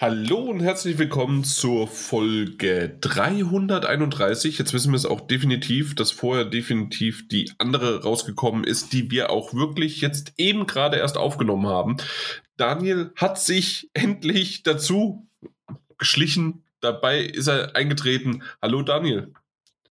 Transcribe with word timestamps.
Hallo 0.00 0.38
und 0.38 0.58
herzlich 0.58 0.98
willkommen 0.98 1.44
zur 1.44 1.86
Folge 1.86 2.98
331. 3.00 4.58
Jetzt 4.58 4.72
wissen 4.72 4.90
wir 4.90 4.96
es 4.96 5.06
auch 5.06 5.20
definitiv, 5.20 5.94
dass 5.94 6.10
vorher 6.10 6.44
definitiv 6.44 7.28
die 7.28 7.52
andere 7.58 8.02
rausgekommen 8.02 8.64
ist, 8.64 8.92
die 8.92 9.12
wir 9.12 9.30
auch 9.30 9.54
wirklich 9.54 10.00
jetzt 10.00 10.32
eben 10.36 10.66
gerade 10.66 10.96
erst 10.96 11.16
aufgenommen 11.16 11.68
haben. 11.68 11.98
Daniel 12.56 13.12
hat 13.14 13.38
sich 13.38 13.88
endlich 13.94 14.64
dazu 14.64 15.28
geschlichen. 15.96 16.64
Dabei 16.80 17.20
ist 17.20 17.46
er 17.46 17.76
eingetreten. 17.76 18.42
Hallo 18.60 18.82
Daniel. 18.82 19.32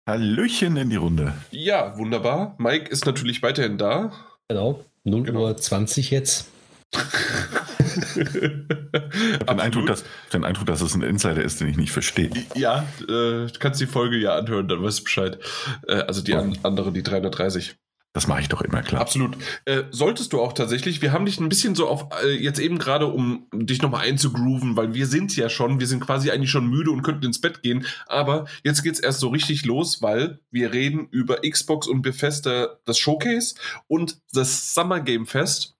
Hallöchen 0.05 0.77
in 0.79 0.91
die 0.91 0.97
Runde. 0.97 1.33
Ja, 1.53 1.97
wunderbar. 1.97 2.57
Mike 2.59 2.91
ist 2.91 3.07
natürlich 3.07 3.41
weiterhin 3.45 3.79
da. 3.79 4.13
Genau, 4.49 4.85
0 5.05 5.23
genau. 5.23 5.43
Uhr 5.43 5.57
20 5.57 6.11
jetzt. 6.11 6.49
den, 8.17 9.61
Eindruck, 9.61 9.87
dass, 9.87 10.05
den 10.33 10.45
Eindruck, 10.45 10.67
dass 10.67 10.81
es 10.81 10.95
ein 10.95 11.03
Insider 11.03 11.43
ist, 11.43 11.61
den 11.61 11.69
ich 11.69 11.77
nicht 11.77 11.93
verstehe. 11.93 12.31
Ja, 12.55 12.87
äh, 13.09 13.47
kannst 13.59 13.81
die 13.81 13.87
Folge 13.87 14.17
ja 14.17 14.37
anhören, 14.37 14.69
dann 14.69 14.83
weißt 14.83 15.01
du 15.01 15.05
Bescheid. 15.05 15.39
Äh, 15.87 15.95
also 15.95 16.23
die 16.23 16.35
an, 16.35 16.59
andere, 16.63 16.93
die 16.93 17.03
330. 17.03 17.77
Das 18.15 18.27
mache 18.27 18.43
ich 18.43 18.49
doch 18.51 18.61
immer 18.61 18.83
klar. 18.83 19.01
Absolut. 19.01 19.39
Äh, 19.65 19.85
solltest 19.91 20.35
du 20.35 20.41
auch 20.43 20.53
tatsächlich. 20.53 21.01
Wir 21.01 21.13
haben 21.13 21.25
dich 21.25 21.41
ein 21.41 21.49
bisschen 21.49 21.75
so 21.75 21.89
auf, 21.89 22.09
äh, 22.23 22.33
jetzt 22.33 22.61
eben 22.61 22.79
gerade, 22.79 23.07
um 23.07 23.47
dich 23.55 23.81
nochmal 23.81 24.07
einzugrooven, 24.07 24.77
weil 24.77 24.93
wir 24.93 25.07
sind 25.07 25.35
ja 25.35 25.49
schon, 25.49 25.81
wir 25.81 25.87
sind 25.87 26.01
quasi 26.01 26.31
eigentlich 26.31 26.51
schon 26.51 26.67
müde 26.67 26.91
und 26.91 27.03
könnten 27.03 27.25
ins 27.25 27.41
Bett 27.41 27.63
gehen. 27.63 27.87
Aber 28.07 28.45
jetzt 28.65 28.83
geht's 28.83 29.01
erst 29.01 29.21
so 29.21 29.29
richtig 29.29 29.65
los, 29.65 30.03
weil 30.03 30.41
wir 30.51 30.75
reden 30.75 31.09
über 31.11 31.41
Xbox 31.41 31.87
und 31.87 32.03
Bethesda, 32.03 32.77
das 32.85 32.99
Showcase 32.99 33.55
und 33.89 34.19
das 34.33 34.75
Summer 34.75 35.01
Game 35.01 35.25
Fest. 35.25 35.72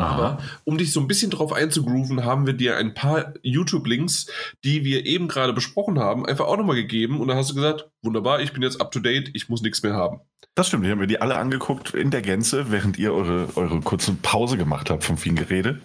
Aber 0.00 0.38
um 0.64 0.78
dich 0.78 0.92
so 0.92 1.00
ein 1.00 1.08
bisschen 1.08 1.30
drauf 1.30 1.52
einzugrooven, 1.52 2.24
haben 2.24 2.46
wir 2.46 2.54
dir 2.54 2.76
ein 2.76 2.94
paar 2.94 3.34
YouTube-Links, 3.42 4.26
die 4.64 4.84
wir 4.84 5.06
eben 5.06 5.28
gerade 5.28 5.52
besprochen 5.52 5.98
haben, 5.98 6.26
einfach 6.26 6.46
auch 6.46 6.56
nochmal 6.56 6.76
gegeben. 6.76 7.20
Und 7.20 7.28
dann 7.28 7.36
hast 7.36 7.50
du 7.50 7.54
gesagt, 7.54 7.88
wunderbar, 8.02 8.40
ich 8.40 8.52
bin 8.52 8.62
jetzt 8.62 8.80
up 8.80 8.90
to 8.90 9.00
date, 9.00 9.30
ich 9.34 9.48
muss 9.48 9.62
nichts 9.62 9.82
mehr 9.82 9.94
haben. 9.94 10.20
Das 10.54 10.68
stimmt, 10.68 10.84
ich 10.84 10.90
habe 10.90 11.00
mir 11.00 11.06
die 11.06 11.20
alle 11.20 11.36
angeguckt 11.36 11.94
in 11.94 12.10
der 12.10 12.22
Gänze, 12.22 12.70
während 12.70 12.98
ihr 12.98 13.14
eure, 13.14 13.48
eure 13.56 13.80
kurze 13.80 14.14
Pause 14.14 14.56
gemacht 14.56 14.90
habt 14.90 15.04
vom 15.04 15.16
vielen 15.16 15.36
Gerede. 15.36 15.80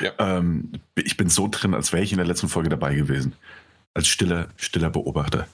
Ja. 0.00 0.12
Ähm, 0.18 0.72
ich 0.94 1.16
bin 1.16 1.28
so 1.28 1.48
drin, 1.50 1.74
als 1.74 1.92
wäre 1.92 2.02
ich 2.02 2.12
in 2.12 2.18
der 2.18 2.26
letzten 2.26 2.48
Folge 2.48 2.68
dabei 2.68 2.94
gewesen. 2.94 3.32
Als 3.94 4.08
stiller, 4.08 4.48
stiller 4.56 4.90
Beobachter. 4.90 5.46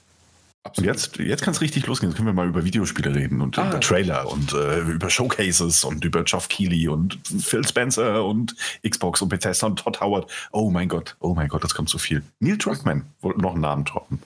Absolut. 0.63 0.89
Und 0.89 0.95
jetzt, 0.95 1.17
jetzt 1.17 1.43
kann 1.43 1.53
es 1.53 1.61
richtig 1.61 1.87
losgehen. 1.87 2.11
Jetzt 2.11 2.17
können 2.17 2.27
wir 2.27 2.33
mal 2.33 2.47
über 2.47 2.65
Videospiele 2.65 3.15
reden 3.15 3.41
und 3.41 3.57
ah. 3.57 3.69
über 3.69 3.79
Trailer 3.79 4.29
und 4.29 4.53
äh, 4.53 4.79
über 4.81 5.09
Showcases 5.09 5.83
und 5.83 6.03
über 6.03 6.23
Geoff 6.23 6.49
Keighley 6.49 6.87
und 6.87 7.19
Phil 7.39 7.65
Spencer 7.65 8.25
und 8.25 8.55
Xbox 8.87 9.21
und 9.21 9.29
Bethesda 9.29 9.67
und 9.67 9.79
Todd 9.79 10.01
Howard. 10.01 10.29
Oh 10.51 10.69
mein 10.69 10.89
Gott, 10.89 11.15
oh 11.19 11.33
mein 11.33 11.47
Gott, 11.47 11.63
das 11.63 11.73
kommt 11.73 11.89
zu 11.89 11.97
viel. 11.97 12.21
Neil 12.39 12.57
Druckmann 12.57 13.05
wollte 13.21 13.41
noch 13.41 13.53
einen 13.53 13.61
Namen 13.61 13.85
droppen. 13.85 14.19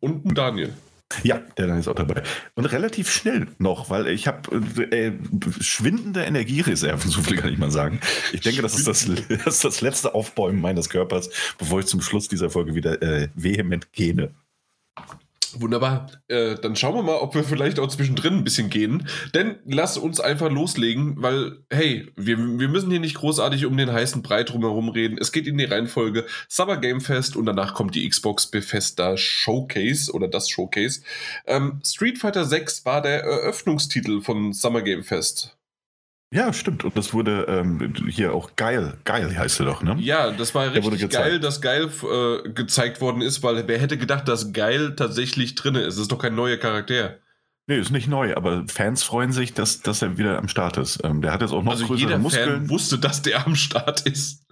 Und 0.00 0.36
Daniel. 0.36 0.74
Ja, 1.22 1.40
der 1.56 1.68
dann 1.68 1.78
ist 1.78 1.86
auch 1.86 1.94
dabei. 1.94 2.22
Und 2.54 2.64
relativ 2.66 3.10
schnell 3.10 3.46
noch, 3.58 3.90
weil 3.90 4.08
ich 4.08 4.26
habe 4.26 4.56
äh, 4.90 5.12
schwindende 5.60 6.24
Energiereserven, 6.24 7.10
so 7.10 7.20
viel 7.20 7.36
kann 7.36 7.52
ich 7.52 7.58
mal 7.58 7.70
sagen. 7.70 8.00
Ich 8.32 8.40
denke, 8.40 8.62
das 8.62 8.76
ist 8.76 8.88
das, 8.88 9.06
das, 9.28 9.46
ist 9.46 9.64
das 9.64 9.80
letzte 9.80 10.14
Aufbäumen 10.14 10.60
meines 10.60 10.88
Körpers, 10.88 11.30
bevor 11.58 11.80
ich 11.80 11.86
zum 11.86 12.00
Schluss 12.00 12.28
dieser 12.28 12.50
Folge 12.50 12.74
wieder 12.74 13.00
äh, 13.02 13.28
vehement 13.34 13.92
gähne. 13.92 14.30
Wunderbar. 15.60 16.10
Äh, 16.28 16.56
dann 16.56 16.76
schauen 16.76 16.94
wir 16.94 17.02
mal, 17.02 17.16
ob 17.16 17.34
wir 17.34 17.44
vielleicht 17.44 17.78
auch 17.78 17.88
zwischendrin 17.88 18.34
ein 18.34 18.44
bisschen 18.44 18.70
gehen. 18.70 19.08
Denn 19.34 19.56
lass 19.64 19.96
uns 19.96 20.20
einfach 20.20 20.50
loslegen, 20.50 21.14
weil, 21.18 21.58
hey, 21.70 22.10
wir, 22.16 22.38
wir 22.38 22.68
müssen 22.68 22.90
hier 22.90 23.00
nicht 23.00 23.16
großartig 23.16 23.66
um 23.66 23.76
den 23.76 23.92
heißen 23.92 24.22
Brei 24.22 24.42
drumherum 24.42 24.88
reden. 24.88 25.18
Es 25.18 25.32
geht 25.32 25.46
in 25.46 25.58
die 25.58 25.64
Reihenfolge 25.64 26.26
Summer 26.48 26.76
Game 26.76 27.00
Fest 27.00 27.36
und 27.36 27.46
danach 27.46 27.74
kommt 27.74 27.94
die 27.94 28.08
Xbox 28.08 28.46
Bethesda 28.46 29.16
Showcase 29.16 30.12
oder 30.12 30.28
das 30.28 30.48
Showcase. 30.48 31.02
Ähm, 31.46 31.80
Street 31.84 32.18
Fighter 32.18 32.44
6 32.44 32.84
war 32.84 33.02
der 33.02 33.22
Eröffnungstitel 33.22 34.20
von 34.20 34.52
Summer 34.52 34.82
Game 34.82 35.04
Fest. 35.04 35.53
Ja, 36.34 36.52
stimmt. 36.52 36.82
Und 36.82 36.96
das 36.96 37.14
wurde 37.14 37.46
ähm, 37.48 37.94
hier 38.08 38.34
auch 38.34 38.56
geil. 38.56 38.94
Geil 39.04 39.38
heißt 39.38 39.60
er 39.60 39.66
doch, 39.66 39.82
ne? 39.84 39.96
Ja, 40.00 40.32
das 40.32 40.52
war 40.52 40.72
richtig 40.72 41.08
geil, 41.08 41.38
dass 41.38 41.60
geil 41.60 41.88
äh, 42.02 42.48
gezeigt 42.50 43.00
worden 43.00 43.22
ist, 43.22 43.44
weil 43.44 43.68
wer 43.68 43.78
hätte 43.78 43.96
gedacht, 43.96 44.26
dass 44.26 44.52
geil 44.52 44.96
tatsächlich 44.96 45.54
drin 45.54 45.76
ist? 45.76 45.94
Das 45.94 46.02
ist 46.02 46.10
doch 46.10 46.18
kein 46.18 46.34
neuer 46.34 46.56
Charakter. 46.56 47.18
Nee, 47.68 47.78
ist 47.78 47.92
nicht 47.92 48.08
neu, 48.08 48.34
aber 48.34 48.64
Fans 48.66 49.04
freuen 49.04 49.30
sich, 49.30 49.54
dass, 49.54 49.80
dass 49.80 50.02
er 50.02 50.18
wieder 50.18 50.36
am 50.36 50.48
Start 50.48 50.76
ist. 50.76 51.04
Ähm, 51.04 51.22
der 51.22 51.30
hat 51.30 51.40
jetzt 51.40 51.52
auch 51.52 51.62
noch 51.62 51.72
also 51.72 51.86
größere 51.86 52.08
jeder 52.08 52.18
Muskeln. 52.18 52.62
Fan 52.62 52.68
wusste, 52.68 52.98
dass 52.98 53.22
der 53.22 53.46
am 53.46 53.54
Start 53.54 54.00
ist. 54.00 54.43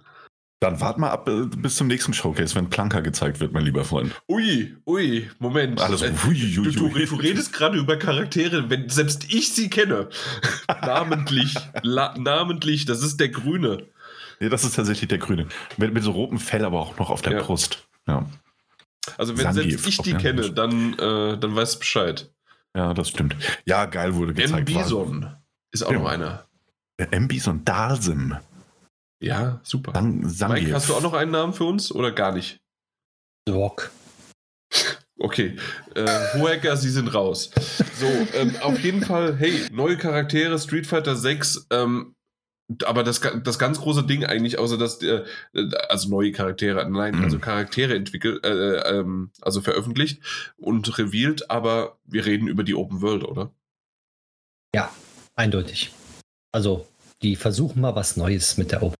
Dann 0.63 0.79
wart 0.79 0.97
mal 0.97 1.09
ab 1.09 1.27
äh, 1.27 1.45
bis 1.45 1.75
zum 1.75 1.87
nächsten 1.87 2.13
Showcase, 2.13 2.55
wenn 2.55 2.69
Planker 2.69 3.01
gezeigt 3.01 3.41
wird, 3.41 3.51
mein 3.51 3.65
lieber 3.65 3.83
Freund. 3.83 4.13
Ui, 4.29 4.73
ui, 4.87 5.29
Moment. 5.37 5.81
Alles 5.81 6.01
äh, 6.03 6.13
ui, 6.25 6.41
ui, 6.41 6.53
du, 6.53 6.71
du, 6.71 7.05
du, 7.05 7.15
redest 7.17 7.51
gerade 7.51 7.77
über 7.77 7.97
Charaktere, 7.97 8.69
wenn 8.69 8.87
selbst 8.87 9.33
ich 9.33 9.51
sie 9.51 9.69
kenne. 9.69 10.07
namentlich, 10.81 11.53
la, 11.81 12.15
namentlich, 12.17 12.85
das 12.85 13.03
ist 13.03 13.19
der 13.19 13.27
Grüne. 13.27 13.87
Nee, 14.39 14.47
das 14.47 14.63
ist 14.63 14.77
tatsächlich 14.77 15.09
der 15.09 15.17
Grüne. 15.17 15.47
Mit, 15.75 15.93
mit 15.93 16.01
so 16.01 16.11
rotem 16.11 16.39
Fell, 16.39 16.63
aber 16.63 16.79
auch 16.79 16.97
noch 16.97 17.09
auf 17.09 17.21
der 17.21 17.33
ja. 17.33 17.41
Brust. 17.41 17.85
Ja. 18.07 18.25
Also 19.17 19.37
wenn 19.37 19.51
Sangief 19.51 19.81
selbst 19.81 19.87
ich 19.87 19.97
die 19.97 20.13
kenne, 20.13 20.49
dann, 20.49 20.93
äh, 20.93 21.37
dann 21.37 21.57
weißt 21.57 21.75
du 21.75 21.79
Bescheid. 21.79 22.31
Ja, 22.73 22.93
das 22.93 23.09
stimmt. 23.09 23.35
Ja, 23.65 23.83
geil 23.83 24.15
wurde 24.15 24.33
gezeigt. 24.33 24.69
M. 24.69 24.77
Bison 24.77 25.35
ist 25.73 25.83
auch 25.83 25.91
ja. 25.91 25.99
noch 25.99 26.07
einer. 26.07 26.45
M. 26.95 27.27
Bison 27.27 27.65
Dalsim. 27.65 28.37
Ja, 29.23 29.61
super. 29.63 29.93
Sang 29.93 30.27
Sangief. 30.27 30.63
Mike, 30.63 30.75
hast 30.75 30.89
du 30.89 30.95
auch 30.95 31.01
noch 31.01 31.13
einen 31.13 31.31
Namen 31.31 31.53
für 31.53 31.63
uns 31.63 31.93
oder 31.93 32.11
gar 32.11 32.33
nicht? 32.33 32.59
Rock. 33.49 33.91
Okay, 35.19 35.55
äh, 35.95 36.33
Hohecker, 36.33 36.75
Sie 36.75 36.89
sind 36.89 37.13
raus. 37.13 37.51
So, 37.97 38.07
ähm, 38.33 38.57
auf 38.61 38.77
jeden 38.79 39.01
Fall, 39.03 39.37
hey, 39.37 39.53
neue 39.71 39.95
Charaktere, 39.95 40.59
Street 40.59 40.85
Fighter 40.85 41.15
6, 41.15 41.67
ähm, 41.69 42.15
aber 42.83 43.03
das, 43.03 43.21
das 43.21 43.57
ganz 43.57 43.79
große 43.79 44.03
Ding 44.03 44.25
eigentlich, 44.25 44.57
außer 44.57 44.77
dass, 44.77 45.01
äh, 45.01 45.23
also 45.87 46.09
neue 46.09 46.33
Charaktere, 46.33 46.89
nein, 46.89 47.15
mhm. 47.15 47.23
also 47.23 47.39
Charaktere 47.39 47.95
entwickelt, 47.95 48.43
äh, 48.43 48.99
ähm, 48.99 49.31
also 49.39 49.61
veröffentlicht 49.61 50.21
und 50.57 50.97
revealed, 50.97 51.49
aber 51.49 51.99
wir 52.03 52.25
reden 52.25 52.47
über 52.47 52.63
die 52.63 52.75
Open 52.75 53.01
World, 53.01 53.23
oder? 53.23 53.53
Ja, 54.75 54.91
eindeutig. 55.35 55.93
Also, 56.51 56.85
die 57.21 57.37
versuchen 57.37 57.79
mal 57.79 57.95
was 57.95 58.17
Neues 58.17 58.57
mit 58.57 58.73
der 58.73 58.83
Open 58.83 58.97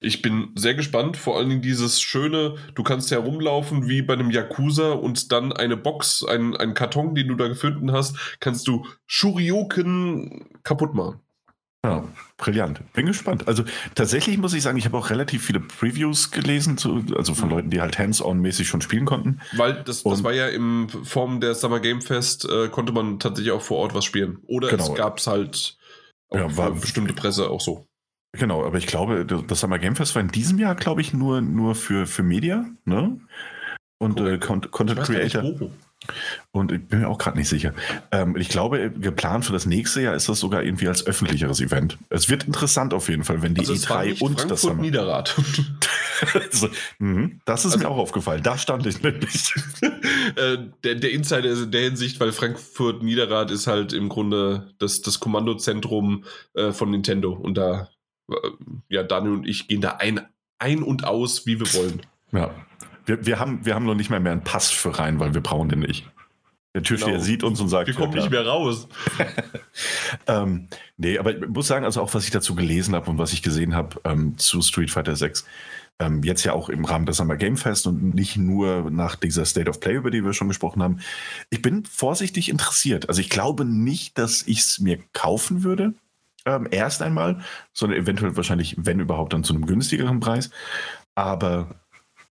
ich 0.00 0.22
bin 0.22 0.48
sehr 0.56 0.74
gespannt, 0.74 1.18
vor 1.18 1.36
allen 1.36 1.50
Dingen 1.50 1.62
dieses 1.62 2.00
schöne, 2.00 2.56
du 2.74 2.82
kannst 2.82 3.10
herumlaufen 3.10 3.86
wie 3.86 4.00
bei 4.00 4.14
einem 4.14 4.30
Yakuza 4.30 4.92
und 4.92 5.30
dann 5.30 5.52
eine 5.52 5.76
Box, 5.76 6.24
einen, 6.24 6.56
einen 6.56 6.74
Karton, 6.74 7.14
den 7.14 7.28
du 7.28 7.34
da 7.34 7.48
gefunden 7.48 7.92
hast, 7.92 8.16
kannst 8.40 8.66
du 8.66 8.86
Shurioken 9.06 10.60
kaputt 10.62 10.94
machen. 10.94 11.20
Ja, 11.84 12.04
brillant. 12.36 12.80
Bin 12.92 13.06
gespannt. 13.06 13.48
Also 13.48 13.64
tatsächlich 13.94 14.36
muss 14.36 14.52
ich 14.52 14.62
sagen, 14.62 14.76
ich 14.76 14.84
habe 14.84 14.98
auch 14.98 15.08
relativ 15.08 15.44
viele 15.44 15.60
Previews 15.60 16.30
gelesen, 16.30 16.76
zu, 16.76 17.02
also 17.16 17.34
von 17.34 17.48
mhm. 17.48 17.54
Leuten, 17.54 17.70
die 17.70 17.80
halt 17.80 17.98
hands-on-mäßig 17.98 18.68
schon 18.68 18.82
spielen 18.82 19.06
konnten. 19.06 19.40
Weil 19.56 19.82
das, 19.84 20.02
das 20.02 20.22
war 20.22 20.32
ja 20.32 20.48
in 20.48 20.88
Form 20.88 21.40
der 21.40 21.54
Summer 21.54 21.80
Game 21.80 22.02
Fest, 22.02 22.46
äh, 22.46 22.68
konnte 22.68 22.92
man 22.92 23.18
tatsächlich 23.18 23.52
auch 23.52 23.62
vor 23.62 23.78
Ort 23.78 23.94
was 23.94 24.04
spielen. 24.04 24.40
Oder 24.46 24.68
genau. 24.68 24.90
es 24.90 24.94
gab 24.94 25.18
es 25.18 25.26
halt 25.26 25.78
ja, 26.32 26.54
war, 26.54 26.72
bestimmte 26.72 27.14
Presse 27.14 27.48
auch 27.48 27.62
so. 27.62 27.89
Genau, 28.32 28.64
aber 28.64 28.78
ich 28.78 28.86
glaube, 28.86 29.26
das 29.26 29.60
Summer 29.60 29.78
Game 29.78 29.96
Fest 29.96 30.14
war 30.14 30.22
in 30.22 30.28
diesem 30.28 30.58
Jahr, 30.58 30.74
glaube 30.74 31.00
ich, 31.00 31.12
nur, 31.12 31.40
nur 31.40 31.74
für, 31.74 32.06
für 32.06 32.22
Media, 32.22 32.64
ne? 32.84 33.18
Und 33.98 34.20
cool. 34.20 34.34
äh, 34.34 34.38
Content 34.38 35.02
Creator. 35.02 35.70
Und 36.52 36.72
ich 36.72 36.88
bin 36.88 37.00
mir 37.00 37.08
auch 37.08 37.18
gerade 37.18 37.36
nicht 37.36 37.48
sicher. 37.48 37.74
Ähm, 38.10 38.34
ich 38.36 38.48
glaube, 38.48 38.90
geplant 38.90 39.44
für 39.44 39.52
das 39.52 39.66
nächste 39.66 40.00
Jahr 40.00 40.14
ist 40.14 40.28
das 40.28 40.40
sogar 40.40 40.62
irgendwie 40.62 40.88
als 40.88 41.06
öffentlicheres 41.06 41.60
Event. 41.60 41.98
Es 42.08 42.30
wird 42.30 42.44
interessant 42.44 42.94
auf 42.94 43.10
jeden 43.10 43.24
Fall, 43.24 43.42
wenn 43.42 43.54
die 43.54 43.60
also 43.60 43.74
E3 43.74 44.22
und 44.22 44.40
Frankfurt 44.40 44.50
das 44.50 44.62
Summer 44.62 44.80
Niederrad. 44.80 45.36
also, 46.34 46.68
das 47.44 47.64
ist 47.66 47.72
also, 47.72 47.78
mir 47.78 47.88
auch 47.88 47.98
aufgefallen. 47.98 48.42
Da 48.42 48.56
stand 48.56 48.86
ich 48.86 49.02
nämlich. 49.02 49.54
äh, 50.36 50.56
der, 50.82 50.94
der 50.94 51.10
Insider 51.10 51.50
ist 51.50 51.64
in 51.64 51.70
der 51.70 51.82
Hinsicht, 51.82 52.18
weil 52.18 52.32
Frankfurt 52.32 53.02
Niederrad 53.02 53.50
ist 53.50 53.66
halt 53.66 53.92
im 53.92 54.08
Grunde 54.08 54.72
das, 54.78 55.02
das 55.02 55.20
Kommandozentrum 55.20 56.24
äh, 56.54 56.72
von 56.72 56.90
Nintendo 56.90 57.32
und 57.32 57.58
da 57.58 57.90
ja, 58.88 59.02
Daniel 59.02 59.32
und 59.32 59.48
ich 59.48 59.68
gehen 59.68 59.80
da 59.80 59.96
ein, 59.96 60.20
ein 60.58 60.82
und 60.82 61.04
aus, 61.04 61.46
wie 61.46 61.60
wir 61.60 61.72
wollen. 61.74 62.02
Ja. 62.32 62.50
Wir, 63.06 63.26
wir, 63.26 63.38
haben, 63.38 63.64
wir 63.64 63.74
haben 63.74 63.86
noch 63.86 63.94
nicht 63.94 64.10
mal 64.10 64.20
mehr 64.20 64.32
einen 64.32 64.44
Pass 64.44 64.70
für 64.70 64.98
rein, 64.98 65.18
weil 65.20 65.34
wir 65.34 65.40
brauchen 65.40 65.68
den 65.68 65.80
nicht. 65.80 66.06
Der 66.74 66.84
Türsteher 66.84 67.14
genau. 67.14 67.24
sieht 67.24 67.42
uns 67.42 67.60
und 67.60 67.68
sagt, 67.68 67.88
wir 67.88 67.94
kommen 67.94 68.12
ja, 68.12 68.20
nicht 68.20 68.30
mehr 68.30 68.46
raus. 68.46 68.86
ähm, 70.28 70.68
nee, 70.96 71.18
aber 71.18 71.36
ich 71.36 71.48
muss 71.48 71.66
sagen, 71.66 71.84
also 71.84 72.00
auch 72.00 72.14
was 72.14 72.24
ich 72.24 72.30
dazu 72.30 72.54
gelesen 72.54 72.94
habe 72.94 73.10
und 73.10 73.18
was 73.18 73.32
ich 73.32 73.42
gesehen 73.42 73.74
habe 73.74 74.00
ähm, 74.04 74.38
zu 74.38 74.62
Street 74.62 74.90
Fighter 74.90 75.16
6, 75.16 75.44
ähm, 75.98 76.22
jetzt 76.22 76.44
ja 76.44 76.52
auch 76.52 76.68
im 76.68 76.84
Rahmen 76.84 77.06
des 77.06 77.16
Summer 77.16 77.36
Game 77.36 77.56
Fest 77.56 77.88
und 77.88 78.14
nicht 78.14 78.36
nur 78.36 78.88
nach 78.90 79.16
dieser 79.16 79.44
State 79.46 79.68
of 79.68 79.80
Play, 79.80 79.94
über 79.94 80.12
die 80.12 80.24
wir 80.24 80.32
schon 80.32 80.46
gesprochen 80.46 80.80
haben. 80.80 81.00
Ich 81.50 81.60
bin 81.60 81.84
vorsichtig 81.84 82.48
interessiert. 82.48 83.08
Also 83.08 83.20
ich 83.20 83.30
glaube 83.30 83.64
nicht, 83.64 84.16
dass 84.16 84.42
ich 84.46 84.60
es 84.60 84.78
mir 84.78 85.00
kaufen 85.12 85.64
würde, 85.64 85.94
Ähm, 86.56 86.68
erst 86.70 87.02
einmal, 87.02 87.40
sondern 87.72 87.98
eventuell 87.98 88.36
wahrscheinlich, 88.36 88.74
wenn 88.78 89.00
überhaupt, 89.00 89.32
dann 89.32 89.44
zu 89.44 89.54
einem 89.54 89.66
günstigeren 89.66 90.20
Preis. 90.20 90.50
Aber 91.14 91.80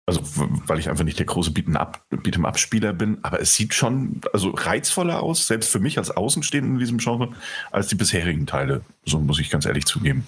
also 0.08 0.22
weil 0.24 0.78
ich 0.78 0.88
einfach 0.88 1.04
nicht 1.04 1.18
der 1.18 1.26
große 1.26 1.50
Beat'em-Up-Spieler 1.50 2.94
bin, 2.94 3.18
aber 3.22 3.42
es 3.42 3.54
sieht 3.54 3.74
schon 3.74 4.22
also 4.32 4.50
reizvoller 4.50 5.22
aus, 5.22 5.46
selbst 5.46 5.70
für 5.70 5.80
mich 5.80 5.98
als 5.98 6.10
Außenstehender 6.10 6.70
in 6.70 6.78
diesem 6.78 6.96
Genre, 6.96 7.34
als 7.70 7.88
die 7.88 7.94
bisherigen 7.94 8.46
Teile. 8.46 8.80
So 9.04 9.20
muss 9.20 9.38
ich 9.38 9.50
ganz 9.50 9.66
ehrlich 9.66 9.84
zugeben. 9.84 10.26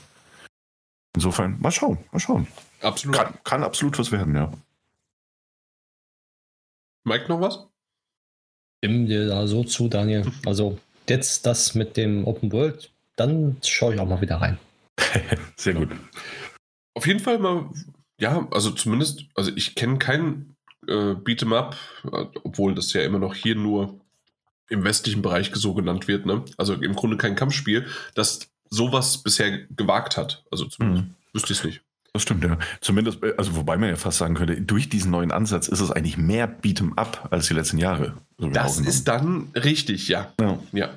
Insofern, 1.14 1.58
mal 1.60 1.70
schauen, 1.70 1.96
mal 2.12 2.20
schauen. 2.20 2.46
Absolut. 2.82 3.16
Kann, 3.16 3.34
kann 3.42 3.64
absolut 3.64 3.98
was 3.98 4.12
werden, 4.12 4.34
ja. 4.34 4.52
Mike 7.04 7.28
noch 7.28 7.40
was? 7.40 7.66
Stimme 8.84 9.06
dir 9.06 9.28
da 9.28 9.46
so 9.46 9.64
zu, 9.64 9.88
Daniel. 9.88 10.30
Also 10.44 10.78
jetzt 11.08 11.46
das 11.46 11.74
mit 11.74 11.96
dem 11.96 12.26
Open 12.26 12.52
World, 12.52 12.92
dann 13.20 13.58
schaue 13.64 13.94
ich 13.94 14.00
auch 14.00 14.08
mal 14.08 14.20
wieder 14.20 14.36
rein. 14.36 14.58
Sehr 15.56 15.74
gut. 15.74 15.90
Auf 16.94 17.06
jeden 17.06 17.20
Fall 17.20 17.38
mal 17.38 17.70
ja, 18.20 18.46
also 18.50 18.70
zumindest, 18.70 19.24
also 19.34 19.50
ich 19.56 19.74
kenne 19.74 19.98
keinen 19.98 20.54
äh, 20.86 21.14
Beat'em 21.14 21.56
Up, 21.56 21.76
äh, 22.04 22.26
obwohl 22.44 22.74
das 22.74 22.92
ja 22.92 23.02
immer 23.02 23.18
noch 23.18 23.34
hier 23.34 23.54
nur 23.54 23.98
im 24.68 24.84
westlichen 24.84 25.22
Bereich 25.22 25.50
so 25.54 25.74
genannt 25.74 26.06
wird, 26.06 26.26
ne? 26.26 26.44
Also 26.58 26.74
im 26.74 26.94
Grunde 26.94 27.16
kein 27.16 27.34
Kampfspiel, 27.34 27.86
das 28.14 28.50
sowas 28.68 29.18
bisher 29.18 29.66
gewagt 29.70 30.16
hat. 30.16 30.44
Also 30.50 30.66
zumindest 30.66 31.06
mhm. 31.06 31.14
wüsste 31.32 31.52
ich 31.52 31.58
es 31.58 31.64
nicht. 31.64 31.82
Das 32.12 32.22
stimmt, 32.22 32.44
ja. 32.44 32.58
Zumindest, 32.80 33.22
äh, 33.22 33.34
also 33.38 33.56
wobei 33.56 33.78
man 33.78 33.88
ja 33.88 33.96
fast 33.96 34.18
sagen 34.18 34.34
könnte, 34.34 34.60
durch 34.60 34.90
diesen 34.90 35.10
neuen 35.10 35.32
Ansatz 35.32 35.66
ist 35.66 35.80
es 35.80 35.90
eigentlich 35.90 36.18
mehr 36.18 36.46
Beat'em 36.60 36.96
Up 36.96 37.28
als 37.30 37.48
die 37.48 37.54
letzten 37.54 37.78
Jahre. 37.78 38.18
So 38.36 38.50
das 38.50 38.78
ist 38.78 39.08
dann 39.08 39.48
richtig, 39.54 40.08
ja. 40.08 40.32
Ja. 40.38 40.58
ja. 40.72 40.90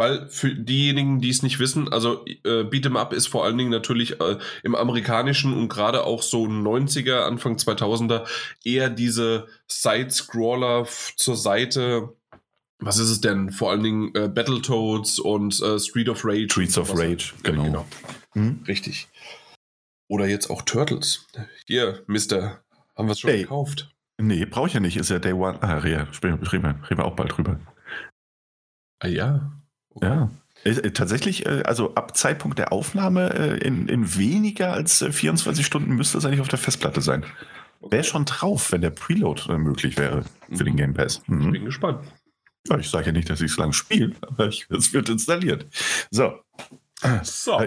Weil 0.00 0.30
für 0.30 0.54
diejenigen, 0.54 1.20
die 1.20 1.28
es 1.28 1.42
nicht 1.42 1.58
wissen, 1.58 1.92
also 1.92 2.24
äh, 2.24 2.62
Beat'em 2.62 2.96
Up 2.96 3.12
ist 3.12 3.26
vor 3.26 3.44
allen 3.44 3.58
Dingen 3.58 3.68
natürlich 3.68 4.18
äh, 4.18 4.38
im 4.62 4.74
amerikanischen 4.74 5.52
und 5.52 5.68
gerade 5.68 6.04
auch 6.04 6.22
so 6.22 6.44
90er, 6.44 7.24
Anfang 7.24 7.56
2000er 7.56 8.26
eher 8.64 8.88
diese 8.88 9.46
Side-Scroller 9.66 10.88
zur 11.16 11.36
Seite. 11.36 12.16
Was 12.78 12.96
ist 12.96 13.10
es 13.10 13.20
denn? 13.20 13.50
Vor 13.50 13.72
allen 13.72 13.82
Dingen 13.82 14.14
äh, 14.14 14.28
Battletoads 14.28 15.18
und 15.18 15.60
äh, 15.60 15.78
Street 15.78 16.08
of 16.08 16.24
Rage. 16.24 16.48
Streets 16.50 16.78
of 16.78 16.98
Rage, 16.98 17.34
genau. 17.42 17.64
genau. 17.64 17.86
Mhm. 18.32 18.64
Richtig. 18.66 19.06
Oder 20.08 20.26
jetzt 20.26 20.48
auch 20.48 20.62
Turtles. 20.62 21.26
Hier, 21.66 22.04
Mister, 22.06 22.64
haben 22.96 23.06
wir 23.06 23.12
es 23.12 23.20
schon 23.20 23.32
hey. 23.32 23.42
gekauft? 23.42 23.90
Nee, 24.16 24.46
brauche 24.46 24.68
ich 24.68 24.72
ja 24.72 24.80
nicht. 24.80 24.96
Ist 24.96 25.10
ja 25.10 25.18
Day 25.18 25.34
One. 25.34 25.62
Ah, 25.62 25.76
Rea, 25.76 26.06
reden 26.22 26.88
wir 26.88 27.04
auch 27.04 27.16
bald 27.16 27.36
drüber. 27.36 27.60
Ah 29.00 29.08
ja. 29.08 29.59
Okay. 29.94 30.06
Ja. 30.06 30.30
Äh, 30.64 30.90
tatsächlich, 30.90 31.46
äh, 31.46 31.62
also 31.64 31.94
ab 31.94 32.16
Zeitpunkt 32.16 32.58
der 32.58 32.72
Aufnahme 32.72 33.32
äh, 33.34 33.66
in, 33.66 33.88
in 33.88 34.16
weniger 34.16 34.72
als 34.72 35.04
24 35.08 35.64
Stunden 35.64 35.94
müsste 35.94 36.18
es 36.18 36.24
eigentlich 36.24 36.40
auf 36.40 36.48
der 36.48 36.58
Festplatte 36.58 37.00
sein. 37.00 37.24
Okay. 37.80 37.92
Wäre 37.92 38.04
schon 38.04 38.26
drauf, 38.26 38.72
wenn 38.72 38.82
der 38.82 38.90
Preload 38.90 39.56
möglich 39.56 39.96
wäre 39.96 40.24
für 40.52 40.64
den 40.64 40.76
Game 40.76 40.92
Pass. 40.92 41.22
Mhm. 41.26 41.46
Ich 41.46 41.52
bin 41.52 41.64
gespannt. 41.64 42.04
Ja, 42.68 42.78
ich 42.78 42.90
sage 42.90 43.06
ja 43.06 43.12
nicht, 43.12 43.30
dass 43.30 43.40
ich 43.40 43.52
es 43.52 43.56
lang 43.56 43.72
spiele, 43.72 44.14
aber 44.20 44.48
es 44.48 44.92
wird 44.92 45.08
installiert. 45.08 45.66
So. 46.10 46.34
So. 47.22 47.58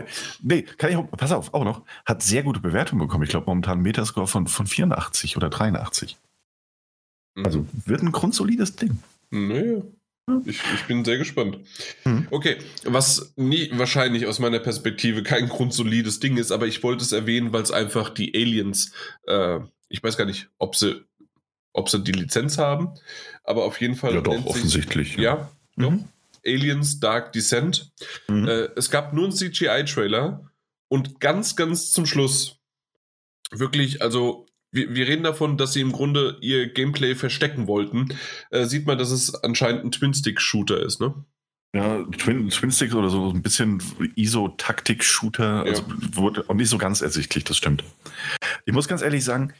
Nee, 0.43 0.61
kann 0.61 0.91
ich 0.91 0.95
auch, 0.95 1.09
pass 1.09 1.31
auf, 1.31 1.55
auch 1.55 1.63
noch, 1.63 1.81
hat 2.05 2.21
sehr 2.21 2.43
gute 2.43 2.59
Bewertungen 2.59 3.01
bekommen. 3.01 3.23
Ich 3.23 3.31
glaube 3.31 3.47
momentan 3.47 3.73
einen 3.73 3.81
Metascore 3.81 4.27
von, 4.27 4.45
von 4.45 4.67
84 4.67 5.37
oder 5.37 5.49
83. 5.49 6.19
Mhm. 7.33 7.45
Also 7.45 7.65
wird 7.85 8.03
ein 8.03 8.11
grundsolides 8.11 8.75
Ding. 8.75 8.99
Naja, 9.31 9.81
ich, 10.45 10.61
ich, 10.73 10.83
bin 10.87 11.03
sehr 11.03 11.17
gespannt. 11.17 11.59
Mhm. 12.05 12.27
Okay, 12.31 12.57
was 12.83 13.33
nie 13.35 13.69
wahrscheinlich 13.73 14.25
aus 14.25 14.39
meiner 14.39 14.59
Perspektive 14.59 15.23
kein 15.23 15.49
grundsolides 15.49 16.19
Ding 16.19 16.37
ist, 16.37 16.51
aber 16.51 16.67
ich 16.67 16.81
wollte 16.83 17.03
es 17.03 17.11
erwähnen, 17.11 17.51
weil 17.51 17.63
es 17.63 17.71
einfach 17.71 18.09
die 18.09 18.33
Aliens, 18.33 18.93
äh, 19.27 19.59
ich 19.89 20.01
weiß 20.01 20.17
gar 20.17 20.25
nicht, 20.25 20.49
ob 20.57 20.75
sie, 20.75 21.03
ob 21.73 21.89
sie 21.89 22.03
die 22.03 22.13
Lizenz 22.13 22.57
haben, 22.57 22.93
aber 23.43 23.65
auf 23.65 23.81
jeden 23.81 23.95
Fall. 23.95 24.13
Ja, 24.13 24.21
doch, 24.21 24.45
offensichtlich. 24.45 25.09
Sich, 25.09 25.17
ja, 25.17 25.51
ja 25.77 25.89
mhm. 25.89 26.05
Aliens 26.45 26.99
Dark 26.99 27.33
Descent. 27.33 27.91
Mhm. 28.27 28.47
Äh, 28.47 28.69
es 28.75 28.89
gab 28.89 29.13
nur 29.13 29.25
einen 29.25 29.33
CGI-Trailer 29.33 30.49
und 30.87 31.19
ganz, 31.19 31.55
ganz 31.55 31.91
zum 31.91 32.05
Schluss 32.05 32.59
wirklich, 33.51 34.01
also 34.01 34.45
wir, 34.73 34.93
wir 34.93 35.07
reden 35.07 35.23
davon, 35.23 35.57
dass 35.57 35.73
sie 35.73 35.81
im 35.81 35.91
Grunde 35.91 36.37
ihr 36.41 36.67
Gameplay 36.73 37.15
verstecken 37.15 37.67
wollten. 37.67 38.09
Äh, 38.49 38.65
sieht 38.65 38.85
man, 38.85 38.97
dass 38.97 39.11
es 39.11 39.33
anscheinend 39.43 39.85
ein 39.85 39.91
Twin-Stick-Shooter 39.91 40.81
ist, 40.81 40.99
ne? 40.99 41.13
Ja, 41.75 42.03
Twin, 42.03 42.49
Twin 42.49 42.71
Sticks 42.71 42.93
oder 42.93 43.09
so 43.09 43.31
ein 43.31 43.41
bisschen 43.41 43.81
ISO-Taktik-Shooter, 44.15 45.63
also 45.63 45.81
ja. 45.81 46.15
wurde 46.15 46.45
auch 46.47 46.53
nicht 46.53 46.69
so 46.69 46.77
ganz 46.77 47.01
ersichtlich, 47.01 47.45
das 47.45 47.57
stimmt. 47.57 47.83
Ich 48.65 48.73
muss 48.73 48.87
ganz 48.87 49.01
ehrlich 49.01 49.23
sagen, 49.23 49.53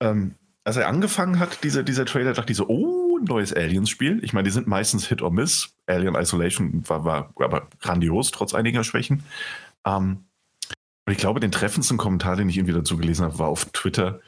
ähm, 0.00 0.34
als 0.64 0.76
er 0.76 0.86
angefangen 0.86 1.38
hat, 1.38 1.64
dieser, 1.64 1.82
dieser 1.82 2.04
Trailer, 2.04 2.34
dachte 2.34 2.52
ich 2.52 2.58
so, 2.58 2.68
oh, 2.68 3.16
ein 3.16 3.24
neues 3.24 3.54
Aliens-Spiel. 3.54 4.22
Ich 4.22 4.34
meine, 4.34 4.44
die 4.44 4.50
sind 4.50 4.66
meistens 4.66 5.06
Hit 5.06 5.22
or 5.22 5.30
Miss. 5.30 5.74
Alien 5.86 6.14
Isolation 6.14 6.82
war, 6.88 7.06
war 7.06 7.32
aber 7.38 7.68
grandios, 7.80 8.32
trotz 8.32 8.52
einiger 8.52 8.84
Schwächen. 8.84 9.22
Ähm, 9.86 10.25
und 11.06 11.12
ich 11.12 11.18
glaube, 11.18 11.38
den 11.38 11.52
treffendsten 11.52 11.98
Kommentar, 11.98 12.36
den 12.36 12.48
ich 12.48 12.56
irgendwie 12.56 12.74
dazu 12.74 12.96
gelesen 12.96 13.24
habe, 13.24 13.38
war 13.38 13.46
auf 13.46 13.66
Twitter, 13.66 14.20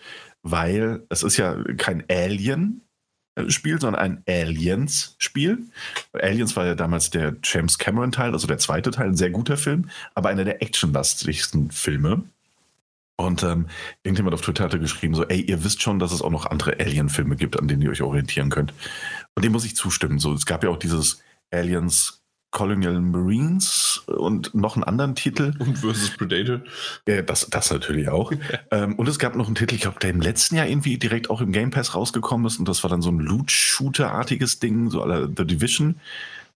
weil 0.43 1.05
es 1.09 1.25
ist 1.25 1.37
ja 1.37 1.57
kein 1.77 2.05
Alien-Spiel, 2.09 3.81
sondern 3.81 4.01
ein 4.01 4.23
Aliens-Spiel. 4.29 5.67
Aliens 6.13 6.55
war 6.55 6.67
ja 6.67 6.77
damals 6.77 7.11
der 7.11 7.37
James 7.43 7.79
Cameron-Teil, 7.79 8.33
also 8.33 8.47
der 8.47 8.59
zweite 8.59 8.93
Teil, 8.93 9.09
ein 9.09 9.17
sehr 9.17 9.31
guter 9.31 9.57
Film, 9.57 9.91
aber 10.15 10.29
einer 10.29 10.45
der 10.45 10.63
actionlastigsten 10.63 11.73
Filme. 11.73 12.23
Und 13.21 13.43
ähm, 13.43 13.67
irgendjemand 14.05 14.35
auf 14.35 14.43
Twitter 14.43 14.63
hatte 14.63 14.79
geschrieben, 14.79 15.17
so, 15.17 15.25
ey, 15.25 15.41
ihr 15.41 15.65
wisst 15.65 15.83
schon, 15.83 15.99
dass 15.99 16.13
es 16.13 16.23
auch 16.23 16.31
noch 16.31 16.47
andere 16.47 16.79
Alien-Filme 16.79 17.35
gibt, 17.35 17.59
an 17.59 17.67
denen 17.67 17.83
ihr 17.83 17.91
euch 17.91 18.03
orientieren 18.03 18.51
könnt. 18.51 18.73
Und 19.35 19.45
dem 19.45 19.51
muss 19.51 19.65
ich 19.65 19.75
zustimmen. 19.75 20.21
So, 20.21 20.33
es 20.33 20.47
gab 20.47 20.63
ja 20.63 20.71
auch 20.71 20.79
dieses 20.79 21.21
Aliens 21.51 22.23
Colonial 22.50 23.00
Marines 23.00 24.03
und 24.06 24.55
noch 24.55 24.77
einen 24.77 24.85
anderen 24.85 25.15
Titel. 25.15 25.53
Und 25.59 25.79
versus 25.79 26.11
Predator. 26.11 26.61
Ja, 27.06 27.23
das, 27.23 27.49
das 27.50 27.71
natürlich 27.71 28.09
auch. 28.09 28.33
ähm, 28.71 28.95
und 28.95 29.09
es 29.09 29.19
gab 29.19 29.37
noch 29.37 29.47
einen 29.47 29.55
Titel, 29.55 29.75
ich 29.75 29.83
glaube, 29.83 29.99
der 30.00 30.11
im 30.11 30.21
letzten 30.21 30.56
Jahr 30.56 30.67
irgendwie 30.67 30.99
direkt 30.99 31.31
auch 31.31 31.41
im 31.41 31.53
Game 31.53 31.71
Pass 31.71 31.95
rausgekommen 31.95 32.47
ist. 32.47 32.59
Und 32.59 32.69
das 32.69 32.83
war 32.83 32.91
dann 32.91 33.03
so 33.03 33.11
ein 33.11 33.19
Loot-Shooter-artiges 33.19 34.61
Ding, 34.61 34.91
so 34.91 35.03
aller 35.03 35.29
The 35.29 35.47
Division. 35.47 36.00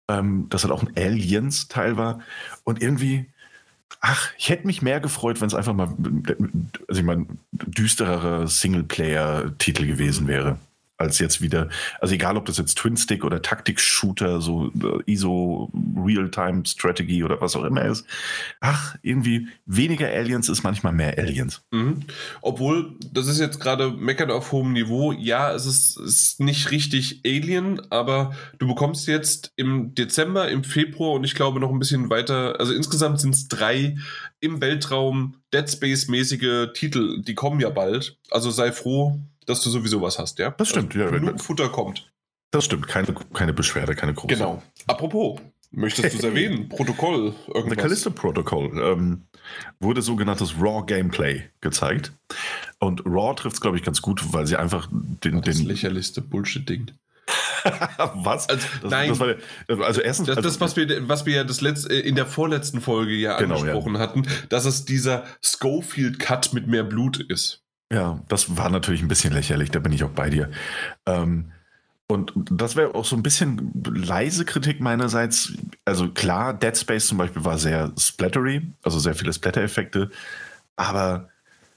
Ähm, 0.07 0.47
das 0.49 0.63
halt 0.63 0.73
auch 0.73 0.81
ein 0.81 0.93
Aliens-Teil 0.97 1.95
war. 1.95 2.19
Und 2.63 2.81
irgendwie, 2.81 3.29
ach, 4.01 4.31
ich 4.37 4.49
hätte 4.49 4.65
mich 4.65 4.81
mehr 4.81 4.99
gefreut, 4.99 5.41
wenn 5.41 5.47
es 5.47 5.53
einfach 5.53 5.73
mal, 5.73 5.89
also 6.87 6.99
ich 6.99 7.05
meine, 7.05 7.27
düstererer 7.51 8.47
Singleplayer-Titel 8.47 9.85
gewesen 9.85 10.27
wäre 10.27 10.57
als 11.03 11.19
jetzt 11.19 11.41
wieder, 11.41 11.69
also 11.99 12.15
egal 12.15 12.37
ob 12.37 12.45
das 12.45 12.57
jetzt 12.57 12.77
Twin-Stick 12.77 13.23
oder 13.23 13.41
Taktik-Shooter, 13.41 14.41
so 14.41 14.71
äh, 14.81 15.11
ISO, 15.11 15.71
Real-Time-Strategy 15.95 17.23
oder 17.23 17.39
was 17.41 17.55
auch 17.55 17.63
immer 17.63 17.85
ist. 17.85 18.05
Ach, 18.59 18.95
irgendwie 19.01 19.47
weniger 19.65 20.07
Aliens 20.07 20.49
ist 20.49 20.63
manchmal 20.63 20.93
mehr 20.93 21.17
Aliens. 21.17 21.61
Mhm. 21.71 22.01
Obwohl, 22.41 22.95
das 23.11 23.27
ist 23.27 23.39
jetzt 23.39 23.59
gerade 23.59 23.91
meckern 23.91 24.31
auf 24.31 24.51
hohem 24.51 24.73
Niveau. 24.73 25.11
Ja, 25.11 25.53
es 25.53 25.65
ist, 25.65 25.97
ist 25.97 26.39
nicht 26.39 26.71
richtig 26.71 27.21
Alien, 27.25 27.81
aber 27.91 28.33
du 28.59 28.67
bekommst 28.67 29.07
jetzt 29.07 29.51
im 29.55 29.93
Dezember, 29.95 30.49
im 30.49 30.63
Februar 30.63 31.11
und 31.11 31.23
ich 31.23 31.35
glaube 31.35 31.59
noch 31.59 31.71
ein 31.71 31.79
bisschen 31.79 32.09
weiter, 32.09 32.59
also 32.59 32.73
insgesamt 32.73 33.19
sind 33.19 33.35
es 33.35 33.47
drei 33.47 33.97
im 34.39 34.61
Weltraum 34.61 35.35
Dead 35.53 35.69
Space-mäßige 35.69 36.73
Titel, 36.73 37.21
die 37.21 37.35
kommen 37.35 37.59
ja 37.59 37.69
bald. 37.69 38.17
Also 38.29 38.51
sei 38.51 38.71
froh, 38.71 39.19
dass 39.45 39.61
du 39.61 39.69
sowieso 39.69 40.01
was 40.01 40.19
hast, 40.19 40.39
ja? 40.39 40.51
Das 40.51 40.69
stimmt, 40.69 40.95
also, 40.95 41.05
ja. 41.05 41.11
Genug 41.11 41.41
Futter 41.41 41.69
kommt. 41.69 42.11
Das 42.51 42.65
stimmt, 42.65 42.87
keine, 42.87 43.15
keine 43.33 43.53
Beschwerde, 43.53 43.95
keine 43.95 44.13
große. 44.13 44.35
Genau. 44.35 44.61
Apropos, 44.85 45.39
möchtest 45.71 46.13
du 46.13 46.17
es 46.19 46.23
erwähnen? 46.23 46.69
Protokoll, 46.69 47.33
irgendwas? 47.47 47.65
Der 47.65 47.77
Callisto-Protokoll 47.77 48.79
ähm, 48.79 49.23
wurde 49.79 50.01
sogenanntes 50.01 50.53
Raw-Gameplay 50.59 51.49
gezeigt. 51.61 52.13
Und 52.79 53.05
Raw 53.05 53.33
trifft 53.35 53.55
es, 53.55 53.61
glaube 53.61 53.77
ich, 53.77 53.83
ganz 53.83 54.01
gut, 54.01 54.33
weil 54.33 54.45
sie 54.45 54.55
einfach 54.55 54.87
den... 54.91 55.41
Das 55.41 55.57
den 55.57 55.65
lächerlichste 55.65 56.21
Bullshit-Ding. 56.21 56.91
was? 58.15 58.49
Also, 58.49 58.67
das, 58.81 58.91
nein. 58.91 59.09
Das 59.09 59.19
war, 59.19 59.35
also 59.85 60.01
erstens, 60.01 60.27
das, 60.27 60.35
das 60.35 60.45
also 60.45 60.59
was 60.59 60.75
wir, 60.75 61.09
was 61.09 61.25
wir 61.25 61.35
ja 61.35 61.43
das 61.43 61.61
letzte, 61.61 61.93
in 61.93 62.15
der 62.15 62.25
vorletzten 62.25 62.81
Folge 62.81 63.13
ja 63.13 63.37
genau, 63.37 63.55
angesprochen 63.55 63.95
ja. 63.95 63.99
hatten, 63.99 64.27
dass 64.49 64.65
es 64.65 64.85
dieser 64.85 65.23
Schofield-Cut 65.41 66.53
mit 66.53 66.67
mehr 66.67 66.83
Blut 66.83 67.17
ist. 67.17 67.62
Ja, 67.93 68.19
das 68.27 68.57
war 68.57 68.71
natürlich 68.71 69.03
ein 69.03 69.07
bisschen 69.07 69.33
lächerlich, 69.33 69.69
da 69.69 69.77
bin 69.77 69.93
ich 69.93 70.03
auch 70.03 70.09
bei 70.09 70.31
dir. 70.31 70.49
Ähm, 71.05 71.51
und 72.07 72.33
das 72.49 72.75
wäre 72.75 72.95
auch 72.95 73.05
so 73.05 73.15
ein 73.15 73.21
bisschen 73.21 73.71
leise 73.85 74.45
Kritik 74.45 74.81
meinerseits. 74.81 75.53
Also 75.85 76.09
klar, 76.09 76.55
Dead 76.55 76.75
Space 76.75 77.05
zum 77.05 77.19
Beispiel 77.19 77.45
war 77.45 77.59
sehr 77.59 77.91
splattery, 77.97 78.63
also 78.81 78.97
sehr 78.97 79.13
viele 79.13 79.31
Splatter-Effekte, 79.31 80.09
aber 80.75 81.29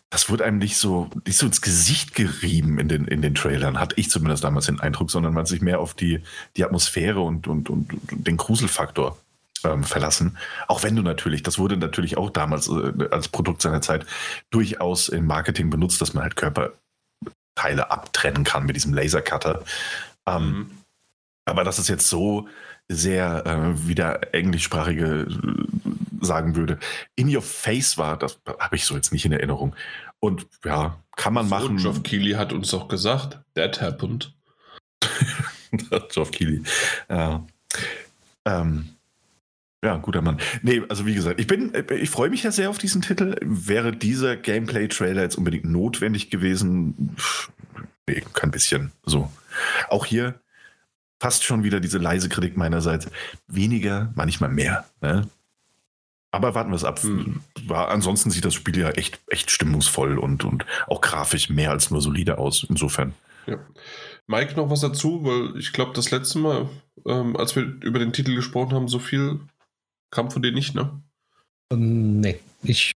das 0.09 0.31
wurde 0.31 0.45
einem 0.45 0.57
nicht 0.57 0.79
so, 0.79 1.11
nicht 1.27 1.37
so 1.37 1.45
ins 1.47 1.61
Gesicht 1.61 2.15
gerieben 2.15 2.79
in 2.79 2.89
den, 2.89 3.05
in 3.07 3.21
den 3.21 3.35
Trailern, 3.35 3.79
hatte 3.79 3.97
ich 3.99 4.09
zumindest 4.09 4.43
damals 4.43 4.67
den 4.67 4.81
Eindruck, 4.81 5.11
sondern 5.11 5.35
man 5.35 5.45
sich 5.45 5.61
mehr 5.61 5.81
auf 5.81 5.93
die, 5.93 6.23
die 6.57 6.65
Atmosphäre 6.65 7.21
und, 7.21 7.47
und, 7.47 7.69
und, 7.69 7.93
und 7.93 8.27
den 8.27 8.39
Gruselfaktor 8.39 9.19
ähm, 9.65 9.85
verlassen. 9.85 10.37
Auch 10.69 10.83
wenn 10.83 10.97
du 10.97 11.03
natürlich, 11.03 11.43
das 11.43 11.59
wurde 11.59 11.77
natürlich 11.77 12.17
auch 12.17 12.31
damals 12.31 12.69
äh, 12.69 13.09
als 13.11 13.29
Produkt 13.29 13.63
seiner 13.63 13.83
Zeit 13.83 14.07
durchaus 14.51 15.09
im 15.09 15.27
Marketing 15.27 15.71
benutzt, 15.71 16.01
dass 16.01 16.15
man 16.15 16.25
halt 16.25 16.37
Körperteile 16.37 17.91
abtrennen 17.91 18.45
kann 18.45 18.67
mit 18.67 18.77
diesem 18.77 18.95
Lasercutter. 18.95 19.65
Ähm, 20.29 20.43
mhm. 20.43 20.71
Aber 21.49 21.65
das 21.65 21.79
ist 21.79 21.89
jetzt 21.89 22.09
so 22.09 22.49
sehr, 22.89 23.45
äh, 23.47 23.89
wie 23.89 23.95
der 23.95 24.35
englischsprachige 24.35 25.27
äh, 25.29 26.25
sagen 26.25 26.57
würde, 26.57 26.79
in 27.15 27.35
your 27.35 27.43
face 27.43 27.99
war, 27.99 28.17
das 28.17 28.41
habe 28.59 28.77
ich 28.77 28.85
so 28.85 28.95
jetzt 28.95 29.13
nicht 29.13 29.25
in 29.25 29.33
Erinnerung. 29.33 29.75
Und 30.21 30.47
ja, 30.65 30.99
kann 31.17 31.35
man 31.35 31.49
so, 31.49 31.55
machen. 31.55 31.77
Geoff 31.77 32.03
Keighley 32.03 32.33
hat 32.33 32.53
uns 32.53 32.71
doch 32.71 32.89
gesagt, 32.89 33.39
that 33.55 33.81
happened. 33.81 34.35
Geoff 35.71 36.31
Keighley. 36.31 36.63
Ja. 37.09 37.45
Ähm, 38.45 38.96
ja, 39.87 39.97
guter 39.99 40.21
Mann. 40.21 40.39
Nee, 40.63 40.83
also 40.89 41.07
wie 41.07 41.15
gesagt, 41.15 41.41
ich 41.41 41.47
bin, 41.47 41.73
ich 41.91 42.11
freue 42.11 42.29
mich 42.29 42.43
ja 42.43 42.51
sehr 42.51 42.71
auf 42.71 42.79
diesen 42.79 43.03
Titel. 43.03 43.37
Wäre 43.41 43.93
dieser 43.93 44.37
Gameplay-Trailer 44.37 45.23
jetzt 45.23 45.39
unbedingt 45.39 45.65
notwendig 45.65 46.29
gewesen? 46.29 47.17
Nee, 48.09 48.23
kein 48.35 48.51
bisschen. 48.51 48.93
So. 49.05 49.31
Auch 49.89 50.05
hier 50.05 50.41
fast 51.21 51.45
schon 51.45 51.63
wieder 51.63 51.81
diese 51.81 51.99
leise 51.99 52.29
Kritik 52.29 52.57
meinerseits. 52.57 53.09
Weniger, 53.47 54.13
manchmal 54.17 54.51
mehr. 54.51 54.85
Ne? 55.01 55.29
Aber 56.33 56.55
warten 56.55 56.71
wir 56.71 56.77
es 56.77 56.85
ab. 56.85 57.01
Hm. 57.03 57.41
War, 57.67 57.89
ansonsten 57.89 58.31
sieht 58.31 58.45
das 58.45 58.55
Spiel 58.55 58.77
ja 58.77 58.91
echt, 58.91 59.21
echt 59.29 59.51
stimmungsvoll 59.53 60.19
und, 60.19 60.45
und 60.45 60.67
auch 60.89 61.01
grafisch 61.01 61.49
mehr 61.49 61.71
als 61.71 61.91
nur 61.93 62.01
solide 62.01 62.39
aus. 62.39 62.67
Insofern. 62.69 63.15
Ja. 63.47 63.59
Mike, 64.27 64.57
noch 64.57 64.69
was 64.69 64.81
dazu? 64.81 65.25
Weil 65.25 65.57
ich 65.59 65.73
glaube, 65.73 65.93
das 65.95 66.11
letzte 66.11 66.41
Mal, 66.41 66.69
ähm, 67.07 67.37
als 67.37 67.55
wir 67.55 67.63
über 67.63 68.01
den 68.01 68.13
Titel 68.13 68.35
gesprochen 68.35 68.75
haben, 68.75 68.89
so 68.89 68.99
viel 68.99 69.41
kam 70.11 70.31
von 70.31 70.43
dir 70.43 70.53
nicht, 70.53 70.75
ne? 70.75 71.03
Um, 71.71 71.83
ähm, 71.83 72.21
nee, 72.21 72.41
ich 72.63 72.93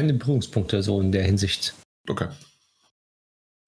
keine 0.00 0.14
Berührungspunkte 0.14 0.82
so 0.82 0.98
in 0.98 1.12
der 1.12 1.24
Hinsicht. 1.24 1.74
Okay. 2.08 2.28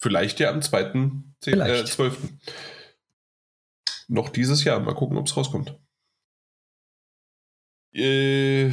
Vielleicht 0.00 0.40
ja 0.40 0.50
am 0.50 0.60
2.12. 0.60 1.82
Äh, 1.82 1.84
12. 1.84 2.18
Noch 4.08 4.30
dieses 4.30 4.64
Jahr. 4.64 4.80
Mal 4.80 4.94
gucken, 4.94 5.18
ob 5.18 5.26
es 5.26 5.36
rauskommt. 5.36 5.78
Äh, 7.94 8.68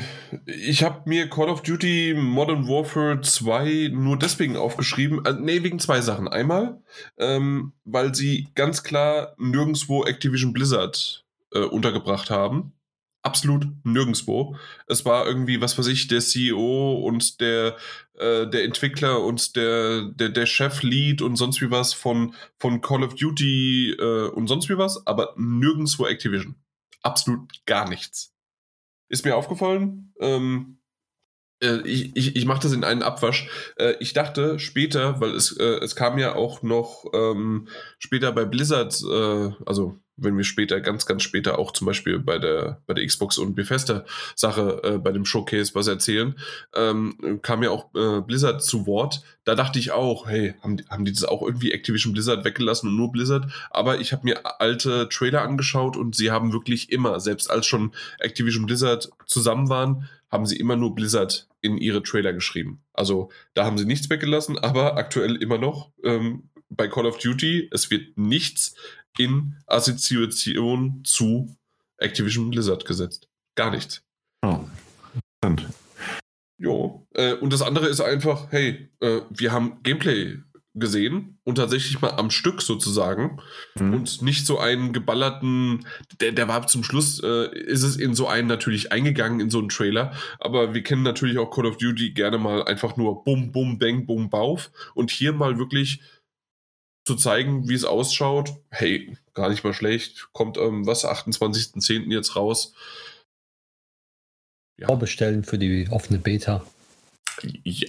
ich 0.46 0.84
habe 0.84 1.02
mir 1.10 1.30
Call 1.30 1.50
of 1.50 1.62
Duty 1.62 2.14
Modern 2.16 2.70
Warfare 2.70 3.20
2 3.20 3.90
nur 3.92 4.18
deswegen 4.18 4.56
aufgeschrieben. 4.56 5.26
Äh, 5.26 5.34
nee, 5.34 5.62
wegen 5.62 5.80
zwei 5.80 6.00
Sachen. 6.00 6.30
Einmal, 6.30 6.82
ähm, 7.18 7.74
weil 7.84 8.16
sie 8.16 8.48
ganz 8.56 8.84
klar 8.84 9.36
nirgendwo 9.38 10.06
Activision 10.06 10.54
Blizzard 10.54 11.26
äh, 11.52 11.60
untergebracht 11.60 12.30
haben 12.30 12.79
absolut 13.30 13.68
nirgendwo. 13.84 14.58
Es 14.88 15.06
war 15.06 15.28
irgendwie, 15.28 15.62
was 15.62 15.78
weiß 15.78 15.86
ich, 15.86 16.08
der 16.08 16.20
CEO 16.20 16.96
und 16.96 17.40
der, 17.40 17.78
äh, 18.16 18.48
der 18.48 18.64
Entwickler 18.64 19.24
und 19.24 19.56
der, 19.56 20.02
der, 20.16 20.30
der 20.30 20.48
Chef-Lead 20.48 21.22
und 21.22 21.36
sonst 21.36 21.62
wie 21.62 21.70
was 21.70 21.94
von, 21.94 22.34
von 22.58 22.82
Call 22.82 23.04
of 23.04 23.14
Duty 23.14 23.92
äh, 23.92 24.30
und 24.30 24.48
sonst 24.48 24.68
wie 24.68 24.80
was, 24.80 25.06
aber 25.06 25.36
nirgendwo 25.38 26.08
Activision. 26.08 26.56
Absolut 27.04 27.64
gar 27.68 27.88
nichts. 27.88 28.34
Ist 29.10 29.26
mir 29.26 29.36
aufgefallen. 29.36 30.12
Ähm, 30.20 30.80
äh, 31.62 31.82
ich, 31.82 32.16
ich, 32.16 32.36
ich 32.36 32.46
mache 32.46 32.62
das 32.62 32.74
in 32.74 32.84
einen 32.84 33.04
Abwasch. 33.04 33.48
Äh, 33.78 33.94
ich 34.00 34.14
dachte 34.14 34.58
später, 34.58 35.22
weil 35.22 35.36
es, 35.36 35.56
äh, 35.56 35.80
es 35.84 35.96
kam 35.96 36.18
ja 36.18 36.34
auch 36.36 36.64
noch 36.64 37.06
ähm, 37.14 37.68
später 38.00 38.32
bei 38.32 38.46
Blizzard, 38.46 39.00
äh, 39.04 39.52
also 39.66 40.00
wenn 40.22 40.38
wir 40.38 40.44
später, 40.44 40.80
ganz, 40.82 41.06
ganz 41.06 41.24
später 41.24 41.60
auch 41.60 41.72
zum 41.72 41.88
Beispiel 41.88 42.20
bei 42.20 42.40
der, 42.40 42.82
bei 42.88 42.94
der 42.94 43.06
Xbox 43.06 43.38
und 43.38 43.56
Bethesda-Sache, 43.56 44.82
äh, 44.84 44.98
bei 44.98 45.12
dem 45.12 45.26
Showcase 45.26 45.76
was 45.76 45.88
erzählen, 45.88 46.36
ähm, 46.76 47.40
kam 47.42 47.64
ja 47.64 47.72
auch 47.72 47.94
äh, 47.96 48.22
Blizzard 48.22 48.64
zu 48.64 48.86
Wort. 48.88 49.22
Da 49.46 49.56
dachte 49.56 49.80
ich 49.80 49.92
auch, 49.92 50.28
hey, 50.28 50.56
haben 50.62 50.78
die, 50.78 50.86
haben 50.86 51.06
die 51.06 51.14
das 51.14 51.24
auch 51.24 51.42
irgendwie 51.42 51.72
Activision 51.72 52.14
Blizzard 52.14 52.46
weggelassen 52.46 52.90
und 52.90 52.96
nur 52.96 53.12
Blizzard? 53.12 53.52
Aber 53.72 54.00
ich 54.00 54.12
habe 54.12 54.24
mir 54.24 54.60
alte 54.60 55.10
Trailer 55.10 55.42
angeschaut 55.42 55.98
und 55.98 56.16
sie 56.16 56.32
haben 56.32 56.54
wirklich 56.54 56.92
immer, 56.92 57.20
selbst 57.20 57.50
als 57.50 57.66
schon 57.66 57.94
Activision 58.20 58.66
Blizzard 58.66 59.10
zusammen 59.26 59.70
waren, 59.70 60.08
haben 60.30 60.46
sie 60.46 60.58
immer 60.58 60.76
nur 60.76 60.94
Blizzard 60.94 61.48
in 61.62 61.78
ihre 61.78 62.04
Trailer 62.04 62.34
geschrieben. 62.34 62.84
Also 62.94 63.32
da 63.54 63.66
haben 63.66 63.78
sie 63.78 63.86
nichts 63.86 64.10
weggelassen, 64.10 64.58
aber 64.58 64.98
aktuell 64.98 65.36
immer 65.36 65.58
noch 65.58 65.92
ähm, 66.04 66.50
bei 66.70 66.88
Call 66.88 67.08
of 67.08 67.18
Duty, 67.18 67.70
es 67.72 67.90
wird 67.90 68.18
nichts 68.18 68.76
in 69.20 69.56
Assoziation 69.68 71.02
zu 71.04 71.56
Activision 71.98 72.50
Blizzard 72.50 72.86
gesetzt. 72.86 73.28
Gar 73.56 73.72
nichts. 73.72 74.02
Oh. 74.42 74.66
Jo. 76.58 77.06
Äh, 77.14 77.34
und 77.34 77.52
das 77.52 77.62
andere 77.62 77.88
ist 77.88 78.00
einfach, 78.00 78.48
hey, 78.52 78.90
äh, 79.02 79.22
wir 79.30 79.52
haben 79.52 79.84
Gameplay 79.84 80.40
gesehen 80.76 81.40
und 81.44 81.56
tatsächlich 81.56 82.00
mal 82.00 82.12
am 82.12 82.30
Stück 82.30 82.62
sozusagen 82.62 83.42
mhm. 83.76 83.94
und 83.94 84.22
nicht 84.22 84.46
so 84.46 84.60
einen 84.60 84.94
geballerten, 84.94 85.86
der, 86.22 86.32
der 86.32 86.48
war 86.48 86.68
zum 86.68 86.84
Schluss, 86.84 87.22
äh, 87.22 87.54
ist 87.60 87.84
es 87.84 87.98
in 87.98 88.14
so 88.14 88.28
einen 88.28 88.48
natürlich 88.48 88.92
eingegangen, 88.92 89.40
in 89.40 89.50
so 89.50 89.60
einen 89.60 89.70
Trailer, 89.70 90.14
aber 90.40 90.74
wir 90.74 90.84
kennen 90.84 91.04
natürlich 91.04 91.38
auch 91.38 91.50
Call 91.50 91.66
of 91.66 91.78
Duty 91.78 92.12
gerne 92.12 92.38
mal 92.38 92.64
einfach 92.64 92.98
nur 92.98 93.24
Bum, 93.24 93.52
Bum, 93.52 93.80
Bang, 93.80 94.06
Bum, 94.06 94.30
Bauf 94.30 94.72
und 94.94 95.12
hier 95.12 95.34
mal 95.34 95.58
wirklich 95.58 96.02
zu 97.10 97.16
zeigen, 97.16 97.68
wie 97.68 97.74
es 97.74 97.86
ausschaut. 97.86 98.52
Hey, 98.70 99.18
gar 99.34 99.50
nicht 99.50 99.64
mal 99.64 99.74
schlecht. 99.74 100.30
Kommt 100.32 100.58
ähm, 100.58 100.86
was, 100.86 101.06
28.10. 101.06 102.12
jetzt 102.12 102.36
raus. 102.36 102.76
Ja. 104.80 104.86
Vorbestellen 104.86 105.44
für 105.44 105.58
die 105.58 105.88
offene 105.90 106.20
Beta. 106.20 106.64
Ja, 107.42 107.88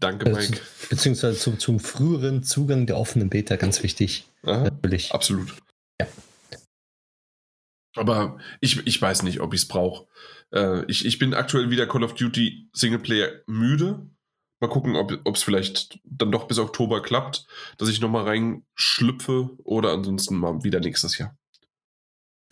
danke, 0.00 0.30
äh, 0.30 0.32
Mike. 0.32 0.58
Beziehungsweise 0.88 1.38
zum, 1.38 1.58
zum 1.58 1.80
früheren 1.80 2.44
Zugang 2.44 2.86
der 2.86 2.96
offenen 2.96 3.28
Beta, 3.28 3.56
ganz 3.56 3.82
wichtig. 3.82 4.24
Aha, 4.42 4.64
natürlich. 4.64 5.12
Absolut. 5.12 5.54
Ja. 6.00 6.08
Aber 7.94 8.38
ich, 8.62 8.86
ich 8.86 9.02
weiß 9.02 9.22
nicht, 9.22 9.40
ob 9.40 9.52
ich 9.52 9.60
es 9.60 9.68
brauche. 9.68 10.06
Äh, 10.50 10.86
ich, 10.86 11.04
ich 11.04 11.18
bin 11.18 11.34
aktuell 11.34 11.68
wieder 11.68 11.86
Call 11.86 12.04
of 12.04 12.14
Duty 12.14 12.70
Singleplayer 12.72 13.32
müde. 13.46 14.08
Mal 14.62 14.68
gucken, 14.68 14.94
ob 14.94 15.34
es 15.34 15.42
vielleicht 15.42 15.98
dann 16.04 16.30
doch 16.30 16.46
bis 16.46 16.60
Oktober 16.60 17.02
klappt, 17.02 17.46
dass 17.78 17.88
ich 17.88 18.00
nochmal 18.00 18.28
reinschlüpfe 18.28 19.50
oder 19.64 19.90
ansonsten 19.90 20.36
mal 20.36 20.62
wieder 20.62 20.78
nächstes 20.78 21.18
Jahr. 21.18 21.36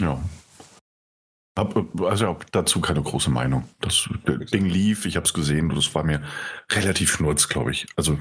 Ja. 0.03 0.21
Hab, 1.57 1.77
also 2.03 2.27
hab 2.27 2.51
dazu 2.51 2.81
keine 2.81 3.01
große 3.01 3.31
Meinung. 3.31 3.69
Das 3.81 4.09
Ding 4.53 4.67
lief, 4.67 5.07
ich 5.07 5.15
habe 5.15 5.25
es 5.25 5.33
gesehen 5.33 5.71
und 5.71 5.79
es 5.79 5.95
war 5.95 6.03
mir 6.03 6.21
relativ 6.73 7.13
schnurz, 7.13 7.49
glaube 7.49 7.71
ich. 7.71 7.87
Also 7.95 8.19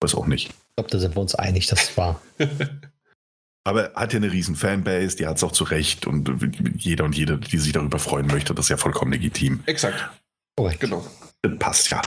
weiß 0.00 0.14
auch 0.14 0.26
nicht. 0.26 0.48
Ich 0.48 0.76
glaube, 0.76 0.88
da 0.88 0.98
sind 0.98 1.14
wir 1.14 1.20
uns 1.20 1.34
einig, 1.34 1.66
dass 1.66 1.90
es 1.90 1.96
war. 1.98 2.22
Aber 3.64 3.92
hat 3.94 4.14
ja 4.14 4.16
eine 4.16 4.32
riesen 4.32 4.56
Fanbase, 4.56 5.16
die 5.16 5.26
hat 5.26 5.36
es 5.36 5.44
auch 5.44 5.52
zu 5.52 5.64
Recht 5.64 6.06
und 6.06 6.30
jeder 6.78 7.04
und 7.04 7.14
jede, 7.14 7.36
die 7.36 7.58
sich 7.58 7.74
darüber 7.74 7.98
freuen 7.98 8.28
möchte, 8.28 8.54
das 8.54 8.64
ist 8.64 8.70
ja 8.70 8.78
vollkommen 8.78 9.12
legitim. 9.12 9.62
Exakt. 9.66 10.08
Korrekt. 10.56 10.80
Genau. 10.80 11.06
Das 11.42 11.58
passt 11.58 11.90
ja. 11.90 12.00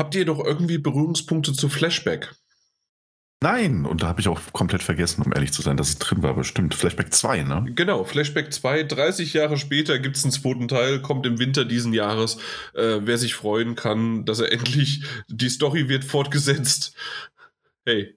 Habt 0.00 0.14
ihr 0.14 0.24
doch 0.24 0.42
irgendwie 0.42 0.78
Berührungspunkte 0.78 1.52
zu 1.52 1.68
Flashback? 1.68 2.34
Nein, 3.42 3.84
und 3.84 4.02
da 4.02 4.06
habe 4.06 4.22
ich 4.22 4.28
auch 4.28 4.40
komplett 4.54 4.82
vergessen, 4.82 5.20
um 5.20 5.34
ehrlich 5.34 5.52
zu 5.52 5.60
sein, 5.60 5.76
dass 5.76 5.90
es 5.90 5.98
drin 5.98 6.22
war, 6.22 6.32
bestimmt. 6.32 6.74
Flashback 6.74 7.12
2, 7.12 7.42
ne? 7.42 7.66
Genau, 7.74 8.04
Flashback 8.04 8.50
2. 8.50 8.84
30 8.84 9.34
Jahre 9.34 9.58
später 9.58 9.98
gibt 9.98 10.16
es 10.16 10.24
einen 10.24 10.32
zweiten 10.32 10.68
Teil, 10.68 11.02
kommt 11.02 11.26
im 11.26 11.38
Winter 11.38 11.66
diesen 11.66 11.92
Jahres. 11.92 12.38
Äh, 12.72 13.00
wer 13.02 13.18
sich 13.18 13.34
freuen 13.34 13.74
kann, 13.74 14.24
dass 14.24 14.40
er 14.40 14.50
endlich, 14.52 15.04
die 15.28 15.50
Story 15.50 15.90
wird 15.90 16.04
fortgesetzt. 16.04 16.94
Hey. 17.84 18.16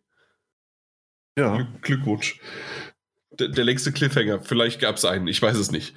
Ja. 1.38 1.58
Gl 1.58 1.68
Glückwunsch. 1.82 2.40
Der, 3.32 3.50
der, 3.50 3.66
längste 3.66 3.92
Cliffhanger, 3.92 4.40
vielleicht 4.40 4.80
gab 4.80 4.96
es 4.96 5.04
einen, 5.04 5.28
ich 5.28 5.42
weiß 5.42 5.58
es 5.58 5.70
nicht. 5.70 5.96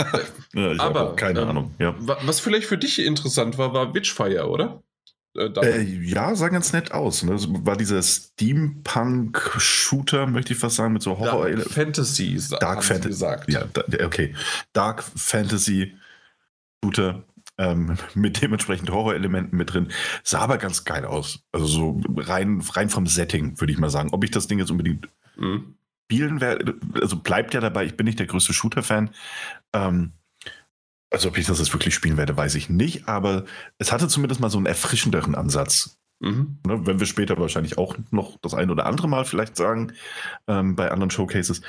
ja, 0.54 0.72
Aber 0.78 1.16
keine 1.16 1.42
ähm, 1.42 1.48
Ahnung. 1.48 1.74
Ja. 1.78 1.94
Was 1.98 2.40
vielleicht 2.40 2.66
für 2.66 2.78
dich 2.78 2.98
interessant 3.00 3.58
war, 3.58 3.74
war 3.74 3.92
Witchfire, 3.92 4.48
oder? 4.48 4.82
Äh, 5.38 5.52
äh, 5.60 5.82
ja, 5.82 6.34
sah 6.34 6.48
ganz 6.48 6.72
nett 6.72 6.90
aus. 6.92 7.22
Ne? 7.22 7.32
Das 7.32 7.46
war 7.48 7.76
dieser 7.76 8.02
Steampunk-Shooter, 8.02 10.26
möchte 10.26 10.52
ich 10.52 10.58
fast 10.58 10.76
sagen, 10.76 10.92
mit 10.92 11.02
so 11.02 11.18
Horror. 11.18 11.50
Dark 11.50 11.70
Fantasy, 11.70 12.38
Dark 12.58 12.82
Fantasy. 12.82 13.08
gesagt. 13.08 13.50
Ja, 13.50 13.64
okay. 14.04 14.34
Dark 14.72 15.02
Fantasy 15.02 15.96
Shooter. 16.84 17.24
Ähm, 17.56 17.96
mit 18.14 18.42
dementsprechend 18.42 18.90
Horrorelementen 18.90 19.56
mit 19.56 19.72
drin. 19.72 19.88
Sah 20.22 20.40
aber 20.40 20.58
ganz 20.58 20.84
geil 20.84 21.04
aus. 21.04 21.44
Also 21.52 21.66
so 21.66 22.00
rein, 22.16 22.60
rein 22.72 22.90
vom 22.90 23.06
Setting, 23.06 23.60
würde 23.60 23.72
ich 23.72 23.78
mal 23.78 23.90
sagen. 23.90 24.10
Ob 24.12 24.24
ich 24.24 24.30
das 24.30 24.48
Ding 24.48 24.58
jetzt 24.58 24.70
unbedingt 24.70 25.08
mhm. 25.36 25.76
spielen 26.04 26.40
werde, 26.40 26.74
also 27.00 27.16
bleibt 27.16 27.54
ja 27.54 27.60
dabei, 27.60 27.84
ich 27.84 27.96
bin 27.96 28.06
nicht 28.06 28.18
der 28.18 28.26
größte 28.26 28.52
Shooter-Fan. 28.52 29.10
Ähm, 29.72 30.12
also 31.10 31.28
ob 31.28 31.38
ich 31.38 31.46
das 31.46 31.58
jetzt 31.58 31.72
wirklich 31.72 31.94
spielen 31.94 32.16
werde, 32.16 32.36
weiß 32.36 32.54
ich 32.54 32.68
nicht, 32.68 33.08
aber 33.08 33.44
es 33.78 33.92
hatte 33.92 34.08
zumindest 34.08 34.40
mal 34.40 34.50
so 34.50 34.58
einen 34.58 34.66
erfrischenderen 34.66 35.34
Ansatz. 35.34 35.98
Mhm. 36.20 36.58
Ne, 36.66 36.86
wenn 36.86 36.98
wir 36.98 37.06
später 37.06 37.38
wahrscheinlich 37.38 37.78
auch 37.78 37.96
noch 38.10 38.38
das 38.42 38.54
ein 38.54 38.70
oder 38.70 38.86
andere 38.86 39.08
Mal 39.08 39.24
vielleicht 39.24 39.56
sagen, 39.56 39.92
ähm, 40.48 40.74
bei 40.74 40.90
anderen 40.90 41.10
Showcases. 41.10 41.62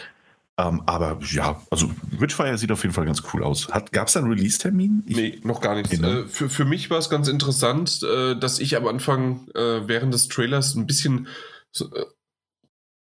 Ähm, 0.57 0.81
aber 0.87 1.19
ja, 1.31 1.61
also 1.69 1.89
Witchfire 2.11 2.57
sieht 2.57 2.71
auf 2.71 2.83
jeden 2.83 2.93
Fall 2.93 3.05
ganz 3.05 3.23
cool 3.33 3.43
aus. 3.43 3.67
Gab 3.91 4.07
es 4.07 4.13
da 4.13 4.19
einen 4.19 4.29
Release-Termin? 4.29 5.03
Nee, 5.05 5.39
noch 5.43 5.61
gar 5.61 5.75
nichts. 5.75 5.91
Genau. 5.91 6.09
Äh, 6.09 6.27
für, 6.27 6.49
für 6.49 6.65
mich 6.65 6.89
war 6.89 6.97
es 6.97 7.09
ganz 7.09 7.27
interessant, 7.27 8.01
äh, 8.03 8.35
dass 8.37 8.59
ich 8.59 8.75
am 8.75 8.87
Anfang 8.87 9.47
äh, 9.55 9.87
während 9.87 10.13
des 10.13 10.27
Trailers 10.27 10.75
ein 10.75 10.85
bisschen. 10.85 11.27
Äh, 11.79 12.05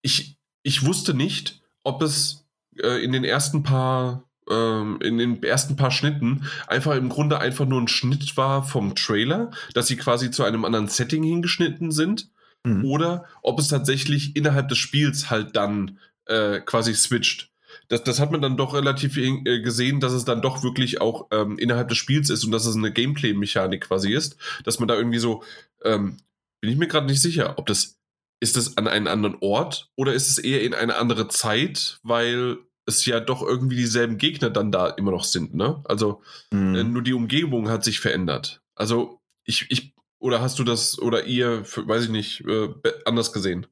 ich, 0.02 0.38
ich 0.62 0.86
wusste 0.86 1.14
nicht, 1.14 1.62
ob 1.84 2.02
es 2.02 2.46
äh, 2.78 3.04
in 3.04 3.12
den 3.12 3.24
ersten 3.24 3.64
paar 3.64 4.29
ähm, 4.50 5.00
in 5.02 5.18
den 5.18 5.44
ersten 5.44 5.76
paar 5.76 5.92
Schnitten 5.92 6.46
einfach 6.68 6.96
im 6.96 7.10
Grunde 7.10 7.40
einfach 7.40 7.66
nur 7.66 7.80
ein 7.80 7.88
Schnitt 7.88 8.36
war 8.38 8.64
vom 8.64 8.96
Trailer, 8.96 9.52
dass 9.74 9.88
sie 9.88 9.98
quasi 9.98 10.32
zu 10.32 10.44
einem 10.44 10.66
anderen 10.66 10.88
Setting 10.88 11.24
hingeschnitten 11.24 11.92
sind. 11.92 12.30
Mhm. 12.64 12.86
Oder 12.86 13.26
ob 13.42 13.60
es 13.60 13.70
tatsächlich 13.70 14.36
innerhalb 14.36 14.68
des 14.70 14.78
Spiels 14.78 15.30
halt 15.30 15.56
dann 15.56 16.00
äh, 16.26 16.60
quasi 16.60 16.94
switcht. 16.94 17.50
Das, 17.88 18.04
das 18.04 18.20
hat 18.20 18.32
man 18.32 18.42
dann 18.42 18.58
doch 18.58 18.74
relativ 18.74 19.18
äh, 19.18 19.62
gesehen, 19.62 20.00
dass 20.00 20.14
es 20.14 20.26
dann 20.26 20.42
doch 20.42 20.64
wirklich 20.64 21.02
auch 21.02 21.28
ähm, 21.32 21.58
innerhalb 21.58 21.90
des 21.90 21.98
Spiels 21.98 22.30
ist 22.30 22.44
und 22.44 22.52
dass 22.52 22.66
es 22.66 22.76
eine 22.76 22.92
Gameplay-Mechanik 22.92 23.82
quasi 23.82 24.14
ist, 24.14 24.38
dass 24.64 24.80
man 24.80 24.88
da 24.88 24.96
irgendwie 24.96 25.20
so, 25.20 25.44
ähm, 25.84 26.18
bin 26.62 26.72
ich 26.72 26.78
mir 26.78 26.88
gerade 26.88 27.08
nicht 27.08 27.22
sicher, 27.22 27.58
ob 27.58 27.66
das, 27.68 27.98
ist 28.42 28.58
das 28.58 28.78
an 28.78 28.88
einen 28.88 29.08
anderen 29.08 29.38
Ort 29.42 29.90
oder 29.96 30.14
ist 30.14 30.30
es 30.30 30.38
eher 30.38 30.64
in 30.64 30.74
eine 30.74 30.96
andere 30.96 31.28
Zeit, 31.28 32.00
weil 32.04 32.58
es 32.90 33.06
ja 33.06 33.20
doch 33.20 33.42
irgendwie 33.42 33.76
dieselben 33.76 34.18
Gegner 34.18 34.50
dann 34.50 34.72
da 34.72 34.88
immer 34.88 35.12
noch 35.12 35.24
sind, 35.24 35.56
ne? 35.56 35.82
Also 35.86 36.22
mhm. 36.52 36.76
äh, 36.76 36.84
nur 36.84 37.02
die 37.02 37.14
Umgebung 37.14 37.70
hat 37.70 37.84
sich 37.84 38.00
verändert. 38.00 38.62
Also 38.76 39.22
ich, 39.46 39.68
ich, 39.70 39.94
oder 40.20 40.42
hast 40.42 40.60
du 40.60 40.64
das, 40.64 41.00
oder 41.00 41.26
ihr, 41.26 41.64
für, 41.64 41.88
weiß 41.88 42.06
ich 42.06 42.10
nicht, 42.10 42.46
äh, 42.46 42.70
anders 43.06 43.32
gesehen? 43.32 43.68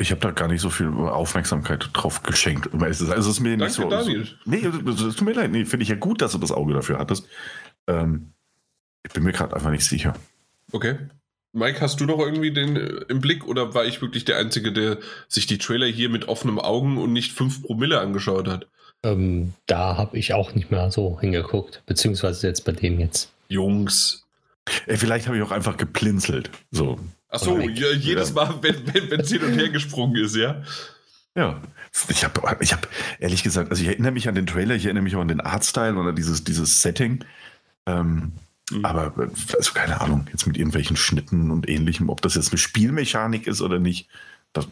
Ich 0.00 0.10
habe 0.10 0.20
da 0.20 0.30
gar 0.30 0.48
nicht 0.48 0.62
so 0.62 0.70
viel 0.70 0.88
Aufmerksamkeit 0.88 1.90
drauf 1.92 2.22
geschenkt. 2.22 2.70
Also 2.72 3.12
es 3.12 3.26
ist 3.26 3.40
mir 3.40 3.50
Danke, 3.50 3.64
nicht 3.64 3.74
so. 3.74 3.88
Daniel. 3.90 4.24
So, 4.24 4.34
nee, 4.46 4.64
es 4.64 5.16
tut 5.16 5.22
mir 5.22 5.34
leid. 5.34 5.50
Nee, 5.50 5.66
finde 5.66 5.82
ich 5.82 5.90
ja 5.90 5.96
gut, 5.96 6.22
dass 6.22 6.32
du 6.32 6.38
das 6.38 6.52
Auge 6.52 6.72
dafür 6.72 6.98
hattest. 6.98 7.28
Ähm, 7.86 8.32
ich 9.06 9.12
bin 9.12 9.24
mir 9.24 9.32
gerade 9.32 9.54
einfach 9.54 9.70
nicht 9.70 9.84
sicher. 9.84 10.16
Okay. 10.72 10.98
Mike, 11.52 11.80
hast 11.80 12.00
du 12.00 12.06
noch 12.06 12.18
irgendwie 12.18 12.52
den 12.52 12.76
äh, 12.76 13.04
im 13.08 13.20
Blick 13.20 13.46
oder 13.46 13.74
war 13.74 13.84
ich 13.84 14.00
wirklich 14.00 14.24
der 14.24 14.38
Einzige, 14.38 14.72
der 14.72 14.98
sich 15.28 15.46
die 15.46 15.58
Trailer 15.58 15.86
hier 15.86 16.08
mit 16.08 16.28
offenen 16.28 16.58
Augen 16.58 16.98
und 16.98 17.12
nicht 17.12 17.32
5 17.32 17.62
Promille 17.62 18.00
angeschaut 18.00 18.48
hat? 18.48 18.66
Ähm, 19.02 19.54
da 19.66 19.96
habe 19.96 20.18
ich 20.18 20.34
auch 20.34 20.54
nicht 20.54 20.70
mehr 20.70 20.90
so 20.90 21.18
hingeguckt, 21.20 21.82
beziehungsweise 21.86 22.46
jetzt 22.46 22.64
bei 22.64 22.72
dem 22.72 23.00
jetzt. 23.00 23.32
Jungs. 23.48 24.26
Ey, 24.86 24.96
vielleicht 24.96 25.26
habe 25.26 25.36
ich 25.36 25.42
auch 25.42 25.50
einfach 25.50 25.76
geplinzelt. 25.76 26.50
So. 26.70 26.98
Ach 27.30 27.40
so, 27.40 27.58
ja, 27.58 27.92
jedes 27.92 28.34
Mal, 28.34 28.54
wenn, 28.60 28.94
wenn, 28.94 29.10
wenn 29.10 29.20
es 29.20 29.30
hin 29.30 29.42
und 29.42 29.54
her 29.54 29.68
gesprungen 29.72 30.16
ist, 30.16 30.36
ja? 30.36 30.62
Ja. 31.34 31.60
Ich 32.08 32.24
habe 32.24 32.56
ich 32.60 32.72
hab, 32.72 32.88
ehrlich 33.18 33.42
gesagt, 33.42 33.70
also 33.70 33.82
ich 33.82 33.88
erinnere 33.88 34.12
mich 34.12 34.28
an 34.28 34.34
den 34.34 34.46
Trailer, 34.46 34.74
ich 34.74 34.84
erinnere 34.84 35.02
mich 35.02 35.16
auch 35.16 35.20
an 35.20 35.28
den 35.28 35.40
Artstyle 35.40 35.96
oder 35.96 36.12
dieses, 36.12 36.44
dieses 36.44 36.82
Setting. 36.82 37.24
Ähm. 37.86 38.32
Aber 38.82 39.12
also 39.56 39.72
keine 39.72 40.00
Ahnung, 40.00 40.26
jetzt 40.30 40.46
mit 40.46 40.56
irgendwelchen 40.56 40.96
Schnitten 40.96 41.50
und 41.50 41.68
ähnlichem, 41.68 42.08
ob 42.08 42.22
das 42.22 42.34
jetzt 42.34 42.52
eine 42.52 42.58
Spielmechanik 42.58 43.46
ist 43.46 43.62
oder 43.62 43.78
nicht. 43.78 44.08
Das, 44.52 44.68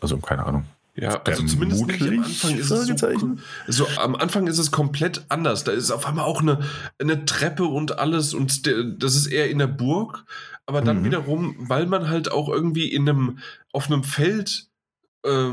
also 0.00 0.18
keine 0.18 0.46
Ahnung. 0.46 0.64
Ja, 0.96 1.22
also 1.22 1.46
zumindest 1.46 1.82
am 1.82 1.88
Anfang 1.88 2.58
ist 2.58 2.70
es 2.70 2.98
so, 2.98 3.36
so, 3.68 3.86
am 3.98 4.16
Anfang 4.16 4.46
ist 4.48 4.58
es 4.58 4.70
komplett 4.70 5.24
anders. 5.28 5.64
Da 5.64 5.72
ist 5.72 5.90
auf 5.90 6.04
einmal 6.06 6.24
auch 6.24 6.42
eine, 6.42 6.60
eine 6.98 7.24
Treppe 7.24 7.64
und 7.64 7.98
alles 7.98 8.34
und 8.34 8.66
das 8.66 9.14
ist 9.14 9.26
eher 9.26 9.48
in 9.48 9.58
der 9.58 9.68
Burg, 9.68 10.24
aber 10.66 10.82
dann 10.82 11.00
mhm. 11.00 11.04
wiederum, 11.04 11.56
weil 11.58 11.86
man 11.86 12.08
halt 12.08 12.30
auch 12.30 12.48
irgendwie 12.48 12.92
in 12.92 13.08
einem 13.08 13.38
auf 13.72 13.86
einem 13.86 14.04
Feld 14.04 14.66
äh, 15.24 15.52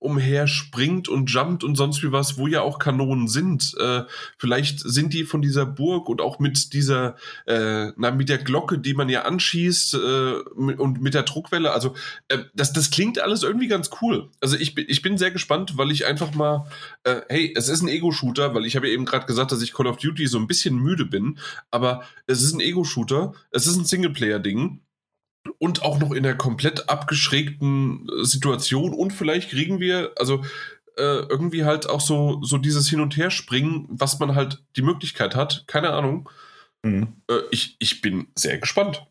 umherspringt 0.00 1.08
und 1.08 1.30
jumpt 1.30 1.62
und 1.62 1.76
sonst 1.76 2.02
wie 2.02 2.10
was, 2.10 2.38
wo 2.38 2.46
ja 2.46 2.62
auch 2.62 2.78
Kanonen 2.78 3.28
sind. 3.28 3.74
Äh, 3.78 4.02
vielleicht 4.38 4.80
sind 4.80 5.12
die 5.12 5.24
von 5.24 5.42
dieser 5.42 5.66
Burg 5.66 6.08
und 6.08 6.20
auch 6.20 6.38
mit 6.38 6.72
dieser, 6.72 7.16
äh, 7.46 7.92
na, 7.96 8.10
mit 8.10 8.30
der 8.30 8.38
Glocke, 8.38 8.78
die 8.78 8.94
man 8.94 9.08
ja 9.10 9.22
anschießt 9.22 9.94
äh, 9.94 10.32
und 10.56 11.02
mit 11.02 11.14
der 11.14 11.22
Druckwelle. 11.24 11.72
Also 11.72 11.94
äh, 12.28 12.38
das, 12.54 12.72
das 12.72 12.90
klingt 12.90 13.20
alles 13.20 13.42
irgendwie 13.42 13.68
ganz 13.68 13.90
cool. 14.00 14.30
Also 14.40 14.56
ich, 14.56 14.76
ich 14.76 15.02
bin 15.02 15.18
sehr 15.18 15.30
gespannt, 15.30 15.76
weil 15.76 15.90
ich 15.90 16.06
einfach 16.06 16.34
mal, 16.34 16.66
äh, 17.04 17.20
hey, 17.28 17.54
es 17.54 17.68
ist 17.68 17.82
ein 17.82 17.88
Ego-Shooter, 17.88 18.54
weil 18.54 18.64
ich 18.64 18.76
habe 18.76 18.88
ja 18.88 18.94
eben 18.94 19.04
gerade 19.04 19.26
gesagt, 19.26 19.52
dass 19.52 19.62
ich 19.62 19.74
Call 19.74 19.86
of 19.86 19.98
Duty 19.98 20.26
so 20.26 20.38
ein 20.38 20.46
bisschen 20.46 20.76
müde 20.76 21.04
bin, 21.04 21.38
aber 21.70 22.04
es 22.26 22.42
ist 22.42 22.54
ein 22.54 22.60
Ego-Shooter, 22.60 23.34
es 23.50 23.66
ist 23.66 23.76
ein 23.76 23.84
Singleplayer-Ding 23.84 24.80
und 25.58 25.82
auch 25.82 25.98
noch 25.98 26.12
in 26.12 26.22
der 26.22 26.36
komplett 26.36 26.88
abgeschrägten 26.88 28.08
äh, 28.08 28.24
Situation 28.24 28.94
und 28.94 29.12
vielleicht 29.12 29.50
kriegen 29.50 29.80
wir, 29.80 30.12
also 30.16 30.44
äh, 30.96 31.22
irgendwie 31.28 31.64
halt 31.64 31.88
auch 31.88 32.00
so, 32.00 32.42
so 32.42 32.58
dieses 32.58 32.88
Hin- 32.88 33.00
und 33.00 33.16
Herspringen, 33.16 33.86
was 33.90 34.18
man 34.18 34.34
halt 34.34 34.62
die 34.76 34.82
Möglichkeit 34.82 35.34
hat, 35.34 35.64
keine 35.66 35.90
Ahnung. 35.90 36.28
Mhm. 36.82 37.22
Äh, 37.30 37.40
ich, 37.50 37.76
ich 37.78 38.00
bin 38.00 38.28
sehr 38.34 38.58
gespannt. 38.58 39.06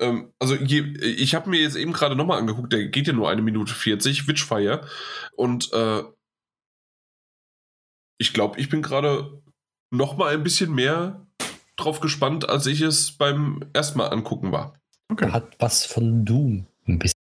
Ähm, 0.00 0.32
also 0.38 0.56
je, 0.56 0.80
ich 1.00 1.34
habe 1.34 1.48
mir 1.50 1.60
jetzt 1.60 1.76
eben 1.76 1.92
gerade 1.92 2.16
nochmal 2.16 2.38
angeguckt, 2.38 2.72
der 2.72 2.88
geht 2.88 3.06
ja 3.06 3.12
nur 3.12 3.30
eine 3.30 3.42
Minute 3.42 3.72
40, 3.72 4.28
Witchfire. 4.28 4.86
Und 5.36 5.72
äh, 5.72 6.02
ich 8.18 8.32
glaube, 8.32 8.58
ich 8.60 8.68
bin 8.68 8.82
gerade 8.82 9.42
nochmal 9.90 10.34
ein 10.34 10.42
bisschen 10.42 10.74
mehr 10.74 11.26
drauf 11.76 12.00
gespannt, 12.00 12.48
als 12.48 12.66
ich 12.66 12.80
es 12.80 13.12
beim 13.12 13.64
ersten 13.72 13.98
Mal 13.98 14.08
angucken 14.08 14.52
war. 14.52 14.78
Okay. 15.10 15.30
Hat 15.30 15.56
was 15.58 15.84
von 15.84 16.24
Doom 16.24 16.66
ein 16.86 16.98
bisschen. 16.98 17.14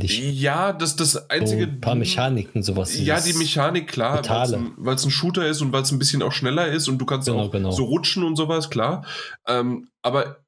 Ja, 0.00 0.72
das 0.72 0.96
das 0.96 1.28
einzige. 1.30 1.64
So 1.64 1.68
ein 1.68 1.80
paar 1.80 1.94
Mechaniken, 1.94 2.62
sowas. 2.62 2.98
Ja, 2.98 3.20
die 3.20 3.34
Mechanik, 3.34 3.88
klar, 3.88 4.22
weil 4.26 4.94
es 4.94 5.02
ein, 5.02 5.08
ein, 5.08 5.10
Shooter 5.10 5.46
ist 5.46 5.60
und 5.60 5.72
weil 5.72 5.82
es 5.82 5.92
ein 5.92 5.98
bisschen 5.98 6.22
auch 6.22 6.32
schneller 6.32 6.68
ist 6.68 6.88
und 6.88 6.98
du 6.98 7.04
kannst 7.04 7.28
genau, 7.28 7.40
auch 7.40 7.50
genau. 7.50 7.70
so 7.70 7.84
rutschen 7.84 8.24
und 8.24 8.36
sowas, 8.36 8.70
klar. 8.70 9.04
Ähm, 9.46 9.90
aber 10.00 10.41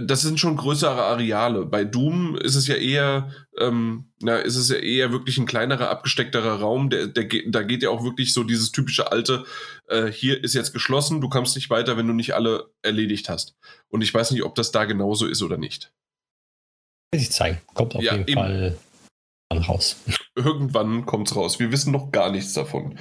das 0.00 0.22
sind 0.22 0.40
schon 0.40 0.56
größere 0.56 1.02
Areale. 1.02 1.66
Bei 1.66 1.84
Doom 1.84 2.36
ist 2.36 2.54
es 2.54 2.66
ja 2.66 2.74
eher, 2.74 3.30
ähm, 3.58 4.12
na, 4.20 4.36
ist 4.36 4.56
es 4.56 4.68
ja 4.68 4.76
eher 4.76 5.12
wirklich 5.12 5.38
ein 5.38 5.46
kleinerer, 5.46 5.90
abgesteckterer 5.90 6.60
Raum. 6.60 6.90
Der, 6.90 7.06
der, 7.06 7.28
da 7.46 7.62
geht 7.62 7.82
ja 7.82 7.90
auch 7.90 8.04
wirklich 8.04 8.32
so 8.32 8.44
dieses 8.44 8.72
typische 8.72 9.12
alte, 9.12 9.44
äh, 9.88 10.06
hier 10.06 10.42
ist 10.42 10.54
jetzt 10.54 10.72
geschlossen, 10.72 11.20
du 11.20 11.28
kommst 11.28 11.56
nicht 11.56 11.70
weiter, 11.70 11.96
wenn 11.96 12.06
du 12.06 12.12
nicht 12.12 12.34
alle 12.34 12.70
erledigt 12.82 13.28
hast. 13.28 13.56
Und 13.88 14.02
ich 14.02 14.12
weiß 14.12 14.30
nicht, 14.32 14.42
ob 14.42 14.54
das 14.54 14.72
da 14.72 14.84
genauso 14.84 15.26
ist 15.26 15.42
oder 15.42 15.56
nicht. 15.56 15.92
Will 17.12 17.20
ich 17.20 17.32
zeigen. 17.32 17.60
Kommt 17.74 17.94
auf 17.94 18.02
ja, 18.02 18.14
jeden 18.14 18.28
eben. 18.28 18.40
Fall 18.40 18.76
raus. 19.68 19.96
Irgendwann 20.34 21.06
kommt 21.06 21.28
es 21.28 21.36
raus. 21.36 21.58
Wir 21.58 21.72
wissen 21.72 21.92
noch 21.92 22.12
gar 22.12 22.30
nichts 22.30 22.52
davon. 22.52 22.98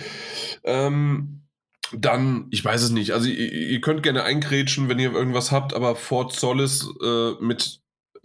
Ähm, 0.64 1.45
dann, 1.92 2.48
ich 2.52 2.64
weiß 2.64 2.82
es 2.84 2.90
nicht. 2.90 3.12
Also 3.12 3.30
ihr, 3.30 3.52
ihr 3.52 3.82
könnt 3.82 4.04
gerne 4.04 4.24
eingrätschen, 4.24 4.90
wenn 4.90 5.00
ihr 5.00 5.14
irgendwas 5.14 5.52
habt, 5.52 5.74
aber 5.74 5.96
Fort 5.96 6.34
Solis 6.34 6.90
äh, 7.04 7.32
mit 7.40 7.82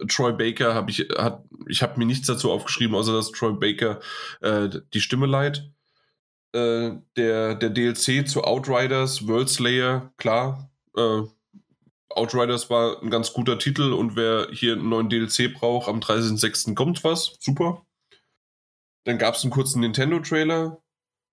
Troy 0.07 0.33
Baker 0.33 0.73
habe 0.73 0.91
ich, 0.91 1.07
hat, 1.17 1.43
ich 1.67 1.81
habe 1.81 1.99
mir 1.99 2.05
nichts 2.05 2.27
dazu 2.27 2.51
aufgeschrieben, 2.51 2.95
außer 2.95 3.13
dass 3.13 3.31
Troy 3.31 3.53
Baker 3.53 3.99
äh, 4.41 4.69
die 4.93 5.01
Stimme 5.01 5.27
leiht. 5.27 5.71
Äh, 6.53 6.91
der, 7.15 7.55
der 7.55 7.69
DLC 7.69 8.27
zu 8.27 8.43
Outriders, 8.43 9.27
World 9.27 9.49
Slayer, 9.49 10.11
klar. 10.17 10.71
Äh, 10.97 11.21
Outriders 12.09 12.69
war 12.69 13.01
ein 13.01 13.09
ganz 13.09 13.31
guter 13.31 13.57
Titel 13.57 13.93
und 13.93 14.15
wer 14.15 14.49
hier 14.51 14.73
einen 14.73 14.89
neuen 14.89 15.09
DLC 15.09 15.53
braucht, 15.53 15.87
am 15.87 15.99
30.06. 15.99 16.75
kommt 16.75 17.03
was. 17.03 17.37
Super. 17.39 17.85
Dann 19.05 19.17
gab 19.17 19.35
es 19.35 19.43
einen 19.43 19.51
kurzen 19.51 19.79
Nintendo-Trailer, 19.79 20.81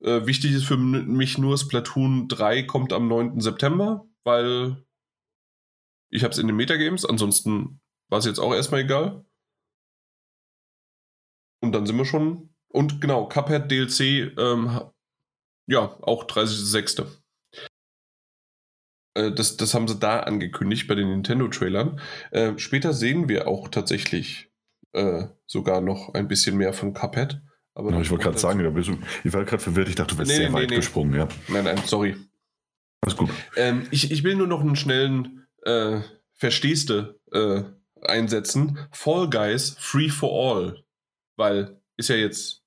äh, 0.00 0.26
wichtig 0.26 0.52
ist 0.52 0.64
für 0.64 0.76
mich 0.76 1.38
nur, 1.38 1.58
Splatoon 1.58 2.28
3 2.28 2.64
kommt 2.64 2.92
am 2.92 3.08
9. 3.08 3.40
September, 3.40 4.06
weil 4.24 4.84
ich 6.10 6.24
habe 6.24 6.32
es 6.32 6.38
in 6.38 6.46
den 6.46 6.56
Metagames, 6.56 7.04
ansonsten 7.04 7.80
war 8.08 8.18
es 8.18 8.24
jetzt 8.24 8.38
auch 8.38 8.54
erstmal 8.54 8.80
egal. 8.80 9.24
Und 11.60 11.72
dann 11.72 11.86
sind 11.86 11.96
wir 11.96 12.04
schon. 12.04 12.54
Und 12.68 13.00
genau, 13.00 13.28
Cuphead 13.28 13.70
DLC, 13.70 14.36
ähm, 14.38 14.80
ja, 15.66 15.98
auch 16.02 16.24
30.06. 16.24 17.06
Äh, 19.14 19.32
das, 19.32 19.56
das 19.56 19.74
haben 19.74 19.88
sie 19.88 19.98
da 19.98 20.20
angekündigt 20.20 20.86
bei 20.86 20.94
den 20.94 21.08
Nintendo-Trailern. 21.08 22.00
Äh, 22.30 22.58
später 22.58 22.92
sehen 22.92 23.28
wir 23.28 23.48
auch 23.48 23.68
tatsächlich 23.68 24.50
äh, 24.92 25.26
sogar 25.46 25.80
noch 25.80 26.14
ein 26.14 26.28
bisschen 26.28 26.56
mehr 26.56 26.72
von 26.72 26.94
Cuphead. 26.94 27.42
Aber 27.78 27.92
ja, 27.92 28.00
ich 28.00 28.10
wollte 28.10 28.24
gerade 28.24 28.38
sagen, 28.38 28.58
du, 28.58 28.98
ich 29.22 29.32
war 29.32 29.44
gerade 29.44 29.62
verwirrt, 29.62 29.88
ich 29.88 29.94
dachte, 29.94 30.14
du 30.14 30.18
wärst 30.18 30.32
nee, 30.32 30.36
sehr 30.36 30.48
nee, 30.48 30.54
weit 30.54 30.70
nee. 30.70 30.76
gesprungen, 30.76 31.14
ja. 31.14 31.28
Nein, 31.46 31.62
nein, 31.62 31.78
sorry. 31.86 32.16
Alles 33.02 33.16
gut. 33.16 33.30
Ähm, 33.54 33.86
ich, 33.92 34.10
ich 34.10 34.24
will 34.24 34.34
nur 34.34 34.48
noch 34.48 34.60
einen 34.62 34.74
schnellen 34.74 35.46
äh, 35.62 36.00
Verstehste 36.34 37.20
äh, 37.30 37.62
einsetzen. 38.02 38.80
Fall 38.90 39.30
Guys 39.30 39.76
Free 39.78 40.08
for 40.08 40.56
All. 40.56 40.82
Weil 41.36 41.80
ist 41.96 42.08
ja 42.08 42.16
jetzt 42.16 42.64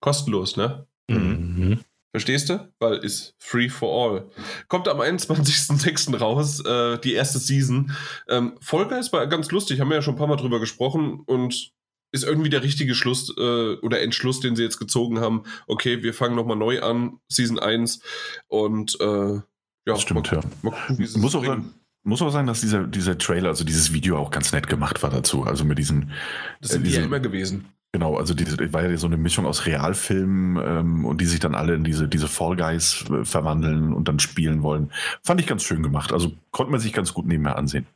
kostenlos, 0.00 0.58
ne? 0.58 0.86
Mhm. 1.08 1.80
Verstehst 2.10 2.50
du? 2.50 2.70
Weil 2.80 2.98
ist 2.98 3.34
Free 3.38 3.70
for 3.70 4.12
All. 4.12 4.30
Kommt 4.68 4.88
am 4.88 5.00
21.06. 5.00 6.18
raus, 6.18 6.62
äh, 6.66 6.98
die 6.98 7.14
erste 7.14 7.38
Season. 7.38 7.96
Ähm, 8.28 8.58
Fall 8.60 8.88
Guys 8.88 9.10
war 9.10 9.26
ganz 9.26 9.50
lustig, 9.52 9.80
haben 9.80 9.88
wir 9.88 9.96
ja 9.96 10.02
schon 10.02 10.16
ein 10.16 10.18
paar 10.18 10.26
Mal 10.26 10.36
drüber 10.36 10.60
gesprochen 10.60 11.20
und 11.24 11.72
ist 12.12 12.24
irgendwie 12.24 12.50
der 12.50 12.62
richtige 12.62 12.94
Schluss 12.94 13.34
äh, 13.36 13.74
oder 13.76 14.00
Entschluss, 14.00 14.40
den 14.40 14.56
sie 14.56 14.62
jetzt 14.62 14.78
gezogen 14.78 15.20
haben. 15.20 15.44
Okay, 15.66 16.02
wir 16.02 16.14
fangen 16.14 16.36
nochmal 16.36 16.56
neu 16.56 16.82
an, 16.82 17.18
Season 17.28 17.58
1 17.58 18.00
und 18.48 19.00
äh, 19.00 19.40
ja, 19.86 19.94
das 19.94 20.02
stimmt, 20.02 20.30
mal, 20.30 20.40
ja. 20.42 20.48
Mal 20.62 20.76
gucken, 20.86 21.08
muss, 21.20 21.34
auch 21.34 21.44
sagen, 21.44 21.74
muss 22.02 22.22
auch 22.22 22.30
sagen, 22.30 22.46
dass 22.46 22.60
dieser, 22.60 22.86
dieser 22.86 23.18
Trailer, 23.18 23.48
also 23.48 23.64
dieses 23.64 23.92
Video 23.92 24.18
auch 24.18 24.30
ganz 24.30 24.52
nett 24.52 24.66
gemacht 24.66 25.02
war 25.02 25.10
dazu. 25.10 25.44
Also 25.44 25.64
mit 25.64 25.78
diesen. 25.78 26.12
Das 26.60 26.72
sind 26.72 26.82
äh, 26.82 26.84
diesen, 26.84 26.96
die 26.96 27.00
ja 27.00 27.06
immer 27.06 27.20
gewesen. 27.20 27.66
Genau, 27.92 28.16
also 28.16 28.34
diese 28.34 28.72
war 28.72 28.88
ja 28.88 28.96
so 28.96 29.08
eine 29.08 29.16
Mischung 29.16 29.46
aus 29.46 29.66
Realfilmen 29.66 30.62
ähm, 30.64 31.04
und 31.04 31.20
die 31.20 31.26
sich 31.26 31.40
dann 31.40 31.56
alle 31.56 31.74
in 31.74 31.82
diese, 31.82 32.06
diese 32.06 32.28
Fall 32.28 32.54
Guys 32.56 33.04
äh, 33.10 33.24
verwandeln 33.24 33.92
und 33.92 34.06
dann 34.06 34.20
spielen 34.20 34.62
wollen. 34.62 34.92
Fand 35.22 35.40
ich 35.40 35.46
ganz 35.48 35.64
schön 35.64 35.82
gemacht. 35.82 36.12
Also 36.12 36.30
konnte 36.52 36.70
man 36.70 36.80
sich 36.80 36.92
ganz 36.92 37.12
gut 37.12 37.26
nebenher 37.26 37.56
ansehen. 37.56 37.86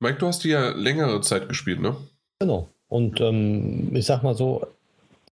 Mike, 0.00 0.18
du 0.18 0.26
hast 0.26 0.44
die 0.44 0.48
ja 0.48 0.70
längere 0.70 1.20
Zeit 1.20 1.48
gespielt, 1.48 1.80
ne? 1.80 1.94
Genau. 2.38 2.70
Und 2.94 3.20
ähm, 3.20 3.90
ich 3.96 4.06
sag 4.06 4.22
mal 4.22 4.36
so, 4.36 4.68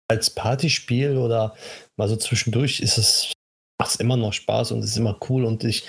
als 0.09 0.31
Partyspiel 0.31 1.19
oder 1.19 1.55
mal 1.99 2.09
so 2.09 2.17
zwischendurch 2.17 2.81
ist 2.81 2.97
es, 2.97 3.33
macht 3.79 3.91
es 3.91 3.97
immer 3.97 4.17
noch 4.17 4.33
Spaß 4.33 4.73
und 4.73 4.83
ist 4.83 4.97
immer 4.97 5.19
cool. 5.29 5.45
Und 5.45 5.63
ich 5.65 5.85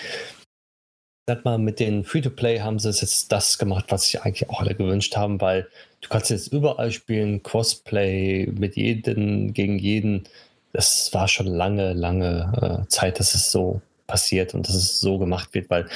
sag 1.30 1.46
mal, 1.46 1.58
mit 1.58 1.80
den 1.80 2.04
Free-to-Play 2.04 2.60
haben 2.60 2.78
sie 2.78 2.90
jetzt 2.90 3.32
das 3.32 3.58
gemacht, 3.58 3.86
was 3.88 4.04
sich 4.04 4.22
eigentlich 4.22 4.50
auch 4.50 4.60
alle 4.60 4.76
gewünscht 4.76 5.16
haben, 5.16 5.40
weil 5.40 5.66
du 6.02 6.10
kannst 6.10 6.30
jetzt 6.30 6.48
überall 6.48 6.92
spielen, 6.92 7.42
Crossplay 7.42 8.48
mit 8.48 8.76
jedem 8.76 9.54
gegen 9.54 9.80
jeden. 9.80 10.28
Das 10.74 11.14
war 11.14 11.30
schon 11.30 11.48
lange, 11.48 11.94
lange 11.94 12.84
äh, 12.84 12.88
Zeit, 12.90 13.18
dass 13.18 13.34
es 13.34 13.50
so 13.50 13.82
passiert 14.08 14.54
und 14.54 14.68
dass 14.68 14.76
es 14.76 15.00
so 15.00 15.18
gemacht 15.20 15.54
wird, 15.54 15.70
weil 15.70 15.88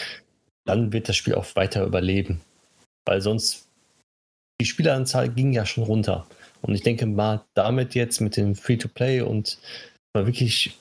dann 0.63 0.93
wird 0.93 1.09
das 1.09 1.17
Spiel 1.17 1.35
auch 1.35 1.53
weiter 1.57 1.83
überleben. 1.83 2.39
Weil 3.03 3.19
sonst 3.19 3.64
die 4.59 4.65
Spieleranzahl 4.65 5.29
ging 5.29 5.53
ja 5.53 5.65
schon 5.65 5.83
runter. 5.83 6.27
Und 6.61 6.73
ich 6.73 6.81
denke 6.81 7.05
mal, 7.05 7.45
damit 7.53 7.95
jetzt 7.95 8.21
mit 8.21 8.37
dem 8.37 8.55
Free-to-Play 8.55 9.21
und 9.21 9.59
man 10.13 10.25
wirklich 10.25 10.77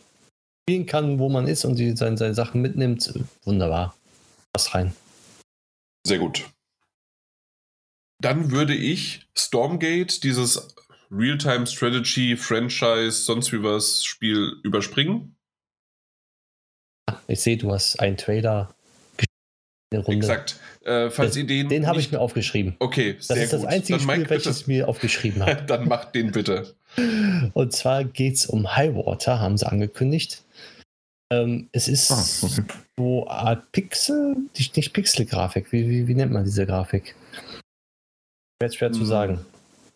spielen 0.63 0.87
kann, 0.87 1.19
wo 1.19 1.29
man 1.29 1.47
ist 1.47 1.65
und 1.65 1.79
die, 1.79 1.97
seine, 1.97 2.17
seine 2.17 2.35
Sachen 2.35 2.63
mitnimmt, 2.63 3.13
wunderbar. 3.45 3.97
Was 4.55 4.75
rein. 4.75 4.95
Sehr 6.07 6.19
gut. 6.19 6.49
Dann 8.23 8.51
würde 8.51 8.75
ich 8.75 9.27
Stormgate, 9.37 10.23
dieses 10.23 10.75
Real-Time 11.11 11.67
Strategy, 11.67 12.37
Franchise, 12.37 13.25
sonst 13.25 13.53
wie 13.53 13.63
was 13.63 14.05
Spiel 14.05 14.57
überspringen. 14.63 15.37
Ich 17.27 17.41
sehe, 17.41 17.57
du 17.57 17.71
hast 17.73 18.01
einen 18.01 18.17
Trailer 18.17 18.74
Runde. 20.01 20.27
Exakt. 20.27 20.57
Äh, 20.85 21.11
falls 21.11 21.35
den, 21.35 21.49
ihr 21.49 21.63
den. 21.63 21.69
Den 21.69 21.87
habe 21.87 22.01
ich 22.01 22.13
mir 22.13 22.21
aufgeschrieben. 22.21 22.77
Okay, 22.79 23.17
sehr 23.19 23.37
Das 23.37 23.45
ist 23.47 23.51
gut. 23.53 23.65
das 23.65 23.67
einzige 23.67 23.99
Dann 23.99 24.11
Spiel, 24.11 24.31
welches 24.31 24.61
ich 24.61 24.67
mir 24.67 24.89
aufgeschrieben 24.89 25.43
habe. 25.43 25.63
Dann 25.67 25.89
macht 25.89 26.15
den 26.15 26.33
bitte. 26.33 26.75
Und 27.55 27.73
zwar 27.73 28.05
geht 28.05 28.35
es 28.35 28.47
um 28.47 28.77
Highwater, 28.77 29.41
haben 29.41 29.57
sie 29.57 29.67
angekündigt. 29.67 30.43
Ähm, 31.33 31.69
es 31.73 31.89
ist 31.89 32.11
ah, 32.11 32.47
okay. 32.47 32.63
so 32.99 33.27
Art 33.27 33.73
Pixel, 33.73 34.37
nicht 34.57 34.93
Pixel-Grafik. 34.93 35.73
Wie, 35.73 35.89
wie, 35.89 36.07
wie, 36.07 36.15
nennt 36.15 36.33
man 36.33 36.45
diese 36.45 36.67
Grafik? 36.67 37.15
Schwer, 38.61 38.71
schwer 38.71 38.89
hm. 38.89 38.95
zu 38.95 39.05
sagen. 39.05 39.45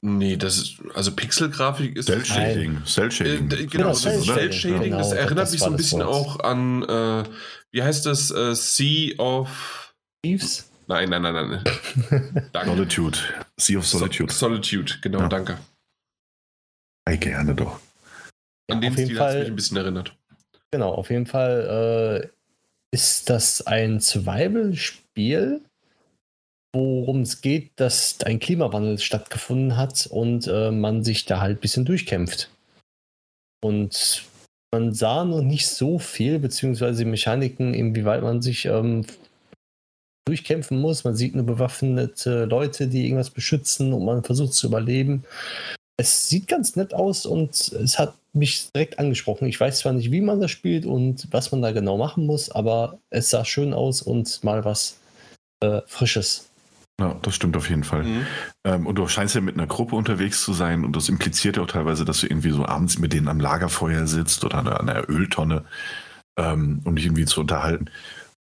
Nee, 0.00 0.36
das 0.36 0.58
ist, 0.58 0.76
also 0.94 1.12
Pixel-Grafik 1.12 1.96
ist. 1.96 2.06
Cell-Shading. 2.06 2.84
Cell-Shading. 2.84 3.50
Äh, 3.50 3.66
genau, 3.66 3.88
das 3.88 4.04
ist 4.04 4.26
Cell-Shading. 4.26 4.82
Genau, 4.82 4.98
das 4.98 5.12
erinnert 5.12 5.38
das 5.44 5.52
mich 5.52 5.60
so 5.60 5.66
ein 5.66 5.76
bisschen 5.76 6.02
auch 6.02 6.40
an, 6.40 6.82
äh, 6.84 7.24
wie 7.72 7.82
heißt 7.82 8.06
das? 8.06 8.30
Äh, 8.30 8.54
sea 8.54 9.18
of. 9.18 9.87
Thieves? 10.24 10.70
Nein, 10.86 11.10
nein, 11.10 11.22
nein, 11.22 11.34
nein. 11.34 11.64
danke. 12.52 12.70
Solitude. 12.70 13.18
Sea 13.58 13.78
of 13.78 13.86
Solitude. 13.86 14.32
So 14.32 14.48
Solitude, 14.48 14.94
genau, 15.02 15.20
ja. 15.20 15.28
danke. 15.28 15.58
Hey, 17.06 17.18
gerne 17.18 17.54
doch. 17.54 17.80
An 18.70 18.80
den 18.80 18.92
Stil 18.92 19.18
hat 19.18 19.34
es 19.34 19.40
mich 19.40 19.48
ein 19.48 19.56
bisschen 19.56 19.76
erinnert. 19.76 20.16
Genau, 20.70 20.92
auf 20.92 21.10
jeden 21.10 21.26
Fall 21.26 22.30
äh, 22.92 22.94
ist 22.94 23.30
das 23.30 23.66
ein 23.66 24.00
Survival-Spiel, 24.00 25.62
worum 26.74 27.22
es 27.22 27.40
geht, 27.40 27.70
dass 27.76 28.20
ein 28.24 28.38
Klimawandel 28.38 28.98
stattgefunden 28.98 29.76
hat 29.76 30.06
und 30.06 30.46
äh, 30.46 30.70
man 30.70 31.04
sich 31.04 31.24
da 31.24 31.40
halt 31.40 31.58
ein 31.58 31.60
bisschen 31.60 31.84
durchkämpft. 31.84 32.50
Und 33.62 34.24
man 34.70 34.92
sah 34.92 35.24
noch 35.24 35.42
nicht 35.42 35.68
so 35.68 35.98
viel, 35.98 36.38
beziehungsweise 36.38 37.04
Mechaniken, 37.04 37.72
inwieweit 37.72 38.22
man 38.22 38.42
sich 38.42 38.66
ähm, 38.66 39.06
durchkämpfen 40.28 40.80
muss. 40.80 41.04
Man 41.04 41.16
sieht 41.16 41.34
nur 41.34 41.44
bewaffnete 41.44 42.44
Leute, 42.44 42.86
die 42.86 43.04
irgendwas 43.04 43.30
beschützen 43.30 43.92
und 43.92 44.04
man 44.04 44.22
versucht 44.22 44.52
zu 44.52 44.66
überleben. 44.66 45.24
Es 45.96 46.28
sieht 46.28 46.46
ganz 46.46 46.76
nett 46.76 46.94
aus 46.94 47.26
und 47.26 47.50
es 47.50 47.98
hat 47.98 48.14
mich 48.32 48.70
direkt 48.72 48.98
angesprochen. 48.98 49.48
Ich 49.48 49.58
weiß 49.58 49.80
zwar 49.80 49.92
nicht, 49.92 50.12
wie 50.12 50.20
man 50.20 50.40
das 50.40 50.50
spielt 50.50 50.86
und 50.86 51.26
was 51.32 51.50
man 51.50 51.62
da 51.62 51.72
genau 51.72 51.96
machen 51.96 52.26
muss, 52.26 52.50
aber 52.50 52.98
es 53.10 53.30
sah 53.30 53.44
schön 53.44 53.72
aus 53.74 54.02
und 54.02 54.44
mal 54.44 54.64
was 54.64 54.98
äh, 55.60 55.80
Frisches. 55.86 56.48
Ja, 57.00 57.16
das 57.22 57.34
stimmt 57.34 57.56
auf 57.56 57.70
jeden 57.70 57.84
Fall. 57.84 58.04
Mhm. 58.04 58.26
Ähm, 58.64 58.86
und 58.86 58.96
du 58.96 59.06
scheinst 59.06 59.34
ja 59.34 59.40
mit 59.40 59.54
einer 59.54 59.66
Gruppe 59.66 59.96
unterwegs 59.96 60.42
zu 60.44 60.52
sein 60.52 60.84
und 60.84 60.94
das 60.96 61.08
impliziert 61.08 61.56
ja 61.56 61.62
auch 61.62 61.68
teilweise, 61.68 62.04
dass 62.04 62.20
du 62.20 62.26
irgendwie 62.26 62.50
so 62.50 62.66
abends 62.66 62.98
mit 62.98 63.12
denen 63.12 63.28
am 63.28 63.40
Lagerfeuer 63.40 64.06
sitzt 64.06 64.44
oder 64.44 64.58
an 64.58 64.68
einer 64.68 65.08
Öltonne, 65.08 65.64
ähm, 66.36 66.80
um 66.84 66.96
dich 66.96 67.06
irgendwie 67.06 67.24
zu 67.24 67.40
unterhalten. 67.40 67.90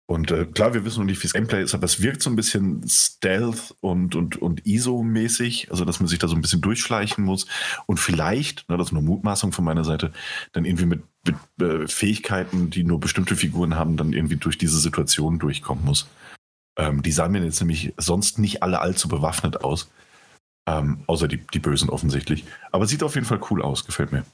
Und 0.08 0.30
äh, 0.30 0.46
klar, 0.46 0.72
wir 0.72 0.84
wissen 0.84 1.00
noch 1.00 1.06
nicht, 1.06 1.18
wie 1.18 1.26
das 1.26 1.32
Gameplay 1.32 1.62
ist, 1.62 1.74
aber 1.74 1.84
es 1.84 2.00
wirkt 2.00 2.22
so 2.22 2.30
ein 2.30 2.36
bisschen 2.36 2.86
Stealth 2.88 3.74
und, 3.80 4.14
und, 4.14 4.36
und 4.36 4.64
ISO-mäßig, 4.64 5.70
also 5.72 5.84
dass 5.84 5.98
man 5.98 6.06
sich 6.06 6.20
da 6.20 6.28
so 6.28 6.36
ein 6.36 6.40
bisschen 6.42 6.60
durchschleichen 6.60 7.24
muss 7.24 7.46
und 7.86 7.98
vielleicht, 7.98 8.68
ne, 8.68 8.76
das 8.76 8.88
ist 8.88 8.92
nur 8.92 9.02
Mutmaßung 9.02 9.50
von 9.50 9.64
meiner 9.64 9.82
Seite, 9.82 10.12
dann 10.52 10.64
irgendwie 10.64 10.86
mit, 10.86 11.02
mit 11.26 11.36
äh, 11.60 11.88
Fähigkeiten, 11.88 12.70
die 12.70 12.84
nur 12.84 13.00
bestimmte 13.00 13.34
Figuren 13.34 13.74
haben, 13.74 13.96
dann 13.96 14.12
irgendwie 14.12 14.36
durch 14.36 14.58
diese 14.58 14.78
Situation 14.78 15.40
durchkommen 15.40 15.84
muss. 15.84 16.06
Ähm, 16.78 17.02
die 17.02 17.12
sahen 17.12 17.32
mir 17.32 17.42
jetzt 17.42 17.60
nämlich 17.60 17.92
sonst 17.96 18.38
nicht 18.38 18.62
alle 18.62 18.80
allzu 18.80 19.08
bewaffnet 19.08 19.64
aus. 19.64 19.90
Ähm, 20.68 21.00
außer 21.06 21.28
die, 21.28 21.38
die 21.38 21.60
Bösen 21.60 21.90
offensichtlich. 21.90 22.44
Aber 22.70 22.86
sieht 22.86 23.02
auf 23.02 23.14
jeden 23.14 23.26
Fall 23.26 23.40
cool 23.50 23.62
aus, 23.62 23.84
gefällt 23.84 24.12
mir. 24.12 24.24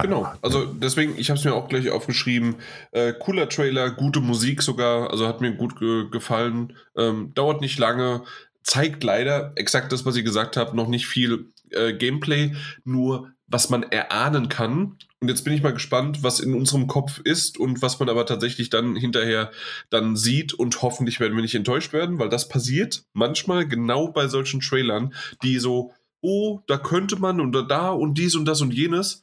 Genau, 0.00 0.32
also 0.42 0.64
deswegen, 0.66 1.18
ich 1.18 1.28
habe 1.30 1.38
es 1.38 1.44
mir 1.44 1.54
auch 1.54 1.68
gleich 1.68 1.90
aufgeschrieben. 1.90 2.56
Äh, 2.92 3.14
cooler 3.18 3.48
Trailer, 3.48 3.90
gute 3.90 4.20
Musik 4.20 4.62
sogar, 4.62 5.10
also 5.10 5.26
hat 5.26 5.40
mir 5.40 5.52
gut 5.52 5.78
ge 5.78 6.08
gefallen. 6.10 6.76
Ähm, 6.96 7.32
dauert 7.34 7.60
nicht 7.60 7.78
lange, 7.78 8.22
zeigt 8.62 9.02
leider 9.02 9.52
exakt 9.56 9.92
das, 9.92 10.04
was 10.04 10.16
ich 10.16 10.24
gesagt 10.24 10.56
habe, 10.56 10.76
noch 10.76 10.88
nicht 10.88 11.06
viel 11.06 11.50
äh, 11.70 11.94
Gameplay, 11.94 12.54
nur 12.84 13.32
was 13.48 13.70
man 13.70 13.84
erahnen 13.84 14.48
kann. 14.48 14.96
Und 15.20 15.28
jetzt 15.28 15.44
bin 15.44 15.52
ich 15.52 15.62
mal 15.62 15.72
gespannt, 15.72 16.22
was 16.22 16.40
in 16.40 16.54
unserem 16.54 16.88
Kopf 16.88 17.20
ist 17.22 17.58
und 17.58 17.80
was 17.80 17.98
man 17.98 18.08
aber 18.08 18.26
tatsächlich 18.26 18.70
dann 18.70 18.96
hinterher 18.96 19.50
dann 19.88 20.16
sieht 20.16 20.52
und 20.52 20.82
hoffentlich 20.82 21.20
werden 21.20 21.36
wir 21.36 21.42
nicht 21.42 21.54
enttäuscht 21.54 21.92
werden, 21.92 22.18
weil 22.18 22.28
das 22.28 22.48
passiert 22.48 23.04
manchmal 23.12 23.66
genau 23.66 24.08
bei 24.08 24.28
solchen 24.28 24.60
Trailern, 24.60 25.14
die 25.42 25.58
so, 25.58 25.92
oh, 26.20 26.60
da 26.66 26.76
könnte 26.76 27.16
man 27.16 27.40
und 27.40 27.52
da 27.70 27.90
und 27.90 28.18
dies 28.18 28.34
und 28.34 28.44
das 28.46 28.60
und 28.60 28.74
jenes. 28.74 29.22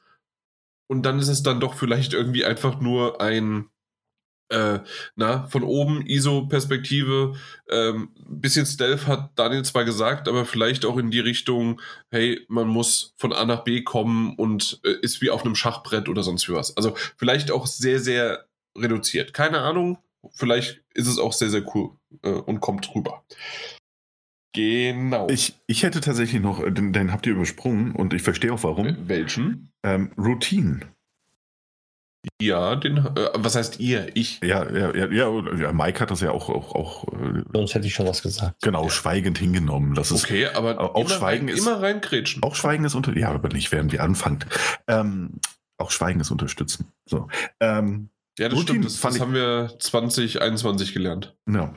Und 0.88 1.04
dann 1.04 1.20
ist 1.20 1.30
es 1.30 1.44
dann 1.44 1.60
doch 1.60 1.76
vielleicht 1.76 2.14
irgendwie 2.14 2.46
einfach 2.46 2.80
nur 2.80 3.22
ein 3.22 3.70
äh, 4.54 4.80
na, 5.16 5.48
von 5.48 5.64
oben 5.64 6.06
ISO-Perspektive, 6.06 7.34
ähm, 7.70 8.10
bisschen 8.28 8.66
Stealth 8.66 9.08
hat 9.08 9.32
Daniel 9.36 9.64
zwar 9.64 9.84
gesagt, 9.84 10.28
aber 10.28 10.46
vielleicht 10.46 10.86
auch 10.86 10.98
in 10.98 11.12
die 11.12 11.20
Richtung, 11.20 11.82
hey, 12.10 12.46
man 12.48 12.68
muss 12.68 13.14
von 13.18 13.34
A 13.34 13.46
nach 13.46 13.64
B 13.64 13.84
kommen 13.84 14.36
und 14.36 14.80
äh, 14.84 14.96
ist 15.02 15.22
wie 15.22 15.32
auf 15.32 15.44
einem 15.44 15.56
Schachbrett 15.56 16.08
oder 16.08 16.24
sonst 16.24 16.48
wie 16.48 16.54
was. 16.54 16.78
Also 16.78 16.96
vielleicht 17.18 17.52
auch 17.52 17.66
sehr, 17.66 18.00
sehr 18.00 18.46
reduziert. 18.78 19.34
Keine 19.34 19.60
Ahnung, 19.60 19.98
vielleicht 20.32 20.84
ist 20.94 21.08
es 21.08 21.20
auch 21.20 21.34
sehr, 21.34 21.50
sehr 21.50 21.66
cool 21.76 21.92
äh, 22.22 22.30
und 22.30 22.60
kommt 22.60 22.94
rüber. 22.94 23.24
Genau. 24.54 25.28
Ich, 25.30 25.56
ich 25.68 25.84
hätte 25.84 26.00
tatsächlich 26.00 26.42
noch, 26.42 26.64
äh, 26.64 26.72
den, 26.72 26.94
den 26.94 27.12
habt 27.12 27.26
ihr 27.26 27.34
übersprungen 27.34 27.94
und 27.96 28.14
ich 28.14 28.22
verstehe 28.22 28.54
auch 28.54 28.64
warum. 28.64 28.96
Welchen? 29.08 29.72
Ähm, 29.84 30.12
Routine. 30.18 30.82
Ja, 32.42 32.76
den, 32.76 32.98
äh, 32.98 33.30
was 33.34 33.56
heißt 33.56 33.80
ihr? 33.80 34.16
Ich? 34.16 34.40
Ja, 34.42 34.70
ja, 34.72 34.96
ja, 34.96 35.30
ja, 35.56 35.74
Mike 35.74 36.00
hat 36.00 36.12
das 36.12 36.22
ja 36.22 36.32
auch. 36.32 36.50
auch, 36.50 36.74
auch 36.74 37.04
äh, 37.14 37.44
Sonst 37.52 37.76
hätte 37.76 37.88
ich 37.88 37.94
schon 37.94 38.08
was 38.08 38.22
gesagt. 38.22 38.62
Genau, 38.62 38.84
ja. 38.84 38.90
schweigend 38.90 39.38
hingenommen. 39.38 39.94
Das 39.94 40.12
ist, 40.12 40.24
okay, 40.24 40.48
aber 40.48 40.80
auch 40.80 40.96
immer 41.02 41.10
Schweigen 41.10 41.50
rein, 41.50 41.56
ist. 41.56 41.66
Immer 41.66 41.82
reinkrätschen. 41.82 42.42
Auch 42.44 42.56
Schweigen 42.56 42.86
ist 42.86 42.96
unter. 42.96 43.18
Ja, 43.18 43.32
aber 43.32 43.50
nicht, 43.50 43.72
während 43.72 43.92
wir 43.92 44.04
anfangen. 44.04 44.46
Ähm, 44.88 45.42
auch 45.78 45.92
Schweigen 45.92 46.22
ist 46.22 46.32
unterstützen. 46.32 46.94
So. 47.06 47.28
Ähm, 47.60 48.10
ja, 48.40 48.48
das 48.48 48.58
Routine 48.58 48.84
stimmt. 48.84 48.86
Das, 48.86 49.02
das 49.02 49.20
haben 49.20 49.34
wir 49.34 49.76
2021 49.80 50.94
gelernt. 50.94 51.36
Ja. 51.50 51.74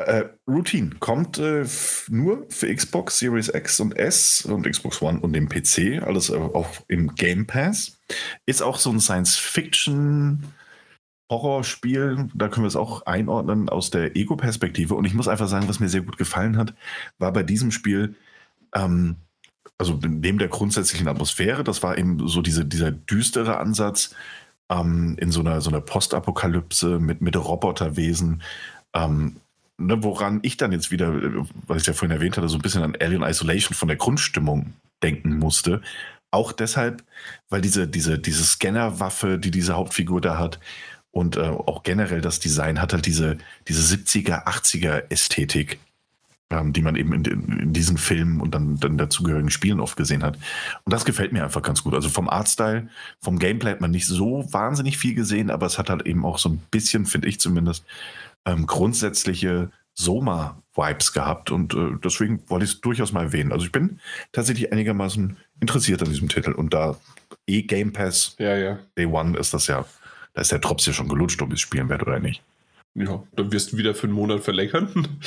Äh, 0.00 0.30
Routine 0.48 0.92
kommt 0.98 1.38
äh, 1.38 1.66
nur 2.08 2.46
für 2.48 2.74
Xbox 2.74 3.18
Series 3.18 3.48
X 3.52 3.80
und 3.80 3.96
S 3.96 4.46
und 4.46 4.66
Xbox 4.66 5.02
One 5.02 5.20
und 5.20 5.34
den 5.34 5.48
PC, 5.48 6.02
alles 6.02 6.30
auch 6.30 6.68
im 6.88 7.14
Game 7.16 7.46
Pass. 7.46 8.00
Ist 8.46 8.62
auch 8.62 8.78
so 8.78 8.90
ein 8.90 9.00
Science-Fiction. 9.00 10.44
Horrorspiel, 11.30 12.28
da 12.34 12.48
können 12.48 12.64
wir 12.64 12.68
es 12.68 12.76
auch 12.76 13.06
einordnen 13.06 13.68
aus 13.68 13.90
der 13.90 14.16
Ego-Perspektive. 14.16 14.94
Und 14.94 15.04
ich 15.04 15.14
muss 15.14 15.28
einfach 15.28 15.46
sagen, 15.48 15.68
was 15.68 15.78
mir 15.78 15.88
sehr 15.88 16.00
gut 16.00 16.16
gefallen 16.16 16.56
hat, 16.56 16.74
war 17.18 17.32
bei 17.32 17.44
diesem 17.44 17.70
Spiel, 17.70 18.16
ähm, 18.74 19.16
also 19.78 19.98
neben 20.02 20.38
der 20.38 20.48
grundsätzlichen 20.48 21.06
Atmosphäre, 21.06 21.62
das 21.62 21.82
war 21.84 21.98
eben 21.98 22.26
so 22.26 22.42
diese, 22.42 22.64
dieser 22.64 22.90
düstere 22.90 23.58
Ansatz 23.58 24.14
ähm, 24.70 25.16
in 25.20 25.30
so 25.30 25.40
einer, 25.40 25.60
so 25.60 25.70
einer 25.70 25.80
Postapokalypse 25.80 26.98
mit, 26.98 27.20
mit 27.20 27.36
Roboterwesen. 27.36 28.42
Ähm, 28.94 29.36
ne, 29.80 30.02
woran 30.02 30.40
ich 30.42 30.56
dann 30.56 30.72
jetzt 30.72 30.90
wieder, 30.90 31.12
was 31.66 31.82
ich 31.82 31.86
ja 31.88 31.92
vorhin 31.92 32.16
erwähnt 32.16 32.36
hatte, 32.36 32.48
so 32.48 32.58
ein 32.58 32.62
bisschen 32.62 32.82
an 32.82 32.96
Alien 33.00 33.22
Isolation 33.22 33.74
von 33.74 33.88
der 33.88 33.96
Grundstimmung 33.96 34.74
denken 35.02 35.38
musste. 35.38 35.82
Auch 36.30 36.52
deshalb, 36.52 37.02
weil 37.48 37.60
diese, 37.60 37.88
diese, 37.88 38.18
diese 38.18 38.44
Scannerwaffe, 38.44 39.38
die 39.38 39.50
diese 39.50 39.74
Hauptfigur 39.74 40.20
da 40.20 40.38
hat, 40.38 40.60
und 41.12 41.36
äh, 41.36 41.40
auch 41.40 41.82
generell 41.82 42.20
das 42.20 42.38
Design 42.38 42.80
hat 42.80 42.92
halt 42.92 43.06
diese, 43.06 43.38
diese 43.66 43.96
70er, 43.96 44.46
80er 44.46 45.10
Ästhetik, 45.10 45.80
ähm, 46.50 46.72
die 46.72 46.82
man 46.82 46.96
eben 46.96 47.12
in, 47.12 47.24
in, 47.24 47.72
diesen 47.72 47.98
Filmen 47.98 48.40
und 48.40 48.54
dann, 48.54 48.78
dann 48.78 48.96
dazugehörigen 48.96 49.50
Spielen 49.50 49.80
oft 49.80 49.96
gesehen 49.96 50.22
hat. 50.22 50.36
Und 50.84 50.92
das 50.92 51.04
gefällt 51.04 51.32
mir 51.32 51.42
einfach 51.42 51.62
ganz 51.62 51.82
gut. 51.82 51.94
Also 51.94 52.08
vom 52.08 52.28
Artstyle, 52.28 52.88
vom 53.20 53.38
Gameplay 53.38 53.72
hat 53.72 53.80
man 53.80 53.90
nicht 53.90 54.06
so 54.06 54.46
wahnsinnig 54.52 54.98
viel 54.98 55.14
gesehen, 55.14 55.50
aber 55.50 55.66
es 55.66 55.78
hat 55.78 55.90
halt 55.90 56.06
eben 56.06 56.24
auch 56.24 56.38
so 56.38 56.48
ein 56.48 56.62
bisschen, 56.70 57.06
finde 57.06 57.28
ich 57.28 57.40
zumindest, 57.40 57.84
ähm, 58.46 58.66
grundsätzliche 58.66 59.70
Soma-Vibes 59.94 61.12
gehabt 61.12 61.50
und 61.50 61.74
äh, 61.74 61.90
deswegen 62.02 62.42
wollte 62.48 62.64
ich 62.64 62.72
es 62.72 62.80
durchaus 62.80 63.12
mal 63.12 63.24
erwähnen. 63.24 63.52
Also 63.52 63.66
ich 63.66 63.72
bin 63.72 64.00
tatsächlich 64.32 64.72
einigermaßen 64.72 65.36
interessiert 65.60 66.02
an 66.02 66.08
diesem 66.08 66.28
Titel 66.28 66.52
und 66.52 66.72
da 66.72 66.96
eh 67.46 67.62
Game 67.62 67.92
Pass 67.92 68.36
ja, 68.38 68.56
ja. 68.56 68.78
Day 68.96 69.06
One 69.06 69.38
ist 69.38 69.52
das 69.52 69.66
ja, 69.66 69.84
da 70.34 70.40
ist 70.40 70.52
der 70.52 70.58
Drops 70.58 70.86
ja 70.86 70.92
schon 70.92 71.08
gelutscht, 71.08 71.42
ob 71.42 71.48
ich 71.48 71.54
es 71.54 71.60
spielen 71.60 71.88
werde 71.88 72.06
oder 72.06 72.18
nicht. 72.18 72.42
Ja, 72.94 73.22
dann 73.36 73.52
wirst 73.52 73.72
du 73.72 73.76
wieder 73.76 73.94
für 73.94 74.04
einen 74.04 74.14
Monat 74.14 74.40
verlängern. 74.40 75.20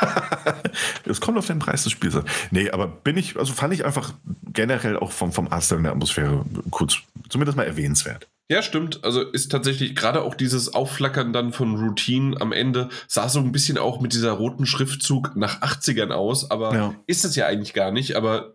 Es 1.08 1.20
kommt 1.20 1.38
auf 1.38 1.46
den 1.46 1.58
Preis 1.58 1.84
des 1.84 1.92
Spiels 1.92 2.16
an. 2.16 2.24
Nee, 2.50 2.70
aber 2.70 2.88
bin 2.88 3.16
ich, 3.16 3.38
also 3.38 3.52
fand 3.52 3.72
ich 3.72 3.84
einfach 3.84 4.12
generell 4.52 4.96
auch 4.96 5.12
vom, 5.12 5.32
vom 5.32 5.48
Artstyle 5.48 5.78
in 5.78 5.84
der 5.84 5.92
Atmosphäre 5.92 6.44
kurz, 6.70 6.98
zumindest 7.28 7.56
mal 7.56 7.64
erwähnenswert. 7.64 8.26
Ja, 8.48 8.62
stimmt. 8.62 9.02
Also 9.04 9.22
ist 9.22 9.50
tatsächlich 9.50 9.96
gerade 9.96 10.22
auch 10.22 10.34
dieses 10.34 10.72
Aufflackern 10.74 11.32
dann 11.32 11.52
von 11.52 11.76
Routine 11.76 12.40
am 12.40 12.52
Ende 12.52 12.88
sah 13.08 13.28
so 13.28 13.40
ein 13.40 13.50
bisschen 13.50 13.76
auch 13.78 14.00
mit 14.00 14.12
dieser 14.12 14.32
roten 14.32 14.66
Schriftzug 14.66 15.34
nach 15.36 15.62
80ern 15.62 16.10
aus, 16.10 16.50
aber 16.50 16.74
ja. 16.74 16.94
ist 17.06 17.24
es 17.24 17.34
ja 17.34 17.46
eigentlich 17.46 17.74
gar 17.74 17.90
nicht, 17.90 18.14
aber 18.14 18.54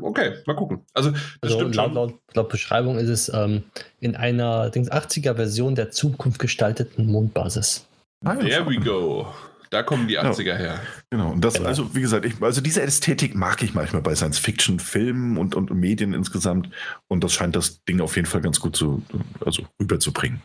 okay, 0.00 0.34
mal 0.46 0.56
gucken. 0.56 0.84
Also, 0.94 1.10
das 1.10 1.20
also 1.42 1.58
stimmt 1.58 1.76
laut, 1.76 1.94
laut, 1.94 2.14
laut, 2.34 2.48
Beschreibung 2.48 2.98
ist 2.98 3.08
es 3.08 3.28
ähm, 3.32 3.64
in 4.00 4.16
einer 4.16 4.70
80er-Version 4.70 5.74
der 5.74 5.90
Zukunft 5.90 6.40
gestalteten 6.40 7.06
Mondbasis. 7.06 7.86
Ah, 8.24 8.34
There 8.34 8.66
we 8.66 8.76
go. 8.76 9.28
Da 9.70 9.82
kommen 9.82 10.08
die 10.08 10.18
80er 10.18 10.42
ja, 10.44 10.56
her. 10.56 10.80
Genau. 11.10 11.32
Und 11.32 11.44
das, 11.44 11.54
genau. 11.54 11.68
also 11.68 11.94
wie 11.94 12.00
gesagt, 12.00 12.24
ich, 12.24 12.40
also 12.42 12.60
diese 12.60 12.82
Ästhetik 12.82 13.34
mag 13.34 13.62
ich 13.62 13.74
manchmal 13.74 14.02
bei 14.02 14.14
Science-Fiction-Filmen 14.14 15.36
und, 15.36 15.54
und 15.54 15.70
Medien 15.74 16.14
insgesamt. 16.14 16.70
Und 17.08 17.22
das 17.24 17.32
scheint 17.32 17.56
das 17.56 17.84
Ding 17.84 18.00
auf 18.00 18.16
jeden 18.16 18.26
Fall 18.26 18.40
ganz 18.40 18.60
gut 18.60 18.76
zu, 18.76 19.02
also 19.44 19.64
rüberzubringen. 19.80 20.40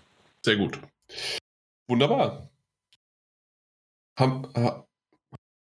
Sehr 0.46 0.58
gut. 0.58 0.80
Wunderbar. 1.88 2.50
Haben, 4.18 4.48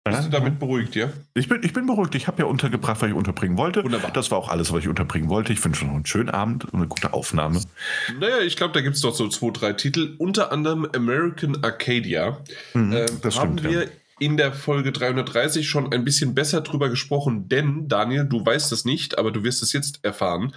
bist 0.04 0.24
du 0.24 0.30
damit 0.30 0.58
beruhigt, 0.58 0.96
ja? 0.96 1.12
Ich 1.34 1.48
bin, 1.48 1.62
ich 1.62 1.72
bin 1.72 1.86
beruhigt. 1.86 2.16
Ich 2.16 2.26
habe 2.26 2.42
ja 2.42 2.48
untergebracht, 2.48 3.00
was 3.00 3.08
ich 3.08 3.14
unterbringen 3.14 3.56
wollte. 3.56 3.84
Wunderbar. 3.84 4.10
Das 4.12 4.32
war 4.32 4.38
auch 4.38 4.48
alles, 4.48 4.72
was 4.72 4.80
ich 4.80 4.88
unterbringen 4.88 5.28
wollte. 5.28 5.52
Ich 5.52 5.64
wünsche 5.64 5.84
noch 5.84 5.94
einen 5.94 6.06
schönen 6.06 6.28
Abend 6.28 6.64
und 6.64 6.74
eine 6.74 6.88
gute 6.88 7.12
Aufnahme. 7.12 7.60
Naja, 8.18 8.40
ich 8.40 8.56
glaube, 8.56 8.74
da 8.74 8.80
gibt 8.80 8.96
es 8.96 9.02
doch 9.02 9.14
so 9.14 9.28
zwei, 9.28 9.50
drei 9.50 9.74
Titel. 9.74 10.16
Unter 10.18 10.50
anderem 10.50 10.88
American 10.92 11.62
Arcadia. 11.62 12.38
Mhm, 12.74 12.92
ähm, 12.92 13.06
das 13.22 13.38
haben 13.38 13.58
stimmt, 13.58 13.72
wir 13.72 13.84
ja. 13.84 13.90
in 14.18 14.36
der 14.36 14.52
Folge 14.52 14.90
330 14.90 15.68
schon 15.68 15.92
ein 15.92 16.04
bisschen 16.04 16.34
besser 16.34 16.62
drüber 16.62 16.88
gesprochen, 16.88 17.48
denn, 17.48 17.86
Daniel, 17.86 18.24
du 18.24 18.44
weißt 18.44 18.72
es 18.72 18.84
nicht, 18.84 19.18
aber 19.18 19.30
du 19.30 19.44
wirst 19.44 19.62
es 19.62 19.72
jetzt 19.72 20.04
erfahren. 20.04 20.52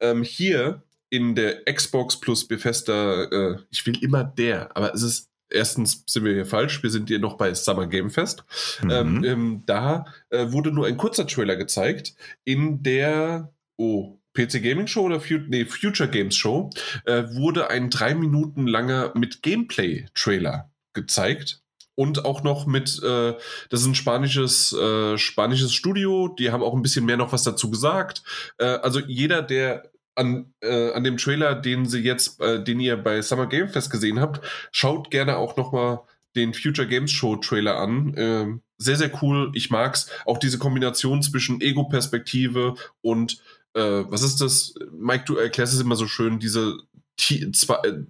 Ähm, 0.00 0.22
hier 0.22 0.82
in 1.08 1.34
der 1.34 1.64
Xbox 1.64 2.20
plus 2.20 2.46
Bethesda, 2.46 3.24
äh, 3.24 3.56
ich 3.70 3.86
will 3.86 3.96
immer 4.02 4.24
der, 4.24 4.76
aber 4.76 4.94
es 4.94 5.02
ist 5.02 5.29
erstens 5.50 6.04
sind 6.06 6.24
wir 6.24 6.32
hier 6.32 6.46
falsch, 6.46 6.82
wir 6.82 6.90
sind 6.90 7.08
hier 7.08 7.18
noch 7.18 7.36
bei 7.36 7.52
Summer 7.54 7.86
Game 7.86 8.10
Fest. 8.10 8.44
Mhm. 8.82 8.90
Ähm, 8.90 9.24
ähm, 9.24 9.62
da 9.66 10.06
äh, 10.30 10.50
wurde 10.52 10.72
nur 10.72 10.86
ein 10.86 10.96
kurzer 10.96 11.26
Trailer 11.26 11.56
gezeigt, 11.56 12.14
in 12.44 12.82
der, 12.82 13.52
oh, 13.76 14.16
PC 14.34 14.62
Gaming 14.62 14.86
Show 14.86 15.02
oder 15.02 15.20
Fu 15.20 15.38
nee, 15.48 15.64
Future 15.64 16.08
Games 16.08 16.36
Show 16.36 16.70
äh, 17.04 17.24
wurde 17.32 17.68
ein 17.68 17.90
drei 17.90 18.14
Minuten 18.14 18.66
langer 18.66 19.12
mit 19.16 19.42
Gameplay-Trailer 19.42 20.70
gezeigt. 20.92 21.62
Und 21.96 22.24
auch 22.24 22.42
noch 22.42 22.66
mit, 22.66 23.02
äh, 23.02 23.34
das 23.68 23.80
ist 23.80 23.86
ein 23.86 23.94
spanisches, 23.94 24.72
äh, 24.72 25.18
spanisches 25.18 25.74
Studio, 25.74 26.28
die 26.28 26.50
haben 26.50 26.62
auch 26.62 26.72
ein 26.72 26.80
bisschen 26.80 27.04
mehr 27.04 27.18
noch 27.18 27.32
was 27.32 27.42
dazu 27.42 27.70
gesagt. 27.70 28.22
Äh, 28.56 28.64
also 28.64 29.00
jeder, 29.00 29.42
der 29.42 29.90
an, 30.20 30.52
äh, 30.60 30.92
an 30.92 31.02
dem 31.02 31.16
Trailer, 31.16 31.54
den 31.54 31.86
sie 31.86 32.00
jetzt, 32.00 32.40
äh, 32.40 32.62
den 32.62 32.78
ihr 32.78 32.96
bei 32.96 33.22
Summer 33.22 33.46
Game 33.46 33.68
Fest 33.68 33.90
gesehen 33.90 34.20
habt, 34.20 34.46
schaut 34.70 35.10
gerne 35.10 35.38
auch 35.38 35.56
nochmal 35.56 36.00
den 36.36 36.54
Future 36.54 36.86
Games 36.86 37.10
Show 37.10 37.36
Trailer 37.36 37.78
an. 37.78 38.14
Ähm, 38.16 38.62
sehr, 38.78 38.96
sehr 38.96 39.10
cool. 39.22 39.50
Ich 39.54 39.70
mag's. 39.70 40.10
Auch 40.26 40.38
diese 40.38 40.58
Kombination 40.58 41.22
zwischen 41.22 41.60
Ego-Perspektive 41.60 42.74
und 43.00 43.42
äh, 43.74 44.04
was 44.08 44.22
ist 44.22 44.40
das? 44.40 44.74
Mike, 44.92 45.24
du 45.26 45.36
erklärst 45.36 45.74
es 45.74 45.80
immer 45.80 45.96
so 45.96 46.06
schön, 46.06 46.38
diese 46.38 46.78
zwei, 47.16 47.76
äh, 47.84 48.04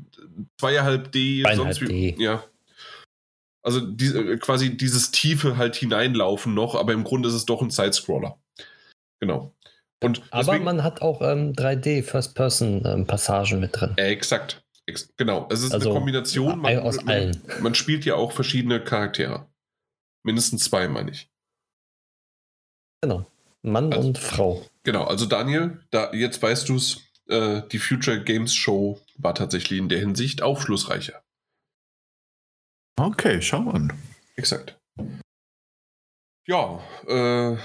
zweieinhalb 0.58 1.12
D, 1.12 1.44
sonst 1.54 1.80
wie, 1.82 2.14
ja. 2.18 2.44
Also 3.62 3.80
die, 3.80 4.06
äh, 4.06 4.36
quasi 4.38 4.76
dieses 4.76 5.10
Tiefe 5.10 5.56
halt 5.56 5.76
hineinlaufen 5.76 6.54
noch, 6.54 6.74
aber 6.74 6.92
im 6.92 7.04
Grunde 7.04 7.28
ist 7.28 7.34
es 7.34 7.46
doch 7.46 7.62
ein 7.62 7.70
Sidescroller. 7.70 8.38
Genau. 9.20 9.54
Und 10.02 10.22
Aber 10.30 10.58
man 10.58 10.82
hat 10.82 11.02
auch 11.02 11.20
ähm, 11.20 11.52
3D 11.52 12.02
First-Person-Passagen 12.02 13.54
ähm, 13.54 13.60
mit 13.60 13.78
drin. 13.78 13.94
Äh, 13.96 14.10
exakt. 14.10 14.64
Ex 14.86 15.12
genau. 15.16 15.46
Es 15.50 15.62
ist 15.62 15.72
also, 15.72 15.90
eine 15.90 15.98
Kombination. 15.98 16.58
Man, 16.58 16.78
aus 16.78 17.06
allen. 17.06 17.40
Man, 17.46 17.62
man, 17.62 17.74
spielt 17.74 18.04
ja 18.04 18.14
auch 18.14 18.32
verschiedene 18.32 18.82
Charaktere. 18.82 19.46
Mindestens 20.22 20.64
zwei, 20.64 20.88
meine 20.88 21.10
ich. 21.10 21.30
Genau. 23.02 23.26
Mann 23.62 23.92
also, 23.92 24.08
und 24.08 24.18
Frau. 24.18 24.64
Genau. 24.84 25.04
Also 25.04 25.26
Daniel, 25.26 25.80
da, 25.90 26.12
jetzt 26.12 26.42
weißt 26.42 26.68
du 26.68 26.76
es. 26.76 27.02
Äh, 27.28 27.62
die 27.70 27.78
Future 27.78 28.24
Games 28.24 28.54
Show 28.54 29.00
war 29.16 29.34
tatsächlich 29.34 29.78
in 29.78 29.88
der 29.88 30.00
Hinsicht 30.00 30.42
aufschlussreicher. 30.42 31.22
Okay, 32.98 33.40
schau 33.40 33.70
an. 33.70 33.92
Exakt. 34.36 34.78
Ja, 36.46 36.80
äh, 37.06 37.56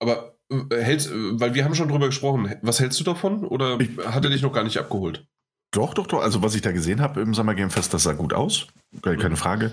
aber 0.00 0.31
hältst, 0.70 1.10
äh, 1.10 1.40
weil 1.40 1.54
wir 1.54 1.64
haben 1.64 1.74
schon 1.74 1.88
drüber 1.88 2.06
gesprochen. 2.06 2.54
Was 2.62 2.80
hältst 2.80 2.98
du 3.00 3.04
davon? 3.04 3.44
Oder 3.44 3.80
ich, 3.80 3.90
hat 4.04 4.24
er 4.24 4.30
dich 4.30 4.42
noch 4.42 4.52
gar 4.52 4.64
nicht 4.64 4.78
abgeholt? 4.78 5.26
Doch, 5.72 5.94
doch, 5.94 6.06
doch. 6.06 6.22
Also 6.22 6.42
was 6.42 6.54
ich 6.54 6.62
da 6.62 6.72
gesehen 6.72 7.00
habe 7.00 7.20
im 7.20 7.34
Summer 7.34 7.54
Game 7.54 7.70
Fest, 7.70 7.94
das 7.94 8.02
sah 8.02 8.12
gut 8.12 8.34
aus. 8.34 8.66
Keine 9.02 9.30
mhm. 9.30 9.36
Frage. 9.36 9.72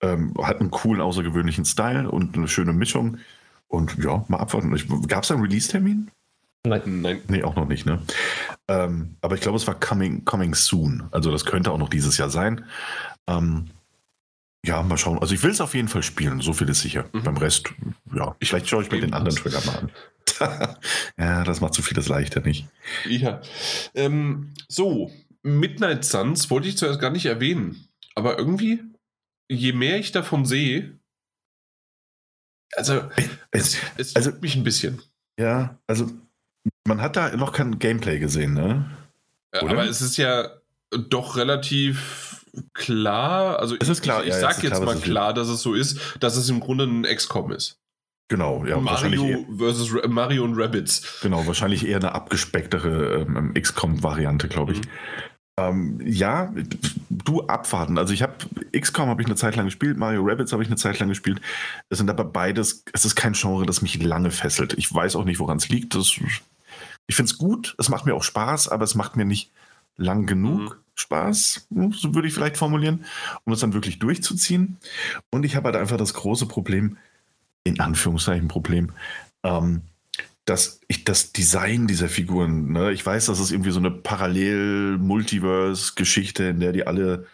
Ähm, 0.00 0.34
hat 0.42 0.60
einen 0.60 0.70
coolen, 0.70 1.00
außergewöhnlichen 1.00 1.64
Style 1.64 2.10
und 2.10 2.36
eine 2.36 2.48
schöne 2.48 2.72
Mischung. 2.72 3.18
Und 3.68 3.96
ja, 4.02 4.24
mal 4.28 4.38
abwarten. 4.38 4.74
Gab 5.08 5.24
es 5.24 5.30
einen 5.30 5.42
Release-Termin? 5.42 6.10
Nein. 6.64 6.82
Nein. 7.02 7.20
Nee, 7.28 7.42
auch 7.42 7.56
noch 7.56 7.66
nicht, 7.66 7.86
ne? 7.86 8.00
Ähm, 8.68 9.16
aber 9.20 9.34
ich 9.34 9.40
glaube, 9.40 9.56
es 9.56 9.66
war 9.66 9.78
coming, 9.78 10.24
coming 10.24 10.54
soon. 10.54 11.04
Also 11.10 11.32
das 11.32 11.44
könnte 11.44 11.72
auch 11.72 11.78
noch 11.78 11.88
dieses 11.88 12.18
Jahr 12.18 12.30
sein. 12.30 12.64
Ähm, 13.26 13.70
ja, 14.64 14.80
mal 14.82 14.96
schauen. 14.96 15.18
Also 15.18 15.34
ich 15.34 15.42
will 15.42 15.50
es 15.50 15.60
auf 15.60 15.74
jeden 15.74 15.88
Fall 15.88 16.04
spielen, 16.04 16.40
so 16.40 16.52
viel 16.52 16.68
ist 16.68 16.82
sicher. 16.82 17.06
Mhm. 17.12 17.22
Beim 17.24 17.36
Rest, 17.36 17.72
ja, 18.14 18.36
vielleicht 18.40 18.68
schaue 18.68 18.84
ich 18.84 18.90
mir 18.90 19.00
den 19.00 19.12
anderen 19.12 19.36
Trailer 19.36 19.64
mal 19.66 19.78
an. 19.78 19.90
ja, 21.18 21.44
das 21.44 21.60
macht 21.60 21.74
so 21.74 21.82
vieles 21.82 22.08
leichter, 22.08 22.40
nicht? 22.40 22.66
Ja. 23.08 23.40
Ähm, 23.94 24.54
so, 24.68 25.10
Midnight 25.42 26.04
Suns 26.04 26.50
wollte 26.50 26.68
ich 26.68 26.78
zuerst 26.78 27.00
gar 27.00 27.10
nicht 27.10 27.26
erwähnen. 27.26 27.88
Aber 28.14 28.38
irgendwie, 28.38 28.82
je 29.48 29.72
mehr 29.72 29.98
ich 29.98 30.12
davon 30.12 30.44
sehe, 30.44 30.98
also 32.74 33.02
es, 33.50 33.76
es 33.96 34.16
also, 34.16 34.32
mich 34.40 34.56
ein 34.56 34.64
bisschen. 34.64 35.02
Ja, 35.38 35.78
also 35.86 36.10
man 36.86 37.00
hat 37.00 37.16
da 37.16 37.34
noch 37.36 37.52
kein 37.52 37.78
Gameplay 37.78 38.18
gesehen, 38.18 38.54
ne? 38.54 38.90
Oder? 39.52 39.70
Aber 39.70 39.84
es 39.84 40.00
ist 40.00 40.16
ja 40.16 40.48
doch 41.08 41.36
relativ 41.36 42.46
klar, 42.74 43.58
also 43.58 43.76
es 43.78 43.88
ist 43.88 44.02
klar, 44.02 44.22
ich, 44.22 44.28
ich 44.28 44.34
ja, 44.34 44.40
sag 44.40 44.62
jetzt 44.62 44.76
klar, 44.76 44.84
mal 44.84 44.96
klar, 44.96 45.34
dass 45.34 45.48
es 45.48 45.62
so 45.62 45.74
ist, 45.74 45.98
dass 46.20 46.36
es 46.36 46.48
im 46.48 46.60
Grunde 46.60 46.84
ein 46.84 47.02
XCOM 47.04 47.52
ist. 47.52 47.81
Genau, 48.32 48.64
ja. 48.64 48.78
Mario 48.80 49.44
versus 49.58 49.92
Mario 50.08 50.44
und 50.44 50.58
Rabbits. 50.58 51.20
Genau, 51.20 51.46
wahrscheinlich 51.46 51.86
eher 51.86 51.98
eine 51.98 52.14
abgespecktere 52.14 53.26
ähm, 53.28 53.52
XCOM-Variante, 53.52 54.48
glaube 54.48 54.72
ich. 54.72 54.78
Mhm. 54.78 54.84
Ähm, 55.58 56.00
ja, 56.02 56.50
du 57.10 57.42
abwarten. 57.46 57.98
Also 57.98 58.14
ich 58.14 58.22
habe 58.22 58.32
XCOM 58.74 59.10
habe 59.10 59.20
ich 59.20 59.26
eine 59.26 59.36
Zeit 59.36 59.54
lang 59.56 59.66
gespielt, 59.66 59.98
Mario 59.98 60.22
Rabbits 60.24 60.50
habe 60.54 60.62
ich 60.62 60.70
eine 60.70 60.78
Zeit 60.78 60.98
lang 60.98 61.10
gespielt. 61.10 61.42
Es 61.90 61.98
sind 61.98 62.08
aber 62.08 62.24
beides, 62.24 62.86
es 62.94 63.04
ist 63.04 63.16
kein 63.16 63.34
Genre, 63.34 63.66
das 63.66 63.82
mich 63.82 64.02
lange 64.02 64.30
fesselt. 64.30 64.72
Ich 64.78 64.94
weiß 64.94 65.14
auch 65.16 65.26
nicht, 65.26 65.38
woran 65.38 65.58
es 65.58 65.68
liegt. 65.68 65.94
Das, 65.94 66.18
ich 67.06 67.14
finde 67.14 67.30
es 67.30 67.36
gut, 67.36 67.74
es 67.76 67.90
macht 67.90 68.06
mir 68.06 68.14
auch 68.14 68.24
Spaß, 68.24 68.70
aber 68.70 68.84
es 68.84 68.94
macht 68.94 69.14
mir 69.14 69.26
nicht 69.26 69.50
lang 69.98 70.24
genug. 70.24 70.58
Mhm. 70.58 70.74
Spaß, 70.94 71.68
so 71.70 72.14
würde 72.14 72.28
ich 72.28 72.34
vielleicht 72.34 72.58
formulieren, 72.58 73.06
um 73.44 73.52
es 73.52 73.60
dann 73.60 73.72
wirklich 73.72 73.98
durchzuziehen. 73.98 74.76
Und 75.30 75.44
ich 75.44 75.56
habe 75.56 75.66
halt 75.66 75.76
einfach 75.76 75.96
das 75.96 76.12
große 76.12 76.46
Problem, 76.46 76.98
in 77.64 77.80
Anführungszeichen 77.80 78.48
Problem, 78.48 78.92
ähm, 79.42 79.82
das, 80.44 80.80
ich, 80.88 81.04
das 81.04 81.32
Design 81.32 81.86
dieser 81.86 82.08
Figuren, 82.08 82.72
ne? 82.72 82.90
ich 82.92 83.06
weiß, 83.06 83.26
das 83.26 83.38
ist 83.38 83.52
irgendwie 83.52 83.70
so 83.70 83.78
eine 83.78 83.92
Parallel-Multiverse-Geschichte, 83.92 86.44
in 86.44 86.58
der 86.60 86.72
die 86.72 86.86
alle 86.86 87.26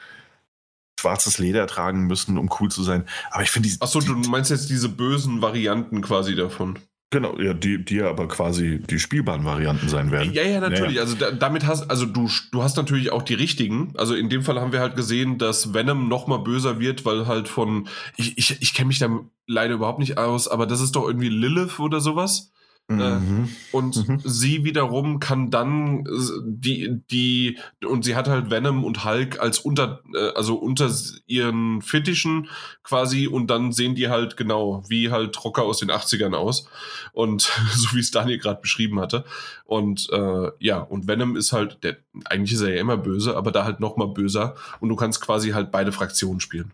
schwarzes 1.00 1.38
Leder 1.38 1.66
tragen 1.66 2.06
müssen, 2.06 2.38
um 2.38 2.50
cool 2.60 2.70
zu 2.70 2.82
sein. 2.82 3.04
Aber 3.30 3.42
ich 3.42 3.50
finde 3.50 3.68
die. 3.68 3.76
Achso, 3.80 4.00
du 4.00 4.14
meinst 4.14 4.50
jetzt 4.50 4.68
diese 4.68 4.88
bösen 4.88 5.40
Varianten 5.40 6.02
quasi 6.02 6.34
davon. 6.34 6.78
Genau, 7.10 7.38
ja, 7.38 7.54
die, 7.54 7.82
die 7.82 7.96
ja 7.96 8.10
aber 8.10 8.28
quasi 8.28 8.80
die 8.80 8.98
spielbaren 8.98 9.42
Varianten 9.46 9.88
sein 9.88 10.10
werden. 10.10 10.30
Ja, 10.34 10.42
ja, 10.42 10.60
natürlich. 10.60 10.96
Ja, 10.96 10.96
ja. 10.96 11.00
Also 11.02 11.14
da, 11.16 11.30
damit 11.30 11.66
hast, 11.66 11.90
also 11.90 12.04
du, 12.04 12.28
du 12.52 12.62
hast 12.62 12.76
natürlich 12.76 13.12
auch 13.12 13.22
die 13.22 13.32
richtigen. 13.32 13.94
Also 13.96 14.14
in 14.14 14.28
dem 14.28 14.42
Fall 14.42 14.60
haben 14.60 14.72
wir 14.72 14.80
halt 14.80 14.94
gesehen, 14.94 15.38
dass 15.38 15.72
Venom 15.72 16.08
noch 16.08 16.26
mal 16.26 16.36
böser 16.36 16.80
wird, 16.80 17.06
weil 17.06 17.26
halt 17.26 17.48
von, 17.48 17.88
ich, 18.16 18.36
ich, 18.36 18.60
ich 18.60 18.74
kenne 18.74 18.88
mich 18.88 18.98
da 18.98 19.08
leider 19.46 19.74
überhaupt 19.74 20.00
nicht 20.00 20.18
aus, 20.18 20.48
aber 20.48 20.66
das 20.66 20.82
ist 20.82 20.96
doch 20.96 21.06
irgendwie 21.06 21.30
Lilith 21.30 21.80
oder 21.80 22.00
sowas. 22.00 22.52
Äh, 22.90 23.18
mhm. 23.18 23.50
und 23.70 24.08
mhm. 24.08 24.18
sie 24.24 24.64
wiederum 24.64 25.20
kann 25.20 25.50
dann 25.50 26.06
die, 26.42 27.02
die, 27.10 27.58
und 27.84 28.02
sie 28.02 28.16
hat 28.16 28.28
halt 28.28 28.50
Venom 28.50 28.82
und 28.82 29.04
Hulk 29.04 29.40
als 29.40 29.58
unter, 29.58 30.02
äh, 30.14 30.30
also 30.34 30.54
unter 30.54 30.90
ihren 31.26 31.82
Fittichen 31.82 32.48
quasi 32.82 33.26
und 33.26 33.48
dann 33.48 33.72
sehen 33.72 33.94
die 33.94 34.08
halt 34.08 34.38
genau 34.38 34.82
wie 34.88 35.10
halt 35.10 35.44
Rocker 35.44 35.64
aus 35.64 35.80
den 35.80 35.90
80ern 35.90 36.34
aus. 36.34 36.66
Und 37.12 37.42
so 37.74 37.94
wie 37.94 38.00
es 38.00 38.10
Daniel 38.10 38.38
gerade 38.38 38.62
beschrieben 38.62 39.00
hatte. 39.00 39.26
Und 39.64 40.08
äh, 40.10 40.50
ja, 40.58 40.78
und 40.78 41.06
Venom 41.06 41.36
ist 41.36 41.52
halt, 41.52 41.84
der, 41.84 41.98
eigentlich 42.24 42.54
ist 42.54 42.62
er 42.62 42.74
ja 42.74 42.80
immer 42.80 42.96
böse, 42.96 43.36
aber 43.36 43.52
da 43.52 43.64
halt 43.64 43.80
nochmal 43.80 44.08
böser. 44.08 44.54
Und 44.80 44.88
du 44.88 44.96
kannst 44.96 45.20
quasi 45.20 45.50
halt 45.50 45.70
beide 45.70 45.92
Fraktionen 45.92 46.40
spielen. 46.40 46.72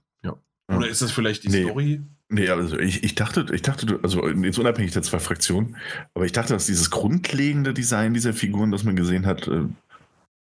Ja. 0.70 0.78
Oder 0.78 0.88
ist 0.88 1.02
das 1.02 1.12
vielleicht 1.12 1.44
die 1.44 1.48
nee. 1.48 1.64
Story? 1.64 2.02
Nee, 2.30 2.48
also 2.48 2.78
ich, 2.78 3.04
ich 3.04 3.14
dachte, 3.14 3.46
ich 3.52 3.62
dachte, 3.62 4.00
also 4.02 4.26
jetzt 4.28 4.58
unabhängig 4.58 4.92
der 4.92 5.02
zwei 5.02 5.18
Fraktionen, 5.18 5.76
aber 6.14 6.24
ich 6.24 6.32
dachte, 6.32 6.54
dass 6.54 6.66
dieses 6.66 6.90
grundlegende 6.90 7.74
Design 7.74 8.14
dieser 8.14 8.32
Figuren, 8.32 8.70
das 8.70 8.82
man 8.82 8.96
gesehen 8.96 9.26
hat, 9.26 9.46
äh, 9.46 9.66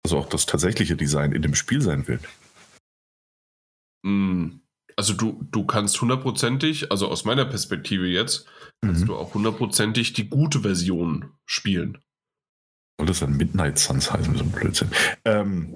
also 0.04 0.18
auch 0.18 0.28
das 0.28 0.46
tatsächliche 0.46 0.96
Design 0.96 1.32
in 1.32 1.42
dem 1.42 1.56
Spiel 1.56 1.82
sein 1.82 2.08
wird. 2.08 2.22
Hm, 4.06 4.62
also 4.98 5.14
du, 5.14 5.48
du 5.50 5.66
kannst 5.66 6.00
hundertprozentig, 6.02 6.92
also 6.92 7.08
aus 7.08 7.24
meiner 7.24 7.46
Perspektive 7.46 8.08
jetzt, 8.08 8.46
kannst 8.82 9.02
mhm. 9.02 9.08
du 9.08 9.16
auch 9.16 9.34
hundertprozentig 9.34 10.14
die 10.14 10.28
gute 10.28 10.62
Version 10.62 11.32
spielen. 11.46 11.98
Soll 13.00 13.08
das 13.08 13.20
dann 13.20 13.38
Midnight 13.38 13.80
Suns 13.80 14.12
heißen, 14.12 14.36
so 14.36 14.44
ein 14.44 14.52
Blödsinn? 14.52 14.90
Ähm, 15.26 15.74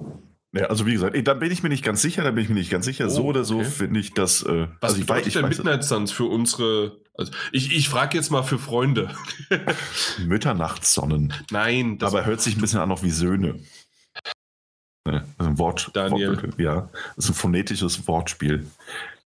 ja, 0.56 0.68
also 0.68 0.86
wie 0.86 0.94
gesagt, 0.94 1.16
da 1.28 1.34
bin 1.34 1.52
ich 1.52 1.64
mir 1.64 1.70
nicht 1.70 1.84
ganz 1.84 2.02
sicher, 2.02 2.24
da 2.24 2.32
bin 2.32 2.44
ich 2.44 2.50
mir 2.50 2.56
nicht 2.56 2.72
ganz 2.72 2.86
sicher. 2.86 3.08
Oh, 3.08 3.10
so 3.10 3.26
oder 3.26 3.44
so 3.44 3.58
okay. 3.58 3.66
finde 3.66 4.00
ich 4.00 4.14
das. 4.14 4.42
Äh, 4.44 4.68
Was 4.80 4.94
also 4.94 5.02
bedeutet 5.02 5.28
ich 5.28 5.34
denn 5.34 5.50
Midnight 5.50 5.84
Suns 5.84 6.14
für 6.14 6.26
unsere. 6.26 6.98
Also 7.14 7.34
ich, 7.52 7.76
ich 7.76 7.90
frage 7.90 8.18
jetzt 8.18 8.32
mal 8.32 8.44
für 8.44 8.58
Freunde. 8.58 9.14
Mütternachtssonnen. 10.26 11.34
Nein, 11.52 11.98
das 11.98 12.14
aber 12.14 12.26
hört 12.26 12.42
sich 12.42 12.56
ein 12.56 12.62
bisschen 12.62 12.80
an 12.80 12.88
noch 12.88 13.04
wie 13.04 13.10
Söhne. 13.10 13.60
Also 15.04 15.22
ein 15.40 15.58
Wort. 15.58 15.92
Daniel. 15.94 16.42
Wort, 16.42 16.60
ja, 16.60 16.90
das 17.16 17.26
ist 17.26 17.32
ein 17.32 17.36
phonetisches 17.36 18.08
Wortspiel. 18.08 18.66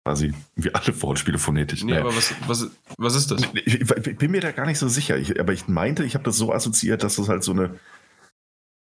Quasi 0.04 0.34
wie 0.56 0.74
alle 0.74 1.00
Wortspiele 1.02 1.38
phonetisch. 1.38 1.84
Nee, 1.84 1.92
naja. 1.92 2.02
aber 2.02 2.16
was, 2.16 2.34
was, 2.46 2.70
was 2.96 3.14
ist 3.14 3.30
das? 3.30 3.42
Ich, 3.54 3.80
ich, 3.80 4.16
bin 4.18 4.32
mir 4.32 4.40
da 4.40 4.50
gar 4.50 4.66
nicht 4.66 4.78
so 4.78 4.88
sicher. 4.88 5.16
Ich, 5.16 5.38
aber 5.38 5.52
ich 5.52 5.68
meinte, 5.68 6.04
ich 6.04 6.14
habe 6.14 6.24
das 6.24 6.36
so 6.36 6.52
assoziiert, 6.52 7.04
dass 7.04 7.16
das 7.16 7.28
halt 7.28 7.44
so 7.44 7.52
eine 7.52 7.78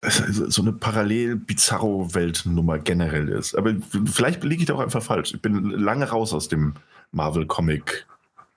so 0.03 0.63
eine 0.63 0.73
Parallel-Bizarro-Weltnummer 0.73 2.79
generell 2.79 3.29
ist. 3.29 3.55
Aber 3.55 3.75
vielleicht 4.07 4.43
liege 4.45 4.63
ich 4.63 4.67
da 4.67 4.75
auch 4.75 4.81
einfach 4.81 5.03
falsch. 5.03 5.35
Ich 5.35 5.43
bin 5.43 5.71
lange 5.71 6.09
raus 6.09 6.33
aus 6.33 6.49
dem 6.49 6.75
Marvel-Comic 7.13 8.07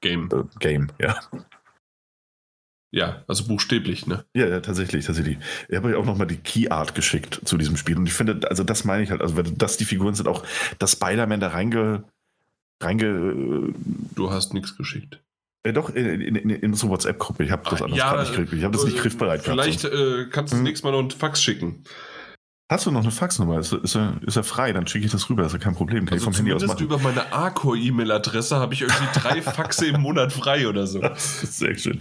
Game. 0.02 0.30
Äh, 0.32 0.44
Game, 0.60 0.90
ja. 1.00 1.20
Ja, 2.92 3.24
also 3.28 3.48
buchstäblich, 3.48 4.06
ne? 4.06 4.24
Ja, 4.36 4.48
ja, 4.48 4.60
tatsächlich, 4.60 5.06
tatsächlich. 5.06 5.40
Ich 5.68 5.76
habe 5.76 5.88
euch 5.88 5.96
auch 5.96 6.06
nochmal 6.06 6.28
die 6.28 6.38
Key 6.38 6.70
Art 6.70 6.94
geschickt 6.94 7.42
zu 7.44 7.58
diesem 7.58 7.76
Spiel. 7.76 7.98
Und 7.98 8.06
ich 8.06 8.14
finde, 8.14 8.48
also 8.48 8.64
das 8.64 8.86
meine 8.86 9.02
ich 9.02 9.10
halt, 9.10 9.22
also 9.22 9.42
dass 9.42 9.78
die 9.78 9.86
Figuren 9.86 10.14
sind 10.14 10.28
auch, 10.28 10.46
dass 10.78 10.92
Spider-Man 10.92 11.40
da 11.40 11.48
reinge, 11.48 12.04
reinge. 12.80 13.74
Du 14.16 14.30
hast 14.30 14.54
nichts 14.54 14.78
geschickt. 14.78 15.20
Ja, 15.66 15.72
doch, 15.72 15.90
in, 15.96 16.06
in, 16.22 16.36
in 16.50 16.72
unserer 16.72 16.90
WhatsApp-Gruppe. 16.90 17.44
Ich 17.46 17.52
habe 17.52 17.64
das 17.70 17.82
anders 17.82 17.98
ja, 17.98 18.22
nicht 18.22 18.54
Ich 18.54 18.64
habe 18.64 18.74
das 18.74 18.84
nicht 18.84 18.98
äh, 18.98 19.00
griffbereit 19.00 19.44
Vielleicht 19.44 19.84
gehabt, 19.84 19.96
äh, 19.96 20.26
kannst 20.30 20.52
du 20.52 20.56
das 20.56 20.60
hm. 20.60 20.64
nächste 20.64 20.86
Mal 20.86 20.92
noch 20.92 21.00
einen 21.00 21.12
Fax 21.12 21.42
schicken. 21.42 21.84
Hast 22.70 22.86
du 22.86 22.92
noch 22.92 23.02
eine 23.02 23.12
Faxnummer? 23.12 23.60
Ist, 23.60 23.74
ist, 23.74 23.96
er, 23.96 24.20
ist 24.26 24.38
er 24.38 24.44
frei? 24.44 24.72
Dann 24.72 24.88
schicke 24.88 25.06
ich 25.06 25.12
das 25.12 25.30
rüber. 25.30 25.44
Das 25.44 25.54
ist 25.54 25.60
ja 25.60 25.64
kein 25.64 25.76
Problem. 25.76 26.06
Kann 26.06 26.14
also 26.14 26.30
ich 26.30 26.36
vom 26.36 26.46
Handy 26.46 26.54
aus 26.54 26.66
machen. 26.66 26.82
über 26.82 26.98
meine 26.98 27.32
Arcor-E-Mail-Adresse 27.34 28.56
habe 28.56 28.74
ich 28.74 28.82
irgendwie 28.82 29.20
drei 29.20 29.42
Faxe 29.42 29.88
im 29.88 30.02
Monat 30.02 30.32
frei 30.32 30.68
oder 30.68 30.88
so. 30.88 31.00
Das 31.00 31.44
ist 31.44 31.58
sehr 31.58 31.78
schön. 31.78 32.00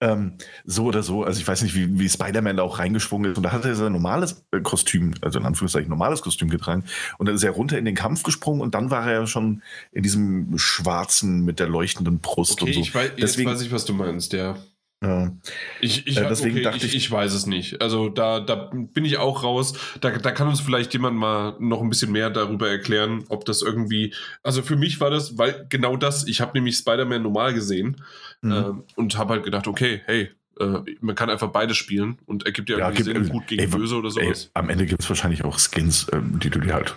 Ähm, 0.00 0.34
so 0.64 0.84
oder 0.84 1.02
so. 1.02 1.24
Also 1.24 1.40
ich 1.40 1.48
weiß 1.48 1.62
nicht, 1.62 1.74
wie, 1.74 1.98
wie 1.98 2.08
Spider-Man 2.08 2.58
da 2.58 2.62
auch 2.62 2.78
reingeschwungen 2.78 3.32
ist. 3.32 3.38
Und 3.38 3.42
da 3.42 3.50
hat 3.50 3.64
er 3.64 3.74
sein 3.74 3.90
normales 3.90 4.44
äh, 4.52 4.60
Kostüm, 4.60 5.14
also 5.20 5.40
in 5.40 5.46
Anführungszeichen 5.46 5.90
normales 5.90 6.22
Kostüm 6.22 6.48
getragen. 6.48 6.84
Und 7.18 7.26
dann 7.26 7.34
ist 7.34 7.42
er 7.42 7.50
runter 7.50 7.76
in 7.76 7.84
den 7.84 7.96
Kampf 7.96 8.22
gesprungen 8.22 8.60
und 8.60 8.76
dann 8.76 8.90
war 8.92 9.06
er 9.06 9.20
ja 9.20 9.26
schon 9.26 9.62
in 9.90 10.04
diesem 10.04 10.56
schwarzen 10.56 11.44
mit 11.44 11.58
der 11.58 11.68
leuchtenden 11.68 12.20
Brust 12.20 12.62
okay, 12.62 12.70
und 12.70 12.74
so. 12.74 12.80
Ich 12.80 12.94
weiß, 12.94 13.10
Deswegen, 13.18 13.48
jetzt 13.48 13.58
weiß 13.58 13.66
ich, 13.66 13.72
was 13.72 13.84
du 13.84 13.94
meinst, 13.94 14.32
ja. 14.32 14.56
Ja. 15.02 15.32
Ich, 15.80 16.06
ich, 16.06 16.16
äh, 16.16 16.26
deswegen 16.28 16.56
okay, 16.56 16.64
dachte 16.64 16.86
ich, 16.86 16.94
ich, 16.94 17.10
weiß 17.10 17.34
es 17.34 17.46
nicht. 17.46 17.82
Also 17.82 18.08
da, 18.08 18.40
da 18.40 18.70
bin 18.72 19.04
ich 19.04 19.18
auch 19.18 19.42
raus. 19.42 19.74
Da, 20.00 20.10
da 20.10 20.30
kann 20.30 20.48
uns 20.48 20.60
vielleicht 20.60 20.92
jemand 20.94 21.16
mal 21.16 21.56
noch 21.58 21.82
ein 21.82 21.90
bisschen 21.90 22.10
mehr 22.10 22.30
darüber 22.30 22.70
erklären, 22.70 23.24
ob 23.28 23.44
das 23.44 23.60
irgendwie. 23.60 24.14
Also 24.42 24.62
für 24.62 24.76
mich 24.76 25.00
war 25.00 25.10
das, 25.10 25.36
weil 25.36 25.66
genau 25.68 25.96
das, 25.96 26.26
ich 26.26 26.40
habe 26.40 26.52
nämlich 26.54 26.76
Spider-Man 26.76 27.22
normal 27.22 27.52
gesehen 27.52 27.96
mhm. 28.40 28.52
äh, 28.52 28.72
und 28.96 29.18
habe 29.18 29.34
halt 29.34 29.44
gedacht, 29.44 29.66
okay, 29.66 30.00
hey, 30.06 30.30
äh, 30.60 30.78
man 31.00 31.14
kann 31.14 31.30
einfach 31.30 31.48
beide 31.48 31.74
spielen 31.74 32.18
und 32.26 32.46
ergibt 32.46 32.70
ja, 32.70 32.78
ja 32.78 32.90
gibt, 32.90 33.04
Sinn, 33.04 33.28
gut 33.28 33.46
gegen 33.46 33.62
ey, 33.62 33.66
böse 33.68 33.96
oder 33.96 34.10
sowas. 34.10 34.44
Ey, 34.44 34.50
am 34.54 34.70
Ende 34.70 34.86
gibt 34.86 35.02
es 35.02 35.08
wahrscheinlich 35.08 35.44
auch 35.44 35.58
Skins, 35.58 36.06
ähm, 36.12 36.38
die 36.38 36.50
du 36.50 36.60
dir 36.60 36.74
halt 36.74 36.96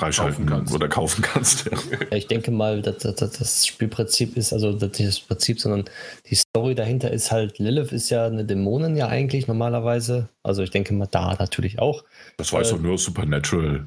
freischalten 0.00 0.46
kaufen 0.46 0.58
kannst. 0.58 0.74
oder 0.74 0.88
kaufen 0.88 1.22
kannst. 1.22 1.70
Ja. 1.70 2.16
Ich 2.16 2.26
denke 2.26 2.50
mal, 2.50 2.80
dass, 2.82 2.98
dass, 2.98 3.14
das 3.16 3.66
Spielprinzip 3.66 4.36
ist, 4.36 4.52
also 4.52 4.72
nicht 4.72 5.00
das 5.00 5.20
Prinzip, 5.20 5.60
sondern 5.60 5.84
die 6.28 6.34
Story 6.34 6.74
dahinter 6.74 7.10
ist 7.10 7.30
halt, 7.30 7.58
Lilith 7.58 7.92
ist 7.92 8.10
ja 8.10 8.26
eine 8.26 8.44
Dämonin 8.44 8.96
ja 8.96 9.08
eigentlich 9.08 9.46
normalerweise. 9.46 10.28
Also 10.42 10.62
ich 10.62 10.70
denke 10.70 10.94
mal, 10.94 11.06
da 11.06 11.36
natürlich 11.38 11.78
auch. 11.78 12.04
Das 12.38 12.52
weiß 12.52 12.68
äh, 12.68 12.74
doch 12.74 12.80
nur 12.80 12.98
Supernatural. 12.98 13.86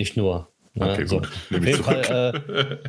Nicht 0.00 0.16
nur. 0.16 0.48
Ne? 0.74 0.92
Okay, 0.92 1.06
so. 1.06 1.18
gut. 1.18 1.28
Auf 1.28 1.64
jeden 1.64 1.84
Fall 1.84 2.42
äh, 2.52 2.88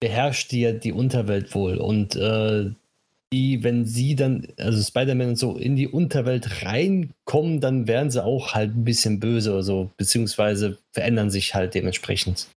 beherrscht 0.00 0.50
die 0.52 0.78
die 0.78 0.92
Unterwelt 0.92 1.54
wohl 1.54 1.78
und 1.78 2.16
äh, 2.16 2.70
die, 3.32 3.64
wenn 3.64 3.86
sie 3.86 4.14
dann, 4.14 4.46
also 4.58 4.82
Spider-Man 4.82 5.30
und 5.30 5.36
so, 5.36 5.56
in 5.56 5.76
die 5.76 5.88
Unterwelt 5.88 6.64
reinkommen, 6.64 7.60
dann 7.60 7.88
werden 7.88 8.10
sie 8.10 8.24
auch 8.24 8.54
halt 8.54 8.76
ein 8.76 8.84
bisschen 8.84 9.20
böse 9.20 9.52
oder 9.52 9.62
so, 9.62 9.90
beziehungsweise 9.96 10.78
verändern 10.92 11.30
sich 11.30 11.54
halt 11.54 11.74
dementsprechend. 11.74 12.48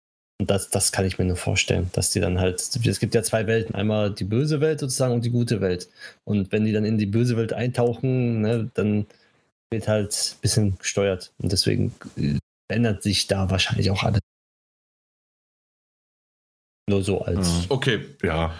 Und 0.40 0.50
das, 0.50 0.70
das 0.70 0.92
kann 0.92 1.04
ich 1.04 1.18
mir 1.18 1.24
nur 1.24 1.36
vorstellen, 1.36 1.90
dass 1.94 2.10
die 2.10 2.20
dann 2.20 2.38
halt, 2.38 2.60
es 2.60 3.00
gibt 3.00 3.14
ja 3.14 3.22
zwei 3.22 3.46
Welten, 3.46 3.74
einmal 3.74 4.14
die 4.14 4.24
böse 4.24 4.60
Welt 4.60 4.78
sozusagen 4.78 5.14
und 5.14 5.24
die 5.24 5.30
gute 5.30 5.60
Welt. 5.60 5.88
Und 6.24 6.52
wenn 6.52 6.64
die 6.64 6.72
dann 6.72 6.84
in 6.84 6.98
die 6.98 7.06
böse 7.06 7.36
Welt 7.36 7.52
eintauchen, 7.52 8.42
ne, 8.42 8.70
dann 8.74 9.06
wird 9.70 9.88
halt 9.88 10.12
ein 10.12 10.40
bisschen 10.40 10.78
gesteuert. 10.78 11.32
Und 11.38 11.50
deswegen 11.50 11.92
äh, 12.16 12.38
verändert 12.70 13.02
sich 13.02 13.26
da 13.26 13.50
wahrscheinlich 13.50 13.90
auch 13.90 14.04
alles. 14.04 14.20
Nur 16.88 17.02
so 17.02 17.20
als. 17.20 17.66
Okay. 17.68 18.00
Ja, 18.22 18.54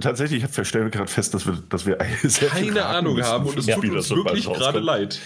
tatsächlich, 0.00 0.42
ich 0.42 0.66
stelle 0.66 0.88
gerade 0.88 1.10
fest, 1.10 1.34
dass 1.34 1.46
wir, 1.46 1.62
dass 1.68 1.84
wir 1.84 1.98
sehr 2.22 2.48
keine 2.48 2.86
Ahnung 2.86 3.20
haben 3.20 3.46
und 3.46 3.58
es 3.58 3.66
tut 3.66 3.90
uns 3.90 4.10
wirklich 4.10 4.46
gerade 4.46 4.78
leid. 4.78 5.20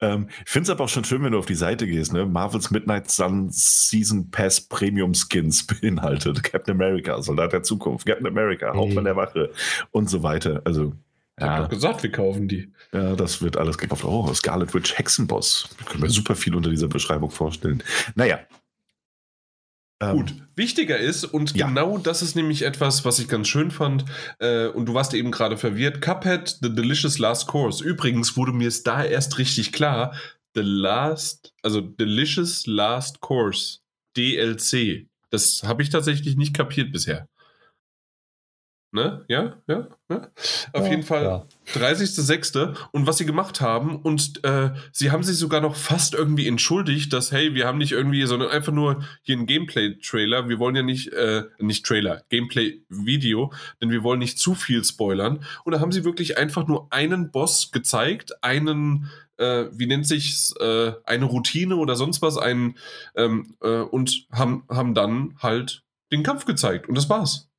Ähm, 0.00 0.28
ich 0.44 0.50
finde 0.50 0.64
es 0.66 0.70
aber 0.70 0.84
auch 0.84 0.88
schon 0.88 1.04
schön, 1.04 1.24
wenn 1.24 1.32
du 1.32 1.38
auf 1.38 1.46
die 1.46 1.56
Seite 1.56 1.88
gehst. 1.88 2.12
Ne? 2.12 2.26
Marvel's 2.26 2.70
Midnight 2.70 3.10
Sun 3.10 3.48
Season 3.50 4.30
Pass 4.30 4.60
Premium 4.60 5.14
Skins 5.14 5.66
beinhaltet. 5.80 6.44
Captain 6.44 6.76
America, 6.76 7.20
Soldat 7.22 7.52
der 7.52 7.64
Zukunft, 7.64 8.06
Captain 8.06 8.28
America, 8.28 8.72
Hauptmann 8.72 9.04
der 9.04 9.16
Wache 9.16 9.50
und 9.90 10.08
so 10.08 10.22
weiter. 10.22 10.62
Also. 10.64 10.92
Ich 11.36 11.44
ja. 11.44 11.52
habe 11.52 11.62
doch 11.64 11.70
gesagt, 11.70 12.02
wir 12.04 12.12
kaufen 12.12 12.46
die. 12.46 12.70
Ja, 12.92 13.16
das 13.16 13.42
wird 13.42 13.56
alles 13.56 13.78
gekauft. 13.78 14.04
Oh, 14.04 14.32
Scarlet 14.34 14.74
Witch 14.74 14.96
Hexenboss. 14.96 15.70
Kann 15.86 16.02
mir 16.02 16.10
super 16.10 16.36
viel 16.36 16.54
unter 16.54 16.70
dieser 16.70 16.88
Beschreibung 16.88 17.30
vorstellen. 17.30 17.82
Naja, 18.14 18.40
Gut, 20.02 20.34
wichtiger 20.56 20.96
ist, 20.96 21.26
und 21.26 21.54
ja. 21.54 21.66
genau 21.66 21.98
das 21.98 22.22
ist 22.22 22.34
nämlich 22.34 22.62
etwas, 22.62 23.04
was 23.04 23.18
ich 23.18 23.28
ganz 23.28 23.48
schön 23.48 23.70
fand, 23.70 24.06
äh, 24.38 24.68
und 24.68 24.86
du 24.86 24.94
warst 24.94 25.12
eben 25.12 25.30
gerade 25.30 25.58
verwirrt, 25.58 26.00
Cuphead, 26.00 26.56
The 26.62 26.74
Delicious 26.74 27.18
Last 27.18 27.46
Course. 27.46 27.84
Übrigens 27.84 28.34
wurde 28.34 28.52
mir 28.52 28.68
es 28.68 28.82
da 28.82 29.04
erst 29.04 29.36
richtig 29.36 29.72
klar, 29.72 30.14
The 30.54 30.62
Last, 30.62 31.52
also 31.62 31.82
Delicious 31.82 32.66
Last 32.66 33.20
Course, 33.20 33.80
DLC. 34.16 35.06
Das 35.28 35.62
habe 35.64 35.82
ich 35.82 35.90
tatsächlich 35.90 36.36
nicht 36.36 36.54
kapiert 36.54 36.92
bisher. 36.92 37.28
Ne? 38.92 39.24
Ja, 39.28 39.56
ja, 39.68 39.86
ja. 40.08 40.28
Auf 40.72 40.84
Ja, 40.84 40.90
jeden 40.90 41.04
Fall 41.04 41.22
ja. 41.22 41.46
30.06. 41.74 42.74
Und 42.90 43.06
was 43.06 43.18
sie 43.18 43.24
gemacht 43.26 43.60
haben, 43.60 43.96
und 44.02 44.42
äh, 44.44 44.70
sie 44.90 45.12
haben 45.12 45.22
sich 45.22 45.36
sogar 45.36 45.60
noch 45.60 45.76
fast 45.76 46.14
irgendwie 46.14 46.48
entschuldigt, 46.48 47.12
dass, 47.12 47.30
hey, 47.30 47.54
wir 47.54 47.68
haben 47.68 47.78
nicht 47.78 47.92
irgendwie, 47.92 48.24
sondern 48.26 48.50
einfach 48.50 48.72
nur 48.72 49.04
hier 49.22 49.36
einen 49.36 49.46
Gameplay-Trailer. 49.46 50.48
Wir 50.48 50.58
wollen 50.58 50.74
ja 50.74 50.82
nicht, 50.82 51.12
äh, 51.12 51.44
nicht 51.60 51.86
Trailer, 51.86 52.22
Gameplay-Video, 52.30 53.52
denn 53.80 53.90
wir 53.90 54.02
wollen 54.02 54.18
nicht 54.18 54.40
zu 54.40 54.56
viel 54.56 54.82
spoilern. 54.84 55.44
Und 55.64 55.72
da 55.72 55.78
haben 55.80 55.92
sie 55.92 56.04
wirklich 56.04 56.36
einfach 56.36 56.66
nur 56.66 56.92
einen 56.92 57.30
Boss 57.30 57.70
gezeigt, 57.70 58.42
einen, 58.42 59.08
äh, 59.36 59.66
wie 59.72 59.86
nennt 59.86 60.06
sich's, 60.08 60.52
äh, 60.58 60.94
eine 61.04 61.26
Routine 61.26 61.76
oder 61.76 61.94
sonst 61.94 62.22
was, 62.22 62.36
einen, 62.38 62.76
ähm, 63.14 63.54
äh, 63.62 63.68
und 63.82 64.26
haben, 64.32 64.64
haben 64.68 64.94
dann 64.94 65.36
halt 65.38 65.84
den 66.10 66.24
Kampf 66.24 66.44
gezeigt. 66.44 66.88
Und 66.88 66.96
das 66.96 67.08
war's. 67.08 67.49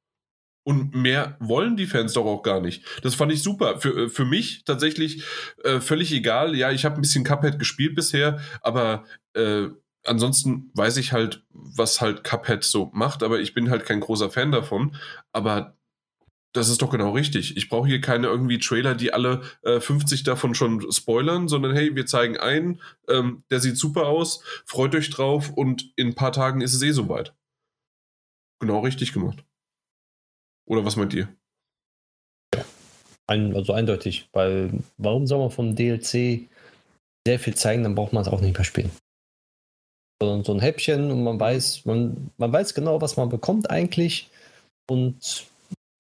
Und 0.64 0.94
mehr 0.94 1.38
wollen 1.40 1.76
die 1.76 1.88
Fans 1.88 2.14
doch 2.14 2.26
auch 2.26 2.44
gar 2.44 2.62
nicht. 2.62 2.86
Das 3.02 3.16
fand 3.16 3.32
ich 3.32 3.42
super. 3.42 3.80
Für, 3.80 4.06
äh, 4.06 4.10
für 4.10 4.26
mich 4.26 4.64
tatsächlich 4.64 5.24
äh, 5.64 5.80
völlig 5.80 6.12
egal. 6.12 6.56
Ja, 6.56 6.72
ich 6.72 6.86
habe 6.86 6.96
ein 6.96 7.02
bisschen 7.02 7.24
Cuphead 7.24 7.58
gespielt 7.58 7.96
bisher, 7.96 8.40
aber 8.62 9.06
äh, 9.34 9.68
ansonsten 10.06 10.70
weiß 10.76 10.98
ich 10.98 11.14
halt, 11.14 11.44
was 11.50 12.00
halt 12.02 12.24
Cuphead 12.24 12.64
so 12.64 12.92
macht, 12.94 13.24
aber 13.24 13.40
ich 13.40 13.54
bin 13.54 13.70
halt 13.70 13.86
kein 13.86 14.00
großer 14.00 14.30
Fan 14.30 14.52
davon. 14.52 14.96
Aber 15.32 15.78
das 16.54 16.70
ist 16.70 16.82
doch 16.82 16.90
genau 16.92 17.12
richtig. 17.12 17.56
Ich 17.58 17.70
brauche 17.70 17.88
hier 17.88 18.02
keine 18.02 18.28
irgendwie 18.28 18.60
Trailer, 18.60 18.94
die 18.96 19.14
alle 19.14 19.42
äh, 19.64 19.80
50 19.80 20.24
davon 20.24 20.54
schon 20.54 20.92
spoilern, 20.92 21.48
sondern 21.48 21.74
hey, 21.74 21.96
wir 21.96 22.06
zeigen 22.06 22.38
einen, 22.38 22.82
ähm, 23.08 23.44
der 23.50 23.62
sieht 23.62 23.78
super 23.78 24.08
aus, 24.08 24.44
freut 24.66 24.94
euch 24.96 25.10
drauf 25.10 25.50
und 25.50 25.94
in 25.96 26.10
ein 26.10 26.16
paar 26.16 26.34
Tagen 26.34 26.62
ist 26.62 26.74
es 26.74 26.82
eh 26.82 26.92
soweit. 26.92 27.34
Genau 28.60 28.82
richtig 28.82 29.14
gemacht. 29.14 29.44
Oder 30.72 30.86
was 30.86 30.96
meint 30.96 31.14
ihr? 31.14 31.28
Ein, 33.28 33.54
also 33.56 33.74
eindeutig, 33.74 34.30
weil 34.32 34.72
warum 34.98 35.28
soll 35.28 35.40
man 35.40 35.52
vom 35.52 35.76
DLC 35.76 36.48
sehr 37.28 37.40
viel 37.40 37.56
zeigen, 37.56 37.84
dann 37.84 37.96
braucht 37.96 38.14
man 38.14 38.22
es 38.22 38.30
auch 38.30 38.40
nicht 38.40 38.56
mehr 38.56 38.64
spielen. 38.64 38.92
So, 40.22 40.44
so 40.44 40.54
ein 40.54 40.60
Häppchen 40.60 41.12
und 41.12 41.24
man 41.24 41.40
weiß, 41.40 41.86
man, 41.86 42.32
man 42.38 42.54
weiß 42.54 42.74
genau, 42.74 43.02
was 43.02 43.18
man 43.18 43.28
bekommt 43.28 43.70
eigentlich 43.70 44.30
und 44.90 45.46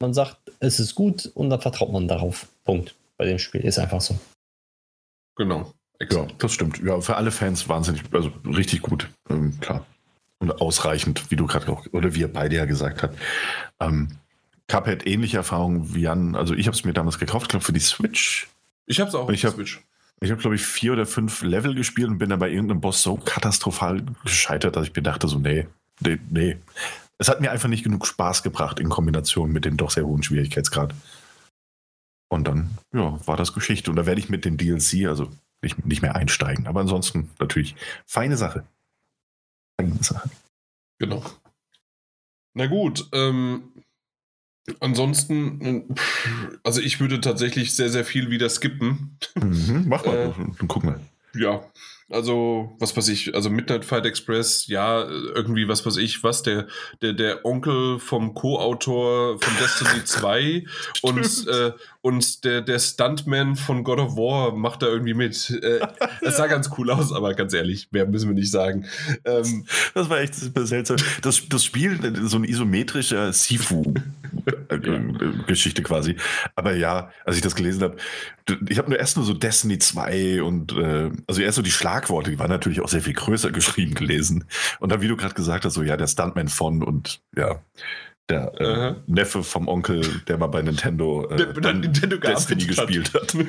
man 0.01 0.13
sagt, 0.13 0.37
es 0.59 0.79
ist 0.79 0.95
gut 0.95 1.25
und 1.35 1.49
dann 1.49 1.61
vertraut 1.61 1.91
man 1.91 2.07
darauf. 2.07 2.47
Punkt. 2.63 2.95
Bei 3.17 3.25
dem 3.25 3.39
Spiel 3.39 3.61
ist 3.61 3.77
einfach 3.77 4.01
so. 4.01 4.17
Genau. 5.35 5.73
Ja, 6.09 6.25
das 6.37 6.53
stimmt. 6.53 6.81
Ja, 6.81 7.01
für 7.01 7.17
alle 7.17 7.31
Fans 7.31 7.67
wahnsinnig, 7.67 8.03
also 8.13 8.31
richtig 8.45 8.81
gut, 8.81 9.09
ähm, 9.29 9.59
klar. 9.59 9.85
Und 10.39 10.59
ausreichend, 10.61 11.29
wie 11.29 11.35
du 11.35 11.45
gerade 11.45 11.71
auch, 11.71 11.85
oder 11.91 12.15
wie 12.15 12.21
ihr 12.21 12.31
beide 12.31 12.55
ja 12.55 12.65
gesagt 12.65 13.03
habt. 13.03 13.17
Ähm, 13.79 14.17
Cuphead 14.71 15.05
ähnliche 15.05 15.37
Erfahrungen 15.37 15.93
wie 15.93 16.01
Jan, 16.01 16.35
also 16.35 16.53
ich 16.53 16.67
habe 16.67 16.75
es 16.75 16.85
mir 16.85 16.93
damals 16.93 17.19
gekauft, 17.19 17.49
glaube 17.49 17.65
für 17.65 17.73
die 17.73 17.79
Switch. 17.79 18.47
Ich 18.85 18.99
habe 18.99 19.09
es 19.09 19.15
auch 19.15 19.29
Ich 19.29 19.45
auf 19.45 19.51
hab- 19.51 19.57
Switch. 19.57 19.81
Ich 20.23 20.29
habe, 20.29 20.39
glaube 20.39 20.55
ich, 20.55 20.61
vier 20.63 20.93
oder 20.93 21.07
fünf 21.07 21.41
Level 21.41 21.73
gespielt 21.73 22.07
und 22.07 22.19
bin 22.19 22.29
dann 22.29 22.37
bei 22.39 22.49
irgendeinem 22.49 22.79
Boss 22.79 23.01
so 23.01 23.17
katastrophal 23.17 24.03
gescheitert, 24.23 24.75
dass 24.75 24.85
ich 24.87 24.95
mir 24.95 25.01
dachte, 25.01 25.27
so, 25.27 25.39
nee, 25.39 25.67
nee, 25.99 26.19
nee. 26.29 26.57
Es 27.17 27.27
hat 27.27 27.41
mir 27.41 27.49
einfach 27.51 27.69
nicht 27.69 27.83
genug 27.83 28.05
Spaß 28.05 28.43
gebracht 28.43 28.79
in 28.79 28.89
Kombination 28.89 29.51
mit 29.51 29.65
dem 29.65 29.77
doch 29.77 29.89
sehr 29.89 30.05
hohen 30.05 30.21
Schwierigkeitsgrad. 30.21 30.93
Und 32.29 32.47
dann, 32.47 32.77
ja, 32.93 33.19
war 33.27 33.35
das 33.35 33.53
Geschichte. 33.53 33.89
Und 33.89 33.95
da 33.97 34.05
werde 34.05 34.21
ich 34.21 34.29
mit 34.29 34.45
dem 34.45 34.57
DLC, 34.57 35.07
also 35.07 35.31
nicht, 35.63 35.83
nicht 35.85 36.03
mehr 36.03 36.15
einsteigen. 36.15 36.67
Aber 36.67 36.81
ansonsten 36.81 37.31
natürlich 37.39 37.75
feine 38.05 38.37
Sache. 38.37 38.63
Feine 39.79 40.01
Sache. 40.03 40.29
Genau. 40.99 41.23
Na 42.53 42.67
gut, 42.67 43.07
ähm, 43.11 43.70
ansonsten, 44.79 45.85
also 46.63 46.81
ich 46.81 46.99
würde 46.99 47.21
tatsächlich 47.21 47.73
sehr, 47.75 47.89
sehr 47.89 48.05
viel 48.05 48.29
wieder 48.29 48.49
skippen. 48.49 49.17
Mhm, 49.35 49.85
mach 49.87 50.05
mal, 50.05 50.15
Äh. 50.17 50.31
dann 50.59 50.67
guck 50.67 50.83
mal. 50.83 50.99
Ja, 51.35 51.63
also 52.11 52.75
was 52.79 52.95
weiß 52.95 53.09
ich, 53.09 53.35
also 53.35 53.49
Midnight 53.49 53.83
Fight 53.85 54.05
Express, 54.05 54.67
ja, 54.67 55.03
irgendwie 55.03 55.67
was 55.67 55.85
weiß 55.85 55.97
ich, 55.97 56.23
was, 56.23 56.43
der, 56.43 56.67
der, 57.01 57.11
der 57.13 57.45
Onkel 57.45 57.99
vom 57.99 58.33
Co-Autor 58.33 59.37
von 59.39 59.53
Destiny 59.59 60.05
2 60.05 60.63
und, 61.01 61.47
äh, 61.47 61.71
und 62.01 62.43
der, 62.43 62.61
der 62.61 62.79
Stuntman 62.79 63.55
von 63.55 63.83
God 63.83 63.99
of 63.99 64.15
War 64.15 64.55
macht 64.55 64.81
da 64.81 64.87
irgendwie 64.87 65.13
mit. 65.13 65.49
Äh, 65.61 65.79
es 66.21 66.37
sah 66.37 66.47
ganz 66.47 66.69
cool 66.77 66.89
aus, 66.91 67.13
aber 67.13 67.33
ganz 67.33 67.53
ehrlich, 67.53 67.89
mehr 67.91 68.07
müssen 68.07 68.29
wir 68.29 68.35
nicht 68.35 68.51
sagen. 68.51 68.85
Ähm, 69.25 69.65
Das 69.93 70.09
war 70.09 70.19
echt 70.19 70.35
seltsam. 70.35 70.97
Das, 71.21 71.47
das 71.47 71.63
Spiel, 71.63 71.99
so 72.27 72.37
ein 72.37 72.43
isometrischer 72.43 73.31
Sifu-Geschichte 73.33 75.83
quasi. 75.83 76.15
Aber 76.55 76.73
ja, 76.75 77.11
als 77.25 77.35
ich 77.35 77.41
das 77.41 77.55
gelesen 77.55 77.83
habe, 77.83 77.97
ich 78.67 78.77
habe 78.77 78.89
nur 78.89 78.99
erst 78.99 79.17
nur 79.17 79.25
so 79.25 79.33
Destiny 79.33 79.79
2 79.79 80.43
und 80.43 80.71
äh, 80.73 81.11
also 81.27 81.41
erst 81.41 81.57
so 81.57 81.61
die 81.61 81.71
Schlagworte, 81.71 82.31
die 82.31 82.39
waren 82.39 82.49
natürlich 82.49 82.81
auch 82.81 82.89
sehr 82.89 83.01
viel 83.01 83.13
größer 83.13 83.51
geschrieben 83.51 83.93
gelesen. 83.93 84.45
Und 84.79 84.91
dann, 84.91 85.01
wie 85.01 85.07
du 85.07 85.15
gerade 85.15 85.35
gesagt 85.35 85.65
hast, 85.65 85.73
so 85.73 85.83
ja, 85.83 85.97
der 85.97 86.07
Stuntman 86.07 86.47
von 86.47 86.83
und 86.83 87.21
ja, 87.35 87.63
der 88.29 88.53
äh, 88.59 88.65
Aha. 88.65 88.95
Neffe 89.07 89.43
vom 89.43 89.67
Onkel, 89.67 90.21
der 90.27 90.37
mal 90.37 90.47
bei 90.47 90.61
Nintendo, 90.61 91.27
äh, 91.29 91.35
der, 91.35 91.53
der 91.53 91.73
Nintendo 91.73 92.17
Destiny 92.17 92.65
gespielt 92.65 93.13
hat. 93.13 93.35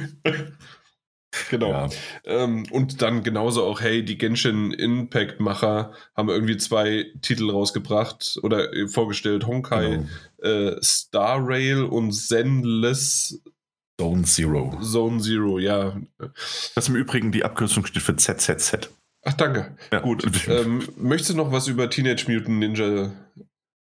Genau. 1.48 1.70
Ja. 1.70 1.88
Ähm, 2.24 2.66
und 2.70 3.00
dann 3.00 3.22
genauso 3.22 3.64
auch, 3.64 3.80
hey, 3.80 4.04
die 4.04 4.18
Genshin 4.18 4.70
Impact-Macher 4.72 5.92
haben 6.14 6.28
irgendwie 6.28 6.58
zwei 6.58 7.06
Titel 7.22 7.50
rausgebracht 7.50 8.38
oder 8.42 8.72
äh, 8.74 8.86
vorgestellt: 8.86 9.46
Honkai 9.46 10.00
Genau. 10.42 10.68
äh, 10.76 10.82
Star 10.82 11.38
Rail 11.42 11.84
und 11.84 12.12
Zenless 12.12 13.40
Zone 14.00 14.24
Zero. 14.24 14.78
Zone 14.82 15.20
Zero, 15.20 15.58
ja. 15.58 16.00
Das 16.74 16.88
im 16.88 16.96
Übrigen 16.96 17.32
die 17.32 17.44
Abkürzung 17.44 17.86
steht 17.86 18.02
für 18.02 18.16
ZZZ. 18.16 18.90
Ach, 19.24 19.34
danke. 19.34 19.76
Ja. 19.92 20.00
Gut. 20.00 20.48
Ähm, 20.48 20.88
möchtest 20.96 21.30
du 21.30 21.36
noch 21.36 21.52
was 21.52 21.68
über 21.68 21.88
Teenage 21.88 22.24
Mutant 22.28 22.58
Ninja 22.58 23.12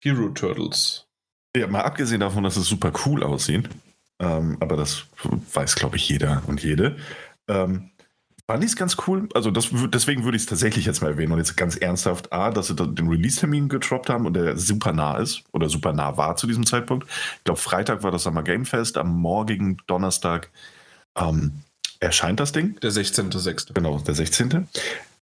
Hero 0.03 0.29
Turtles? 0.29 1.07
Ja, 1.55 1.67
mal 1.67 1.81
abgesehen 1.81 2.19
davon, 2.19 2.43
dass 2.43 2.57
es 2.57 2.67
super 2.67 2.91
cool 3.05 3.23
aussehen, 3.23 3.69
ähm, 4.19 4.57
aber 4.59 4.75
das 4.75 5.05
weiß, 5.53 5.75
glaube 5.75 5.97
ich, 5.97 6.09
jeder 6.09 6.41
und 6.47 6.63
jede. 6.63 6.97
Ähm, 7.47 7.91
fand 8.47 8.63
ich 8.63 8.71
es 8.71 8.75
ganz 8.75 8.97
cool. 9.07 9.29
Also 9.33 9.51
das, 9.51 9.69
deswegen 9.71 10.23
würde 10.23 10.35
ich 10.35 10.43
es 10.43 10.49
tatsächlich 10.49 10.85
jetzt 10.85 11.01
mal 11.01 11.11
erwähnen 11.11 11.31
und 11.31 11.37
jetzt 11.37 11.55
ganz 11.55 11.75
ernsthaft, 11.75 12.33
A, 12.33 12.51
dass 12.51 12.67
sie 12.67 12.75
den 12.75 13.07
Release-Termin 13.07 13.69
getroppt 13.69 14.09
haben 14.09 14.25
und 14.25 14.33
der 14.33 14.57
super 14.57 14.93
nah 14.93 15.17
ist 15.17 15.43
oder 15.51 15.69
super 15.69 15.93
nah 15.93 16.17
war 16.17 16.35
zu 16.35 16.47
diesem 16.47 16.65
Zeitpunkt. 16.65 17.07
Ich 17.37 17.43
glaube, 17.45 17.59
Freitag 17.59 18.03
war 18.03 18.11
das 18.11 18.23
Summer 18.23 18.43
Game 18.43 18.65
Fest, 18.65 18.97
am 18.97 19.15
morgigen 19.19 19.77
Donnerstag 19.87 20.49
ähm, 21.17 21.63
erscheint 21.99 22.39
das 22.39 22.51
Ding. 22.51 22.79
Der 22.81 22.91
16.06. 22.91 23.73
Genau, 23.73 23.99
der 23.99 24.15
16. 24.15 24.67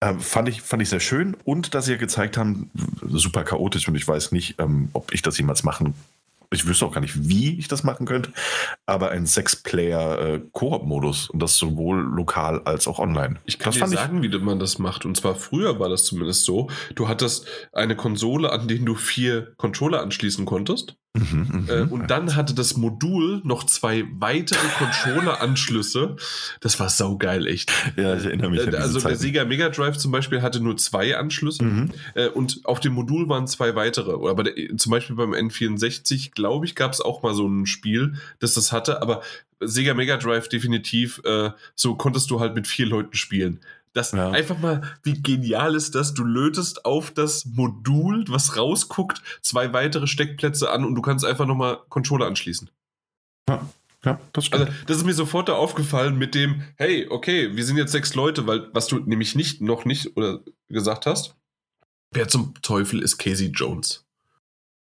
Ähm, 0.03 0.19
fand, 0.19 0.49
ich, 0.49 0.61
fand 0.61 0.81
ich 0.81 0.89
sehr 0.89 0.99
schön 0.99 1.35
und 1.43 1.75
dass 1.75 1.85
sie 1.85 1.91
ja 1.91 1.97
gezeigt 1.97 2.37
haben, 2.37 2.71
super 3.07 3.43
chaotisch 3.43 3.87
und 3.87 3.95
ich 3.95 4.07
weiß 4.07 4.31
nicht, 4.31 4.55
ähm, 4.59 4.89
ob 4.93 5.13
ich 5.13 5.21
das 5.21 5.37
jemals 5.37 5.63
machen 5.63 5.93
Ich 6.53 6.67
wüsste 6.67 6.85
auch 6.85 6.91
gar 6.91 6.99
nicht, 6.99 7.29
wie 7.29 7.57
ich 7.57 7.69
das 7.69 7.83
machen 7.83 8.05
könnte, 8.05 8.33
aber 8.85 9.11
ein 9.11 9.25
Sechs-Player-Koop-Modus 9.25 11.29
und 11.29 11.41
das 11.41 11.55
sowohl 11.55 12.01
lokal 12.01 12.61
als 12.65 12.89
auch 12.89 12.99
online. 12.99 13.39
Ich 13.45 13.57
kann 13.57 13.73
das 13.73 13.89
dir 13.89 13.95
sagen, 13.95 14.21
wie 14.21 14.37
man 14.37 14.59
das 14.59 14.77
macht. 14.77 15.05
Und 15.05 15.15
zwar 15.15 15.35
früher 15.35 15.79
war 15.79 15.87
das 15.87 16.03
zumindest 16.03 16.43
so. 16.43 16.69
Du 16.95 17.07
hattest 17.07 17.47
eine 17.71 17.95
Konsole, 17.95 18.51
an 18.51 18.67
denen 18.67 18.85
du 18.85 18.95
vier 18.95 19.53
Controller 19.55 20.01
anschließen 20.01 20.45
konntest. 20.45 20.97
Mhm, 21.13 21.47
mhm. 21.51 21.65
Äh, 21.69 21.81
und 21.81 22.09
dann 22.09 22.35
hatte 22.37 22.53
das 22.53 22.77
Modul 22.77 23.41
noch 23.43 23.65
zwei 23.65 24.05
weitere 24.13 24.57
Controller-Anschlüsse. 24.77 26.15
Das 26.61 26.79
war 26.79 26.89
saugeil, 26.89 27.47
echt. 27.47 27.71
ja, 27.97 28.15
ich 28.15 28.25
erinnere 28.25 28.49
mich 28.51 28.61
an 28.61 28.67
Äh, 28.67 28.71
diese 28.71 28.81
also 28.81 28.93
der 28.93 29.01
Zeiten. 29.01 29.17
Sega 29.19 29.45
Mega 29.45 29.69
Drive 29.69 29.97
zum 29.97 30.11
Beispiel 30.11 30.41
hatte 30.41 30.61
nur 30.61 30.77
zwei 30.77 31.17
Anschlüsse 31.17 31.63
Mhm. 31.63 31.91
äh, 32.15 32.27
und 32.29 32.61
auf 32.63 32.79
dem 32.79 32.93
Modul 32.93 33.27
waren 33.27 33.47
zwei 33.47 33.75
weitere. 33.75 34.13
Oder 34.13 34.35
bei 34.35 34.43
der, 34.43 34.77
zum 34.77 34.89
Beispiel 34.91 35.15
beim 35.15 35.33
N64, 35.33 36.31
glaube 36.33 36.65
ich, 36.65 36.75
gab 36.75 36.93
es 36.93 37.01
auch 37.01 37.23
mal 37.23 37.33
so 37.33 37.47
ein 37.47 37.65
Spiel, 37.65 38.13
das 38.39 38.53
das 38.53 38.71
hatte, 38.71 39.01
aber 39.01 39.21
Sega 39.59 39.93
Mega 39.93 40.17
Drive 40.17 40.47
definitiv, 40.49 41.21
äh, 41.25 41.51
so 41.75 41.95
konntest 41.95 42.31
du 42.31 42.39
halt 42.39 42.55
mit 42.55 42.67
vier 42.67 42.85
Leuten 42.87 43.15
spielen. 43.15 43.59
Das 43.93 44.13
Ja. 44.13 44.31
einfach 44.31 44.57
mal, 44.57 44.81
wie 45.03 45.21
genial 45.21 45.75
ist 45.75 45.95
das? 45.95 46.13
Du 46.13 46.23
lötest 46.23 46.85
auf 46.85 47.11
das 47.11 47.45
Modul, 47.45 48.23
was 48.29 48.55
rausguckt, 48.57 49.21
zwei 49.41 49.73
weitere 49.73 50.07
Steckplätze 50.07 50.71
an 50.71 50.85
und 50.85 50.95
du 50.95 51.01
kannst 51.01 51.25
einfach 51.25 51.45
nochmal 51.45 51.79
Controller 51.89 52.25
anschließen. 52.27 52.69
Ja, 54.03 54.19
das 54.33 54.45
stimmt. 54.45 54.67
Also, 54.67 54.73
das 54.87 54.97
ist 54.97 55.05
mir 55.05 55.13
sofort 55.13 55.49
da 55.49 55.53
aufgefallen 55.53 56.17
mit 56.17 56.33
dem, 56.33 56.63
hey, 56.77 57.05
okay, 57.09 57.55
wir 57.55 57.65
sind 57.65 57.77
jetzt 57.77 57.91
sechs 57.91 58.15
Leute, 58.15 58.47
weil, 58.47 58.69
was 58.73 58.87
du 58.87 58.99
nämlich 58.99 59.35
nicht, 59.35 59.61
noch 59.61 59.85
nicht 59.85 60.15
oder 60.17 60.39
gesagt 60.69 61.05
hast, 61.05 61.35
wer 62.11 62.27
zum 62.27 62.53
Teufel 62.61 63.01
ist 63.03 63.17
Casey 63.17 63.47
Jones? 63.47 64.05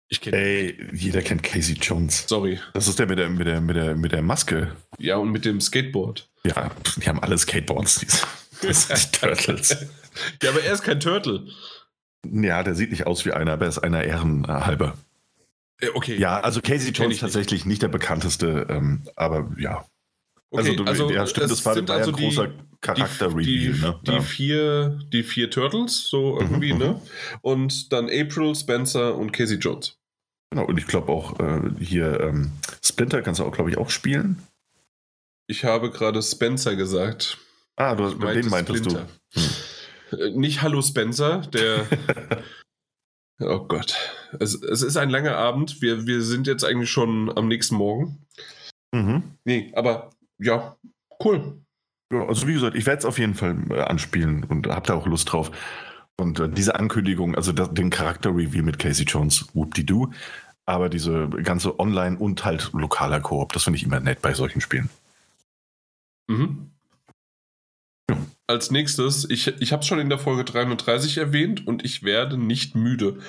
Ich 0.08 0.20
kenne 0.20 0.36
Ey, 0.36 0.88
jeder 0.92 1.22
kennt 1.22 1.42
Casey 1.42 1.76
Jones. 1.80 2.26
Sorry. 2.28 2.60
Das 2.74 2.86
ist 2.88 2.98
der 2.98 3.06
mit 3.06 3.18
der, 3.18 3.28
mit 3.28 3.46
der, 3.46 3.60
mit 3.60 3.76
der, 3.76 3.96
mit 3.96 4.12
der 4.12 4.22
Maske. 4.22 4.76
Ja, 4.98 5.16
und 5.16 5.30
mit 5.30 5.44
dem 5.44 5.60
Skateboard. 5.60 6.28
Ja, 6.44 6.70
die 6.96 7.08
haben 7.08 7.20
alle 7.20 7.38
Skateboards. 7.38 8.24
Die, 8.62 8.72
sind 8.72 9.12
Turtles. 9.12 9.76
Ja, 10.42 10.48
aber 10.48 10.62
er 10.62 10.72
ist 10.72 10.82
kein 10.82 10.98
Turtle. 10.98 11.46
Ja, 12.24 12.62
der 12.62 12.74
sieht 12.74 12.90
nicht 12.90 13.06
aus 13.06 13.26
wie 13.26 13.32
einer, 13.32 13.52
aber 13.52 13.66
er 13.66 13.68
ist 13.68 13.78
einer 13.78 14.02
ehrenhalber. 14.02 14.96
Äh, 15.78 15.88
okay. 15.92 16.16
Ja, 16.16 16.40
also 16.40 16.62
Casey 16.62 16.92
Jones 16.92 17.18
tatsächlich 17.18 17.60
nicht. 17.60 17.66
nicht 17.66 17.82
der 17.82 17.88
bekannteste, 17.88 18.66
ähm, 18.70 19.02
aber 19.14 19.52
ja. 19.58 19.84
Okay, 20.50 20.70
also, 20.70 20.74
du, 20.74 20.84
also 20.84 21.10
ja, 21.10 21.26
stimmt, 21.26 21.50
das 21.50 21.64
war, 21.66 21.76
war 21.86 21.96
also 21.96 22.12
ein 22.12 22.16
großer 22.16 22.48
Charakter-Reveal. 22.80 23.44
Die, 23.44 23.68
ne? 23.68 24.00
die, 24.06 24.10
ja. 24.10 24.20
vier, 24.22 24.98
die 25.12 25.22
vier 25.22 25.50
Turtles, 25.50 26.06
so 26.08 26.38
irgendwie, 26.40 26.72
mhm, 26.72 26.78
ne? 26.78 26.88
Mhm. 26.92 27.00
Und 27.42 27.92
dann 27.92 28.06
April, 28.06 28.54
Spencer 28.54 29.16
und 29.16 29.32
Casey 29.32 29.58
Jones. 29.58 29.98
Genau, 30.50 30.64
und 30.64 30.78
ich 30.78 30.86
glaube 30.86 31.12
auch 31.12 31.38
äh, 31.40 31.60
hier 31.80 32.20
ähm, 32.20 32.52
Splinter 32.82 33.22
kannst 33.22 33.40
du 33.40 33.44
auch, 33.44 33.52
glaube 33.52 33.70
ich, 33.70 33.78
auch 33.78 33.90
spielen. 33.90 34.42
Ich 35.48 35.64
habe 35.64 35.90
gerade 35.90 36.22
Spencer 36.22 36.76
gesagt. 36.76 37.38
Ah, 37.76 37.94
du, 37.94 38.10
den 38.10 38.48
meintest 38.48 38.84
Splinter. 38.84 39.06
du. 39.34 39.40
Hm. 39.40 40.20
Äh, 40.20 40.30
nicht 40.30 40.62
Hallo 40.62 40.82
Spencer, 40.82 41.38
der. 41.52 41.86
oh 43.40 43.66
Gott. 43.66 43.94
Es, 44.40 44.54
es 44.54 44.82
ist 44.82 44.96
ein 44.96 45.10
langer 45.10 45.36
Abend. 45.36 45.82
Wir, 45.82 46.06
wir 46.06 46.22
sind 46.22 46.46
jetzt 46.46 46.64
eigentlich 46.64 46.90
schon 46.90 47.36
am 47.36 47.48
nächsten 47.48 47.76
Morgen. 47.76 48.26
Mhm. 48.92 49.22
Nee, 49.44 49.72
aber 49.74 50.10
ja, 50.38 50.76
cool. 51.24 51.60
Ja, 52.12 52.26
also 52.26 52.46
wie 52.46 52.54
gesagt, 52.54 52.76
ich 52.76 52.86
werde 52.86 53.00
es 53.00 53.04
auf 53.04 53.18
jeden 53.18 53.34
Fall 53.34 53.56
äh, 53.70 53.80
anspielen 53.80 54.44
und 54.44 54.68
habe 54.68 54.86
da 54.86 54.94
auch 54.94 55.06
Lust 55.06 55.32
drauf. 55.32 55.50
Und 56.18 56.40
äh, 56.40 56.48
diese 56.48 56.76
Ankündigung, 56.76 57.34
also 57.34 57.52
das, 57.52 57.74
den 57.74 57.90
Charakter-Review 57.90 58.62
mit 58.62 58.78
Casey 58.78 59.04
Jones, 59.04 59.48
whoop-de-doo, 59.54 60.12
aber 60.64 60.88
diese 60.88 61.28
ganze 61.28 61.78
Online- 61.78 62.18
und 62.18 62.44
halt 62.44 62.70
lokaler 62.72 63.20
Koop, 63.20 63.52
das 63.52 63.64
finde 63.64 63.78
ich 63.78 63.82
immer 63.82 64.00
nett 64.00 64.22
bei 64.22 64.32
solchen 64.32 64.60
Spielen. 64.60 64.88
Mhm. 66.28 66.70
Als 68.48 68.70
nächstes, 68.70 69.28
ich, 69.28 69.48
ich 69.48 69.72
habe 69.72 69.80
es 69.80 69.86
schon 69.86 69.98
in 69.98 70.08
der 70.08 70.18
Folge 70.18 70.44
330 70.44 71.18
erwähnt 71.18 71.66
und 71.66 71.84
ich 71.84 72.04
werde 72.04 72.38
nicht 72.38 72.74
müde. 72.76 73.20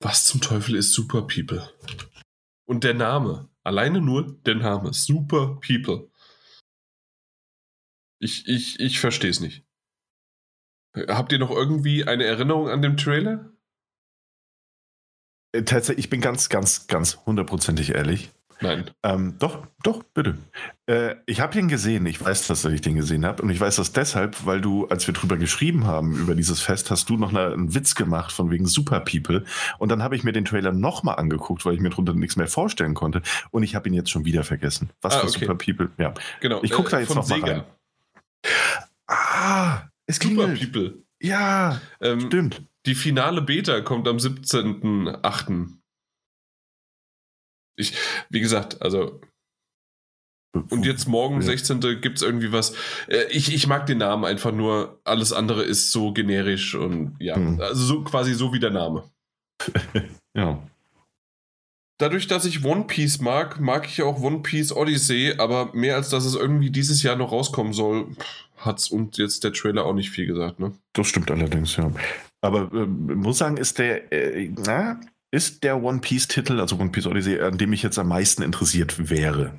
Was 0.00 0.24
zum 0.24 0.40
Teufel 0.40 0.76
ist 0.76 0.92
Super 0.92 1.22
People? 1.22 1.68
Und 2.68 2.84
der 2.84 2.94
Name, 2.94 3.50
alleine 3.64 4.00
nur 4.00 4.40
der 4.42 4.54
Name, 4.54 4.92
Super 4.92 5.58
People. 5.66 6.10
Ich, 8.20 8.46
ich, 8.46 8.78
ich 8.78 9.00
verstehe 9.00 9.30
es 9.30 9.40
nicht. 9.40 9.64
Habt 10.94 11.32
ihr 11.32 11.38
noch 11.38 11.50
irgendwie 11.50 12.04
eine 12.04 12.24
Erinnerung 12.24 12.68
an 12.68 12.82
den 12.82 12.96
Trailer? 12.96 13.52
Äh, 15.52 15.62
tatsächlich, 15.62 16.06
ich 16.06 16.10
bin 16.10 16.20
ganz, 16.20 16.48
ganz, 16.48 16.86
ganz 16.86 17.18
hundertprozentig 17.26 17.90
ehrlich. 17.90 18.30
Nein. 18.60 18.90
Ähm, 19.02 19.36
doch, 19.38 19.66
doch, 19.82 20.02
bitte. 20.02 20.36
Äh, 20.86 21.14
ich 21.26 21.40
habe 21.40 21.58
ihn 21.58 21.68
gesehen. 21.68 22.06
Ich 22.06 22.22
weiß, 22.22 22.46
dass 22.48 22.64
ich 22.64 22.80
den 22.80 22.96
gesehen 22.96 23.24
habe. 23.24 23.42
Und 23.42 23.50
ich 23.50 23.60
weiß 23.60 23.76
das 23.76 23.92
deshalb, 23.92 24.46
weil 24.46 24.60
du, 24.60 24.86
als 24.88 25.06
wir 25.06 25.14
drüber 25.14 25.36
geschrieben 25.36 25.86
haben, 25.86 26.16
über 26.16 26.34
dieses 26.34 26.60
Fest, 26.60 26.90
hast 26.90 27.08
du 27.08 27.16
noch 27.16 27.30
eine, 27.30 27.52
einen 27.52 27.74
Witz 27.74 27.94
gemacht 27.94 28.32
von 28.32 28.50
wegen 28.50 28.66
Super 28.66 29.00
People. 29.00 29.44
Und 29.78 29.90
dann 29.90 30.02
habe 30.02 30.16
ich 30.16 30.24
mir 30.24 30.32
den 30.32 30.44
Trailer 30.44 30.72
nochmal 30.72 31.16
angeguckt, 31.16 31.64
weil 31.64 31.74
ich 31.74 31.80
mir 31.80 31.90
darunter 31.90 32.14
nichts 32.14 32.36
mehr 32.36 32.48
vorstellen 32.48 32.94
konnte. 32.94 33.22
Und 33.50 33.62
ich 33.62 33.74
habe 33.74 33.88
ihn 33.88 33.94
jetzt 33.94 34.10
schon 34.10 34.24
wieder 34.24 34.44
vergessen. 34.44 34.90
Was 35.02 35.14
ah, 35.14 35.20
für 35.20 35.26
okay. 35.28 35.38
Super 35.40 35.54
People. 35.54 35.90
Ja. 35.98 36.14
Genau. 36.40 36.60
Ich 36.62 36.72
gucke 36.72 36.90
da 36.90 36.98
äh, 36.98 37.02
jetzt 37.02 37.14
nochmal 37.14 37.40
rein. 37.40 37.62
Ah, 39.06 39.82
es 40.06 40.16
Super 40.16 40.48
People. 40.48 41.02
Ja, 41.20 41.80
ähm, 42.00 42.20
stimmt. 42.20 42.62
Die 42.86 42.94
finale 42.94 43.42
Beta 43.42 43.80
kommt 43.80 44.06
am 44.08 44.16
17.08. 44.16 45.78
Ich, 47.78 47.94
wie 48.28 48.40
gesagt, 48.40 48.82
also. 48.82 49.20
Und 50.70 50.84
jetzt 50.84 51.06
morgen, 51.06 51.36
ja. 51.36 51.42
16. 51.42 51.80
gibt 52.00 52.16
es 52.16 52.22
irgendwie 52.22 52.52
was. 52.52 52.74
Äh, 53.06 53.24
ich, 53.30 53.54
ich 53.54 53.66
mag 53.66 53.86
den 53.86 53.98
Namen 53.98 54.24
einfach 54.24 54.52
nur. 54.52 55.00
Alles 55.04 55.32
andere 55.32 55.62
ist 55.62 55.92
so 55.92 56.12
generisch 56.12 56.74
und 56.74 57.16
ja, 57.20 57.36
hm. 57.36 57.60
also 57.60 57.84
so, 57.84 58.04
quasi 58.04 58.34
so 58.34 58.52
wie 58.52 58.60
der 58.60 58.70
Name. 58.70 59.04
ja. 60.36 60.62
Dadurch, 62.00 62.28
dass 62.28 62.44
ich 62.44 62.64
One 62.64 62.84
Piece 62.84 63.20
mag, 63.20 63.58
mag 63.60 63.86
ich 63.86 64.02
auch 64.02 64.20
One 64.22 64.40
Piece 64.40 64.72
Odyssey, 64.72 65.34
aber 65.36 65.74
mehr 65.74 65.96
als 65.96 66.10
dass 66.10 66.24
es 66.24 66.36
irgendwie 66.36 66.70
dieses 66.70 67.02
Jahr 67.02 67.16
noch 67.16 67.32
rauskommen 67.32 67.72
soll, 67.72 68.14
hat's 68.56 68.88
und 68.88 69.18
jetzt 69.18 69.42
der 69.42 69.52
Trailer 69.52 69.84
auch 69.84 69.94
nicht 69.94 70.10
viel 70.10 70.26
gesagt, 70.26 70.60
ne? 70.60 70.72
Das 70.92 71.08
stimmt 71.08 71.30
allerdings, 71.30 71.76
ja. 71.76 71.90
Aber 72.40 72.72
äh, 72.72 72.86
muss 72.86 73.38
sagen, 73.38 73.56
ist 73.56 73.78
der, 73.78 74.12
äh, 74.12 74.48
na, 74.56 75.00
ist 75.30 75.64
der 75.64 75.82
One 75.82 76.00
Piece 76.00 76.28
Titel, 76.28 76.60
also 76.60 76.76
One 76.76 76.90
Piece 76.90 77.06
Odyssey, 77.06 77.40
an 77.40 77.58
dem 77.58 77.72
ich 77.72 77.82
jetzt 77.82 77.98
am 77.98 78.08
meisten 78.08 78.42
interessiert 78.42 79.10
wäre. 79.10 79.52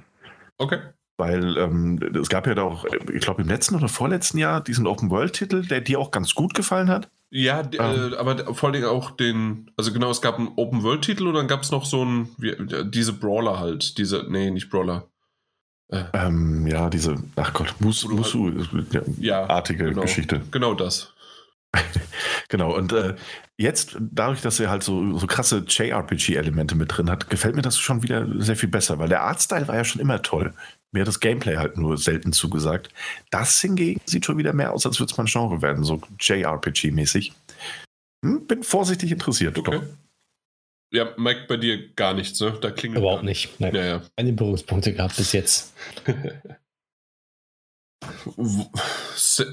Okay. 0.57 0.79
Weil 1.17 1.57
ähm, 1.57 1.99
es 2.15 2.29
gab 2.29 2.47
ja 2.47 2.55
da 2.55 2.63
auch, 2.63 2.85
ich 3.13 3.21
glaube 3.21 3.41
im 3.41 3.47
letzten 3.49 3.75
oder 3.75 3.89
vorletzten 3.89 4.37
Jahr 4.37 4.61
diesen 4.61 4.87
Open 4.87 5.09
World 5.09 5.33
Titel, 5.33 5.65
der 5.65 5.81
dir 5.81 5.99
auch 5.99 6.11
ganz 6.11 6.33
gut 6.33 6.53
gefallen 6.53 6.89
hat. 6.89 7.09
Ja, 7.31 7.61
ähm. 7.61 8.13
äh, 8.13 8.15
aber 8.17 8.53
vor 8.55 8.69
allem 8.69 8.85
auch 8.85 9.11
den, 9.11 9.69
also 9.77 9.93
genau, 9.93 10.09
es 10.09 10.21
gab 10.21 10.39
einen 10.39 10.51
Open-World-Titel 10.55 11.27
und 11.27 11.35
dann 11.35 11.47
gab 11.47 11.61
es 11.61 11.71
noch 11.71 11.85
so 11.85 12.03
ein, 12.03 12.29
wie, 12.37 12.55
diese 12.85 13.13
Brawler 13.13 13.59
halt, 13.59 13.97
diese, 13.97 14.25
nee, 14.29 14.49
nicht 14.49 14.69
Brawler. 14.69 15.07
Äh. 15.89 16.05
Ähm, 16.13 16.65
ja, 16.67 16.89
diese, 16.89 17.15
ach 17.35 17.53
Gott, 17.53 17.75
Mus, 17.79 18.07
Musu, 18.07 18.51
ja, 19.19 19.47
artige 19.47 19.85
genau, 19.85 20.01
Geschichte. 20.01 20.41
Genau 20.51 20.73
das. 20.73 21.13
genau, 22.49 22.75
und 22.75 22.91
äh, 22.93 23.15
jetzt, 23.57 23.97
dadurch, 23.99 24.41
dass 24.41 24.59
er 24.59 24.69
halt 24.69 24.83
so, 24.83 25.17
so 25.17 25.27
krasse 25.27 25.63
JRPG-Elemente 25.67 26.75
mit 26.75 26.97
drin 26.97 27.09
hat, 27.09 27.29
gefällt 27.29 27.55
mir 27.55 27.61
das 27.61 27.77
schon 27.77 28.03
wieder 28.03 28.27
sehr 28.41 28.55
viel 28.55 28.69
besser, 28.69 28.99
weil 28.99 29.09
der 29.09 29.21
Artstyle 29.21 29.67
war 29.67 29.75
ja 29.75 29.85
schon 29.85 30.01
immer 30.01 30.21
toll. 30.21 30.53
Mir 30.91 31.01
hat 31.01 31.07
das 31.07 31.19
Gameplay 31.19 31.57
halt 31.57 31.77
nur 31.77 31.97
selten 31.97 32.33
zugesagt. 32.33 32.89
Das 33.29 33.61
hingegen 33.61 34.01
sieht 34.05 34.25
schon 34.25 34.37
wieder 34.37 34.53
mehr 34.53 34.73
aus, 34.73 34.85
als 34.85 34.99
würde 34.99 35.11
es 35.11 35.17
mein 35.17 35.27
Genre 35.27 35.61
werden, 35.61 35.83
so 35.83 36.01
JRPG-mäßig. 36.19 37.33
Hm, 38.25 38.47
bin 38.47 38.63
vorsichtig 38.63 39.11
interessiert, 39.11 39.57
okay. 39.57 39.79
doch. 39.79 39.83
Ja, 40.91 41.13
Mike, 41.17 41.45
bei 41.47 41.57
dir 41.57 41.93
gar 41.93 42.15
nichts, 42.15 42.39
ne? 42.39 42.57
Da 42.59 42.71
klingt 42.71 42.97
Überhaupt 42.97 43.23
nicht. 43.23 43.59
Nein. 43.59 43.75
Ja, 43.75 43.85
ja. 43.85 44.01
Keine 44.17 44.33
Berührungspunkte 44.33 44.93
gehabt 44.93 45.17
bis 45.17 45.33
jetzt. 45.33 45.75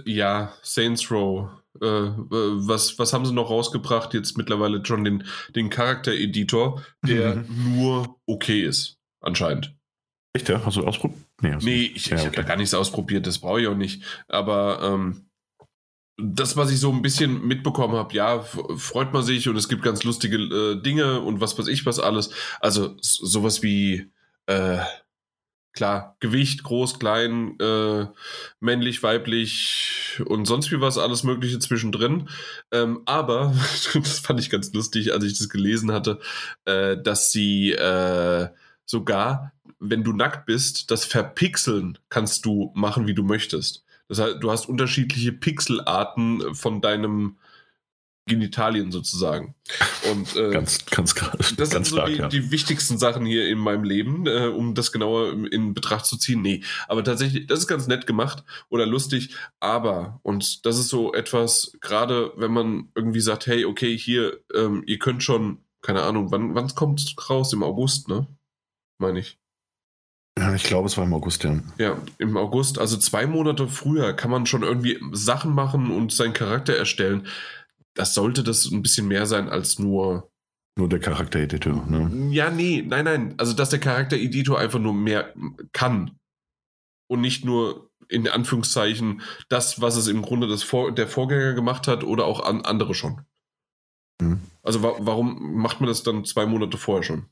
ja, 0.07 0.55
Saints 0.63 1.11
Row. 1.11 1.51
Äh, 1.81 2.13
was, 2.17 2.99
was 2.99 3.13
haben 3.13 3.27
sie 3.27 3.33
noch 3.33 3.51
rausgebracht? 3.51 4.15
Jetzt 4.15 4.37
mittlerweile 4.37 4.85
schon 4.85 5.05
den, 5.05 5.25
den 5.55 5.71
Charakter-Editor, 5.71 6.83
der 7.07 7.37
mhm. 7.37 7.77
nur 7.77 8.17
okay 8.27 8.63
ist, 8.63 8.99
anscheinend. 9.21 9.75
Echt, 10.33 10.49
ja? 10.49 10.65
Hast 10.65 10.77
du 10.77 10.87
ausprobiert? 10.87 11.21
Nee, 11.41 11.53
also, 11.53 11.67
nee, 11.67 11.93
ich, 11.95 12.07
ja, 12.07 12.17
ich 12.17 12.25
habe 12.25 12.37
da 12.37 12.43
gar 12.43 12.57
nichts 12.57 12.75
ausprobiert, 12.75 13.27
das 13.27 13.39
brauche 13.39 13.61
ich 13.61 13.67
auch 13.69 13.77
nicht. 13.77 14.03
Aber 14.29 14.81
ähm, 14.83 15.27
das, 16.19 16.57
was 16.57 16.71
ich 16.71 16.81
so 16.81 16.91
ein 16.91 17.03
bisschen 17.03 17.47
mitbekommen 17.47 17.95
habe, 17.95 18.15
ja, 18.15 18.41
freut 18.41 19.13
man 19.13 19.23
sich 19.23 19.49
und 19.49 19.57
es 19.57 19.69
gibt 19.69 19.83
ganz 19.83 20.03
lustige 20.05 20.37
äh, 20.37 20.83
Dinge 20.83 21.21
und 21.21 21.41
was 21.41 21.59
weiß 21.59 21.69
ich 21.69 21.85
was 21.85 21.99
alles. 21.99 22.31
Also 22.61 22.97
sowas 23.01 23.63
wie, 23.63 24.11
äh, 24.47 24.79
klar, 25.77 26.17
Gewicht, 26.19 26.65
groß, 26.65 26.99
klein, 26.99 27.57
äh, 27.61 28.07
männlich, 28.59 29.03
weiblich 29.03 30.21
und 30.27 30.47
sonst 30.47 30.73
wie 30.73 30.81
was, 30.81 30.99
alles 30.99 31.23
Mögliche 31.23 31.61
zwischendrin. 31.61 32.29
Ähm, 32.73 33.03
aber, 33.05 33.55
das 33.95 34.19
fand 34.19 34.41
ich 34.41 34.51
ganz 34.51 34.73
lustig, 34.73 35.13
als 35.13 35.23
ich 35.25 35.39
das 35.39 35.49
gelesen 35.49 35.93
hatte, 35.93 36.19
äh, 36.65 36.97
dass 37.01 37.31
sie 37.31 37.73
äh, 37.73 38.49
sogar, 38.85 39.53
wenn 39.79 40.03
du 40.03 40.13
nackt 40.13 40.47
bist, 40.47 40.91
das 40.91 41.05
Verpixeln 41.05 41.99
kannst 42.09 42.45
du 42.45 42.73
machen, 42.75 43.07
wie 43.07 43.15
du 43.15 43.23
möchtest. 43.23 43.85
Das 44.09 44.19
heißt, 44.19 44.37
du 44.41 44.51
hast 44.51 44.69
unterschiedliche 44.69 45.33
Pixelarten 45.33 46.55
von 46.55 46.81
deinem 46.81 47.37
Genitalien 48.27 48.91
sozusagen. 48.91 49.55
Und 50.11 50.35
äh, 50.37 50.51
ganz, 50.51 50.85
ganz, 50.87 51.15
das 51.15 51.57
ganz 51.57 51.71
sind 51.71 51.87
so 51.87 51.97
stark, 51.97 52.09
die, 52.09 52.17
ja. 52.17 52.29
die, 52.29 52.51
wichtigsten 52.51 52.99
Sachen 52.99 53.25
hier 53.25 53.49
in 53.49 53.59
meinem 53.59 53.85
Leben, 53.85 54.27
äh, 54.27 54.49
um 54.49 54.75
das 54.75 54.91
genauer 54.91 55.33
in 55.33 55.75
Betracht 55.75 56.07
zu 56.07 56.17
ziehen. 56.17 56.43
Nee, 56.43 56.63
aber 56.89 57.05
tatsächlich, 57.05 57.47
das 57.47 57.61
ist 57.61 57.67
ganz 57.69 57.87
nett 57.87 58.07
gemacht 58.07 58.45
oder 58.69 58.85
lustig, 58.85 59.35
aber, 59.61 60.19
und 60.23 60.67
das 60.67 60.79
ist 60.79 60.89
so 60.89 61.15
etwas, 61.15 61.77
gerade 61.81 62.33
wenn 62.37 62.53
man 62.53 62.89
irgendwie 62.97 63.21
sagt, 63.21 63.47
hey, 63.47 63.65
okay, 63.65 63.97
hier, 63.97 64.41
ähm, 64.55 64.83
ihr 64.87 64.99
könnt 64.99 65.23
schon, 65.23 65.59
keine 65.81 66.03
Ahnung, 66.03 66.33
wann, 66.33 66.55
wann 66.57 66.69
kommt 66.75 67.01
es 67.01 67.31
raus? 67.31 67.53
Im 67.53 67.63
August, 67.63 68.09
ne? 68.09 68.27
Meine 68.99 69.21
ich. 69.21 69.39
Ja, 70.39 70.55
ich 70.55 70.65
glaube, 70.65 70.87
es 70.87 70.99
war 70.99 71.05
im 71.05 71.15
August, 71.15 71.45
ja. 71.45 71.59
Ja, 71.79 71.97
im 72.19 72.37
August, 72.37 72.79
also 72.79 72.99
zwei 72.99 73.27
Monate 73.27 73.69
früher, 73.69 74.13
kann 74.13 74.31
man 74.31 74.45
schon 74.45 74.63
irgendwie 74.63 74.99
Sachen 75.13 75.55
machen 75.55 75.91
und 75.91 76.13
seinen 76.13 76.35
Charakter 76.35 76.77
erstellen. 76.77 77.27
Das 77.97 78.15
sollte 78.15 78.45
das 78.45 78.71
ein 78.71 78.83
bisschen 78.83 79.09
mehr 79.09 79.27
sein 79.27 79.49
als 79.49 79.79
nur. 79.79 80.31
Nur 80.79 80.89
der 80.89 81.01
Charaktereditor, 81.01 81.87
ne? 81.87 82.31
Ja, 82.31 82.51
nee, 82.51 82.85
nein, 82.87 83.07
nein. 83.07 83.35
Also, 83.39 83.55
dass 83.55 83.71
der 83.71 83.81
Charaktereditor 83.81 84.59
einfach 84.59 84.79
nur 84.79 84.93
mehr 84.93 85.35
kann. 85.73 86.19
Und 87.09 87.23
nicht 87.23 87.45
nur 87.45 87.91
in 88.09 88.29
Anführungszeichen 88.29 89.23
das, 89.49 89.81
was 89.81 89.97
es 89.97 90.07
im 90.07 90.23
Grunde 90.23 90.47
das 90.47 90.63
Vor 90.63 90.93
der 90.93 91.09
Vorgänger 91.09 91.55
gemacht 91.55 91.89
hat 91.89 92.05
oder 92.05 92.27
auch 92.27 92.41
an 92.41 92.63
andere 92.63 92.95
schon. 92.95 93.23
Mhm. 94.21 94.41
Also, 94.63 94.83
wa 94.83 94.95
warum 94.99 95.57
macht 95.57 95.81
man 95.81 95.89
das 95.89 96.03
dann 96.03 96.25
zwei 96.27 96.45
Monate 96.45 96.77
vorher 96.77 97.03
schon? 97.03 97.27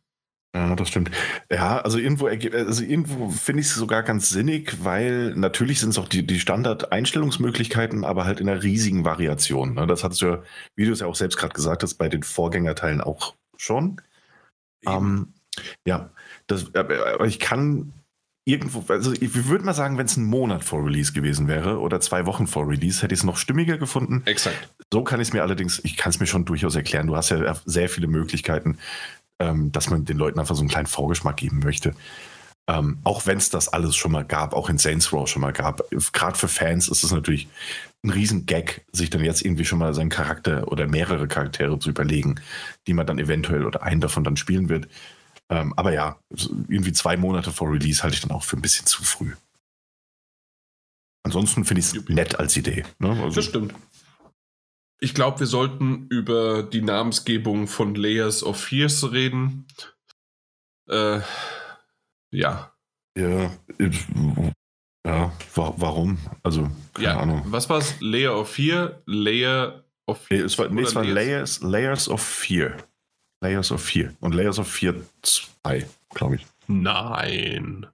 Ja, 0.54 0.76
das 0.76 0.88
stimmt. 0.88 1.10
Ja, 1.50 1.78
also 1.80 1.98
irgendwo, 1.98 2.28
also 2.28 2.84
irgendwo 2.84 3.28
finde 3.28 3.60
ich 3.60 3.66
es 3.66 3.74
sogar 3.74 4.04
ganz 4.04 4.30
sinnig, 4.30 4.84
weil 4.84 5.34
natürlich 5.34 5.80
sind 5.80 5.90
es 5.90 5.98
auch 5.98 6.08
die, 6.08 6.24
die 6.24 6.38
Standard-Einstellungsmöglichkeiten, 6.38 8.04
aber 8.04 8.24
halt 8.24 8.38
in 8.38 8.48
einer 8.48 8.62
riesigen 8.62 9.04
Variation. 9.04 9.74
Ne? 9.74 9.88
Das 9.88 10.04
hattest 10.04 10.22
du 10.22 10.26
ja, 10.26 10.42
wie 10.76 10.86
du 10.86 10.92
es 10.92 11.00
ja 11.00 11.08
auch 11.08 11.16
selbst 11.16 11.38
gerade 11.38 11.54
gesagt 11.54 11.82
hast, 11.82 11.94
bei 11.94 12.08
den 12.08 12.22
Vorgängerteilen 12.22 13.00
auch 13.00 13.34
schon. 13.56 14.00
Ähm, 14.86 15.34
ja, 15.86 16.10
das, 16.46 16.72
aber 16.74 17.26
ich 17.26 17.40
kann 17.40 17.92
irgendwo, 18.44 18.84
also 18.92 19.12
ich 19.12 19.48
würde 19.48 19.64
mal 19.64 19.74
sagen, 19.74 19.96
wenn 19.96 20.06
es 20.06 20.16
ein 20.16 20.24
Monat 20.24 20.64
vor 20.64 20.84
Release 20.84 21.12
gewesen 21.12 21.48
wäre 21.48 21.80
oder 21.80 22.00
zwei 22.00 22.26
Wochen 22.26 22.46
vor 22.46 22.68
Release, 22.68 23.02
hätte 23.02 23.14
ich 23.14 23.20
es 23.20 23.24
noch 23.24 23.38
stimmiger 23.38 23.78
gefunden. 23.78 24.22
Exakt. 24.26 24.74
So 24.92 25.02
kann 25.02 25.20
ich 25.20 25.28
es 25.28 25.34
mir 25.34 25.42
allerdings, 25.42 25.80
ich 25.82 25.96
kann 25.96 26.10
es 26.10 26.20
mir 26.20 26.26
schon 26.26 26.44
durchaus 26.44 26.74
erklären. 26.74 27.06
Du 27.06 27.16
hast 27.16 27.30
ja 27.30 27.56
sehr 27.64 27.88
viele 27.88 28.06
Möglichkeiten, 28.06 28.78
ähm, 29.40 29.72
dass 29.72 29.90
man 29.90 30.04
den 30.04 30.16
Leuten 30.16 30.38
einfach 30.38 30.54
so 30.54 30.62
einen 30.62 30.70
kleinen 30.70 30.86
Vorgeschmack 30.86 31.36
geben 31.36 31.60
möchte. 31.60 31.94
Ähm, 32.66 32.98
auch 33.04 33.26
wenn 33.26 33.36
es 33.36 33.50
das 33.50 33.68
alles 33.68 33.94
schon 33.94 34.12
mal 34.12 34.24
gab, 34.24 34.54
auch 34.54 34.70
in 34.70 34.78
Saints 34.78 35.12
Row 35.12 35.28
schon 35.28 35.42
mal 35.42 35.52
gab. 35.52 35.82
Gerade 36.12 36.38
für 36.38 36.48
Fans 36.48 36.88
ist 36.88 37.04
es 37.04 37.12
natürlich 37.12 37.48
ein 38.02 38.10
riesen 38.10 38.46
Gag, 38.46 38.84
sich 38.92 39.10
dann 39.10 39.22
jetzt 39.22 39.44
irgendwie 39.44 39.66
schon 39.66 39.78
mal 39.78 39.92
seinen 39.92 40.08
Charakter 40.08 40.68
oder 40.68 40.86
mehrere 40.86 41.28
Charaktere 41.28 41.78
zu 41.78 41.90
überlegen, 41.90 42.36
die 42.86 42.94
man 42.94 43.06
dann 43.06 43.18
eventuell 43.18 43.66
oder 43.66 43.82
einen 43.82 44.00
davon 44.00 44.24
dann 44.24 44.36
spielen 44.36 44.68
wird. 44.70 44.88
Ähm, 45.50 45.74
aber 45.76 45.92
ja, 45.92 46.18
irgendwie 46.68 46.92
zwei 46.92 47.16
Monate 47.18 47.52
vor 47.52 47.70
Release 47.70 48.02
halte 48.02 48.14
ich 48.14 48.22
dann 48.22 48.30
auch 48.30 48.44
für 48.44 48.56
ein 48.56 48.62
bisschen 48.62 48.86
zu 48.86 49.04
früh. 49.04 49.32
Ansonsten 51.22 51.64
finde 51.64 51.80
ich 51.80 51.86
es 51.86 52.08
nett 52.08 52.38
als 52.38 52.56
Idee. 52.56 52.84
Ne? 52.98 53.10
Also 53.10 53.36
das 53.36 53.44
stimmt. 53.46 53.74
Ich 55.00 55.14
glaube, 55.14 55.40
wir 55.40 55.46
sollten 55.46 56.06
über 56.08 56.62
die 56.62 56.82
Namensgebung 56.82 57.66
von 57.66 57.94
Layers 57.94 58.42
of 58.42 58.60
Fears 58.60 59.12
reden. 59.12 59.66
Äh, 60.88 61.20
ja. 62.30 62.72
Ja, 63.16 63.50
ja, 65.06 65.32
warum? 65.54 66.18
Also, 66.42 66.70
keine 66.94 67.06
ja, 67.06 67.18
Ahnung. 67.18 67.42
Was 67.46 67.68
war 67.68 67.78
es? 67.78 68.00
Layer 68.00 68.38
of 68.38 68.50
Fear? 68.50 69.02
Layer 69.06 69.84
of 70.06 70.18
Fear? 70.18 70.44
Es 70.44 70.58
war, 70.58 70.68
nee, 70.68 70.82
es 70.82 70.94
war 70.94 71.04
Layers, 71.04 71.60
Layers 71.60 72.08
of 72.08 72.22
Fear. 72.22 72.76
Layers 73.40 73.70
of 73.70 73.82
Fear. 73.82 74.14
Und 74.20 74.34
Layers 74.34 74.58
of 74.58 74.66
Fear 74.66 74.94
2, 75.22 75.86
glaube 76.14 76.36
ich. 76.36 76.46
Nein. 76.66 77.86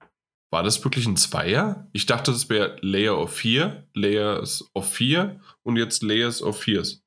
War 0.51 0.63
das 0.63 0.83
wirklich 0.83 1.07
ein 1.07 1.15
Zweier? 1.15 1.87
Ich 1.93 2.05
dachte, 2.05 2.31
es 2.31 2.49
wäre 2.49 2.77
Layer 2.81 3.17
of 3.17 3.33
4, 3.33 3.87
Layers 3.93 4.69
of 4.73 4.91
4 4.91 5.39
und 5.63 5.77
jetzt 5.77 6.03
Layers 6.03 6.43
of 6.43 6.59
Fears. 6.59 7.01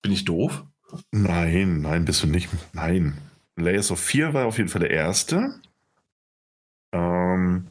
Bin 0.00 0.12
ich 0.12 0.24
doof? 0.24 0.64
Nein, 1.10 1.82
nein, 1.82 2.06
bist 2.06 2.22
du 2.22 2.26
nicht. 2.26 2.48
Nein. 2.72 3.18
Layers 3.56 3.90
of 3.90 4.00
4 4.00 4.32
war 4.32 4.46
auf 4.46 4.56
jeden 4.56 4.70
Fall 4.70 4.80
der 4.80 4.90
erste. 4.90 5.60
Ähm, 6.92 7.68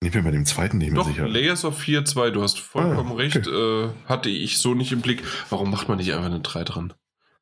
ich 0.00 0.12
bin 0.12 0.22
bei 0.22 0.30
dem 0.30 0.46
zweiten 0.46 0.78
nicht 0.78 0.92
mehr 0.92 1.02
Doch, 1.02 1.08
sicher. 1.08 1.28
Layers 1.28 1.64
of 1.64 1.76
4, 1.76 2.04
2, 2.04 2.30
du 2.30 2.42
hast 2.42 2.60
vollkommen 2.60 3.10
ah, 3.10 3.14
okay. 3.14 3.22
recht. 3.22 3.46
Äh, 3.48 3.88
hatte 4.08 4.28
ich 4.28 4.58
so 4.58 4.74
nicht 4.74 4.92
im 4.92 5.00
Blick. 5.00 5.24
Warum 5.50 5.72
macht 5.72 5.88
man 5.88 5.98
nicht 5.98 6.12
einfach 6.12 6.26
eine 6.26 6.40
3 6.40 6.62
dran? 6.62 6.94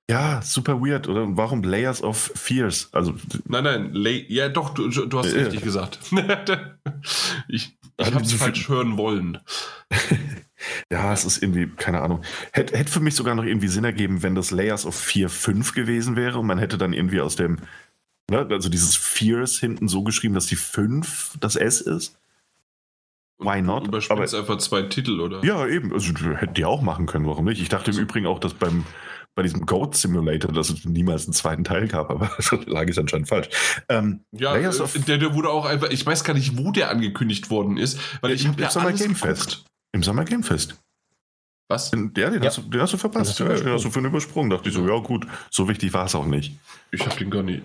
Ja, 0.08 0.40
super 0.40 0.80
weird, 0.80 1.08
oder? 1.08 1.36
Warum 1.36 1.64
Layers 1.64 2.02
of 2.02 2.32
Fears? 2.34 2.88
Also, 2.92 3.14
nein, 3.44 3.64
nein, 3.64 3.92
Lay 3.92 4.24
ja 4.28 4.48
doch, 4.48 4.70
du, 4.70 4.88
du 4.88 5.18
hast 5.18 5.32
äh, 5.32 5.40
richtig 5.40 5.62
gesagt. 5.62 5.98
ich 7.48 7.76
ich 7.98 8.14
habe 8.14 8.24
es 8.24 8.32
falsch 8.34 8.68
hören 8.68 8.98
wollen. 8.98 9.38
ja, 10.92 11.12
es 11.12 11.24
ist 11.24 11.42
irgendwie, 11.42 11.66
keine 11.66 12.02
Ahnung. 12.02 12.22
Hätte, 12.52 12.76
hätte 12.76 12.92
für 12.92 13.00
mich 13.00 13.14
sogar 13.14 13.34
noch 13.34 13.44
irgendwie 13.44 13.68
Sinn 13.68 13.84
ergeben, 13.84 14.22
wenn 14.22 14.34
das 14.34 14.50
Layers 14.50 14.84
of 14.84 14.94
4, 14.94 15.28
5 15.28 15.74
gewesen 15.74 16.14
wäre 16.14 16.38
und 16.38 16.46
man 16.46 16.58
hätte 16.58 16.78
dann 16.78 16.92
irgendwie 16.92 17.20
aus 17.20 17.36
dem, 17.36 17.58
ne, 18.30 18.46
also 18.50 18.68
dieses 18.68 18.94
Fears 18.96 19.58
hinten 19.58 19.88
so 19.88 20.02
geschrieben, 20.02 20.34
dass 20.34 20.46
die 20.46 20.56
5 20.56 21.38
das 21.40 21.56
S 21.56 21.80
ist. 21.80 22.18
Why 23.38 23.60
not? 23.60 23.84
Du 23.84 23.88
überspringst 23.88 24.34
einfach 24.34 24.58
zwei 24.58 24.82
Titel, 24.82 25.20
oder? 25.20 25.44
Ja, 25.44 25.66
eben. 25.66 25.92
Also 25.92 26.12
hätten 26.36 26.54
die 26.54 26.64
auch 26.64 26.80
machen 26.80 27.06
können, 27.06 27.26
warum 27.26 27.44
nicht? 27.46 27.60
Ich 27.60 27.68
dachte 27.68 27.88
also. 27.88 28.00
im 28.00 28.04
Übrigen 28.04 28.26
auch, 28.26 28.38
dass 28.38 28.54
beim 28.54 28.84
bei 29.36 29.42
diesem 29.42 29.66
Goat 29.66 29.94
Simulator, 29.94 30.50
dass 30.50 30.70
es 30.70 30.84
niemals 30.86 31.26
einen 31.26 31.34
zweiten 31.34 31.62
Teil 31.62 31.86
gab, 31.86 32.10
aber 32.10 32.30
da 32.50 32.56
lag 32.66 32.88
ich 32.88 32.98
anscheinend 32.98 33.28
falsch. 33.28 33.48
Ähm, 33.88 34.24
ja, 34.32 34.56
äh, 34.56 34.70
der, 35.06 35.18
der, 35.18 35.34
wurde 35.34 35.50
auch 35.50 35.66
einfach, 35.66 35.90
ich 35.90 36.04
weiß 36.04 36.24
gar 36.24 36.34
nicht, 36.34 36.56
wo 36.56 36.72
der 36.72 36.90
angekündigt 36.90 37.50
worden 37.50 37.76
ist, 37.76 38.00
weil 38.22 38.32
ich 38.32 38.48
habe 38.48 38.60
ja 38.60 38.70
Sommer 38.70 38.92
Game 38.92 39.14
Fest. 39.14 39.64
Im 39.92 40.02
Sommer 40.02 40.24
Game 40.24 40.42
Fest. 40.42 40.76
Was? 41.68 41.90
Den, 41.90 42.12
ja, 42.16 42.30
den, 42.30 42.42
ja. 42.42 42.48
Hast, 42.48 42.58
du, 42.58 42.62
den 42.62 42.80
hast 42.80 42.94
du 42.94 42.96
verpasst. 42.96 43.38
Ja, 43.38 43.48
den 43.48 43.72
hast 43.72 43.84
du 43.84 43.90
für 43.90 43.98
einen 43.98 44.08
übersprungen. 44.08 44.50
Dachte 44.50 44.70
ich 44.70 44.74
so, 44.74 44.88
ja 44.88 44.98
gut, 45.00 45.26
so 45.50 45.68
wichtig 45.68 45.92
war 45.92 46.06
es 46.06 46.14
auch 46.14 46.26
nicht. 46.26 46.58
Ich 46.90 47.04
habe 47.04 47.16
den 47.16 47.30
gar 47.30 47.42
nicht. 47.42 47.62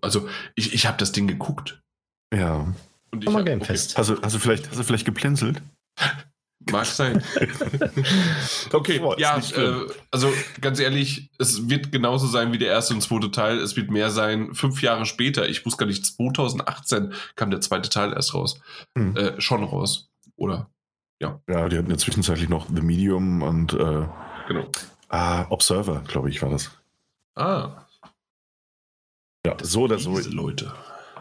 Also, 0.00 0.28
ich, 0.54 0.72
ich 0.72 0.86
habe 0.86 0.96
das 0.96 1.12
Ding 1.12 1.26
geguckt. 1.26 1.80
Ja. 2.34 2.72
Und 3.10 3.22
ich 3.22 3.24
Sommer 3.24 3.42
Game 3.42 3.58
okay. 3.58 3.66
Fest. 3.66 3.98
Hast 3.98 4.08
du, 4.08 4.22
hast, 4.22 4.34
du 4.34 4.38
vielleicht, 4.38 4.70
hast 4.70 4.78
du 4.78 4.84
vielleicht 4.84 5.04
geplinselt? 5.04 5.60
Mag 6.70 6.86
sein. 6.86 7.22
okay, 8.72 9.00
ja, 9.18 9.38
äh, 9.38 9.86
also 10.10 10.32
ganz 10.60 10.80
ehrlich, 10.80 11.30
es 11.38 11.68
wird 11.68 11.92
genauso 11.92 12.26
sein 12.26 12.52
wie 12.52 12.58
der 12.58 12.68
erste 12.68 12.94
und 12.94 13.02
zweite 13.02 13.30
Teil. 13.30 13.58
Es 13.58 13.76
wird 13.76 13.90
mehr 13.90 14.10
sein. 14.10 14.54
Fünf 14.54 14.80
Jahre 14.80 15.04
später, 15.04 15.48
ich 15.48 15.64
wusste 15.66 15.80
gar 15.80 15.86
nicht, 15.86 16.04
2018 16.06 17.12
kam 17.36 17.50
der 17.50 17.60
zweite 17.60 17.90
Teil 17.90 18.12
erst 18.12 18.34
raus. 18.34 18.60
Hm. 18.96 19.16
Äh, 19.16 19.40
schon 19.40 19.62
raus. 19.64 20.08
Oder? 20.36 20.70
Ja. 21.20 21.40
Ja, 21.48 21.68
die 21.68 21.78
hatten 21.78 21.90
ja 21.90 21.96
zwischenzeitlich 21.96 22.48
noch 22.48 22.66
The 22.74 22.82
Medium 22.82 23.42
und 23.42 23.72
äh, 23.74 24.06
genau. 24.48 24.70
Ah, 25.08 25.46
Observer, 25.50 26.02
glaube 26.06 26.30
ich, 26.30 26.42
war 26.42 26.50
das. 26.50 26.70
Ah. 27.34 27.86
Ja, 29.46 29.54
das 29.54 29.70
so 29.70 29.82
oder 29.82 29.98
so. 29.98 30.18
Leute. 30.18 30.72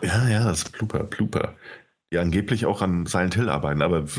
Ja, 0.01 0.27
ja, 0.27 0.43
das 0.45 0.63
ist 0.63 0.71
Blooper, 0.71 1.03
Blooper. 1.03 1.55
Die 2.11 2.17
angeblich 2.17 2.65
auch 2.65 2.81
an 2.81 3.05
Silent 3.05 3.35
Hill 3.35 3.49
arbeiten, 3.49 3.81
aber 3.81 4.15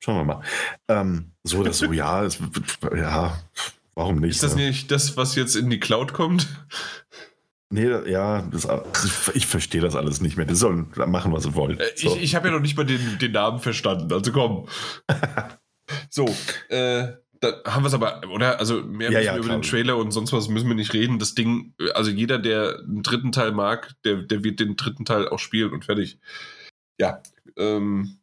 Schauen 0.00 0.16
wir 0.16 0.24
mal. 0.24 0.42
Ähm, 0.88 1.32
so 1.44 1.58
oder 1.58 1.72
so, 1.72 1.86
ja, 1.92 2.24
es, 2.24 2.38
ja, 2.94 3.38
warum 3.94 4.20
nicht? 4.20 4.36
Ist 4.36 4.42
das 4.42 4.56
ne? 4.56 4.68
nicht 4.68 4.90
das, 4.90 5.16
was 5.16 5.34
jetzt 5.34 5.56
in 5.56 5.70
die 5.70 5.80
Cloud 5.80 6.12
kommt? 6.12 6.48
Nee, 7.70 7.90
ja, 8.10 8.42
das, 8.42 8.66
ich 9.34 9.46
verstehe 9.46 9.82
das 9.82 9.94
alles 9.94 10.22
nicht 10.22 10.38
mehr. 10.38 10.46
Die 10.46 10.54
sollen 10.54 10.90
machen, 11.06 11.32
was 11.32 11.42
sie 11.42 11.54
wollen. 11.54 11.78
Äh, 11.78 11.84
so. 11.96 12.16
Ich, 12.16 12.22
ich 12.22 12.34
habe 12.34 12.48
ja 12.48 12.54
noch 12.54 12.60
nicht 12.60 12.76
mal 12.76 12.86
den, 12.86 13.18
den 13.18 13.32
Namen 13.32 13.58
verstanden, 13.58 14.10
also 14.10 14.32
komm. 14.32 14.68
so, 16.10 16.24
äh, 16.70 17.08
da 17.40 17.62
haben 17.66 17.82
wir 17.82 17.88
es 17.88 17.94
aber, 17.94 18.22
oder? 18.30 18.58
Also 18.58 18.82
mehr 18.82 19.12
ja, 19.12 19.20
ja, 19.20 19.36
über 19.36 19.48
den 19.48 19.62
Trailer 19.62 19.96
und 19.96 20.12
sonst 20.12 20.32
was 20.32 20.48
müssen 20.48 20.68
wir 20.68 20.74
nicht 20.74 20.94
reden. 20.94 21.18
Das 21.18 21.34
Ding, 21.34 21.74
also 21.94 22.10
jeder, 22.10 22.38
der 22.38 22.78
einen 22.78 23.02
dritten 23.02 23.32
Teil 23.32 23.52
mag, 23.52 23.94
der, 24.04 24.16
der 24.22 24.42
wird 24.44 24.60
den 24.60 24.76
dritten 24.76 25.04
Teil 25.04 25.28
auch 25.28 25.38
spielen 25.38 25.72
und 25.72 25.84
fertig. 25.84 26.18
Ja, 26.98 27.22
ähm, 27.56 28.18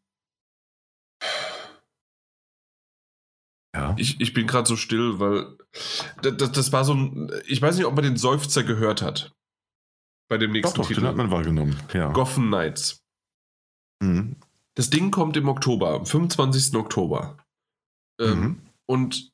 Ja. 3.75 3.93
Ich, 3.97 4.21
ich 4.21 4.33
bin 4.33 4.47
gerade 4.47 4.67
so 4.67 4.77
still, 4.77 5.19
weil 5.19 5.57
das, 6.21 6.51
das 6.51 6.71
war 6.71 6.85
so 6.85 6.93
ein. 6.93 7.29
Ich 7.45 7.61
weiß 7.61 7.75
nicht, 7.75 7.85
ob 7.85 7.93
man 7.93 8.05
den 8.05 8.15
Seufzer 8.15 8.63
gehört 8.63 9.01
hat. 9.01 9.33
Bei 10.29 10.37
dem 10.37 10.53
nächsten 10.53 10.75
doch, 10.75 10.83
doch, 10.83 10.87
Titel. 10.87 11.01
Den 11.01 11.09
hat 11.09 11.17
man 11.17 11.29
wahrgenommen. 11.29 11.77
Ja. 11.93 12.11
Gotham 12.11 12.47
Knights. 12.47 13.03
Mhm. 14.01 14.37
Das 14.75 14.89
Ding 14.89 15.11
kommt 15.11 15.35
im 15.37 15.49
Oktober, 15.49 15.91
am 15.91 16.05
25. 16.05 16.73
Oktober. 16.75 17.37
Ähm, 18.19 18.39
mhm. 18.39 18.61
Und 18.87 19.29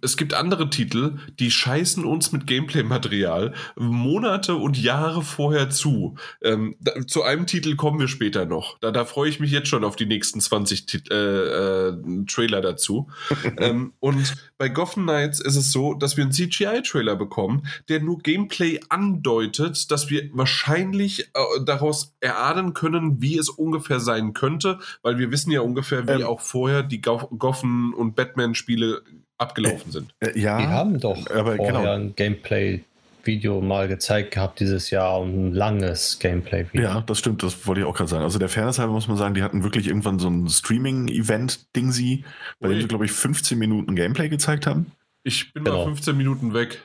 es 0.00 0.16
gibt 0.16 0.34
andere 0.34 0.70
Titel, 0.70 1.18
die 1.38 1.50
scheißen 1.50 2.04
uns 2.04 2.32
mit 2.32 2.46
Gameplay-Material 2.46 3.54
Monate 3.76 4.56
und 4.56 4.80
Jahre 4.80 5.22
vorher 5.22 5.70
zu. 5.70 6.16
Ähm, 6.42 6.76
da, 6.80 7.06
zu 7.06 7.22
einem 7.22 7.46
Titel 7.46 7.76
kommen 7.76 8.00
wir 8.00 8.08
später 8.08 8.46
noch. 8.46 8.78
Da, 8.80 8.90
da 8.90 9.04
freue 9.04 9.28
ich 9.28 9.40
mich 9.40 9.50
jetzt 9.50 9.68
schon 9.68 9.84
auf 9.84 9.96
die 9.96 10.06
nächsten 10.06 10.40
20 10.40 10.86
Tit 10.86 11.10
äh, 11.10 11.88
äh, 11.88 12.24
Trailer 12.26 12.60
dazu. 12.60 13.08
ähm, 13.58 13.92
und 14.00 14.34
bei 14.58 14.68
Gotham 14.68 15.04
Knights 15.04 15.40
ist 15.40 15.56
es 15.56 15.72
so, 15.72 15.94
dass 15.94 16.16
wir 16.16 16.24
einen 16.24 16.32
CGI-Trailer 16.32 17.16
bekommen, 17.16 17.66
der 17.88 18.00
nur 18.00 18.18
Gameplay 18.18 18.80
andeutet, 18.88 19.90
dass 19.90 20.10
wir 20.10 20.30
wahrscheinlich 20.32 21.26
äh, 21.34 21.64
daraus 21.64 22.14
erahnen 22.20 22.74
können, 22.74 23.20
wie 23.20 23.38
es 23.38 23.48
ungefähr 23.48 24.00
sein 24.00 24.32
könnte, 24.32 24.78
weil 25.02 25.18
wir 25.18 25.30
wissen 25.30 25.50
ja 25.50 25.60
ungefähr, 25.60 26.06
wie 26.06 26.22
ähm, 26.22 26.26
auch 26.26 26.40
vorher 26.40 26.82
die 26.82 27.00
Gotham- 27.00 27.94
und 27.94 28.14
Batman-Spiele 28.14 29.02
abgelaufen 29.38 29.90
sind. 29.90 30.14
Äh, 30.20 30.38
ja, 30.38 30.58
die 30.58 30.66
haben 30.66 31.00
doch 31.00 31.18
aber 31.30 31.56
vorher 31.56 31.78
genau. 31.78 31.92
ein 31.92 32.14
Gameplay-Video 32.14 33.60
mal 33.60 33.88
gezeigt 33.88 34.32
gehabt 34.32 34.60
dieses 34.60 34.90
Jahr 34.90 35.20
und 35.20 35.48
ein 35.48 35.52
langes 35.52 36.18
Gameplay-Video. 36.18 36.82
Ja, 36.82 37.00
das 37.00 37.18
stimmt, 37.18 37.42
das 37.42 37.66
wollte 37.66 37.80
ich 37.82 37.86
auch 37.86 37.94
gerade 37.94 38.10
sagen. 38.10 38.22
Also 38.22 38.38
der 38.38 38.48
Fairness 38.48 38.78
halber 38.78 38.92
muss 38.92 39.08
man 39.08 39.16
sagen, 39.16 39.34
die 39.34 39.42
hatten 39.42 39.64
wirklich 39.64 39.88
irgendwann 39.88 40.18
so 40.18 40.28
ein 40.28 40.48
Streaming-Event-Ding 40.48 41.92
sie, 41.92 42.24
bei 42.60 42.68
dem 42.68 42.80
sie, 42.80 42.88
glaube 42.88 43.04
ich, 43.04 43.12
15 43.12 43.58
Minuten 43.58 43.96
Gameplay 43.96 44.28
gezeigt 44.28 44.66
haben. 44.66 44.92
Ich 45.24 45.52
bin 45.52 45.64
genau. 45.64 45.78
mal 45.78 45.84
15 45.86 46.16
Minuten 46.16 46.54
weg. 46.54 46.80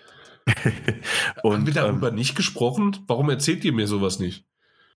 und, 1.43 1.53
haben 1.53 1.65
wir 1.67 1.73
darüber 1.73 2.09
ähm, 2.09 2.15
nicht 2.15 2.35
gesprochen? 2.35 2.97
Warum 3.05 3.29
erzählt 3.29 3.63
ihr 3.65 3.73
mir 3.73 3.87
sowas 3.87 4.19
nicht? 4.19 4.45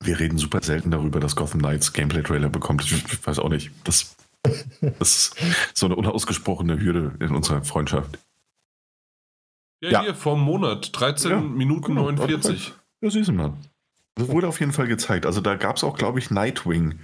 Wir 0.01 0.19
reden 0.19 0.37
super 0.37 0.61
selten 0.61 0.91
darüber, 0.91 1.19
dass 1.19 1.35
Gotham 1.35 1.59
Knights 1.59 1.93
Gameplay-Trailer 1.93 2.49
bekommt. 2.49 2.83
Ich 2.83 3.25
weiß 3.25 3.39
auch 3.39 3.49
nicht. 3.49 3.71
Das 3.83 4.15
das 4.99 5.17
ist 5.17 5.35
so 5.73 5.85
eine 5.85 5.95
unausgesprochene 5.95 6.79
Hürde 6.79 7.13
in 7.19 7.35
unserer 7.35 7.63
Freundschaft. 7.63 8.19
Ja, 9.81 9.89
ja. 9.89 10.01
hier 10.03 10.15
vor 10.15 10.35
einem 10.35 10.43
Monat, 10.43 10.89
13 10.93 11.31
ja, 11.31 11.39
Minuten 11.39 11.87
genau, 11.87 12.03
49. 12.03 12.73
Ja, 13.01 13.09
siehst 13.09 13.29
du 13.29 13.33
mal. 13.33 13.53
Das 14.15 14.27
wurde 14.27 14.47
auf 14.47 14.59
jeden 14.59 14.71
Fall 14.71 14.87
gezeigt. 14.87 15.25
Also 15.25 15.41
da 15.41 15.55
gab 15.55 15.77
es 15.77 15.83
auch, 15.83 15.97
glaube 15.97 16.19
ich, 16.19 16.29
Nightwing 16.29 16.99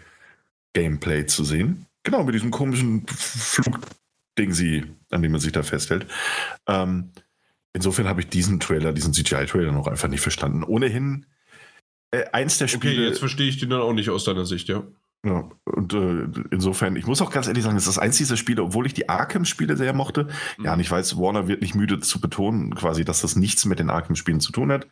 Gameplay 0.74 1.26
zu 1.26 1.44
sehen. 1.44 1.88
Genau, 2.04 2.24
mit 2.24 2.36
diesem 2.36 2.52
komischen 2.52 3.06
Flugding, 3.08 4.54
sie, 4.54 4.86
an 5.10 5.22
dem 5.22 5.32
man 5.32 5.42
sich 5.42 5.52
da 5.52 5.64
festhält. 5.64 6.06
Ähm, 6.68 7.12
Insofern 7.74 8.08
habe 8.08 8.22
ich 8.22 8.28
diesen 8.28 8.60
Trailer, 8.60 8.94
diesen 8.94 9.14
CGI-Trailer 9.14 9.72
noch 9.72 9.88
einfach 9.88 10.08
nicht 10.08 10.22
verstanden. 10.22 10.64
Ohnehin, 10.64 11.26
äh, 12.12 12.26
eins 12.32 12.58
der 12.58 12.68
Spiele. 12.68 12.94
Okay, 12.94 13.08
jetzt 13.08 13.20
verstehe 13.20 13.48
ich 13.48 13.60
den 13.60 13.70
dann 13.70 13.82
auch 13.82 13.94
nicht 13.94 14.10
aus 14.10 14.24
deiner 14.24 14.46
Sicht, 14.46 14.70
ja. 14.70 14.84
Ja, 15.26 15.50
und 15.66 15.94
äh, 15.94 16.28
insofern, 16.52 16.96
ich 16.96 17.06
muss 17.06 17.22
auch 17.22 17.32
ganz 17.32 17.48
ehrlich 17.48 17.64
sagen, 17.64 17.76
es 17.76 17.84
ist 17.84 17.98
das 17.98 18.02
eins 18.02 18.18
dieser 18.18 18.38
Spiele, 18.38 18.64
obwohl 18.64 18.86
ich 18.86 18.94
die 18.94 19.10
Arkham-Spiele 19.10 19.76
sehr 19.76 19.94
mochte. 19.94 20.30
Mhm. 20.58 20.66
Ja, 20.66 20.74
und 20.74 20.80
ich 20.80 20.90
weiß, 20.90 21.18
Warner 21.18 21.48
wird 21.48 21.62
nicht 21.62 21.76
müde 21.76 22.00
zu 22.00 22.22
betonen, 22.22 22.74
quasi, 22.74 23.04
dass 23.04 23.22
das 23.22 23.36
nichts 23.36 23.66
mit 23.66 23.80
den 23.80 23.90
Arkham-Spielen 23.90 24.40
zu 24.40 24.52
tun 24.52 24.72
hat. 24.72 24.88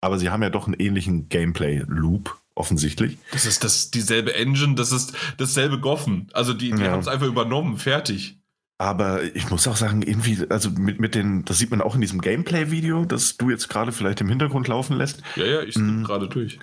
Aber 0.00 0.18
sie 0.18 0.30
haben 0.30 0.42
ja 0.42 0.50
doch 0.50 0.66
einen 0.66 0.78
ähnlichen 0.78 1.28
Gameplay-Loop, 1.28 2.36
offensichtlich. 2.54 3.18
Das 3.32 3.44
ist 3.44 3.64
das, 3.64 3.90
dieselbe 3.90 4.34
Engine, 4.34 4.76
das 4.76 4.92
ist 4.92 5.16
dasselbe 5.36 5.80
Goffen. 5.80 6.28
Also 6.32 6.54
die, 6.54 6.70
die 6.70 6.82
ja. 6.82 6.92
haben 6.92 7.00
es 7.00 7.08
einfach 7.08 7.26
übernommen, 7.26 7.76
fertig. 7.76 8.38
Aber 8.78 9.22
ich 9.34 9.50
muss 9.50 9.66
auch 9.66 9.76
sagen, 9.76 10.02
irgendwie, 10.02 10.46
also 10.50 10.70
mit, 10.70 11.00
mit 11.00 11.14
den, 11.14 11.44
das 11.44 11.58
sieht 11.58 11.70
man 11.70 11.80
auch 11.80 11.94
in 11.94 12.02
diesem 12.02 12.20
Gameplay-Video, 12.20 13.06
das 13.06 13.36
du 13.36 13.50
jetzt 13.50 13.68
gerade 13.68 13.90
vielleicht 13.90 14.20
im 14.20 14.28
Hintergrund 14.28 14.68
laufen 14.68 14.96
lässt. 14.96 15.22
Ja, 15.34 15.46
ja, 15.46 15.62
ich 15.62 15.74
skippe 15.74 15.90
mm. 15.90 16.04
gerade 16.04 16.28
durch. 16.28 16.58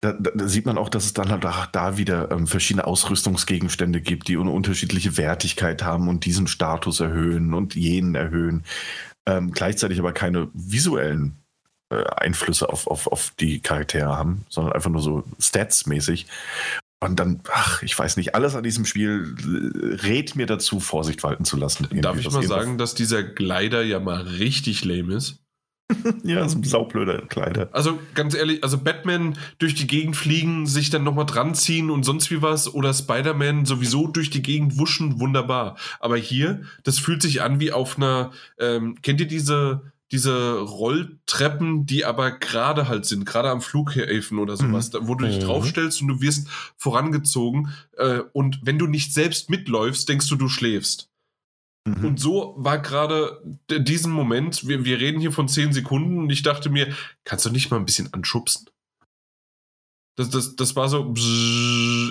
Da, 0.00 0.12
da, 0.12 0.30
da, 0.34 0.48
sieht 0.48 0.66
man 0.66 0.78
auch, 0.78 0.88
dass 0.88 1.04
es 1.04 1.12
dann 1.12 1.30
halt 1.30 1.44
auch 1.44 1.66
da 1.66 1.96
wieder 1.96 2.30
ähm, 2.30 2.46
verschiedene 2.46 2.86
Ausrüstungsgegenstände 2.86 4.00
gibt, 4.00 4.28
die 4.28 4.36
eine 4.36 4.50
unterschiedliche 4.50 5.16
Wertigkeit 5.16 5.82
haben 5.82 6.08
und 6.08 6.24
diesen 6.24 6.46
Status 6.46 7.00
erhöhen 7.00 7.52
und 7.52 7.74
jenen 7.74 8.14
erhöhen. 8.14 8.64
Ähm, 9.26 9.52
gleichzeitig 9.52 9.98
aber 9.98 10.12
keine 10.12 10.48
visuellen 10.54 11.36
äh, 11.90 12.04
Einflüsse 12.16 12.68
auf, 12.68 12.86
auf, 12.86 13.06
auf 13.06 13.32
die 13.38 13.60
Charaktere 13.60 14.16
haben, 14.16 14.46
sondern 14.48 14.72
einfach 14.72 14.90
nur 14.90 15.02
so 15.02 15.24
Stats-mäßig. 15.38 16.26
Und 17.00 17.20
dann, 17.20 17.40
ach, 17.52 17.82
ich 17.82 17.98
weiß 17.98 18.16
nicht, 18.16 18.34
alles 18.34 18.54
an 18.54 18.62
diesem 18.62 18.86
Spiel 18.86 19.34
äh, 19.38 20.06
rät 20.06 20.36
mir 20.36 20.46
dazu, 20.46 20.80
Vorsicht 20.80 21.22
walten 21.22 21.44
zu 21.44 21.58
lassen. 21.58 21.88
Darf 22.00 22.18
ich 22.18 22.30
mal 22.30 22.42
sagen, 22.42 22.78
dass 22.78 22.94
dieser 22.94 23.22
Glider 23.22 23.82
ja 23.82 24.00
mal 24.00 24.22
richtig 24.22 24.84
lame 24.84 25.14
ist? 25.14 25.43
ja, 26.24 26.36
das 26.36 26.52
ist 26.52 26.58
ein 26.58 26.64
saublöder 26.64 27.22
Kleider. 27.22 27.68
Also 27.72 27.98
ganz 28.14 28.34
ehrlich, 28.34 28.62
also 28.62 28.78
Batman 28.78 29.36
durch 29.58 29.74
die 29.74 29.86
Gegend 29.86 30.16
fliegen, 30.16 30.66
sich 30.66 30.90
dann 30.90 31.04
nochmal 31.04 31.26
dran 31.26 31.54
ziehen 31.54 31.90
und 31.90 32.04
sonst 32.04 32.30
wie 32.30 32.42
was 32.42 32.72
oder 32.72 32.92
Spider-Man 32.92 33.66
sowieso 33.66 34.06
durch 34.06 34.30
die 34.30 34.42
Gegend 34.42 34.78
wuschen, 34.78 35.20
wunderbar. 35.20 35.76
Aber 36.00 36.16
hier, 36.16 36.62
das 36.82 36.98
fühlt 36.98 37.22
sich 37.22 37.42
an 37.42 37.60
wie 37.60 37.72
auf 37.72 37.96
einer, 37.96 38.32
ähm, 38.58 38.96
kennt 39.02 39.20
ihr 39.20 39.28
diese 39.28 39.82
diese 40.12 40.60
Rolltreppen, 40.60 41.86
die 41.86 42.04
aber 42.04 42.30
gerade 42.30 42.86
halt 42.86 43.04
sind, 43.04 43.26
gerade 43.26 43.50
am 43.50 43.60
Flughäfen 43.60 44.38
oder 44.38 44.56
sowas, 44.56 44.92
mhm. 44.92 45.08
wo 45.08 45.16
du 45.16 45.26
dich 45.26 45.40
mhm. 45.40 45.46
draufstellst 45.46 46.02
und 46.02 46.08
du 46.08 46.20
wirst 46.20 46.46
vorangezogen. 46.76 47.72
Äh, 47.96 48.20
und 48.32 48.60
wenn 48.62 48.78
du 48.78 48.86
nicht 48.86 49.12
selbst 49.12 49.50
mitläufst, 49.50 50.08
denkst 50.08 50.28
du, 50.28 50.36
du 50.36 50.48
schläfst. 50.48 51.10
Mhm. 51.84 52.04
Und 52.04 52.20
so 52.20 52.54
war 52.56 52.78
gerade 52.78 53.42
diesen 53.68 54.12
Moment, 54.12 54.66
wir, 54.66 54.84
wir 54.84 55.00
reden 55.00 55.20
hier 55.20 55.32
von 55.32 55.48
zehn 55.48 55.72
Sekunden 55.72 56.18
und 56.18 56.30
ich 56.30 56.42
dachte 56.42 56.70
mir, 56.70 56.88
kannst 57.24 57.44
du 57.44 57.50
nicht 57.50 57.70
mal 57.70 57.76
ein 57.76 57.84
bisschen 57.84 58.12
anschubsen? 58.12 58.68
Das, 60.16 60.30
das, 60.30 60.54
das 60.54 60.76
war 60.76 60.88
so, 60.88 61.12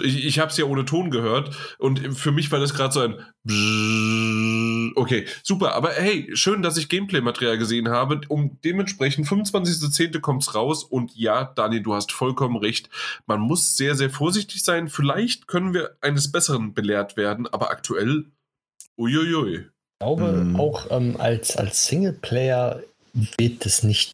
ich, 0.04 0.26
ich 0.26 0.40
habe 0.40 0.52
es 0.52 0.58
ja 0.58 0.66
ohne 0.66 0.84
Ton 0.84 1.10
gehört 1.10 1.56
und 1.80 2.18
für 2.18 2.34
mich 2.34 2.52
war 2.52 2.60
das 2.60 2.74
gerade 2.74 2.94
so 2.94 3.00
ein 3.00 3.16
okay, 4.96 5.26
super, 5.42 5.74
aber 5.74 5.92
hey, 5.92 6.30
schön, 6.34 6.62
dass 6.62 6.78
ich 6.78 6.90
Gameplay-Material 6.90 7.58
gesehen 7.58 7.90
habe. 7.90 8.22
Um 8.28 8.60
dementsprechend 8.64 9.28
25.10. 9.28 10.20
kommt's 10.20 10.56
raus 10.56 10.84
und 10.84 11.16
ja, 11.16 11.46
Daniel, 11.46 11.82
du 11.82 11.94
hast 11.94 12.12
vollkommen 12.12 12.58
recht. 12.58 12.90
Man 13.26 13.42
muss 13.42 13.78
sehr, 13.78 13.96
sehr 13.96 14.10
vorsichtig 14.10 14.64
sein. 14.64 14.90
Vielleicht 14.90 15.48
können 15.48 15.74
wir 15.74 15.96
eines 16.02 16.32
Besseren 16.32 16.74
belehrt 16.74 17.18
werden, 17.18 17.48
aber 17.48 17.70
aktuell, 17.72 18.26
uiuiui. 18.98 19.58
Ich 19.58 20.00
glaube, 20.00 20.32
mhm. 20.32 20.56
auch 20.60 20.88
ähm, 20.91 21.16
als, 21.20 21.56
als 21.58 21.86
Singleplayer 21.86 22.82
wird 23.38 23.66
es 23.66 23.84
nicht 23.84 24.12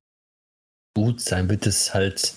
gut 0.95 1.21
sein, 1.21 1.49
wird 1.49 1.65
es 1.65 1.93
halt 1.93 2.35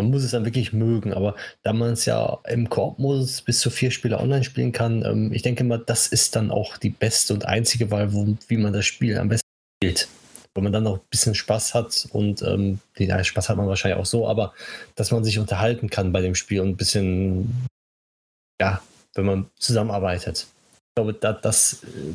man 0.00 0.10
muss 0.10 0.24
es 0.24 0.30
dann 0.30 0.46
wirklich 0.46 0.72
mögen, 0.72 1.12
aber 1.12 1.36
da 1.62 1.72
man 1.72 1.92
es 1.92 2.06
ja 2.06 2.38
im 2.48 2.70
Koop-Modus 2.70 3.42
bis 3.42 3.60
zu 3.60 3.68
vier 3.68 3.90
Spieler 3.90 4.20
online 4.20 4.44
spielen 4.44 4.72
kann, 4.72 5.04
ähm, 5.04 5.30
ich 5.32 5.42
denke 5.42 5.62
mal, 5.62 5.78
das 5.78 6.06
ist 6.06 6.36
dann 6.36 6.50
auch 6.50 6.78
die 6.78 6.90
beste 6.90 7.34
und 7.34 7.44
einzige 7.44 7.90
Wahl, 7.90 8.12
wo, 8.14 8.36
wie 8.48 8.56
man 8.56 8.72
das 8.72 8.86
Spiel 8.86 9.18
am 9.18 9.28
besten 9.28 9.46
spielt. 9.82 10.08
Wo 10.54 10.62
man 10.62 10.72
dann 10.72 10.86
auch 10.86 10.96
ein 10.96 11.06
bisschen 11.10 11.34
Spaß 11.34 11.74
hat 11.74 12.08
und 12.12 12.42
ähm, 12.42 12.80
den 12.98 13.24
Spaß 13.24 13.50
hat 13.50 13.56
man 13.56 13.68
wahrscheinlich 13.68 14.00
auch 14.00 14.06
so, 14.06 14.26
aber 14.26 14.54
dass 14.96 15.10
man 15.10 15.22
sich 15.22 15.38
unterhalten 15.38 15.90
kann 15.90 16.12
bei 16.12 16.22
dem 16.22 16.34
Spiel 16.34 16.60
und 16.60 16.70
ein 16.70 16.76
bisschen, 16.76 17.66
ja, 18.60 18.82
wenn 19.14 19.26
man 19.26 19.50
zusammenarbeitet. 19.56 20.46
Ich 20.90 20.94
glaube, 20.96 21.14
da, 21.14 21.32
das 21.32 21.84
äh, 21.84 22.12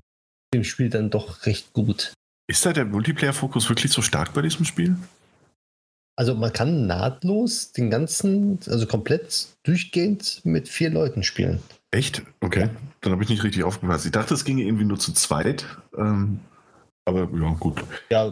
dem 0.54 0.64
Spiel 0.64 0.90
dann 0.90 1.10
doch 1.10 1.46
recht 1.46 1.74
gut. 1.74 2.14
Ist 2.48 2.66
da 2.66 2.74
der 2.74 2.86
Multiplayer-Fokus 2.86 3.70
wirklich 3.70 3.92
so 3.92 4.02
stark 4.02 4.34
bei 4.34 4.42
diesem 4.42 4.66
Spiel? 4.66 4.96
Also 6.18 6.34
man 6.36 6.54
kann 6.54 6.88
nahtlos 6.88 7.72
den 7.72 7.90
ganzen, 7.90 8.60
also 8.68 8.86
komplett 8.86 9.48
durchgehend 9.64 10.42
mit 10.46 10.70
vier 10.70 10.90
Leuten 10.90 11.24
spielen. 11.24 11.62
Echt? 11.92 12.22
Okay. 12.42 12.70
Dann 13.02 13.12
habe 13.12 13.24
ich 13.24 13.30
nicht 13.30 13.44
richtig 13.44 13.64
aufgepasst. 13.64 14.06
Ich 14.06 14.12
dachte, 14.12 14.34
es 14.34 14.46
ginge 14.46 14.64
irgendwie 14.64 14.86
nur 14.86 15.00
zu 15.00 15.14
zweit. 15.14 15.66
Ähm, 15.98 16.40
aber 17.06 17.30
ja, 17.34 17.50
gut. 17.60 17.84
Ja, 18.10 18.32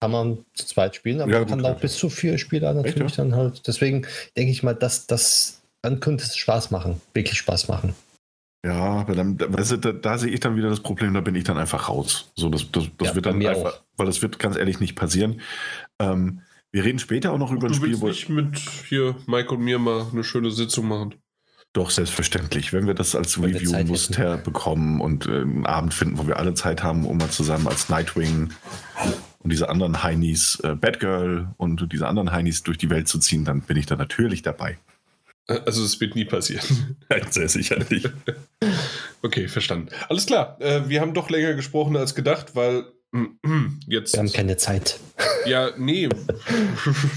kann 0.00 0.10
man 0.10 0.38
zu 0.54 0.66
zweit 0.66 0.96
spielen, 0.96 1.20
aber 1.20 1.30
ja, 1.30 1.38
man 1.40 1.48
kann 1.48 1.64
auch 1.64 1.78
bis 1.78 1.96
zu 1.96 2.08
vier 2.10 2.38
Spieler 2.38 2.74
natürlich 2.74 3.02
Echt, 3.02 3.16
ja? 3.18 3.24
dann 3.24 3.36
halt. 3.36 3.66
Deswegen 3.66 4.06
denke 4.36 4.50
ich 4.50 4.62
mal, 4.62 4.74
dass 4.74 5.06
das 5.06 5.62
dann 5.82 6.00
könnte 6.00 6.24
es 6.24 6.36
Spaß 6.36 6.70
machen, 6.70 7.00
wirklich 7.12 7.38
Spaß 7.38 7.68
machen. 7.68 7.94
Ja, 8.64 9.00
aber 9.00 9.16
dann, 9.16 9.40
weißt 9.40 9.72
du, 9.72 9.76
da, 9.78 9.92
da, 9.92 10.18
sehe 10.18 10.30
ich 10.30 10.38
dann 10.38 10.56
wieder 10.56 10.68
das 10.68 10.80
Problem, 10.80 11.14
da 11.14 11.20
bin 11.20 11.34
ich 11.34 11.42
dann 11.42 11.58
einfach 11.58 11.88
raus. 11.88 12.32
So, 12.36 12.48
das, 12.48 12.70
das, 12.70 12.84
das 12.96 13.08
ja, 13.08 13.14
wird 13.16 13.26
dann 13.26 13.44
einfach, 13.44 13.72
auch. 13.72 13.82
weil 13.96 14.06
das 14.06 14.22
wird 14.22 14.38
ganz 14.38 14.56
ehrlich 14.56 14.78
nicht 14.78 14.94
passieren. 14.94 15.40
Ähm, 15.98 16.42
wir 16.70 16.84
reden 16.84 17.00
später 17.00 17.32
auch 17.32 17.38
noch 17.38 17.50
über 17.50 17.66
ein 17.66 17.74
Spiel. 17.74 17.92
Du 17.92 18.02
willst 18.02 18.20
nicht 18.20 18.28
mit 18.28 18.58
hier 18.88 19.16
Mike 19.26 19.52
und 19.54 19.62
mir 19.62 19.78
mal 19.78 20.06
eine 20.12 20.22
schöne 20.22 20.52
Sitzung 20.52 20.86
machen? 20.86 21.14
Doch, 21.72 21.90
selbstverständlich. 21.90 22.72
Wenn 22.72 22.86
wir 22.86 22.94
das 22.94 23.16
als 23.16 23.42
Review-Muster 23.42 24.36
bekommen 24.36 25.00
und 25.00 25.26
äh, 25.26 25.40
einen 25.40 25.66
Abend 25.66 25.92
finden, 25.92 26.18
wo 26.18 26.26
wir 26.26 26.36
alle 26.36 26.54
Zeit 26.54 26.82
haben, 26.82 27.04
um 27.04 27.16
mal 27.16 27.30
zusammen 27.30 27.66
als 27.66 27.88
Nightwing 27.88 28.50
und 29.38 29.52
diese 29.52 29.70
anderen 29.70 30.02
Heinis, 30.02 30.60
äh, 30.62 30.76
Batgirl 30.76 31.52
und 31.56 31.92
diese 31.92 32.06
anderen 32.06 32.30
Heinis 32.30 32.62
durch 32.62 32.78
die 32.78 32.90
Welt 32.90 33.08
zu 33.08 33.18
ziehen, 33.18 33.44
dann 33.44 33.62
bin 33.62 33.76
ich 33.76 33.86
da 33.86 33.96
natürlich 33.96 34.42
dabei. 34.42 34.78
Also 35.66 35.84
es 35.84 36.00
wird 36.00 36.14
nie 36.14 36.24
passieren. 36.24 36.96
Sehr 37.30 37.48
sicher 37.48 37.78
nicht. 37.90 38.10
okay, 39.22 39.48
verstanden. 39.48 39.88
Alles 40.08 40.26
klar. 40.26 40.60
Äh, 40.60 40.88
wir 40.88 41.00
haben 41.00 41.14
doch 41.14 41.30
länger 41.30 41.54
gesprochen 41.54 41.96
als 41.96 42.14
gedacht, 42.14 42.54
weil 42.54 42.84
Jetzt. 43.86 44.14
Wir 44.14 44.20
haben 44.20 44.32
keine 44.32 44.56
Zeit. 44.56 44.98
Ja, 45.44 45.72
nee. 45.76 46.08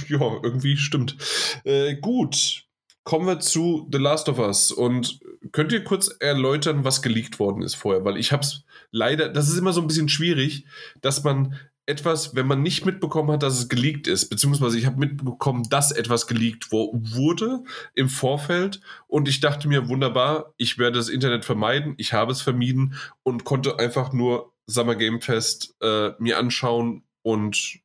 ja, 0.10 0.40
irgendwie 0.42 0.78
stimmt. 0.78 1.16
Äh, 1.64 1.96
gut. 1.98 2.64
Kommen 3.04 3.28
wir 3.28 3.40
zu 3.40 3.88
The 3.92 4.00
Last 4.00 4.30
of 4.30 4.40
Us. 4.40 4.72
Und 4.72 5.20
könnt 5.52 5.72
ihr 5.72 5.84
kurz 5.84 6.10
erläutern, 6.20 6.84
was 6.84 7.04
geleakt 7.04 7.38
worden 7.38 7.62
ist 7.62 7.76
vorher? 7.76 8.04
Weil 8.04 8.18
ich 8.18 8.32
habe 8.32 8.42
es 8.42 8.64
leider, 8.90 9.30
das 9.30 9.48
ist 9.48 9.60
immer 9.60 9.74
so 9.74 9.82
ein 9.82 9.86
bisschen 9.86 10.10
schwierig, 10.10 10.66
dass 11.02 11.24
man 11.24 11.56
etwas, 11.88 12.36
wenn 12.36 12.48
man 12.48 12.62
nicht 12.62 12.86
mitbekommen 12.86 13.32
hat, 13.32 13.44
dass 13.44 13.60
es 13.60 13.70
geleakt 13.70 14.08
ist, 14.08 14.30
beziehungsweise 14.30 14.78
ich 14.78 14.86
habe 14.86 14.98
mitbekommen, 14.98 15.64
dass 15.70 15.92
etwas 15.92 16.28
geleakt 16.28 16.72
wurde 16.72 17.64
im 17.94 18.10
Vorfeld 18.10 18.82
und 19.08 19.28
ich 19.28 19.40
dachte 19.40 19.68
mir, 19.68 19.88
wunderbar, 19.88 20.54
ich 20.58 20.78
werde 20.78 20.98
das 20.98 21.10
Internet 21.10 21.46
vermeiden, 21.46 21.94
ich 21.98 22.14
habe 22.14 22.32
es 22.32 22.42
vermieden 22.42 22.96
und 23.24 23.44
konnte 23.44 23.78
einfach 23.78 24.14
nur 24.14 24.52
Summer 24.68 24.96
Game 24.96 25.22
Fest 25.22 25.76
äh, 25.82 26.12
mir 26.18 26.40
anschauen 26.40 27.04
und 27.22 27.80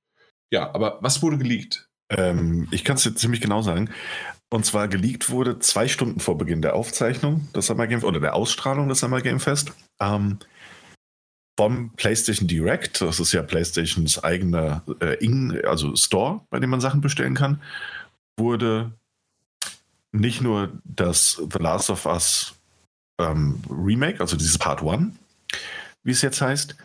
ja, 0.51 0.75
aber 0.75 0.99
was 1.03 1.23
wurde 1.23 1.39
geleakt? 1.39 1.89
Ähm, 2.09 2.69
ich 2.71 2.85
kann 2.85 2.97
es 2.97 3.03
dir 3.03 3.15
ziemlich 3.15 3.41
genau 3.41 3.63
sagen. 3.63 3.91
Und 4.53 4.67
zwar 4.67 4.89
geleakt 4.89 5.31
wurde 5.31 5.61
zwei 5.61 5.87
Stunden 5.87 6.19
vor 6.19 6.37
Beginn 6.37 6.61
der 6.61 6.75
Aufzeichnung 6.75 7.49
des 7.55 7.67
Summer 7.67 7.87
Game 7.87 8.03
oder 8.03 8.19
der 8.19 8.35
Ausstrahlung 8.35 8.89
des 8.89 8.99
Summer 8.99 9.21
Game 9.21 9.39
Fest 9.39 9.73
ähm, 10.01 10.39
vom 11.61 11.91
PlayStation 11.95 12.49
Direct. 12.49 13.03
Das 13.03 13.21
ist 13.21 13.33
ja 13.33 13.43
PlayStations 13.43 14.25
eigener 14.25 14.83
äh, 15.03 15.23
In, 15.23 15.63
also 15.67 15.95
Store, 15.95 16.41
bei 16.49 16.59
dem 16.59 16.71
man 16.71 16.81
Sachen 16.81 17.03
bestellen 17.03 17.35
kann. 17.35 17.61
Wurde 18.39 18.93
nicht 20.11 20.41
nur 20.41 20.73
das 20.85 21.33
The 21.53 21.59
Last 21.59 21.91
of 21.91 22.07
Us 22.07 22.55
ähm, 23.21 23.61
Remake, 23.69 24.21
also 24.21 24.39
dieses 24.39 24.57
Part 24.57 24.83
1, 24.83 25.13
wie 26.03 26.13
es 26.13 26.23
jetzt 26.23 26.41
heißt. 26.41 26.77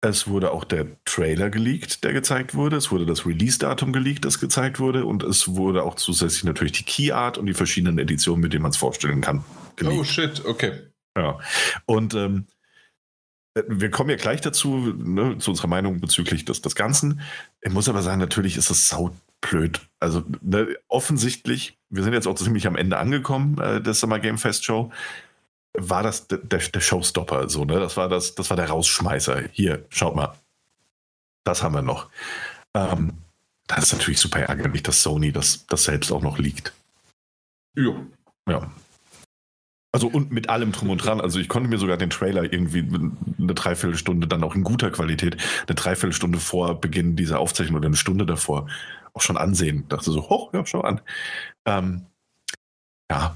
Es 0.00 0.28
wurde 0.28 0.52
auch 0.52 0.62
der 0.62 0.86
Trailer 1.04 1.50
geleakt, 1.50 2.04
der 2.04 2.12
gezeigt 2.12 2.54
wurde. 2.54 2.76
Es 2.76 2.92
wurde 2.92 3.06
das 3.06 3.26
Release-Datum 3.26 3.92
geleakt, 3.92 4.24
das 4.24 4.38
gezeigt 4.38 4.78
wurde. 4.78 5.06
Und 5.06 5.24
es 5.24 5.56
wurde 5.56 5.82
auch 5.82 5.96
zusätzlich 5.96 6.44
natürlich 6.44 6.72
die 6.72 6.84
Key 6.84 7.10
Art 7.10 7.36
und 7.36 7.46
die 7.46 7.54
verschiedenen 7.54 7.98
Editionen, 7.98 8.42
mit 8.42 8.52
denen 8.52 8.62
man 8.62 8.70
es 8.70 8.76
vorstellen 8.76 9.22
kann. 9.22 9.42
Geleakt. 9.74 9.98
Oh 9.98 10.04
shit, 10.04 10.44
okay. 10.44 10.84
Ja. 11.18 11.40
Und 11.86 12.14
ähm, 12.14 12.46
wir 13.54 13.90
kommen 13.90 14.10
ja 14.10 14.16
gleich 14.16 14.40
dazu, 14.40 14.94
ne, 14.96 15.38
zu 15.38 15.50
unserer 15.50 15.68
Meinung 15.68 16.00
bezüglich 16.00 16.44
des, 16.44 16.62
des 16.62 16.74
Ganzen. 16.74 17.20
Ich 17.60 17.72
muss 17.72 17.88
aber 17.88 18.02
sagen, 18.02 18.20
natürlich 18.20 18.56
ist 18.56 18.70
es 18.70 18.88
saublöd. 18.88 19.80
Also 19.98 20.22
ne, 20.40 20.76
offensichtlich, 20.88 21.78
wir 21.88 22.02
sind 22.04 22.12
jetzt 22.12 22.26
auch 22.26 22.34
ziemlich 22.34 22.66
am 22.66 22.76
Ende 22.76 22.98
angekommen 22.98 23.58
äh, 23.58 23.80
der 23.80 23.94
Summer 23.94 24.20
Game 24.20 24.38
Fest 24.38 24.64
Show 24.64 24.92
war 25.74 26.02
das 26.02 26.26
der, 26.26 26.38
der 26.38 26.80
Showstopper, 26.80 27.48
so, 27.48 27.64
ne? 27.64 27.78
Das 27.78 27.96
war 27.96 28.08
das, 28.08 28.34
das 28.34 28.50
war 28.50 28.56
der 28.56 28.68
Rausschmeißer. 28.68 29.42
Hier, 29.52 29.84
schaut 29.88 30.16
mal. 30.16 30.34
Das 31.44 31.62
haben 31.62 31.74
wir 31.74 31.82
noch. 31.82 32.10
Ähm, 32.74 33.12
das 33.66 33.84
ist 33.84 33.92
natürlich 33.92 34.18
super 34.18 34.40
ärgerlich, 34.40 34.82
dass 34.82 35.02
Sony 35.02 35.32
das, 35.32 35.66
das 35.66 35.84
selbst 35.84 36.10
auch 36.10 36.22
noch 36.22 36.38
liegt. 36.38 36.72
Ja. 37.76 37.94
Ja. 38.48 38.70
Also 39.92 40.06
und 40.06 40.30
mit 40.30 40.48
allem 40.48 40.72
drum 40.72 40.90
und 40.90 40.98
dran. 41.04 41.20
Also 41.20 41.40
ich 41.40 41.48
konnte 41.48 41.68
mir 41.68 41.78
sogar 41.78 41.96
den 41.96 42.10
Trailer 42.10 42.44
irgendwie 42.44 42.86
eine 43.38 43.54
Dreiviertelstunde 43.54 44.28
dann 44.28 44.44
auch 44.44 44.54
in 44.54 44.62
guter 44.62 44.90
Qualität, 44.90 45.36
eine 45.66 45.74
Dreiviertelstunde 45.74 46.38
vor 46.38 46.80
Beginn 46.80 47.16
dieser 47.16 47.40
Aufzeichnung 47.40 47.78
oder 47.78 47.86
eine 47.86 47.96
Stunde 47.96 48.24
davor 48.24 48.68
auch 49.14 49.20
schon 49.20 49.36
ansehen. 49.36 49.86
Dachte 49.88 50.12
so, 50.12 50.28
hoch, 50.28 50.54
ja, 50.54 50.64
schau 50.64 50.82
an. 50.82 51.00
Ähm, 51.66 52.06
ja, 53.10 53.34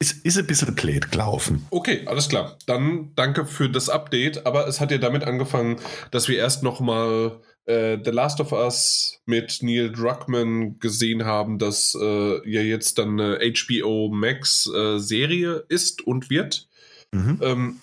ist, 0.00 0.24
ist 0.24 0.38
ein 0.38 0.46
bisschen 0.46 0.74
blöd 0.74 1.10
gelaufen. 1.10 1.66
Okay, 1.70 2.04
alles 2.06 2.28
klar. 2.28 2.56
Dann 2.66 3.12
danke 3.16 3.46
für 3.46 3.68
das 3.68 3.88
Update. 3.88 4.46
Aber 4.46 4.66
es 4.68 4.80
hat 4.80 4.90
ja 4.90 4.98
damit 4.98 5.24
angefangen, 5.24 5.76
dass 6.10 6.28
wir 6.28 6.38
erst 6.38 6.62
nochmal 6.62 7.40
äh, 7.68 7.98
The 8.02 8.10
Last 8.10 8.40
of 8.40 8.52
Us 8.52 9.20
mit 9.26 9.62
Neil 9.62 9.92
Druckmann 9.92 10.78
gesehen 10.78 11.24
haben, 11.24 11.58
dass 11.58 11.94
äh, 11.94 12.50
ja 12.50 12.62
jetzt 12.62 12.98
dann 12.98 13.20
eine 13.20 13.38
HBO 13.52 14.08
Max 14.08 14.66
äh, 14.66 14.98
Serie 14.98 15.64
ist 15.68 16.06
und 16.06 16.30
wird. 16.30 16.68
Mhm. 17.12 17.38
Ähm, 17.42 17.80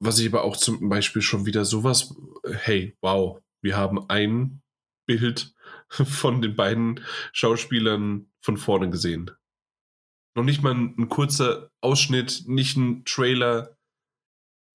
was 0.00 0.18
ich 0.18 0.28
aber 0.28 0.44
auch 0.44 0.56
zum 0.56 0.88
Beispiel 0.88 1.22
schon 1.22 1.46
wieder 1.46 1.64
sowas, 1.64 2.14
hey, 2.44 2.96
wow, 3.00 3.40
wir 3.62 3.76
haben 3.76 4.08
ein 4.08 4.60
Bild 5.06 5.54
von 5.88 6.42
den 6.42 6.54
beiden 6.56 7.00
Schauspielern 7.32 8.26
von 8.40 8.56
vorne 8.56 8.90
gesehen. 8.90 9.30
Noch 10.36 10.44
nicht 10.44 10.62
mal 10.62 10.74
ein, 10.74 10.94
ein 10.98 11.08
kurzer 11.08 11.70
Ausschnitt, 11.80 12.44
nicht 12.46 12.76
ein 12.76 13.04
Trailer, 13.04 13.76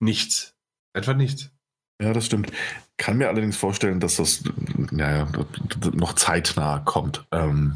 nichts. 0.02 0.56
Einfach 0.94 1.16
nichts. 1.16 1.52
Ja, 2.02 2.12
das 2.14 2.26
stimmt. 2.26 2.52
Kann 2.98 3.18
mir 3.18 3.28
allerdings 3.28 3.58
vorstellen, 3.58 4.00
dass 4.00 4.18
das 4.18 4.44
naja, 4.92 5.28
noch 5.94 6.14
zeitnah 6.14 6.80
kommt. 6.80 7.26
Ähm, 7.32 7.76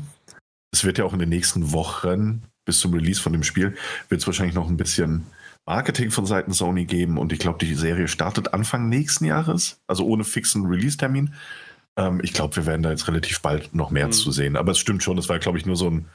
es 0.72 0.84
wird 0.84 0.98
ja 0.98 1.06
auch 1.06 1.14
in 1.14 1.20
den 1.20 1.30
nächsten 1.30 1.72
Wochen 1.72 2.44
bis 2.66 2.80
zum 2.80 2.94
Release 2.94 3.22
von 3.22 3.32
dem 3.32 3.44
Spiel, 3.44 3.76
wird 4.10 4.22
es 4.22 4.28
wahrscheinlich 4.28 4.56
noch 4.56 4.68
ein 4.68 4.78
bisschen 4.78 5.26
Marketing 5.66 6.12
von 6.12 6.26
Seiten 6.26 6.54
Sony 6.54 6.86
geben 6.86 7.18
und 7.18 7.34
ich 7.34 7.40
glaube, 7.40 7.60
die 7.60 7.74
Serie 7.74 8.08
startet 8.08 8.54
Anfang 8.54 8.90
nächsten 8.90 9.26
Jahres, 9.26 9.82
also 9.88 10.06
ohne 10.06 10.24
fixen 10.24 10.66
Release-Termin. 10.66 11.34
Ähm, 11.98 12.22
ich 12.24 12.34
glaube, 12.34 12.56
wir 12.56 12.66
werden 12.66 12.84
da 12.84 12.92
jetzt 12.92 13.08
relativ 13.08 13.42
bald 13.42 13.74
noch 13.74 13.90
mehr 13.90 14.08
mhm. 14.08 14.12
zu 14.12 14.32
sehen. 14.32 14.56
Aber 14.56 14.72
es 14.72 14.80
stimmt 14.80 15.04
schon, 15.04 15.18
das 15.18 15.28
war, 15.28 15.40
glaube 15.40 15.58
ich, 15.58 15.66
nur 15.66 15.76
so 15.76 15.90
ein, 15.90 16.06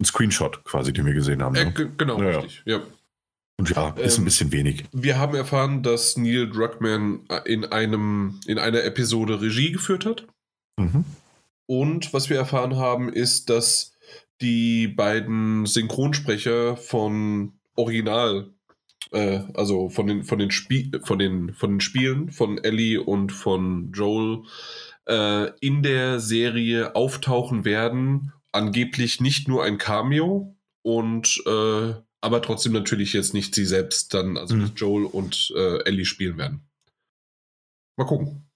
ein, 0.00 0.04
Screenshot 0.04 0.62
quasi, 0.64 0.92
den 0.92 1.06
wir 1.06 1.14
gesehen 1.14 1.42
haben. 1.42 1.54
Ne? 1.54 1.74
Äh, 1.76 1.88
genau, 1.96 2.22
ja, 2.22 2.38
richtig. 2.38 2.62
Ja. 2.66 2.80
Und 3.60 3.68
ja, 3.68 3.90
ist 3.90 4.16
ähm, 4.16 4.22
ein 4.22 4.24
bisschen 4.24 4.52
wenig. 4.52 4.84
Wir 4.90 5.18
haben 5.18 5.34
erfahren, 5.34 5.82
dass 5.82 6.16
Neil 6.16 6.48
Druckmann 6.48 7.26
in, 7.44 7.66
einem, 7.66 8.40
in 8.46 8.58
einer 8.58 8.84
Episode 8.84 9.42
Regie 9.42 9.70
geführt 9.70 10.06
hat. 10.06 10.26
Mhm. 10.78 11.04
Und 11.66 12.14
was 12.14 12.30
wir 12.30 12.38
erfahren 12.38 12.76
haben, 12.76 13.12
ist, 13.12 13.50
dass 13.50 13.92
die 14.40 14.88
beiden 14.88 15.66
Synchronsprecher 15.66 16.78
von 16.78 17.52
Original, 17.76 18.54
äh, 19.12 19.40
also 19.52 19.90
von 19.90 20.06
den, 20.06 20.24
von, 20.24 20.38
den 20.38 20.50
Spie 20.50 20.92
von, 21.04 21.18
den, 21.18 21.52
von 21.52 21.72
den 21.72 21.80
Spielen 21.80 22.30
von 22.30 22.56
Ellie 22.56 22.98
und 23.02 23.30
von 23.30 23.92
Joel, 23.92 24.44
äh, 25.06 25.50
in 25.60 25.82
der 25.82 26.18
Serie 26.18 26.96
auftauchen 26.96 27.66
werden. 27.66 28.32
Angeblich 28.52 29.20
nicht 29.20 29.48
nur 29.48 29.62
ein 29.64 29.76
Cameo 29.76 30.56
und 30.82 31.42
äh, 31.46 31.92
aber 32.20 32.42
trotzdem 32.42 32.72
natürlich 32.72 33.12
jetzt 33.12 33.34
nicht 33.34 33.54
sie 33.54 33.64
selbst 33.64 34.14
dann, 34.14 34.36
also 34.36 34.54
mhm. 34.54 34.72
Joel 34.76 35.04
und 35.04 35.52
äh, 35.56 35.82
Ellie 35.84 36.04
spielen 36.04 36.36
werden. 36.36 36.60
Mal 37.96 38.04
gucken. 38.04 38.48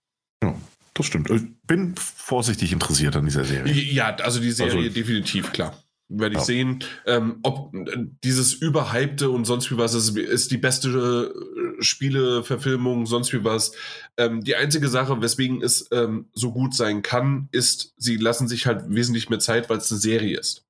Ja, 0.43 0.59
das 0.95 1.07
stimmt. 1.07 1.31
Ich 1.31 1.43
bin 1.67 1.95
vorsichtig 1.97 2.73
interessiert 2.73 3.17
an 3.17 3.25
dieser 3.25 3.45
Serie. 3.45 3.73
Ja, 3.73 4.15
also 4.17 4.41
die 4.41 4.53
Serie 4.53 4.85
also, 4.85 4.95
definitiv, 4.95 5.53
klar. 5.53 5.79
Werde 6.09 6.35
ich 6.35 6.41
ja. 6.41 6.45
sehen, 6.45 6.85
ähm, 7.07 7.39
ob 7.43 7.75
äh, 7.75 8.07
dieses 8.23 8.53
Überhypte 8.53 9.31
und 9.31 9.47
sonst 9.47 9.71
wie 9.71 9.79
was 9.79 9.95
ist, 9.95 10.17
ist 10.17 10.51
die 10.51 10.59
beste 10.59 11.33
äh, 11.79 11.83
Spieleverfilmung, 11.83 13.07
sonst 13.07 13.33
wie 13.33 13.43
was. 13.43 13.73
Ähm, 14.19 14.45
die 14.45 14.55
einzige 14.55 14.89
Sache, 14.89 15.21
weswegen 15.23 15.63
es 15.63 15.89
ähm, 15.93 16.27
so 16.35 16.53
gut 16.53 16.75
sein 16.75 17.01
kann, 17.01 17.49
ist, 17.53 17.95
sie 17.97 18.17
lassen 18.17 18.49
sich 18.49 18.67
halt 18.67 18.85
wesentlich 18.89 19.31
mehr 19.31 19.39
Zeit, 19.39 19.71
weil 19.71 19.79
es 19.79 19.91
eine 19.91 20.01
Serie 20.01 20.39
ist. 20.39 20.64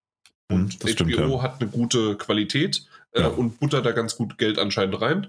Und 0.50 0.82
das 0.82 0.90
HBO 0.90 0.92
stimmt, 0.92 1.18
ja. 1.18 1.42
hat 1.42 1.60
eine 1.60 1.70
gute 1.70 2.16
Qualität 2.16 2.86
äh, 3.12 3.22
ja. 3.22 3.28
und 3.28 3.58
buttert 3.60 3.86
da 3.86 3.92
ganz 3.92 4.16
gut 4.16 4.38
Geld 4.38 4.58
anscheinend 4.58 5.00
rein. 5.00 5.28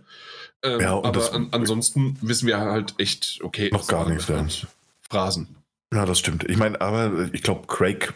Ähm, 0.64 0.80
ja, 0.82 0.94
aber 0.96 1.34
an, 1.34 1.50
ansonsten 1.52 2.18
wissen 2.22 2.48
wir 2.48 2.60
halt 2.60 2.96
echt, 2.98 3.40
okay, 3.44 3.70
noch 3.72 3.88
gar 3.88 4.10
nichts. 4.10 4.28
Halt 4.30 4.68
Phrasen. 5.02 5.56
Ja, 5.94 6.06
das 6.06 6.20
stimmt. 6.20 6.50
Ich 6.50 6.58
meine, 6.58 6.82
aber 6.82 7.30
ich 7.32 7.44
glaube, 7.44 7.68
Craig, 7.68 8.14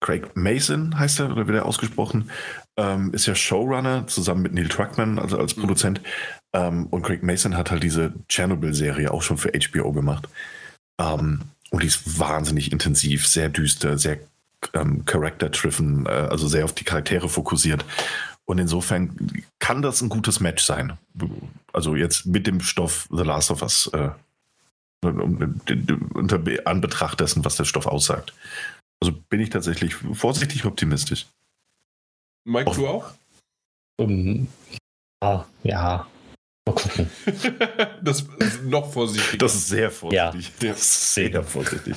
Craig 0.00 0.36
Mason 0.36 0.98
heißt 0.98 1.20
er, 1.20 1.30
oder 1.30 1.46
wird 1.46 1.56
er 1.56 1.66
ausgesprochen, 1.66 2.30
ähm, 2.76 3.12
ist 3.14 3.26
ja 3.26 3.34
Showrunner 3.34 4.06
zusammen 4.06 4.42
mit 4.42 4.52
Neil 4.52 4.68
Truckman, 4.68 5.18
also 5.18 5.38
als 5.38 5.56
mhm. 5.56 5.60
Produzent. 5.60 6.00
Ähm, 6.52 6.86
und 6.88 7.02
Craig 7.02 7.22
Mason 7.22 7.56
hat 7.56 7.70
halt 7.70 7.82
diese 7.82 8.12
Chernobyl-Serie 8.28 9.12
auch 9.12 9.22
schon 9.22 9.38
für 9.38 9.52
HBO 9.52 9.92
gemacht. 9.92 10.28
Ähm, 11.00 11.42
und 11.70 11.82
die 11.82 11.86
ist 11.86 12.18
wahnsinnig 12.18 12.72
intensiv, 12.72 13.26
sehr 13.26 13.48
düster, 13.48 13.98
sehr 13.98 14.18
ähm, 14.74 15.04
Character-driven, 15.04 16.06
äh, 16.06 16.10
also 16.10 16.48
sehr 16.48 16.64
auf 16.64 16.72
die 16.72 16.84
Charaktere 16.84 17.28
fokussiert. 17.28 17.84
Und 18.44 18.58
insofern 18.58 19.44
kann 19.58 19.82
das 19.82 20.00
ein 20.00 20.08
gutes 20.08 20.40
Match 20.40 20.64
sein. 20.64 20.96
Also 21.72 21.96
jetzt 21.96 22.26
mit 22.26 22.46
dem 22.46 22.60
Stoff 22.60 23.08
The 23.10 23.24
Last 23.24 23.50
of 23.50 23.62
Us 23.62 23.90
äh, 23.92 24.10
unter 25.02 26.40
Anbetracht 26.64 27.20
dessen, 27.20 27.44
was 27.44 27.56
der 27.56 27.64
Stoff 27.64 27.86
aussagt. 27.86 28.34
Also 29.00 29.12
bin 29.12 29.40
ich 29.40 29.50
tatsächlich 29.50 29.94
vorsichtig 29.94 30.64
optimistisch. 30.64 31.26
Mike, 32.44 32.70
du 32.70 32.86
auch? 32.86 33.12
Um, 33.98 34.48
ah, 35.20 35.44
ja. 35.62 36.06
Mal 36.66 36.74
gucken. 36.74 37.10
das 38.02 38.20
ist 38.38 38.62
noch 38.62 38.92
vorsichtiger. 38.92 39.38
Das 39.38 39.54
ist 39.54 39.68
sehr 39.68 39.90
vorsichtig. 39.90 40.52
Ja. 40.60 40.68
Das 40.68 40.80
ist 40.80 41.14
sehr 41.14 41.42
vorsichtig. 41.42 41.96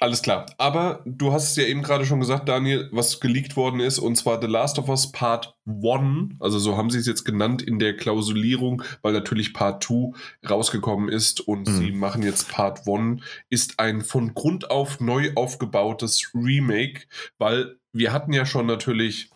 Alles 0.00 0.22
klar. 0.22 0.46
Aber 0.58 1.02
du 1.04 1.32
hast 1.32 1.50
es 1.50 1.56
ja 1.56 1.64
eben 1.64 1.82
gerade 1.82 2.06
schon 2.06 2.20
gesagt, 2.20 2.48
Daniel, 2.48 2.88
was 2.92 3.20
geleakt 3.20 3.56
worden 3.56 3.80
ist, 3.80 3.98
und 3.98 4.16
zwar 4.16 4.40
The 4.40 4.46
Last 4.46 4.78
of 4.78 4.88
Us 4.88 5.12
Part 5.12 5.54
1. 5.66 6.34
Also 6.40 6.58
so 6.58 6.76
haben 6.76 6.90
sie 6.90 6.98
es 6.98 7.06
jetzt 7.06 7.24
genannt 7.24 7.62
in 7.62 7.78
der 7.78 7.96
Klausulierung, 7.96 8.82
weil 9.02 9.12
natürlich 9.12 9.52
Part 9.52 9.84
2 9.84 10.12
rausgekommen 10.48 11.08
ist 11.08 11.40
und 11.40 11.68
mhm. 11.68 11.76
sie 11.76 11.92
machen 11.92 12.22
jetzt 12.22 12.50
Part 12.50 12.88
1, 12.88 13.22
ist 13.50 13.78
ein 13.78 14.02
von 14.02 14.34
Grund 14.34 14.70
auf 14.70 15.00
neu 15.00 15.32
aufgebautes 15.34 16.30
Remake, 16.34 17.02
weil 17.38 17.76
wir 17.92 18.12
hatten 18.12 18.32
ja 18.32 18.46
schon 18.46 18.66
natürlich 18.66 19.30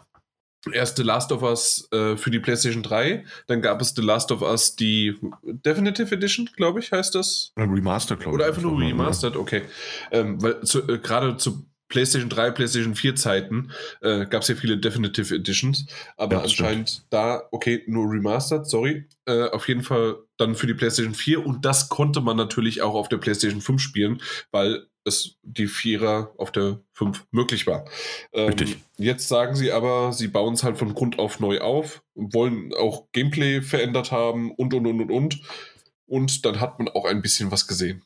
erst 0.72 0.96
The 0.96 1.02
Last 1.02 1.32
of 1.32 1.42
Us 1.42 1.88
äh, 1.92 2.16
für 2.16 2.30
die 2.30 2.38
PlayStation 2.38 2.82
3, 2.82 3.24
dann 3.46 3.62
gab 3.62 3.80
es 3.80 3.94
The 3.96 4.02
Last 4.02 4.30
of 4.30 4.42
Us 4.42 4.76
die 4.76 5.18
Definitive 5.42 6.14
Edition, 6.14 6.48
glaube 6.56 6.80
ich, 6.80 6.92
heißt 6.92 7.14
das. 7.14 7.52
Remastered, 7.56 8.20
glaube 8.20 8.36
ich. 8.36 8.40
Oder 8.40 8.46
einfach 8.46 8.62
nur 8.62 8.78
Remastered, 8.78 9.36
okay. 9.36 9.62
Ähm, 10.10 10.40
weil 10.42 10.60
zu, 10.62 10.86
äh, 10.88 10.98
gerade 10.98 11.36
zu 11.36 11.66
PlayStation 11.92 12.30
3, 12.30 12.52
PlayStation 12.52 12.94
4 12.94 13.16
Zeiten 13.16 13.70
äh, 14.00 14.24
gab 14.24 14.42
es 14.42 14.48
ja 14.48 14.54
viele 14.54 14.78
Definitive 14.78 15.34
Editions, 15.34 15.84
aber 16.16 16.36
ja, 16.36 16.42
anscheinend 16.42 16.88
stimmt. 16.88 17.06
da, 17.10 17.42
okay, 17.50 17.82
nur 17.86 18.10
Remastered, 18.10 18.66
sorry. 18.66 19.04
Äh, 19.26 19.48
auf 19.50 19.68
jeden 19.68 19.82
Fall 19.82 20.16
dann 20.38 20.54
für 20.54 20.66
die 20.66 20.72
PlayStation 20.72 21.14
4 21.14 21.44
und 21.44 21.66
das 21.66 21.90
konnte 21.90 22.22
man 22.22 22.38
natürlich 22.38 22.80
auch 22.80 22.94
auf 22.94 23.10
der 23.10 23.18
PlayStation 23.18 23.60
5 23.60 23.80
spielen, 23.80 24.22
weil 24.50 24.86
es 25.04 25.36
die 25.42 25.66
Vierer 25.66 26.32
auf 26.38 26.52
der 26.52 26.80
5 26.92 27.26
möglich 27.30 27.66
war. 27.66 27.84
Ähm, 28.32 28.54
jetzt 28.98 29.28
sagen 29.28 29.54
sie 29.54 29.72
aber, 29.72 30.12
sie 30.12 30.28
bauen 30.28 30.54
es 30.54 30.62
halt 30.62 30.78
von 30.78 30.94
Grund 30.94 31.18
auf 31.18 31.40
neu 31.40 31.60
auf, 31.60 32.02
wollen 32.14 32.72
auch 32.74 33.10
Gameplay 33.12 33.62
verändert 33.62 34.12
haben 34.12 34.52
und 34.52 34.74
und 34.74 34.86
und 34.86 35.00
und 35.00 35.10
und. 35.10 35.40
Und 36.06 36.44
dann 36.44 36.60
hat 36.60 36.78
man 36.78 36.88
auch 36.88 37.04
ein 37.04 37.22
bisschen 37.22 37.50
was 37.50 37.66
gesehen. 37.66 38.02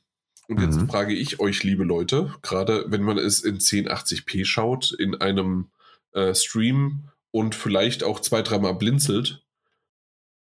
Und 0.49 0.61
jetzt 0.61 0.77
mhm. 0.77 0.89
frage 0.89 1.15
ich 1.15 1.41
euch, 1.41 1.65
liebe 1.65 1.85
Leute, 1.85 2.33
gerade 2.43 2.85
wenn 2.89 3.03
man 3.03 3.19
es 3.19 3.41
in 3.43 3.59
1080p 3.59 4.45
schaut, 4.45 4.93
in 4.93 5.17
einem 5.17 5.71
äh, 6.13 6.35
Stream 6.35 7.09
und 7.33 7.55
vielleicht 7.55 8.05
auch 8.05 8.21
zwei, 8.21 8.43
dreimal 8.43 8.75
blinzelt, 8.75 9.45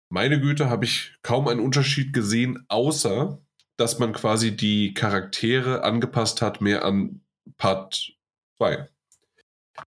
meine 0.10 0.40
Güte, 0.40 0.70
habe 0.70 0.86
ich 0.86 1.14
kaum 1.24 1.48
einen 1.48 1.60
Unterschied 1.60 2.14
gesehen, 2.14 2.66
außer 2.68 3.40
dass 3.78 4.00
man 4.00 4.14
quasi 4.14 4.56
die 4.56 4.94
Charaktere 4.94 5.84
angepasst 5.84 6.42
hat 6.42 6.62
mehr 6.62 6.86
an 6.86 7.22
Part 7.58 8.14
2. 8.58 8.88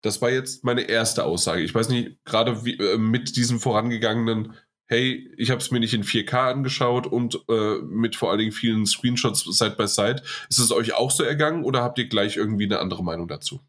Das 0.01 0.21
war 0.21 0.29
jetzt 0.29 0.63
meine 0.63 0.81
erste 0.81 1.23
Aussage. 1.23 1.61
Ich 1.61 1.73
weiß 1.73 1.89
nicht, 1.89 2.23
gerade 2.25 2.51
äh, 2.51 2.97
mit 2.97 3.37
diesem 3.37 3.59
vorangegangenen, 3.59 4.55
hey, 4.87 5.31
ich 5.37 5.49
habe 5.49 5.61
es 5.61 5.71
mir 5.71 5.79
nicht 5.79 5.93
in 5.93 6.03
4K 6.03 6.51
angeschaut 6.51 7.07
und 7.07 7.39
äh, 7.49 7.77
mit 7.81 8.15
vor 8.15 8.29
allen 8.29 8.39
Dingen 8.39 8.51
vielen 8.51 8.85
Screenshots 8.85 9.43
Side 9.43 9.75
by 9.77 9.87
Side. 9.87 10.23
Ist 10.49 10.59
es 10.59 10.71
euch 10.71 10.93
auch 10.93 11.11
so 11.11 11.23
ergangen 11.23 11.63
oder 11.63 11.81
habt 11.81 11.97
ihr 11.99 12.07
gleich 12.07 12.35
irgendwie 12.35 12.65
eine 12.65 12.79
andere 12.79 13.03
Meinung 13.03 13.27
dazu? 13.27 13.61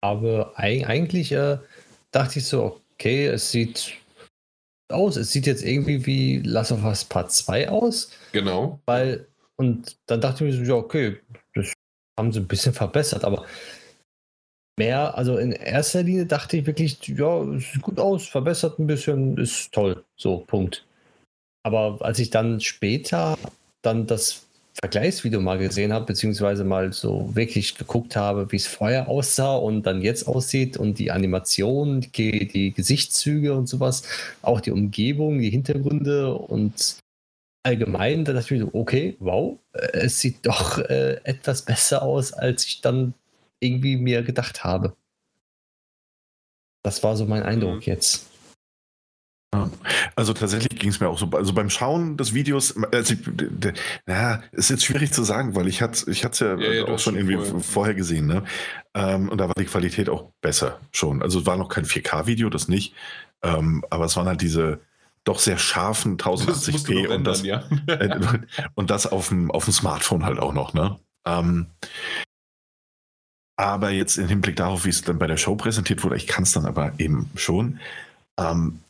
Aber 0.00 0.52
eigentlich 0.56 1.32
äh, 1.32 1.58
dachte 2.12 2.38
ich 2.38 2.46
so, 2.46 2.80
okay, 2.94 3.26
es 3.26 3.50
sieht 3.50 3.94
aus. 4.88 5.16
Es 5.16 5.30
sieht 5.32 5.46
jetzt 5.46 5.64
irgendwie 5.64 6.04
wie 6.06 6.38
Last 6.38 6.72
of 6.72 6.84
Us 6.84 7.04
Part 7.04 7.32
2 7.32 7.68
aus. 7.68 8.10
Genau. 8.32 8.80
Weil 8.86 9.26
Und 9.56 9.96
dann 10.06 10.20
dachte 10.20 10.44
ich 10.44 10.52
mir 10.52 10.64
so, 10.64 10.72
ja, 10.72 10.78
okay, 10.78 11.18
das 11.54 11.72
haben 12.18 12.32
sie 12.32 12.40
ein 12.40 12.48
bisschen 12.48 12.72
verbessert, 12.72 13.24
aber 13.24 13.44
mehr, 14.78 15.16
also 15.16 15.36
in 15.36 15.52
erster 15.52 16.02
Linie 16.02 16.26
dachte 16.26 16.56
ich 16.56 16.66
wirklich, 16.66 16.98
ja, 17.08 17.42
es 17.54 17.72
sieht 17.72 17.82
gut 17.82 17.98
aus, 17.98 18.26
verbessert 18.26 18.78
ein 18.78 18.86
bisschen, 18.86 19.36
ist 19.36 19.72
toll. 19.72 20.04
So, 20.16 20.38
Punkt. 20.38 20.86
Aber 21.64 21.98
als 22.00 22.20
ich 22.20 22.30
dann 22.30 22.60
später 22.60 23.36
dann 23.82 24.06
das 24.06 24.47
Vergleichsvideo 24.80 25.40
mal 25.40 25.58
gesehen 25.58 25.92
habe, 25.92 26.06
beziehungsweise 26.06 26.62
mal 26.62 26.92
so 26.92 27.34
wirklich 27.34 27.74
geguckt 27.74 28.14
habe, 28.14 28.50
wie 28.52 28.56
es 28.56 28.66
vorher 28.66 29.08
aussah 29.08 29.56
und 29.56 29.82
dann 29.82 30.02
jetzt 30.02 30.28
aussieht 30.28 30.76
und 30.76 30.98
die 30.98 31.10
Animation, 31.10 32.00
die, 32.00 32.46
die 32.46 32.72
Gesichtszüge 32.72 33.54
und 33.54 33.68
sowas, 33.68 34.04
auch 34.40 34.60
die 34.60 34.70
Umgebung, 34.70 35.40
die 35.40 35.50
Hintergründe 35.50 36.32
und 36.32 36.98
allgemein, 37.64 38.24
da 38.24 38.32
dachte 38.32 38.54
ich 38.54 38.60
mir 38.60 38.66
so, 38.66 38.78
okay, 38.78 39.16
wow, 39.18 39.58
äh, 39.72 39.98
es 39.98 40.20
sieht 40.20 40.46
doch 40.46 40.78
äh, 40.78 41.20
etwas 41.24 41.62
besser 41.62 42.02
aus, 42.02 42.32
als 42.32 42.64
ich 42.64 42.80
dann 42.80 43.14
irgendwie 43.60 43.96
mir 43.96 44.22
gedacht 44.22 44.62
habe. 44.64 44.94
Das 46.84 47.02
war 47.02 47.16
so 47.16 47.26
mein 47.26 47.42
Eindruck 47.42 47.76
mhm. 47.76 47.82
jetzt. 47.82 48.26
Also 50.14 50.34
tatsächlich 50.34 50.78
ging 50.78 50.90
es 50.90 51.00
mir 51.00 51.08
auch 51.08 51.18
so. 51.18 51.30
Also 51.32 51.52
beim 51.54 51.70
Schauen 51.70 52.16
des 52.16 52.34
Videos, 52.34 52.74
also, 52.92 53.14
ja, 54.06 54.42
ist 54.52 54.68
jetzt 54.68 54.84
schwierig 54.84 55.12
zu 55.12 55.22
sagen, 55.22 55.54
weil 55.54 55.68
ich 55.68 55.80
hatte 55.80 56.10
ich 56.10 56.24
es 56.24 56.38
ja, 56.40 56.56
ja, 56.56 56.72
ja, 56.72 56.84
auch 56.84 56.98
schon 56.98 57.16
irgendwie 57.16 57.36
vorher, 57.36 57.60
vorher 57.60 57.94
gesehen, 57.94 58.26
ne? 58.26 58.44
Ähm, 58.94 59.28
und 59.28 59.38
da 59.38 59.48
war 59.48 59.54
die 59.58 59.64
Qualität 59.64 60.10
auch 60.10 60.32
besser 60.40 60.80
schon. 60.92 61.22
Also 61.22 61.40
es 61.40 61.46
war 61.46 61.56
noch 61.56 61.68
kein 61.68 61.84
4K-Video, 61.84 62.50
das 62.50 62.68
nicht. 62.68 62.94
Ähm, 63.42 63.84
aber 63.90 64.06
es 64.06 64.16
waren 64.16 64.26
halt 64.26 64.42
diese 64.42 64.80
doch 65.24 65.38
sehr 65.38 65.58
scharfen 65.58 66.16
1080p 66.16 67.08
und, 67.08 67.24
das, 67.24 67.42
ja. 67.42 67.64
Äh, 67.86 68.18
und 68.74 68.90
das 68.90 69.06
auf 69.06 69.28
dem, 69.28 69.50
auf 69.50 69.64
dem 69.64 69.72
Smartphone 69.72 70.24
halt 70.24 70.38
auch 70.38 70.52
noch, 70.52 70.74
ne? 70.74 70.98
Ähm, 71.26 71.66
aber 73.56 73.90
jetzt 73.90 74.18
im 74.18 74.28
Hinblick 74.28 74.56
darauf, 74.56 74.84
wie 74.84 74.90
es 74.90 75.02
dann 75.02 75.18
bei 75.18 75.26
der 75.26 75.36
Show 75.36 75.56
präsentiert 75.56 76.04
wurde, 76.04 76.16
ich 76.16 76.26
kann 76.26 76.44
es 76.44 76.52
dann 76.52 76.64
aber 76.64 76.92
eben 76.98 77.30
schon. 77.34 77.80
Ähm, 78.38 78.80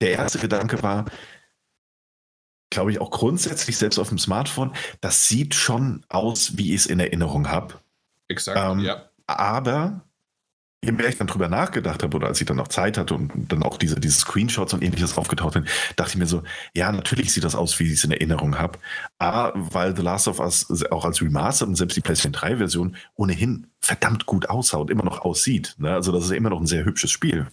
der 0.00 0.12
erste 0.12 0.38
Gedanke 0.38 0.82
war, 0.82 1.06
glaube 2.70 2.90
ich, 2.90 3.00
auch 3.00 3.10
grundsätzlich 3.10 3.76
selbst 3.78 3.98
auf 3.98 4.08
dem 4.08 4.18
Smartphone, 4.18 4.74
das 5.00 5.28
sieht 5.28 5.54
schon 5.54 6.04
aus, 6.08 6.58
wie 6.58 6.74
ich 6.74 6.80
es 6.80 6.86
in 6.86 7.00
Erinnerung 7.00 7.48
habe. 7.48 7.74
Exakt, 8.28 8.58
ähm, 8.58 8.80
ja. 8.80 9.08
Aber 9.26 10.02
je 10.84 10.92
mehr 10.92 11.08
ich 11.08 11.16
dann 11.16 11.26
drüber 11.26 11.48
nachgedacht 11.48 12.02
habe 12.02 12.16
oder 12.16 12.28
als 12.28 12.40
ich 12.40 12.46
dann 12.46 12.56
noch 12.56 12.68
Zeit 12.68 12.98
hatte 12.98 13.14
und 13.14 13.30
dann 13.50 13.62
auch 13.62 13.78
diese, 13.78 13.98
diese 13.98 14.18
Screenshots 14.18 14.74
und 14.74 14.82
ähnliches 14.82 15.16
aufgetaucht 15.16 15.54
sind, 15.54 15.68
dachte 15.96 16.12
ich 16.12 16.16
mir 16.16 16.26
so, 16.26 16.42
ja, 16.74 16.92
natürlich 16.92 17.32
sieht 17.32 17.44
das 17.44 17.54
aus, 17.54 17.78
wie 17.78 17.84
ich 17.84 17.94
es 17.94 18.04
in 18.04 18.12
Erinnerung 18.12 18.58
habe. 18.58 18.78
A, 19.18 19.52
weil 19.54 19.96
The 19.96 20.02
Last 20.02 20.28
of 20.28 20.40
Us 20.40 20.84
auch 20.90 21.04
als 21.04 21.22
Remastered 21.22 21.68
und 21.68 21.76
selbst 21.76 21.96
die 21.96 22.00
PlayStation 22.00 22.32
3 22.32 22.58
Version 22.58 22.96
ohnehin 23.14 23.68
verdammt 23.80 24.26
gut 24.26 24.48
aussah 24.50 24.78
und 24.78 24.90
immer 24.90 25.04
noch 25.04 25.20
aussieht. 25.20 25.74
Ne? 25.78 25.92
Also 25.92 26.12
das 26.12 26.24
ist 26.24 26.30
immer 26.32 26.50
noch 26.50 26.60
ein 26.60 26.66
sehr 26.66 26.84
hübsches 26.84 27.10
Spiel. 27.10 27.46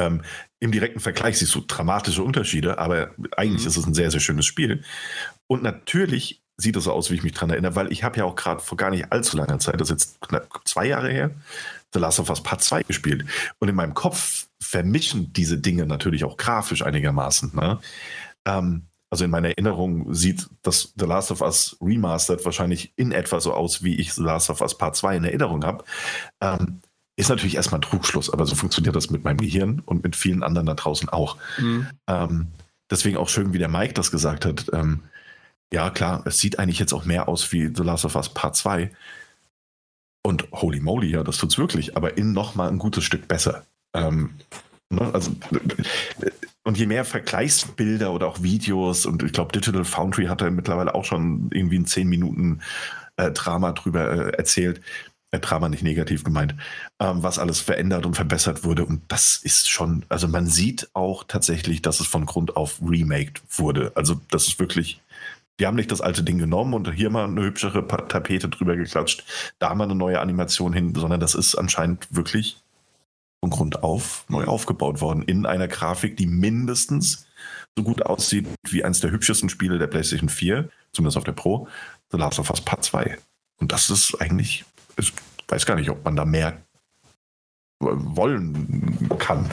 Ähm, 0.00 0.22
Im 0.58 0.72
direkten 0.72 1.00
Vergleich 1.00 1.38
siehst 1.38 1.54
du 1.54 1.60
dramatische 1.60 2.22
Unterschiede, 2.22 2.78
aber 2.78 3.10
eigentlich 3.36 3.62
mhm. 3.62 3.68
ist 3.68 3.76
es 3.76 3.86
ein 3.86 3.94
sehr, 3.94 4.10
sehr 4.10 4.20
schönes 4.20 4.46
Spiel. 4.46 4.82
Und 5.46 5.62
natürlich 5.62 6.42
sieht 6.56 6.76
es 6.76 6.84
so 6.84 6.92
aus, 6.92 7.10
wie 7.10 7.14
ich 7.14 7.22
mich 7.22 7.32
daran 7.32 7.50
erinnere, 7.50 7.74
weil 7.74 7.92
ich 7.92 8.04
habe 8.04 8.18
ja 8.18 8.24
auch 8.24 8.36
gerade 8.36 8.60
vor 8.60 8.76
gar 8.76 8.90
nicht 8.90 9.12
allzu 9.12 9.36
langer 9.36 9.58
Zeit, 9.58 9.80
das 9.80 9.90
ist 9.90 10.04
jetzt 10.04 10.20
knapp 10.20 10.60
zwei 10.64 10.86
Jahre 10.86 11.10
her, 11.10 11.30
The 11.92 11.98
Last 11.98 12.20
of 12.20 12.30
Us 12.30 12.42
Part 12.42 12.62
2 12.62 12.82
gespielt. 12.84 13.24
Und 13.58 13.68
in 13.68 13.74
meinem 13.74 13.94
Kopf 13.94 14.48
vermischen 14.62 15.32
diese 15.32 15.58
Dinge 15.58 15.86
natürlich 15.86 16.24
auch 16.24 16.36
grafisch 16.36 16.82
einigermaßen. 16.82 17.52
Ne? 17.54 17.80
Ähm, 18.44 18.86
also 19.10 19.24
in 19.24 19.30
meiner 19.30 19.48
Erinnerung 19.48 20.14
sieht 20.14 20.48
das 20.62 20.92
The 20.96 21.06
Last 21.06 21.32
of 21.32 21.40
Us 21.40 21.76
Remastered 21.80 22.44
wahrscheinlich 22.44 22.92
in 22.94 23.10
etwa 23.10 23.40
so 23.40 23.52
aus, 23.52 23.82
wie 23.82 23.96
ich 23.96 24.14
The 24.14 24.22
Last 24.22 24.50
of 24.50 24.60
Us 24.60 24.78
Part 24.78 24.94
2 24.94 25.16
in 25.16 25.24
Erinnerung 25.24 25.64
habe. 25.64 25.84
Ähm, 26.40 26.80
ist 27.20 27.28
natürlich 27.28 27.56
erstmal 27.56 27.78
ein 27.78 27.82
Trugschluss, 27.82 28.32
aber 28.32 28.46
so 28.46 28.54
funktioniert 28.54 28.96
das 28.96 29.10
mit 29.10 29.24
meinem 29.24 29.38
Gehirn 29.38 29.82
und 29.84 30.02
mit 30.02 30.16
vielen 30.16 30.42
anderen 30.42 30.66
da 30.66 30.74
draußen 30.74 31.08
auch. 31.08 31.36
Mhm. 31.58 31.86
Ähm, 32.06 32.46
deswegen 32.90 33.16
auch 33.16 33.28
schön, 33.28 33.52
wie 33.52 33.58
der 33.58 33.68
Mike 33.68 33.94
das 33.94 34.10
gesagt 34.10 34.44
hat. 34.44 34.66
Ähm, 34.72 35.00
ja, 35.72 35.90
klar, 35.90 36.22
es 36.26 36.38
sieht 36.38 36.58
eigentlich 36.58 36.78
jetzt 36.78 36.92
auch 36.92 37.04
mehr 37.04 37.28
aus 37.28 37.52
wie 37.52 37.70
The 37.74 37.82
Last 37.82 38.04
of 38.04 38.16
Us 38.16 38.28
Part 38.30 38.56
2. 38.56 38.90
Und 40.22 40.48
holy 40.52 40.80
moly, 40.80 41.08
ja, 41.08 41.22
das 41.22 41.38
tut's 41.38 41.58
wirklich, 41.58 41.96
aber 41.96 42.18
in 42.18 42.32
nochmal 42.32 42.68
ein 42.68 42.78
gutes 42.78 43.04
Stück 43.04 43.28
besser. 43.28 43.64
Ähm, 43.94 44.34
ne, 44.90 45.10
also, 45.14 45.30
und 46.64 46.78
je 46.78 46.86
mehr 46.86 47.04
Vergleichsbilder 47.04 48.12
oder 48.12 48.26
auch 48.26 48.42
Videos, 48.42 49.06
und 49.06 49.22
ich 49.22 49.32
glaube, 49.32 49.52
Digital 49.52 49.84
Foundry 49.84 50.26
hat 50.26 50.40
da 50.40 50.50
mittlerweile 50.50 50.94
auch 50.94 51.04
schon 51.04 51.50
irgendwie 51.52 51.78
ein 51.78 51.86
10 51.86 52.08
Minuten 52.08 52.60
äh, 53.16 53.30
Drama 53.30 53.72
drüber 53.72 54.10
äh, 54.10 54.36
erzählt, 54.36 54.80
Drama 55.38 55.68
nicht 55.68 55.82
negativ 55.82 56.24
gemeint, 56.24 56.54
ähm, 56.98 57.22
was 57.22 57.38
alles 57.38 57.60
verändert 57.60 58.04
und 58.04 58.14
verbessert 58.14 58.64
wurde. 58.64 58.84
Und 58.84 59.02
das 59.08 59.36
ist 59.36 59.70
schon, 59.70 60.04
also 60.08 60.26
man 60.26 60.46
sieht 60.46 60.90
auch 60.92 61.24
tatsächlich, 61.24 61.82
dass 61.82 62.00
es 62.00 62.06
von 62.06 62.26
Grund 62.26 62.56
auf 62.56 62.80
remaked 62.82 63.42
wurde. 63.50 63.92
Also 63.94 64.20
das 64.30 64.48
ist 64.48 64.58
wirklich, 64.58 65.00
die 65.60 65.66
haben 65.66 65.76
nicht 65.76 65.92
das 65.92 66.00
alte 66.00 66.22
Ding 66.22 66.38
genommen 66.38 66.74
und 66.74 66.92
hier 66.92 67.10
mal 67.10 67.24
eine 67.24 67.42
hübschere 67.42 67.86
Tapete 67.86 68.48
drüber 68.48 68.76
geklatscht, 68.76 69.24
da 69.58 69.74
mal 69.74 69.84
eine 69.84 69.94
neue 69.94 70.20
Animation 70.20 70.72
hin, 70.72 70.94
sondern 70.94 71.20
das 71.20 71.34
ist 71.34 71.54
anscheinend 71.54 72.08
wirklich 72.10 72.60
von 73.40 73.50
Grund 73.50 73.82
auf 73.82 74.24
neu 74.28 74.44
aufgebaut 74.44 75.00
worden 75.00 75.22
in 75.22 75.46
einer 75.46 75.68
Grafik, 75.68 76.16
die 76.16 76.26
mindestens 76.26 77.26
so 77.76 77.84
gut 77.84 78.02
aussieht 78.02 78.46
wie 78.68 78.84
eines 78.84 79.00
der 79.00 79.10
hübschesten 79.10 79.48
Spiele 79.48 79.78
der 79.78 79.86
PlayStation 79.86 80.28
4, 80.28 80.68
zumindest 80.92 81.16
auf 81.16 81.24
der 81.24 81.32
Pro, 81.32 81.68
The 82.10 82.18
Last 82.18 82.38
of 82.38 82.50
Us 82.50 82.60
Part 82.60 82.84
2. 82.84 83.18
Und 83.58 83.72
das 83.72 83.90
ist 83.90 84.20
eigentlich 84.20 84.64
ich 84.98 85.12
weiß 85.48 85.66
gar 85.66 85.76
nicht, 85.76 85.90
ob 85.90 86.04
man 86.04 86.16
da 86.16 86.24
mehr 86.24 86.62
wollen 87.80 89.08
kann. 89.18 89.50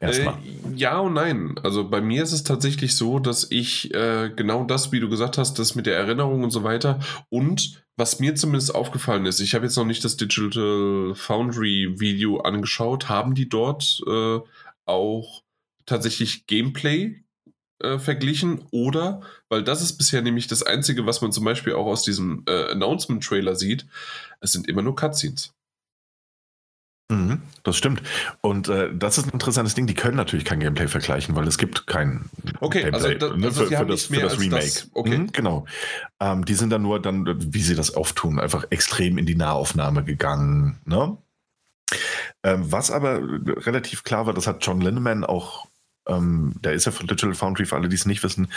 Äh, 0.00 0.28
ja 0.74 0.98
und 0.98 1.14
nein. 1.14 1.54
Also 1.62 1.88
bei 1.88 2.00
mir 2.00 2.22
ist 2.22 2.32
es 2.32 2.42
tatsächlich 2.42 2.96
so, 2.96 3.18
dass 3.18 3.50
ich 3.50 3.94
äh, 3.94 4.30
genau 4.34 4.64
das, 4.64 4.92
wie 4.92 5.00
du 5.00 5.08
gesagt 5.08 5.38
hast, 5.38 5.58
das 5.58 5.74
mit 5.74 5.86
der 5.86 5.96
Erinnerung 5.96 6.44
und 6.44 6.50
so 6.50 6.64
weiter 6.64 7.00
und 7.30 7.82
was 7.96 8.20
mir 8.20 8.34
zumindest 8.34 8.74
aufgefallen 8.74 9.24
ist, 9.24 9.40
ich 9.40 9.54
habe 9.54 9.64
jetzt 9.64 9.76
noch 9.76 9.86
nicht 9.86 10.04
das 10.04 10.18
Digital 10.18 11.14
Foundry 11.14 11.94
Video 11.98 12.38
angeschaut, 12.40 13.08
haben 13.08 13.34
die 13.34 13.48
dort 13.48 14.02
äh, 14.06 14.38
auch 14.84 15.42
tatsächlich 15.86 16.46
Gameplay 16.46 17.22
äh, 17.82 17.98
verglichen 17.98 18.62
oder, 18.70 19.20
weil 19.48 19.62
das 19.62 19.82
ist 19.82 19.98
bisher 19.98 20.22
nämlich 20.22 20.46
das 20.46 20.62
Einzige, 20.62 21.06
was 21.06 21.20
man 21.20 21.32
zum 21.32 21.44
Beispiel 21.44 21.74
auch 21.74 21.86
aus 21.86 22.02
diesem 22.02 22.42
äh, 22.46 22.70
Announcement-Trailer 22.72 23.54
sieht, 23.56 23.86
es 24.40 24.52
sind 24.52 24.68
immer 24.68 24.82
nur 24.82 24.96
Cutscenes. 24.96 25.52
Mhm, 27.08 27.42
das 27.62 27.76
stimmt. 27.76 28.02
Und 28.40 28.68
äh, 28.68 28.90
das 28.92 29.18
ist 29.18 29.26
ein 29.26 29.30
interessantes 29.30 29.74
Ding. 29.74 29.86
Die 29.86 29.94
können 29.94 30.16
natürlich 30.16 30.44
kein 30.44 30.58
Gameplay 30.58 30.88
vergleichen, 30.88 31.36
weil 31.36 31.46
es 31.46 31.56
gibt 31.56 31.86
kein 31.86 32.28
okay, 32.60 32.82
Gameplay 32.82 33.14
also, 33.14 33.28
da, 33.28 33.36
ne, 33.36 33.46
also 33.46 33.64
für, 33.64 33.76
für, 33.76 33.86
das, 33.86 34.02
für 34.06 34.20
das 34.20 34.40
Remake. 34.40 34.64
Das. 34.64 34.90
Okay. 34.92 35.18
Mhm, 35.18 35.32
genau. 35.32 35.66
Ähm, 36.18 36.44
die 36.44 36.54
sind 36.54 36.70
dann 36.70 36.82
nur 36.82 37.00
dann, 37.00 37.52
wie 37.54 37.62
sie 37.62 37.76
das 37.76 37.94
oft 37.94 38.16
tun, 38.16 38.40
einfach 38.40 38.64
extrem 38.70 39.18
in 39.18 39.26
die 39.26 39.36
Nahaufnahme 39.36 40.02
gegangen. 40.02 40.80
Ne? 40.84 41.16
Ähm, 42.42 42.72
was 42.72 42.90
aber 42.90 43.20
relativ 43.22 44.02
klar 44.02 44.26
war, 44.26 44.34
das 44.34 44.48
hat 44.48 44.66
John 44.66 44.80
Linneman 44.80 45.24
auch 45.24 45.68
ähm, 46.06 46.54
der 46.62 46.72
ist 46.72 46.86
ja 46.86 46.92
von 46.92 47.06
Digital 47.06 47.34
Foundry, 47.34 47.66
für 47.66 47.76
alle, 47.76 47.88
die 47.88 47.96
es 47.96 48.06
nicht 48.06 48.22
wissen, 48.22 48.48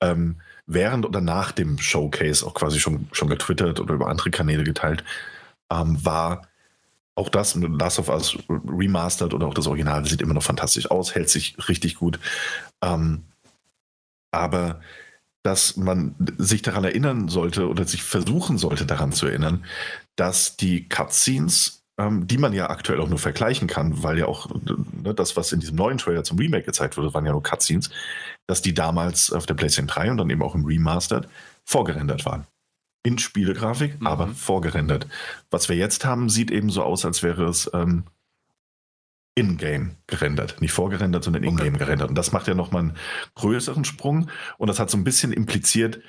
ähm, 0.00 0.36
während 0.66 1.06
oder 1.06 1.20
nach 1.20 1.52
dem 1.52 1.78
Showcase 1.78 2.46
auch 2.46 2.54
quasi 2.54 2.78
schon, 2.78 3.08
schon 3.12 3.28
getwittert 3.28 3.80
oder 3.80 3.94
über 3.94 4.08
andere 4.08 4.30
Kanäle 4.30 4.64
geteilt, 4.64 5.04
ähm, 5.70 6.04
war 6.04 6.48
auch 7.14 7.28
das 7.28 7.54
Last 7.54 7.98
of 7.98 8.08
Us 8.08 8.38
Remastered 8.48 9.34
oder 9.34 9.46
auch 9.46 9.54
das 9.54 9.66
Original 9.66 10.06
sieht 10.06 10.22
immer 10.22 10.34
noch 10.34 10.42
fantastisch 10.42 10.90
aus, 10.90 11.14
hält 11.14 11.28
sich 11.28 11.56
richtig 11.68 11.96
gut. 11.96 12.18
Ähm, 12.82 13.24
aber 14.30 14.80
dass 15.42 15.76
man 15.76 16.14
sich 16.38 16.62
daran 16.62 16.84
erinnern 16.84 17.28
sollte 17.28 17.68
oder 17.68 17.84
sich 17.84 18.02
versuchen 18.02 18.58
sollte 18.58 18.86
daran 18.86 19.12
zu 19.12 19.26
erinnern, 19.26 19.64
dass 20.16 20.56
die 20.56 20.88
Cutscenes 20.88 21.81
ähm, 21.98 22.26
die 22.26 22.38
man 22.38 22.52
ja 22.52 22.70
aktuell 22.70 23.00
auch 23.00 23.08
nur 23.08 23.18
vergleichen 23.18 23.68
kann, 23.68 24.02
weil 24.02 24.18
ja 24.18 24.26
auch 24.26 24.48
ne, 25.02 25.14
das, 25.14 25.36
was 25.36 25.52
in 25.52 25.60
diesem 25.60 25.76
neuen 25.76 25.98
Trailer 25.98 26.24
zum 26.24 26.38
Remake 26.38 26.64
gezeigt 26.64 26.96
wurde, 26.96 27.12
waren 27.12 27.26
ja 27.26 27.32
nur 27.32 27.42
Cutscenes, 27.42 27.90
dass 28.46 28.62
die 28.62 28.74
damals 28.74 29.32
auf 29.32 29.46
der 29.46 29.54
PlayStation 29.54 29.88
3 29.88 30.10
und 30.12 30.16
dann 30.16 30.30
eben 30.30 30.42
auch 30.42 30.54
im 30.54 30.64
Remastered 30.64 31.28
vorgerendert 31.64 32.24
waren. 32.24 32.46
In 33.04 33.18
Spielegrafik, 33.18 34.00
mhm. 34.00 34.06
aber 34.06 34.28
vorgerendert. 34.28 35.06
Was 35.50 35.68
wir 35.68 35.76
jetzt 35.76 36.04
haben, 36.04 36.28
sieht 36.28 36.50
eben 36.50 36.70
so 36.70 36.82
aus, 36.82 37.04
als 37.04 37.22
wäre 37.22 37.44
es 37.44 37.70
ähm, 37.74 38.04
in-game 39.34 39.96
gerendert. 40.06 40.60
Nicht 40.60 40.72
vorgerendert, 40.72 41.24
sondern 41.24 41.42
in-game 41.42 41.74
okay. 41.74 41.84
gerendert. 41.84 42.08
Und 42.10 42.16
das 42.16 42.32
macht 42.32 42.48
ja 42.48 42.54
nochmal 42.54 42.82
einen 42.82 42.96
größeren 43.34 43.84
Sprung. 43.84 44.30
Und 44.58 44.68
das 44.68 44.78
hat 44.78 44.90
so 44.90 44.96
ein 44.96 45.04
bisschen 45.04 45.32
impliziert, 45.32 46.00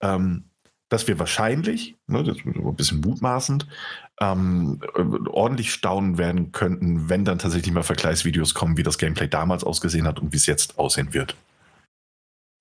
ähm, 0.00 0.44
dass 0.88 1.08
wir 1.08 1.18
wahrscheinlich, 1.18 1.96
ne, 2.06 2.22
das 2.22 2.36
ist 2.36 2.44
ein 2.44 2.76
bisschen 2.76 3.00
mutmaßend, 3.00 3.66
ähm, 4.22 4.78
ordentlich 5.26 5.72
staunen 5.72 6.16
werden 6.16 6.52
könnten, 6.52 7.08
wenn 7.08 7.24
dann 7.24 7.38
tatsächlich 7.38 7.72
mal 7.72 7.82
Vergleichsvideos 7.82 8.54
kommen, 8.54 8.76
wie 8.76 8.84
das 8.84 8.98
Gameplay 8.98 9.26
damals 9.26 9.64
ausgesehen 9.64 10.06
hat 10.06 10.20
und 10.20 10.32
wie 10.32 10.36
es 10.36 10.46
jetzt 10.46 10.78
aussehen 10.78 11.12
wird. 11.12 11.34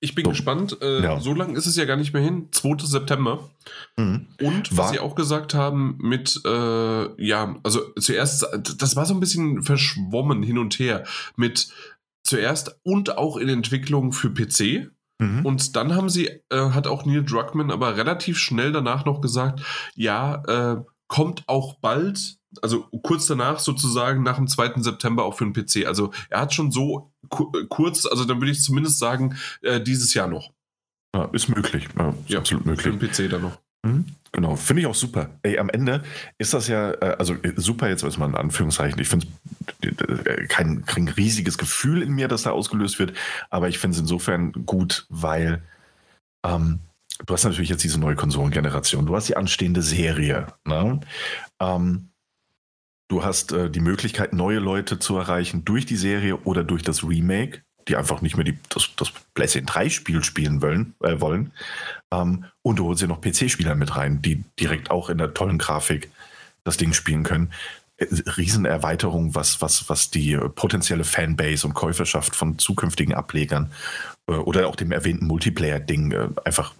Ich 0.03 0.15
bin 0.15 0.25
so. 0.25 0.31
gespannt. 0.31 0.77
Äh, 0.81 1.03
ja. 1.03 1.19
So 1.19 1.35
lange 1.35 1.55
ist 1.55 1.67
es 1.67 1.75
ja 1.75 1.85
gar 1.85 1.97
nicht 1.97 2.13
mehr 2.13 2.23
hin. 2.23 2.47
2. 2.51 2.77
September. 2.79 3.47
Mhm. 3.95 4.25
Und 4.41 4.71
was 4.71 4.77
war? 4.77 4.89
sie 4.89 4.99
auch 4.99 5.13
gesagt 5.13 5.53
haben 5.53 5.97
mit, 5.99 6.41
äh, 6.43 7.23
ja, 7.23 7.55
also 7.61 7.81
zuerst, 7.99 8.47
das 8.77 8.95
war 8.95 9.05
so 9.05 9.13
ein 9.13 9.19
bisschen 9.19 9.61
verschwommen 9.61 10.41
hin 10.41 10.57
und 10.57 10.79
her 10.79 11.03
mit 11.35 11.69
zuerst 12.23 12.79
und 12.81 13.15
auch 13.15 13.37
in 13.37 13.49
Entwicklung 13.49 14.11
für 14.11 14.31
PC. 14.31 14.89
Mhm. 15.19 15.45
Und 15.45 15.75
dann 15.75 15.93
haben 15.93 16.09
sie, 16.09 16.27
äh, 16.49 16.71
hat 16.71 16.87
auch 16.87 17.05
Neil 17.05 17.23
Druckmann 17.23 17.69
aber 17.69 17.95
relativ 17.95 18.39
schnell 18.39 18.71
danach 18.71 19.05
noch 19.05 19.21
gesagt, 19.21 19.61
ja, 19.95 20.43
äh, 20.47 20.81
kommt 21.11 21.43
auch 21.47 21.73
bald, 21.75 22.37
also 22.61 22.87
kurz 23.03 23.27
danach 23.27 23.59
sozusagen, 23.59 24.23
nach 24.23 24.37
dem 24.37 24.47
2. 24.47 24.81
September 24.81 25.25
auch 25.25 25.37
für 25.37 25.43
den 25.43 25.51
PC. 25.51 25.85
Also 25.85 26.11
er 26.29 26.39
hat 26.39 26.53
schon 26.53 26.71
so 26.71 27.11
äh, 27.29 27.65
kurz, 27.67 28.05
also 28.05 28.23
dann 28.23 28.39
würde 28.39 28.51
ich 28.51 28.61
zumindest 28.63 28.97
sagen, 28.97 29.35
äh, 29.61 29.81
dieses 29.81 30.13
Jahr 30.13 30.27
noch. 30.27 30.53
Ja, 31.13 31.25
ist 31.33 31.49
möglich. 31.49 31.89
Ja, 31.99 32.09
ist 32.09 32.29
ja, 32.29 32.39
absolut 32.39 32.65
möglich. 32.65 32.83
Für 32.83 32.97
den 32.97 33.27
PC 33.27 33.29
dann 33.29 33.41
noch. 33.41 33.59
Mhm, 33.83 34.05
genau, 34.31 34.55
finde 34.55 34.83
ich 34.83 34.87
auch 34.87 34.95
super. 34.95 35.31
Ey, 35.43 35.59
am 35.59 35.67
Ende 35.67 36.01
ist 36.37 36.53
das 36.53 36.69
ja, 36.69 36.91
äh, 36.91 37.17
also 37.19 37.33
äh, 37.33 37.55
super 37.57 37.89
jetzt 37.89 38.03
erstmal 38.03 38.29
in 38.29 38.35
Anführungszeichen. 38.35 38.97
Ich 39.01 39.09
finde 39.09 39.27
es 39.81 40.47
kein, 40.47 40.85
kein 40.85 41.09
riesiges 41.09 41.57
Gefühl 41.57 42.03
in 42.03 42.13
mir, 42.13 42.29
das 42.29 42.43
da 42.43 42.51
ausgelöst 42.51 42.99
wird, 42.99 43.11
aber 43.49 43.67
ich 43.67 43.79
finde 43.79 43.95
es 43.95 43.99
insofern 43.99 44.53
gut, 44.65 45.07
weil 45.09 45.61
ähm, 46.45 46.79
du 47.25 47.33
hast 47.33 47.43
natürlich 47.43 47.69
jetzt 47.69 47.83
diese 47.83 47.99
neue 47.99 48.15
Konsolengeneration, 48.15 49.05
du 49.05 49.15
hast 49.15 49.29
die 49.29 49.37
anstehende 49.37 49.81
Serie. 49.81 50.47
Ne? 50.65 50.99
Ähm, 51.59 52.09
du 53.07 53.23
hast 53.23 53.51
äh, 53.51 53.69
die 53.69 53.79
Möglichkeit, 53.79 54.33
neue 54.33 54.59
Leute 54.59 54.99
zu 54.99 55.17
erreichen 55.17 55.65
durch 55.65 55.85
die 55.85 55.97
Serie 55.97 56.37
oder 56.37 56.63
durch 56.63 56.81
das 56.81 57.03
Remake, 57.03 57.61
die 57.87 57.95
einfach 57.95 58.21
nicht 58.21 58.37
mehr 58.37 58.45
die, 58.45 58.57
das, 58.69 58.89
das 58.95 59.11
PlayStation 59.33 59.67
3 59.67 59.89
Spiel 59.89 60.23
spielen 60.23 60.61
wollen. 60.61 60.95
Äh, 61.01 61.19
wollen. 61.19 61.51
Ähm, 62.11 62.45
und 62.61 62.79
du 62.79 62.85
holst 62.85 63.01
ja 63.01 63.07
noch 63.07 63.21
PC-Spieler 63.21 63.75
mit 63.75 63.95
rein, 63.95 64.21
die 64.21 64.43
direkt 64.59 64.91
auch 64.91 65.09
in 65.09 65.17
der 65.17 65.33
tollen 65.33 65.57
Grafik 65.57 66.11
das 66.63 66.77
Ding 66.77 66.93
spielen 66.93 67.23
können. 67.23 67.51
Äh, 67.97 68.07
Riesenerweiterung, 68.37 69.35
was, 69.35 69.61
was, 69.61 69.89
was 69.89 70.11
die 70.11 70.37
potenzielle 70.55 71.03
Fanbase 71.03 71.65
und 71.67 71.73
Käuferschaft 71.73 72.35
von 72.35 72.59
zukünftigen 72.59 73.13
Ablegern 73.13 73.71
äh, 74.27 74.33
oder 74.33 74.67
auch 74.67 74.75
dem 74.75 74.91
erwähnten 74.91 75.27
Multiplayer-Ding 75.27 76.11
äh, 76.11 76.27
einfach 76.45 76.73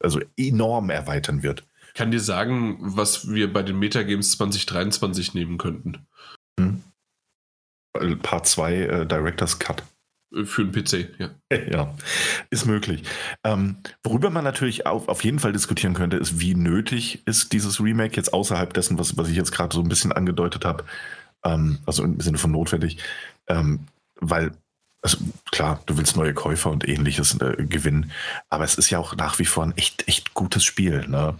also 0.00 0.20
enorm 0.36 0.90
erweitern 0.90 1.42
wird. 1.42 1.66
Ich 1.88 1.94
kann 1.94 2.10
dir 2.10 2.20
sagen, 2.20 2.78
was 2.80 3.30
wir 3.30 3.52
bei 3.52 3.62
den 3.62 3.78
Metagames 3.78 4.32
2023 4.32 5.34
nehmen 5.34 5.58
könnten. 5.58 6.06
Hm. 6.58 6.82
Part 8.22 8.46
2 8.46 8.74
äh, 8.74 9.06
Director's 9.06 9.58
Cut. 9.58 9.82
Für 10.44 10.62
einen 10.62 10.70
PC, 10.70 11.08
ja. 11.18 11.30
Ja, 11.72 11.94
ist 12.50 12.64
möglich. 12.64 13.02
Ähm, 13.42 13.78
worüber 14.04 14.30
man 14.30 14.44
natürlich 14.44 14.86
auf, 14.86 15.08
auf 15.08 15.24
jeden 15.24 15.40
Fall 15.40 15.52
diskutieren 15.52 15.94
könnte, 15.94 16.16
ist, 16.16 16.38
wie 16.38 16.54
nötig 16.54 17.26
ist 17.26 17.52
dieses 17.52 17.80
Remake 17.80 18.14
jetzt 18.14 18.32
außerhalb 18.32 18.72
dessen, 18.72 18.96
was, 18.96 19.16
was 19.16 19.28
ich 19.28 19.36
jetzt 19.36 19.50
gerade 19.50 19.74
so 19.74 19.82
ein 19.82 19.88
bisschen 19.88 20.12
angedeutet 20.12 20.64
habe. 20.64 20.84
Ähm, 21.44 21.80
also 21.84 22.04
im 22.04 22.20
Sinne 22.20 22.38
von 22.38 22.52
notwendig. 22.52 22.98
Ähm, 23.48 23.80
weil 24.20 24.52
also 25.02 25.18
klar, 25.50 25.82
du 25.86 25.96
willst 25.96 26.16
neue 26.16 26.34
Käufer 26.34 26.70
und 26.70 26.86
ähnliches 26.86 27.38
äh, 27.40 27.64
gewinnen, 27.64 28.12
aber 28.48 28.64
es 28.64 28.76
ist 28.76 28.90
ja 28.90 28.98
auch 28.98 29.16
nach 29.16 29.38
wie 29.38 29.44
vor 29.44 29.64
ein 29.64 29.76
echt, 29.76 30.06
echt 30.08 30.34
gutes 30.34 30.64
Spiel. 30.64 31.06
Ne? 31.08 31.36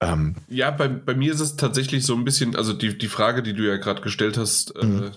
Ähm, 0.00 0.36
ja, 0.48 0.70
bei, 0.70 0.88
bei 0.88 1.14
mir 1.14 1.32
ist 1.32 1.40
es 1.40 1.56
tatsächlich 1.56 2.06
so 2.06 2.14
ein 2.14 2.24
bisschen, 2.24 2.56
also 2.56 2.72
die, 2.72 2.96
die 2.96 3.08
Frage, 3.08 3.42
die 3.42 3.54
du 3.54 3.66
ja 3.66 3.76
gerade 3.76 4.00
gestellt 4.00 4.38
hast, 4.38 4.74
äh, 4.76 4.84
mhm. 4.84 5.12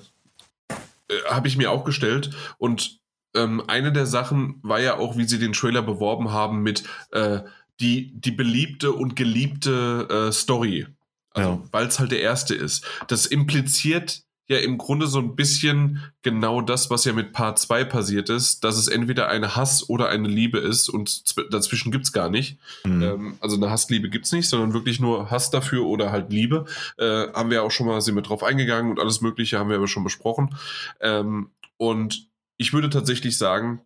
äh, 0.69 1.13
habe 1.29 1.47
ich 1.47 1.57
mir 1.57 1.71
auch 1.71 1.85
gestellt 1.85 2.31
und 2.57 2.99
ähm, 3.35 3.63
eine 3.67 3.93
der 3.93 4.05
Sachen 4.05 4.59
war 4.61 4.81
ja 4.81 4.97
auch, 4.97 5.17
wie 5.17 5.25
sie 5.25 5.39
den 5.39 5.53
Trailer 5.53 5.81
beworben 5.81 6.31
haben 6.31 6.63
mit 6.63 6.83
äh, 7.11 7.39
die, 7.79 8.11
die 8.13 8.31
beliebte 8.31 8.91
und 8.91 9.15
geliebte 9.15 10.07
äh, 10.09 10.31
Story. 10.31 10.87
Also, 11.33 11.49
ja. 11.49 11.63
weil 11.71 11.87
es 11.87 11.99
halt 11.99 12.11
der 12.11 12.21
erste 12.21 12.53
ist. 12.55 12.85
Das 13.07 13.25
impliziert 13.25 14.23
ja 14.51 14.59
im 14.59 14.77
Grunde 14.77 15.07
so 15.07 15.19
ein 15.19 15.35
bisschen 15.35 16.01
genau 16.21 16.61
das, 16.61 16.89
was 16.89 17.05
ja 17.05 17.13
mit 17.13 17.33
Part 17.33 17.59
2 17.59 17.85
passiert 17.85 18.29
ist, 18.29 18.63
dass 18.63 18.77
es 18.77 18.87
entweder 18.87 19.27
eine 19.29 19.55
Hass 19.55 19.89
oder 19.89 20.09
eine 20.09 20.27
Liebe 20.27 20.59
ist 20.59 20.89
und 20.89 21.23
dazwischen 21.51 21.91
gibt 21.91 22.05
es 22.05 22.13
gar 22.13 22.29
nicht. 22.29 22.59
Mhm. 22.83 23.03
Ähm, 23.03 23.37
also 23.39 23.55
eine 23.55 23.69
Hassliebe 23.69 24.09
gibt 24.09 24.25
es 24.25 24.31
nicht, 24.31 24.47
sondern 24.47 24.73
wirklich 24.73 24.99
nur 24.99 25.31
Hass 25.31 25.49
dafür 25.49 25.85
oder 25.85 26.11
halt 26.11 26.31
Liebe. 26.31 26.65
Äh, 26.97 27.27
haben 27.33 27.49
wir 27.49 27.63
auch 27.63 27.71
schon 27.71 27.87
mal, 27.87 28.01
sind 28.01 28.15
wir 28.15 28.21
drauf 28.21 28.43
eingegangen 28.43 28.91
und 28.91 28.99
alles 28.99 29.21
Mögliche 29.21 29.57
haben 29.57 29.69
wir 29.69 29.77
aber 29.77 29.87
schon 29.87 30.03
besprochen. 30.03 30.55
Ähm, 30.99 31.51
und 31.77 32.29
ich 32.57 32.73
würde 32.73 32.89
tatsächlich 32.89 33.37
sagen, 33.37 33.81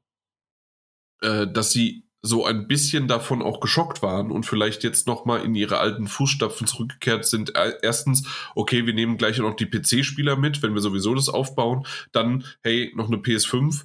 äh, 1.22 1.48
dass 1.48 1.72
sie 1.72 2.05
so 2.26 2.44
ein 2.44 2.68
bisschen 2.68 3.08
davon 3.08 3.44
auch 3.44 3.60
geschockt 3.60 4.02
waren 4.02 4.32
und 4.32 4.48
vielleicht 4.48 4.84
jetzt 4.84 5.06
nochmal 5.06 5.46
in 5.46 5.54
ihre 5.54 5.78
alten 5.78 6.08
Fußstapfen 6.08 6.66
zurückgekehrt 6.66 7.26
sind. 7.26 7.56
Äh, 7.56 7.74
erstens, 7.84 8.28
okay, 8.56 8.88
wir 8.88 8.94
nehmen 8.94 9.18
gleich 9.18 9.38
noch 9.38 9.56
die 9.56 9.68
PC-Spieler 9.68 10.36
mit, 10.36 10.64
wenn 10.64 10.74
wir 10.74 10.82
sowieso 10.82 11.14
das 11.14 11.30
aufbauen. 11.30 11.86
Dann, 12.12 12.44
hey, 12.64 12.92
noch 12.96 13.08
eine 13.08 13.18
PS5. 13.18 13.84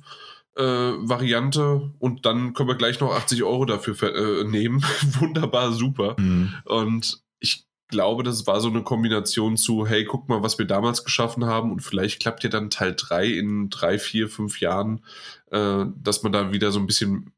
Äh, 0.57 0.63
Variante 0.63 1.93
und 1.99 2.27
dann 2.27 2.55
können 2.55 2.69
wir 2.69 2.75
gleich 2.75 2.99
noch 2.99 3.15
80 3.15 3.45
Euro 3.45 3.67
dafür 3.67 3.95
äh, 4.03 4.45
nehmen. 4.45 4.83
Wunderbar, 5.21 5.73
super. 5.73 6.17
Mhm. 6.19 6.55
Und 6.65 7.23
ich 7.39 7.67
glaube, 7.89 8.23
das 8.23 8.47
war 8.47 8.61
so 8.61 8.69
eine 8.69 8.83
Kombination 8.83 9.57
zu, 9.57 9.87
hey, 9.87 10.05
guck 10.05 10.29
mal, 10.29 10.43
was 10.43 10.59
wir 10.59 10.67
damals 10.67 11.05
geschaffen 11.05 11.45
haben 11.45 11.71
und 11.71 11.81
vielleicht 11.81 12.21
klappt 12.21 12.43
ja 12.43 12.51
dann 12.51 12.71
Teil 12.71 12.95
3 12.97 13.27
in 13.27 13.71
drei, 13.71 13.99
vier, 13.99 14.29
fünf 14.29 14.61
Jahren, 14.61 15.05
äh, 15.51 15.85
dass 15.95 16.23
man 16.23 16.33
da 16.33 16.53
wieder 16.53 16.73
so 16.73 16.81
ein 16.81 16.87
bisschen 16.87 17.33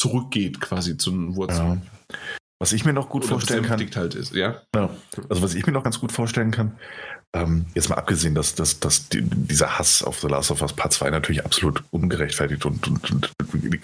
zurückgeht 0.00 0.60
quasi 0.60 0.96
zu 0.96 1.10
den 1.10 1.36
Wurzeln. 1.36 1.82
Ja. 2.08 2.16
Was 2.58 2.72
ich 2.72 2.84
mir 2.84 2.92
noch 2.92 3.08
gut 3.08 3.22
Oder 3.22 3.32
vorstellen 3.32 3.64
kann. 3.64 3.80
Halt 3.94 4.14
ist, 4.14 4.34
ja? 4.34 4.60
ja? 4.74 4.90
Also 5.28 5.42
was 5.42 5.54
ich 5.54 5.66
mir 5.66 5.72
noch 5.72 5.84
ganz 5.84 6.00
gut 6.00 6.12
vorstellen 6.12 6.50
kann, 6.50 6.76
ähm, 7.32 7.66
jetzt 7.74 7.88
mal 7.88 7.96
abgesehen, 7.96 8.34
dass, 8.34 8.54
dass, 8.54 8.80
dass 8.80 9.08
die, 9.08 9.22
dieser 9.22 9.78
Hass 9.78 10.02
auf 10.02 10.20
The 10.20 10.26
Last 10.26 10.50
of 10.50 10.62
Us 10.62 10.72
Part 10.72 10.92
2 10.92 11.10
natürlich 11.10 11.44
absolut 11.44 11.84
ungerechtfertigt 11.90 12.66
und, 12.66 12.86
und, 12.88 13.10
und 13.10 13.30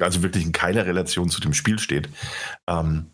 also 0.01 0.23
wirklich 0.23 0.45
in 0.45 0.53
keiner 0.53 0.85
Relation 0.85 1.31
zu 1.31 1.41
dem 1.41 1.55
Spiel 1.55 1.79
steht. 1.79 2.09
Ähm, 2.67 3.07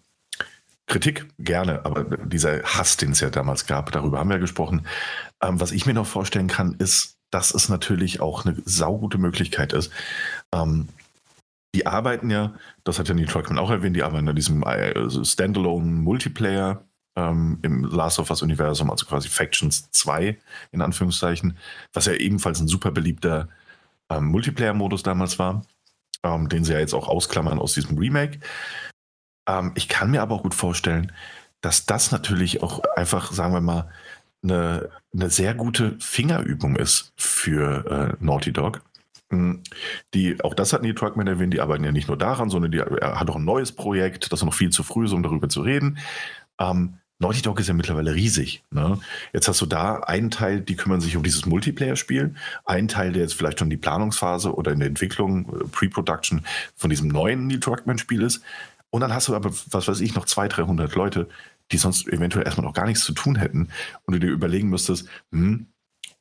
Kritik 0.87 1.29
gerne, 1.39 1.85
aber 1.85 2.05
dieser 2.05 2.63
Hass, 2.63 2.97
den 2.97 3.13
es 3.13 3.21
ja 3.21 3.31
damals 3.31 3.67
gab, 3.67 3.93
darüber 3.93 4.19
haben 4.19 4.31
wir 4.31 4.39
gesprochen. 4.39 4.87
Ähm, 5.43 5.61
was 5.61 5.73
ich 5.73 5.87
mir 5.87 5.95
noch 5.95 6.07
vorstellen 6.07 6.49
kann, 6.49 6.75
ist, 6.79 7.19
dass 7.31 7.55
es 7.55 7.69
natürlich 7.69 8.21
auch 8.21 8.45
eine 8.45 8.57
saugute 8.65 9.19
Möglichkeit 9.19 9.73
ist, 9.73 9.91
ähm, 10.53 10.89
die 11.75 11.87
arbeiten 11.87 12.31
ja, 12.31 12.55
das 12.85 12.99
hat 12.99 13.09
ja 13.09 13.15
Neil 13.15 13.27
Druckmann 13.27 13.59
auch 13.59 13.71
erwähnt, 13.71 13.97
die 13.97 14.03
arbeiten 14.03 14.29
an 14.29 14.37
diesem 14.37 14.63
also 14.65 15.25
Standalone 15.25 15.87
Multiplayer 15.87 16.85
ähm, 17.17 17.59
im 17.63 17.85
Last 17.85 18.19
of 18.19 18.31
Us 18.31 18.43
Universum, 18.43 18.91
also 18.91 19.07
quasi 19.07 19.29
Factions 19.29 19.91
2 19.91 20.39
in 20.73 20.83
Anführungszeichen, 20.83 21.57
was 21.93 22.07
ja 22.07 22.15
ebenfalls 22.15 22.61
ein 22.61 22.69
super 22.69 22.91
beliebter 22.91 23.49
ähm, 24.11 24.27
Multiplayer-Modus 24.27 25.03
damals 25.03 25.39
war, 25.39 25.65
ähm, 26.23 26.49
den 26.49 26.65
sie 26.65 26.73
ja 26.73 26.79
jetzt 26.79 26.95
auch 26.95 27.09
ausklammern 27.09 27.59
aus 27.59 27.75
diesem 27.75 27.99
Remake. 27.99 28.41
Ähm, 29.49 29.73
ich 29.75 29.89
kann 29.89 30.11
mir 30.11 30.23
aber 30.23 30.35
auch 30.35 30.43
gut 30.43 30.55
vorstellen, 30.55 31.13
dass 31.61 31.87
das 31.87 32.13
natürlich 32.13 32.63
auch 32.63 32.81
einfach, 32.97 33.33
sagen 33.33 33.55
wir 33.55 33.61
mal, 33.61 33.91
eine, 34.43 34.91
eine 35.15 35.31
sehr 35.31 35.55
gute 35.55 35.97
Fingerübung 36.01 36.77
ist 36.77 37.13
für 37.17 38.17
äh, 38.21 38.25
Naughty 38.25 38.53
Dog 38.53 38.83
die, 40.15 40.43
auch 40.43 40.55
das 40.55 40.73
hat 40.73 40.83
Neil 40.83 40.95
Truckman 40.95 41.27
erwähnt, 41.27 41.55
die 41.55 41.61
arbeiten 41.61 41.85
ja 41.85 41.93
nicht 41.93 42.09
nur 42.09 42.19
daran, 42.19 42.51
sondern 42.51 42.71
die, 42.71 42.79
er 42.79 43.19
hat 43.19 43.31
auch 43.31 43.37
ein 43.37 43.45
neues 43.45 43.73
Projekt, 43.73 44.33
das 44.33 44.41
ist 44.41 44.45
noch 44.45 44.55
viel 44.55 44.71
zu 44.71 44.83
früh 44.83 45.07
ist, 45.07 45.13
um 45.13 45.23
darüber 45.23 45.49
zu 45.49 45.63
reden. 45.63 45.99
Ähm, 46.59 46.99
Naughty 47.19 47.41
Dog 47.41 47.61
ist 47.61 47.69
ja 47.69 47.75
mittlerweile 47.75 48.15
riesig. 48.15 48.65
Ne? 48.71 48.99
Jetzt 49.33 49.47
hast 49.47 49.61
du 49.61 49.67
da 49.67 50.01
einen 50.01 50.31
Teil, 50.31 50.61
die 50.61 50.75
kümmern 50.75 51.01
sich 51.01 51.17
um 51.17 51.23
dieses 51.23 51.47
Multiplayer-Spiel, 51.47 52.35
einen 52.65 52.89
Teil, 52.89 53.13
der 53.13 53.23
jetzt 53.23 53.35
vielleicht 53.35 53.61
schon 53.61 53.71
die 53.71 53.77
Planungsphase 53.77 54.53
oder 54.55 54.73
in 54.73 54.81
der 54.81 54.89
Entwicklung, 54.89 55.47
äh, 55.49 55.65
Pre-Production 55.69 56.45
von 56.75 56.91
diesem 56.91 57.09
neuen 57.09 57.47
Neil 57.47 57.61
Druckmann-Spiel 57.61 58.23
ist. 58.23 58.43
Und 58.91 59.01
dann 59.01 59.15
hast 59.15 59.29
du 59.29 59.37
aber, 59.37 59.51
was 59.71 59.89
weiß 59.89 60.01
ich, 60.01 60.15
noch 60.15 60.27
200, 60.27 60.59
300 60.59 60.95
Leute, 60.95 61.29
die 61.71 61.79
sonst 61.79 62.07
eventuell 62.09 62.45
erstmal 62.45 62.67
noch 62.67 62.75
gar 62.75 62.87
nichts 62.87 63.05
zu 63.05 63.13
tun 63.13 63.37
hätten 63.37 63.69
und 64.05 64.15
du 64.15 64.21
dir 64.21 64.31
überlegen 64.31 64.69
müsstest, 64.69 65.09
hm, 65.31 65.67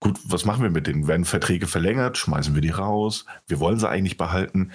gut, 0.02 0.20
was 0.26 0.44
machen 0.44 0.64
wir 0.64 0.70
mit 0.70 0.88
denen? 0.88 1.08
Werden 1.08 1.24
Verträge 1.24 1.68
verlängert? 1.68 2.18
Schmeißen 2.18 2.54
wir 2.54 2.62
die 2.62 2.72
raus? 2.72 3.26
Wir 3.48 3.62
wollen 3.62 3.80
sie 3.80 3.88
eigentlich 3.88 4.18
behalten. 4.18 4.72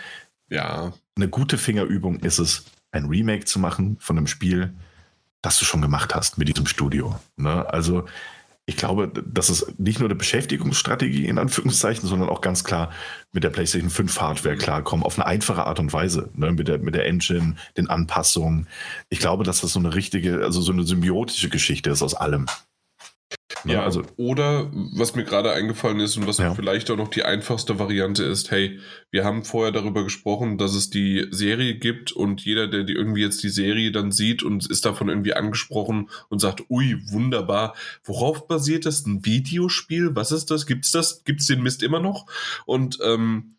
Ja. 0.48 0.94
Eine 1.16 1.28
gute 1.28 1.58
Fingerübung 1.58 2.20
ist 2.20 2.38
es, 2.38 2.64
ein 2.92 3.06
Remake 3.06 3.44
zu 3.44 3.58
machen 3.58 3.98
von 4.00 4.16
einem 4.16 4.26
Spiel, 4.26 4.72
das 5.42 5.58
du 5.58 5.66
schon 5.66 5.82
gemacht 5.82 6.14
hast 6.14 6.38
mit 6.38 6.48
diesem 6.48 6.66
Studio. 6.66 7.18
Ne? 7.36 7.68
Also 7.68 8.06
ich 8.64 8.76
glaube, 8.76 9.12
das 9.24 9.50
ist 9.50 9.78
nicht 9.78 10.00
nur 10.00 10.08
eine 10.08 10.16
Beschäftigungsstrategie 10.16 11.26
in 11.26 11.38
Anführungszeichen, 11.38 12.08
sondern 12.08 12.28
auch 12.28 12.40
ganz 12.40 12.64
klar 12.64 12.90
mit 13.32 13.44
der 13.44 13.50
PlayStation 13.50 13.90
5 13.90 14.20
Hardware 14.20 14.56
klarkommen, 14.56 15.04
auf 15.04 15.18
eine 15.18 15.26
einfache 15.26 15.66
Art 15.66 15.78
und 15.78 15.92
Weise, 15.92 16.30
ne? 16.34 16.52
mit, 16.52 16.66
der, 16.66 16.78
mit 16.78 16.94
der 16.94 17.06
Engine, 17.06 17.54
den 17.76 17.88
Anpassungen. 17.88 18.66
Ich 19.08 19.20
glaube, 19.20 19.44
dass 19.44 19.60
das 19.60 19.72
so 19.72 19.78
eine 19.78 19.94
richtige, 19.94 20.42
also 20.42 20.60
so 20.60 20.72
eine 20.72 20.82
symbiotische 20.82 21.48
Geschichte 21.48 21.90
ist 21.90 22.02
aus 22.02 22.14
allem. 22.14 22.46
Ne? 23.66 23.74
Ja, 23.74 23.82
also, 23.82 24.02
oder 24.16 24.70
was 24.72 25.16
mir 25.16 25.24
gerade 25.24 25.52
eingefallen 25.52 25.98
ist 25.98 26.16
und 26.16 26.26
was 26.26 26.38
ja. 26.38 26.54
vielleicht 26.54 26.88
auch 26.90 26.96
noch 26.96 27.08
die 27.08 27.24
einfachste 27.24 27.80
Variante 27.80 28.22
ist, 28.22 28.52
hey, 28.52 28.78
wir 29.10 29.24
haben 29.24 29.44
vorher 29.44 29.72
darüber 29.72 30.04
gesprochen, 30.04 30.56
dass 30.56 30.74
es 30.74 30.88
die 30.88 31.26
Serie 31.30 31.74
gibt 31.74 32.12
und 32.12 32.44
jeder, 32.44 32.68
der 32.68 32.84
die 32.84 32.92
irgendwie 32.92 33.22
jetzt 33.22 33.42
die 33.42 33.48
Serie 33.48 33.90
dann 33.90 34.12
sieht 34.12 34.44
und 34.44 34.70
ist 34.70 34.86
davon 34.86 35.08
irgendwie 35.08 35.34
angesprochen 35.34 36.10
und 36.28 36.40
sagt, 36.40 36.70
ui, 36.70 36.96
wunderbar, 37.10 37.74
worauf 38.04 38.46
basiert 38.46 38.86
das? 38.86 39.04
Ein 39.04 39.26
Videospiel? 39.26 40.14
Was 40.14 40.30
ist 40.30 40.52
das? 40.52 40.66
Gibt's 40.66 40.92
das? 40.92 41.24
Gibt's 41.24 41.46
den 41.46 41.62
Mist 41.62 41.82
immer 41.82 42.00
noch? 42.00 42.26
Und 42.66 42.98
ähm, 43.04 43.56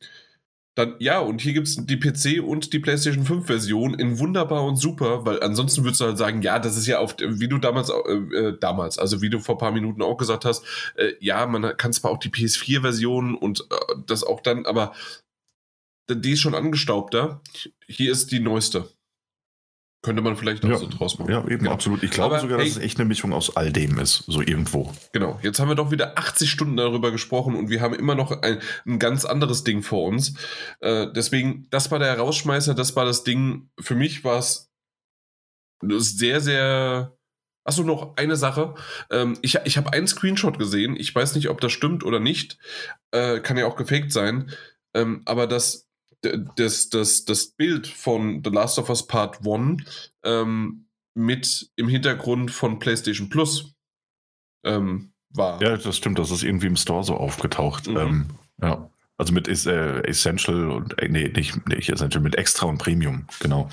dann, 0.78 0.96
ja, 1.00 1.20
und 1.20 1.42
hier 1.42 1.54
gibt 1.54 1.68
es 1.68 1.76
die 1.76 1.98
PC 1.98 2.44
und 2.44 2.72
die 2.72 2.78
PlayStation 2.78 3.26
5 3.26 3.48
Version 3.48 3.96
in 3.96 4.20
wunderbar 4.20 4.64
und 4.64 4.76
super, 4.76 5.26
weil 5.26 5.42
ansonsten 5.42 5.84
würdest 5.84 6.02
du 6.02 6.06
halt 6.06 6.20
sagen, 6.20 6.44
ja, 6.44 6.60
das 6.60 6.78
ist 6.78 6.86
ja 6.86 7.00
auf, 7.00 7.16
wie 7.20 7.48
du 7.48 7.58
damals, 7.58 7.90
äh, 7.90 8.14
äh, 8.14 8.60
damals, 8.60 9.00
also 9.00 9.24
wie 9.24 9.32
du 9.32 9.40
vor 9.40 9.56
ein 9.56 9.60
paar 9.60 9.72
Minuten 9.72 10.04
auch 10.04 10.18
gesagt 10.18 10.46
hast, 10.46 10.64
äh, 10.96 11.14
ja, 11.20 11.48
man 11.48 11.76
kann 11.78 11.94
zwar 11.94 12.12
auch 12.12 12.20
die 12.20 12.30
PS4 12.30 12.82
Version 12.82 13.34
und 13.34 13.62
äh, 13.62 13.96
das 14.06 14.24
auch 14.24 14.40
dann, 14.42 14.68
aber 14.68 14.94
die 16.10 16.34
ist 16.34 16.42
schon 16.42 16.56
angestaubter. 16.56 17.42
Hier 17.88 18.12
ist 18.12 18.32
die 18.32 18.40
neueste. 18.40 18.88
Könnte 20.08 20.22
man 20.22 20.38
vielleicht 20.38 20.64
auch 20.64 20.70
ja. 20.70 20.78
so 20.78 20.88
draus 20.88 21.20
machen. 21.20 21.30
Ja, 21.30 21.42
eben, 21.42 21.58
genau. 21.58 21.74
absolut. 21.74 22.02
Ich 22.02 22.12
glaube 22.12 22.36
Aber, 22.36 22.42
sogar, 22.42 22.60
dass 22.60 22.68
hey, 22.68 22.72
es 22.72 22.78
echt 22.78 22.98
eine 22.98 23.10
Mischung 23.10 23.34
aus 23.34 23.58
all 23.58 23.74
dem 23.74 24.00
ist, 24.00 24.24
so 24.26 24.42
irgendwo. 24.42 24.94
Genau. 25.12 25.38
Jetzt 25.44 25.60
haben 25.60 25.68
wir 25.68 25.76
doch 25.76 25.92
wieder 25.92 26.18
80 26.18 26.50
Stunden 26.50 26.78
darüber 26.78 27.12
gesprochen 27.12 27.58
und 27.58 27.70
wir 27.70 27.82
haben 27.82 27.94
immer 27.94 28.16
noch 28.16 28.32
ein, 28.42 28.62
ein 28.86 29.00
ganz 29.00 29.26
anderes 29.26 29.66
Ding 29.66 29.84
vor 29.84 30.06
uns. 30.06 30.36
Äh, 30.80 31.08
deswegen, 31.14 31.68
das 31.72 31.92
war 31.92 32.00
der 32.00 32.08
Herausschmeißer, 32.08 32.74
das 32.74 32.96
war 32.96 33.04
das 33.04 33.26
Ding. 33.26 33.70
Für 33.82 33.96
mich 33.96 34.24
war 34.24 34.40
es 34.40 34.72
sehr, 35.82 36.40
sehr. 36.40 37.18
Achso, 37.66 37.84
noch 37.84 38.16
eine 38.16 38.38
Sache. 38.38 38.76
Ähm, 39.12 39.38
ich 39.42 39.60
ich 39.66 39.76
habe 39.76 39.92
einen 39.92 40.08
Screenshot 40.08 40.58
gesehen. 40.58 40.96
Ich 40.96 41.14
weiß 41.14 41.36
nicht, 41.36 41.50
ob 41.50 41.60
das 41.60 41.74
stimmt 41.74 42.06
oder 42.06 42.22
nicht. 42.22 42.58
Äh, 43.12 43.42
kann 43.42 43.58
ja 43.58 43.66
auch 43.66 43.76
gefaked 43.76 44.14
sein. 44.14 44.52
Ähm, 44.94 45.24
aber 45.26 45.48
das 45.48 45.87
das, 46.22 46.90
das, 46.90 47.26
das 47.26 47.48
Bild 47.48 47.88
von 47.88 48.42
The 48.44 48.50
Last 48.50 48.80
of 48.80 48.90
Us 48.90 49.06
Part 49.06 49.46
1 49.46 49.84
ähm, 50.24 50.88
mit 51.14 51.72
im 51.76 51.88
Hintergrund 51.88 52.52
von 52.52 52.80
PlayStation 52.80 53.30
Plus 53.30 53.76
ähm, 54.66 55.12
war. 55.30 55.62
Ja, 55.62 55.78
das 55.78 55.98
stimmt, 55.98 56.20
das 56.20 56.32
ist 56.32 56.44
irgendwie 56.44 56.68
im 56.68 56.76
Store 56.76 57.04
so 57.04 57.16
aufgetaucht. 57.16 57.88
Mhm. 57.88 57.98
Ähm, 57.98 58.26
ja. 58.62 58.90
Also 59.20 59.34
mit 59.34 59.48
äh, 59.48 60.02
Essential 60.02 60.70
und 60.70 61.00
äh, 61.00 61.10
nee, 61.10 61.30
nicht, 61.30 61.68
nicht 61.68 61.90
Essential, 61.90 62.22
mit 62.22 62.36
Extra 62.36 62.68
und 62.68 62.78
Premium, 62.78 63.26
genau. 63.40 63.68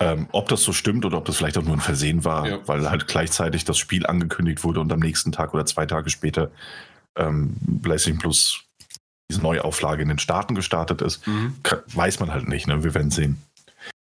Ähm, 0.00 0.28
ob 0.32 0.48
das 0.48 0.62
so 0.62 0.72
stimmt 0.72 1.04
oder 1.04 1.18
ob 1.18 1.26
das 1.26 1.36
vielleicht 1.36 1.58
auch 1.58 1.62
nur 1.62 1.74
ein 1.74 1.80
Versehen 1.80 2.24
war, 2.24 2.48
ja. 2.48 2.58
weil 2.66 2.88
halt 2.88 3.06
gleichzeitig 3.06 3.64
das 3.64 3.76
Spiel 3.76 4.06
angekündigt 4.06 4.64
wurde 4.64 4.80
und 4.80 4.90
am 4.90 5.00
nächsten 5.00 5.30
Tag 5.30 5.52
oder 5.52 5.66
zwei 5.66 5.84
Tage 5.84 6.08
später 6.08 6.50
ähm, 7.16 7.54
PlayStation 7.82 8.18
Plus 8.18 8.64
diese 9.32 9.42
Neuauflage 9.42 10.02
in 10.02 10.08
den 10.08 10.18
Staaten 10.18 10.54
gestartet 10.54 11.02
ist, 11.02 11.26
mhm. 11.26 11.54
weiß 11.94 12.20
man 12.20 12.32
halt 12.32 12.48
nicht. 12.48 12.66
Ne? 12.66 12.84
Wir 12.84 12.94
werden 12.94 13.10
sehen. 13.10 13.42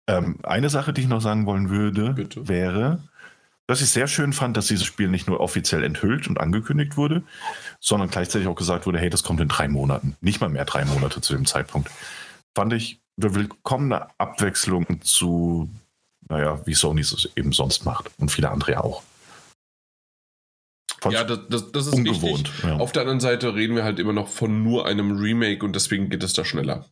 Ähm, 0.07 0.37
eine 0.43 0.69
Sache, 0.69 0.93
die 0.93 1.03
ich 1.03 1.09
noch 1.09 1.21
sagen 1.21 1.47
wollen 1.47 1.71
würde, 1.71 2.13
Bitte. 2.13 2.47
wäre, 2.49 2.99
dass 3.67 3.81
ich 3.81 3.91
sehr 3.91 4.07
schön 4.07 4.33
fand, 4.33 4.57
dass 4.57 4.67
dieses 4.67 4.85
Spiel 4.85 5.09
nicht 5.09 5.27
nur 5.27 5.41
offiziell 5.41 5.83
enthüllt 5.85 6.29
und 6.29 6.39
angekündigt 6.39 6.97
wurde, 6.97 7.23
sondern 7.81 8.11
gleichzeitig 8.11 8.49
auch 8.49 8.57
gesagt 8.57 8.87
wurde, 8.87 8.99
hey, 8.99 9.09
das 9.09 9.23
kommt 9.23 9.41
in 9.41 9.49
drei 9.49 9.69
Monaten. 9.69 10.17
Nicht 10.21 10.41
mal 10.41 10.51
mehr 10.51 10.67
drei 10.67 10.85
Monate 10.85 11.21
zu 11.21 11.33
dem 11.33 11.47
Zeitpunkt. 11.47 11.91
Fand 12.55 12.73
ich 12.73 13.01
eine 13.21 13.35
willkommene 13.35 14.09
Abwechslung 14.19 15.01
zu, 15.01 15.71
naja, 16.29 16.61
wie 16.67 16.75
Sony 16.75 17.01
es 17.01 17.31
eben 17.37 17.53
sonst 17.53 17.85
macht 17.85 18.11
und 18.19 18.31
viele 18.31 18.51
andere 18.51 18.83
auch. 18.83 19.03
Ja, 21.13 21.25
das, 21.25 21.41
das, 21.49 21.73
das 21.73 21.87
ist 21.87 21.95
ungewohnt. 21.95 22.51
Ja. 22.63 22.77
Auf 22.77 22.93
der 22.93 23.03
anderen 23.03 23.21
Seite 23.21 23.55
reden 23.55 23.77
wir 23.77 23.85
halt 23.85 23.99
immer 23.99 24.13
noch 24.13 24.29
von 24.29 24.63
nur 24.63 24.87
einem 24.87 25.13
Remake 25.13 25.65
und 25.65 25.75
deswegen 25.75 26.09
geht 26.09 26.23
es 26.23 26.33
da 26.33 26.45
schneller. 26.45 26.87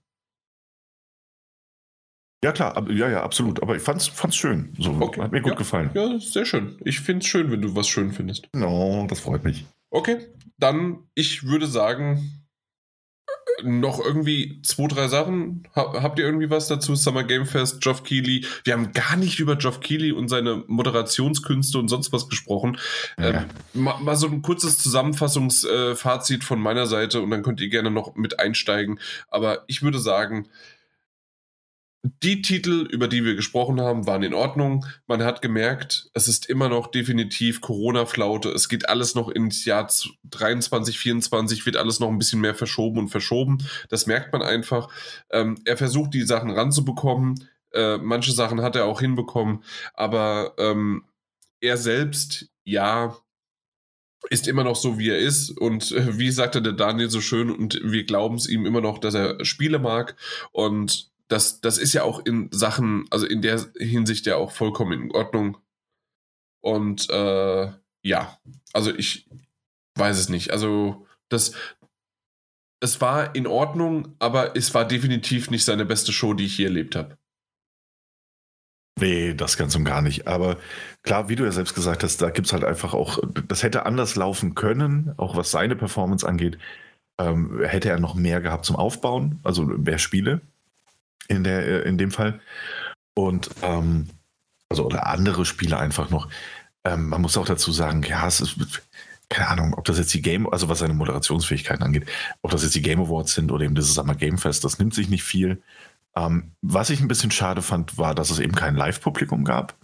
Ja, 2.45 2.51
klar, 2.51 2.91
ja, 2.91 3.09
ja, 3.09 3.23
absolut. 3.23 3.63
Aber 3.63 3.77
ich 3.77 3.83
fand's, 3.83 4.09
fand's 4.09 4.37
schön. 4.37 4.75
So, 4.77 4.91
okay. 5.01 5.21
Hat 5.21 5.31
mir 5.31 5.43
gut 5.43 5.53
ja, 5.53 5.59
gefallen. 5.59 5.91
Ja, 5.95 6.19
sehr 6.19 6.45
schön. 6.45 6.77
Ich 6.85 7.01
find's 7.01 7.27
schön, 7.27 7.53
wenn 7.53 7.63
du 7.63 7.77
was 7.77 7.89
schön 7.89 8.11
findest. 8.13 8.49
No, 8.53 9.07
das 9.09 9.21
freut 9.21 9.45
mich. 9.45 9.65
Okay, 9.91 10.27
dann, 10.59 11.07
ich 11.15 11.45
würde 11.45 11.69
sagen, 11.69 12.42
noch 13.63 14.05
irgendwie 14.05 14.61
zwei, 14.63 14.87
drei 14.89 15.09
Sachen? 15.09 15.69
Habt 15.75 16.19
ihr 16.19 16.25
irgendwie 16.25 16.51
was 16.51 16.69
dazu? 16.69 16.95
Summer 16.95 17.25
Game 17.25 17.47
Fest, 17.47 17.81
Geoff 17.81 18.03
Keighley. 18.03 18.45
Wir 18.65 18.75
haben 18.75 18.93
gar 18.93 19.17
nicht 19.17 19.39
über 19.39 19.57
Geoff 19.57 19.81
Keighley 19.81 20.13
und 20.13 20.29
seine 20.29 20.65
Moderationskünste 20.67 21.79
und 21.79 21.89
sonst 21.89 22.13
was 22.13 22.29
gesprochen. 22.29 22.79
Ja. 23.19 23.31
Ähm, 23.31 23.45
mal, 23.75 23.99
mal, 24.01 24.17
so 24.17 24.27
ein 24.27 24.43
kurzes 24.43 24.79
Zusammenfassungsfazit 24.79 26.43
äh, 26.43 26.45
von 26.45 26.61
meiner 26.61 26.87
Seite 26.87 27.21
und 27.21 27.31
dann 27.31 27.43
könnt 27.43 27.61
ihr 27.61 27.69
gerne 27.69 27.91
noch 27.91 28.15
mit 28.15 28.39
einsteigen. 28.39 28.99
Aber 29.29 29.65
ich 29.67 29.83
würde 29.83 29.99
sagen, 29.99 30.49
die 32.05 32.43
Titel, 32.43 32.89
über 32.91 33.07
die 33.07 33.25
wir 33.25 33.37
gesprochen 33.37 33.81
haben, 33.81 34.07
waren 34.07 34.25
in 34.25 34.35
Ordnung. 34.35 34.85
Man 35.07 35.23
hat 35.23 35.41
gemerkt, 35.41 36.11
es 36.15 36.27
ist 36.27 36.47
immer 36.47 36.69
noch 36.69 36.89
definitiv 36.89 37.61
Corona-Flaute. 37.61 38.49
Es 38.51 38.69
geht 38.69 38.89
alles 38.89 39.15
noch 39.15 39.29
ins 39.29 39.65
Jahr 39.65 39.89
23, 40.25 40.99
24, 40.99 41.65
wird 41.65 41.77
alles 41.77 42.01
noch 42.01 42.09
ein 42.09 42.19
bisschen 42.19 42.41
mehr 42.41 42.57
verschoben 42.57 42.99
und 42.99 43.09
verschoben. 43.09 43.59
Das 43.89 44.07
merkt 44.07 44.33
man 44.33 44.43
einfach. 44.43 44.89
Ähm, 45.31 45.59
er 45.65 45.77
versucht, 45.77 46.13
die 46.15 46.23
Sachen 46.23 46.51
ranzubekommen. 46.51 47.49
Äh, 47.73 47.99
manche 47.99 48.33
Sachen 48.33 48.63
hat 48.63 48.75
er 48.75 48.87
auch 48.87 49.01
hinbekommen. 49.01 49.63
Aber 49.95 50.55
ähm, 50.59 51.05
er 51.61 51.77
selbst, 51.77 52.49
ja, 52.65 53.17
ist 54.29 54.49
immer 54.49 54.65
noch 54.65 54.77
so, 54.77 54.99
wie 54.99 55.11
er 55.11 55.19
ist. 55.19 55.51
Und 55.51 55.93
äh, 55.93 56.19
wie 56.19 56.33
sagte 56.33 56.63
der 56.63 56.73
Daniel 56.73 57.11
so 57.11 57.21
schön, 57.21 57.49
und 57.49 57.81
wir 57.85 58.03
glauben 58.05 58.35
es 58.35 58.49
ihm 58.49 58.67
immer 58.67 58.81
noch, 58.81 58.99
dass 58.99 59.15
er 59.15 59.45
Spiele 59.45 59.79
mag. 59.79 60.17
Und 60.51 61.12
das, 61.33 61.63
das 61.63 61.79
ist 61.79 61.95
ja 61.95 62.03
auch 62.03 62.25
in 62.27 62.49
Sachen, 62.53 63.07
also 63.11 63.27
in 63.27 63.41
der 63.41 63.59
Hinsicht 63.79 64.27
ja 64.27 64.37
auch 64.37 64.53
vollkommen 64.53 65.05
in 65.05 65.13
Ordnung. 65.13 65.57
Und 66.61 67.09
äh, 67.09 67.73
ja, 68.03 68.39
also 68.75 68.95
ich 68.95 69.29
weiß 69.97 70.19
es 70.19 70.29
nicht. 70.29 70.51
Also 70.51 71.07
das, 71.31 71.55
es 72.81 73.01
war 73.01 73.35
in 73.35 73.47
Ordnung, 73.47 74.15
aber 74.19 74.55
es 74.57 74.75
war 74.75 74.87
definitiv 74.87 75.51
nicht 75.51 75.65
seine 75.65 75.87
beste 75.87 76.13
Show, 76.13 76.35
die 76.35 76.45
ich 76.45 76.59
je 76.59 76.67
erlebt 76.67 76.97
habe. 76.97 77.17
Nee, 79.01 79.33
das 79.33 79.57
ganz 79.57 79.75
und 79.75 79.87
gar 79.87 80.03
nicht. 80.03 80.27
Aber 80.29 80.59
klar, 81.03 81.31
wie 81.31 81.37
du 81.37 81.45
ja 81.45 81.53
selbst 81.53 81.75
gesagt 81.75 82.03
hast, 82.03 82.21
da 82.21 82.29
gibt 82.29 82.49
es 82.49 82.53
halt 82.53 82.63
einfach 82.63 82.93
auch, 82.93 83.19
das 83.49 83.63
hätte 83.63 83.87
anders 83.87 84.17
laufen 84.17 84.55
können, 84.55 85.15
auch 85.17 85.35
was 85.35 85.51
seine 85.51 85.77
Performance 85.77 86.29
angeht. 86.29 86.59
Ähm, 87.19 87.63
hätte 87.65 87.89
er 87.89 87.99
noch 87.99 88.15
mehr 88.15 88.43
gehabt 88.43 88.67
zum 88.67 88.77
Aufbauen, 88.77 89.41
also 89.45 89.65
mehr 89.65 89.99
Spiele 89.99 90.43
in, 91.29 91.45
der, 91.45 91.67
äh, 91.67 91.89
in 91.89 91.99
dem 91.99 92.11
Fall. 92.11 92.41
Und 93.15 93.51
ähm, 93.63 94.09
also 94.69 94.87
oder 94.87 95.07
andere 95.07 95.45
Spiele 95.45 95.79
einfach 95.79 96.11
noch. 96.11 96.29
Ähm, 96.85 97.09
man 97.09 97.21
muss 97.21 97.37
auch 97.37 97.47
dazu 97.47 97.73
sagen, 97.73 98.03
ja, 98.03 98.27
es 98.27 98.41
ist, 98.41 98.83
keine 99.29 99.49
Ahnung, 99.49 99.75
ob 99.75 99.85
das 99.85 99.99
jetzt 99.99 100.13
die 100.15 100.23
Game, 100.23 100.51
also 100.51 100.69
was 100.69 100.81
seine 100.81 100.95
Moderationsfähigkeiten 100.95 101.83
angeht, 101.83 102.09
ob 102.43 102.51
das 102.51 102.63
jetzt 102.63 102.75
die 102.75 102.83
Game 102.83 103.01
Awards 103.01 103.35
sind 103.35 103.53
oder 103.53 103.65
eben 103.65 103.75
das 103.75 103.95
Summer 103.95 104.15
Game 104.15 104.39
Fest, 104.39 104.65
das 104.65 104.79
nimmt 104.79 104.95
sich 104.95 105.09
nicht 105.09 105.23
viel. 105.23 105.63
Ähm, 106.17 106.53
was 106.61 106.91
ich 106.91 107.01
ein 107.01 107.09
bisschen 107.09 107.31
schade 107.31 107.63
fand, 107.63 107.99
war, 107.99 108.15
dass 108.15 108.31
es 108.31 108.39
eben 108.39 108.55
kein 108.55 108.77
Live-Publikum 108.77 109.45
gab. 109.45 109.75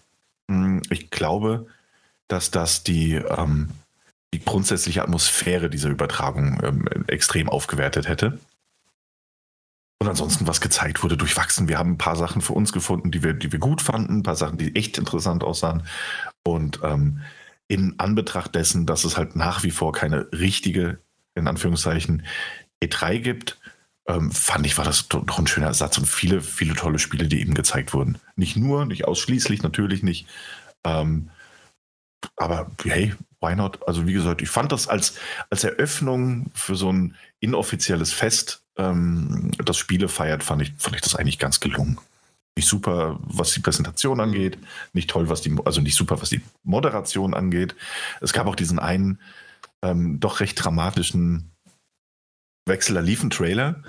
Hm, 0.51 0.83
ich 0.91 1.11
glaube, 1.11 1.67
dass 2.29 2.51
das 2.51 2.83
die, 2.83 3.15
ähm, 3.15 3.71
die 4.35 4.45
grundsätzliche 4.45 5.03
Atmosphäre 5.03 5.71
dieser 5.71 5.89
Übertragung 5.89 6.61
ähm, 6.63 6.89
extrem 7.07 7.49
aufgewertet 7.49 8.09
hätte. 8.09 8.39
Und 10.01 10.09
ansonsten, 10.09 10.47
was 10.47 10.61
gezeigt 10.61 11.03
wurde, 11.03 11.17
durchwachsen. 11.17 11.69
Wir 11.69 11.79
haben 11.79 11.93
ein 11.93 11.99
paar 11.99 12.17
Sachen 12.17 12.41
für 12.41 12.53
uns 12.53 12.73
gefunden, 12.73 13.11
die 13.11 13.23
wir, 13.23 13.33
die 13.35 13.51
wir 13.51 13.59
gut 13.59 13.83
fanden, 13.83 14.19
ein 14.19 14.23
paar 14.23 14.37
Sachen, 14.37 14.57
die 14.57 14.77
echt 14.77 14.97
interessant 14.97 15.43
aussahen. 15.43 15.83
Und 16.45 16.81
ähm, 16.85 17.21
in 17.67 17.99
Anbetracht 17.99 18.55
dessen, 18.55 18.87
dass 18.87 19.05
es 19.05 19.17
halt 19.17 19.35
nach 19.35 19.65
wie 19.65 19.73
vor 19.73 19.93
keine 19.93 20.29
richtige, 20.33 21.01
in 21.35 21.49
Anführungszeichen, 21.49 22.25
E3 22.83 23.19
gibt, 23.19 23.59
ähm, 24.07 24.31
fand 24.31 24.65
ich, 24.67 24.79
war 24.79 24.85
das 24.85 25.09
doch 25.09 25.39
ein 25.39 25.47
schöner 25.47 25.67
Ersatz 25.67 25.99
und 25.99 26.07
viele, 26.07 26.41
viele 26.41 26.75
tolle 26.75 26.99
Spiele, 26.99 27.27
die 27.27 27.41
eben 27.41 27.55
gezeigt 27.55 27.93
wurden. 27.93 28.19
Nicht 28.37 28.57
nur, 28.57 28.87
nicht 28.87 29.05
ausschließlich, 29.05 29.63
natürlich 29.63 30.03
nicht. 30.03 30.29
Ähm, 30.85 31.31
aber 32.37 32.71
hey, 32.85 33.15
why 33.41 33.55
not? 33.55 33.87
Also 33.87 34.07
wie 34.07 34.13
gesagt, 34.13 34.43
ich 34.43 34.49
fand 34.49 34.73
das 34.73 34.89
als, 34.89 35.19
als 35.51 35.65
Eröffnung 35.65 36.51
für 36.55 36.75
so 36.75 36.91
ein 36.91 37.17
inoffizielles 37.41 38.13
Fest 38.13 38.63
ähm, 38.79 39.51
das 39.65 39.77
Spiele 39.77 40.09
feiert, 40.09 40.43
fand 40.43 40.63
ich, 40.63 40.73
fand 40.79 40.97
ich 40.97 41.03
das 41.03 41.17
eigentlich 41.17 41.39
ganz 41.39 41.61
gelungen. 41.61 41.99
Nicht 42.57 42.69
super, 42.69 43.19
was 43.23 43.53
die 43.53 43.61
Präsentation 43.61 44.21
angeht, 44.21 44.59
nicht 44.93 45.11
toll, 45.11 45.29
was 45.29 45.43
die, 45.43 45.57
also 45.65 45.81
nicht 45.81 45.95
super, 45.95 46.21
was 46.21 46.31
die 46.31 46.41
Moderation 46.65 47.35
angeht. 47.35 47.77
Es 48.21 48.33
gab 48.33 48.47
auch 48.47 48.57
diesen 48.57 48.79
einen 48.79 49.21
ähm, 49.83 50.19
doch 50.19 50.41
recht 50.41 50.63
dramatischen 50.63 51.53
Wechsel, 52.67 52.95
da 52.95 53.01
lief 53.01 53.23
ein 53.23 53.31
Trailer 53.31 53.83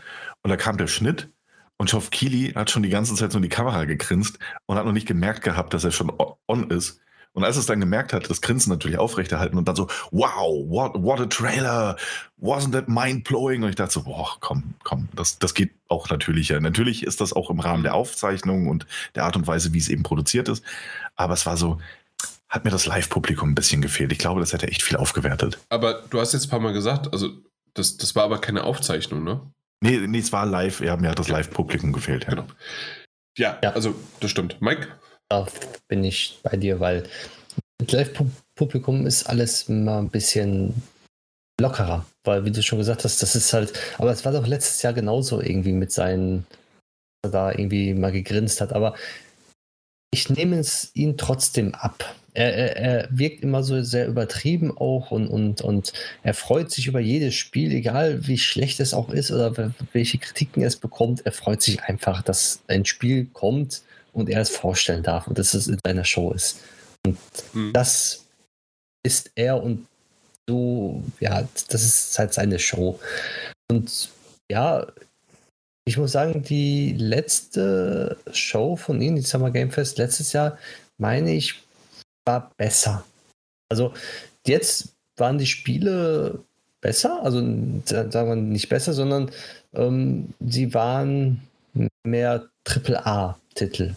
und 0.43 0.49
da 0.49 0.57
kam 0.57 0.77
der 0.77 0.87
Schnitt 0.87 1.29
und 1.77 1.89
Geoff 1.89 2.11
Keighley 2.11 2.51
hat 2.53 2.69
schon 2.69 2.83
die 2.83 2.89
ganze 2.89 3.15
Zeit 3.15 3.31
so 3.31 3.37
in 3.37 3.43
die 3.43 3.49
Kamera 3.49 3.85
gegrinst 3.85 4.37
und 4.65 4.77
hat 4.77 4.85
noch 4.85 4.91
nicht 4.91 5.07
gemerkt 5.07 5.43
gehabt, 5.43 5.73
dass 5.73 5.83
er 5.83 5.91
schon 5.91 6.11
on 6.47 6.69
ist 6.69 7.01
Und 7.33 7.43
als 7.43 7.57
es 7.57 7.67
dann 7.67 7.79
gemerkt 7.79 8.11
hat, 8.11 8.29
das 8.29 8.41
Grinsen 8.41 8.71
natürlich 8.71 8.97
aufrechterhalten 8.97 9.57
und 9.57 9.67
dann 9.67 9.75
so, 9.75 9.87
wow, 10.11 10.67
what, 10.67 10.93
what 10.95 11.19
a 11.19 11.25
trailer, 11.25 11.95
wasn't 12.41 12.71
that 12.71 12.89
mind-blowing? 12.89 13.63
Und 13.63 13.69
ich 13.69 13.75
dachte 13.75 13.93
so, 13.93 14.03
boah, 14.03 14.35
komm, 14.39 14.73
komm, 14.83 15.09
das, 15.13 15.39
das 15.39 15.53
geht 15.53 15.71
auch 15.87 16.09
natürlicher. 16.09 16.59
Natürlich 16.59 17.03
ist 17.03 17.21
das 17.21 17.33
auch 17.33 17.49
im 17.49 17.59
Rahmen 17.59 17.83
der 17.83 17.93
Aufzeichnung 17.93 18.67
und 18.67 18.87
der 19.15 19.25
Art 19.25 19.35
und 19.35 19.47
Weise, 19.47 19.73
wie 19.73 19.77
es 19.77 19.89
eben 19.89 20.03
produziert 20.03 20.49
ist. 20.49 20.63
Aber 21.15 21.33
es 21.33 21.45
war 21.45 21.55
so, 21.55 21.79
hat 22.49 22.65
mir 22.65 22.71
das 22.71 22.87
Live-Publikum 22.87 23.51
ein 23.51 23.55
bisschen 23.55 23.81
gefehlt. 23.81 24.11
Ich 24.11 24.17
glaube, 24.17 24.39
das 24.39 24.51
hätte 24.51 24.67
echt 24.67 24.81
viel 24.81 24.97
aufgewertet. 24.97 25.59
Aber 25.69 26.01
du 26.09 26.19
hast 26.19 26.33
jetzt 26.33 26.47
ein 26.47 26.49
paar 26.49 26.59
Mal 26.59 26.73
gesagt, 26.73 27.13
also 27.13 27.29
das, 27.75 27.97
das 27.97 28.15
war 28.15 28.23
aber 28.23 28.41
keine 28.41 28.63
Aufzeichnung, 28.63 29.23
ne? 29.23 29.41
Nee, 29.81 29.99
nee, 30.07 30.19
es 30.19 30.33
war 30.33 30.45
live. 30.45 30.81
Ja, 30.81 30.97
mir 30.97 31.09
hat 31.09 31.19
das 31.19 31.29
Live-Publikum 31.29 31.93
gefehlt. 31.93 32.25
Ja. 32.25 32.31
Genau. 32.31 32.47
Ja, 33.37 33.57
ja, 33.63 33.71
also 33.71 33.95
das 34.19 34.31
stimmt. 34.31 34.61
Mike? 34.61 34.87
Da 35.29 35.45
bin 35.87 36.03
ich 36.03 36.39
bei 36.41 36.57
dir, 36.57 36.79
weil 36.79 37.03
mit 37.79 37.91
Live-Publikum 37.91 39.05
ist 39.05 39.29
alles 39.29 39.69
immer 39.69 39.99
ein 39.99 40.09
bisschen 40.09 40.73
lockerer, 41.61 42.05
weil 42.23 42.45
wie 42.45 42.51
du 42.51 42.63
schon 42.63 42.79
gesagt 42.79 43.03
hast, 43.03 43.21
das 43.21 43.35
ist 43.35 43.53
halt, 43.53 43.73
aber 43.99 44.11
es 44.11 44.25
war 44.25 44.31
doch 44.31 44.47
letztes 44.47 44.81
Jahr 44.81 44.93
genauso 44.93 45.39
irgendwie 45.39 45.71
mit 45.71 45.91
seinen, 45.91 46.47
da 47.21 47.51
irgendwie 47.51 47.93
mal 47.93 48.11
gegrinst 48.11 48.59
hat, 48.59 48.73
aber 48.73 48.95
ich 50.11 50.29
nehme 50.29 50.57
es 50.57 50.89
ihm 50.95 51.17
trotzdem 51.17 51.75
ab. 51.75 52.15
Er, 52.33 52.53
er, 52.55 52.75
er, 52.77 53.07
wirkt 53.11 53.43
immer 53.43 53.63
so 53.63 53.81
sehr 53.83 54.07
übertrieben 54.07 54.75
auch 54.75 55.11
und, 55.11 55.27
und, 55.27 55.61
und 55.61 55.93
er 56.23 56.33
freut 56.33 56.71
sich 56.71 56.87
über 56.87 56.99
jedes 56.99 57.35
Spiel, 57.35 57.71
egal 57.71 58.27
wie 58.27 58.37
schlecht 58.37 58.79
es 58.79 58.93
auch 58.93 59.09
ist 59.09 59.31
oder 59.31 59.73
welche 59.93 60.17
Kritiken 60.17 60.63
es 60.63 60.77
bekommt. 60.77 61.25
Er 61.25 61.31
freut 61.31 61.61
sich 61.61 61.83
einfach, 61.83 62.21
dass 62.21 62.61
ein 62.67 62.85
Spiel 62.85 63.25
kommt 63.25 63.83
und 64.13 64.29
er 64.29 64.41
es 64.41 64.49
vorstellen 64.49 65.03
darf 65.03 65.27
und 65.27 65.37
dass 65.37 65.53
es 65.53 65.67
in 65.67 65.79
seiner 65.85 66.05
Show 66.05 66.31
ist. 66.31 66.59
Und 67.05 67.17
mhm. 67.53 67.73
das 67.73 68.25
ist 69.03 69.31
er 69.35 69.61
und 69.61 69.87
so, 70.47 71.03
ja, 71.19 71.47
das 71.69 71.83
ist 71.83 72.17
halt 72.17 72.33
seine 72.33 72.57
Show. 72.59 72.99
Und 73.69 74.09
ja, 74.51 74.87
ich 75.85 75.97
muss 75.97 76.11
sagen, 76.11 76.43
die 76.43 76.93
letzte 76.93 78.17
Show 78.31 78.75
von 78.75 79.01
Ihnen, 79.01 79.15
die 79.15 79.21
Summer 79.21 79.51
Game 79.51 79.71
Fest 79.71 79.97
letztes 79.97 80.33
Jahr, 80.33 80.57
meine 80.97 81.33
ich, 81.33 81.61
war 82.25 82.51
besser. 82.57 83.05
Also 83.69 83.93
jetzt 84.45 84.89
waren 85.17 85.37
die 85.37 85.45
Spiele 85.45 86.39
besser, 86.81 87.21
also 87.23 87.39
sagen 87.85 88.29
wir 88.29 88.35
nicht 88.35 88.69
besser, 88.69 88.93
sondern 88.93 89.31
ähm, 89.73 90.33
sie 90.39 90.73
waren 90.73 91.41
mehr 92.03 92.47
AAA-Titel, 93.59 93.95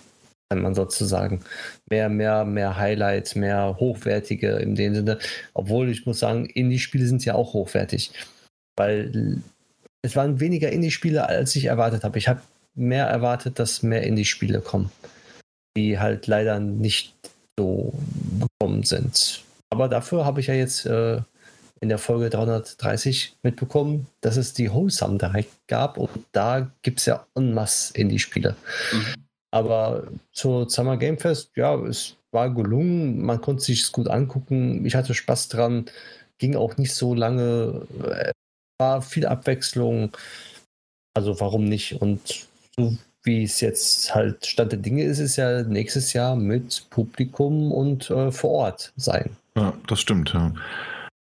kann 0.50 0.62
man 0.62 0.74
sozusagen. 0.74 1.40
Mehr, 1.88 2.08
mehr, 2.08 2.44
mehr 2.44 2.76
Highlights, 2.76 3.34
mehr 3.34 3.76
hochwertige 3.78 4.56
in 4.56 4.74
dem 4.74 4.94
Sinne. 4.94 5.18
Obwohl 5.54 5.90
ich 5.90 6.06
muss 6.06 6.18
sagen, 6.18 6.46
Indie-Spiele 6.46 7.06
sind 7.06 7.24
ja 7.24 7.34
auch 7.34 7.54
hochwertig. 7.54 8.12
Weil 8.76 9.42
es 10.02 10.16
waren 10.16 10.40
weniger 10.40 10.70
Indie-Spiele, 10.70 11.26
als 11.26 11.54
ich 11.56 11.66
erwartet 11.66 12.04
habe. 12.04 12.18
Ich 12.18 12.28
habe 12.28 12.42
mehr 12.74 13.06
erwartet, 13.06 13.58
dass 13.58 13.82
mehr 13.82 14.02
Indie-Spiele 14.02 14.60
kommen, 14.60 14.90
die 15.76 15.98
halt 15.98 16.26
leider 16.26 16.58
nicht 16.58 17.14
so 17.58 17.92
gekommen 18.40 18.82
sind. 18.82 19.42
Aber 19.70 19.88
dafür 19.88 20.24
habe 20.24 20.40
ich 20.40 20.48
ja 20.48 20.54
jetzt 20.54 20.84
äh, 20.86 21.20
in 21.80 21.88
der 21.88 21.98
Folge 21.98 22.30
330 22.30 23.36
mitbekommen, 23.42 24.06
dass 24.20 24.36
es 24.36 24.54
die 24.54 24.72
Wholesome 24.72 25.18
direkt 25.18 25.52
gab 25.66 25.98
und 25.98 26.10
da 26.32 26.70
gibt 26.82 27.00
es 27.00 27.06
ja 27.06 27.26
en 27.34 27.54
masse 27.54 27.94
Indie-Spiele. 27.94 28.56
Mhm. 28.92 29.21
Aber 29.52 30.08
zur 30.32 30.68
Summer 30.68 30.96
Game 30.96 31.18
Fest, 31.18 31.50
ja, 31.54 31.74
es 31.84 32.16
war 32.32 32.52
gelungen, 32.52 33.22
man 33.22 33.40
konnte 33.40 33.62
sich 33.62 33.82
es 33.82 33.92
gut 33.92 34.08
angucken, 34.08 34.84
ich 34.86 34.94
hatte 34.94 35.14
Spaß 35.14 35.48
dran, 35.48 35.84
ging 36.38 36.56
auch 36.56 36.78
nicht 36.78 36.94
so 36.94 37.14
lange, 37.14 37.86
äh, 38.02 38.32
war 38.80 39.02
viel 39.02 39.26
Abwechslung. 39.26 40.16
Also 41.14 41.38
warum 41.38 41.66
nicht? 41.66 42.00
Und 42.00 42.48
so 42.74 42.96
wie 43.22 43.44
es 43.44 43.60
jetzt 43.60 44.14
halt 44.14 44.44
Stand 44.46 44.72
der 44.72 44.78
Dinge 44.78 45.04
ist, 45.04 45.18
ist 45.18 45.36
ja 45.36 45.62
nächstes 45.62 46.12
Jahr 46.12 46.34
mit 46.34 46.86
Publikum 46.90 47.70
und 47.70 48.10
äh, 48.10 48.32
vor 48.32 48.50
Ort 48.50 48.92
sein. 48.96 49.36
Ja, 49.54 49.74
das 49.86 50.00
stimmt, 50.00 50.32
ja. 50.32 50.52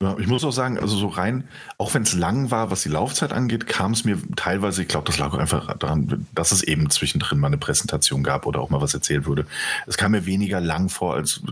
Ja, 0.00 0.16
ich 0.16 0.28
muss 0.28 0.44
auch 0.44 0.52
sagen, 0.52 0.78
also 0.78 0.96
so 0.96 1.08
rein, 1.08 1.48
auch 1.76 1.92
wenn 1.92 2.02
es 2.02 2.14
lang 2.14 2.52
war, 2.52 2.70
was 2.70 2.82
die 2.82 2.88
Laufzeit 2.88 3.32
angeht, 3.32 3.66
kam 3.66 3.92
es 3.92 4.04
mir 4.04 4.16
teilweise, 4.36 4.82
ich 4.82 4.88
glaube, 4.88 5.06
das 5.06 5.18
lag 5.18 5.34
einfach 5.34 5.76
daran, 5.76 6.26
dass 6.32 6.52
es 6.52 6.62
eben 6.62 6.88
zwischendrin 6.88 7.40
mal 7.40 7.48
eine 7.48 7.58
Präsentation 7.58 8.22
gab 8.22 8.46
oder 8.46 8.60
auch 8.60 8.70
mal 8.70 8.80
was 8.80 8.94
erzählt 8.94 9.26
wurde. 9.26 9.44
Es 9.88 9.96
kam 9.96 10.12
mir 10.12 10.24
weniger 10.24 10.60
lang 10.60 10.88
vor 10.88 11.14
als 11.14 11.42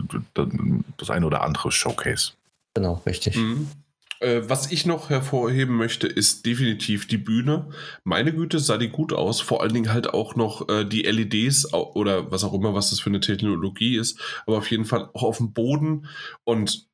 das 0.97 1.09
eine 1.09 1.25
oder 1.25 1.43
andere 1.43 1.73
Showcase. 1.73 2.31
Genau, 2.73 3.01
richtig. 3.05 3.35
Mhm. 3.35 3.67
Äh, 4.19 4.43
was 4.45 4.71
ich 4.71 4.85
noch 4.85 5.09
hervorheben 5.09 5.75
möchte, 5.75 6.07
ist 6.07 6.45
definitiv 6.45 7.05
die 7.05 7.17
Bühne. 7.17 7.67
Meine 8.05 8.33
Güte, 8.33 8.59
sah 8.59 8.77
die 8.77 8.89
gut 8.89 9.11
aus. 9.13 9.41
Vor 9.41 9.61
allen 9.61 9.73
Dingen 9.73 9.93
halt 9.93 10.13
auch 10.13 10.35
noch 10.35 10.69
äh, 10.69 10.85
die 10.85 11.03
LEDs 11.03 11.73
oder 11.73 12.31
was 12.31 12.45
auch 12.45 12.53
immer, 12.53 12.73
was 12.73 12.89
das 12.89 12.99
für 12.99 13.09
eine 13.09 13.19
Technologie 13.19 13.97
ist. 13.97 14.19
Aber 14.45 14.57
auf 14.57 14.71
jeden 14.71 14.85
Fall 14.85 15.09
auch 15.13 15.23
auf 15.23 15.37
dem 15.37 15.51
Boden. 15.53 16.07
Und 16.45 16.87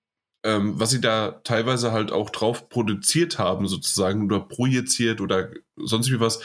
ähm, 0.43 0.79
was 0.79 0.89
sie 0.89 1.01
da 1.01 1.39
teilweise 1.43 1.91
halt 1.91 2.11
auch 2.11 2.29
drauf 2.29 2.69
produziert 2.69 3.39
haben, 3.39 3.67
sozusagen, 3.67 4.25
oder 4.25 4.39
projiziert 4.39 5.21
oder 5.21 5.49
sonst 5.77 6.11
wie 6.11 6.19
was. 6.19 6.41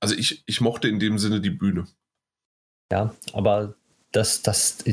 Also 0.00 0.14
ich, 0.14 0.42
ich 0.46 0.60
mochte 0.60 0.88
in 0.88 0.98
dem 0.98 1.18
Sinne 1.18 1.40
die 1.40 1.50
Bühne. 1.50 1.86
Ja, 2.92 3.14
aber 3.32 3.74
das, 4.12 4.42
das 4.42 4.84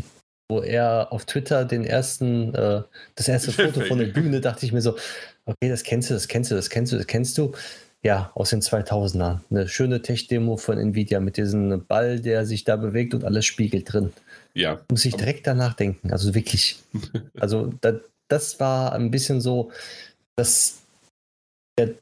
wo 0.52 0.60
er 0.60 1.12
auf 1.12 1.26
Twitter 1.26 1.64
den 1.64 1.86
ersten, 1.86 2.54
äh, 2.54 2.84
das 3.16 3.28
erste 3.28 3.52
Foto 3.54 3.82
von 3.82 3.98
der 3.98 4.08
Bühne, 4.08 4.42
dachte 4.42 4.66
ich 4.66 4.74
mir 4.74 4.82
so, 4.82 4.98
okay, 5.46 5.70
das 5.70 5.84
kennst 5.84 6.10
du, 6.10 6.14
das 6.14 6.28
kennst 6.28 6.52
du, 6.52 6.56
das 6.56 6.70
kennst 6.70 6.92
du, 6.92 6.98
das 6.98 7.08
kennst 7.08 7.38
du. 7.38 7.54
Ja, 8.04 8.32
aus 8.34 8.50
den 8.50 8.62
2000ern. 8.62 9.42
Eine 9.52 9.68
schöne 9.68 10.02
Tech-Demo 10.02 10.58
von 10.58 10.80
Nvidia 10.80 11.20
mit 11.20 11.38
diesem 11.38 11.86
Ball, 11.86 12.20
der 12.20 12.48
sich 12.48 12.64
da 12.64 12.76
bewegt 12.76 13.14
und 13.14 13.24
alles 13.24 13.46
spiegelt 13.46 13.94
drin. 13.94 14.12
Ja. 14.53 14.82
Muss 14.90 15.06
ich 15.06 15.15
direkt 15.15 15.48
danach 15.48 15.73
denken. 15.73 16.11
Also 16.11 16.34
wirklich. 16.36 16.80
also 17.40 17.73
da, 17.82 17.99
das 18.28 18.60
war 18.60 18.94
ein 18.94 19.11
bisschen 19.11 19.41
so, 19.41 19.72
dass 20.36 20.82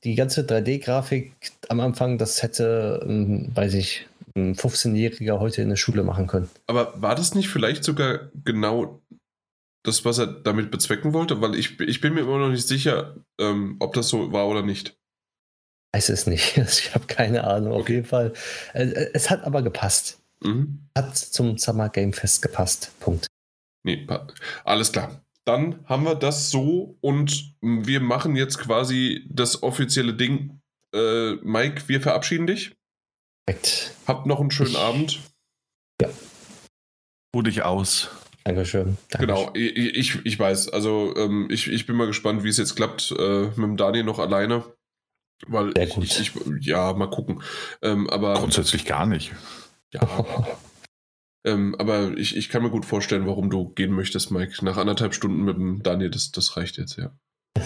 die 0.03 0.15
ganze 0.15 0.41
3D-Grafik 0.41 1.34
am 1.69 1.80
Anfang, 1.80 2.17
das 2.17 2.43
hätte, 2.43 3.05
ähm, 3.07 3.51
weiß 3.53 3.76
ich, 3.76 4.07
ein 4.35 4.55
15-Jähriger 4.55 5.39
heute 5.39 5.61
in 5.61 5.69
der 5.69 5.76
Schule 5.76 6.03
machen 6.03 6.27
können. 6.27 6.49
Aber 6.67 7.01
war 7.01 7.15
das 7.15 7.35
nicht 7.35 7.49
vielleicht 7.49 7.84
sogar 7.84 8.30
genau 8.43 9.01
das, 9.84 10.05
was 10.05 10.17
er 10.17 10.27
damit 10.27 10.71
bezwecken 10.71 11.13
wollte? 11.13 11.41
Weil 11.41 11.55
ich, 11.55 11.80
ich 11.80 12.01
bin 12.01 12.13
mir 12.13 12.21
immer 12.21 12.39
noch 12.39 12.49
nicht 12.49 12.67
sicher, 12.67 13.15
ähm, 13.39 13.77
ob 13.80 13.93
das 13.93 14.09
so 14.09 14.31
war 14.31 14.47
oder 14.47 14.61
nicht. 14.61 14.97
Weiß 15.93 16.09
es 16.09 16.27
nicht. 16.27 16.57
Ich 16.57 16.93
habe 16.93 17.07
keine 17.07 17.45
Ahnung. 17.45 17.73
Okay. 17.73 17.81
Auf 17.81 17.89
jeden 17.89 18.05
Fall. 18.05 18.34
Äh, 18.73 19.07
es 19.13 19.30
hat 19.30 19.43
aber 19.43 19.61
gepasst. 19.61 20.19
Mhm. 20.44 20.90
Hat 20.95 21.18
zum 21.18 21.57
Summer 21.57 21.90
Game 21.90 22.14
Fest 22.14 22.41
gepasst. 22.41 22.91
Punkt. 22.99 23.28
Nee, 23.84 24.07
alles 24.64 24.91
klar. 24.91 25.22
Dann 25.45 25.84
haben 25.86 26.03
wir 26.03 26.16
das 26.16 26.52
so 26.52 26.98
und 27.02 27.56
wir 27.61 28.02
machen 28.02 28.36
jetzt 28.36 28.60
quasi 28.60 29.26
das 29.30 29.64
offizielle 29.64 30.14
Ding. 30.14 30.61
Äh, 30.94 31.36
Mike, 31.36 31.84
wir 31.88 32.02
verabschieden 32.02 32.48
dich. 32.48 32.76
Perfekt. 33.45 33.95
Habt 34.06 34.26
noch 34.28 34.40
einen 34.40 34.52
schönen 34.52 34.72
ich, 34.72 34.78
Abend. 34.78 35.20
Ja. 36.02 36.10
Ruh 37.36 37.41
dich 37.41 37.64
aus. 37.64 38.10
Dankeschön. 38.44 38.98
Dankeschön. 39.10 39.28
Genau, 39.28 39.52
ich, 39.53 40.24
ich 40.24 40.40
weiß. 40.40 40.70
Also 40.70 41.16
ähm, 41.18 41.48
ich, 41.52 41.68
ich 41.68 41.86
bin 41.86 41.95
mal 41.95 42.07
gespannt, 42.07 42.44
wie 42.44 42.49
es 42.49 42.57
jetzt 42.57 42.76
klappt 42.76 43.11
äh, 43.18 43.45
mit 43.45 43.57
dem 43.57 43.78
Daniel 43.78 44.03
noch 44.03 44.20
alleine. 44.20 44.64
Weil 45.48 45.74
Sehr 45.74 45.88
gut. 45.88 46.03
Ich, 46.03 46.20
ich, 46.20 46.66
ja, 46.66 46.94
mal 46.94 47.10
gucken. 47.10 47.41
Ähm, 47.82 48.10
aber 48.10 48.36
grundsätzlich 48.36 48.86
gar 48.86 49.06
nicht. 49.06 49.32
Ja. 49.94 50.48
ähm, 51.45 51.76
aber 51.80 52.18
ich, 52.18 52.36
ich 52.36 52.49
kann 52.49 52.64
mir 52.64 52.70
gut 52.70 52.86
vorstellen, 52.86 53.26
warum 53.28 53.49
du 53.49 53.70
gehen 53.70 53.91
möchtest, 53.91 54.32
Mike. 54.32 54.64
Nach 54.64 54.78
anderthalb 54.78 55.14
Stunden 55.14 55.44
mit 55.44 55.56
dem 55.56 55.82
Daniel, 55.84 56.11
das, 56.11 56.32
das 56.32 56.57
reicht 56.57 56.78
jetzt, 56.78 56.98
ja. 56.98 57.11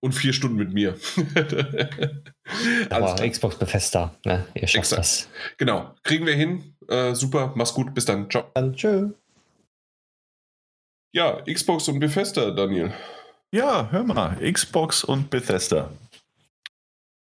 Und 0.00 0.12
vier 0.12 0.32
Stunden 0.32 0.56
mit 0.56 0.72
mir. 0.72 0.96
Aber 2.90 3.28
Xbox 3.28 3.56
Bethesda, 3.58 4.14
ne? 4.24 4.46
Ihr 4.54 4.68
schafft 4.68 4.92
Exakt. 4.92 5.00
das. 5.00 5.28
Genau. 5.56 5.96
Kriegen 6.04 6.24
wir 6.24 6.36
hin. 6.36 6.76
Äh, 6.88 7.14
super, 7.14 7.52
mach's 7.56 7.74
gut. 7.74 7.94
Bis 7.94 8.04
dann. 8.04 8.30
Ciao. 8.30 8.48
Dann 8.54 8.74
tschö. 8.74 9.10
Ja, 11.12 11.42
Xbox 11.42 11.88
und 11.88 11.98
Bethesda, 11.98 12.52
Daniel. 12.52 12.92
Ja, 13.52 13.90
hör 13.90 14.04
mal. 14.04 14.36
Xbox 14.52 15.02
und 15.02 15.30
Bethesda. 15.30 15.90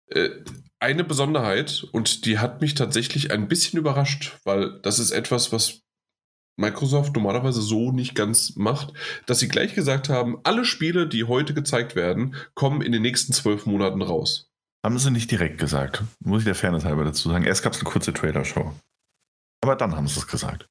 Äh, 0.09 0.31
eine 0.80 1.05
Besonderheit, 1.05 1.86
und 1.92 2.24
die 2.24 2.38
hat 2.38 2.60
mich 2.60 2.74
tatsächlich 2.74 3.30
ein 3.30 3.48
bisschen 3.48 3.78
überrascht, 3.78 4.38
weil 4.44 4.80
das 4.82 4.98
ist 4.98 5.10
etwas, 5.10 5.52
was 5.52 5.80
Microsoft 6.56 7.14
normalerweise 7.14 7.62
so 7.62 7.92
nicht 7.92 8.14
ganz 8.14 8.56
macht, 8.56 8.92
dass 9.26 9.38
sie 9.38 9.48
gleich 9.48 9.74
gesagt 9.74 10.09
haben, 10.09 10.38
alle 10.44 10.64
Spiele, 10.64 11.06
die 11.06 11.24
heute 11.24 11.55
gezeigt 11.55 11.94
werden, 11.94 12.34
kommen 12.55 12.82
in 12.82 12.92
den 12.92 13.02
nächsten 13.02 13.32
zwölf 13.32 13.64
Monaten 13.66 14.02
raus. 14.02 14.50
Haben 14.84 14.98
sie 14.98 15.10
nicht 15.10 15.30
direkt 15.30 15.59
gesagt, 15.59 16.02
muss 16.20 16.40
ich 16.40 16.44
der 16.44 16.55
Fairness 16.55 16.84
halber 16.84 17.05
dazu 17.05 17.28
sagen. 17.28 17.44
Erst 17.44 17.62
gab 17.62 17.72
es 17.72 17.80
eine 17.80 17.90
kurze 17.90 18.12
Trailer-Show. 18.12 18.74
Aber 19.60 19.76
dann 19.76 19.96
haben 19.96 20.06
sie 20.06 20.18
es 20.18 20.26
gesagt. 20.26 20.68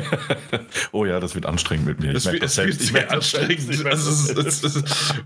oh 0.92 1.04
ja, 1.04 1.20
das 1.20 1.34
wird 1.34 1.46
anstrengend 1.46 1.86
mit 1.86 2.00
mir. 2.00 2.12
Das, 2.12 2.30
wird, 2.30 2.42
das 2.42 2.54
selbst. 2.54 2.80
sehr 2.80 3.10
anstrengend. 3.10 3.84
Also, 3.86 4.34
das, 4.34 4.60
das, 4.60 4.76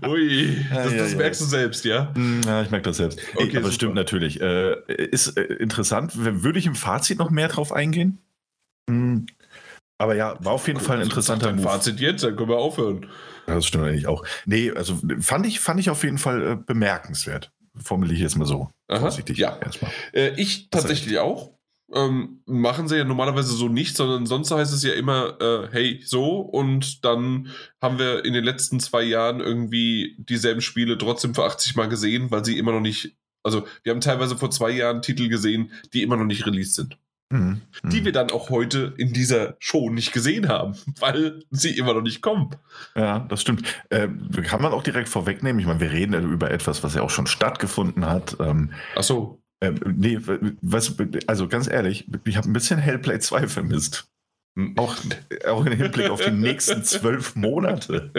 ui, 0.05 0.65
das, 0.73 0.91
ja, 0.93 1.05
ja, 1.05 1.15
merkst 1.15 1.41
ja. 1.41 1.45
du 1.45 1.49
selbst, 1.49 1.85
ja? 1.85 2.11
Hm, 2.13 2.41
ja, 2.45 2.61
ich 2.63 2.69
merke 2.69 2.89
das 2.89 2.97
selbst. 2.97 3.19
Okay, 3.35 3.49
nee, 3.51 3.57
aber 3.57 3.71
stimmt 3.71 3.95
natürlich. 3.95 4.41
Äh, 4.41 4.75
ist 4.87 5.37
äh, 5.37 5.43
interessant. 5.43 6.13
Würde 6.15 6.59
ich 6.59 6.65
im 6.65 6.75
Fazit 6.75 7.19
noch 7.19 7.29
mehr 7.29 7.47
drauf 7.47 7.71
eingehen? 7.71 8.19
Hm. 8.89 9.27
Aber 9.97 10.15
ja, 10.15 10.37
war 10.43 10.53
auf 10.53 10.67
jeden 10.67 10.79
Gut, 10.79 10.87
Fall 10.87 10.97
ein 10.97 11.03
interessanter 11.03 11.51
Move. 11.51 11.63
Fazit 11.63 11.99
jetzt, 11.99 12.23
dann 12.23 12.35
können 12.35 12.49
wir 12.49 12.57
aufhören. 12.57 13.07
Das 13.47 13.65
stimmt 13.65 13.85
eigentlich 13.85 14.07
auch. 14.07 14.23
Nee, 14.45 14.71
also 14.71 14.99
fand 15.19 15.45
ich, 15.47 15.59
fand 15.59 15.79
ich 15.79 15.89
auf 15.89 16.03
jeden 16.03 16.17
Fall 16.17 16.51
äh, 16.51 16.55
bemerkenswert. 16.55 17.51
Formuliere 17.81 18.15
ich 18.15 18.21
jetzt 18.21 18.37
mal 18.37 18.45
so. 18.45 18.69
Aha. 18.87 19.09
Ja, 19.33 19.57
erstmal. 19.57 19.91
Äh, 20.13 20.29
ich 20.39 20.69
tatsächlich 20.69 21.17
auch. 21.19 21.56
Ähm, 21.93 22.41
machen 22.45 22.89
sie 22.89 22.97
ja 22.97 23.05
normalerweise 23.05 23.53
so 23.53 23.69
nicht, 23.69 23.95
sondern 23.95 24.25
sonst 24.25 24.51
heißt 24.51 24.73
es 24.73 24.83
ja 24.83 24.93
immer, 24.93 25.39
äh, 25.39 25.69
hey, 25.71 26.01
so, 26.03 26.39
und 26.39 27.05
dann 27.05 27.49
haben 27.81 27.97
wir 27.97 28.25
in 28.25 28.33
den 28.33 28.43
letzten 28.43 28.81
zwei 28.81 29.03
Jahren 29.03 29.39
irgendwie 29.39 30.17
dieselben 30.19 30.61
Spiele 30.61 30.97
trotzdem 30.97 31.33
für 31.33 31.45
80 31.45 31.75
Mal 31.75 31.87
gesehen, 31.87 32.29
weil 32.29 32.43
sie 32.43 32.57
immer 32.57 32.73
noch 32.73 32.81
nicht, 32.81 33.15
also 33.41 33.65
wir 33.83 33.93
haben 33.93 34.01
teilweise 34.01 34.35
vor 34.35 34.51
zwei 34.51 34.71
Jahren 34.71 35.01
Titel 35.01 35.29
gesehen, 35.29 35.71
die 35.93 36.03
immer 36.03 36.17
noch 36.17 36.25
nicht 36.25 36.45
released 36.45 36.75
sind. 36.75 36.97
Mhm. 37.29 37.61
Die 37.83 38.05
wir 38.05 38.13
dann 38.13 38.31
auch 38.31 38.49
heute 38.49 38.93
in 38.97 39.11
dieser 39.11 39.57
Show 39.59 39.89
nicht 39.89 40.13
gesehen 40.13 40.47
haben, 40.47 40.75
weil 40.99 41.43
sie 41.51 41.77
immer 41.77 41.93
noch 41.93 42.01
nicht 42.01 42.21
kommen. 42.21 42.51
Ja, 42.95 43.19
das 43.19 43.41
stimmt. 43.41 43.63
Äh, 43.89 44.07
kann 44.43 44.61
man 44.61 44.71
auch 44.71 44.83
direkt 44.83 45.09
vorwegnehmen. 45.09 45.59
Ich 45.59 45.67
meine, 45.67 45.81
wir 45.81 45.91
reden 45.91 46.31
über 46.31 46.51
etwas, 46.51 46.83
was 46.83 46.95
ja 46.95 47.01
auch 47.01 47.09
schon 47.09 47.27
stattgefunden 47.27 48.05
hat. 48.05 48.37
Ähm, 48.39 48.71
Ach 48.95 49.03
so. 49.03 49.41
Äh, 49.59 49.71
nee, 49.95 50.19
was, 50.61 50.95
also 51.27 51.47
ganz 51.47 51.67
ehrlich, 51.67 52.07
ich 52.25 52.37
habe 52.37 52.49
ein 52.49 52.53
bisschen 52.53 52.79
Hellplay 52.79 53.19
2 53.19 53.47
vermisst. 53.47 54.09
Auch, 54.75 54.95
auch 55.47 55.65
im 55.65 55.73
Hinblick 55.73 56.09
auf 56.09 56.21
die 56.21 56.31
nächsten 56.31 56.83
zwölf 56.83 57.35
Monate. 57.35 58.11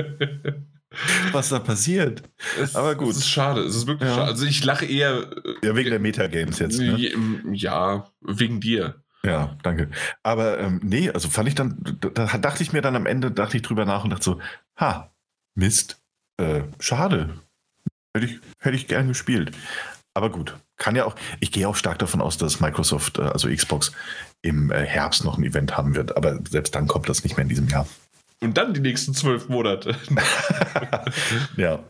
Was 1.33 1.51
da 1.51 1.59
passiert. 1.59 2.23
Es, 2.59 2.75
Aber 2.75 2.95
gut. 2.95 3.11
Es 3.11 3.19
ist 3.19 3.29
schade. 3.29 3.61
Es 3.63 3.77
ist 3.77 3.87
wirklich 3.87 4.09
ja. 4.09 4.17
schade. 4.17 4.29
Also 4.29 4.47
ich 4.47 4.65
lache 4.65 4.87
eher. 4.87 5.31
Äh, 5.63 5.67
ja, 5.67 5.77
wegen 5.77 5.91
der 5.91 5.99
Metagames 5.99 6.59
jetzt. 6.61 6.79
Ne? 6.79 7.13
Ja, 7.53 8.11
wegen 8.21 8.61
dir. 8.61 9.03
Ja, 9.25 9.57
danke. 9.63 9.91
Aber 10.23 10.59
ähm, 10.59 10.81
nee, 10.83 11.11
also 11.11 11.29
fand 11.29 11.49
ich 11.49 11.55
dann, 11.55 11.99
da 12.15 12.39
dachte 12.39 12.63
ich 12.63 12.73
mir 12.73 12.83
dann 12.83 12.97
am 12.97 13.07
Ende, 13.07 13.31
dachte 13.31 13.57
ich 13.57 13.63
drüber 13.63 13.85
nach 13.85 14.05
und 14.05 14.11
dachte 14.11 14.25
so, 14.25 14.41
ha, 14.79 15.13
Mist, 15.55 16.01
äh, 16.39 16.63
schade. 16.79 17.35
Hätte 18.15 18.27
ich, 18.27 18.41
hätte 18.61 18.77
ich 18.77 18.87
gern 18.87 19.09
gespielt. 19.09 19.51
Aber 20.15 20.31
gut, 20.31 20.57
kann 20.79 20.97
ja 20.97 21.05
auch, 21.05 21.15
ich 21.41 21.53
gehe 21.53 21.69
auch 21.69 21.77
stark 21.77 21.99
davon 21.99 22.21
aus, 22.21 22.39
dass 22.39 22.61
Microsoft, 22.61 23.19
äh, 23.19 23.23
also 23.23 23.49
Xbox, 23.49 23.93
im 24.43 24.71
äh, 24.71 24.85
Herbst 24.85 25.25
noch 25.25 25.37
ein 25.37 25.45
Event 25.45 25.77
haben 25.77 25.95
wird. 25.95 26.17
Aber 26.17 26.39
selbst 26.49 26.75
dann 26.75 26.87
kommt 26.87 27.09
das 27.09 27.25
nicht 27.25 27.37
mehr 27.37 27.43
in 27.43 27.49
diesem 27.49 27.69
Jahr. 27.69 27.87
Und 28.41 28.57
dann 28.57 28.73
die 28.73 28.81
nächsten 28.81 29.15
zwölf 29.15 29.49
Monate. 29.49 29.97
ja. 31.57 31.81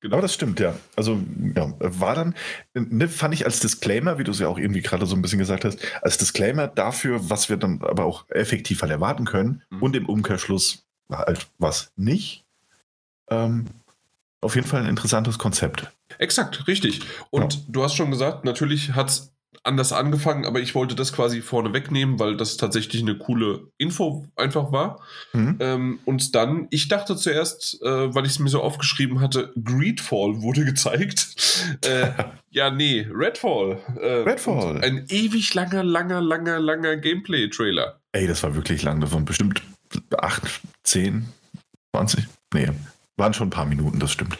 Genau. 0.00 0.14
Aber 0.14 0.22
das 0.22 0.32
stimmt, 0.32 0.58
ja. 0.60 0.74
Also, 0.96 1.20
ja, 1.54 1.74
war 1.78 2.14
dann, 2.14 2.34
ne, 2.74 3.06
fand 3.06 3.34
ich 3.34 3.44
als 3.44 3.60
Disclaimer, 3.60 4.18
wie 4.18 4.24
du 4.24 4.30
es 4.30 4.38
ja 4.38 4.48
auch 4.48 4.58
irgendwie 4.58 4.80
gerade 4.80 5.04
so 5.04 5.14
ein 5.14 5.20
bisschen 5.20 5.38
gesagt 5.38 5.64
hast, 5.64 5.78
als 6.00 6.16
Disclaimer 6.16 6.68
dafür, 6.68 7.28
was 7.28 7.50
wir 7.50 7.58
dann 7.58 7.82
aber 7.82 8.06
auch 8.06 8.24
effektiv 8.30 8.80
halt 8.80 8.90
erwarten 8.90 9.26
können 9.26 9.62
mhm. 9.68 9.82
und 9.82 9.96
im 9.96 10.06
Umkehrschluss 10.06 10.86
halt 11.10 11.48
was 11.58 11.92
nicht. 11.96 12.44
Ähm, 13.28 13.66
auf 14.40 14.54
jeden 14.54 14.66
Fall 14.66 14.80
ein 14.80 14.88
interessantes 14.88 15.38
Konzept. 15.38 15.92
Exakt, 16.20 16.66
richtig. 16.68 17.00
Und 17.30 17.54
ja. 17.54 17.60
du 17.68 17.82
hast 17.82 17.94
schon 17.94 18.10
gesagt, 18.10 18.44
natürlich 18.44 18.92
hat 18.92 19.08
es 19.08 19.32
anders 19.62 19.92
angefangen, 19.92 20.44
aber 20.44 20.60
ich 20.60 20.74
wollte 20.74 20.94
das 20.94 21.14
quasi 21.14 21.40
vorne 21.40 21.72
wegnehmen, 21.72 22.18
weil 22.18 22.36
das 22.36 22.58
tatsächlich 22.58 23.02
eine 23.02 23.16
coole 23.16 23.68
Info 23.78 24.26
einfach 24.36 24.70
war. 24.70 25.00
Mhm. 25.32 25.56
Ähm, 25.60 26.00
und 26.04 26.34
dann, 26.34 26.66
ich 26.70 26.88
dachte 26.88 27.16
zuerst, 27.16 27.80
äh, 27.82 28.14
weil 28.14 28.26
ich 28.26 28.32
es 28.32 28.38
mir 28.38 28.50
so 28.50 28.62
aufgeschrieben 28.62 29.20
hatte, 29.20 29.52
Greedfall 29.62 30.42
wurde 30.42 30.64
gezeigt. 30.66 31.78
äh, 31.86 32.10
ja, 32.50 32.70
nee, 32.70 33.06
Redfall. 33.10 33.80
Äh, 33.98 34.28
Redfall. 34.28 34.84
Ein 34.84 35.06
ewig 35.08 35.54
langer, 35.54 35.82
langer, 35.82 36.20
langer, 36.20 36.60
langer 36.60 36.96
Gameplay-Trailer. 36.96 37.98
Ey, 38.12 38.26
das 38.26 38.42
war 38.42 38.54
wirklich 38.54 38.82
lang. 38.82 39.00
Das 39.00 39.12
waren 39.12 39.24
bestimmt 39.24 39.62
8, 40.18 40.60
10, 40.84 41.26
20. 41.92 42.26
Nee, 42.52 42.68
waren 43.16 43.32
schon 43.32 43.48
ein 43.48 43.50
paar 43.50 43.66
Minuten, 43.66 43.98
das 44.00 44.12
stimmt 44.12 44.36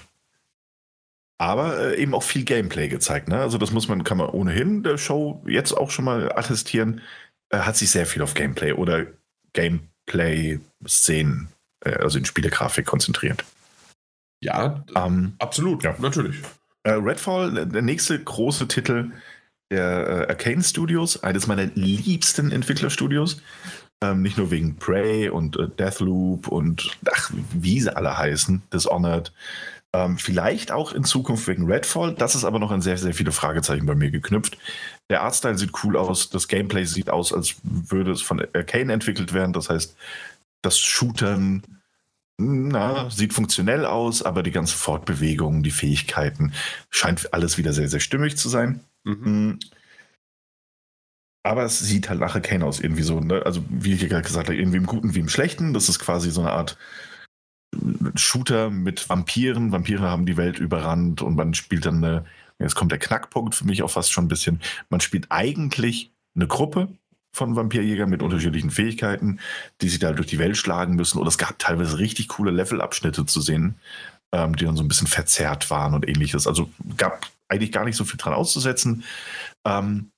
aber 1.41 1.79
äh, 1.79 1.97
eben 1.97 2.15
auch 2.15 2.23
viel 2.23 2.45
Gameplay 2.45 2.89
gezeigt. 2.89 3.29
Ne? 3.29 3.41
Also 3.41 3.57
das 3.57 3.71
muss 3.71 3.89
man, 3.89 4.05
kann 4.05 4.19
man 4.19 4.29
ohnehin 4.29 4.83
der 4.83 4.99
Show 4.99 5.43
jetzt 5.47 5.73
auch 5.73 5.91
schon 5.91 6.05
mal 6.05 6.31
attestieren. 6.33 7.01
Äh, 7.49 7.61
hat 7.61 7.79
sich 7.79 7.91
sehr 7.91 8.05
viel 8.05 8.21
auf 8.21 8.35
Gameplay 8.35 8.73
oder 8.73 9.07
Gameplay-Szenen, 9.55 11.49
äh, 11.83 11.95
also 11.95 12.19
in 12.19 12.27
Spielegrafik 12.27 12.85
konzentriert. 12.85 13.47
Ja, 14.43 14.85
ähm, 14.95 15.33
absolut, 15.39 15.83
ja. 15.83 15.95
natürlich. 15.99 16.43
Äh, 16.83 16.91
Redfall, 16.93 17.67
der 17.67 17.83
nächste 17.83 18.23
große 18.23 18.69
Titel 18.69 19.11
der 19.71 20.09
äh, 20.09 20.29
Arcane 20.29 20.63
Studios, 20.63 21.23
eines 21.23 21.47
meiner 21.47 21.65
liebsten 21.75 22.53
Entwicklerstudios. 22.53 23.41
Ähm, 24.03 24.21
nicht 24.21 24.37
nur 24.37 24.51
wegen 24.51 24.77
Prey 24.77 25.31
und 25.31 25.57
äh, 25.57 25.69
Deathloop 25.69 26.49
und 26.49 26.99
ach, 27.11 27.31
wie 27.53 27.81
sie 27.81 27.97
alle 27.97 28.19
heißen, 28.19 28.63
Dishonored. 28.73 29.33
Ähm, 29.93 30.19
vielleicht 30.19 30.71
auch 30.71 30.93
in 30.93 31.03
Zukunft 31.03 31.49
wegen 31.49 31.71
Redfall. 31.71 32.15
Das 32.15 32.35
ist 32.37 32.45
aber 32.45 32.61
noch 32.61 32.71
ein 32.71 32.83
sehr, 32.83 32.97
sehr 32.97 33.13
viele 33.13 33.33
Fragezeichen 33.33 33.87
bei 33.87 33.97
mir 33.97 34.11
geknüpft. 34.11 34.57
Der 35.09 35.23
Artstyle 35.23 35.59
sieht 35.59 35.73
cool 35.83 35.97
aus. 35.97 36.31
Das 36.31 36.47
Gameplay 36.47 36.85
sieht 36.85 37.11
aus, 37.11 37.33
als 37.33 37.57
würde 37.63 38.13
es 38.13 38.23
von 38.23 38.41
Arcane 38.55 38.93
entwickelt 38.93 39.33
werden. 39.33 39.53
Das 39.53 39.69
heißt, 39.69 39.97
das 40.63 40.79
Shootern 40.79 41.65
na, 42.41 43.11
sieht 43.11 43.35
funktionell 43.35 43.85
aus, 43.85 44.23
aber 44.23 44.43
die 44.43 44.51
ganze 44.51 44.75
Fortbewegung, 44.77 45.63
die 45.63 45.71
Fähigkeiten, 45.71 46.53
scheint 46.89 47.35
alles 47.35 47.59
wieder 47.59 47.73
sehr, 47.73 47.89
sehr 47.89 48.01
stimmig 48.01 48.37
zu 48.37 48.49
sein. 48.49 48.81
Mhm. 49.05 49.25
Hm. 49.25 49.59
Aber 51.43 51.65
es 51.65 51.79
sieht 51.79 52.09
halt 52.09 52.21
nach 52.21 52.35
Arcane 52.35 52.65
aus, 52.65 52.81
irgendwie 52.81 53.03
so. 53.03 53.19
Ne? 53.21 53.43
Also, 53.45 53.65
wie 53.69 53.95
ich 53.95 54.09
gerade 54.09 54.23
gesagt 54.23 54.49
habe, 54.49 54.59
irgendwie 54.59 54.77
im 54.77 54.87
Guten 54.87 55.15
wie 55.15 55.21
im 55.21 55.29
Schlechten. 55.29 55.73
Das 55.73 55.89
ist 55.89 55.99
quasi 55.99 56.31
so 56.31 56.43
eine 56.43 56.53
Art 56.53 56.77
Shooter 58.15 58.71
mit 58.71 59.09
Vampiren. 59.09 59.73
Vampire 59.73 60.03
haben 60.03 60.27
die 60.27 60.37
Welt 60.37 60.59
überrannt 60.59 61.23
und 61.23 61.37
man 61.37 61.55
spielt 61.55 61.87
dann 61.87 62.05
eine, 62.05 62.25
jetzt 62.59 62.75
kommt 62.75 62.93
der 62.93 62.99
Knackpunkt 62.99 63.55
für 63.55 63.65
mich 63.65 63.83
auch 63.83 63.91
fast 63.91 64.13
schon 64.13 64.25
ein 64.25 64.29
bisschen, 64.29 64.61
man 64.89 65.01
spielt 65.01 65.27
eigentlich 65.31 66.13
eine 66.35 66.47
Gruppe 66.47 66.89
von 67.33 67.55
Vampirjägern 67.55 68.11
mit 68.11 68.23
unterschiedlichen 68.23 68.71
Fähigkeiten, 68.71 69.39
die 69.81 69.89
sich 69.89 70.01
da 70.01 70.13
durch 70.13 70.27
die 70.27 70.39
Welt 70.39 70.57
schlagen 70.57 70.97
müssen. 70.97 71.19
Oder 71.19 71.29
es 71.29 71.39
gab 71.39 71.59
teilweise 71.59 71.99
richtig 71.99 72.29
coole 72.29 72.51
Levelabschnitte 72.51 73.25
zu 73.25 73.41
sehen, 73.41 73.77
ähm, 74.33 74.57
die 74.57 74.65
dann 74.65 74.77
so 74.77 74.83
ein 74.83 74.89
bisschen 74.89 75.07
verzerrt 75.07 75.71
waren 75.71 75.95
und 75.95 76.09
ähnliches. 76.09 76.47
Also 76.47 76.71
gab 76.97 77.27
eigentlich 77.49 77.73
gar 77.73 77.85
nicht 77.85 77.97
so 77.97 78.05
viel 78.05 78.17
dran 78.17 78.35
auszusetzen. 78.35 79.05
Ähm, 79.65 80.11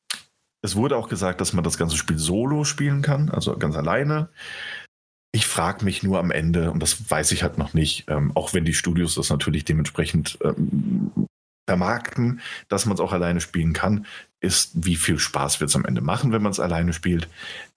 es 0.62 0.77
wurde 0.77 0.97
auch 0.97 1.09
gesagt, 1.09 1.41
dass 1.41 1.53
man 1.53 1.65
das 1.65 1.77
ganze 1.77 1.97
Spiel 1.97 2.19
solo 2.19 2.65
spielen 2.65 3.03
kann, 3.03 3.31
also 3.31 3.57
ganz 3.59 3.77
alleine. 3.77 4.29
Ich 5.35 5.47
frage 5.47 5.85
mich 5.85 6.03
nur 6.03 6.19
am 6.19 6.31
Ende, 6.31 6.71
und 6.71 6.81
das 6.81 7.11
weiß 7.11 7.33
ich 7.33 7.43
halt 7.43 7.57
noch 7.57 7.73
nicht, 7.73 8.05
ähm, 8.09 8.33
auch 8.35 8.53
wenn 8.53 8.67
die 8.67 8.75
Studios 8.75 9.15
das 9.15 9.31
natürlich 9.31 9.65
dementsprechend 9.65 10.39
ähm, 10.45 11.11
vermarkten, 11.67 12.41
dass 12.69 12.85
man 12.85 12.95
es 12.95 13.01
auch 13.01 13.13
alleine 13.13 13.41
spielen 13.41 13.73
kann, 13.73 14.07
ist, 14.41 14.73
wie 14.75 14.97
viel 14.97 15.19
Spaß 15.19 15.61
wird 15.61 15.71
es 15.71 15.77
am 15.77 15.85
Ende 15.85 16.01
machen, 16.01 16.33
wenn 16.33 16.43
man 16.43 16.53
es 16.53 16.61
alleine 16.61 16.93
spielt. 16.93 17.29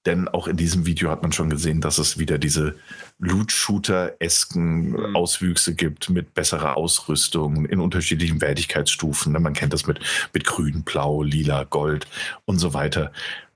Denn 0.06 0.28
auch 0.28 0.48
in 0.48 0.58
diesem 0.58 0.86
Video 0.86 1.10
hat 1.10 1.22
man 1.22 1.32
schon 1.32 1.50
gesehen, 1.50 1.80
dass 1.80 1.98
es 1.98 2.18
wieder 2.18 2.38
diese 2.38 2.76
Loot-Shooter-esken 3.20 4.90
mhm. 4.90 5.16
Auswüchse 5.16 5.76
gibt 5.76 6.10
mit 6.10 6.34
besserer 6.34 6.76
Ausrüstung 6.76 7.66
in 7.66 7.80
unterschiedlichen 7.80 8.42
Wertigkeitsstufen. 8.42 9.34
Man 9.34 9.54
kennt 9.54 9.74
das 9.74 9.88
mit, 9.88 10.00
mit 10.34 10.44
grün, 10.44 10.84
blau, 10.84 11.24
lila, 11.24 11.64
gold 11.64 12.08
und 12.46 12.58
so 12.58 12.74
weiter. 12.74 13.12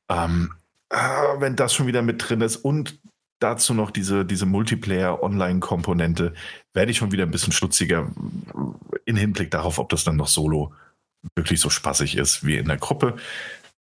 Ähm, 0.08 0.54
äh, 0.90 0.98
wenn 1.40 1.56
das 1.56 1.74
schon 1.74 1.88
wieder 1.88 2.02
mit 2.02 2.30
drin 2.30 2.42
ist 2.42 2.58
und 2.58 3.00
dazu 3.40 3.74
noch 3.74 3.92
diese, 3.92 4.26
diese 4.26 4.46
Multiplayer-Online-Komponente, 4.46 6.34
werde 6.74 6.92
ich 6.92 6.98
schon 6.98 7.12
wieder 7.12 7.24
ein 7.24 7.32
bisschen 7.32 7.54
schlutziger 7.54 8.10
in 9.06 9.16
Hinblick 9.16 9.52
darauf, 9.52 9.80
ob 9.80 9.90
das 9.90 10.04
dann 10.04 10.18
noch 10.18 10.28
solo 10.28 10.74
wirklich 11.36 11.60
so 11.60 11.70
spaßig 11.70 12.18
ist 12.18 12.46
wie 12.46 12.58
in 12.58 12.68
der 12.68 12.78
Gruppe. 12.78 13.16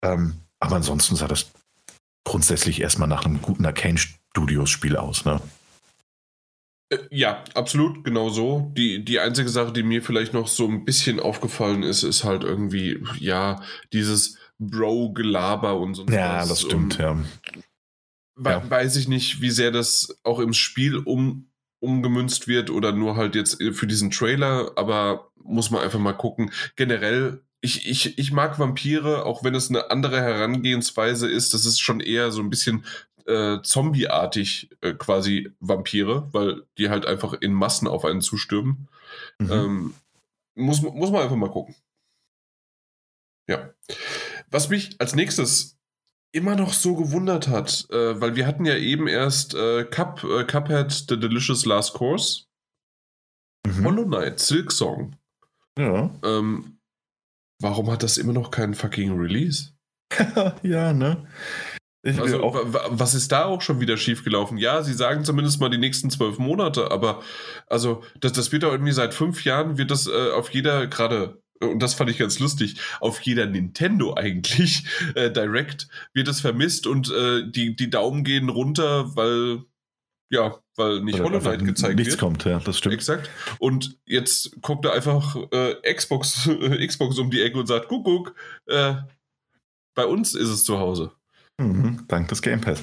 Ähm, 0.01 0.37
aber 0.59 0.77
ansonsten 0.77 1.15
sah 1.15 1.27
das 1.27 1.51
grundsätzlich 2.25 2.81
erstmal 2.81 3.07
nach 3.07 3.25
einem 3.25 3.41
guten 3.41 3.65
Arcane 3.65 3.97
Studios-Spiel 3.97 4.97
aus, 4.97 5.25
ne? 5.25 5.41
Äh, 6.89 6.97
ja, 7.11 7.43
absolut, 7.53 8.03
genau 8.03 8.29
so. 8.29 8.71
Die, 8.75 9.03
die 9.05 9.19
einzige 9.19 9.49
Sache, 9.49 9.71
die 9.71 9.83
mir 9.83 10.01
vielleicht 10.01 10.33
noch 10.33 10.47
so 10.47 10.67
ein 10.67 10.85
bisschen 10.85 11.19
aufgefallen 11.19 11.83
ist, 11.83 12.03
ist 12.03 12.23
halt 12.23 12.43
irgendwie, 12.43 13.03
ja, 13.19 13.61
dieses 13.93 14.37
Bro-Gelaber 14.57 15.79
und 15.79 15.93
so. 15.93 16.05
Ja, 16.05 16.45
das 16.45 16.61
stimmt, 16.61 16.97
ja 16.97 17.17
ja. 18.43 18.69
weiß 18.69 18.95
ich 18.95 19.07
nicht, 19.07 19.41
wie 19.41 19.51
sehr 19.51 19.71
das 19.71 20.19
auch 20.23 20.39
im 20.39 20.53
Spiel 20.53 20.97
um, 20.97 21.49
umgemünzt 21.79 22.47
wird 22.47 22.69
oder 22.69 22.91
nur 22.91 23.15
halt 23.15 23.35
jetzt 23.35 23.61
für 23.73 23.87
diesen 23.87 24.11
Trailer, 24.11 24.73
aber 24.75 25.31
muss 25.43 25.71
man 25.71 25.81
einfach 25.81 25.99
mal 25.99 26.13
gucken. 26.13 26.51
Generell, 26.75 27.41
ich, 27.61 27.87
ich, 27.87 28.17
ich 28.17 28.31
mag 28.31 28.59
Vampire, 28.59 29.25
auch 29.25 29.43
wenn 29.43 29.55
es 29.55 29.69
eine 29.69 29.91
andere 29.91 30.21
Herangehensweise 30.21 31.29
ist. 31.29 31.53
Das 31.53 31.65
ist 31.65 31.79
schon 31.79 31.99
eher 31.99 32.31
so 32.31 32.41
ein 32.41 32.49
bisschen 32.49 32.85
äh, 33.25 33.61
zombieartig 33.61 34.69
äh, 34.81 34.93
quasi 34.93 35.51
Vampire, 35.59 36.29
weil 36.31 36.63
die 36.77 36.89
halt 36.89 37.05
einfach 37.05 37.33
in 37.33 37.53
Massen 37.53 37.87
auf 37.87 38.05
einen 38.05 38.21
zustürmen. 38.21 38.87
Mhm. 39.39 39.51
Ähm, 39.51 39.93
muss, 40.55 40.81
muss 40.81 41.11
man 41.11 41.21
einfach 41.21 41.35
mal 41.35 41.51
gucken. 41.51 41.75
Ja. 43.47 43.73
Was 44.51 44.69
mich 44.69 44.95
als 44.99 45.15
nächstes 45.15 45.78
immer 46.31 46.55
noch 46.55 46.73
so 46.73 46.95
gewundert 46.95 47.47
hat, 47.47 47.87
äh, 47.91 48.19
weil 48.19 48.35
wir 48.35 48.45
hatten 48.45 48.65
ja 48.65 48.75
eben 48.75 49.07
erst 49.07 49.55
äh, 49.55 49.83
Cup, 49.85 50.23
äh, 50.23 50.43
Cuphead 50.43 50.91
The 50.91 51.19
Delicious 51.19 51.65
Last 51.65 51.93
Course, 51.93 52.45
mhm. 53.65 53.85
Hollow 53.85 54.05
Knight, 54.05 54.39
Silk 54.39 54.71
Song. 54.71 55.15
Ja. 55.77 56.11
Ähm, 56.23 56.79
warum 57.61 57.89
hat 57.89 58.03
das 58.03 58.17
immer 58.17 58.33
noch 58.33 58.51
keinen 58.51 58.75
fucking 58.75 59.17
Release? 59.17 59.73
ja, 60.63 60.93
ne? 60.93 61.27
Ich 62.01 62.17
also, 62.17 62.39
was 62.41 63.13
ist 63.13 63.31
da 63.31 63.43
auch 63.43 63.61
schon 63.61 63.81
wieder 63.81 63.97
schiefgelaufen? 63.97 64.57
Ja, 64.57 64.83
sie 64.83 64.93
sagen 64.93 65.25
zumindest 65.25 65.59
mal 65.59 65.69
die 65.69 65.77
nächsten 65.77 66.09
zwölf 66.09 66.37
Monate, 66.37 66.91
aber 66.91 67.21
also 67.67 68.03
das, 68.21 68.31
das 68.31 68.53
wird 68.53 68.63
doch 68.63 68.71
irgendwie 68.71 68.93
seit 68.93 69.13
fünf 69.13 69.43
Jahren, 69.43 69.77
wird 69.77 69.91
das 69.91 70.07
äh, 70.07 70.31
auf 70.31 70.49
jeder, 70.51 70.87
gerade 70.87 71.41
und 71.59 71.79
das 71.79 71.93
fand 71.93 72.09
ich 72.09 72.17
ganz 72.17 72.39
lustig, 72.39 72.77
auf 72.99 73.21
jeder 73.21 73.45
Nintendo 73.45 74.15
eigentlich 74.15 74.85
äh, 75.15 75.31
Direct 75.31 75.87
wird 76.13 76.27
es 76.27 76.41
vermisst 76.41 76.87
und 76.87 77.11
äh, 77.11 77.49
die, 77.49 77.75
die 77.75 77.89
Daumen 77.89 78.23
gehen 78.23 78.49
runter, 78.49 79.15
weil 79.15 79.63
ja, 80.31 80.59
weil 80.75 81.01
nicht 81.01 81.19
Hollow 81.19 81.39
Knight 81.39 81.65
gezeigt 81.65 81.95
nichts 81.95 82.13
wird. 82.13 82.19
kommt, 82.19 82.45
ja, 82.45 82.59
das 82.59 82.77
stimmt. 82.77 82.93
Exakt. 82.93 83.29
Und 83.57 83.97
jetzt 84.05 84.61
kommt 84.61 84.85
da 84.85 84.91
einfach 84.91 85.35
äh, 85.51 85.93
Xbox, 85.93 86.47
Xbox 86.87 87.17
um 87.17 87.31
die 87.31 87.41
Ecke 87.41 87.57
und 87.57 87.65
sagt, 87.65 87.87
guck, 87.87 88.05
guck, 88.05 88.35
äh, 88.67 88.93
bei 89.95 90.05
uns 90.05 90.35
ist 90.35 90.49
es 90.49 90.63
zu 90.63 90.77
Hause. 90.77 91.11
Mhm, 91.57 92.05
dank 92.07 92.29
des 92.29 92.41
Game 92.41 92.61
Pass. 92.61 92.81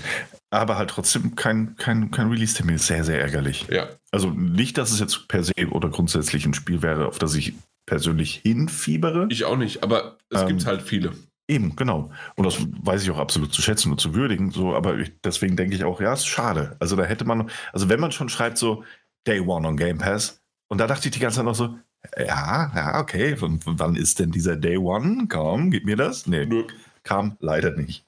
Aber 0.51 0.77
halt 0.77 0.91
trotzdem 0.91 1.35
kein, 1.37 1.77
kein, 1.77 2.11
kein 2.11 2.29
Release-Termin. 2.29 2.79
Sehr, 2.79 3.05
sehr 3.05 3.21
ärgerlich. 3.21 3.67
Ja. 3.71 3.89
Also 4.11 4.31
nicht, 4.31 4.77
dass 4.77 4.91
es 4.91 5.01
jetzt 5.01 5.29
per 5.29 5.43
se 5.43 5.53
oder 5.71 5.89
grundsätzlich 5.89 6.45
ein 6.45 6.55
Spiel 6.55 6.83
wäre, 6.83 7.07
auf 7.07 7.19
das 7.19 7.35
ich 7.35 7.55
persönlich 7.87 8.41
hinfiebere. 8.45 9.29
Ich 9.31 9.45
auch 9.45 9.57
nicht, 9.57 9.83
aber 9.83 10.19
es 10.31 10.43
ähm, 10.43 10.49
gibt 10.49 10.67
halt 10.67 10.83
viele. 10.83 11.13
Eben, 11.49 11.77
genau. 11.77 12.11
Und 12.35 12.45
das 12.45 12.59
weiß 12.59 13.05
ich 13.05 13.11
auch 13.11 13.19
absolut 13.19 13.55
zu 13.55 13.63
schätzen 13.63 13.93
und 13.93 14.01
zu 14.01 14.15
würdigen. 14.15 14.51
So, 14.51 14.75
aber 14.75 14.99
ich, 14.99 15.13
deswegen 15.23 15.57
denke 15.57 15.77
ich 15.77 15.85
auch, 15.85 16.01
ja, 16.01 16.13
ist 16.13 16.27
schade. 16.27 16.77
Also 16.81 16.97
da 16.97 17.05
hätte 17.05 17.25
man, 17.25 17.49
also 17.73 17.89
wenn 17.89 18.01
man 18.01 18.11
schon 18.11 18.29
schreibt 18.29 18.59
so 18.59 18.83
Day 19.27 19.41
One 19.41 19.67
on 19.67 19.77
Game 19.77 19.99
Pass, 19.99 20.43
und 20.69 20.79
da 20.79 20.89
dachte 20.89 21.07
ich 21.07 21.15
die 21.15 21.21
ganze 21.21 21.37
Zeit 21.37 21.45
noch 21.45 21.55
so, 21.55 21.79
ja, 22.19 22.73
ja, 22.75 23.01
okay, 23.01 23.37
und 23.41 23.63
wann 23.65 23.95
ist 23.95 24.19
denn 24.19 24.33
dieser 24.33 24.57
Day 24.57 24.77
One? 24.77 25.27
Komm, 25.29 25.71
gib 25.71 25.85
mir 25.85 25.97
das? 25.97 26.27
Nee, 26.27 26.47
Nö. 26.47 26.65
kam 27.05 27.37
leider 27.41 27.71
nicht. 27.71 28.05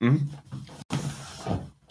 Mhm. 0.00 0.30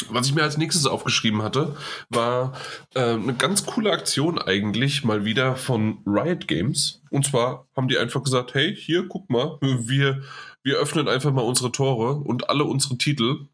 Was 0.09 0.27
ich 0.27 0.35
mir 0.35 0.43
als 0.43 0.57
nächstes 0.57 0.85
aufgeschrieben 0.85 1.41
hatte, 1.41 1.77
war 2.09 2.53
äh, 2.93 3.13
eine 3.13 3.33
ganz 3.33 3.65
coole 3.65 3.91
Aktion 3.91 4.37
eigentlich 4.37 5.03
mal 5.03 5.23
wieder 5.23 5.55
von 5.55 5.99
Riot 6.05 6.47
Games. 6.47 7.01
Und 7.09 7.25
zwar 7.25 7.67
haben 7.75 7.87
die 7.87 7.97
einfach 7.97 8.23
gesagt, 8.23 8.53
hey, 8.53 8.75
hier, 8.75 9.07
guck 9.07 9.29
mal, 9.29 9.57
wir, 9.61 10.21
wir 10.63 10.77
öffnen 10.77 11.07
einfach 11.07 11.31
mal 11.31 11.43
unsere 11.43 11.71
Tore 11.71 12.15
und 12.15 12.49
alle 12.49 12.65
unsere 12.65 12.97
Titel, 12.97 13.47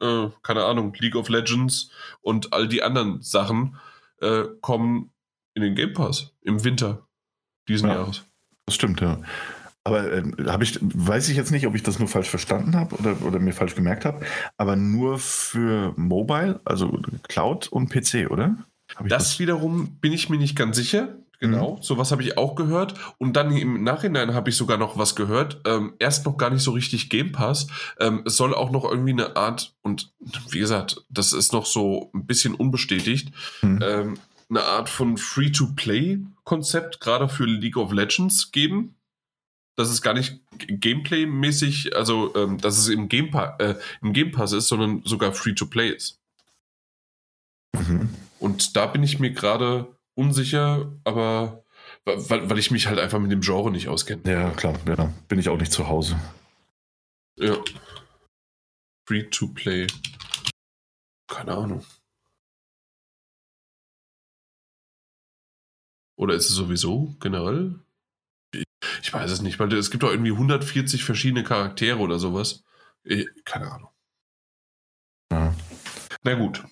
äh, 0.00 0.28
keine 0.42 0.64
Ahnung, 0.64 0.94
League 0.98 1.16
of 1.16 1.28
Legends 1.28 1.90
und 2.20 2.52
all 2.52 2.68
die 2.68 2.82
anderen 2.82 3.20
Sachen, 3.22 3.76
äh, 4.20 4.44
kommen 4.60 5.10
in 5.54 5.62
den 5.62 5.74
Game 5.74 5.92
Pass 5.92 6.32
im 6.42 6.62
Winter 6.62 7.06
diesen 7.68 7.88
ja, 7.88 7.96
Jahres. 7.96 8.24
Das 8.66 8.76
stimmt, 8.76 9.00
ja. 9.00 9.20
Aber 9.84 10.12
äh, 10.12 10.22
habe 10.46 10.64
ich, 10.64 10.78
weiß 10.80 11.28
ich 11.30 11.36
jetzt 11.36 11.50
nicht, 11.50 11.66
ob 11.66 11.74
ich 11.74 11.82
das 11.82 11.98
nur 11.98 12.08
falsch 12.08 12.28
verstanden 12.28 12.76
habe 12.76 12.96
oder, 12.96 13.16
oder 13.22 13.38
mir 13.38 13.54
falsch 13.54 13.74
gemerkt 13.74 14.04
habe, 14.04 14.24
aber 14.58 14.76
nur 14.76 15.18
für 15.18 15.94
Mobile, 15.96 16.60
also 16.64 17.00
Cloud 17.28 17.68
und 17.68 17.90
PC, 17.90 18.30
oder? 18.30 18.56
Das, 18.98 19.08
das, 19.08 19.38
wiederum 19.38 19.96
bin 20.00 20.12
ich 20.12 20.28
mir 20.28 20.36
nicht 20.36 20.56
ganz 20.56 20.76
sicher. 20.76 21.16
Genau, 21.38 21.76
mhm. 21.76 21.82
sowas 21.82 22.12
habe 22.12 22.22
ich 22.22 22.36
auch 22.36 22.54
gehört. 22.54 22.94
Und 23.16 23.34
dann 23.34 23.56
im 23.56 23.82
Nachhinein 23.82 24.34
habe 24.34 24.50
ich 24.50 24.56
sogar 24.56 24.76
noch 24.76 24.98
was 24.98 25.16
gehört. 25.16 25.62
Ähm, 25.64 25.94
erst 25.98 26.26
noch 26.26 26.36
gar 26.36 26.50
nicht 26.50 26.62
so 26.62 26.72
richtig 26.72 27.08
Game 27.08 27.32
Pass. 27.32 27.68
Ähm, 27.98 28.22
es 28.26 28.36
soll 28.36 28.54
auch 28.54 28.70
noch 28.70 28.84
irgendwie 28.84 29.12
eine 29.12 29.36
Art, 29.36 29.74
und 29.80 30.12
wie 30.50 30.58
gesagt, 30.58 31.02
das 31.08 31.32
ist 31.32 31.54
noch 31.54 31.64
so 31.64 32.10
ein 32.14 32.26
bisschen 32.26 32.54
unbestätigt, 32.54 33.32
mhm. 33.62 33.80
ähm, 33.82 34.18
eine 34.50 34.64
Art 34.64 34.90
von 34.90 35.16
Free-to-Play-Konzept 35.16 37.00
gerade 37.00 37.30
für 37.30 37.44
League 37.44 37.78
of 37.78 37.92
Legends 37.92 38.52
geben 38.52 38.96
dass 39.80 39.88
es 39.88 40.02
gar 40.02 40.12
nicht 40.12 40.40
Gameplay-mäßig, 40.58 41.96
also 41.96 42.34
ähm, 42.36 42.58
dass 42.58 42.76
es 42.76 42.88
im 42.88 43.08
Game, 43.08 43.30
äh, 43.58 43.76
im 44.02 44.12
Game 44.12 44.30
Pass 44.30 44.52
ist, 44.52 44.68
sondern 44.68 45.02
sogar 45.04 45.32
Free-to-Play 45.32 45.88
ist. 45.88 46.20
Mhm. 47.74 48.14
Und 48.38 48.76
da 48.76 48.86
bin 48.86 49.02
ich 49.02 49.18
mir 49.18 49.32
gerade 49.32 49.96
unsicher, 50.14 50.92
aber 51.04 51.64
weil, 52.04 52.50
weil 52.50 52.58
ich 52.58 52.70
mich 52.70 52.86
halt 52.88 52.98
einfach 52.98 53.18
mit 53.18 53.32
dem 53.32 53.40
Genre 53.40 53.70
nicht 53.70 53.88
auskenne. 53.88 54.22
Ja, 54.30 54.50
klar, 54.50 54.78
ja. 54.86 55.12
Bin 55.28 55.38
ich 55.38 55.48
auch 55.48 55.58
nicht 55.58 55.72
zu 55.72 55.88
Hause. 55.88 56.20
Ja. 57.38 57.56
Free-to-Play. 59.08 59.86
Keine 61.26 61.54
Ahnung. 61.54 61.86
Oder 66.16 66.34
ist 66.34 66.50
es 66.50 66.54
sowieso 66.54 67.16
generell? 67.18 67.80
Ich 69.02 69.12
weiß 69.12 69.30
es 69.30 69.42
nicht, 69.42 69.58
weil 69.58 69.72
es 69.72 69.90
gibt 69.90 70.02
doch 70.02 70.10
irgendwie 70.10 70.32
140 70.32 71.04
verschiedene 71.04 71.44
Charaktere 71.44 71.98
oder 71.98 72.18
sowas. 72.18 72.64
Ich, 73.04 73.26
keine 73.44 73.70
Ahnung. 73.70 73.90
Ja. 75.32 75.54
Na 76.22 76.34
gut. 76.34 76.64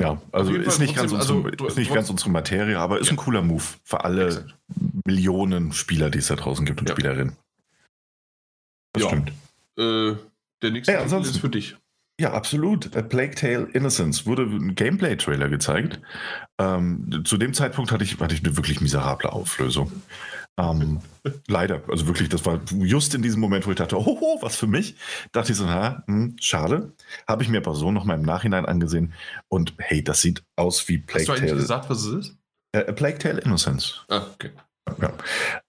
Ja, 0.00 0.20
also 0.30 0.52
ist 0.52 0.78
nicht, 0.78 0.94
ganz, 0.94 1.12
unsere, 1.12 1.44
also, 1.44 1.66
ist 1.66 1.78
nicht 1.78 1.92
ganz 1.92 2.10
unsere 2.10 2.30
Materie, 2.30 2.78
aber 2.78 3.00
ist 3.00 3.06
ja. 3.06 3.14
ein 3.14 3.16
cooler 3.16 3.40
Move 3.40 3.64
für 3.82 4.04
alle 4.04 4.26
Exakt. 4.26 4.54
Millionen 5.06 5.72
Spieler, 5.72 6.10
die 6.10 6.18
es 6.18 6.26
da 6.26 6.36
draußen 6.36 6.66
gibt 6.66 6.80
und 6.80 6.88
ja. 6.88 6.94
Spielerinnen. 6.94 7.36
Das 8.92 9.04
ja. 9.04 9.08
stimmt. 9.08 9.32
Äh, 9.78 10.16
der 10.62 10.70
nächste 10.70 10.92
ja, 10.92 11.00
ist 11.00 11.38
für 11.38 11.48
dich. 11.48 11.76
Ja, 12.18 12.32
absolut. 12.32 12.96
A 12.96 13.02
Plague 13.02 13.34
Tale 13.34 13.68
Innocence 13.72 14.26
wurde 14.26 14.42
ein 14.42 14.74
Gameplay-Trailer 14.74 15.48
gezeigt. 15.48 16.00
Ähm, 16.58 17.22
zu 17.24 17.36
dem 17.36 17.52
Zeitpunkt 17.52 17.92
hatte 17.92 18.04
ich, 18.04 18.18
hatte 18.20 18.34
ich 18.34 18.42
eine 18.42 18.56
wirklich 18.56 18.80
miserable 18.80 19.32
Auflösung. 19.32 19.92
Ähm, 20.58 21.00
leider, 21.48 21.82
also 21.88 22.06
wirklich, 22.06 22.28
das 22.28 22.44
war 22.46 22.60
just 22.78 23.14
in 23.14 23.22
diesem 23.22 23.40
Moment, 23.40 23.66
wo 23.66 23.70
ich 23.70 23.76
dachte, 23.76 23.98
oh, 23.98 24.38
was 24.40 24.56
für 24.56 24.66
mich. 24.66 24.96
Dachte 25.32 25.52
ich 25.52 25.58
so, 25.58 25.64
na, 25.64 26.02
hm, 26.06 26.36
schade. 26.40 26.92
Habe 27.28 27.42
ich 27.42 27.48
mir 27.48 27.58
aber 27.58 27.74
so 27.74 27.92
nochmal 27.92 28.18
im 28.18 28.24
Nachhinein 28.24 28.66
angesehen 28.66 29.12
und 29.48 29.74
hey, 29.78 30.02
das 30.02 30.22
sieht 30.22 30.42
aus 30.56 30.88
wie 30.88 30.98
Plague 30.98 31.26
Tale. 31.26 31.38
Hast 31.38 31.42
du 31.42 31.46
eigentlich 31.46 31.60
gesagt, 31.60 31.90
was 31.90 32.04
es 32.04 32.26
ist? 32.26 32.38
Äh, 32.72 32.92
Plague 32.92 33.18
Tale 33.18 33.40
Innocence. 33.40 34.04
Ah, 34.08 34.26
okay. 34.34 34.50
Ja. 35.00 35.12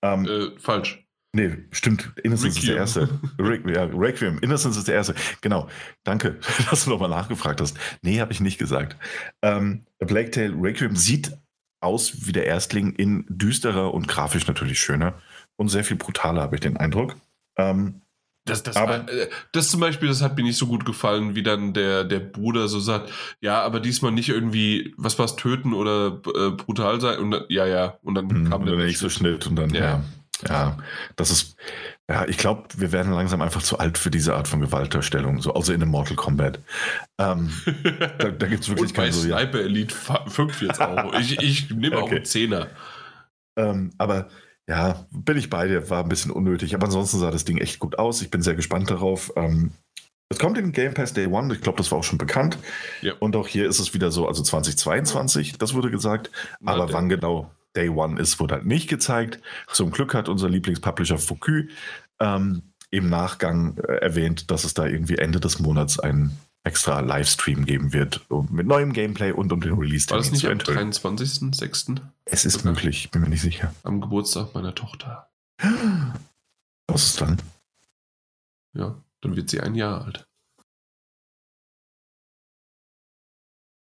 Ähm, 0.04 0.26
äh, 0.26 0.60
falsch. 0.60 1.04
Nee, 1.34 1.56
stimmt. 1.72 2.14
Innocence 2.24 2.56
Requiem. 2.56 2.78
ist 2.84 2.96
der 2.96 3.06
erste. 3.06 3.20
Re 3.38 3.62
ja, 3.72 3.84
Requiem. 3.84 4.40
Innocence 4.40 4.78
ist 4.78 4.88
der 4.88 4.96
erste. 4.96 5.14
Genau. 5.42 5.68
Danke, 6.04 6.40
dass 6.70 6.86
du 6.86 6.90
nochmal 6.90 7.10
nachgefragt 7.10 7.62
hast. 7.62 7.78
Nee, 8.02 8.20
habe 8.22 8.32
ich 8.32 8.40
nicht 8.40 8.58
gesagt. 8.58 8.96
Ähm, 9.44 9.86
Tale 10.00 10.56
Requiem 10.60 10.96
sieht 10.96 11.38
aus 11.80 12.28
wie 12.28 12.32
der 12.32 12.46
Erstling 12.46 12.94
in 12.94 13.26
düsterer 13.30 13.94
und 13.94 14.08
grafisch 14.08 14.48
natürlich 14.48 14.80
schöner 14.80 15.16
und 15.56 15.70
sehr 15.70 15.84
viel 15.84 15.98
brutaler, 15.98 16.42
habe 16.42 16.56
ich 16.56 16.62
den 16.62 16.78
Eindruck. 16.78 17.16
Ähm, 17.58 18.02
das, 18.46 18.64
das, 18.64 18.78
aber, 18.78 19.12
äh, 19.12 19.30
das 19.52 19.70
zum 19.70 19.82
Beispiel, 19.82 20.08
das 20.08 20.22
hat 20.22 20.38
mir 20.38 20.44
nicht 20.44 20.58
so 20.58 20.68
gut 20.68 20.86
gefallen, 20.86 21.36
wie 21.36 21.44
dann 21.44 21.74
der, 21.74 22.04
der 22.04 22.20
Bruder 22.20 22.68
so 22.68 22.80
sagt, 22.80 23.12
ja, 23.42 23.62
aber 23.62 23.80
diesmal 23.80 24.12
nicht 24.12 24.30
irgendwie, 24.30 24.94
was 24.98 25.20
war's, 25.20 25.36
töten 25.36 25.74
oder 25.74 26.22
äh, 26.34 26.52
brutal 26.52 27.02
sein. 27.02 27.20
Und 27.20 27.46
ja, 27.50 27.66
ja, 27.66 27.98
und 28.04 28.16
dann 28.16 28.30
hm, 28.30 28.50
kam 28.50 28.66
der 28.66 28.76
nächste 28.76 29.10
Schnitt 29.10 29.48
und 29.48 29.58
dann, 29.58 29.74
ja. 29.74 29.82
ja. 29.82 30.04
Ja, 30.48 30.78
das 31.16 31.32
ist, 31.32 31.58
ja, 32.10 32.26
ich 32.26 32.38
glaube, 32.38 32.64
wir 32.78 32.92
werden 32.94 33.12
langsam 33.12 33.42
einfach 33.42 33.62
zu 33.62 33.80
alt 33.80 33.98
für 33.98 34.10
diese 34.10 34.36
Art 34.36 34.48
von 34.48 34.62
Gewaltdarstellung, 34.62 35.42
so 35.42 35.54
außer 35.54 35.74
in 35.74 35.82
einem 35.82 35.92
Mortal 35.92 36.16
Kombat. 36.16 36.60
Ähm, 37.18 37.52
da 38.18 38.30
da 38.30 38.48
gibt 38.48 38.64
es 38.64 38.70
wirklich 38.70 38.94
keine 38.94 39.12
so. 39.12 39.22
Sniper 39.22 39.60
Elite 39.60 39.94
5 40.28 40.62
jetzt 40.62 40.82
auch. 40.82 41.14
Ich, 41.20 41.42
ich 41.42 41.70
nehme 41.70 41.98
okay. 41.98 42.06
auch 42.06 42.12
einen 42.12 42.26
Zehner. 42.26 42.68
Ähm, 43.58 43.92
aber 43.98 44.30
ja, 44.70 45.06
bin 45.12 45.38
ich 45.38 45.50
bei 45.50 45.68
dir, 45.68 45.90
war 45.90 46.04
ein 46.04 46.10
bisschen 46.10 46.32
unnötig. 46.32 46.74
Aber 46.76 46.86
ansonsten 46.86 47.20
sah 47.20 47.32
das 47.32 47.44
Ding 47.44 47.58
echt 47.58 47.80
gut 47.80 48.00
aus. 48.00 48.22
Ich 48.22 48.30
bin 48.30 48.42
sehr 48.42 48.56
gespannt 48.56 48.90
darauf. 48.90 49.34
Ähm, 49.36 49.72
es 50.30 50.40
kommt 50.40 50.58
in 50.58 50.72
Game 50.72 50.94
Pass 50.94 51.14
Day 51.14 51.28
One, 51.28 51.54
ich 51.54 51.62
glaube, 51.62 51.78
das 51.78 51.90
war 51.92 52.00
auch 52.00 52.04
schon 52.04 52.18
bekannt. 52.18 52.58
Ja. 53.02 53.14
Und 53.20 53.36
auch 53.36 53.48
hier 53.48 53.68
ist 53.68 53.80
es 53.80 53.94
wieder 53.94 54.12
so, 54.12 54.28
also 54.28 54.44
2022, 54.44 55.58
das 55.58 55.74
wurde 55.74 55.90
gesagt. 55.90 56.32
Na, 56.60 56.74
aber 56.74 56.92
wann 56.92 57.08
genau 57.10 57.50
Day 57.78 57.90
One 57.90 58.20
ist, 58.20 58.40
wurde 58.40 58.56
halt 58.56 58.66
nicht 58.66 58.90
gezeigt. 58.90 59.40
Zum 59.72 59.92
Glück 59.92 60.14
hat 60.14 60.28
unser 60.28 60.50
Lieblingspublisher 60.50 61.18
Focus 61.18 61.66
ähm, 62.20 62.64
im 62.90 63.10
Nachgang 63.10 63.78
äh, 63.78 63.98
erwähnt, 63.98 64.52
dass 64.52 64.64
es 64.64 64.74
da 64.74 64.86
irgendwie 64.86 65.18
Ende 65.18 65.40
des 65.40 65.60
Monats 65.60 66.00
einen 66.00 66.38
extra 66.64 67.00
Livestream 67.00 67.66
geben 67.66 67.94
wird 67.94 68.30
um, 68.30 68.50
mit 68.52 68.68
neuem 68.68 68.92
Gameplay 68.92 69.32
und 69.32 69.54
um 69.54 69.62
den 69.62 69.74
Release 69.74 70.10
War 70.10 70.18
das 70.18 70.32
nicht 70.32 70.46
am 70.46 70.58
23.06.? 70.58 72.02
Es 72.26 72.46
ist 72.46 72.62
Oder? 72.62 72.72
möglich, 72.72 73.10
bin 73.12 73.22
mir 73.22 73.30
nicht 73.30 73.42
sicher. 73.42 73.74
Am 73.84 74.02
Geburtstag 74.02 74.54
meiner 74.54 74.76
Tochter. 74.76 75.30
Was 76.88 77.06
ist 77.06 77.22
dann? 77.22 77.38
Ja, 78.74 78.96
dann 79.22 79.36
wird 79.36 79.50
sie 79.50 79.62
ein 79.62 79.76
Jahr 79.76 80.04
alt. 80.04 80.28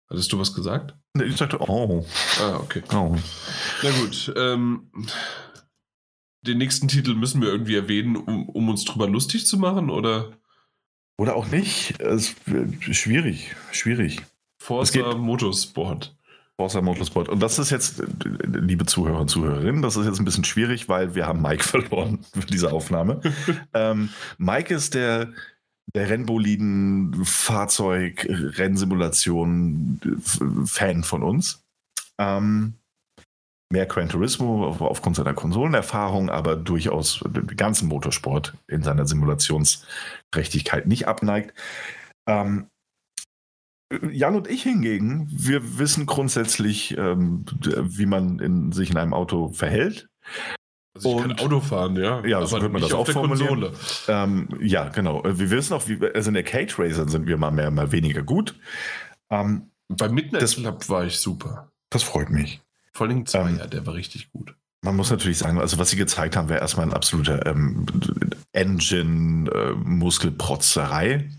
Hattest 0.09 0.31
du 0.31 0.39
was 0.39 0.53
gesagt? 0.53 0.95
Ich 1.23 1.37
sagte, 1.37 1.59
oh. 1.59 2.05
Ah, 2.39 2.57
okay. 2.57 2.83
Oh. 2.93 3.15
Na 3.83 3.91
gut. 3.99 4.33
Ähm, 4.35 4.91
den 6.41 6.57
nächsten 6.57 6.87
Titel 6.87 7.15
müssen 7.15 7.41
wir 7.41 7.49
irgendwie 7.49 7.75
erwähnen, 7.75 8.15
um, 8.15 8.49
um 8.49 8.69
uns 8.69 8.85
drüber 8.85 9.07
lustig 9.07 9.47
zu 9.47 9.57
machen, 9.57 9.89
oder? 9.89 10.31
Oder 11.17 11.35
auch 11.35 11.47
nicht. 11.47 11.99
Es 11.99 12.35
ist 12.45 12.95
schwierig. 12.95 13.55
Schwierig. 13.71 14.21
Forza 14.59 15.15
Motorsport. 15.15 16.15
Forza 16.57 16.81
Motorsport. 16.81 17.29
Und 17.29 17.41
das 17.41 17.59
ist 17.59 17.69
jetzt, 17.69 18.01
liebe 18.45 18.85
Zuhörer 18.85 19.19
und 19.19 19.29
Zuhörerinnen, 19.29 19.81
das 19.81 19.97
ist 19.97 20.05
jetzt 20.05 20.19
ein 20.19 20.25
bisschen 20.25 20.45
schwierig, 20.45 20.87
weil 20.87 21.15
wir 21.15 21.25
haben 21.25 21.41
Mike 21.41 21.63
verloren 21.67 22.19
für 22.33 22.45
diese 22.45 22.71
Aufnahme. 22.71 23.21
ähm, 23.73 24.09
Mike 24.37 24.73
ist 24.73 24.93
der, 24.93 25.33
der 25.93 26.09
Rennboliden, 26.09 27.23
Fahrzeug, 27.25 28.25
Rennsimulation 28.29 29.99
Fan 30.65 31.03
von 31.03 31.23
uns. 31.23 31.63
Ähm, 32.19 32.73
mehr 33.71 33.85
Gran 33.85 34.09
Turismo 34.09 34.67
aufgrund 34.67 35.15
seiner 35.15 35.33
Konsolenerfahrung, 35.33 36.29
aber 36.29 36.55
durchaus 36.55 37.23
den 37.27 37.47
ganzen 37.57 37.87
Motorsport 37.87 38.55
in 38.67 38.83
seiner 38.83 39.05
Simulationsträchtigkeit 39.05 40.87
nicht 40.87 41.07
abneigt. 41.07 41.53
Ähm, 42.27 42.67
Jan 44.11 44.35
und 44.35 44.47
ich 44.47 44.63
hingegen, 44.63 45.27
wir 45.31 45.77
wissen 45.77 46.05
grundsätzlich, 46.05 46.97
ähm, 46.97 47.45
wie 47.61 48.05
man 48.05 48.39
in, 48.39 48.71
sich 48.71 48.89
in 48.89 48.97
einem 48.97 49.13
Auto 49.13 49.49
verhält. 49.49 50.07
Also 50.95 51.09
ich 51.09 51.15
und, 51.15 51.37
kann 51.37 51.39
Auto 51.39 51.59
fahren, 51.59 51.97
ja. 51.97 52.25
Ja, 52.25 52.45
so 52.45 52.55
könnte 52.55 52.71
man 52.71 52.81
das 52.81 52.93
auch 52.93 53.05
formulieren. 53.07 53.69
Ähm, 54.07 54.47
ja, 54.61 54.87
genau. 54.89 55.23
Wir 55.25 55.51
wissen 55.51 55.73
auch, 55.73 55.87
wie, 55.87 55.99
also 56.13 56.29
in 56.29 56.35
der 56.35 56.43
Cage 56.43 56.79
Racer 56.79 57.09
sind 57.09 57.27
wir 57.27 57.35
mal 57.37 57.51
mehr, 57.51 57.69
mal 57.69 57.91
weniger 57.91 58.23
gut. 58.23 58.55
Ähm, 59.29 59.71
Bei 59.89 60.07
Midnight 60.07 60.55
Club 60.55 60.87
war 60.87 61.03
ich 61.05 61.19
super. 61.19 61.69
Das 61.89 62.03
freut 62.03 62.29
mich. 62.29 62.61
Vor 62.93 63.07
allem 63.07 63.25
Zweier, 63.25 63.63
ähm, 63.63 63.69
der 63.69 63.85
war 63.85 63.93
richtig 63.93 64.31
gut. 64.31 64.55
Man 64.81 64.95
muss 64.95 65.09
natürlich 65.09 65.37
sagen, 65.37 65.59
also 65.59 65.77
was 65.79 65.89
sie 65.89 65.97
gezeigt 65.97 66.37
haben, 66.37 66.47
wäre 66.47 66.61
erstmal 66.61 66.85
ein 66.85 66.93
absoluter 66.93 67.45
ähm, 67.45 67.85
Engine-Muskelprotzerei. 68.53 71.29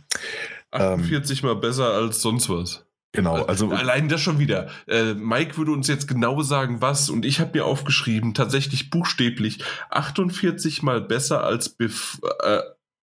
Äh, 0.72 0.78
48 0.78 1.42
ähm, 1.42 1.48
mal 1.48 1.56
besser 1.56 1.92
als 1.92 2.20
sonst 2.20 2.50
was. 2.50 2.85
Genau, 3.16 3.42
also. 3.46 3.70
Allein 3.70 4.10
das 4.10 4.20
schon 4.20 4.38
wieder. 4.38 4.68
Äh, 4.86 5.14
Mike 5.14 5.56
würde 5.56 5.72
uns 5.72 5.88
jetzt 5.88 6.06
genau 6.06 6.42
sagen, 6.42 6.82
was, 6.82 7.08
und 7.08 7.24
ich 7.24 7.40
habe 7.40 7.52
mir 7.54 7.64
aufgeschrieben, 7.64 8.34
tatsächlich 8.34 8.90
buchstäblich 8.90 9.64
48 9.88 10.82
mal 10.82 11.00
besser 11.00 11.42
als 11.42 11.70
bef 11.70 12.20
äh, 12.44 12.60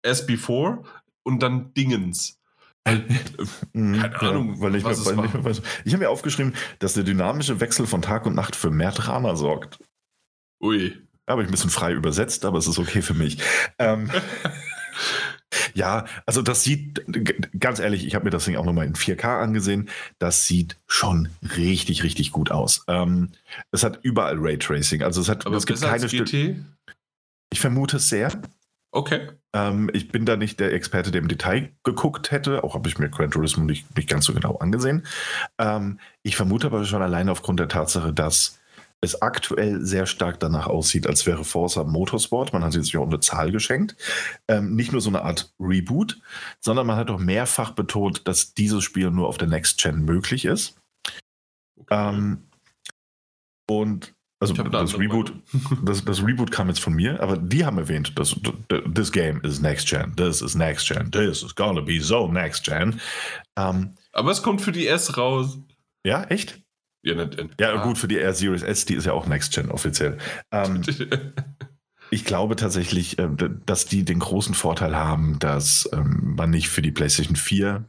as 0.02 0.26
before 0.26 0.82
und 1.22 1.42
dann 1.42 1.74
Dingens. 1.74 2.40
Mhm, 3.74 4.00
keine 4.00 4.20
Ahnung, 4.20 4.54
ja, 4.54 4.60
weil 4.62 4.76
ich, 4.76 4.84
was 4.84 5.04
weil 5.04 5.52
ich, 5.52 5.62
ich 5.84 5.92
habe 5.92 6.04
mir 6.04 6.08
aufgeschrieben, 6.10 6.54
dass 6.78 6.94
der 6.94 7.04
dynamische 7.04 7.60
Wechsel 7.60 7.86
von 7.86 8.00
Tag 8.00 8.24
und 8.24 8.34
Nacht 8.34 8.56
für 8.56 8.70
mehr 8.70 8.92
Drama 8.92 9.36
sorgt. 9.36 9.78
Ui. 10.62 10.96
Habe 11.28 11.42
ich 11.42 11.48
ein 11.48 11.50
bisschen 11.50 11.68
frei 11.68 11.92
übersetzt, 11.92 12.46
aber 12.46 12.56
es 12.56 12.66
ist 12.66 12.78
okay 12.78 13.02
für 13.02 13.12
mich. 13.12 13.42
ähm, 13.78 14.10
ja, 15.74 16.04
also 16.26 16.42
das 16.42 16.62
sieht, 16.62 17.04
ganz 17.58 17.78
ehrlich, 17.78 18.06
ich 18.06 18.14
habe 18.14 18.24
mir 18.24 18.30
das 18.30 18.44
Ding 18.44 18.56
auch 18.56 18.64
nochmal 18.64 18.86
in 18.86 18.94
4K 18.94 19.40
angesehen. 19.40 19.88
Das 20.18 20.46
sieht 20.46 20.76
schon 20.86 21.28
richtig, 21.56 22.02
richtig 22.02 22.32
gut 22.32 22.50
aus. 22.50 22.84
Ähm, 22.88 23.30
es 23.72 23.82
hat 23.82 24.00
überall 24.02 24.36
Raytracing. 24.38 25.02
Also 25.02 25.20
es 25.20 25.28
hat 25.28 25.46
aber 25.46 25.56
es 25.56 25.66
gibt 25.66 25.80
keine 25.80 26.08
Stücke. 26.08 26.56
Ich 27.50 27.60
vermute 27.60 27.96
es 27.96 28.08
sehr. 28.08 28.30
Okay. 28.90 29.28
Ähm, 29.52 29.90
ich 29.92 30.08
bin 30.08 30.26
da 30.26 30.36
nicht 30.36 30.60
der 30.60 30.72
Experte, 30.72 31.10
der 31.10 31.20
im 31.20 31.28
Detail 31.28 31.70
geguckt 31.84 32.30
hätte. 32.30 32.64
Auch 32.64 32.74
habe 32.74 32.88
ich 32.88 32.98
mir 32.98 33.08
Gran 33.08 33.30
Turismo 33.30 33.64
nicht, 33.64 33.94
nicht 33.96 34.08
ganz 34.08 34.24
so 34.24 34.34
genau 34.34 34.56
angesehen. 34.56 35.06
Ähm, 35.58 35.98
ich 36.22 36.36
vermute 36.36 36.66
aber 36.68 36.84
schon 36.84 37.02
allein 37.02 37.28
aufgrund 37.28 37.60
der 37.60 37.68
Tatsache, 37.68 38.12
dass 38.12 38.58
es 39.00 39.22
aktuell 39.22 39.84
sehr 39.84 40.06
stark 40.06 40.40
danach 40.40 40.66
aussieht, 40.66 41.06
als 41.06 41.24
wäre 41.26 41.44
Forza 41.44 41.84
Motorsport. 41.84 42.52
Man 42.52 42.64
hat 42.64 42.72
sich 42.72 42.82
jetzt 42.82 42.92
ja 42.92 43.00
auch 43.00 43.06
eine 43.06 43.20
Zahl 43.20 43.52
geschenkt. 43.52 43.96
Ähm, 44.48 44.74
nicht 44.74 44.92
nur 44.92 45.00
so 45.00 45.10
eine 45.10 45.22
Art 45.22 45.54
Reboot, 45.60 46.20
sondern 46.60 46.86
man 46.86 46.96
hat 46.96 47.10
auch 47.10 47.20
mehrfach 47.20 47.72
betont, 47.72 48.26
dass 48.26 48.54
dieses 48.54 48.82
Spiel 48.82 49.10
nur 49.10 49.28
auf 49.28 49.38
der 49.38 49.48
Next 49.48 49.80
Gen 49.80 50.04
möglich 50.04 50.44
ist. 50.44 50.76
Okay. 51.76 52.08
Ähm, 52.08 52.48
und 53.70 54.14
also 54.40 54.54
das 54.54 54.96
Reboot, 54.96 55.32
das, 55.82 56.04
das, 56.04 56.24
Reboot 56.24 56.52
kam 56.52 56.68
jetzt 56.68 56.80
von 56.80 56.94
mir, 56.94 57.20
aber 57.20 57.36
die 57.36 57.64
haben 57.64 57.76
erwähnt, 57.76 58.16
dass 58.16 58.36
this 58.94 59.10
game 59.10 59.40
is 59.42 59.60
next 59.60 59.88
gen, 59.88 60.14
this 60.14 60.42
is 60.42 60.54
next 60.54 60.86
gen, 60.86 61.10
this 61.10 61.42
is 61.42 61.52
gonna 61.52 61.80
be 61.80 62.00
so 62.00 62.28
next 62.28 62.64
gen. 62.64 63.00
Um, 63.58 63.96
aber 64.12 64.30
es 64.30 64.40
kommt 64.40 64.62
für 64.62 64.70
die 64.70 64.86
S 64.86 65.16
raus. 65.16 65.58
Ja, 66.04 66.22
echt? 66.24 66.60
Ja, 67.02 67.14
nicht, 67.14 67.60
ja 67.60 67.74
ah. 67.74 67.84
gut, 67.84 67.98
für 67.98 68.08
die 68.08 68.18
R 68.18 68.34
Series 68.34 68.62
S, 68.62 68.84
die 68.84 68.94
ist 68.94 69.06
ja 69.06 69.12
auch 69.12 69.26
next 69.26 69.52
gen 69.54 69.70
offiziell. 69.70 70.18
Um, 70.50 70.82
ich 72.10 72.24
glaube 72.24 72.56
tatsächlich, 72.56 73.18
äh, 73.18 73.28
dass 73.66 73.86
die 73.86 74.04
den 74.04 74.18
großen 74.18 74.54
Vorteil 74.54 74.96
haben, 74.96 75.38
dass 75.38 75.88
ähm, 75.92 76.34
man 76.36 76.50
nicht 76.50 76.68
für 76.68 76.82
die 76.82 76.92
PlayStation 76.92 77.36
4 77.36 77.84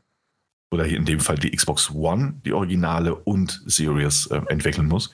oder 0.72 0.86
hier 0.86 0.98
in 0.98 1.06
dem 1.06 1.20
Fall 1.20 1.38
die 1.38 1.52
Xbox 1.52 1.92
One, 1.92 2.40
die 2.46 2.54
Originale 2.54 3.16
und 3.16 3.62
Series 3.66 4.28
äh, 4.28 4.42
entwickeln 4.48 4.88
muss 4.88 5.12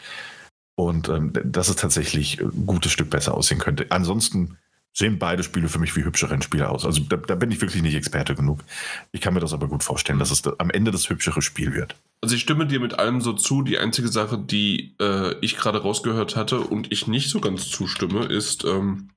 und 0.75 1.07
ähm, 1.09 1.31
dass 1.33 1.69
es 1.69 1.77
tatsächlich 1.77 2.41
ein 2.41 2.65
gutes 2.65 2.91
Stück 2.91 3.09
besser 3.09 3.33
aussehen 3.33 3.59
könnte. 3.59 3.87
Ansonsten 3.89 4.57
sehen 4.97 5.19
beide 5.19 5.43
Spiele 5.43 5.67
für 5.67 5.79
mich 5.79 5.95
wie 5.95 6.05
hübsche 6.05 6.29
Rennspiele 6.29 6.69
aus. 6.69 6.85
Also 6.85 7.03
da, 7.03 7.17
da, 7.17 7.35
bin 7.35 7.51
ich 7.51 7.59
wirklich 7.59 7.83
nicht 7.83 7.95
Experte 7.95 8.33
genug. 8.33 8.63
Ich 9.11 9.19
kann 9.19 9.33
mir 9.33 9.41
das 9.41 9.51
aber 9.51 9.67
gut 9.67 9.83
vorstellen, 9.83 10.19
dass 10.19 10.31
es 10.31 10.41
da, 10.41 10.53
am 10.57 10.69
Ende 10.69 10.91
das 10.91 11.09
hübschere 11.09 11.41
Spiel 11.41 11.73
wird. 11.73 11.95
Also 12.21 12.35
ich 12.35 12.41
stimme 12.41 12.65
dir 12.65 12.79
mit 12.79 12.97
allem 12.97 13.19
so 13.19 13.33
zu. 13.33 13.61
Die 13.61 13.77
einzige 13.77 14.07
Sache, 14.07 14.37
die 14.37 14.95
äh, 15.01 15.35
ich 15.41 15.57
gerade 15.57 15.81
rausgehört 15.81 16.37
hatte 16.37 16.61
und 16.61 16.93
ich 16.93 17.07
nicht 17.07 17.29
so 17.29 17.41
ganz 17.41 17.69
zustimme, 17.69 18.25
ist, 18.25 18.63
ähm, 18.63 19.09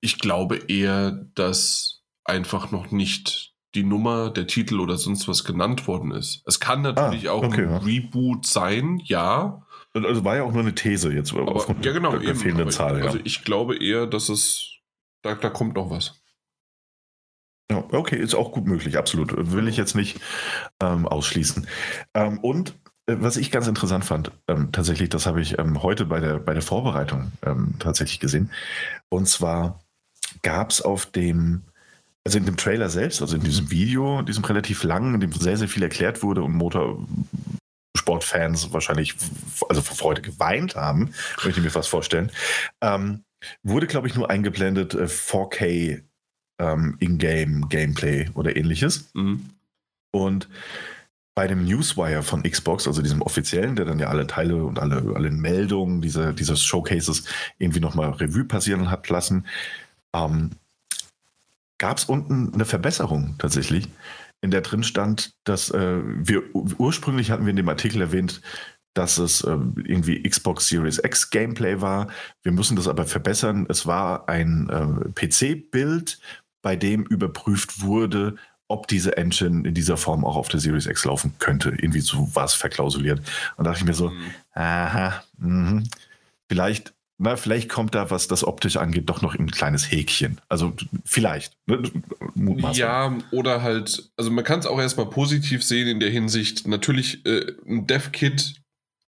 ich 0.00 0.18
glaube 0.18 0.56
eher, 0.68 1.12
dass 1.34 2.02
einfach 2.24 2.72
noch 2.72 2.90
nicht 2.90 3.54
die 3.76 3.84
Nummer, 3.84 4.30
der 4.30 4.46
Titel 4.46 4.80
oder 4.80 4.96
sonst 4.96 5.28
was 5.28 5.44
genannt 5.44 5.86
worden 5.86 6.10
ist. 6.10 6.42
Es 6.46 6.60
kann 6.60 6.82
natürlich 6.82 7.28
ah, 7.28 7.32
auch 7.32 7.44
okay, 7.44 7.62
ein 7.62 7.70
ja. 7.70 7.76
Reboot 7.78 8.46
sein, 8.46 9.00
ja. 9.04 9.63
Also 9.94 10.24
war 10.24 10.36
ja 10.36 10.42
auch 10.42 10.52
nur 10.52 10.62
eine 10.62 10.74
These 10.74 11.12
jetzt 11.12 11.32
aber, 11.32 11.54
aufgrund 11.54 11.84
ja, 11.84 11.92
genau, 11.92 12.10
der, 12.12 12.20
der 12.20 12.36
fehlenden 12.36 12.70
Zahl. 12.70 13.00
Also 13.02 13.18
ich 13.22 13.44
glaube 13.44 13.76
eher, 13.76 14.06
dass 14.06 14.28
es, 14.28 14.80
da, 15.22 15.34
da 15.34 15.50
kommt 15.50 15.76
noch 15.76 15.90
was. 15.90 16.20
Ja, 17.70 17.84
okay, 17.92 18.16
ist 18.16 18.34
auch 18.34 18.52
gut 18.52 18.66
möglich, 18.66 18.98
absolut. 18.98 19.32
Will 19.52 19.68
ich 19.68 19.76
jetzt 19.76 19.94
nicht 19.94 20.20
ähm, 20.80 21.06
ausschließen. 21.06 21.66
Ähm, 22.12 22.38
und 22.40 22.74
äh, 23.06 23.16
was 23.18 23.36
ich 23.36 23.50
ganz 23.50 23.68
interessant 23.68 24.04
fand, 24.04 24.32
ähm, 24.48 24.70
tatsächlich, 24.72 25.08
das 25.08 25.26
habe 25.26 25.40
ich 25.40 25.58
ähm, 25.58 25.82
heute 25.82 26.06
bei 26.06 26.20
der, 26.20 26.38
bei 26.38 26.52
der 26.52 26.62
Vorbereitung 26.62 27.32
ähm, 27.44 27.74
tatsächlich 27.78 28.20
gesehen. 28.20 28.50
Und 29.08 29.28
zwar 29.28 29.80
gab 30.42 30.70
es 30.70 30.82
auf 30.82 31.06
dem, 31.06 31.62
also 32.24 32.38
in 32.38 32.46
dem 32.46 32.56
Trailer 32.56 32.90
selbst, 32.90 33.22
also 33.22 33.36
in 33.36 33.42
diesem 33.42 33.70
Video, 33.70 34.22
diesem 34.22 34.44
relativ 34.44 34.82
langen, 34.82 35.14
in 35.14 35.20
dem 35.20 35.32
sehr, 35.32 35.56
sehr 35.56 35.68
viel 35.68 35.82
erklärt 35.82 36.22
wurde 36.22 36.42
und 36.42 36.52
Motor 36.52 37.06
Sportfans 37.96 38.72
wahrscheinlich 38.72 39.14
also 39.68 39.82
vor 39.82 39.96
Freude 39.96 40.22
geweint 40.22 40.76
haben, 40.76 41.14
möchte 41.44 41.60
ich 41.60 41.64
mir 41.64 41.70
fast 41.70 41.88
vorstellen. 41.88 42.30
Ähm, 42.80 43.24
wurde, 43.62 43.86
glaube 43.86 44.08
ich, 44.08 44.14
nur 44.14 44.30
eingeblendet 44.30 44.94
äh, 44.94 45.04
4K 45.04 46.02
ähm, 46.58 46.96
In-Game 47.00 47.68
Gameplay 47.68 48.30
oder 48.34 48.56
ähnliches. 48.56 49.10
Mhm. 49.14 49.50
Und 50.10 50.48
bei 51.34 51.48
dem 51.48 51.64
Newswire 51.64 52.22
von 52.22 52.44
Xbox, 52.44 52.86
also 52.86 53.02
diesem 53.02 53.20
offiziellen, 53.20 53.74
der 53.74 53.84
dann 53.84 53.98
ja 53.98 54.08
alle 54.08 54.26
Teile 54.26 54.64
und 54.64 54.78
alle, 54.78 55.14
alle 55.14 55.30
Meldungen 55.30 56.00
dieser, 56.00 56.32
dieses 56.32 56.62
Showcases 56.62 57.24
irgendwie 57.58 57.80
nochmal 57.80 58.10
Revue 58.10 58.44
passieren 58.44 58.90
hat 58.90 59.08
lassen, 59.08 59.46
ähm, 60.14 60.50
gab 61.78 61.98
es 61.98 62.04
unten 62.04 62.54
eine 62.54 62.64
Verbesserung 62.64 63.34
tatsächlich 63.38 63.88
in 64.44 64.50
der 64.50 64.60
drin 64.60 64.82
stand, 64.82 65.32
dass 65.44 65.70
äh, 65.70 66.00
wir 66.04 66.42
ursprünglich 66.54 67.30
hatten 67.30 67.46
wir 67.46 67.50
in 67.50 67.56
dem 67.56 67.68
Artikel 67.68 68.02
erwähnt, 68.02 68.42
dass 68.92 69.16
es 69.16 69.42
äh, 69.42 69.56
irgendwie 69.84 70.22
Xbox 70.22 70.68
Series 70.68 71.00
X 71.02 71.30
Gameplay 71.30 71.80
war. 71.80 72.08
Wir 72.42 72.52
müssen 72.52 72.76
das 72.76 72.86
aber 72.86 73.06
verbessern. 73.06 73.66
Es 73.70 73.86
war 73.86 74.28
ein 74.28 74.68
äh, 74.68 75.08
PC-Bild, 75.26 76.20
bei 76.60 76.76
dem 76.76 77.04
überprüft 77.04 77.80
wurde, 77.80 78.36
ob 78.68 78.86
diese 78.86 79.16
Engine 79.16 79.66
in 79.66 79.72
dieser 79.72 79.96
Form 79.96 80.26
auch 80.26 80.36
auf 80.36 80.48
der 80.48 80.60
Series 80.60 80.86
X 80.86 81.06
laufen 81.06 81.34
könnte. 81.38 81.70
Irgendwie 81.70 82.00
so 82.00 82.34
war 82.34 82.44
es 82.44 82.54
verklausuliert. 82.54 83.20
Und 83.56 83.64
da 83.64 83.70
dachte 83.70 83.80
ich 83.80 83.88
mir 83.88 83.94
so, 83.94 84.10
mhm. 84.10 84.30
aha, 84.52 85.24
mh, 85.38 85.84
vielleicht 86.48 86.92
na, 87.18 87.36
vielleicht 87.36 87.68
kommt 87.68 87.94
da, 87.94 88.10
was 88.10 88.26
das 88.26 88.44
optisch 88.44 88.76
angeht, 88.76 89.08
doch 89.08 89.22
noch 89.22 89.34
ein 89.34 89.50
kleines 89.50 89.90
Häkchen. 89.90 90.40
Also 90.48 90.74
vielleicht. 91.04 91.56
Ne? 91.66 91.82
Ja, 92.72 93.16
oder 93.30 93.62
halt, 93.62 94.10
also 94.16 94.30
man 94.30 94.44
kann 94.44 94.58
es 94.58 94.66
auch 94.66 94.80
erstmal 94.80 95.08
positiv 95.08 95.62
sehen 95.62 95.86
in 95.86 96.00
der 96.00 96.10
Hinsicht, 96.10 96.66
natürlich, 96.66 97.24
äh, 97.24 97.52
ein 97.66 97.86
Dev-Kit 97.86 98.64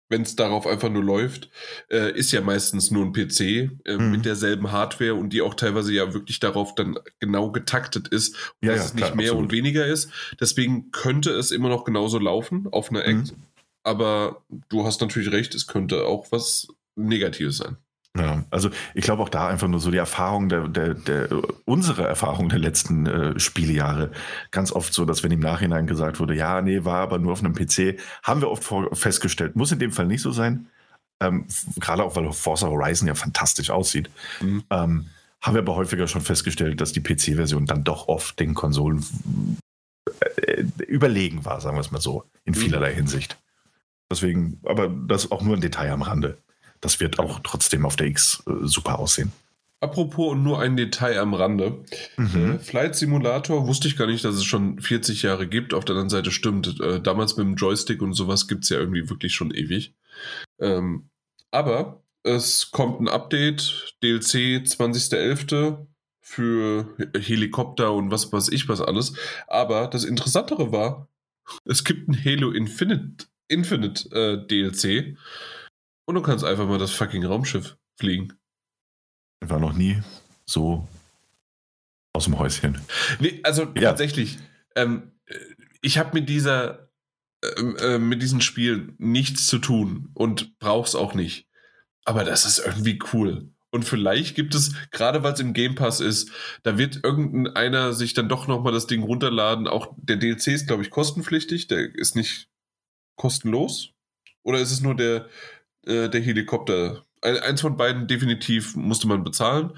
wenn 0.09 0.23
es 0.23 0.37
darauf 0.37 0.67
einfach 0.67 0.89
nur 0.89 1.03
läuft, 1.03 1.51
äh, 1.91 2.17
ist 2.17 2.33
ja 2.33 2.41
meistens 2.41 2.91
nur 2.91 3.05
ein 3.05 3.13
PC 3.13 3.41
äh, 3.41 3.97
mhm. 3.99 4.11
mit 4.11 4.25
derselben 4.25 4.71
Hardware 4.71 5.15
und 5.15 5.33
die 5.33 5.43
auch 5.43 5.55
teilweise 5.55 5.93
ja 5.93 6.15
wirklich 6.15 6.39
darauf 6.39 6.75
dann 6.75 6.99
genau 7.19 7.51
getaktet 7.51 8.09
ist, 8.09 8.37
ja, 8.63 8.73
dass 8.73 8.79
ja, 8.79 8.85
es 8.85 8.95
nicht 8.95 9.05
klar, 9.05 9.17
mehr 9.17 9.31
absolut. 9.31 9.45
und 9.45 9.53
weniger 9.53 9.87
ist. 9.87 10.11
Deswegen 10.41 10.91
könnte 10.93 11.31
es 11.31 11.51
immer 11.51 11.69
noch 11.69 11.85
genauso 11.85 12.19
laufen 12.19 12.69
auf 12.71 12.91
einer 12.91 13.05
Ex. 13.05 13.33
Mhm. 13.33 13.43
Aber 13.83 14.45
du 14.69 14.85
hast 14.85 15.01
natürlich 15.01 15.33
recht, 15.33 15.55
es 15.55 15.67
könnte 15.67 16.05
auch 16.05 16.31
was 16.31 16.69
Negatives 16.97 17.59
sein. 17.59 17.77
Ja, 18.17 18.45
also 18.51 18.71
ich 18.95 19.05
glaube 19.05 19.23
auch 19.23 19.29
da 19.29 19.49
einfach 19.49 19.69
nur 19.69 19.81
so 19.81 19.91
die 19.91 19.99
Erfahrung 19.99 20.49
der, 20.49 20.69
der, 20.69 20.95
der 20.95 21.29
unsere 21.65 22.07
Erfahrung 22.07 22.49
der 22.49 22.59
letzten 22.59 23.07
äh, 23.07 23.39
Spielejahre. 23.39 24.11
Ganz 24.51 24.73
oft 24.73 24.95
so, 24.95 25.05
dass 25.05 25.23
wenn 25.23 25.33
im 25.33 25.41
Nachhinein 25.41 25.87
gesagt 25.87 26.21
wurde, 26.21 26.35
ja, 26.35 26.63
nee, 26.63 26.85
war 26.85 27.01
aber 27.01 27.19
nur 27.19 27.33
auf 27.33 27.41
einem 27.41 27.55
PC, 27.55 27.99
haben 28.23 28.41
wir 28.41 28.51
oft 28.51 28.73
festgestellt, 28.93 29.57
muss 29.57 29.73
in 29.73 29.79
dem 29.79 29.93
Fall 29.93 30.07
nicht 30.07 30.23
so 30.23 30.33
sein. 30.33 30.67
Ähm, 31.21 31.47
Gerade 31.79 32.05
auch, 32.05 32.17
weil 32.17 32.31
Forza 32.33 32.69
Horizon 32.69 33.09
ja 33.09 33.15
fantastisch 33.15 33.71
aussieht. 33.71 34.11
Mhm. 34.41 34.65
Ähm, 34.71 35.07
haben 35.41 35.55
wir 35.55 35.63
aber 35.63 35.77
häufiger 35.77 36.09
schon 36.09 36.23
festgestellt, 36.23 36.81
dass 36.81 36.93
die 36.93 37.03
PC-Version 37.03 37.67
dann 37.67 37.85
doch 37.85 38.09
oft 38.09 38.39
den 38.41 38.55
Konsolen 38.55 39.05
äh, 40.37 40.65
überlegen 40.87 41.45
war, 41.45 41.61
sagen 41.61 41.77
wir 41.77 41.81
es 41.81 41.91
mal 41.91 42.01
so, 42.01 42.25
in 42.45 42.55
mhm. 42.55 42.59
vielerlei 42.59 42.95
Hinsicht. 42.95 43.39
Deswegen, 44.11 44.61
aber 44.65 44.89
das 44.89 45.25
ist 45.25 45.33
auch 45.33 45.43
nur 45.43 45.57
ein 45.57 45.61
Detail 45.61 45.91
am 45.91 46.03
Rande. 46.03 46.39
Das 46.81 47.01
wird 47.01 47.19
auch 47.19 47.41
trotzdem 47.43 47.87
auf 47.87 47.97
der 47.97 48.07
X 48.07 48.43
äh, 48.47 48.53
super 48.63 48.99
aussehen. 48.99 49.33
Apropos 49.81 50.33
und 50.33 50.43
nur 50.43 50.59
ein 50.61 50.77
Detail 50.77 51.19
am 51.19 51.35
Rande. 51.35 51.85
Mhm. 52.17 52.53
Äh, 52.53 52.59
Flight 52.59 52.97
Simulator 52.97 53.67
wusste 53.67 53.89
ich 53.89 53.97
gar 53.97 54.07
nicht, 54.07 54.25
dass 54.25 54.35
es 54.35 54.45
schon 54.45 54.81
40 54.81 55.23
Jahre 55.23 55.47
gibt. 55.47 55.75
Auf 55.75 55.85
der 55.85 55.95
anderen 55.95 56.09
Seite 56.09 56.31
stimmt. 56.31 56.81
Äh, 56.81 57.01
damals 57.01 57.37
mit 57.37 57.47
dem 57.47 57.57
Joystick 57.57 58.01
und 58.01 58.15
sowas 58.15 58.49
gibt 58.49 58.65
es 58.65 58.71
ja 58.71 58.79
irgendwie 58.79 59.11
wirklich 59.11 59.35
schon 59.35 59.51
ewig. 59.51 59.95
Ähm, 60.59 61.11
aber 61.51 62.03
es 62.23 62.71
kommt 62.71 63.01
ein 63.01 63.09
Update, 63.09 63.95
DLC 64.03 64.65
20.11. 64.65 65.87
für 66.21 66.97
Helikopter 67.15 67.93
und 67.93 68.11
was 68.11 68.33
weiß 68.33 68.49
ich 68.49 68.69
was 68.69 68.81
alles. 68.81 69.13
Aber 69.47 69.89
das 69.89 70.05
Interessantere 70.05 70.73
war, 70.73 71.09
es 71.67 71.85
gibt 71.85 72.09
ein 72.09 72.25
Halo 72.25 72.51
Infinite, 72.51 73.27
Infinite 73.49 74.09
äh, 74.11 74.47
DLC. 74.47 75.19
Und 76.07 76.15
du 76.15 76.23
kannst 76.23 76.45
einfach 76.45 76.67
mal 76.67 76.79
das 76.79 76.93
fucking 76.93 77.25
Raumschiff 77.25 77.77
fliegen. 77.99 78.33
War 79.41 79.59
noch 79.59 79.75
nie 79.75 80.03
so 80.47 80.89
aus 82.13 82.25
dem 82.25 82.39
Häuschen. 82.39 82.81
Nee, 83.21 83.41
also 83.43 83.65
ja. 83.75 83.83
tatsächlich, 83.83 84.39
ähm, 84.75 85.13
ich 85.83 85.99
habe 85.99 86.19
mit 86.19 86.29
dieser, 86.29 86.91
ähm, 87.59 87.77
äh, 87.77 87.99
mit 87.99 88.23
diesem 88.23 88.41
Spiel 88.41 88.95
nichts 88.99 89.47
zu 89.47 89.59
tun 89.59 90.11
und 90.15 90.59
brauch's 90.59 90.95
auch 90.95 91.15
nicht. 91.15 91.49
Aber 92.05 92.25
das 92.25 92.47
ist 92.47 92.59
irgendwie 92.59 92.99
cool. 93.13 93.53
Und 93.71 93.85
vielleicht 93.85 94.37
gibt 94.37 94.55
es, 94.55 94.75
gerade 94.93 95.23
weil 95.23 95.35
es 95.35 95.41
im 95.41 95.53
Game 95.53 95.75
Pass 95.75 96.01
ist, 96.01 96.31
da 96.63 96.79
wird 96.79 97.05
irgendeiner 97.05 97.93
sich 97.93 98.15
dann 98.15 98.29
doch 98.29 98.47
nochmal 98.47 98.73
das 98.73 98.87
Ding 98.87 99.03
runterladen. 99.03 99.67
Auch 99.67 99.93
der 99.99 100.17
DLC 100.17 100.49
ist, 100.49 100.67
glaube 100.67 100.83
ich, 100.83 100.91
kostenpflichtig. 100.91 101.67
Der 101.67 101.95
ist 101.95 102.17
nicht 102.17 102.49
kostenlos. 103.17 103.91
Oder 104.43 104.61
ist 104.61 104.71
es 104.71 104.81
nur 104.81 104.95
der, 104.95 105.29
äh, 105.87 106.09
der 106.09 106.21
Helikopter. 106.21 107.05
Eins 107.23 107.61
von 107.61 107.77
beiden 107.77 108.07
definitiv 108.07 108.77
musste 108.77 109.09
man 109.09 109.25
bezahlen. 109.25 109.73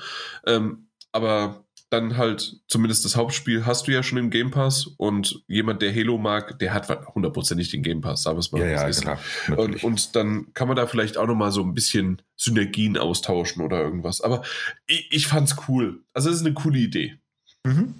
Ähm, 0.46 0.88
aber 1.12 1.64
dann 1.90 2.18
halt 2.18 2.60
zumindest 2.68 3.04
das 3.04 3.16
Hauptspiel 3.16 3.64
hast 3.64 3.86
du 3.86 3.92
ja 3.92 4.02
schon 4.02 4.18
im 4.18 4.30
Game 4.30 4.50
Pass 4.50 4.86
und 4.86 5.42
jemand, 5.46 5.80
der 5.80 5.94
Halo 5.94 6.18
mag, 6.18 6.58
der 6.58 6.74
hat 6.74 6.88
hundertprozentig 7.14 7.70
den 7.70 7.82
Game 7.82 8.02
Pass, 8.02 8.22
sagen 8.22 8.36
wir 8.36 8.40
es 8.40 8.52
mal. 8.52 8.60
Ja, 8.60 8.88
ja, 8.88 8.90
klar. 8.90 9.18
Und, 9.56 9.82
und, 9.82 10.14
dann 10.14 10.52
kann 10.52 10.68
man 10.68 10.76
da 10.76 10.86
vielleicht 10.86 11.16
auch 11.16 11.26
nochmal 11.26 11.50
so 11.50 11.62
ein 11.62 11.72
bisschen 11.72 12.20
Synergien 12.36 12.98
austauschen 12.98 13.62
oder 13.62 13.80
irgendwas. 13.80 14.20
Aber 14.20 14.42
ich, 14.86 15.08
ich 15.10 15.26
fand's 15.26 15.56
cool. 15.68 16.02
Also, 16.12 16.28
es 16.28 16.36
ist 16.36 16.46
eine 16.46 16.54
coole 16.54 16.78
Idee. 16.78 17.18
Mhm. 17.64 17.94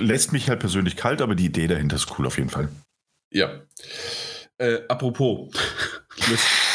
Lässt 0.00 0.32
mich 0.32 0.48
halt 0.48 0.58
persönlich 0.58 0.96
kalt, 0.96 1.22
aber 1.22 1.36
die 1.36 1.46
Idee 1.46 1.68
dahinter 1.68 1.94
ist 1.94 2.18
cool 2.18 2.26
auf 2.26 2.36
jeden 2.36 2.50
Fall. 2.50 2.68
Ja. 3.30 3.60
Äh, 4.58 4.80
apropos. 4.88 5.52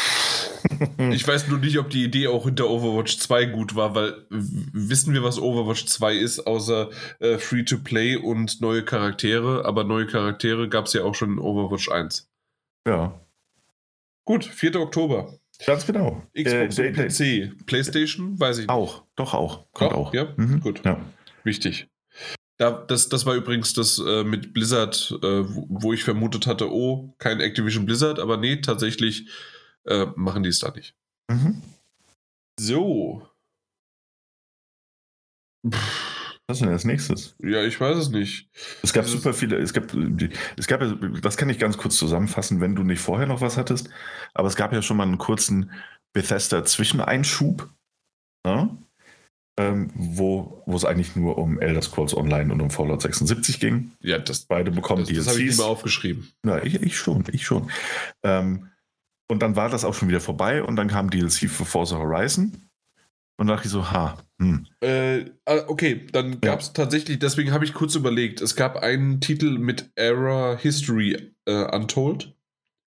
ich 1.12 1.26
weiß 1.26 1.48
nur 1.48 1.58
nicht, 1.58 1.78
ob 1.78 1.90
die 1.90 2.04
Idee 2.04 2.28
auch 2.28 2.44
hinter 2.44 2.68
Overwatch 2.68 3.18
2 3.18 3.46
gut 3.46 3.74
war, 3.74 3.94
weil 3.94 4.26
wissen 4.30 5.14
wir, 5.14 5.22
was 5.22 5.40
Overwatch 5.40 5.86
2 5.86 6.16
ist, 6.16 6.40
außer 6.46 6.90
äh, 7.20 7.38
Free-to-Play 7.38 8.16
und 8.16 8.60
neue 8.60 8.84
Charaktere. 8.84 9.64
Aber 9.64 9.84
neue 9.84 10.06
Charaktere 10.06 10.68
gab 10.68 10.86
es 10.86 10.92
ja 10.92 11.04
auch 11.04 11.14
schon 11.14 11.32
in 11.32 11.38
Overwatch 11.38 11.90
1. 11.90 12.28
Ja. 12.86 13.20
Gut, 14.24 14.44
4. 14.44 14.76
Oktober. 14.76 15.38
Ganz 15.66 15.86
genau. 15.86 16.22
Xbox 16.34 16.78
äh, 16.78 16.88
und 16.88 16.96
PC. 16.96 17.66
PlayStation, 17.66 18.38
weiß 18.38 18.58
ich 18.58 18.66
nicht. 18.66 18.70
Auch, 18.70 19.02
doch 19.16 19.34
auch. 19.34 19.64
Kommt 19.72 19.92
auch. 19.92 20.08
auch. 20.08 20.14
Ja, 20.14 20.32
mhm. 20.36 20.60
gut. 20.60 20.84
Ja. 20.84 21.00
Wichtig. 21.44 21.88
Da, 22.58 22.72
das, 22.72 23.08
das 23.08 23.24
war 23.24 23.34
übrigens 23.34 23.72
das 23.72 24.02
äh, 24.04 24.24
mit 24.24 24.52
Blizzard, 24.52 25.16
äh, 25.22 25.26
wo, 25.26 25.66
wo, 25.68 25.92
ich 25.92 26.02
vermutet 26.02 26.46
hatte, 26.46 26.72
oh, 26.72 27.14
kein 27.18 27.40
Activision 27.40 27.86
Blizzard, 27.86 28.18
aber 28.18 28.36
nee, 28.36 28.56
tatsächlich 28.56 29.28
äh, 29.88 30.06
machen 30.16 30.42
die 30.42 30.50
es 30.50 30.60
da 30.60 30.70
nicht. 30.70 30.94
Mhm. 31.30 31.62
So. 32.60 33.28
Was 36.46 36.56
ist 36.56 36.60
denn 36.62 36.70
als 36.70 36.84
nächstes? 36.84 37.36
Ja, 37.40 37.62
ich 37.62 37.78
weiß 37.78 37.96
es 37.96 38.08
nicht. 38.08 38.48
Es 38.82 38.92
gab 38.92 39.06
super 39.06 39.34
viele, 39.34 39.56
es 39.56 39.72
gab, 39.72 39.92
es 40.56 40.66
gab, 40.66 40.80
das 41.20 41.36
kann 41.36 41.50
ich 41.50 41.58
ganz 41.58 41.76
kurz 41.76 41.98
zusammenfassen, 41.98 42.60
wenn 42.60 42.74
du 42.74 42.84
nicht 42.84 43.00
vorher 43.00 43.26
noch 43.26 43.42
was 43.42 43.56
hattest, 43.56 43.90
aber 44.32 44.48
es 44.48 44.56
gab 44.56 44.72
ja 44.72 44.80
schon 44.80 44.96
mal 44.96 45.02
einen 45.02 45.18
kurzen 45.18 45.70
Bethesda-Zwischeneinschub, 46.14 47.68
ne? 48.46 48.78
ähm, 49.58 49.90
wo, 49.94 50.62
wo 50.64 50.76
es 50.76 50.84
eigentlich 50.84 51.16
nur 51.16 51.36
um 51.36 51.60
Elder 51.60 51.82
Scrolls 51.82 52.16
Online 52.16 52.52
und 52.52 52.62
um 52.62 52.70
Fallout 52.70 53.02
76 53.02 53.60
ging. 53.60 53.92
Ja, 54.00 54.18
das, 54.18 54.46
beide 54.46 54.70
bekommen 54.70 55.02
das, 55.02 55.08
DLCs. 55.08 55.24
Das 55.24 55.34
habe 55.34 55.42
ich 55.42 55.50
nicht 55.50 55.60
aufgeschrieben. 55.60 56.32
Na, 56.42 56.64
ich, 56.64 56.80
ich 56.80 56.96
schon, 56.96 57.24
ich 57.30 57.44
schon. 57.44 57.70
Ähm, 58.22 58.70
und 59.28 59.40
dann 59.40 59.56
war 59.56 59.68
das 59.68 59.84
auch 59.84 59.94
schon 59.94 60.08
wieder 60.08 60.20
vorbei 60.20 60.62
und 60.62 60.76
dann 60.76 60.88
kam 60.88 61.10
DLC 61.10 61.50
für 61.50 61.64
Forza 61.64 61.98
Horizon. 61.98 62.68
Und 63.40 63.46
dachte 63.46 63.66
ich 63.66 63.70
so, 63.70 63.88
ha, 63.92 64.18
hm. 64.40 64.66
Äh, 64.80 65.26
ah, 65.44 65.62
okay, 65.68 66.06
dann 66.10 66.40
gab 66.40 66.58
es 66.58 66.68
ja. 66.68 66.72
tatsächlich, 66.72 67.20
deswegen 67.20 67.52
habe 67.52 67.64
ich 67.64 67.72
kurz 67.72 67.94
überlegt, 67.94 68.40
es 68.40 68.56
gab 68.56 68.76
einen 68.76 69.20
Titel 69.20 69.58
mit 69.58 69.92
Era 69.94 70.56
History 70.56 71.34
äh, 71.44 71.76
Untold. 71.76 72.34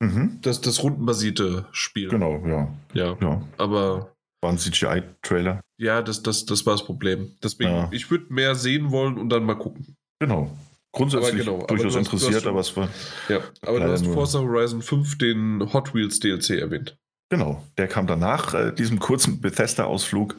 Mhm. 0.02 0.40
Das, 0.42 0.60
das 0.60 0.84
rundenbasierte 0.84 1.68
Spiel. 1.72 2.10
Genau, 2.10 2.46
ja. 2.46 2.68
Ja, 2.94 3.18
ja. 3.22 3.42
aber... 3.58 4.14
War 4.42 4.52
ein 4.52 4.58
CGI-Trailer. 4.58 5.62
Ja, 5.78 6.02
das, 6.02 6.22
das, 6.22 6.46
das 6.46 6.66
war 6.66 6.74
das 6.74 6.84
Problem. 6.84 7.38
Deswegen, 7.42 7.70
ja. 7.70 7.90
ich 7.92 8.12
würde 8.12 8.34
mehr 8.34 8.56
sehen 8.56 8.92
wollen 8.92 9.18
und 9.18 9.30
dann 9.30 9.44
mal 9.44 9.56
gucken. 9.56 9.96
Genau 10.20 10.52
grundsätzlich 10.92 11.46
genau, 11.46 11.66
durchaus 11.66 11.96
hast, 11.96 12.12
interessiert, 12.12 12.46
aber 12.48 12.60
es 12.60 12.76
war. 12.76 12.90
Ja, 13.30 13.40
aber 13.62 13.80
du 13.80 13.92
hast 13.92 14.06
Forza 14.08 14.40
Horizon 14.40 14.82
5 14.82 15.18
den 15.18 15.74
Hot 15.74 15.94
Wheels 15.94 16.20
DLC 16.20 16.52
erwähnt. 16.52 16.98
Genau, 17.30 17.64
der 17.78 17.88
kam 17.88 18.08
danach, 18.08 18.54
äh, 18.54 18.74
diesem 18.74 19.00
kurzen 19.00 19.40
Bethesda-Ausflug 19.40 20.36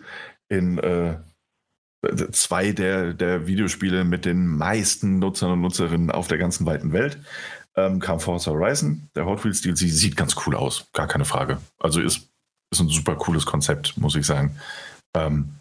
in 0.49 0.79
äh, 0.79 1.17
zwei 2.33 2.73
der, 2.73 3.15
der 3.15 3.47
Videospiele 3.47 4.05
mit 4.05 4.25
den 4.25 4.47
meisten 4.47 5.19
Nutzern 5.19 5.53
und 5.53 5.61
Nutzerinnen 5.63 6.11
auf 6.11 6.29
der 6.29 6.39
ganzen 6.39 6.67
weiten 6.67 6.93
Welt. 6.93 7.19
Ähm, 7.75 8.01
kam 8.01 8.21
Forza 8.21 8.51
Horizon. 8.51 9.09
Der 9.15 9.25
Hot 9.25 9.45
Wheels 9.45 9.63
DLC 9.63 9.79
sieht 9.79 10.17
ganz 10.17 10.37
cool 10.45 10.55
aus, 10.55 10.89
gar 10.93 11.07
keine 11.07 11.25
Frage. 11.25 11.59
Also 11.79 12.01
ist, 12.01 12.29
ist 12.71 12.81
ein 12.81 12.89
super 12.89 13.15
cooles 13.17 13.47
Konzept, 13.47 13.97
muss 13.97 14.15
ich 14.15 14.27
sagen. 14.27 14.57
Ähm, 15.15 15.55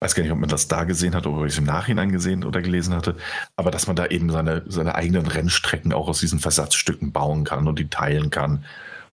weiß 0.00 0.14
gar 0.14 0.22
nicht, 0.22 0.32
ob 0.32 0.38
man 0.38 0.48
das 0.48 0.66
da 0.66 0.84
gesehen 0.84 1.14
hat 1.14 1.26
oder 1.26 1.38
ob 1.38 1.46
ich 1.46 1.52
es 1.52 1.58
im 1.58 1.64
Nachhinein 1.64 2.10
gesehen 2.10 2.44
oder 2.44 2.62
gelesen 2.62 2.94
hatte, 2.94 3.16
aber 3.56 3.70
dass 3.70 3.86
man 3.86 3.96
da 3.96 4.06
eben 4.06 4.30
seine, 4.30 4.64
seine 4.66 4.94
eigenen 4.94 5.26
Rennstrecken 5.26 5.92
auch 5.92 6.08
aus 6.08 6.20
diesen 6.20 6.38
Versatzstücken 6.38 7.12
bauen 7.12 7.44
kann 7.44 7.68
und 7.68 7.78
die 7.78 7.88
teilen 7.88 8.30
kann. 8.30 8.64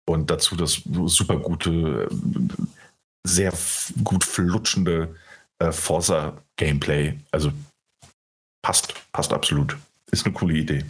Und 0.06 0.32
dazu 0.32 0.56
das 0.56 0.82
super 1.06 1.38
gute, 1.38 2.08
sehr 3.26 3.54
gut 4.06 4.24
flutschende 4.24 5.14
äh, 5.60 5.74
Forza-Gameplay. 5.74 7.20
Also 7.32 7.52
passt, 8.62 8.94
passt 9.12 9.34
absolut. 9.34 9.78
Ist 10.12 10.26
eine 10.26 10.34
coole 10.34 10.54
Idee. 10.54 10.86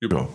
Ja. 0.00 0.28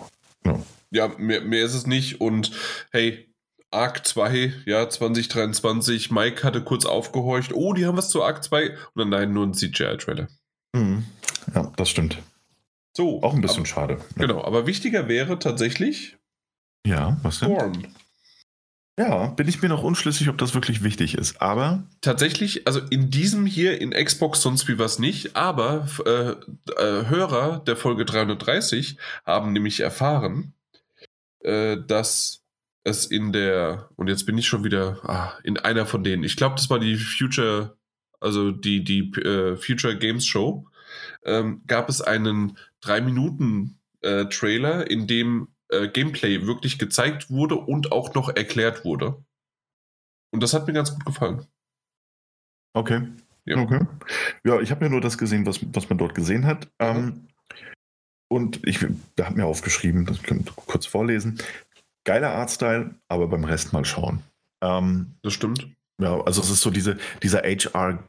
Ja, 0.46 0.60
ja 0.92 1.08
mehr, 1.18 1.42
mehr 1.42 1.66
ist 1.66 1.74
es 1.74 1.88
nicht. 1.88 2.22
Und 2.22 2.52
hey, 2.92 3.33
Arc 3.74 4.06
2, 4.06 4.54
ja, 4.66 4.90
2023. 4.90 6.12
Mike 6.12 6.44
hatte 6.44 6.64
kurz 6.64 6.86
aufgehorcht. 6.86 7.54
Oh, 7.54 7.74
die 7.74 7.86
haben 7.86 7.98
was 7.98 8.10
zu 8.10 8.24
Arc 8.24 8.44
2. 8.44 8.70
Und 8.70 8.78
dann 8.96 9.10
nein, 9.10 9.34
nur 9.34 9.46
ein 9.46 9.54
CGI-Trailer. 9.54 10.28
Mhm. 10.74 11.06
Ja, 11.54 11.72
das 11.76 11.90
stimmt. 11.90 12.20
So. 12.96 13.22
Auch 13.24 13.34
ein 13.34 13.42
bisschen 13.42 13.60
aber, 13.60 13.66
schade. 13.68 13.94
Ja. 14.16 14.28
Genau, 14.28 14.44
aber 14.44 14.68
wichtiger 14.68 15.08
wäre 15.08 15.40
tatsächlich. 15.40 16.18
Ja, 16.86 17.18
was 17.24 17.40
denn? 17.40 17.50
Storm. 17.50 17.84
Ja, 19.00 19.28
bin 19.28 19.48
ich 19.48 19.62
mir 19.62 19.70
noch 19.70 19.82
unschlüssig, 19.82 20.30
ob 20.30 20.38
das 20.38 20.54
wirklich 20.54 20.84
wichtig 20.84 21.18
ist, 21.18 21.42
aber. 21.42 21.84
Tatsächlich, 22.02 22.68
also 22.68 22.80
in 22.80 23.10
diesem 23.10 23.48
hier 23.48 23.82
in 23.82 23.90
Xbox 23.90 24.42
sonst 24.42 24.68
wie 24.68 24.78
was 24.78 25.00
nicht, 25.00 25.36
aber 25.36 25.88
äh, 26.06 26.34
äh, 26.80 27.08
Hörer 27.08 27.64
der 27.66 27.76
Folge 27.76 28.06
330 28.06 28.98
haben 29.26 29.52
nämlich 29.52 29.80
erfahren, 29.80 30.54
äh, 31.40 31.78
dass 31.88 32.43
es 32.84 33.06
in 33.06 33.32
der, 33.32 33.90
und 33.96 34.10
jetzt 34.10 34.26
bin 34.26 34.38
ich 34.38 34.48
schon 34.48 34.64
wieder 34.64 35.00
ah, 35.04 35.34
in 35.44 35.58
einer 35.58 35.86
von 35.86 36.04
denen, 36.04 36.24
ich 36.24 36.36
glaube, 36.36 36.56
das 36.56 36.70
war 36.70 36.80
die 36.80 36.98
Future, 36.98 37.78
also 38.20 38.52
die, 38.52 38.84
die 38.84 39.12
äh, 39.22 39.56
Future 39.56 39.98
Games 39.98 40.26
Show, 40.26 40.68
ähm, 41.26 41.64
gab 41.68 41.90
es 41.90 42.02
einen 42.02 42.58
3-Minuten-Trailer, 42.84 44.86
äh, 44.86 44.94
in 44.94 45.08
dem 45.08 45.48
äh, 45.70 45.88
Gameplay 45.88 46.46
wirklich 46.46 46.78
gezeigt 46.78 47.30
wurde 47.30 47.56
und 47.56 47.92
auch 47.92 48.14
noch 48.14 48.30
erklärt 48.30 48.86
wurde. 48.86 49.24
Und 50.32 50.44
das 50.44 50.54
hat 50.54 50.68
mir 50.68 50.74
ganz 50.74 50.94
gut 50.94 51.06
gefallen. 51.06 51.46
Okay. 52.74 53.08
Ja, 53.46 53.58
okay. 53.58 53.86
ja 54.44 54.60
ich 54.62 54.72
habe 54.72 54.84
mir 54.84 54.90
nur 54.90 55.02
das 55.02 55.18
gesehen, 55.18 55.46
was, 55.46 55.60
was 55.74 55.90
man 55.90 55.98
dort 55.98 56.16
gesehen 56.16 56.46
hat. 56.46 56.70
Ähm, 56.80 57.28
und 58.30 58.66
ich 58.68 58.82
habe 58.82 59.36
mir 59.36 59.46
aufgeschrieben, 59.46 60.06
das 60.06 60.24
könnt 60.24 60.50
ihr 60.50 60.54
kurz 60.56 60.88
vorlesen. 60.88 61.40
Geiler 62.04 62.32
Artstyle, 62.32 62.96
aber 63.08 63.28
beim 63.28 63.44
Rest 63.44 63.74
mal 63.74 63.86
schauen. 63.86 64.24
Ähm, 64.62 65.16
das 65.22 65.34
stimmt. 65.34 65.68
Ja, 66.00 66.22
also 66.22 66.42
es 66.42 66.50
ist 66.50 66.62
so 66.62 66.70
diese, 66.70 66.98
dieser 67.22 67.44
HR 67.44 68.00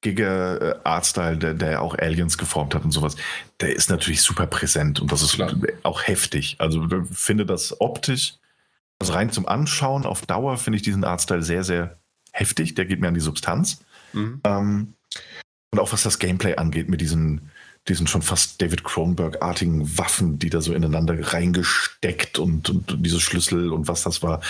Giga 0.00 0.56
äh, 0.56 0.78
Artstyle, 0.84 1.36
der, 1.36 1.54
der 1.54 1.82
auch 1.82 1.96
Aliens 1.98 2.38
geformt 2.38 2.74
hat 2.74 2.84
und 2.84 2.90
sowas, 2.90 3.16
der 3.60 3.74
ist 3.74 3.90
natürlich 3.90 4.22
super 4.22 4.46
präsent 4.46 5.00
und 5.00 5.10
das 5.10 5.22
ist 5.22 5.34
Klar. 5.34 5.54
auch 5.82 6.06
heftig. 6.06 6.56
Also 6.58 6.84
ich 6.84 7.16
finde 7.16 7.46
das 7.46 7.80
optisch, 7.80 8.34
also 8.98 9.12
rein 9.12 9.30
zum 9.30 9.46
Anschauen 9.46 10.06
auf 10.06 10.24
Dauer 10.26 10.56
finde 10.56 10.78
ich 10.78 10.82
diesen 10.82 11.04
Artstyle 11.04 11.42
sehr, 11.42 11.64
sehr 11.64 11.98
heftig. 12.32 12.74
Der 12.74 12.84
geht 12.84 13.00
mir 13.00 13.08
an 13.08 13.14
die 13.14 13.20
Substanz. 13.20 13.84
Mhm. 14.12 14.40
Ähm, 14.44 14.94
und 15.72 15.80
auch 15.80 15.92
was 15.92 16.02
das 16.02 16.18
Gameplay 16.18 16.56
angeht, 16.56 16.88
mit 16.88 17.00
diesen, 17.00 17.50
diesen 17.88 18.06
schon 18.06 18.22
fast 18.22 18.60
David 18.60 18.84
Cronenberg-artigen 18.84 19.96
Waffen, 19.98 20.38
die 20.38 20.50
da 20.50 20.60
so 20.60 20.74
ineinander 20.74 21.16
reingesteckt 21.32 22.38
und, 22.38 22.68
und, 22.68 23.04
diese 23.04 23.20
Schlüssel 23.20 23.72
und 23.72 23.88
was 23.88 24.02
das 24.02 24.22
war. 24.22 24.40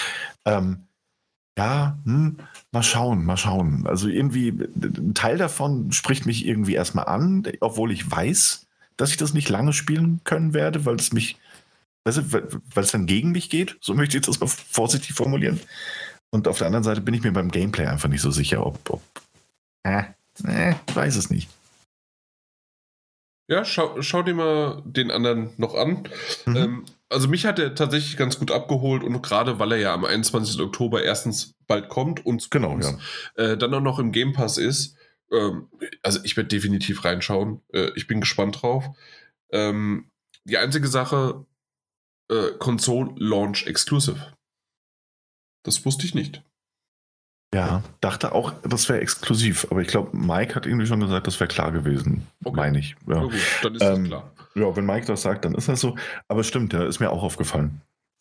Ähm, 0.44 0.86
ja, 1.58 1.98
hm, 2.04 2.36
mal 2.72 2.82
schauen, 2.82 3.24
mal 3.24 3.36
schauen. 3.36 3.86
Also 3.86 4.08
irgendwie, 4.08 4.48
ein 4.48 5.14
Teil 5.14 5.38
davon 5.38 5.92
spricht 5.92 6.26
mich 6.26 6.46
irgendwie 6.46 6.74
erstmal 6.74 7.06
an, 7.06 7.44
obwohl 7.60 7.92
ich 7.92 8.10
weiß, 8.10 8.66
dass 8.96 9.10
ich 9.10 9.16
das 9.16 9.34
nicht 9.34 9.48
lange 9.48 9.72
spielen 9.72 10.20
können 10.24 10.54
werde, 10.54 10.84
weil 10.84 10.96
es 10.96 11.12
mich, 11.12 11.38
weißt 12.04 12.18
du, 12.18 12.32
weil 12.74 12.84
es 12.84 12.92
dann 12.92 13.06
gegen 13.06 13.32
mich 13.32 13.50
geht. 13.50 13.76
So 13.80 13.94
möchte 13.94 14.16
ich 14.16 14.24
das 14.24 14.40
mal 14.40 14.48
vorsichtig 14.48 15.14
formulieren. 15.14 15.60
Und 16.30 16.48
auf 16.48 16.58
der 16.58 16.66
anderen 16.66 16.84
Seite 16.84 17.00
bin 17.00 17.14
ich 17.14 17.22
mir 17.22 17.32
beim 17.32 17.50
Gameplay 17.50 17.86
einfach 17.86 18.08
nicht 18.08 18.20
so 18.20 18.30
sicher, 18.30 18.66
ob, 18.66 18.78
ob 18.90 19.02
äh, 19.84 20.04
äh, 20.44 20.74
weiß 20.92 21.16
es 21.16 21.30
nicht. 21.30 21.48
Ja, 23.48 23.64
schau, 23.64 24.00
schau 24.02 24.22
dir 24.22 24.34
mal 24.34 24.82
den 24.84 25.10
anderen 25.10 25.52
noch 25.56 25.74
an. 25.74 26.08
Mhm. 26.46 26.56
Ähm, 26.56 26.84
also 27.08 27.28
mich 27.28 27.46
hat 27.46 27.58
er 27.58 27.74
tatsächlich 27.74 28.16
ganz 28.16 28.38
gut 28.38 28.50
abgeholt 28.50 29.04
und 29.04 29.22
gerade 29.22 29.58
weil 29.58 29.72
er 29.72 29.78
ja 29.78 29.94
am 29.94 30.04
21. 30.04 30.60
Oktober 30.60 31.02
erstens 31.02 31.54
bald 31.68 31.88
kommt 31.88 32.26
und 32.26 32.50
genau, 32.50 32.78
ja. 32.78 32.98
äh, 33.36 33.56
dann 33.56 33.72
auch 33.74 33.80
noch 33.80 33.98
im 34.00 34.10
Game 34.10 34.32
Pass 34.32 34.58
ist. 34.58 34.96
Ähm, 35.30 35.68
also 36.02 36.20
ich 36.24 36.36
werde 36.36 36.48
definitiv 36.48 37.04
reinschauen. 37.04 37.62
Äh, 37.72 37.90
ich 37.94 38.08
bin 38.08 38.20
gespannt 38.20 38.62
drauf. 38.62 38.84
Ähm, 39.50 40.10
die 40.44 40.58
einzige 40.58 40.88
Sache, 40.88 41.46
äh, 42.28 42.50
Console 42.58 43.14
Launch 43.16 43.66
Exclusive. 43.66 44.32
Das 45.62 45.84
wusste 45.84 46.06
ich 46.06 46.14
nicht. 46.14 46.42
Ja, 47.56 47.82
dachte 48.02 48.32
auch, 48.32 48.52
das 48.64 48.86
wäre 48.90 49.00
exklusiv, 49.00 49.66
aber 49.70 49.80
ich 49.80 49.88
glaube, 49.88 50.14
Mike 50.14 50.54
hat 50.54 50.66
irgendwie 50.66 50.86
schon 50.86 51.00
gesagt, 51.00 51.26
das 51.26 51.40
wäre 51.40 51.48
klar 51.48 51.72
gewesen, 51.72 52.26
okay. 52.44 52.54
meine 52.54 52.78
ich. 52.78 52.96
Ja. 53.06 53.20
gut, 53.20 53.32
dann 53.62 53.74
ist 53.74 53.82
ähm, 53.82 53.94
das 53.94 54.08
klar. 54.08 54.30
Ja, 54.54 54.76
wenn 54.76 54.84
Mike 54.84 55.06
das 55.06 55.22
sagt, 55.22 55.46
dann 55.46 55.54
ist 55.54 55.66
das 55.68 55.80
so. 55.80 55.96
Aber 56.28 56.44
stimmt, 56.44 56.74
ja, 56.74 56.84
ist 56.84 57.00
mir 57.00 57.10
auch 57.10 57.22
aufgefallen. 57.22 57.80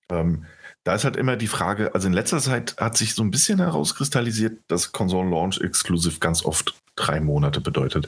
Ähm, 0.09 0.45
da 0.85 0.95
ist 0.95 1.03
halt 1.03 1.17
immer 1.17 1.35
die 1.35 1.47
Frage, 1.47 1.93
also 1.93 2.07
in 2.07 2.13
letzter 2.13 2.39
Zeit 2.39 2.77
hat 2.77 2.95
sich 2.95 3.13
so 3.13 3.23
ein 3.23 3.31
bisschen 3.31 3.59
herauskristallisiert, 3.59 4.59
dass 4.67 4.93
Console 4.93 5.29
Launch 5.29 5.59
Exclusive 5.59 6.19
ganz 6.19 6.45
oft 6.45 6.73
drei 6.95 7.19
Monate 7.19 7.59
bedeutet. 7.59 8.07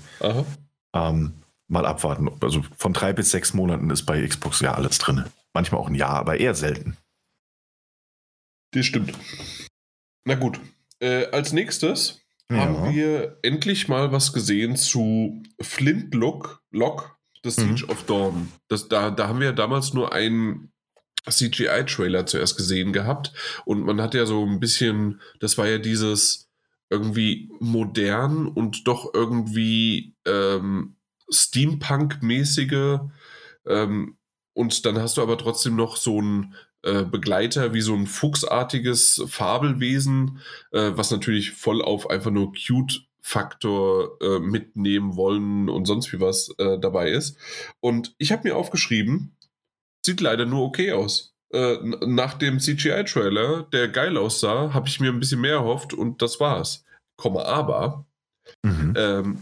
Ähm, 0.93 1.33
mal 1.67 1.85
abwarten. 1.85 2.29
Also 2.41 2.63
von 2.77 2.93
drei 2.93 3.11
bis 3.11 3.31
sechs 3.31 3.53
Monaten 3.53 3.89
ist 3.89 4.03
bei 4.03 4.25
Xbox 4.25 4.61
ja 4.61 4.75
alles 4.75 4.97
drin. 4.99 5.25
Manchmal 5.53 5.81
auch 5.81 5.89
ein 5.89 5.95
Jahr, 5.95 6.15
aber 6.19 6.39
eher 6.39 6.55
selten. 6.55 6.95
Das 8.71 8.85
stimmt. 8.85 9.13
Na 10.25 10.35
gut, 10.35 10.59
äh, 10.99 11.25
als 11.27 11.53
nächstes 11.53 12.21
ja. 12.51 12.57
haben 12.57 12.93
wir 12.93 13.37
endlich 13.41 13.87
mal 13.87 14.11
was 14.11 14.33
gesehen 14.33 14.75
zu 14.75 15.43
Flintlock, 15.61 16.61
Lock, 16.71 17.17
The 17.43 17.51
Siege 17.51 17.85
mhm. 17.85 17.89
of 17.89 18.03
Dawn. 18.05 18.51
Das, 18.67 18.87
da, 18.87 19.11
da 19.11 19.27
haben 19.27 19.39
wir 19.39 19.53
damals 19.53 19.93
nur 19.93 20.13
einen 20.13 20.71
CGI-Trailer 21.29 22.25
zuerst 22.25 22.57
gesehen 22.57 22.93
gehabt 22.93 23.33
und 23.65 23.83
man 23.83 24.01
hat 24.01 24.13
ja 24.13 24.25
so 24.25 24.45
ein 24.45 24.59
bisschen, 24.59 25.21
das 25.39 25.57
war 25.57 25.67
ja 25.67 25.77
dieses 25.77 26.49
irgendwie 26.89 27.49
modern 27.59 28.47
und 28.47 28.87
doch 28.87 29.13
irgendwie 29.13 30.15
ähm, 30.25 30.95
Steampunk-mäßige 31.29 32.99
ähm, 33.65 34.17
und 34.53 34.85
dann 34.85 34.97
hast 34.97 35.17
du 35.17 35.21
aber 35.21 35.37
trotzdem 35.37 35.75
noch 35.75 35.97
so 35.97 36.21
ein 36.21 36.55
äh, 36.83 37.03
Begleiter 37.03 37.73
wie 37.73 37.81
so 37.81 37.93
ein 37.93 38.07
fuchsartiges 38.07 39.23
Fabelwesen, 39.27 40.39
äh, 40.71 40.91
was 40.93 41.11
natürlich 41.11 41.51
voll 41.51 41.81
auf 41.81 42.09
einfach 42.09 42.31
nur 42.31 42.53
cute 42.53 43.07
Faktor 43.21 44.17
äh, 44.21 44.39
mitnehmen 44.39 45.17
wollen 45.17 45.67
und 45.69 45.85
sonst 45.85 46.13
wie 46.13 46.21
was 46.21 46.49
äh, 46.59 46.79
dabei 46.79 47.11
ist. 47.11 47.37
Und 47.81 48.15
ich 48.17 48.31
habe 48.31 48.47
mir 48.47 48.55
aufgeschrieben, 48.55 49.35
sieht 50.05 50.21
leider 50.21 50.45
nur 50.45 50.63
okay 50.63 50.93
aus. 50.93 51.35
Äh, 51.51 51.77
nach 52.05 52.35
dem 52.35 52.59
CGI-Trailer, 52.59 53.63
der 53.73 53.89
geil 53.89 54.17
aussah, 54.17 54.73
habe 54.73 54.87
ich 54.87 54.99
mir 54.99 55.11
ein 55.11 55.19
bisschen 55.19 55.41
mehr 55.41 55.55
erhofft 55.55 55.93
und 55.93 56.21
das 56.21 56.39
war's. 56.39 56.85
Komma 57.17 57.43
aber, 57.43 58.05
mhm. 58.63 58.93
ähm, 58.95 59.39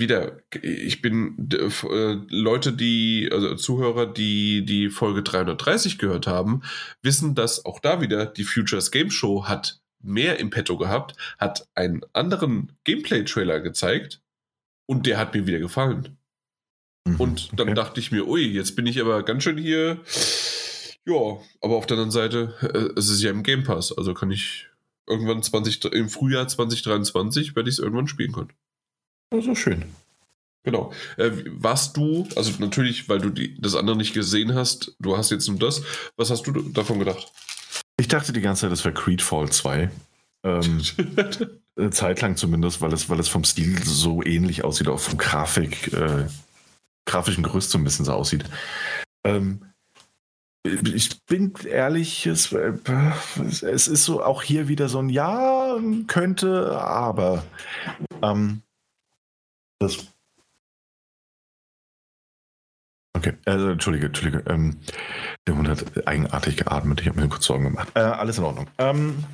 wieder, 0.00 0.38
ich 0.62 1.02
bin 1.02 1.48
äh, 1.52 2.16
Leute, 2.28 2.72
die, 2.72 3.28
also 3.32 3.54
Zuhörer, 3.54 4.06
die 4.06 4.64
die 4.64 4.88
Folge 4.88 5.22
330 5.22 5.98
gehört 5.98 6.26
haben, 6.26 6.62
wissen, 7.02 7.34
dass 7.34 7.64
auch 7.64 7.80
da 7.80 8.00
wieder 8.00 8.26
die 8.26 8.44
Futures 8.44 8.90
Game 8.90 9.10
Show 9.10 9.44
hat 9.46 9.80
mehr 10.00 10.38
im 10.38 10.50
Petto 10.50 10.76
gehabt, 10.76 11.16
hat 11.38 11.68
einen 11.74 12.02
anderen 12.12 12.72
Gameplay-Trailer 12.84 13.60
gezeigt 13.60 14.22
und 14.86 15.06
der 15.06 15.18
hat 15.18 15.34
mir 15.34 15.46
wieder 15.46 15.58
gefallen. 15.58 16.18
Mhm, 17.04 17.16
und 17.16 17.48
dann 17.52 17.68
okay. 17.68 17.74
dachte 17.74 18.00
ich 18.00 18.12
mir, 18.12 18.26
ui, 18.26 18.42
jetzt 18.42 18.76
bin 18.76 18.86
ich 18.86 19.00
aber 19.00 19.22
ganz 19.22 19.42
schön 19.42 19.58
hier. 19.58 20.00
Ja, 21.04 21.38
aber 21.60 21.76
auf 21.76 21.86
der 21.86 21.96
anderen 21.96 22.10
Seite, 22.10 22.54
äh, 22.60 22.98
es 22.98 23.08
ist 23.08 23.22
ja 23.22 23.30
im 23.30 23.42
Game 23.42 23.64
Pass, 23.64 23.96
also 23.96 24.14
kann 24.14 24.30
ich 24.30 24.68
irgendwann 25.06 25.42
20, 25.42 25.84
im 25.86 26.08
Frühjahr 26.08 26.46
2023 26.46 27.56
werde 27.56 27.70
ich 27.70 27.76
es 27.76 27.78
irgendwann 27.78 28.08
spielen 28.08 28.32
können. 28.32 28.52
Also 29.30 29.54
schön. 29.54 29.84
Genau. 30.64 30.92
Äh, 31.16 31.30
warst 31.46 31.96
du, 31.96 32.28
also 32.36 32.52
natürlich, 32.58 33.08
weil 33.08 33.20
du 33.20 33.30
die, 33.30 33.58
das 33.60 33.74
andere 33.74 33.96
nicht 33.96 34.12
gesehen 34.12 34.54
hast, 34.54 34.94
du 34.98 35.16
hast 35.16 35.30
jetzt 35.30 35.48
nur 35.48 35.58
das, 35.58 35.82
was 36.16 36.30
hast 36.30 36.46
du 36.46 36.52
davon 36.52 36.98
gedacht? 36.98 37.32
Ich 37.98 38.08
dachte 38.08 38.32
die 38.32 38.40
ganze 38.40 38.62
Zeit, 38.62 38.72
das 38.72 38.84
wäre 38.84 38.94
Creedfall 38.94 39.50
2. 39.50 39.90
Ähm, 40.44 40.82
eine 41.76 41.90
Zeit 41.90 42.20
lang 42.20 42.36
zumindest, 42.36 42.80
weil 42.80 42.92
es, 42.92 43.08
weil 43.08 43.20
es 43.20 43.28
vom 43.28 43.44
Stil 43.44 43.82
so 43.82 44.22
ähnlich 44.22 44.64
aussieht, 44.64 44.88
auch 44.88 45.00
vom 45.00 45.16
Grafik, 45.16 45.92
äh, 45.92 46.26
grafischen 47.06 47.44
Gerüst 47.44 47.70
so 47.70 47.78
ein 47.78 47.84
bisschen 47.84 48.04
so 48.04 48.12
aussieht. 48.12 48.44
Ähm, 49.24 49.62
ich 50.64 51.24
bin 51.24 51.54
ehrlich, 51.64 52.26
es, 52.26 52.52
äh, 52.52 52.74
es, 53.38 53.88
ist 53.88 54.04
so 54.04 54.22
auch 54.22 54.42
hier 54.42 54.68
wieder 54.68 54.88
so 54.88 54.98
ein 54.98 55.08
Ja, 55.08 55.78
könnte, 56.06 56.78
aber. 56.78 57.44
Ähm, 58.22 58.62
das. 59.78 60.12
Okay, 63.16 63.34
also, 63.46 63.70
Entschuldige, 63.70 64.06
Entschuldige. 64.06 64.44
Ähm, 64.48 64.78
der 65.46 65.56
Hund 65.56 65.68
hat 65.68 66.06
eigenartig 66.06 66.56
geatmet. 66.56 67.00
Ich 67.00 67.08
habe 67.08 67.20
mir 67.20 67.28
kurz 67.28 67.46
Sorgen 67.46 67.64
gemacht. 67.64 67.88
Äh, 67.94 68.00
alles 68.00 68.38
in 68.38 68.44
Ordnung. 68.44 68.68
Ähm, 68.78 69.24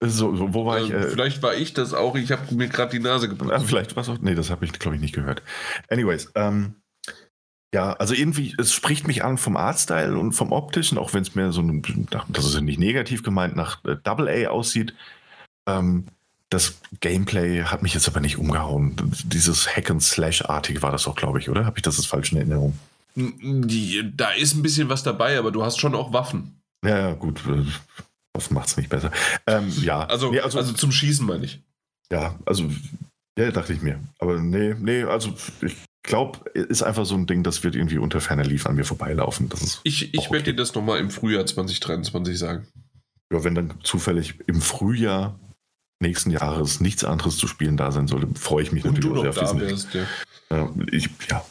so, 0.00 0.34
so, 0.36 0.54
wo 0.54 0.64
war 0.64 0.78
äh, 0.78 0.84
ich? 0.84 0.90
Äh, 0.90 1.02
vielleicht 1.08 1.42
war 1.42 1.54
ich 1.54 1.74
das 1.74 1.92
auch. 1.92 2.14
Ich 2.16 2.30
habe 2.32 2.54
mir 2.54 2.68
gerade 2.68 2.92
die 2.92 3.02
Nase 3.02 3.28
gebrochen. 3.28 3.50
Also 3.50 3.66
vielleicht 3.66 3.96
war 3.96 4.02
es 4.02 4.08
auch. 4.08 4.18
Nee, 4.18 4.34
das 4.34 4.50
habe 4.50 4.64
ich, 4.64 4.72
glaube 4.72 4.96
ich, 4.96 5.02
nicht 5.02 5.14
gehört. 5.14 5.42
Anyways, 5.88 6.30
ähm, 6.36 6.76
ja, 7.74 7.92
also 7.94 8.14
irgendwie, 8.14 8.54
es 8.58 8.72
spricht 8.72 9.06
mich 9.06 9.24
an 9.24 9.36
vom 9.36 9.56
Artstyle 9.56 10.16
und 10.16 10.32
vom 10.32 10.52
optischen, 10.52 10.96
auch 10.96 11.12
wenn 11.12 11.22
es 11.22 11.34
mir 11.34 11.52
so, 11.52 11.62
das 12.28 12.46
ist 12.46 12.54
ja 12.54 12.62
nicht 12.62 12.78
negativ 12.78 13.22
gemeint, 13.22 13.56
nach 13.56 13.84
äh, 13.84 13.96
Double 14.02 14.28
A 14.28 14.48
aussieht. 14.48 14.94
Ähm, 15.68 16.06
das 16.50 16.80
Gameplay 17.00 17.62
hat 17.64 17.82
mich 17.82 17.94
jetzt 17.94 18.08
aber 18.08 18.20
nicht 18.20 18.38
umgehauen. 18.38 18.96
Dieses 19.24 19.76
Hack-and-Slash-artige 19.76 20.80
war 20.82 20.92
das 20.92 21.06
auch, 21.06 21.14
glaube 21.14 21.38
ich, 21.38 21.50
oder? 21.50 21.66
Habe 21.66 21.78
ich 21.78 21.82
das 21.82 21.96
jetzt 21.98 22.06
falsch 22.06 22.32
in 22.32 22.38
Erinnerung? 22.38 22.78
Die, 23.14 24.10
da 24.16 24.30
ist 24.30 24.54
ein 24.54 24.62
bisschen 24.62 24.88
was 24.88 25.02
dabei, 25.02 25.38
aber 25.38 25.50
du 25.50 25.62
hast 25.62 25.78
schon 25.78 25.94
auch 25.94 26.12
Waffen. 26.12 26.60
Ja, 26.84 27.12
gut. 27.14 27.42
Das 28.32 28.50
macht 28.50 28.68
es 28.68 28.76
nicht 28.76 28.88
besser. 28.88 29.10
Ähm, 29.46 29.72
ja. 29.82 30.04
Also, 30.08 30.30
nee, 30.30 30.40
also, 30.40 30.58
also 30.58 30.72
zum 30.72 30.92
Schießen 30.92 31.26
meine 31.26 31.44
ich. 31.44 31.60
Ja, 32.10 32.38
also, 32.46 32.70
ja, 33.38 33.50
dachte 33.50 33.72
ich 33.72 33.82
mir. 33.82 34.00
Aber 34.18 34.40
nee, 34.40 34.74
nee, 34.78 35.02
also 35.02 35.34
ich 35.60 35.76
glaube, 36.02 36.48
ist 36.50 36.82
einfach 36.82 37.04
so 37.04 37.14
ein 37.14 37.26
Ding, 37.26 37.42
das 37.42 37.62
wird 37.64 37.74
irgendwie 37.74 37.98
unter 37.98 38.20
ferner 38.20 38.44
Lief 38.44 38.66
an 38.66 38.76
mir 38.76 38.84
vorbeilaufen. 38.84 39.48
Das 39.48 39.62
ist 39.62 39.80
ich 39.84 40.14
ich 40.14 40.20
okay. 40.20 40.32
werde 40.32 40.44
dir 40.52 40.56
das 40.56 40.74
nochmal 40.74 41.00
im 41.00 41.10
Frühjahr 41.10 41.44
2023 41.44 42.38
sagen. 42.38 42.66
Ja, 43.30 43.44
wenn 43.44 43.54
dann 43.54 43.74
zufällig 43.82 44.36
im 44.46 44.62
Frühjahr 44.62 45.38
nächsten 46.00 46.30
Jahres 46.30 46.80
nichts 46.80 47.04
anderes 47.04 47.36
zu 47.36 47.48
spielen 47.48 47.76
da 47.76 47.90
sein 47.92 48.06
sollte, 48.06 48.28
freue 48.38 48.62
ich 48.62 48.72
mich 48.72 48.84
Und 48.84 48.94
natürlich 48.94 49.14
du 49.14 49.24
noch 49.24 49.34
da 49.34 49.60
wärst, 49.60 49.94
ja. 49.94 50.06
Äh, 50.50 50.68
ich, 50.90 51.08
ja. 51.28 51.44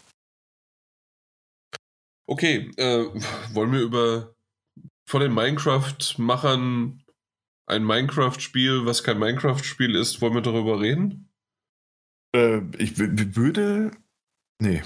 Okay, 2.30 2.72
äh, 2.78 3.06
wollen 3.54 3.72
wir 3.72 3.82
über 3.82 4.36
von 5.08 5.22
den 5.22 5.34
Minecraft-Machern 5.34 7.04
ein 7.68 7.84
Minecraft-Spiel, 7.84 8.86
was 8.86 9.04
kein 9.04 9.20
Minecraft-Spiel 9.20 9.96
ist, 9.96 10.22
wollen 10.22 10.34
wir 10.34 10.42
darüber 10.42 10.80
reden? 10.80 11.30
Äh, 12.36 12.62
ich 12.78 12.98
würde. 12.98 13.92
Nee. 14.62 14.84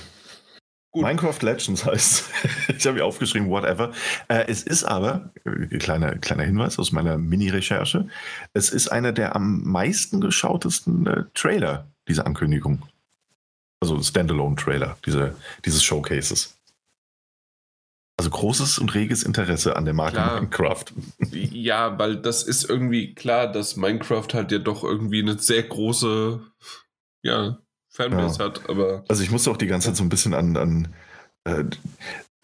Gut. 0.91 1.03
Minecraft 1.03 1.41
Legends 1.41 1.85
heißt. 1.85 2.29
ich 2.77 2.85
habe 2.85 2.97
mir 2.97 3.05
aufgeschrieben, 3.05 3.49
whatever. 3.49 3.91
Äh, 4.27 4.45
es 4.47 4.63
ist 4.63 4.83
aber, 4.83 5.31
äh, 5.45 5.77
kleiner, 5.77 6.17
kleiner 6.17 6.43
Hinweis 6.43 6.77
aus 6.79 6.91
meiner 6.91 7.17
Mini-Recherche, 7.17 8.07
es 8.53 8.69
ist 8.69 8.89
einer 8.89 9.13
der 9.13 9.35
am 9.35 9.63
meisten 9.63 10.19
geschautesten 10.19 11.07
äh, 11.07 11.23
Trailer 11.33 11.87
dieser 12.09 12.25
Ankündigung. 12.25 12.81
Also 13.79 14.01
Standalone-Trailer 14.01 14.97
diese, 15.05 15.35
dieses 15.63 15.81
Showcases. 15.81 16.57
Also 18.17 18.29
großes 18.29 18.77
und 18.77 18.93
reges 18.93 19.23
Interesse 19.23 19.77
an 19.77 19.85
der 19.85 19.93
Marke 19.93 20.17
klar. 20.17 20.35
Minecraft. 20.35 20.85
Ja, 21.31 21.97
weil 21.97 22.17
das 22.17 22.43
ist 22.43 22.69
irgendwie 22.69 23.15
klar, 23.15 23.49
dass 23.49 23.77
Minecraft 23.77 24.27
halt 24.33 24.51
ja 24.51 24.59
doch 24.59 24.83
irgendwie 24.83 25.21
eine 25.21 25.39
sehr 25.39 25.63
große 25.63 26.41
ja, 27.23 27.57
Fanbase 27.91 28.39
ja. 28.39 28.45
hat. 28.45 28.69
Aber 28.69 29.03
also 29.07 29.21
ich 29.21 29.31
musste 29.31 29.51
auch 29.51 29.57
die 29.57 29.67
ganze 29.67 29.89
Zeit 29.89 29.97
so 29.97 30.03
ein 30.03 30.09
bisschen 30.09 30.33
an, 30.33 30.57
an 30.57 30.87
äh, 31.43 31.65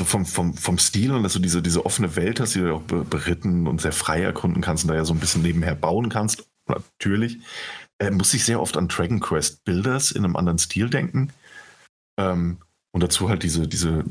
vom, 0.03 0.25
vom, 0.25 0.53
vom 0.53 0.77
Stil 0.77 1.11
und 1.11 1.23
dass 1.23 1.33
du 1.33 1.39
diese, 1.39 1.61
diese 1.61 1.85
offene 1.85 2.15
Welt 2.15 2.39
hast, 2.39 2.53
die 2.53 2.59
du 2.59 2.75
auch 2.75 2.83
beritten 2.83 3.67
und 3.67 3.81
sehr 3.81 3.93
frei 3.93 4.21
erkunden 4.21 4.61
kannst 4.61 4.83
und 4.83 4.89
da 4.89 4.95
ja 4.95 5.05
so 5.05 5.13
ein 5.13 5.19
bisschen 5.19 5.41
nebenher 5.41 5.75
bauen 5.75 6.09
kannst. 6.09 6.47
Natürlich. 6.67 7.39
Äh, 7.99 8.11
muss 8.11 8.33
ich 8.33 8.43
sehr 8.43 8.61
oft 8.61 8.77
an 8.77 8.87
Dragon 8.87 9.19
Quest 9.19 9.63
Builders 9.65 10.11
in 10.11 10.23
einem 10.23 10.35
anderen 10.35 10.59
Stil 10.59 10.89
denken. 10.89 11.31
Ähm, 12.19 12.57
und 12.91 13.01
dazu 13.01 13.29
halt 13.29 13.43
diese, 13.43 13.67
diese 13.67 14.03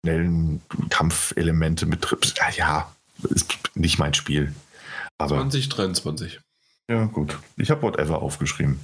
schnellen 0.00 0.60
Kampfelemente 0.90 1.86
mit 1.86 2.02
Trips. 2.02 2.34
Ja, 2.36 2.50
ja, 2.50 2.94
ist 3.30 3.54
nicht 3.74 3.98
mein 3.98 4.14
Spiel. 4.14 4.54
Aber, 5.18 5.36
2023. 5.36 6.40
Ja, 6.90 7.04
gut. 7.04 7.38
Ich 7.56 7.70
habe 7.70 7.82
Whatever 7.82 8.20
aufgeschrieben. 8.20 8.80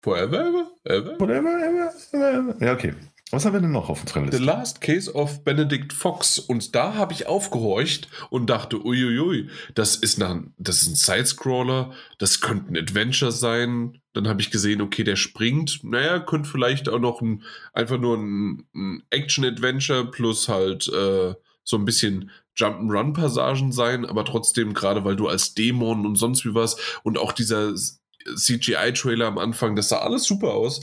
Forever, 0.00 0.40
ever? 0.40 0.70
ever? 0.84 1.16
Forever, 1.16 1.50
ever, 1.60 1.92
ever. 2.12 2.56
Ja, 2.64 2.72
okay. 2.72 2.94
Was 3.30 3.44
haben 3.44 3.52
wir 3.52 3.60
denn 3.60 3.72
noch 3.72 3.90
auf 3.90 4.00
unserer 4.00 4.22
Liste? 4.22 4.38
The 4.38 4.44
Last 4.44 4.80
Case 4.80 5.12
of 5.12 5.44
Benedict 5.44 5.92
Fox. 5.92 6.38
Und 6.38 6.74
da 6.74 6.94
habe 6.94 7.12
ich 7.12 7.26
aufgehorcht 7.26 8.08
und 8.30 8.48
dachte, 8.48 8.82
uiuiui, 8.82 9.50
das 9.74 9.96
ist, 9.96 10.22
ein, 10.22 10.54
das 10.56 10.80
ist 10.80 10.88
ein 10.88 10.94
Sidescroller, 10.94 11.92
das 12.18 12.40
könnte 12.40 12.72
ein 12.72 12.78
Adventure 12.78 13.32
sein. 13.32 14.00
Dann 14.14 14.28
habe 14.28 14.40
ich 14.40 14.50
gesehen, 14.50 14.80
okay, 14.80 15.04
der 15.04 15.16
springt. 15.16 15.80
Naja, 15.84 16.20
könnte 16.20 16.48
vielleicht 16.48 16.88
auch 16.88 17.00
noch 17.00 17.20
ein, 17.20 17.42
einfach 17.74 17.98
nur 17.98 18.16
ein, 18.16 18.66
ein 18.74 19.02
Action-Adventure 19.10 20.06
plus 20.10 20.48
halt 20.48 20.88
äh, 20.88 21.34
so 21.64 21.76
ein 21.76 21.84
bisschen 21.84 22.30
Jump'n'Run-Passagen 22.56 23.72
sein, 23.72 24.04
aber 24.06 24.24
trotzdem, 24.24 24.74
gerade 24.74 25.04
weil 25.04 25.16
du 25.16 25.28
als 25.28 25.54
Dämon 25.54 26.06
und 26.06 26.16
sonst 26.16 26.44
wie 26.44 26.54
was 26.54 26.76
und 27.04 27.18
auch 27.18 27.32
dieser 27.32 27.74
CGI-Trailer 28.24 29.26
am 29.26 29.38
Anfang, 29.38 29.76
das 29.76 29.88
sah 29.88 29.98
alles 29.98 30.24
super 30.24 30.54
aus 30.54 30.80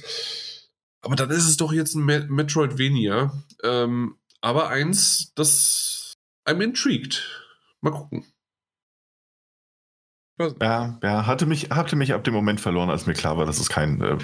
aber 1.05 1.15
dann 1.15 1.29
ist 1.29 1.47
es 1.47 1.55
doch 1.57 1.71
jetzt 1.71 1.93
ein 1.93 2.03
Metroidvania. 2.03 3.31
Ähm, 3.63 4.17
aber 4.41 4.69
eins, 4.69 5.33
das 5.35 6.15
I'm 6.47 6.61
intrigued. 6.63 7.23
Mal 7.81 7.91
gucken. 7.91 8.25
Ja, 10.59 10.99
ja, 11.01 11.27
hatte 11.27 11.45
mich, 11.45 11.69
hatte 11.69 11.95
mich 11.95 12.13
ab 12.13 12.23
dem 12.23 12.33
Moment 12.33 12.59
verloren, 12.59 12.89
als 12.89 13.05
mir 13.05 13.13
klar 13.13 13.37
war, 13.37 13.45
dass 13.45 13.59
es 13.59 13.69
kein 13.69 14.01
äh, 14.01 14.17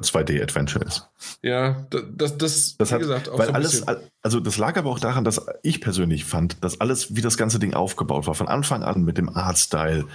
2D-Adventure 0.00 0.84
ist. 0.84 1.08
Ja, 1.42 1.86
das, 1.90 2.36
das, 2.36 2.76
das 2.76 2.92
hat, 2.92 3.00
gesagt, 3.00 3.28
auch 3.28 3.38
weil 3.38 3.48
so 3.48 3.52
alles, 3.52 3.84
also 4.22 4.40
das 4.40 4.58
lag 4.58 4.76
aber 4.76 4.90
auch 4.90 4.98
daran, 4.98 5.24
dass 5.24 5.46
ich 5.62 5.80
persönlich 5.80 6.24
fand, 6.24 6.62
dass 6.64 6.80
alles, 6.80 7.14
wie 7.14 7.20
das 7.20 7.36
ganze 7.36 7.58
Ding 7.58 7.74
aufgebaut 7.74 8.26
war, 8.26 8.34
von 8.34 8.48
Anfang 8.48 8.82
an 8.82 9.04
mit 9.04 9.18
dem 9.18 9.28
Artstyle, 9.28 10.06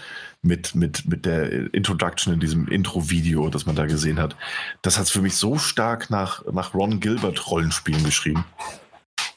mit, 0.41 0.75
mit, 0.75 1.05
mit 1.07 1.25
der 1.25 1.73
Introduction 1.73 2.33
in 2.33 2.39
diesem 2.39 2.67
Intro-Video, 2.67 3.49
das 3.49 3.65
man 3.65 3.75
da 3.75 3.85
gesehen 3.85 4.19
hat, 4.19 4.35
das 4.81 4.97
hat 4.97 5.05
es 5.05 5.11
für 5.11 5.21
mich 5.21 5.35
so 5.35 5.57
stark 5.57 6.09
nach, 6.09 6.45
nach 6.51 6.73
Ron 6.73 6.99
Gilbert-Rollenspielen 6.99 8.03
geschrieben. 8.03 8.45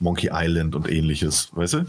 Monkey 0.00 0.30
Island 0.32 0.74
und 0.74 0.88
ähnliches, 0.88 1.48
weißt 1.52 1.74
du? 1.74 1.86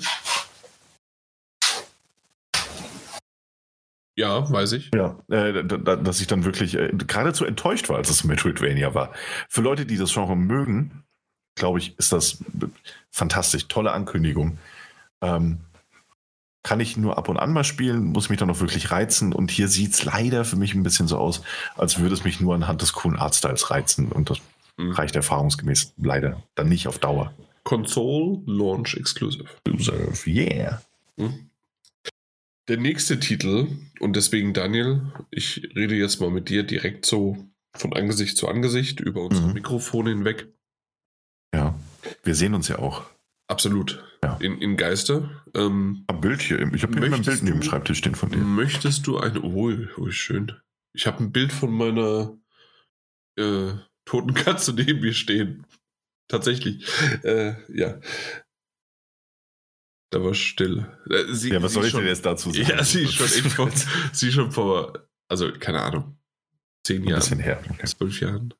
Ja, 4.20 4.52
weiß 4.52 4.74
ich. 4.74 4.92
Ja, 4.94 5.18
äh, 5.30 5.64
dass 5.64 6.20
ich 6.20 6.28
dann 6.28 6.44
wirklich 6.44 6.76
äh, 6.76 6.92
geradezu 6.94 7.46
enttäuscht 7.46 7.88
war, 7.88 7.96
als 7.96 8.10
es 8.10 8.26
Metroidvania 8.26 8.94
war. 8.94 9.14
Für 9.48 9.62
Leute, 9.62 9.86
die 9.86 9.96
das 9.96 10.12
Genre 10.14 10.36
mögen, 10.36 11.06
glaube 11.56 11.80
ich, 11.80 11.98
ist 11.98 12.12
das 12.12 12.44
fantastisch. 13.12 13.70
Tolle 13.70 13.94
Ankündigung. 13.94 14.58
Ähm, 15.22 15.60
kann 16.64 16.82
ich 16.82 16.98
nur 16.98 17.18
ab 17.18 17.30
und 17.30 17.38
an 17.38 17.54
mal 17.54 17.64
spielen, 17.64 18.08
muss 18.08 18.28
mich 18.28 18.38
dann 18.38 18.50
auch 18.50 18.60
wirklich 18.60 18.92
reizen. 18.92 19.32
Und 19.32 19.52
hier 19.52 19.70
sieht 19.70 19.94
es 19.94 20.04
leider 20.04 20.44
für 20.44 20.58
mich 20.58 20.74
ein 20.74 20.84
bisschen 20.84 21.08
so 21.08 21.18
aus, 21.18 21.42
als 21.78 22.00
würde 22.00 22.14
es 22.14 22.26
mich 22.26 22.42
nur 22.42 22.54
anhand 22.54 22.82
des 22.82 22.92
coolen 22.92 23.18
Artstyles 23.18 23.72
reizen. 23.72 24.12
Und 24.12 24.30
das 24.30 24.40
mhm. 24.76 24.92
reicht 24.92 25.16
erfahrungsgemäß 25.16 25.94
leider 25.96 26.44
dann 26.56 26.68
nicht 26.68 26.90
auf 26.90 27.00
Dauer. 27.00 27.32
Console 27.64 28.42
Launch 28.48 28.96
Exclusive. 28.96 29.46
Exclusive, 29.64 30.30
yeah. 30.30 30.82
Mhm. 31.16 31.49
Der 32.70 32.78
nächste 32.78 33.20
Titel, 33.20 33.68
und 34.00 34.16
deswegen 34.16 34.54
Daniel, 34.54 35.12
ich 35.32 35.72
rede 35.76 35.96
jetzt 35.96 36.22
mal 36.22 36.30
mit 36.30 36.50
dir 36.50 36.62
direkt 36.62 37.04
so 37.04 37.50
von 37.76 37.94
Angesicht 37.94 38.38
zu 38.38 38.48
Angesicht 38.48 39.00
über 39.00 39.24
unsere 39.24 39.48
mhm. 39.48 39.54
Mikrofone 39.54 40.12
hinweg. 40.12 40.54
Ja, 41.54 41.80
wir 42.24 42.36
sehen 42.36 42.54
uns 42.54 42.68
ja 42.68 42.78
auch. 42.78 43.06
Absolut. 43.48 44.04
Ja. 44.24 44.36
In, 44.36 44.62
in 44.62 44.78
Geister. 44.78 45.44
Ähm, 45.56 46.04
Am 46.06 46.22
Bild 46.22 46.42
hier. 46.42 46.60
Ich 46.72 46.84
habe 46.84 46.94
hier 46.94 47.12
ein 47.12 47.24
Bild 47.24 47.44
neben 47.44 47.60
dem 47.60 47.64
Schreibtisch 47.64 47.98
stehen 47.98 48.14
von 48.14 48.30
dir. 48.30 48.38
Möchtest 48.38 49.08
du 49.08 49.18
ein. 49.18 49.40
Oh, 49.40 49.74
oh 49.98 50.12
schön. 50.12 50.52
Ich 50.94 51.08
habe 51.08 51.24
ein 51.24 51.32
Bild 51.32 51.52
von 51.52 51.72
meiner 51.72 52.38
äh, 53.36 53.72
toten 54.06 54.36
Katze 54.36 54.74
neben 54.76 55.00
mir 55.00 55.14
stehen. 55.14 55.66
Tatsächlich. 56.28 56.86
Äh, 57.24 57.56
ja. 57.74 58.00
Da 60.12 60.24
war 60.24 60.34
still. 60.34 60.88
Äh, 61.10 61.34
sie, 61.34 61.52
ja, 61.52 61.62
was 61.62 61.74
soll 61.74 61.86
ich 61.86 61.92
schon, 61.92 62.02
denn 62.02 62.10
jetzt 62.10 62.26
dazu 62.26 62.52
sagen? 62.52 62.68
Ja, 62.68 62.84
sie 62.84 63.04
ist 63.04 63.14
schon 63.14 63.28
vor, 63.52 63.72
sie 64.12 64.32
schon 64.32 64.52
vor, 64.52 65.08
also 65.28 65.52
keine 65.52 65.82
Ahnung, 65.82 66.18
zehn 66.84 67.04
Jahren. 67.04 67.14
Ein 67.14 67.20
bisschen 67.20 67.40
her. 67.40 67.62
Okay. 67.70 67.86
Zwölf 67.86 68.20
Jahren. 68.20 68.54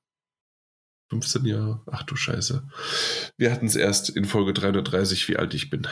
15 1.10 1.46
Jahre. 1.46 1.82
Ach 1.88 2.04
du 2.04 2.16
Scheiße. 2.16 2.68
Wir 3.38 3.52
hatten 3.52 3.66
es 3.66 3.76
erst 3.76 4.10
in 4.10 4.26
Folge 4.26 4.54
330, 4.54 5.28
wie 5.28 5.38
alt 5.38 5.54
ich 5.56 5.70
bin. 5.72 5.88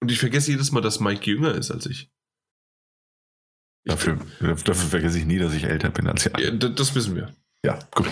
Und 0.00 0.12
ich 0.12 0.18
vergesse 0.18 0.52
jedes 0.52 0.70
Mal, 0.70 0.80
dass 0.80 1.00
Mike 1.00 1.28
jünger 1.28 1.54
ist 1.54 1.70
als 1.70 1.86
ich. 1.86 2.12
ich 3.84 3.92
dafür, 3.92 4.20
dafür, 4.40 4.74
vergesse 4.74 5.18
ich 5.18 5.24
nie, 5.24 5.38
dass 5.38 5.54
ich 5.54 5.64
älter 5.64 5.90
bin 5.90 6.06
als 6.06 6.26
ihr. 6.26 6.32
Ja, 6.38 6.50
das 6.50 6.94
wissen 6.94 7.16
wir. 7.16 7.34
Ja, 7.64 7.78
gut. 7.94 8.06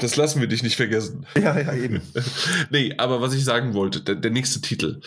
Das 0.00 0.16
lassen 0.16 0.40
wir 0.40 0.48
dich 0.48 0.62
nicht 0.62 0.76
vergessen. 0.76 1.26
Ja, 1.36 1.58
ja, 1.58 1.74
eben. 1.74 2.00
nee, 2.70 2.94
aber 2.98 3.20
was 3.20 3.34
ich 3.34 3.44
sagen 3.44 3.74
wollte, 3.74 4.00
der, 4.00 4.14
der 4.14 4.30
nächste 4.30 4.60
Titel. 4.60 5.00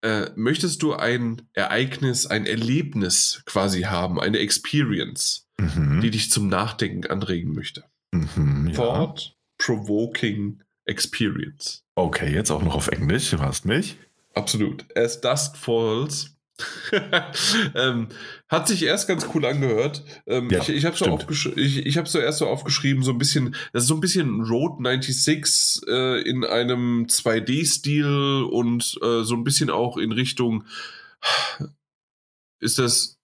Äh, 0.00 0.30
möchtest 0.36 0.82
du 0.82 0.94
ein 0.94 1.42
Ereignis, 1.54 2.26
ein 2.26 2.46
Erlebnis 2.46 3.42
quasi 3.46 3.82
haben, 3.82 4.20
eine 4.20 4.38
Experience, 4.38 5.48
mhm. 5.58 6.00
die 6.00 6.10
dich 6.10 6.30
zum 6.30 6.48
Nachdenken 6.48 7.06
anregen 7.06 7.52
möchte? 7.52 7.84
Mhm, 8.12 8.68
ja. 8.68 8.74
Thought 8.74 9.34
Provoking 9.58 10.62
Experience. 10.84 11.82
Okay, 11.96 12.32
jetzt 12.32 12.50
auch 12.50 12.62
noch 12.62 12.76
auf 12.76 12.88
Englisch, 12.88 13.30
du 13.30 13.40
hast 13.40 13.64
mich. 13.64 13.96
Absolut. 14.34 14.84
As 14.96 15.20
Dusk 15.20 15.56
Falls 15.56 16.37
ähm, 17.74 18.08
hat 18.48 18.66
sich 18.66 18.82
erst 18.82 19.06
ganz 19.06 19.28
cool 19.34 19.46
angehört. 19.46 20.02
Ähm, 20.26 20.50
ja, 20.50 20.60
ich 20.60 20.70
ich 20.70 20.84
habe 20.84 20.96
so, 20.96 21.18
ich, 21.56 21.86
ich 21.86 21.98
hab 21.98 22.08
so 22.08 22.18
erst 22.18 22.38
so 22.38 22.46
aufgeschrieben, 22.46 23.02
so 23.02 23.12
ein 23.12 23.18
bisschen, 23.18 23.54
das 23.72 23.84
ist 23.84 23.88
so 23.88 23.94
ein 23.94 24.00
bisschen 24.00 24.40
Road 24.42 24.78
96 24.82 25.88
äh, 25.88 26.22
in 26.22 26.44
einem 26.44 27.06
2D-Stil 27.06 28.48
und 28.50 28.98
äh, 29.02 29.22
so 29.22 29.34
ein 29.34 29.44
bisschen 29.44 29.70
auch 29.70 29.96
in 29.96 30.12
Richtung, 30.12 30.64
ist 32.60 32.78
das 32.78 33.18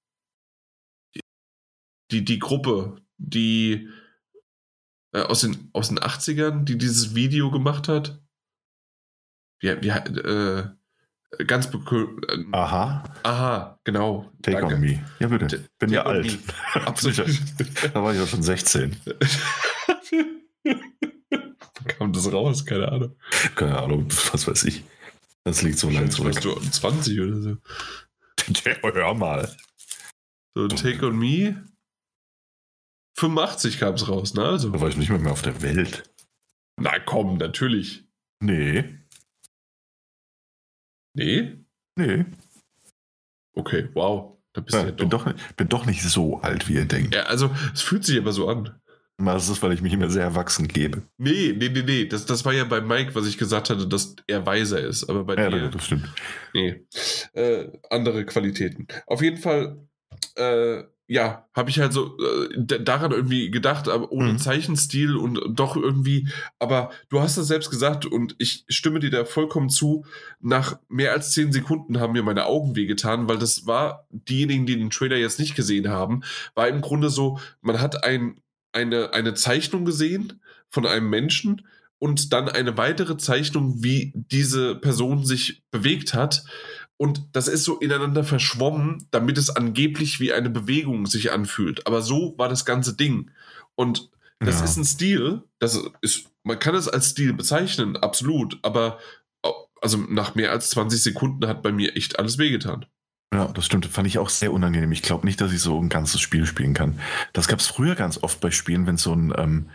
die, 2.10 2.24
die 2.24 2.38
Gruppe, 2.38 2.96
die 3.18 3.88
äh, 5.12 5.22
aus, 5.22 5.40
den, 5.40 5.70
aus 5.72 5.88
den 5.88 5.98
80ern, 5.98 6.64
die 6.64 6.78
dieses 6.78 7.14
Video 7.14 7.50
gemacht 7.50 7.88
hat? 7.88 8.20
Ja, 9.62 9.82
wie, 9.82 9.88
äh, 9.88 10.68
Ganz 11.46 11.66
äh, 11.66 12.44
Aha. 12.52 13.04
Aha, 13.22 13.78
genau. 13.84 14.30
Take 14.42 14.60
Danke. 14.60 14.74
on 14.74 14.80
me. 14.80 15.04
Ja, 15.18 15.28
bitte. 15.28 15.66
Bin 15.78 15.90
ja 15.90 16.04
alt. 16.04 16.38
Absolut. 16.74 17.26
da 17.92 18.02
war 18.02 18.12
ich 18.12 18.20
ja 18.20 18.26
schon 18.26 18.42
16. 18.42 18.96
kommt 21.98 22.16
das 22.16 22.32
raus? 22.32 22.64
Keine 22.64 22.90
Ahnung. 22.90 23.16
Keine 23.54 23.78
Ahnung, 23.78 24.08
was 24.32 24.46
weiß 24.46 24.64
ich. 24.64 24.84
Das 25.44 25.62
liegt 25.62 25.78
so 25.78 25.90
lange 25.90 26.08
zurück. 26.08 26.40
Du 26.40 26.54
20 26.54 27.20
oder 27.20 27.40
so. 27.40 27.56
Hör 28.82 29.14
mal. 29.14 29.54
So, 30.54 30.68
Take 30.68 31.06
on 31.06 31.18
Me. 31.18 31.62
85 33.18 33.78
kam 33.78 33.94
es 33.94 34.08
raus, 34.08 34.34
ne? 34.34 34.44
Also. 34.44 34.70
Da 34.70 34.80
war 34.80 34.88
ich 34.88 34.96
nicht 34.96 35.10
mehr, 35.10 35.18
mehr 35.18 35.32
auf 35.32 35.42
der 35.42 35.62
Welt. 35.62 36.10
Na 36.76 36.98
komm, 36.98 37.36
natürlich. 37.36 38.04
Nee. 38.40 38.98
Nee? 41.14 41.64
Nee. 41.96 42.24
Okay, 43.54 43.88
wow. 43.94 44.36
Da 44.52 44.60
bist 44.60 44.74
ja, 44.74 44.82
du 44.82 44.88
ja 44.88 44.94
bin, 44.94 45.10
doch, 45.10 45.34
bin 45.56 45.68
doch 45.68 45.86
nicht 45.86 46.02
so 46.02 46.40
alt, 46.40 46.68
wie 46.68 46.74
ihr 46.74 46.84
denkt. 46.84 47.14
Ja, 47.14 47.22
also 47.22 47.50
es 47.72 47.82
fühlt 47.82 48.04
sich 48.04 48.18
aber 48.18 48.32
so 48.32 48.48
an. 48.48 48.80
Das 49.16 49.48
ist, 49.48 49.62
weil 49.62 49.72
ich 49.72 49.80
mich 49.80 49.92
immer 49.92 50.10
sehr 50.10 50.24
erwachsen 50.24 50.66
gebe. 50.66 51.02
Nee, 51.18 51.54
nee, 51.56 51.68
nee, 51.68 51.82
nee. 51.82 52.04
Das, 52.06 52.26
das 52.26 52.44
war 52.44 52.52
ja 52.52 52.64
bei 52.64 52.80
Mike, 52.80 53.14
was 53.14 53.26
ich 53.26 53.38
gesagt 53.38 53.70
hatte, 53.70 53.86
dass 53.86 54.16
er 54.26 54.44
weiser 54.44 54.80
ist. 54.80 55.08
Aber 55.08 55.24
bei 55.24 55.36
ja, 55.36 55.48
dir. 55.50 55.68
das 55.68 55.86
stimmt. 55.86 56.12
Nee. 56.52 56.84
Äh, 57.32 57.68
andere 57.90 58.24
Qualitäten. 58.26 58.88
Auf 59.06 59.22
jeden 59.22 59.36
Fall, 59.36 59.86
äh, 60.34 60.82
ja, 61.06 61.46
habe 61.54 61.68
ich 61.68 61.80
halt 61.80 61.92
so 61.92 62.16
äh, 62.18 62.64
daran 62.64 63.12
irgendwie 63.12 63.50
gedacht, 63.50 63.88
aber 63.88 64.10
ohne 64.10 64.32
mhm. 64.32 64.38
Zeichenstil 64.38 65.16
und 65.16 65.38
doch 65.50 65.76
irgendwie, 65.76 66.28
aber 66.58 66.90
du 67.10 67.20
hast 67.20 67.36
es 67.36 67.46
selbst 67.46 67.70
gesagt 67.70 68.06
und 68.06 68.34
ich 68.38 68.64
stimme 68.68 69.00
dir 69.00 69.10
da 69.10 69.24
vollkommen 69.26 69.68
zu. 69.68 70.06
Nach 70.40 70.78
mehr 70.88 71.12
als 71.12 71.32
zehn 71.32 71.52
Sekunden 71.52 72.00
haben 72.00 72.14
mir 72.14 72.22
meine 72.22 72.46
Augen 72.46 72.74
wehgetan, 72.74 73.28
weil 73.28 73.38
das 73.38 73.66
war, 73.66 74.06
diejenigen, 74.10 74.64
die 74.64 74.78
den 74.78 74.90
Trailer 74.90 75.16
jetzt 75.16 75.38
nicht 75.38 75.54
gesehen 75.54 75.88
haben, 75.88 76.22
war 76.54 76.68
im 76.68 76.80
Grunde 76.80 77.10
so, 77.10 77.38
man 77.60 77.80
hat 77.80 78.04
ein, 78.04 78.40
eine, 78.72 79.12
eine 79.12 79.34
Zeichnung 79.34 79.84
gesehen 79.84 80.40
von 80.70 80.86
einem 80.86 81.10
Menschen 81.10 81.66
und 81.98 82.32
dann 82.32 82.48
eine 82.48 82.76
weitere 82.76 83.16
Zeichnung, 83.18 83.82
wie 83.82 84.12
diese 84.14 84.74
Person 84.74 85.24
sich 85.24 85.62
bewegt 85.70 86.14
hat. 86.14 86.44
Und 86.96 87.28
das 87.32 87.48
ist 87.48 87.64
so 87.64 87.78
ineinander 87.78 88.24
verschwommen, 88.24 89.08
damit 89.10 89.36
es 89.36 89.50
angeblich 89.50 90.20
wie 90.20 90.32
eine 90.32 90.50
Bewegung 90.50 91.06
sich 91.06 91.32
anfühlt. 91.32 91.86
Aber 91.86 92.02
so 92.02 92.34
war 92.38 92.48
das 92.48 92.64
ganze 92.64 92.94
Ding. 92.96 93.30
Und 93.74 94.10
das 94.38 94.58
ja. 94.58 94.64
ist 94.64 94.76
ein 94.76 94.84
Stil, 94.84 95.42
das 95.58 95.80
ist, 96.00 96.30
man 96.44 96.58
kann 96.58 96.74
es 96.74 96.88
als 96.88 97.10
Stil 97.10 97.32
bezeichnen, 97.32 97.96
absolut. 97.96 98.58
Aber 98.62 98.98
also 99.80 99.98
nach 99.98 100.34
mehr 100.34 100.50
als 100.50 100.70
20 100.70 101.02
Sekunden 101.02 101.46
hat 101.46 101.62
bei 101.62 101.72
mir 101.72 101.96
echt 101.96 102.18
alles 102.18 102.38
wehgetan. 102.38 102.86
Ja, 103.34 103.48
das 103.48 103.66
stimmt. 103.66 103.86
Fand 103.86 104.06
ich 104.06 104.18
auch 104.18 104.28
sehr 104.28 104.52
unangenehm. 104.52 104.92
Ich 104.92 105.02
glaube 105.02 105.26
nicht, 105.26 105.40
dass 105.40 105.52
ich 105.52 105.60
so 105.60 105.80
ein 105.80 105.88
ganzes 105.88 106.20
Spiel 106.20 106.46
spielen 106.46 106.72
kann. 106.72 107.00
Das 107.32 107.48
gab 107.48 107.58
es 107.58 107.66
früher 107.66 107.94
ganz 107.94 108.22
oft 108.22 108.40
bei 108.40 108.50
Spielen, 108.50 108.86
wenn 108.86 108.96
so 108.96 109.12
ein, 109.12 109.32
ähm, 109.36 109.70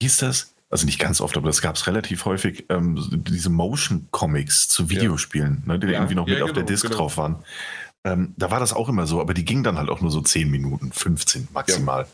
hieß 0.00 0.18
das, 0.18 0.51
also 0.72 0.86
nicht 0.86 0.98
ganz 0.98 1.20
oft, 1.20 1.36
aber 1.36 1.48
das 1.48 1.60
gab 1.60 1.76
es 1.76 1.86
relativ 1.86 2.24
häufig, 2.24 2.64
ähm, 2.70 2.98
diese 3.28 3.50
Motion 3.50 4.08
Comics 4.10 4.68
zu 4.68 4.88
Videospielen, 4.88 5.64
ja. 5.66 5.72
ne, 5.74 5.78
die 5.78 5.86
ja. 5.88 5.92
irgendwie 5.92 6.14
noch 6.14 6.24
mit 6.24 6.32
ja, 6.32 6.38
genau, 6.38 6.46
auf 6.46 6.54
der 6.54 6.62
genau, 6.62 6.72
Disc 6.72 6.84
genau. 6.84 6.96
drauf 6.96 7.18
waren. 7.18 7.44
Ähm, 8.04 8.32
da 8.38 8.50
war 8.50 8.58
das 8.58 8.72
auch 8.72 8.88
immer 8.88 9.06
so, 9.06 9.20
aber 9.20 9.34
die 9.34 9.44
gingen 9.44 9.64
dann 9.64 9.76
halt 9.76 9.90
auch 9.90 10.00
nur 10.00 10.10
so 10.10 10.22
10 10.22 10.50
Minuten, 10.50 10.90
15 10.90 11.48
maximal. 11.52 12.06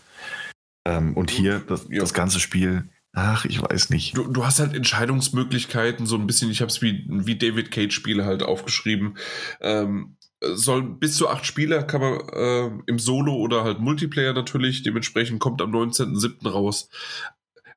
Ähm, 0.85 1.17
und 1.17 1.31
hier 1.31 1.61
das, 1.61 1.87
das, 1.89 2.13
ganze 2.13 2.41
Spiel, 2.41 2.89
ach, 3.13 3.45
ich 3.45 3.63
weiß 3.63 3.91
nicht. 3.91 4.17
Du, 4.17 4.25
du 4.25 4.45
hast 4.45 4.59
halt 4.59 4.75
Entscheidungsmöglichkeiten, 4.75 6.07
so 6.07 6.17
ein 6.17 6.27
bisschen, 6.27 6.51
ich 6.51 6.61
habe 6.61 6.71
es 6.71 6.83
wie, 6.83 7.07
wie 7.09 7.39
David 7.39 7.71
Cage-Spiele 7.71 8.25
halt 8.25 8.43
aufgeschrieben. 8.43 9.19
Ähm, 9.61 10.17
soll 10.41 10.83
bis 10.83 11.17
zu 11.17 11.29
acht 11.29 11.47
Spieler 11.47 11.85
kann 11.85 12.01
man 12.01 12.21
äh, 12.33 12.71
im 12.87 12.99
Solo 12.99 13.35
oder 13.37 13.63
halt 13.63 13.79
Multiplayer 13.79 14.33
natürlich, 14.33 14.83
dementsprechend 14.83 15.39
kommt 15.39 15.63
am 15.63 15.71
19.07. 15.71 16.49
raus. 16.49 16.89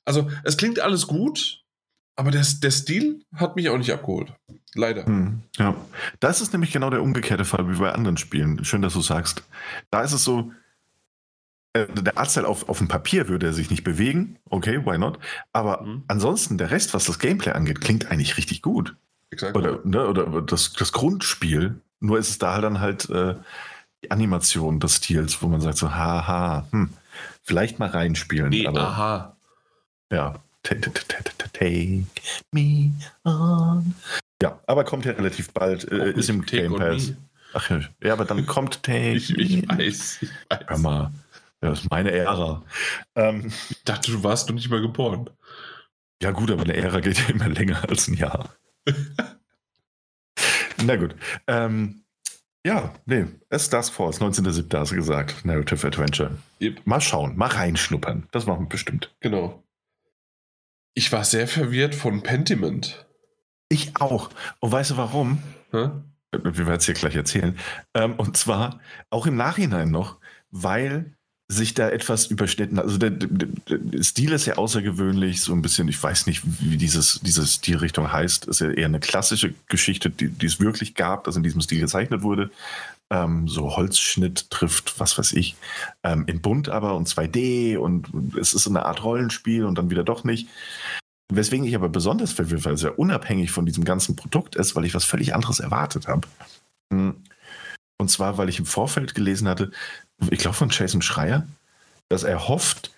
Also, 0.06 0.30
es 0.44 0.58
klingt 0.58 0.80
alles 0.80 1.08
gut, 1.08 1.64
aber 2.16 2.32
der, 2.32 2.46
der 2.62 2.72
Stil 2.72 3.24
hat 3.36 3.56
mich 3.56 3.70
auch 3.70 3.78
nicht 3.78 3.92
abgeholt. 3.92 4.34
Leider. 4.74 5.06
Hm, 5.06 5.42
ja, 5.58 5.76
das 6.20 6.42
ist 6.42 6.54
nämlich 6.54 6.72
genau 6.72 6.90
der 6.90 7.02
umgekehrte 7.02 7.46
Fall 7.46 7.70
wie 7.70 7.80
bei 7.80 7.92
anderen 7.92 8.18
Spielen. 8.18 8.64
Schön, 8.64 8.82
dass 8.82 8.94
du 8.94 9.02
sagst. 9.02 9.44
Da 9.90 10.02
ist 10.02 10.14
es 10.14 10.24
so, 10.24 10.52
äh, 11.74 11.88
der 11.88 12.18
Artstyle 12.18 12.48
auf, 12.48 12.68
auf 12.68 12.80
dem 12.80 12.88
Papier 12.88 13.28
würde 13.28 13.48
er 13.48 13.54
sich 13.54 13.70
nicht 13.70 13.84
bewegen. 13.84 14.38
Okay, 14.46 14.86
why 14.86 14.98
not? 14.98 15.20
Aber 15.54 15.82
mhm. 15.82 16.04
ansonsten, 16.08 16.58
der 16.58 16.72
Rest, 16.72 16.94
was 16.94 17.06
das 17.06 17.20
Gameplay 17.20 17.54
angeht, 17.54 17.82
klingt 17.82 18.12
eigentlich 18.12 18.38
richtig 18.38 18.62
gut. 18.62 18.96
Exakt. 19.30 19.56
Oder, 19.56 19.80
ne, 19.84 20.08
oder 20.08 20.42
das, 20.42 20.74
das 20.74 20.92
Grundspiel. 20.92 21.80
Nur 22.02 22.18
ist 22.18 22.30
es 22.30 22.40
da 22.40 22.54
halt 22.54 22.64
dann 22.64 22.80
halt 22.82 23.10
äh, 23.10 23.36
die 24.04 24.12
Animation 24.12 24.80
des 24.80 24.98
Stils, 24.98 25.42
wo 25.42 25.48
man 25.48 25.62
sagt 25.62 25.78
so, 25.78 25.94
haha, 25.94 26.68
hm, 26.72 26.90
vielleicht 27.44 27.80
mal 27.80 27.90
reinspielen. 27.90 28.50
Nee, 28.50 28.68
aber, 28.68 28.82
aha. 28.82 29.38
Ja. 30.12 30.36
Take 30.64 32.06
me 32.52 32.92
on. 33.24 33.96
Ja, 34.42 34.60
aber 34.68 34.84
kommt 34.84 35.06
ja 35.06 35.14
relativ 35.14 35.52
bald. 35.52 35.92
Äh, 35.92 36.12
ist 36.12 36.30
im 36.30 36.46
Game 36.46 36.76
Pass. 36.76 37.14
Ach 37.54 37.70
ja, 37.70 38.14
aber 38.14 38.26
dann 38.26 38.46
kommt 38.48 38.84
Take. 38.84 39.14
Ich, 39.14 39.36
ich 39.38 39.68
weiß, 39.68 40.22
ich 40.22 40.30
weiß. 40.50 40.60
Hör 40.68 40.78
mal. 40.78 41.12
Das 41.62 41.82
ist 41.82 41.90
meine 41.92 42.12
Ära. 42.12 42.64
Ähm, 43.16 43.52
ich 43.70 43.84
dachte, 43.84 44.12
du 44.12 44.24
warst 44.24 44.50
noch 44.50 44.56
nicht 44.56 44.70
mal 44.70 44.82
geboren. 44.82 45.30
Ja, 46.22 46.32
gut, 46.32 46.52
aber 46.52 46.64
eine 46.64 46.76
Ära 46.76 47.00
geht 47.00 47.20
ja 47.20 47.30
immer 47.30 47.50
länger 47.50 47.88
als 47.88 48.08
ein 48.08 48.16
Jahr. 48.16 48.50
Na 50.84 50.96
gut. 50.96 51.16
Ähm, 51.48 52.04
ja, 52.66 52.94
nee, 53.06 53.26
es 53.50 53.64
ist 53.64 53.74
Dusk 53.74 53.94
Force, 53.94 54.22
19.07. 54.22 54.78
hast 54.78 54.92
du 54.92 54.96
gesagt. 54.96 55.46
Narrative 55.46 55.88
Adventure. 55.88 56.38
Yep. 56.62 56.82
Mal 56.86 57.02
schauen, 57.02 57.36
mal 57.38 57.48
reinschnuppern. 57.48 58.28
Das 58.32 58.46
machen 58.46 58.66
wir 58.66 58.70
bestimmt. 58.70 59.14
Genau. 59.20 59.64
Ich 60.94 61.12
war 61.12 61.24
sehr 61.24 61.48
verwirrt 61.48 61.96
von 61.96 62.22
Pentiment. 62.22 63.06
Ich 63.70 63.96
auch. 64.00 64.30
Und 64.60 64.72
weißt 64.72 64.92
du 64.92 64.98
warum? 64.98 65.42
Hä? 65.72 65.90
Wir 66.32 66.66
werden 66.66 66.78
es 66.78 66.86
dir 66.86 66.94
gleich 66.94 67.16
erzählen. 67.16 67.58
Ähm, 67.94 68.16
und 68.16 68.38
zwar 68.38 68.80
auch 69.10 69.26
im 69.26 69.36
Nachhinein 69.36 69.92
noch, 69.92 70.18
weil 70.50 71.14
sich 71.52 71.74
da 71.74 71.90
etwas 71.90 72.28
überschnitten 72.28 72.78
hat. 72.78 72.86
Also 72.86 72.98
der, 72.98 73.10
der, 73.10 73.48
der, 73.68 74.04
Stil 74.04 74.32
ist 74.32 74.46
ja 74.46 74.56
außergewöhnlich, 74.56 75.42
so 75.42 75.52
ein 75.54 75.62
bisschen, 75.62 75.90
ich 75.90 76.02
weiß 76.02 76.26
nicht, 76.28 76.42
wie 76.62 76.78
dieses, 76.78 77.20
diese 77.22 77.46
Stilrichtung 77.46 78.12
heißt. 78.12 78.46
Ist 78.48 78.62
ja 78.62 78.72
eher 78.72 78.86
eine 78.86 79.02
klassische 79.02 79.54
Geschichte, 79.68 80.10
die, 80.10 80.30
die 80.30 80.46
es 80.46 80.62
wirklich 80.62 80.96
gab, 80.96 81.26
dass 81.26 81.36
in 81.36 81.44
diesem 81.44 81.62
Stil 81.62 81.82
gezeichnet 81.82 82.22
wurde. 82.22 82.50
Ähm, 83.12 83.48
so 83.48 83.76
Holzschnitt 83.76 84.50
trifft, 84.50 85.00
was 85.00 85.18
weiß 85.18 85.34
ich, 85.34 85.58
ähm, 86.04 86.24
in 86.28 86.42
bunt 86.42 86.70
aber 86.70 86.96
und 86.96 87.10
2D 87.10 87.78
und 87.78 88.08
es 88.40 88.54
ist 88.54 88.68
eine 88.68 88.86
Art 88.86 89.04
Rollenspiel 89.04 89.66
und 89.66 89.78
dann 89.78 89.90
wieder 89.90 90.04
doch 90.04 90.24
nicht. 90.24 90.48
Weswegen 91.30 91.66
ich 91.66 91.76
aber 91.76 91.90
besonders 91.90 92.32
verwirrt, 92.32 92.66
weil 92.66 92.74
es 92.74 92.84
ja 92.84 92.92
unabhängig 92.92 93.52
von 93.52 93.66
diesem 93.66 93.84
ganzen 93.84 94.16
Produkt 94.16 94.56
ist, 94.56 94.76
weil 94.76 94.86
ich 94.86 94.94
was 94.94 95.06
völlig 95.06 95.36
anderes 95.36 95.60
erwartet 95.60 96.08
habe. 96.08 96.28
Hm. 96.92 97.16
Und 97.98 98.10
zwar, 98.10 98.38
weil 98.38 98.50
ich 98.50 98.60
im 98.60 98.66
Vorfeld 98.66 99.14
gelesen 99.14 99.48
hatte, 99.48 99.72
ich 100.30 100.40
glaube 100.40 100.56
von 100.56 100.70
Jason 100.70 101.02
Schreier, 101.02 101.48
dass 102.10 102.24
er 102.24 102.48
hofft, 102.48 102.92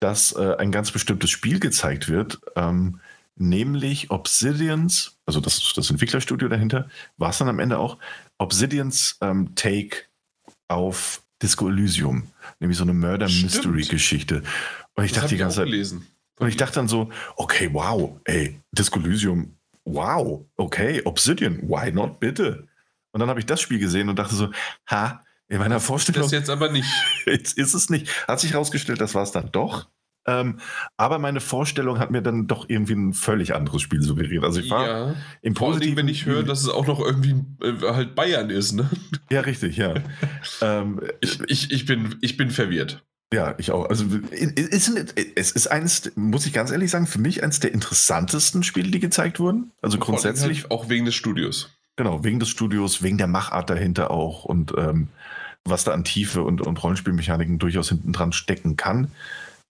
dass 0.00 0.32
äh, 0.32 0.56
ein 0.58 0.72
ganz 0.72 0.90
bestimmtes 0.90 1.30
Spiel 1.30 1.58
gezeigt 1.58 2.08
wird, 2.08 2.40
ähm, 2.56 3.00
nämlich 3.36 4.10
Obsidians, 4.10 5.16
also 5.26 5.40
das, 5.40 5.72
das 5.74 5.90
Entwicklerstudio 5.90 6.48
dahinter, 6.48 6.88
war 7.16 7.30
es 7.30 7.38
dann 7.38 7.48
am 7.48 7.58
Ende 7.58 7.78
auch, 7.78 7.98
Obsidians 8.38 9.16
ähm, 9.20 9.54
Take 9.54 10.04
auf 10.68 11.22
Disco 11.42 11.68
Elysium, 11.68 12.28
nämlich 12.58 12.78
so 12.78 12.84
eine 12.84 12.94
Murder-Mystery-Geschichte. 12.94 14.42
Und 14.94 15.04
ich 15.04 15.12
das 15.12 15.22
dachte 15.22 15.34
die 15.34 15.38
ganze 15.38 15.56
Zeit. 15.56 15.66
Gelesen. 15.66 16.06
Und 16.38 16.48
ich 16.48 16.56
dachte 16.56 16.74
dann 16.74 16.88
so, 16.88 17.10
okay, 17.36 17.70
wow, 17.72 18.18
ey, 18.24 18.60
Disco 18.72 18.98
Elysium, 18.98 19.56
wow, 19.84 20.44
okay, 20.56 21.02
Obsidian, 21.04 21.60
why 21.62 21.92
not, 21.92 22.18
bitte? 22.18 22.66
Und 23.12 23.20
dann 23.20 23.28
habe 23.28 23.38
ich 23.38 23.46
das 23.46 23.60
Spiel 23.60 23.78
gesehen 23.78 24.08
und 24.08 24.18
dachte 24.18 24.34
so, 24.34 24.50
ha, 24.90 25.22
in 25.48 25.58
meiner 25.58 25.78
Vorstellung. 25.78 26.22
Das 26.22 26.32
jetzt 26.32 26.50
aber 26.50 26.70
nicht. 26.70 26.88
Jetzt 27.26 27.58
ist 27.58 27.74
es 27.74 27.90
nicht. 27.90 28.08
Hat 28.26 28.40
sich 28.40 28.52
herausgestellt, 28.52 29.00
das 29.00 29.14
war 29.14 29.22
es 29.22 29.30
dann 29.30 29.52
doch. 29.52 29.88
Ähm, 30.26 30.58
aber 30.96 31.18
meine 31.18 31.40
Vorstellung 31.40 31.98
hat 31.98 32.10
mir 32.10 32.22
dann 32.22 32.46
doch 32.46 32.68
irgendwie 32.68 32.94
ein 32.94 33.12
völlig 33.12 33.54
anderes 33.54 33.82
Spiel 33.82 34.02
suggeriert. 34.02 34.44
Also 34.44 34.60
ich 34.60 34.70
war 34.70 34.86
ja, 34.86 35.14
im 35.42 35.54
Positiven, 35.54 35.96
wenn 35.96 36.08
ich 36.08 36.24
höre, 36.24 36.42
dass 36.42 36.62
es 36.62 36.68
auch 36.68 36.86
noch 36.86 37.00
irgendwie 37.00 37.34
äh, 37.62 37.92
halt 37.92 38.14
Bayern 38.14 38.50
ist, 38.50 38.72
ne? 38.72 38.88
Ja, 39.30 39.40
richtig, 39.40 39.76
ja. 39.76 39.94
ähm, 40.62 41.00
ich, 41.20 41.40
ich, 41.46 41.70
ich, 41.70 41.86
bin, 41.86 42.16
ich 42.20 42.36
bin 42.36 42.50
verwirrt. 42.50 43.02
Ja, 43.32 43.54
ich 43.58 43.72
auch. 43.72 43.88
Also 43.88 44.04
es 44.30 45.52
ist 45.52 45.66
eins, 45.66 46.12
muss 46.14 46.46
ich 46.46 46.52
ganz 46.52 46.70
ehrlich 46.70 46.90
sagen, 46.90 47.06
für 47.06 47.18
mich 47.18 47.42
eines 47.42 47.58
der 47.58 47.72
interessantesten 47.72 48.62
Spiele, 48.62 48.90
die 48.90 49.00
gezeigt 49.00 49.40
wurden. 49.40 49.72
Also 49.82 49.98
grundsätzlich. 49.98 50.62
Halt 50.62 50.70
auch 50.70 50.88
wegen 50.88 51.04
des 51.04 51.16
Studios. 51.16 51.70
Genau, 51.96 52.22
wegen 52.22 52.38
des 52.38 52.48
Studios, 52.48 53.02
wegen 53.02 53.18
der 53.18 53.26
Machart 53.26 53.70
dahinter 53.70 54.10
auch 54.10 54.44
und 54.44 54.72
ähm, 54.76 55.08
was 55.64 55.84
da 55.84 55.92
an 55.92 56.04
Tiefe 56.04 56.42
und, 56.42 56.60
und 56.60 56.82
Rollenspielmechaniken 56.82 57.58
durchaus 57.58 57.88
hinten 57.88 58.12
dran 58.12 58.32
stecken 58.32 58.76
kann. 58.76 59.08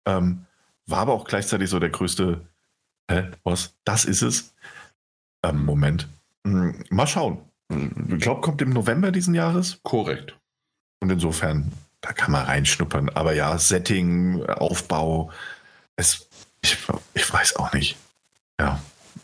Ähm, 0.07 0.47
war 0.87 0.99
aber 0.99 1.13
auch 1.13 1.25
gleichzeitig 1.25 1.71
so 1.71 1.79
der 1.79 1.91
größte, 1.91 2.47
hä, 3.11 3.31
was, 3.43 3.75
das 3.85 4.05
ist 4.05 4.23
es? 4.23 4.55
Ähm, 5.43 5.65
Moment. 5.65 6.09
Hm, 6.47 6.85
mal 6.91 7.07
schauen. 7.07 7.39
Ich 7.71 8.21
glaube, 8.21 8.41
kommt 8.41 8.61
im 8.63 8.71
November 8.71 9.11
diesen 9.11 9.35
Jahres. 9.35 9.81
Korrekt. 9.83 10.37
Und 11.01 11.11
insofern, 11.11 11.73
da 12.01 12.13
kann 12.13 12.33
man 12.33 12.45
reinschnuppern. 12.45 13.09
Aber 13.11 13.35
ja, 13.35 13.57
Setting, 13.59 14.45
Aufbau, 14.45 15.31
es, 15.97 16.29
ich, 16.63 16.77
ich 17.15 17.33
weiß 17.33 17.57
auch 17.57 17.73
nicht. 17.73 17.97
ja, 18.61 18.81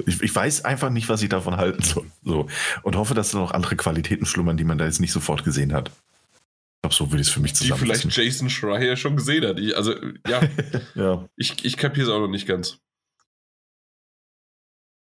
ich, 0.07 0.23
ich, 0.23 0.35
weiß 0.35 0.65
einfach 0.65 0.90
nicht, 0.90 1.09
was 1.09 1.23
ich 1.23 1.28
davon 1.28 1.57
halten 1.57 1.82
soll. 1.82 2.07
So. 2.24 2.48
Und 2.82 2.97
hoffe, 2.97 3.15
dass 3.15 3.31
da 3.31 3.39
noch 3.39 3.52
andere 3.52 3.77
Qualitäten 3.77 4.27
schlummern, 4.27 4.57
die 4.57 4.65
man 4.65 4.78
da 4.78 4.86
jetzt 4.86 5.01
nicht 5.01 5.12
sofort 5.12 5.44
gesehen 5.44 5.73
hat. 5.73 5.90
Ich 6.81 6.82
glaube, 6.82 6.94
so 6.94 7.12
würde 7.12 7.20
ich 7.20 7.28
es 7.28 7.35
für 7.35 7.40
mich 7.40 7.55
zusammen. 7.55 7.78
Die 7.78 7.86
vielleicht 7.86 8.16
Jason 8.16 8.48
Schreier 8.48 8.97
schon 8.97 9.15
gesehen 9.15 9.47
hat. 9.47 9.61
Ich, 9.61 9.77
also, 9.77 9.94
ja. 10.27 10.40
ja. 10.94 11.28
Ich, 11.36 11.62
ich 11.62 11.77
kapiere 11.77 12.07
es 12.07 12.12
auch 12.12 12.20
noch 12.20 12.28
nicht 12.28 12.47
ganz. 12.47 12.78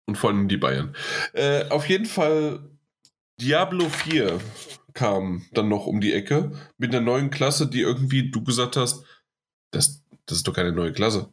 Und 0.09 0.17
vor 0.17 0.31
allem 0.31 0.49
die 0.49 0.57
Bayern. 0.57 0.97
Äh, 1.35 1.69
auf 1.69 1.89
jeden 1.89 2.07
Fall, 2.07 2.69
Diablo 3.41 3.89
4 3.89 4.41
kam 4.93 5.47
dann 5.53 5.69
noch 5.69 5.87
um 5.87 6.01
die 6.01 6.13
Ecke 6.13 6.51
mit 6.79 6.93
einer 6.93 7.01
neuen 7.01 7.31
Klasse, 7.31 7.69
die 7.69 7.81
irgendwie 7.81 8.31
du 8.31 8.43
gesagt 8.43 8.77
hast, 8.77 9.05
das, 9.71 10.05
das 10.27 10.39
ist 10.39 10.49
doch 10.49 10.55
keine 10.55 10.73
neue 10.73 10.93
Klasse. 10.93 11.33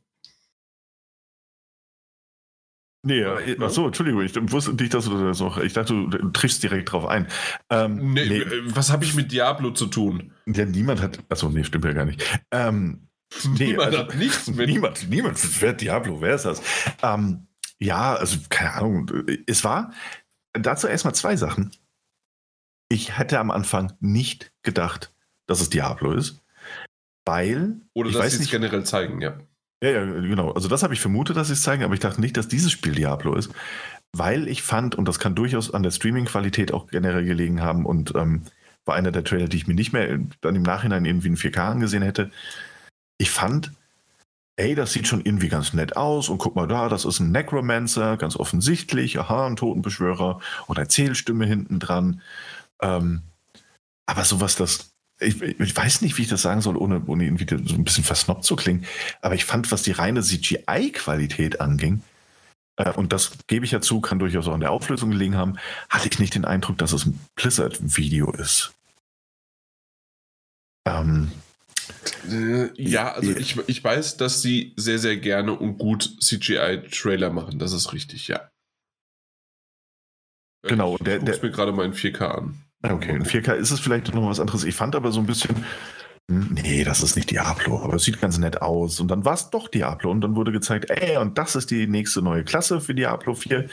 Nee, 3.01 3.21
äh, 3.21 3.57
achso, 3.61 3.85
Entschuldigung, 3.87 4.21
ich 4.21 4.35
wusste 4.51 4.73
nicht, 4.73 4.93
dass 4.93 5.05
du 5.05 5.23
das 5.23 5.39
noch. 5.39 5.57
Ich 5.57 5.71
dachte, 5.71 5.93
du 5.93 6.29
triffst 6.31 6.61
direkt 6.61 6.91
drauf 6.91 7.05
ein. 7.05 7.27
Ähm, 7.69 8.13
nee, 8.13 8.25
nee. 8.25 8.39
Äh, 8.39 8.75
was 8.75 8.91
habe 8.91 9.05
ich 9.05 9.15
mit 9.15 9.31
Diablo 9.31 9.71
zu 9.71 9.85
tun? 9.85 10.33
Ja, 10.45 10.65
niemand 10.65 11.01
hat. 11.01 11.19
Achso, 11.29 11.49
nee, 11.49 11.63
stimmt 11.63 11.85
ja 11.85 11.93
gar 11.93 12.05
nicht. 12.05 12.21
Ähm, 12.51 13.07
nee, 13.57 13.67
niemand 13.67 13.87
also, 13.87 13.99
hat 13.99 14.15
nichts 14.15 14.47
mit. 14.47 14.67
Niemand, 14.67 15.09
niemand. 15.09 15.61
Wer 15.61 15.73
Diablo, 15.73 16.19
wer 16.19 16.35
ist 16.35 16.43
das? 16.43 16.61
Ähm, 17.01 17.47
ja, 17.79 18.15
also 18.15 18.37
keine 18.49 18.73
Ahnung. 18.73 19.09
Es 19.47 19.63
war 19.63 19.93
dazu 20.51 20.87
erstmal 20.87 21.15
zwei 21.15 21.37
Sachen. 21.37 21.71
Ich 22.89 23.17
hätte 23.17 23.39
am 23.39 23.51
Anfang 23.51 23.93
nicht 24.01 24.51
gedacht, 24.63 25.13
dass 25.47 25.61
es 25.61 25.69
Diablo 25.69 26.11
ist, 26.11 26.41
weil. 27.25 27.79
Oder 27.93 28.09
ich 28.09 28.17
dass 28.17 28.33
sie 28.33 28.43
es 28.43 28.51
generell 28.51 28.83
zeigen, 28.83 29.21
ja. 29.21 29.37
Ja, 29.81 29.89
ja, 29.91 30.05
genau. 30.05 30.51
Also 30.51 30.67
das 30.67 30.83
habe 30.83 30.93
ich 30.93 30.99
vermutet, 30.99 31.37
dass 31.37 31.47
sie 31.47 31.53
es 31.53 31.61
zeigen, 31.61 31.83
aber 31.83 31.93
ich 31.93 32.01
dachte 32.01 32.19
nicht, 32.19 32.35
dass 32.35 32.49
dieses 32.49 32.71
Spiel 32.71 32.93
Diablo 32.95 33.35
ist, 33.35 33.51
weil 34.11 34.47
ich 34.47 34.61
fand, 34.63 34.95
und 34.95 35.07
das 35.07 35.19
kann 35.19 35.35
durchaus 35.35 35.73
an 35.73 35.83
der 35.83 35.91
Streaming-Qualität 35.91 36.73
auch 36.73 36.87
generell 36.87 37.23
gelegen 37.23 37.61
haben 37.61 37.85
und 37.85 38.13
ähm, 38.15 38.43
war 38.85 38.95
einer 38.95 39.11
der 39.11 39.23
Trailer, 39.23 39.47
die 39.47 39.57
ich 39.57 39.67
mir 39.67 39.75
nicht 39.75 39.93
mehr 39.93 40.19
dann 40.41 40.55
im 40.55 40.63
Nachhinein 40.63 41.05
irgendwie 41.05 41.29
in 41.29 41.37
4K 41.37 41.71
angesehen 41.71 42.03
hätte. 42.03 42.31
Ich 43.17 43.31
fand, 43.31 43.71
ey, 44.57 44.75
das 44.75 44.93
sieht 44.93 45.07
schon 45.07 45.21
irgendwie 45.25 45.49
ganz 45.49 45.73
nett 45.73 45.95
aus 45.97 46.29
und 46.29 46.39
guck 46.39 46.55
mal 46.55 46.67
da, 46.67 46.89
das 46.89 47.05
ist 47.05 47.19
ein 47.21 47.31
Necromancer, 47.31 48.17
ganz 48.17 48.35
offensichtlich, 48.35 49.19
aha, 49.19 49.47
ein 49.47 49.55
Totenbeschwörer 49.55 50.39
und 50.67 50.77
Erzählstimme 50.77 51.45
hinten 51.45 51.79
dran. 51.79 52.21
Ähm, 52.81 53.21
aber 54.05 54.25
sowas, 54.25 54.55
das 54.55 54.91
ich, 55.19 55.41
ich, 55.41 55.75
weiß 55.75 56.01
nicht, 56.01 56.17
wie 56.17 56.23
ich 56.23 56.27
das 56.27 56.41
sagen 56.41 56.61
soll, 56.61 56.77
ohne, 56.77 57.01
ohne 57.05 57.25
irgendwie 57.25 57.45
so 57.65 57.75
ein 57.75 57.83
bisschen 57.83 58.03
versnobbt 58.03 58.43
zu 58.43 58.55
klingen, 58.55 58.85
aber 59.21 59.35
ich 59.35 59.45
fand, 59.45 59.71
was 59.71 59.83
die 59.83 59.91
reine 59.91 60.21
CGI-Qualität 60.21 61.59
anging, 61.59 62.01
äh, 62.77 62.91
und 62.91 63.13
das 63.13 63.33
gebe 63.47 63.65
ich 63.65 63.71
ja 63.71 63.81
zu, 63.81 64.01
kann 64.01 64.19
durchaus 64.19 64.47
auch 64.47 64.53
an 64.53 64.61
der 64.61 64.71
Auflösung 64.71 65.11
gelegen 65.11 65.35
haben, 65.35 65.57
hatte 65.89 66.09
ich 66.09 66.19
nicht 66.19 66.35
den 66.35 66.45
Eindruck, 66.45 66.77
dass 66.77 66.93
es 66.93 67.05
ein 67.05 67.19
Blizzard-Video 67.35 68.31
ist. 68.31 68.73
Ähm, 70.87 71.31
äh, 72.29 72.69
ja, 72.81 73.11
also 73.11 73.31
ich, 73.31 73.57
ich 73.67 73.83
weiß, 73.83 74.17
dass 74.17 74.41
sie 74.41 74.73
sehr, 74.77 74.99
sehr 74.99 75.17
gerne 75.17 75.53
und 75.53 75.77
gut 75.77 76.17
CGI-Trailer 76.21 77.29
machen. 77.29 77.59
Das 77.59 77.73
ist 77.73 77.93
richtig, 77.93 78.27
ja. 78.27 78.49
Genau. 80.63 80.95
Ich 80.95 81.03
der, 81.03 81.19
der 81.19 81.41
mir 81.41 81.51
gerade 81.51 81.71
mal 81.71 81.85
in 81.85 81.93
4K 81.93 82.21
an. 82.25 82.61
Okay, 82.81 83.15
in 83.15 83.25
4K 83.25 83.53
ist 83.53 83.71
es 83.71 83.79
vielleicht 83.79 84.13
noch 84.13 84.27
was 84.27 84.39
anderes. 84.39 84.63
Ich 84.63 84.75
fand 84.75 84.95
aber 84.95 85.11
so 85.11 85.19
ein 85.19 85.25
bisschen, 85.25 85.65
hm, 86.29 86.49
nee, 86.51 86.83
das 86.83 87.03
ist 87.03 87.15
nicht 87.15 87.31
Diablo, 87.31 87.81
aber 87.83 87.95
es 87.95 88.03
sieht 88.03 88.21
ganz 88.21 88.37
nett 88.37 88.61
aus. 88.61 88.99
Und 88.99 89.09
dann 89.09 89.25
war 89.25 89.33
es 89.33 89.49
doch 89.49 89.67
Diablo 89.67 90.11
und 90.11 90.21
dann 90.21 90.35
wurde 90.35 90.51
gezeigt, 90.51 90.89
ey, 90.89 91.17
und 91.17 91.37
das 91.37 91.55
ist 91.55 91.71
die 91.71 91.87
nächste 91.87 92.21
neue 92.21 92.43
Klasse 92.43 92.79
für 92.79 92.95
Diablo 92.95 93.33
4. 93.33 93.67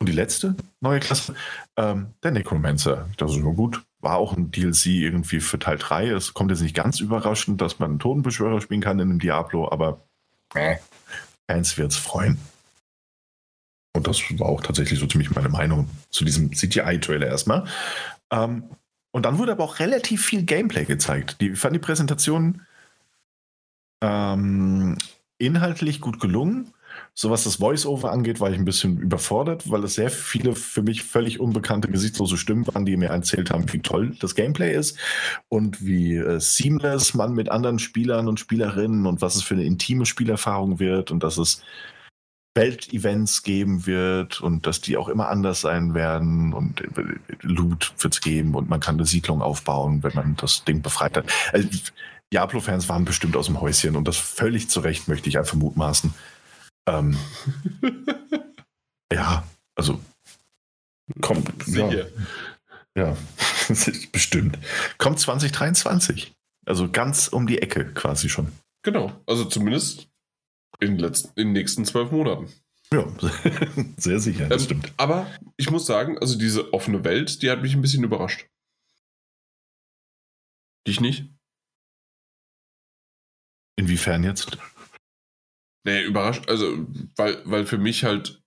Und 0.00 0.08
die 0.08 0.12
letzte 0.12 0.54
neue 0.80 1.00
Klasse, 1.00 1.34
ähm, 1.76 2.14
der 2.22 2.30
Necromancer. 2.30 3.08
Das 3.16 3.32
ist 3.32 3.38
nur 3.38 3.54
gut. 3.54 3.82
War 4.00 4.16
auch 4.16 4.36
ein 4.36 4.52
DLC 4.52 4.86
irgendwie 4.86 5.40
für 5.40 5.58
Teil 5.58 5.76
3. 5.76 6.10
Es 6.10 6.34
kommt 6.34 6.52
jetzt 6.52 6.60
nicht 6.60 6.76
ganz 6.76 7.00
überraschend, 7.00 7.60
dass 7.60 7.80
man 7.80 7.90
einen 7.90 7.98
Totenbeschwörer 7.98 8.60
spielen 8.60 8.80
kann 8.80 9.00
in 9.00 9.10
einem 9.10 9.18
Diablo, 9.18 9.68
aber 9.68 10.06
äh, 10.54 10.76
Fans 11.50 11.76
wird's 11.76 11.96
freuen. 11.96 12.38
Und 13.96 14.06
das 14.06 14.20
war 14.38 14.48
auch 14.48 14.60
tatsächlich 14.60 15.00
so 15.00 15.06
ziemlich 15.06 15.34
meine 15.34 15.48
Meinung 15.48 15.88
zu 16.10 16.24
diesem 16.24 16.52
CGI-Trailer 16.52 17.26
erstmal. 17.26 17.66
Ähm, 18.30 18.64
und 19.10 19.24
dann 19.24 19.38
wurde 19.38 19.52
aber 19.52 19.64
auch 19.64 19.78
relativ 19.78 20.24
viel 20.24 20.44
Gameplay 20.44 20.84
gezeigt. 20.84 21.40
Die, 21.40 21.50
ich 21.50 21.58
fand 21.58 21.74
die 21.74 21.80
Präsentation 21.80 22.62
ähm, 24.02 24.98
inhaltlich 25.38 26.00
gut 26.00 26.20
gelungen. 26.20 26.72
So 27.14 27.30
was 27.30 27.44
das 27.44 27.56
Voice-Over 27.56 28.10
angeht, 28.10 28.40
war 28.40 28.50
ich 28.50 28.56
ein 28.56 28.64
bisschen 28.64 28.98
überfordert, 28.98 29.70
weil 29.70 29.84
es 29.84 29.94
sehr 29.94 30.10
viele 30.10 30.54
für 30.54 30.82
mich 30.82 31.04
völlig 31.04 31.38
unbekannte, 31.38 31.88
gesichtslose 31.88 32.36
Stimmen 32.36 32.66
waren, 32.66 32.86
die 32.86 32.96
mir 32.96 33.08
erzählt 33.08 33.50
haben, 33.50 33.72
wie 33.72 33.80
toll 33.80 34.16
das 34.20 34.34
Gameplay 34.34 34.74
ist 34.74 34.98
und 35.48 35.84
wie 35.84 36.16
äh, 36.16 36.40
seamless 36.40 37.14
man 37.14 37.34
mit 37.34 37.50
anderen 37.50 37.78
Spielern 37.78 38.28
und 38.28 38.40
Spielerinnen 38.40 39.06
und 39.06 39.20
was 39.20 39.36
es 39.36 39.42
für 39.42 39.54
eine 39.54 39.64
intime 39.64 40.06
Spielerfahrung 40.06 40.78
wird 40.78 41.10
und 41.10 41.22
dass 41.22 41.38
es 41.38 41.62
Weltevents 42.58 43.44
geben 43.44 43.86
wird 43.86 44.40
und 44.40 44.66
dass 44.66 44.80
die 44.80 44.96
auch 44.96 45.08
immer 45.08 45.28
anders 45.28 45.60
sein 45.60 45.94
werden 45.94 46.52
und 46.52 46.82
Loot 47.42 47.92
wird 47.98 48.14
es 48.14 48.20
geben 48.20 48.54
und 48.56 48.68
man 48.68 48.80
kann 48.80 48.96
eine 48.96 49.06
Siedlung 49.06 49.42
aufbauen, 49.42 50.02
wenn 50.02 50.14
man 50.14 50.36
das 50.36 50.64
Ding 50.64 50.82
befreit 50.82 51.16
hat. 51.16 51.32
Also, 51.52 51.68
Diablo-Fans 52.32 52.88
waren 52.88 53.04
bestimmt 53.04 53.36
aus 53.36 53.46
dem 53.46 53.60
Häuschen 53.60 53.96
und 53.96 54.06
das 54.06 54.16
völlig 54.16 54.68
zu 54.68 54.80
Recht, 54.80 55.08
möchte 55.08 55.28
ich 55.28 55.38
einfach 55.38 55.54
mutmaßen. 55.54 56.12
Ähm, 56.88 57.16
ja, 59.12 59.44
also 59.76 60.00
kommt. 61.20 61.50
Ja, 61.68 61.90
ja 62.96 63.16
bestimmt. 64.12 64.58
Kommt 64.98 65.20
2023. 65.20 66.34
Also 66.66 66.90
ganz 66.90 67.28
um 67.28 67.46
die 67.46 67.62
Ecke 67.62 67.86
quasi 67.94 68.28
schon. 68.28 68.52
Genau, 68.82 69.12
also 69.26 69.44
zumindest 69.44 70.08
in, 70.80 70.98
letzten, 70.98 71.28
in 71.40 71.48
den 71.48 71.52
nächsten 71.52 71.84
zwölf 71.84 72.10
Monaten. 72.10 72.52
Ja, 72.92 73.06
sehr 73.98 74.18
sicher, 74.18 74.48
das 74.48 74.62
ähm, 74.62 74.66
stimmt. 74.66 74.92
Aber 74.96 75.26
ich 75.56 75.70
muss 75.70 75.86
sagen, 75.86 76.18
also 76.18 76.38
diese 76.38 76.72
offene 76.72 77.04
Welt, 77.04 77.42
die 77.42 77.50
hat 77.50 77.62
mich 77.62 77.74
ein 77.74 77.82
bisschen 77.82 78.04
überrascht. 78.04 78.46
Dich 80.86 81.00
nicht? 81.00 81.26
Inwiefern 83.76 84.24
jetzt? 84.24 84.56
Nee, 85.84 86.02
überrascht, 86.02 86.48
also, 86.48 86.86
weil, 87.16 87.40
weil 87.44 87.66
für 87.66 87.78
mich 87.78 88.04
halt, 88.04 88.42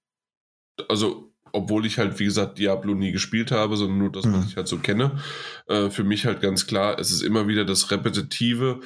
also, 0.90 1.34
obwohl 1.54 1.86
ich 1.86 2.00
halt, 2.00 2.20
wie 2.20 2.26
gesagt, 2.26 2.58
Diablo 2.58 2.96
nie 2.96 3.12
gespielt 3.12 3.52
habe, 3.52 3.78
sondern 3.78 4.00
nur 4.00 4.12
das, 4.12 4.26
was 4.26 4.44
mhm. 4.44 4.48
ich 4.48 4.58
halt 4.58 4.68
so 4.68 4.80
kenne, 4.80 5.22
äh, 5.68 5.90
für 5.90 6.04
mich 6.04 6.26
halt 6.26 6.42
ganz 6.42 6.66
klar, 6.66 7.00
es 7.00 7.12
ist 7.12 7.22
immer 7.22 7.48
wieder 7.48 7.64
das 7.64 7.92
Repetitive, 7.92 8.82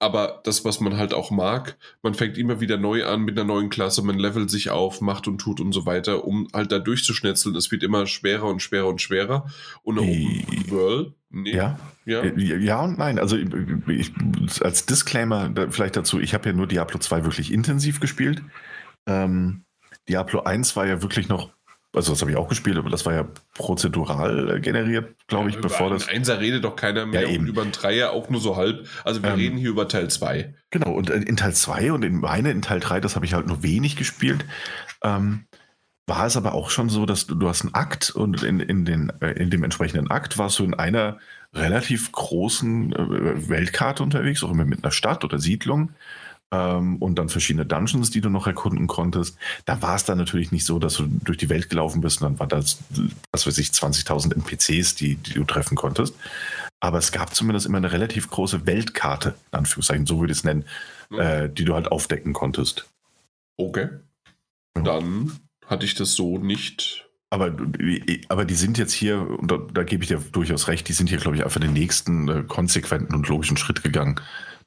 aber 0.00 0.40
das, 0.44 0.64
was 0.64 0.80
man 0.80 0.96
halt 0.96 1.12
auch 1.12 1.30
mag, 1.30 1.76
man 2.02 2.14
fängt 2.14 2.38
immer 2.38 2.60
wieder 2.60 2.76
neu 2.76 3.04
an 3.04 3.22
mit 3.22 3.36
einer 3.36 3.46
neuen 3.46 3.68
Klasse, 3.68 4.02
man 4.02 4.18
levelt 4.18 4.48
sich 4.48 4.70
auf, 4.70 5.00
macht 5.00 5.26
und 5.26 5.38
tut 5.38 5.60
und 5.60 5.72
so 5.72 5.86
weiter, 5.86 6.24
um 6.24 6.46
halt 6.54 6.70
da 6.70 6.78
durchzuschnetzeln. 6.78 7.56
Es 7.56 7.72
wird 7.72 7.82
immer 7.82 8.06
schwerer 8.06 8.46
und 8.46 8.62
schwerer 8.62 8.86
und 8.88 9.02
schwerer. 9.02 9.46
Und 9.82 9.98
eine 9.98 10.08
Open 10.08 10.70
World. 10.70 11.12
Nee. 11.30 11.54
Ja. 11.54 11.78
Ja. 12.04 12.22
Äh, 12.22 12.56
ja 12.58 12.80
und 12.82 12.98
nein. 12.98 13.18
Also 13.18 13.36
ich, 13.36 14.12
als 14.62 14.86
Disclaimer 14.86 15.52
vielleicht 15.70 15.96
dazu, 15.96 16.20
ich 16.20 16.32
habe 16.32 16.48
ja 16.48 16.54
nur 16.54 16.68
Diablo 16.68 16.98
2 16.98 17.24
wirklich 17.24 17.52
intensiv 17.52 17.98
gespielt. 17.98 18.42
Ähm, 19.06 19.64
Diablo 20.08 20.42
1 20.42 20.76
war 20.76 20.86
ja 20.86 21.02
wirklich 21.02 21.28
noch 21.28 21.52
also 21.94 22.12
das 22.12 22.20
habe 22.20 22.30
ich 22.30 22.36
auch 22.36 22.48
gespielt, 22.48 22.76
aber 22.76 22.90
das 22.90 23.06
war 23.06 23.14
ja 23.14 23.26
prozedural 23.54 24.60
generiert, 24.60 25.14
glaube 25.26 25.48
ich, 25.48 25.54
ja, 25.54 25.60
bevor 25.62 25.90
das. 25.90 26.08
Einser 26.08 26.38
redet 26.38 26.64
doch 26.64 26.76
keiner 26.76 27.06
mehr 27.06 27.28
ja, 27.28 27.38
und 27.38 27.46
über 27.46 27.62
einen 27.62 27.72
Dreier 27.72 28.12
auch 28.12 28.28
nur 28.28 28.40
so 28.40 28.56
halb. 28.56 28.86
Also 29.04 29.22
wir 29.22 29.30
ähm, 29.30 29.36
reden 29.36 29.56
hier 29.56 29.70
über 29.70 29.88
Teil 29.88 30.08
2. 30.08 30.54
Genau, 30.70 30.92
und 30.92 31.08
in 31.08 31.36
Teil 31.36 31.54
2 31.54 31.92
und 31.92 32.04
in 32.04 32.16
meine 32.16 32.50
in 32.50 32.60
Teil 32.60 32.80
3, 32.80 33.00
das 33.00 33.16
habe 33.16 33.24
ich 33.24 33.32
halt 33.32 33.46
nur 33.46 33.62
wenig 33.62 33.96
gespielt. 33.96 34.44
Ähm, 35.02 35.46
war 36.06 36.26
es 36.26 36.36
aber 36.36 36.54
auch 36.54 36.70
schon 36.70 36.88
so, 36.88 37.06
dass 37.06 37.26
du, 37.26 37.34
du 37.34 37.48
hast 37.48 37.62
einen 37.62 37.74
Akt 37.74 38.10
und 38.10 38.42
in, 38.42 38.60
in, 38.60 38.84
den, 38.84 39.12
äh, 39.20 39.32
in 39.32 39.50
dem 39.50 39.62
entsprechenden 39.62 40.10
Akt 40.10 40.38
warst 40.38 40.58
du 40.58 40.64
in 40.64 40.74
einer 40.74 41.18
relativ 41.54 42.12
großen 42.12 42.92
äh, 42.92 43.48
Weltkarte 43.48 44.02
unterwegs, 44.02 44.42
auch 44.42 44.50
immer 44.50 44.64
mit 44.64 44.84
einer 44.84 44.90
Stadt 44.90 45.24
oder 45.24 45.38
Siedlung 45.38 45.90
und 46.50 47.16
dann 47.16 47.28
verschiedene 47.28 47.66
Dungeons, 47.66 48.10
die 48.10 48.22
du 48.22 48.30
noch 48.30 48.46
erkunden 48.46 48.86
konntest. 48.86 49.36
Da 49.66 49.82
war 49.82 49.96
es 49.96 50.04
dann 50.04 50.16
natürlich 50.16 50.50
nicht 50.50 50.64
so, 50.64 50.78
dass 50.78 50.94
du 50.94 51.06
durch 51.06 51.36
die 51.36 51.50
Welt 51.50 51.68
gelaufen 51.68 52.00
bist 52.00 52.22
und 52.22 52.30
dann 52.30 52.38
war 52.38 52.46
das, 52.46 52.78
was 53.32 53.46
weiß 53.46 53.58
ich, 53.58 53.68
20.000 53.68 54.34
NPCs, 54.34 54.94
die, 54.94 55.16
die 55.16 55.34
du 55.34 55.44
treffen 55.44 55.76
konntest. 55.76 56.14
Aber 56.80 56.98
es 56.98 57.12
gab 57.12 57.34
zumindest 57.34 57.66
immer 57.66 57.78
eine 57.78 57.92
relativ 57.92 58.30
große 58.30 58.64
Weltkarte, 58.66 59.34
in 59.52 59.58
Anführungszeichen, 59.58 60.06
so 60.06 60.20
würde 60.20 60.32
ich 60.32 60.38
es 60.38 60.44
nennen, 60.44 60.64
mhm. 61.10 61.18
äh, 61.18 61.48
die 61.50 61.64
du 61.64 61.74
halt 61.74 61.92
aufdecken 61.92 62.32
konntest. 62.32 62.88
Okay. 63.58 63.88
Ja. 64.76 64.82
Dann 64.82 65.32
hatte 65.66 65.84
ich 65.84 65.96
das 65.96 66.14
so 66.14 66.38
nicht. 66.38 67.06
Aber, 67.30 67.54
aber 68.28 68.44
die 68.46 68.54
sind 68.54 68.78
jetzt 68.78 68.92
hier, 68.92 69.20
und 69.20 69.50
da, 69.50 69.58
da 69.58 69.82
gebe 69.82 70.02
ich 70.02 70.08
dir 70.08 70.22
durchaus 70.32 70.68
recht, 70.68 70.88
die 70.88 70.94
sind 70.94 71.10
hier, 71.10 71.18
glaube 71.18 71.36
ich, 71.36 71.44
einfach 71.44 71.60
den 71.60 71.74
nächsten 71.74 72.28
äh, 72.28 72.42
konsequenten 72.44 73.14
und 73.14 73.28
logischen 73.28 73.58
Schritt 73.58 73.82
gegangen 73.82 74.18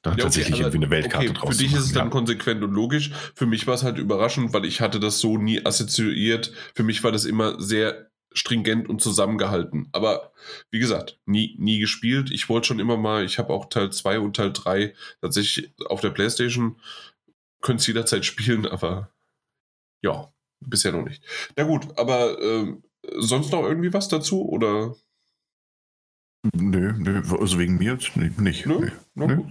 da 0.01 0.11
Ja, 0.11 0.13
okay, 0.13 0.21
tatsächlich 0.23 0.55
aber- 0.55 0.63
irgendwie 0.63 0.85
eine 0.85 0.89
Weltkarte 0.89 1.29
okay, 1.29 1.37
draus 1.39 1.55
Für 1.57 1.63
dich 1.63 1.73
ist 1.73 1.79
es 1.79 1.91
dann 1.93 2.05
machen, 2.07 2.11
konsequent 2.11 2.63
und 2.63 2.71
logisch. 2.71 3.11
Für 3.35 3.45
mich 3.45 3.67
war 3.67 3.75
es 3.75 3.83
halt 3.83 3.97
überraschend, 3.97 4.53
weil 4.53 4.65
ich 4.65 4.81
hatte 4.81 4.99
das 4.99 5.19
so 5.19 5.37
nie 5.37 5.65
assoziiert. 5.65 6.51
Für 6.75 6.83
mich 6.83 7.03
war 7.03 7.11
das 7.11 7.25
immer 7.25 7.59
sehr 7.61 8.09
stringent 8.33 8.87
und 8.87 9.01
zusammengehalten. 9.01 9.89
Aber 9.91 10.31
wie 10.71 10.79
gesagt, 10.79 11.19
nie, 11.25 11.55
nie 11.59 11.79
gespielt. 11.79 12.31
Ich 12.31 12.47
wollte 12.49 12.67
schon 12.67 12.79
immer 12.79 12.97
mal, 12.97 13.25
ich 13.25 13.37
habe 13.37 13.53
auch 13.53 13.65
Teil 13.69 13.91
2 13.91 14.19
und 14.19 14.35
Teil 14.35 14.53
3 14.53 14.93
tatsächlich 15.21 15.73
auf 15.85 16.01
der 16.01 16.11
Playstation. 16.11 16.79
Könnte 17.61 17.81
es 17.81 17.87
jederzeit 17.87 18.25
spielen, 18.25 18.65
aber 18.65 19.11
ja, 20.01 20.33
bisher 20.61 20.93
noch 20.93 21.03
nicht. 21.03 21.23
Na 21.55 21.63
gut, 21.63 21.87
aber 21.97 22.41
ähm, 22.41 22.83
sonst 23.17 23.51
noch 23.51 23.63
irgendwie 23.63 23.93
was 23.93 24.07
dazu? 24.07 24.47
Oder? 24.49 24.95
ja. 26.43 26.49
Nö, 26.53 26.93
nö, 26.97 27.21
also 27.39 27.59
wegen 27.59 27.77
mir 27.77 27.93
jetzt 27.93 28.15
nicht. 28.17 28.65
Nö? 28.65 28.89
Na 29.13 29.27
Nö. 29.27 29.43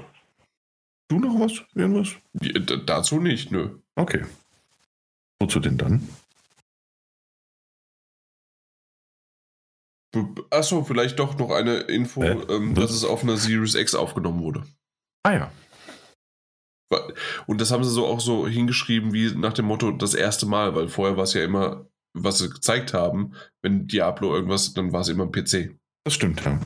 Du 1.10 1.18
noch 1.18 1.38
was? 1.40 1.60
Irgendwas? 1.74 2.10
D- 2.34 2.84
Dazu 2.86 3.18
nicht, 3.20 3.50
nö. 3.50 3.78
Okay. 3.96 4.24
Wozu 5.40 5.58
denn 5.58 5.76
dann? 5.76 6.08
Achso, 10.50 10.84
vielleicht 10.84 11.18
doch 11.18 11.36
noch 11.38 11.50
eine 11.50 11.78
Info, 11.80 12.22
Äh, 12.22 12.32
ähm, 12.48 12.74
dass 12.74 12.90
es 12.92 13.04
auf 13.04 13.22
einer 13.22 13.36
Series 13.36 13.74
X 13.74 13.94
aufgenommen 13.94 14.40
wurde. 14.42 14.64
Ah 15.24 15.32
ja. 15.32 15.52
Und 17.46 17.60
das 17.60 17.70
haben 17.70 17.84
sie 17.84 17.90
so 17.90 18.06
auch 18.06 18.20
so 18.20 18.46
hingeschrieben, 18.48 19.12
wie 19.12 19.32
nach 19.36 19.52
dem 19.52 19.66
Motto 19.66 19.92
das 19.92 20.14
erste 20.14 20.46
Mal, 20.46 20.74
weil 20.74 20.88
vorher 20.88 21.16
war 21.16 21.24
es 21.24 21.34
ja 21.34 21.44
immer, 21.44 21.86
was 22.14 22.38
sie 22.38 22.50
gezeigt 22.50 22.92
haben, 22.94 23.34
wenn 23.62 23.86
Diablo 23.86 24.34
irgendwas, 24.34 24.74
dann 24.74 24.92
war 24.92 25.00
es 25.02 25.08
immer 25.08 25.24
ein 25.24 25.32
PC. 25.32 25.76
Das 26.04 26.14
stimmt, 26.14 26.44
ja. 26.44 26.58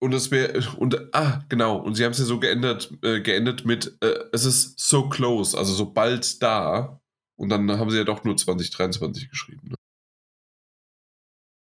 Und 0.00 0.12
es 0.12 0.30
wäre, 0.30 0.60
und, 0.76 1.14
ah, 1.14 1.42
genau, 1.48 1.78
und 1.78 1.94
sie 1.94 2.04
haben 2.04 2.12
es 2.12 2.18
ja 2.18 2.24
so 2.24 2.38
geändert, 2.38 2.92
äh, 3.02 3.20
geendet 3.20 3.64
mit, 3.64 3.96
äh, 4.00 4.24
es 4.32 4.44
ist 4.44 4.78
so 4.78 5.08
close, 5.08 5.56
also 5.56 5.72
so 5.72 5.92
bald 5.92 6.42
da. 6.42 7.00
Und 7.36 7.48
dann 7.48 7.70
haben 7.70 7.90
sie 7.90 7.96
ja 7.96 8.04
doch 8.04 8.24
nur 8.24 8.36
2023 8.36 9.30
geschrieben. 9.30 9.68
Ne? 9.70 9.74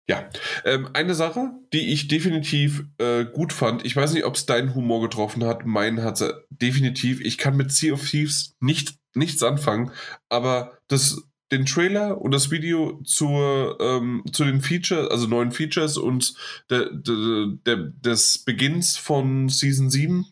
Ja, 0.10 0.28
ähm, 0.66 0.90
eine 0.94 1.14
Sache, 1.14 1.52
die 1.72 1.94
ich 1.94 2.08
definitiv 2.08 2.84
äh, 2.98 3.26
gut 3.26 3.54
fand, 3.54 3.86
ich 3.86 3.96
weiß 3.96 4.14
nicht, 4.14 4.26
ob 4.26 4.34
es 4.34 4.48
deinen 4.48 4.74
Humor 4.74 5.02
getroffen 5.02 5.44
hat, 5.44 5.68
meinen 5.68 6.02
hat 6.02 6.18
sie 6.18 6.34
definitiv. 6.50 7.22
Ich 7.22 7.38
kann 7.38 7.56
mit 7.56 7.72
Sea 7.72 7.94
of 7.94 8.10
Thieves 8.10 8.56
nicht, 8.60 8.96
nichts 9.14 9.44
anfangen, 9.44 9.92
aber 10.28 10.80
das, 10.88 11.29
den 11.52 11.66
Trailer 11.66 12.22
und 12.22 12.32
das 12.32 12.52
Video 12.52 13.02
zur, 13.04 13.78
ähm, 13.82 14.24
zu 14.32 14.46
den 14.46 14.62
Features, 14.62 15.10
also 15.10 15.28
neuen 15.28 15.52
Features 15.52 15.98
und 15.98 16.36
der, 16.70 16.92
der, 16.92 17.48
der, 17.66 17.76
des 17.76 18.38
Beginns 18.40 18.98
von 18.98 19.50
Season 19.50 19.90
7, 19.90 20.28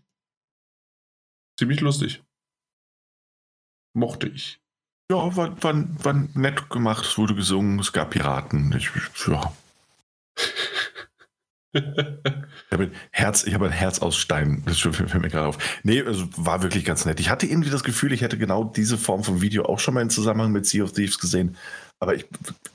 ziemlich 1.60 1.82
lustig. 1.82 2.24
Mochte 3.96 4.28
ich. 4.28 4.60
Ja, 5.10 5.36
war, 5.36 5.64
war, 5.64 6.04
war 6.04 6.14
nett 6.36 6.70
gemacht, 6.70 7.06
es 7.06 7.18
wurde 7.18 7.34
gesungen, 7.34 7.80
es 7.80 7.94
gab 7.94 8.12
Piraten. 8.12 8.76
Ich, 8.78 8.92
ja. 9.28 9.54
Ich 11.78 12.74
habe 12.74 12.84
ein 12.84 12.92
Herz, 13.12 13.44
ich 13.46 13.54
habe 13.54 13.66
ein 13.66 13.72
Herz 13.72 14.00
aus 14.00 14.18
Stein. 14.18 14.64
Das 14.66 14.80
fällt 14.80 15.14
mir 15.14 15.30
gerade 15.30 15.48
auf. 15.48 15.58
Nee, 15.84 16.02
also 16.02 16.28
war 16.36 16.64
wirklich 16.64 16.84
ganz 16.84 17.06
nett. 17.06 17.20
Ich 17.20 17.30
hatte 17.30 17.46
irgendwie 17.46 17.70
das 17.70 17.84
Gefühl, 17.84 18.12
ich 18.12 18.22
hätte 18.22 18.38
genau 18.38 18.64
diese 18.66 18.98
Form 18.98 19.24
von 19.24 19.42
Video 19.42 19.66
auch 19.66 19.80
schon 19.80 19.94
mal 19.94 20.02
in 20.02 20.10
Zusammenhang 20.10 20.52
mit 20.52 20.66
Sea 20.66 20.84
of 20.84 20.92
Thieves 20.92 21.20
gesehen. 21.20 21.56
Aber 22.00 22.16
ich, 22.16 22.26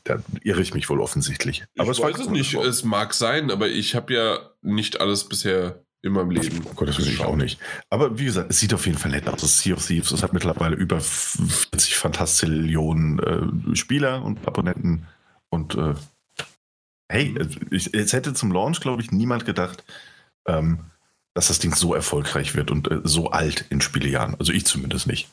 da 0.05 0.19
irre 0.43 0.63
ich 0.63 0.75
mich 0.75 0.89
wohl 0.89 1.01
offensichtlich. 1.01 1.65
Aber 1.77 1.93
ich 1.93 1.99
es 1.99 2.05
weiß 2.05 2.19
es 2.19 2.29
nicht, 2.29 2.55
es 2.55 2.85
mag 2.85 3.15
sein, 3.15 3.51
aber 3.51 3.69
ich 3.69 3.95
habe 3.95 4.15
ja 4.15 4.39
nicht 4.63 5.01
alles 5.01 5.29
bisher 5.29 5.85
in 6.03 6.13
meinem 6.13 6.31
Leben. 6.31 6.63
Oh 6.65 6.75
Gott, 6.75 6.89
das 6.89 6.99
will 6.99 7.07
ich 7.07 7.21
auch 7.21 7.37
nicht. 7.37 7.61
Aber 7.89 8.19
wie 8.19 8.25
gesagt, 8.25 8.51
es 8.51 8.59
sieht 8.59 8.75
auf 8.75 8.87
jeden 8.87 8.99
Fall 8.99 9.13
nett 9.13 9.29
aus. 9.29 9.41
Das 9.41 9.61
Sea 9.61 9.75
of 9.75 9.87
Thieves, 9.87 10.11
es 10.11 10.23
hat 10.23 10.33
mittlerweile 10.33 10.75
über 10.75 11.01
40 11.01 11.97
Fantastillionen 11.97 13.19
äh, 13.73 13.77
Spieler 13.77 14.25
und 14.25 14.47
Abonnenten. 14.47 15.07
Und 15.49 15.77
äh, 15.77 15.95
hey, 17.13 17.35
ich, 17.71 17.93
es 17.95 18.13
hätte 18.13 18.35
zum 18.35 18.53
Launch, 18.53 18.81
glaube 18.81 19.03
ich, 19.03 19.13
niemand 19.13 19.45
gedacht, 19.45 19.85
ähm, 20.47 20.87
dass 21.35 21.49
das 21.49 21.59
Ding 21.59 21.75
so 21.75 21.95
erfolgreich 21.95 22.55
wird 22.55 22.71
und 22.71 22.91
äh, 22.91 23.01
so 23.05 23.31
alt 23.31 23.67
in 23.69 23.81
Spielejahren. 23.81 24.35
Also 24.39 24.53
ich 24.53 24.67
zumindest 24.67 25.07
nicht. 25.07 25.29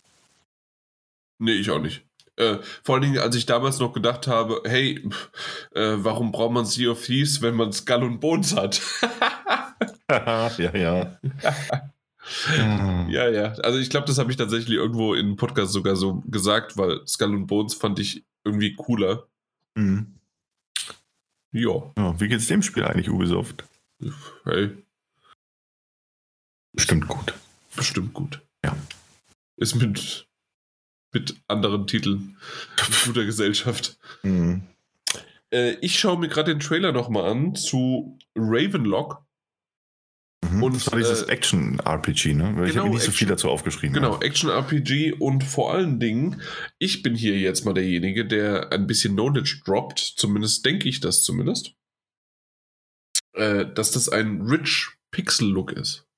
Nee, 1.40 1.54
ich 1.54 1.72
auch 1.72 1.82
nicht. 1.82 2.04
Äh, 2.36 2.58
vor 2.84 2.96
allen 2.96 3.04
Dingen, 3.04 3.20
als 3.20 3.36
ich 3.36 3.46
damals 3.46 3.80
noch 3.80 3.94
gedacht 3.94 4.28
habe, 4.28 4.62
hey, 4.66 5.10
äh, 5.74 5.96
warum 5.98 6.32
braucht 6.32 6.54
man 6.54 6.66
Sea 6.66 6.92
of 6.92 7.04
Thieves, 7.04 7.42
wenn 7.42 7.56
man 7.56 7.72
Skull 7.74 8.04
und 8.04 8.20
Bones 8.20 8.56
hat? 8.56 8.82
ja, 10.10 10.76
ja. 10.76 11.20
Ja, 13.08 13.28
ja. 13.28 13.54
Also 13.64 13.80
ich 13.80 13.90
glaube, 13.90 14.06
das 14.06 14.20
habe 14.20 14.30
ich 14.30 14.38
tatsächlich 14.38 14.78
irgendwo 14.78 15.16
in 15.16 15.26
einem 15.26 15.36
Podcast 15.36 15.74
sogar 15.74 15.96
so 15.96 16.22
gesagt, 16.28 16.78
weil 16.78 17.02
Skull 17.08 17.34
und 17.34 17.48
Bones 17.48 17.74
fand 17.74 17.98
ich 17.98 18.24
irgendwie 18.44 18.76
cooler. 18.76 19.28
Hm. 19.76 20.19
Ja, 21.52 21.92
ja. 21.98 22.20
Wie 22.20 22.28
geht's 22.28 22.48
dem 22.48 22.62
Spiel 22.62 22.84
eigentlich, 22.84 23.10
Ubisoft? 23.10 23.64
hey, 24.46 24.78
Bestimmt 26.74 27.08
gut. 27.08 27.34
bestimmt 27.76 28.14
gut. 28.14 28.42
Ja. 28.64 28.76
Ist 29.58 29.76
mit, 29.76 30.28
mit 31.12 31.36
anderen 31.48 31.88
Titeln 31.88 32.38
guter 33.06 33.26
Gesellschaft. 33.26 33.98
Hm. 34.22 34.64
Äh, 35.52 35.72
ich 35.82 36.00
schaue 36.00 36.20
mir 36.20 36.28
gerade 36.30 36.52
den 36.54 36.60
Trailer 36.60 36.92
nochmal 36.92 37.30
an 37.32 37.56
zu 37.56 38.18
Ravenlock. 38.36 39.26
Mhm. 40.48 40.64
Und, 40.64 40.76
das 40.76 40.92
war 40.92 40.98
dieses 40.98 41.24
äh, 41.24 41.32
Action-RPG, 41.32 42.34
ne? 42.34 42.56
Weil 42.56 42.66
ich 42.68 42.72
genau, 42.72 42.84
habe 42.84 42.90
mir 42.90 42.96
nicht 42.96 43.06
so 43.06 43.12
viel 43.12 43.26
Action- 43.26 43.30
dazu 43.30 43.50
aufgeschrieben. 43.50 43.94
Genau, 43.94 44.20
Action-RPG 44.20 45.14
und 45.14 45.44
vor 45.44 45.74
allen 45.74 46.00
Dingen, 46.00 46.42
ich 46.78 47.04
bin 47.04 47.16
hier 47.16 47.38
jetzt 47.38 47.66
mal 47.66 47.74
derjenige, 47.74 48.26
der 48.26 48.72
ein 48.72 48.88
bisschen 48.88 49.14
Knowledge 49.14 49.62
droppt, 49.66 50.00
zumindest 50.00 50.66
denke 50.66 50.88
ich 50.88 51.00
das 51.02 51.24
zumindest, 51.24 51.76
äh, 53.34 53.66
dass 53.66 53.92
das 53.92 54.10
ein 54.10 54.42
rich 54.42 54.90
Pixel-Look 55.12 55.72
ist. 55.72 56.09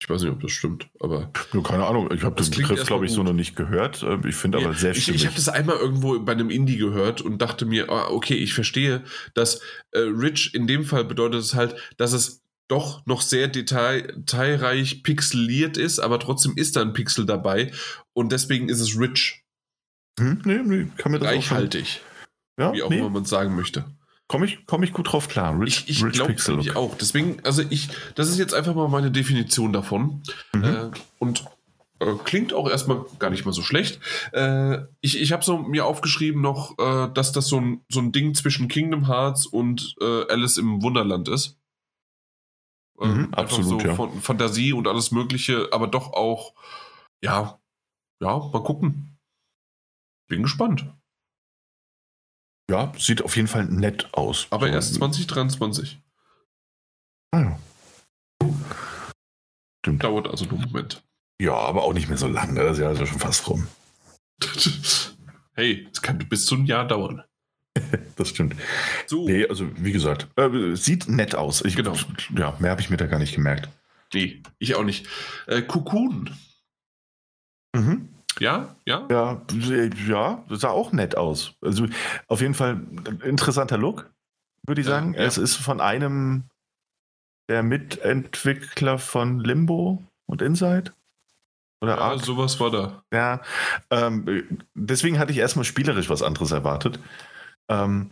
Ich 0.00 0.08
weiß 0.08 0.22
nicht, 0.22 0.30
ob 0.30 0.40
das 0.40 0.52
stimmt, 0.52 0.88
aber 1.00 1.32
Ja, 1.52 1.60
keine 1.60 1.84
Ahnung, 1.86 2.08
ich 2.12 2.22
habe 2.22 2.36
Das 2.36 2.50
den 2.50 2.62
Begriff, 2.62 2.86
glaube 2.86 3.04
ich, 3.06 3.10
so 3.12 3.18
gut. 3.18 3.26
noch 3.26 3.32
nicht 3.34 3.56
gehört. 3.56 4.02
Äh, 4.04 4.18
Ich 4.28 4.36
finde 4.36 4.58
aber 4.58 4.72
sehr 4.74 4.92
ich, 4.92 5.02
stimmig. 5.02 5.22
ich 5.22 5.26
habe 5.26 5.34
das 5.36 5.48
einmal 5.48 5.76
irgendwo 5.76 6.18
bei 6.20 6.32
einem 6.32 6.50
Indie 6.50 6.76
gehört 6.76 7.20
und 7.20 7.42
dachte 7.42 7.66
mir, 7.66 7.90
ah, 7.90 8.08
okay, 8.10 8.34
ich 8.34 8.54
verstehe, 8.54 9.02
dass 9.34 9.60
äh, 9.90 9.98
rich 9.98 10.54
in 10.54 10.66
dem 10.68 10.84
Fall 10.84 11.04
bedeutet 11.04 11.40
es 11.40 11.54
halt, 11.54 11.74
dass 11.96 12.12
es 12.12 12.42
doch 12.68 13.04
noch 13.06 13.22
sehr 13.22 13.48
detail, 13.48 14.02
detailreich 14.02 15.02
pixeliert 15.02 15.76
ist, 15.76 15.98
aber 15.98 16.20
trotzdem 16.20 16.52
ist 16.56 16.76
da 16.76 16.82
ein 16.82 16.92
Pixel 16.92 17.26
dabei 17.26 17.72
und 18.12 18.30
deswegen 18.30 18.68
ist 18.68 18.80
es 18.80 18.98
rich, 19.00 19.42
hm? 20.20 20.42
nee, 20.44 20.58
nee, 20.62 20.86
kann 20.98 21.12
mir 21.12 21.18
das 21.18 21.28
reichhaltig, 21.28 22.02
auch 22.58 22.62
schon, 22.62 22.74
wie 22.74 22.78
ja, 22.78 22.84
auch 22.84 22.90
nee, 22.90 22.98
immer 22.98 23.08
man 23.10 23.22
es 23.22 23.30
sagen 23.30 23.56
möchte. 23.56 23.84
Komme 24.28 24.46
ich, 24.46 24.66
komm 24.66 24.82
ich 24.82 24.92
gut 24.92 25.12
drauf 25.12 25.28
klar. 25.28 25.58
Rich, 25.58 25.84
Ich, 25.88 26.02
ich 26.02 26.12
glaube 26.12 26.32
ich 26.60 26.76
auch. 26.76 26.96
Deswegen, 26.96 27.44
also 27.44 27.62
ich, 27.68 27.88
das 28.14 28.28
ist 28.28 28.38
jetzt 28.38 28.54
einfach 28.54 28.74
mal 28.74 28.88
meine 28.88 29.10
Definition 29.10 29.72
davon. 29.72 30.22
Mhm. 30.52 30.64
Äh, 30.64 30.90
und 31.18 31.44
äh, 32.00 32.14
klingt 32.24 32.52
auch 32.52 32.68
erstmal 32.68 33.04
gar 33.18 33.30
nicht 33.30 33.44
mal 33.44 33.52
so 33.52 33.62
schlecht. 33.62 34.00
Äh, 34.32 34.78
ich 35.00 35.20
ich 35.20 35.32
habe 35.32 35.44
so 35.44 35.58
mir 35.58 35.86
aufgeschrieben 35.86 36.40
noch, 36.42 36.78
äh, 36.78 37.08
dass 37.12 37.32
das 37.32 37.48
so 37.48 37.60
ein, 37.60 37.80
so 37.88 38.00
ein 38.00 38.12
Ding 38.12 38.34
zwischen 38.34 38.68
Kingdom 38.68 39.08
Hearts 39.08 39.46
und 39.46 39.96
äh, 40.00 40.30
Alice 40.30 40.58
im 40.58 40.82
Wunderland 40.82 41.28
ist. 41.28 41.58
Ähm, 43.00 43.14
Mhm, 43.14 43.34
absolut, 43.34 43.82
so 43.82 43.88
ja. 43.88 43.94
von 43.94 44.20
Fantasie 44.20 44.72
und 44.72 44.86
alles 44.86 45.10
Mögliche, 45.10 45.68
aber 45.72 45.86
doch 45.86 46.12
auch, 46.12 46.54
ja, 47.22 47.58
ja, 48.20 48.38
mal 48.38 48.62
gucken. 48.62 49.18
Bin 50.28 50.42
gespannt. 50.42 50.92
Ja, 52.70 52.92
sieht 52.98 53.22
auf 53.22 53.34
jeden 53.36 53.48
Fall 53.48 53.64
nett 53.66 54.12
aus. 54.12 54.46
Aber 54.50 54.66
So, 54.68 54.72
erst 54.74 54.94
2023. 54.94 55.98
Ah, 57.32 57.40
ja. 57.40 57.58
Stimmt. 59.80 60.04
Dauert 60.04 60.28
also 60.28 60.44
nur 60.44 60.58
einen 60.60 60.70
Moment. 60.70 61.02
Ja, 61.40 61.54
aber 61.54 61.82
auch 61.84 61.92
nicht 61.94 62.08
mehr 62.08 62.18
so 62.18 62.26
lang. 62.26 62.54
ne? 62.54 62.64
Das 62.64 62.72
ist 62.78 62.82
ja 62.82 62.88
also 62.88 63.06
schon 63.06 63.20
fast 63.20 63.48
rum. 63.48 63.68
hey, 65.54 65.88
es 65.92 66.02
kann 66.02 66.18
bis 66.18 66.46
zu 66.46 66.54
einem 66.56 66.66
Jahr 66.66 66.86
dauern. 66.86 67.22
Das 68.16 68.30
stimmt. 68.30 68.56
So, 69.06 69.24
Nee, 69.28 69.46
also 69.46 69.70
wie 69.76 69.92
gesagt, 69.92 70.26
äh, 70.36 70.74
sieht 70.74 71.08
nett 71.08 71.36
aus. 71.36 71.64
Ich, 71.64 71.76
Genau. 71.76 71.94
Ja, 72.36 72.56
mehr 72.58 72.72
habe 72.72 72.80
ich 72.80 72.90
mir 72.90 72.96
da 72.96 73.06
gar 73.06 73.20
nicht 73.20 73.36
gemerkt. 73.36 73.68
nee, 74.12 74.42
ich 74.58 74.74
auch 74.74 74.82
nicht. 74.82 75.06
Äh, 75.46 75.62
Cocoon. 75.62 76.36
Mhm. 77.76 78.08
Ja, 78.40 78.74
ja. 78.86 79.06
Ja, 79.10 79.40
ja, 80.08 80.44
das 80.48 80.60
sah 80.60 80.70
auch 80.70 80.92
nett 80.92 81.16
aus. 81.16 81.54
Also 81.62 81.86
auf 82.28 82.40
jeden 82.40 82.54
Fall 82.54 82.74
ein 83.06 83.20
interessanter 83.24 83.78
Look, 83.78 84.10
würde 84.66 84.80
ich 84.80 84.86
Ja, 84.86 84.94
sagen. 84.94 85.14
ja. 85.14 85.20
Es 85.20 85.38
ist 85.38 85.56
von 85.56 85.80
einem 85.80 86.44
der 87.48 87.62
Mitentwickler 87.62 88.98
von 88.98 89.40
Limbo 89.40 90.02
und 90.26 90.42
Inside. 90.42 90.92
Oder 91.80 91.96
ja 91.96 92.00
Ark. 92.02 92.24
sowas 92.24 92.58
war 92.60 92.70
da. 92.70 93.02
Ja, 93.12 93.40
ähm, 93.90 94.58
deswegen 94.74 95.18
hatte 95.18 95.32
ich 95.32 95.38
erstmal 95.38 95.64
spielerisch 95.64 96.10
was 96.10 96.22
anderes 96.22 96.50
erwartet. 96.50 96.98
Ähm, 97.68 98.10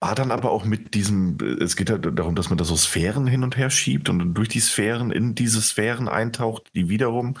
war 0.00 0.14
dann 0.16 0.30
aber 0.32 0.50
auch 0.50 0.64
mit 0.64 0.94
diesem, 0.94 1.36
es 1.60 1.76
geht 1.76 1.88
halt 1.90 2.18
darum, 2.18 2.34
dass 2.34 2.48
man 2.48 2.58
da 2.58 2.64
so 2.64 2.74
Sphären 2.76 3.26
hin 3.26 3.44
und 3.44 3.56
her 3.56 3.70
schiebt 3.70 4.08
und 4.08 4.34
durch 4.34 4.48
die 4.48 4.60
Sphären 4.60 5.12
in 5.12 5.34
diese 5.34 5.60
Sphären 5.62 6.08
eintaucht, 6.08 6.70
die 6.74 6.88
wiederum 6.88 7.34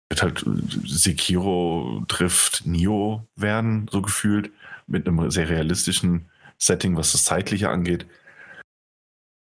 wird 0.08 0.22
halt 0.22 0.42
Sekiro 0.86 2.02
trifft 2.08 2.64
Nio 2.64 3.26
werden, 3.36 3.88
so 3.90 4.00
gefühlt, 4.00 4.50
mit 4.86 5.06
einem 5.06 5.30
sehr 5.30 5.50
realistischen 5.50 6.30
Setting, 6.56 6.96
was 6.96 7.12
das 7.12 7.24
Zeitliche 7.24 7.68
angeht. 7.68 8.06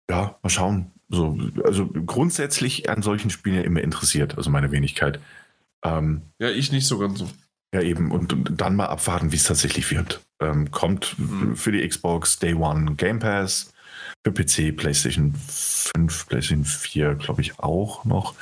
Ja, 0.09 0.37
mal 0.43 0.49
schauen. 0.49 0.91
So, 1.11 1.37
also 1.65 1.87
grundsätzlich 1.87 2.89
an 2.89 3.01
solchen 3.01 3.29
Spielen 3.29 3.57
ja 3.57 3.61
immer 3.63 3.81
interessiert, 3.81 4.37
also 4.37 4.49
meine 4.49 4.71
Wenigkeit. 4.71 5.19
Ähm, 5.83 6.21
ja, 6.39 6.49
ich 6.49 6.71
nicht 6.71 6.87
so 6.87 6.97
ganz 6.99 7.19
so. 7.19 7.29
Ja, 7.73 7.81
eben. 7.81 8.11
Und, 8.11 8.31
und 8.31 8.61
dann 8.61 8.75
mal 8.75 8.85
abwarten, 8.85 9.31
wie 9.31 9.35
es 9.35 9.43
tatsächlich 9.43 9.91
wird. 9.91 10.21
Ähm, 10.41 10.71
kommt 10.71 11.19
mhm. 11.19 11.55
für 11.57 11.73
die 11.73 11.85
Xbox 11.85 12.39
Day 12.39 12.53
One 12.53 12.95
Game 12.95 13.19
Pass, 13.19 13.73
für 14.25 14.31
PC, 14.31 14.75
PlayStation 14.75 15.35
5, 15.35 16.27
PlayStation 16.27 16.63
4, 16.63 17.15
glaube 17.15 17.41
ich, 17.41 17.59
auch 17.59 18.05
noch. 18.05 18.33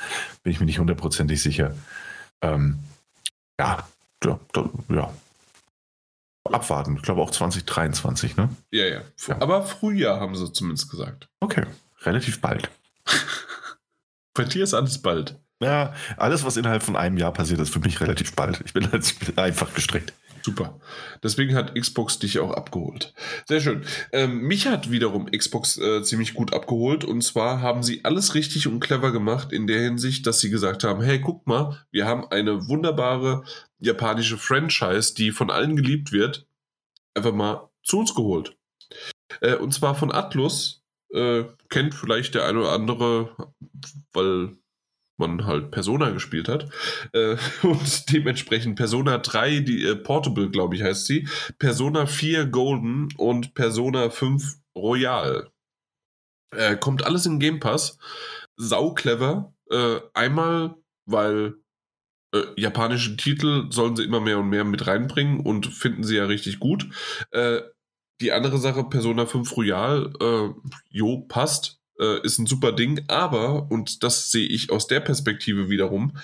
Bin 0.44 0.52
ich 0.52 0.60
mir 0.60 0.66
nicht 0.66 0.78
hundertprozentig 0.78 1.42
sicher. 1.42 1.74
Ähm, 2.40 2.78
ja, 3.60 3.88
ja, 4.24 4.38
ja. 4.88 5.12
Abwarten. 6.44 6.96
Ich 6.96 7.02
glaube 7.02 7.20
auch 7.20 7.30
2023, 7.30 8.36
ne? 8.36 8.48
Ja, 8.70 8.86
ja, 8.86 9.02
ja. 9.26 9.40
Aber 9.40 9.62
Frühjahr 9.62 10.20
haben 10.20 10.36
sie 10.36 10.52
zumindest 10.52 10.90
gesagt. 10.90 11.28
Okay 11.40 11.64
relativ 12.02 12.40
bald. 12.40 12.70
Bei 14.34 14.44
dir 14.44 14.64
ist 14.64 14.74
alles 14.74 15.02
bald. 15.02 15.38
Ja, 15.62 15.92
alles, 16.16 16.44
was 16.44 16.56
innerhalb 16.56 16.82
von 16.82 16.96
einem 16.96 17.18
Jahr 17.18 17.32
passiert, 17.32 17.60
ist 17.60 17.72
für 17.72 17.80
mich 17.80 18.00
relativ 18.00 18.34
bald. 18.34 18.62
Ich 18.64 18.72
bin, 18.72 18.88
ich 18.92 19.18
bin 19.18 19.36
einfach 19.36 19.74
gestreckt. 19.74 20.14
Super. 20.42 20.80
Deswegen 21.22 21.54
hat 21.54 21.74
Xbox 21.74 22.18
dich 22.18 22.38
auch 22.38 22.52
abgeholt. 22.52 23.12
Sehr 23.46 23.60
schön. 23.60 23.84
Ähm, 24.12 24.40
mich 24.40 24.66
hat 24.66 24.90
wiederum 24.90 25.30
Xbox 25.30 25.76
äh, 25.78 26.02
ziemlich 26.02 26.34
gut 26.34 26.54
abgeholt. 26.54 27.04
Und 27.04 27.22
zwar 27.22 27.60
haben 27.60 27.82
sie 27.82 28.04
alles 28.04 28.34
richtig 28.34 28.66
und 28.66 28.80
clever 28.80 29.12
gemacht 29.12 29.52
in 29.52 29.66
der 29.66 29.82
Hinsicht, 29.82 30.26
dass 30.26 30.40
sie 30.40 30.50
gesagt 30.50 30.82
haben, 30.82 31.02
hey, 31.02 31.20
guck 31.20 31.46
mal, 31.46 31.84
wir 31.90 32.06
haben 32.06 32.26
eine 32.30 32.68
wunderbare 32.68 33.44
japanische 33.80 34.38
Franchise, 34.38 35.14
die 35.14 35.30
von 35.30 35.50
allen 35.50 35.76
geliebt 35.76 36.12
wird, 36.12 36.46
einfach 37.14 37.32
mal 37.32 37.68
zu 37.82 37.98
uns 37.98 38.14
geholt. 38.14 38.56
Äh, 39.40 39.56
und 39.56 39.74
zwar 39.74 39.94
von 39.94 40.10
Atlus, 40.12 40.79
äh, 41.12 41.44
kennt 41.68 41.94
vielleicht 41.94 42.34
der 42.34 42.46
eine 42.46 42.60
oder 42.60 42.72
andere, 42.72 43.36
weil 44.12 44.56
man 45.20 45.46
halt 45.46 45.70
Persona 45.70 46.10
gespielt 46.10 46.48
hat. 46.48 46.68
Äh, 47.12 47.36
und 47.62 48.12
dementsprechend 48.12 48.76
Persona 48.76 49.18
3, 49.18 49.60
die 49.60 49.84
äh, 49.84 49.94
Portable, 49.94 50.50
glaube 50.50 50.74
ich, 50.74 50.82
heißt 50.82 51.06
sie, 51.06 51.28
Persona 51.58 52.06
4 52.06 52.46
Golden 52.46 53.08
und 53.16 53.54
Persona 53.54 54.10
5 54.10 54.56
Royal. 54.76 55.50
Äh, 56.56 56.76
kommt 56.76 57.04
alles 57.04 57.26
in 57.26 57.38
Game 57.38 57.60
Pass. 57.60 57.98
Sau 58.56 58.92
clever. 58.94 59.54
Äh, 59.70 60.00
einmal, 60.14 60.74
weil 61.06 61.54
äh, 62.34 62.42
japanische 62.56 63.16
Titel 63.16 63.70
sollen 63.70 63.94
sie 63.94 64.04
immer 64.04 64.20
mehr 64.20 64.38
und 64.38 64.48
mehr 64.48 64.64
mit 64.64 64.86
reinbringen 64.86 65.40
und 65.40 65.66
finden 65.66 66.02
sie 66.02 66.16
ja 66.16 66.24
richtig 66.24 66.58
gut. 66.58 66.88
Die 68.20 68.32
andere 68.32 68.58
Sache, 68.58 68.84
Persona 68.84 69.26
5 69.26 69.56
Royal, 69.56 70.12
äh, 70.20 70.70
jo, 70.90 71.20
passt, 71.28 71.80
äh, 71.98 72.20
ist 72.22 72.38
ein 72.38 72.46
super 72.46 72.72
Ding, 72.72 73.04
aber, 73.08 73.70
und 73.70 74.02
das 74.02 74.30
sehe 74.30 74.46
ich 74.46 74.70
aus 74.70 74.86
der 74.86 75.00
Perspektive 75.00 75.68
wiederum, 75.70 76.16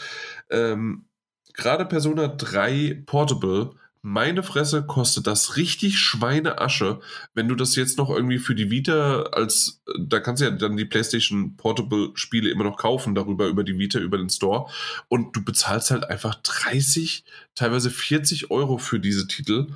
ähm, 0.51 1.07
gerade 1.55 1.87
Persona 1.87 2.29
3 2.29 3.03
Portable, 3.07 3.71
meine 4.09 4.45
Fresse 4.45 4.85
kostet 4.87 5.27
das 5.27 5.57
richtig 5.57 5.99
Schweineasche, 5.99 7.01
wenn 7.35 7.49
du 7.49 7.57
das 7.57 7.75
jetzt 7.75 7.99
noch 7.99 8.09
irgendwie 8.09 8.39
für 8.39 8.55
die 8.55 8.71
Vita 8.71 9.23
als, 9.33 9.83
da 9.99 10.21
kannst 10.21 10.41
du 10.41 10.47
ja 10.47 10.53
dann 10.53 10.77
die 10.77 10.85
PlayStation 10.85 11.57
Portable 11.57 12.13
Spiele 12.15 12.51
immer 12.51 12.63
noch 12.63 12.77
kaufen, 12.77 13.17
darüber, 13.17 13.49
über 13.49 13.65
die 13.65 13.81
Vita, 13.81 13.99
über 13.99 14.17
den 14.17 14.31
Store. 14.31 14.71
Und 15.09 15.35
du 15.35 15.43
bezahlst 15.43 15.91
halt 15.91 16.09
einfach 16.09 16.37
30, 16.37 17.25
teilweise 17.57 17.91
40 17.91 18.53
Euro 18.53 18.79
für 18.79 19.01
diese 19.01 19.27
Titel. 19.27 19.73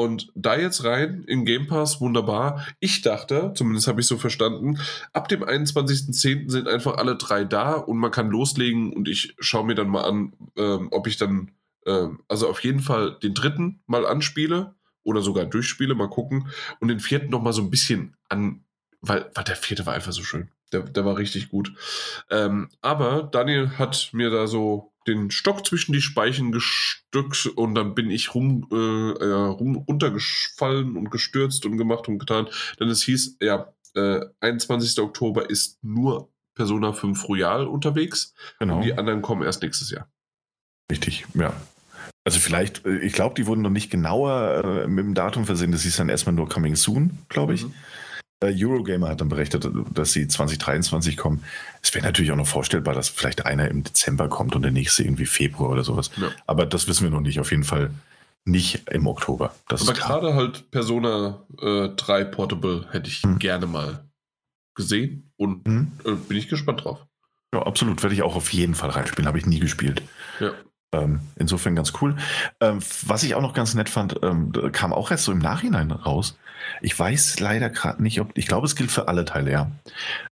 Und 0.00 0.32
da 0.34 0.56
jetzt 0.56 0.84
rein 0.84 1.24
in 1.24 1.44
Game 1.44 1.66
Pass, 1.66 2.00
wunderbar. 2.00 2.66
Ich 2.80 3.02
dachte, 3.02 3.52
zumindest 3.54 3.86
habe 3.86 4.00
ich 4.00 4.06
so 4.06 4.16
verstanden, 4.16 4.78
ab 5.12 5.28
dem 5.28 5.44
21.10. 5.44 6.50
sind 6.50 6.68
einfach 6.68 6.96
alle 6.96 7.16
drei 7.16 7.44
da 7.44 7.74
und 7.74 7.98
man 7.98 8.10
kann 8.10 8.30
loslegen 8.30 8.94
und 8.94 9.08
ich 9.08 9.34
schaue 9.40 9.66
mir 9.66 9.74
dann 9.74 9.90
mal 9.90 10.04
an, 10.04 10.32
ähm, 10.56 10.88
ob 10.90 11.06
ich 11.06 11.18
dann, 11.18 11.50
ähm, 11.84 12.20
also 12.28 12.48
auf 12.48 12.64
jeden 12.64 12.80
Fall 12.80 13.18
den 13.22 13.34
dritten 13.34 13.82
mal 13.86 14.06
anspiele 14.06 14.74
oder 15.02 15.20
sogar 15.20 15.44
durchspiele, 15.44 15.94
mal 15.94 16.08
gucken 16.08 16.48
und 16.80 16.88
den 16.88 17.00
vierten 17.00 17.28
noch 17.28 17.42
mal 17.42 17.52
so 17.52 17.60
ein 17.60 17.68
bisschen 17.68 18.16
an, 18.30 18.64
weil, 19.02 19.30
weil 19.34 19.44
der 19.44 19.56
vierte 19.56 19.84
war 19.84 19.92
einfach 19.92 20.12
so 20.12 20.22
schön. 20.22 20.48
Der, 20.72 20.80
der 20.80 21.04
war 21.04 21.18
richtig 21.18 21.50
gut. 21.50 21.74
Ähm, 22.30 22.70
aber 22.80 23.24
Daniel 23.24 23.72
hat 23.76 24.08
mir 24.14 24.30
da 24.30 24.46
so 24.46 24.94
den 25.14 25.30
Stock 25.30 25.66
zwischen 25.66 25.92
die 25.92 26.00
Speichen 26.00 26.52
gestückt 26.52 27.46
und 27.46 27.74
dann 27.74 27.94
bin 27.94 28.10
ich 28.10 28.34
rum, 28.34 28.66
äh, 28.70 28.76
rum 28.76 29.76
runtergefallen 29.76 30.96
und 30.96 31.10
gestürzt 31.10 31.66
und 31.66 31.76
gemacht 31.76 32.08
und 32.08 32.18
getan. 32.18 32.48
Denn 32.78 32.88
es 32.88 33.02
hieß, 33.02 33.38
ja, 33.40 33.72
äh, 33.94 34.20
21. 34.40 34.98
Oktober 35.00 35.50
ist 35.50 35.82
nur 35.82 36.30
Persona 36.54 36.92
5 36.92 37.28
Royal 37.28 37.66
unterwegs. 37.66 38.34
Genau. 38.58 38.76
Und 38.76 38.82
die 38.82 38.94
anderen 38.94 39.22
kommen 39.22 39.42
erst 39.42 39.62
nächstes 39.62 39.90
Jahr. 39.90 40.10
Richtig, 40.90 41.26
ja. 41.34 41.54
Also 42.24 42.38
vielleicht, 42.38 42.84
äh, 42.84 42.98
ich 42.98 43.12
glaube, 43.12 43.34
die 43.34 43.46
wurden 43.46 43.62
noch 43.62 43.70
nicht 43.70 43.90
genauer 43.90 44.84
äh, 44.84 44.88
mit 44.88 45.04
dem 45.04 45.14
Datum 45.14 45.46
versehen. 45.46 45.72
Das 45.72 45.82
hieß 45.82 45.96
dann 45.96 46.08
erstmal 46.08 46.34
nur 46.34 46.48
Coming 46.48 46.76
Soon, 46.76 47.18
glaube 47.28 47.54
ich. 47.54 47.64
Mhm. 47.64 47.74
Äh, 48.40 48.54
Eurogamer 48.56 49.08
hat 49.08 49.20
dann 49.20 49.28
berichtet, 49.28 49.68
dass 49.92 50.12
sie 50.12 50.26
2023 50.26 51.16
kommen. 51.16 51.44
Es 51.82 51.94
wäre 51.94 52.04
natürlich 52.04 52.32
auch 52.32 52.36
noch 52.36 52.46
vorstellbar, 52.46 52.94
dass 52.94 53.08
vielleicht 53.08 53.46
einer 53.46 53.68
im 53.68 53.84
Dezember 53.84 54.28
kommt 54.28 54.54
und 54.56 54.62
der 54.62 54.70
nächste 54.70 55.02
irgendwie 55.02 55.26
Februar 55.26 55.70
oder 55.70 55.84
sowas. 55.84 56.10
Ja. 56.16 56.30
Aber 56.46 56.66
das 56.66 56.88
wissen 56.88 57.04
wir 57.04 57.10
noch 57.10 57.20
nicht. 57.20 57.38
Auf 57.40 57.50
jeden 57.50 57.64
Fall 57.64 57.90
nicht 58.44 58.88
im 58.90 59.06
Oktober. 59.06 59.54
Das 59.68 59.82
Aber 59.86 59.98
gerade 59.98 60.34
halt 60.34 60.70
Persona 60.70 61.44
äh, 61.60 61.88
3 61.90 62.24
Portable 62.24 62.86
hätte 62.90 63.08
ich 63.08 63.22
hm. 63.22 63.38
gerne 63.38 63.66
mal 63.66 64.04
gesehen 64.74 65.30
und 65.36 65.66
hm. 65.66 65.92
äh, 66.04 66.12
bin 66.12 66.38
ich 66.38 66.48
gespannt 66.48 66.84
drauf. 66.84 67.06
Ja, 67.52 67.62
absolut. 67.62 68.02
Werde 68.02 68.14
ich 68.14 68.22
auch 68.22 68.36
auf 68.36 68.52
jeden 68.52 68.74
Fall 68.74 68.90
reinspielen. 68.90 69.26
Habe 69.26 69.38
ich 69.38 69.46
nie 69.46 69.58
gespielt. 69.58 70.02
Ja. 70.38 70.52
Ähm, 70.92 71.20
insofern 71.36 71.76
ganz 71.76 71.92
cool. 72.00 72.16
Ähm, 72.60 72.80
was 73.06 73.22
ich 73.22 73.34
auch 73.34 73.42
noch 73.42 73.54
ganz 73.54 73.74
nett 73.74 73.88
fand, 73.88 74.18
ähm, 74.22 74.52
kam 74.72 74.92
auch 74.92 75.10
erst 75.10 75.24
so 75.24 75.32
im 75.32 75.38
Nachhinein 75.38 75.92
raus. 75.92 76.36
Ich 76.82 76.98
weiß 76.98 77.38
leider 77.40 77.70
gerade 77.70 78.02
nicht, 78.02 78.20
ob. 78.20 78.36
Ich 78.36 78.46
glaube, 78.46 78.66
es 78.66 78.74
gilt 78.74 78.90
für 78.90 79.06
alle 79.06 79.24
Teile, 79.24 79.52
ja. 79.52 79.70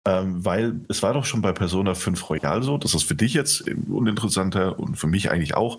Ähm, 0.07 0.45
weil 0.45 0.81
es 0.89 1.03
war 1.03 1.13
doch 1.13 1.25
schon 1.27 1.43
bei 1.43 1.53
Persona 1.53 1.95
5 1.95 2.31
Royal 2.31 2.63
so. 2.63 2.79
Das 2.79 2.95
ist 2.95 3.05
für 3.05 3.15
dich 3.15 3.35
jetzt 3.35 3.69
uninteressanter 3.69 4.79
und 4.79 4.97
für 4.97 5.07
mich 5.07 5.31
eigentlich 5.31 5.55
auch. 5.55 5.79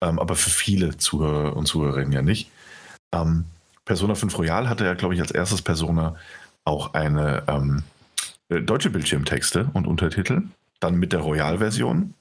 Ähm, 0.00 0.18
aber 0.18 0.34
für 0.34 0.50
viele 0.50 0.96
Zuhörer 0.96 1.56
und 1.56 1.66
Zuhörerinnen 1.66 2.12
ja 2.12 2.22
nicht. 2.22 2.50
Ähm, 3.12 3.44
Persona 3.84 4.14
5 4.14 4.38
Royal 4.38 4.68
hatte 4.68 4.84
ja, 4.84 4.94
glaube 4.94 5.14
ich, 5.14 5.20
als 5.20 5.30
erstes 5.30 5.62
Persona 5.62 6.16
auch 6.64 6.94
eine 6.94 7.44
äh, 8.48 8.60
deutsche 8.60 8.90
Bildschirmtexte 8.90 9.70
und 9.74 9.86
Untertitel. 9.86 10.42
Dann 10.80 10.96
mit 10.96 11.12
der 11.12 11.20
Royal-Version. 11.20 12.14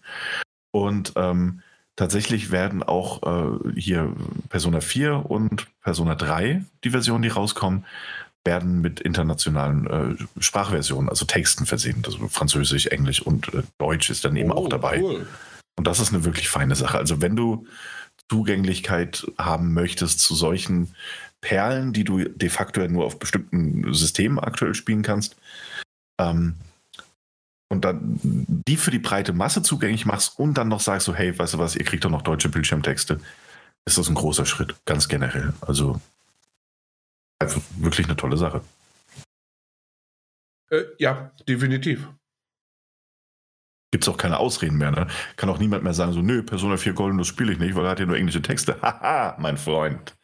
Und 0.72 1.14
ähm, 1.16 1.62
Tatsächlich 1.96 2.52
werden 2.52 2.84
auch 2.84 3.24
äh, 3.24 3.80
hier 3.80 4.14
Persona 4.50 4.82
4 4.82 5.30
und 5.30 5.68
Persona 5.82 6.16
3, 6.16 6.66
die 6.84 6.90
Versionen, 6.90 7.22
die 7.22 7.30
rauskommen, 7.30 7.86
werden 8.44 8.82
mit 8.82 9.00
internationalen 9.00 9.88
äh, 9.88 10.42
Sprachversionen, 10.42 11.10
also 11.10 11.26
Texten 11.26 11.66
versehen. 11.66 12.04
Also 12.06 12.28
Französisch, 12.28 12.88
Englisch 12.88 13.22
und 13.22 13.54
äh, 13.54 13.64
Deutsch 13.78 14.10
ist 14.10 14.26
dann 14.26 14.36
eben 14.36 14.52
oh, 14.52 14.56
auch 14.56 14.70
dabei. 14.70 15.02
Cool. 15.02 15.28
Und 15.78 15.88
das 15.88 16.00
ist 16.00 16.14
eine 16.14 16.26
wirklich 16.26 16.50
feine 16.50 16.76
Sache. 16.76 16.98
Also 16.98 17.22
wenn 17.22 17.36
du 17.36 17.66
Zugänglichkeit 18.30 19.26
haben 19.38 19.74
möchtest 19.74 20.20
zu 20.20 20.36
solchen 20.36 20.96
Perlen, 21.42 21.94
die 21.94 22.04
du 22.04 22.24
de 22.24 22.50
facto 22.50 22.88
nur 22.88 23.06
auf 23.06 23.20
bestimmten 23.20 23.94
Systemen 23.94 24.40
aktuell 24.40 24.74
spielen 24.74 25.02
kannst, 25.02 25.36
ähm, 26.20 26.56
und 27.70 27.86
dann 27.86 28.20
die 28.24 28.78
für 28.78 28.92
die 28.92 29.00
breite 29.00 29.34
Masse 29.34 29.62
zugänglich 29.62 30.06
machst 30.06 30.40
und 30.40 30.56
dann 30.56 30.68
noch 30.68 30.80
sagst 30.80 31.06
so, 31.06 31.16
hey, 31.16 31.38
weißt 31.38 31.56
du 31.56 31.60
was, 31.60 31.76
ihr 31.76 31.86
kriegt 31.86 32.06
doch 32.06 32.10
noch 32.10 32.22
deutsche 32.22 32.50
Bildschirmtexte, 32.50 33.20
ist 33.86 33.98
das 33.98 34.08
ein 34.08 34.16
großer 34.16 34.46
Schritt, 34.46 34.76
ganz 34.86 35.08
generell. 35.08 35.54
Also 35.62 36.00
einfach 37.40 37.62
wirklich 37.78 38.08
eine 38.08 38.16
tolle 38.16 38.38
Sache. 38.38 38.62
Äh, 40.70 40.84
ja, 40.98 41.32
definitiv. 41.48 42.08
Gibt 43.92 44.04
es 44.04 44.10
auch 44.10 44.18
keine 44.18 44.40
Ausreden 44.40 44.78
mehr, 44.78 44.92
ne? 44.92 45.08
Kann 45.38 45.50
auch 45.50 45.60
niemand 45.60 45.84
mehr 45.84 45.94
sagen, 45.94 46.12
so, 46.12 46.22
nö, 46.22 46.44
Persona 46.44 46.76
4 46.78 46.94
Golden, 46.94 47.18
das 47.18 47.28
spiele 47.28 47.54
ich 47.54 47.60
nicht, 47.60 47.76
weil 47.76 47.86
er 47.86 47.92
hat 47.92 48.00
ja 48.00 48.06
nur 48.06 48.18
englische 48.18 48.42
Texte. 48.42 48.78
Haha, 48.82 49.38
mein 49.40 49.58
Freund. 49.58 50.16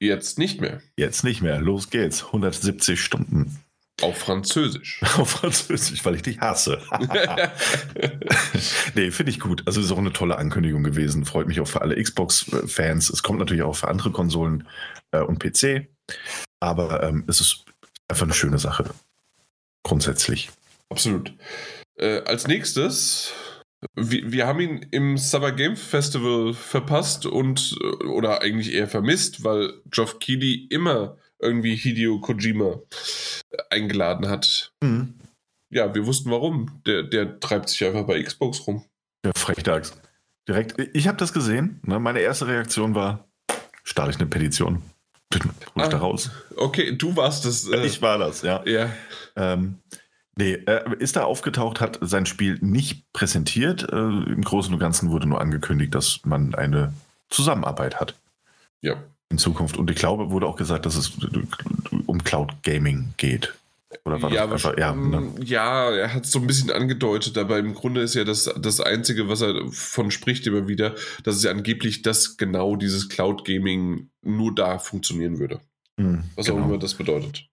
Jetzt 0.00 0.38
nicht 0.38 0.60
mehr. 0.60 0.80
Jetzt 0.96 1.22
nicht 1.24 1.42
mehr. 1.42 1.60
Los 1.60 1.90
geht's. 1.90 2.24
170 2.24 3.00
Stunden. 3.00 3.62
Auf 4.00 4.18
Französisch. 4.18 5.00
Auf 5.18 5.30
Französisch, 5.30 6.04
weil 6.04 6.14
ich 6.14 6.22
dich 6.22 6.40
hasse. 6.40 6.80
nee, 8.94 9.10
finde 9.10 9.30
ich 9.30 9.40
gut. 9.40 9.62
Also 9.66 9.80
ist 9.80 9.92
auch 9.92 9.98
eine 9.98 10.12
tolle 10.12 10.38
Ankündigung 10.38 10.82
gewesen. 10.82 11.24
Freut 11.24 11.46
mich 11.46 11.60
auch 11.60 11.68
für 11.68 11.82
alle 11.82 12.00
Xbox-Fans. 12.00 13.10
Es 13.10 13.22
kommt 13.22 13.38
natürlich 13.38 13.62
auch 13.62 13.76
für 13.76 13.88
andere 13.88 14.10
Konsolen 14.10 14.66
äh, 15.12 15.20
und 15.20 15.38
PC. 15.38 15.88
Aber 16.60 17.02
ähm, 17.02 17.24
es 17.26 17.40
ist 17.40 17.64
einfach 18.08 18.24
eine 18.24 18.34
schöne 18.34 18.58
Sache. 18.58 18.90
Grundsätzlich. 19.82 20.50
Absolut. 20.90 21.32
Äh, 21.96 22.22
als 22.24 22.46
nächstes, 22.46 23.32
wir, 23.94 24.32
wir, 24.32 24.46
haben 24.46 24.60
ihn 24.60 24.86
im 24.90 25.16
Summer 25.16 25.52
Game 25.52 25.76
Festival 25.76 26.54
verpasst 26.54 27.26
und 27.26 27.76
äh, 27.80 28.04
oder 28.06 28.42
eigentlich 28.42 28.72
eher 28.72 28.88
vermisst, 28.88 29.44
weil 29.44 29.74
Geoff 29.86 30.18
Keighley 30.18 30.66
immer 30.70 31.16
irgendwie 31.38 31.76
Hideo 31.76 32.20
Kojima 32.20 32.80
eingeladen 33.70 34.28
hat. 34.28 34.72
Mhm. 34.82 35.14
Ja, 35.70 35.94
wir 35.94 36.06
wussten 36.06 36.30
warum. 36.30 36.82
Der, 36.86 37.02
der 37.04 37.40
treibt 37.40 37.68
sich 37.68 37.84
einfach 37.84 38.04
bei 38.04 38.22
Xbox 38.22 38.66
rum. 38.66 38.84
Ja, 39.24 39.32
Frechdachs. 39.34 39.92
Direkt, 40.48 40.74
ich 40.94 41.06
habe 41.06 41.18
das 41.18 41.32
gesehen. 41.32 41.80
Ne? 41.84 42.00
Meine 42.00 42.20
erste 42.20 42.46
Reaktion 42.46 42.94
war, 42.94 43.28
starte 43.84 44.10
ich 44.10 44.16
eine 44.16 44.26
Petition. 44.26 44.82
Ich 45.32 45.40
ah, 45.76 45.86
da 45.86 45.98
raus. 45.98 46.30
Okay, 46.56 46.96
du 46.96 47.14
warst 47.14 47.44
das. 47.44 47.68
Äh, 47.68 47.86
ich 47.86 48.02
war 48.02 48.18
das, 48.18 48.42
ja. 48.42 48.64
Ja. 48.66 48.90
Ähm, 49.36 49.78
nee, 50.34 50.54
äh, 50.54 50.96
ist 50.98 51.14
da 51.14 51.22
aufgetaucht, 51.22 51.80
hat 51.80 52.00
sein 52.00 52.26
Spiel 52.26 52.58
nicht 52.60 53.12
präsentiert. 53.12 53.84
Äh, 53.92 53.96
Im 53.96 54.42
Großen 54.42 54.74
und 54.74 54.80
Ganzen 54.80 55.10
wurde 55.10 55.28
nur 55.28 55.40
angekündigt, 55.40 55.94
dass 55.94 56.20
man 56.24 56.56
eine 56.56 56.92
Zusammenarbeit 57.28 58.00
hat. 58.00 58.16
Ja 58.80 58.96
in 59.30 59.38
Zukunft. 59.38 59.76
Und 59.76 59.90
ich 59.90 59.96
glaube, 59.96 60.30
wurde 60.30 60.46
auch 60.46 60.56
gesagt, 60.56 60.86
dass 60.86 60.96
es 60.96 61.12
um 62.06 62.22
Cloud 62.24 62.62
Gaming 62.62 63.14
geht. 63.16 63.54
Oder 64.04 64.22
war 64.22 64.32
ja, 64.32 64.46
das 64.46 64.64
einfach, 64.64 64.78
ja, 64.78 64.94
ne? 64.94 65.32
ja, 65.44 65.90
er 65.90 66.14
hat 66.14 66.24
es 66.24 66.30
so 66.30 66.38
ein 66.38 66.46
bisschen 66.46 66.70
angedeutet, 66.70 67.36
aber 67.36 67.58
im 67.58 67.74
Grunde 67.74 68.02
ist 68.02 68.14
ja 68.14 68.22
das, 68.22 68.52
das 68.60 68.80
Einzige, 68.80 69.28
was 69.28 69.40
er 69.40 69.68
von 69.72 70.12
spricht 70.12 70.46
immer 70.46 70.68
wieder, 70.68 70.94
dass 71.24 71.36
es 71.36 71.42
ja 71.42 71.50
angeblich 71.50 72.02
das 72.02 72.36
genau 72.36 72.76
dieses 72.76 73.08
Cloud 73.08 73.44
Gaming 73.44 74.10
nur 74.22 74.54
da 74.54 74.78
funktionieren 74.78 75.38
würde. 75.40 75.60
Mhm, 75.96 76.22
was 76.36 76.46
genau. 76.46 76.60
auch 76.60 76.66
immer 76.66 76.78
das 76.78 76.94
bedeutet. 76.94 77.48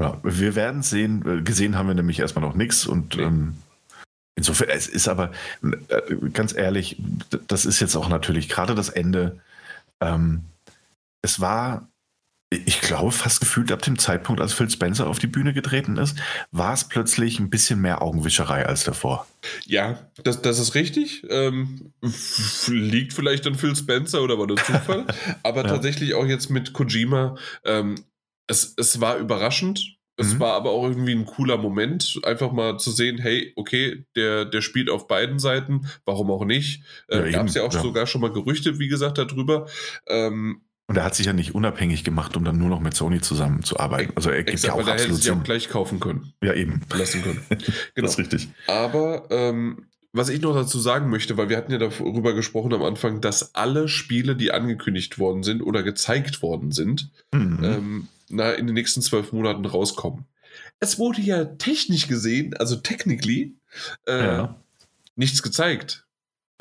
Ja, 0.00 0.18
wir 0.22 0.54
werden 0.54 0.82
sehen. 0.82 1.44
Gesehen 1.44 1.76
haben 1.76 1.88
wir 1.88 1.94
nämlich 1.94 2.20
erstmal 2.20 2.44
noch 2.44 2.54
nichts 2.54 2.86
und 2.86 3.16
nee. 3.16 3.24
ähm, 3.24 3.54
insofern, 4.34 4.70
es 4.70 4.88
ist 4.88 5.08
aber 5.08 5.30
äh, 5.62 6.16
ganz 6.32 6.54
ehrlich, 6.54 6.96
das 7.48 7.66
ist 7.66 7.80
jetzt 7.80 7.96
auch 7.96 8.08
natürlich 8.08 8.48
gerade 8.48 8.74
das 8.74 8.88
Ende. 8.88 9.40
Ähm, 10.00 10.44
es 11.20 11.40
war, 11.40 11.88
ich 12.52 12.80
glaube, 12.80 13.12
fast 13.12 13.40
gefühlt 13.40 13.72
ab 13.72 13.82
dem 13.82 13.98
Zeitpunkt, 13.98 14.40
als 14.40 14.52
Phil 14.52 14.70
Spencer 14.70 15.06
auf 15.06 15.18
die 15.18 15.26
Bühne 15.26 15.52
getreten 15.52 15.96
ist, 15.96 16.16
war 16.50 16.72
es 16.72 16.84
plötzlich 16.84 17.38
ein 17.38 17.50
bisschen 17.50 17.80
mehr 17.80 18.02
Augenwischerei 18.02 18.66
als 18.66 18.84
davor. 18.84 19.26
Ja, 19.66 19.98
das, 20.22 20.42
das 20.42 20.58
ist 20.58 20.74
richtig. 20.74 21.24
Ähm, 21.28 21.92
liegt 22.68 23.12
vielleicht 23.12 23.46
an 23.46 23.54
Phil 23.54 23.76
Spencer 23.76 24.22
oder 24.22 24.38
war 24.38 24.46
das 24.46 24.64
Zufall? 24.64 25.06
Aber 25.42 25.62
ja. 25.62 25.68
tatsächlich 25.68 26.14
auch 26.14 26.26
jetzt 26.26 26.50
mit 26.50 26.72
Kojima. 26.72 27.36
Ähm, 27.64 27.96
es, 28.46 28.74
es 28.76 29.00
war 29.00 29.16
überraschend. 29.16 29.98
Es 30.16 30.34
mhm. 30.34 30.40
war 30.40 30.52
aber 30.54 30.70
auch 30.72 30.84
irgendwie 30.86 31.14
ein 31.14 31.24
cooler 31.24 31.56
Moment, 31.56 32.20
einfach 32.22 32.52
mal 32.52 32.78
zu 32.78 32.90
sehen, 32.90 33.16
hey, 33.16 33.52
okay, 33.56 34.04
der, 34.14 34.44
der 34.44 34.60
spielt 34.60 34.90
auf 34.90 35.08
beiden 35.08 35.38
Seiten, 35.38 35.86
warum 36.04 36.30
auch 36.30 36.44
nicht? 36.44 36.84
Äh, 37.08 37.30
ja, 37.30 37.38
Gab 37.38 37.48
es 37.48 37.54
ja 37.54 37.62
auch 37.62 37.72
ja. 37.72 37.80
sogar 37.80 38.06
schon 38.06 38.20
mal 38.20 38.30
Gerüchte, 38.30 38.78
wie 38.78 38.88
gesagt, 38.88 39.16
darüber. 39.16 39.68
Ähm, 40.06 40.60
und 40.92 40.98
er 40.98 41.04
hat 41.04 41.14
sich 41.14 41.24
ja 41.24 41.32
nicht 41.32 41.54
unabhängig 41.54 42.04
gemacht, 42.04 42.36
um 42.36 42.44
dann 42.44 42.58
nur 42.58 42.68
noch 42.68 42.78
mit 42.80 42.92
Sony 42.92 43.22
zusammenzuarbeiten. 43.22 44.14
Also 44.14 44.28
er 44.28 44.44
gibt 44.44 44.50
Exakt, 44.50 44.76
ja 44.76 44.82
auch 44.82 44.86
absolut 44.86 45.20
hätte 45.20 45.32
auch 45.32 45.42
gleich 45.42 45.70
kaufen 45.70 46.00
können. 46.00 46.34
Ja, 46.42 46.52
eben. 46.52 46.82
Lassen 46.94 47.22
können. 47.22 47.40
genau. 47.48 47.64
Das 47.94 48.10
ist 48.10 48.18
richtig. 48.18 48.50
Aber 48.66 49.26
ähm, 49.30 49.86
was 50.12 50.28
ich 50.28 50.42
noch 50.42 50.54
dazu 50.54 50.78
sagen 50.78 51.08
möchte, 51.08 51.38
weil 51.38 51.48
wir 51.48 51.56
hatten 51.56 51.72
ja 51.72 51.78
darüber 51.78 52.34
gesprochen 52.34 52.74
am 52.74 52.82
Anfang, 52.82 53.22
dass 53.22 53.54
alle 53.54 53.88
Spiele, 53.88 54.36
die 54.36 54.52
angekündigt 54.52 55.18
worden 55.18 55.42
sind 55.44 55.62
oder 55.62 55.82
gezeigt 55.82 56.42
worden 56.42 56.72
sind, 56.72 57.08
mhm. 57.32 57.64
ähm, 57.64 58.08
na, 58.28 58.52
in 58.52 58.66
den 58.66 58.74
nächsten 58.74 59.00
zwölf 59.00 59.32
Monaten 59.32 59.64
rauskommen. 59.64 60.26
Es 60.78 60.98
wurde 60.98 61.22
ja 61.22 61.46
technisch 61.46 62.06
gesehen, 62.06 62.52
also 62.52 62.76
technically, 62.76 63.54
äh, 64.06 64.26
ja. 64.26 64.60
nichts 65.16 65.42
gezeigt. 65.42 66.04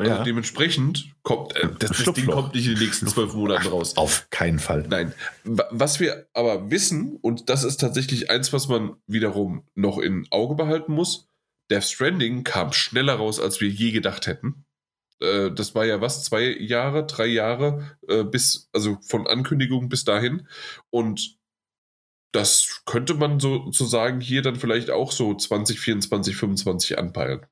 Also 0.02 0.16
ja. 0.16 0.24
dementsprechend 0.24 1.14
kommt 1.24 1.56
äh, 1.56 1.68
das, 1.80 2.04
das 2.04 2.14
Ding 2.16 2.28
kommt 2.28 2.56
nicht 2.56 2.66
in 2.66 2.76
den 2.76 2.84
nächsten 2.84 3.08
zwölf 3.08 3.34
Monaten 3.34 3.68
raus. 3.68 3.96
Auf 3.98 4.28
keinen 4.30 4.60
Fall. 4.60 4.86
Nein. 4.90 5.14
Was 5.44 6.00
wir 6.00 6.28
aber 6.34 6.72
wissen, 6.72 7.18
und 7.22 7.50
das 7.50 7.64
ist 7.64 7.78
tatsächlich 7.78 8.30
eins, 8.30 8.52
was 8.54 8.68
man 8.68 8.96
wiederum 9.08 9.64
noch 9.76 9.98
im 9.98 10.26
Auge 10.32 10.56
behalten 10.56 10.94
muss, 10.94 11.28
Death 11.70 11.84
Stranding 11.84 12.44
kam 12.44 12.74
schneller 12.74 13.16
raus, 13.16 13.40
als 13.40 13.62
wir 13.62 13.70
je 13.70 13.92
gedacht 13.92 14.28
hätten. 14.28 14.66
Äh, 15.20 15.52
das 15.52 15.76
war 15.76 15.86
ja 15.86 16.02
was, 16.02 16.24
zwei 16.24 16.56
Jahre, 16.58 17.06
drei 17.06 17.28
Jahre, 17.28 17.98
äh, 18.08 18.24
bis, 18.24 18.70
also 18.74 18.98
von 19.08 19.28
Ankündigung 19.28 19.88
bis 19.88 20.04
dahin. 20.04 20.48
Und 20.90 21.38
das 22.34 22.82
könnte 22.86 23.14
man 23.14 23.40
sozusagen 23.40 24.22
hier 24.22 24.42
dann 24.42 24.56
vielleicht 24.56 24.90
auch 24.90 25.12
so 25.12 25.36
2024, 25.36 26.36
2025 26.38 26.98
anpeilen. 26.98 27.46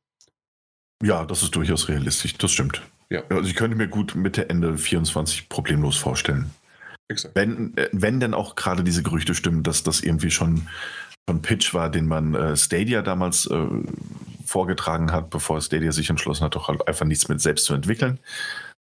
Ja, 1.01 1.25
das 1.25 1.43
ist 1.43 1.55
durchaus 1.55 1.87
realistisch, 1.87 2.37
das 2.37 2.51
stimmt. 2.51 2.81
Ja. 3.09 3.23
Also 3.29 3.49
ich 3.49 3.55
könnte 3.55 3.75
mir 3.75 3.87
gut 3.87 4.15
Mitte, 4.15 4.49
Ende 4.49 4.77
24 4.77 5.49
problemlos 5.49 5.97
vorstellen. 5.97 6.51
Exakt. 7.07 7.35
Wenn, 7.35 7.75
äh, 7.77 7.89
wenn 7.91 8.19
denn 8.19 8.33
auch 8.33 8.55
gerade 8.55 8.83
diese 8.83 9.01
Gerüchte 9.01 9.33
stimmen, 9.33 9.63
dass 9.63 9.83
das 9.83 10.01
irgendwie 10.01 10.31
schon 10.31 10.67
ein 11.27 11.41
Pitch 11.41 11.73
war, 11.73 11.89
den 11.89 12.07
man 12.07 12.35
äh, 12.35 12.55
Stadia 12.55 13.01
damals 13.01 13.47
äh, 13.47 13.67
vorgetragen 14.45 15.11
hat, 15.11 15.29
bevor 15.29 15.61
Stadia 15.61 15.91
sich 15.91 16.09
entschlossen 16.09 16.43
hat, 16.43 16.55
doch 16.55 16.67
halt 16.67 16.87
einfach 16.87 17.05
nichts 17.05 17.27
mit 17.29 17.41
selbst 17.41 17.65
zu 17.65 17.73
entwickeln. 17.73 18.19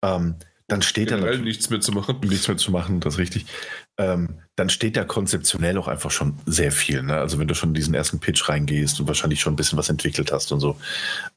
Ähm, 0.04 0.36
dann 0.68 0.82
steht 0.82 1.12
da 1.12 1.18
nichts 1.18 1.70
mitzumachen. 1.70 2.20
Nichts 2.22 2.48
mitzumachen, 2.48 3.00
das 3.00 3.16
ist 3.16 3.20
richtig. 3.20 3.46
Ähm, 4.00 4.40
dann 4.56 4.70
steht 4.70 4.98
da 4.98 5.04
konzeptionell 5.04 5.78
auch 5.78 5.88
einfach 5.88 6.10
schon 6.10 6.40
sehr 6.48 6.72
viel. 6.72 7.04
Ne? 7.04 7.16
Also 7.16 7.38
wenn 7.38 7.48
du 7.48 7.54
schon 7.54 7.70
in 7.70 7.76
diesen 7.76 7.94
ersten 7.94 8.20
Pitch 8.20 8.50
reingehst 8.50 9.00
und 9.00 9.08
wahrscheinlich 9.08 9.42
schon 9.42 9.54
ein 9.54 9.58
bisschen 9.58 9.78
was 9.78 9.90
entwickelt 9.90 10.32
hast 10.32 10.52
und 10.52 10.60
so, 10.60 10.78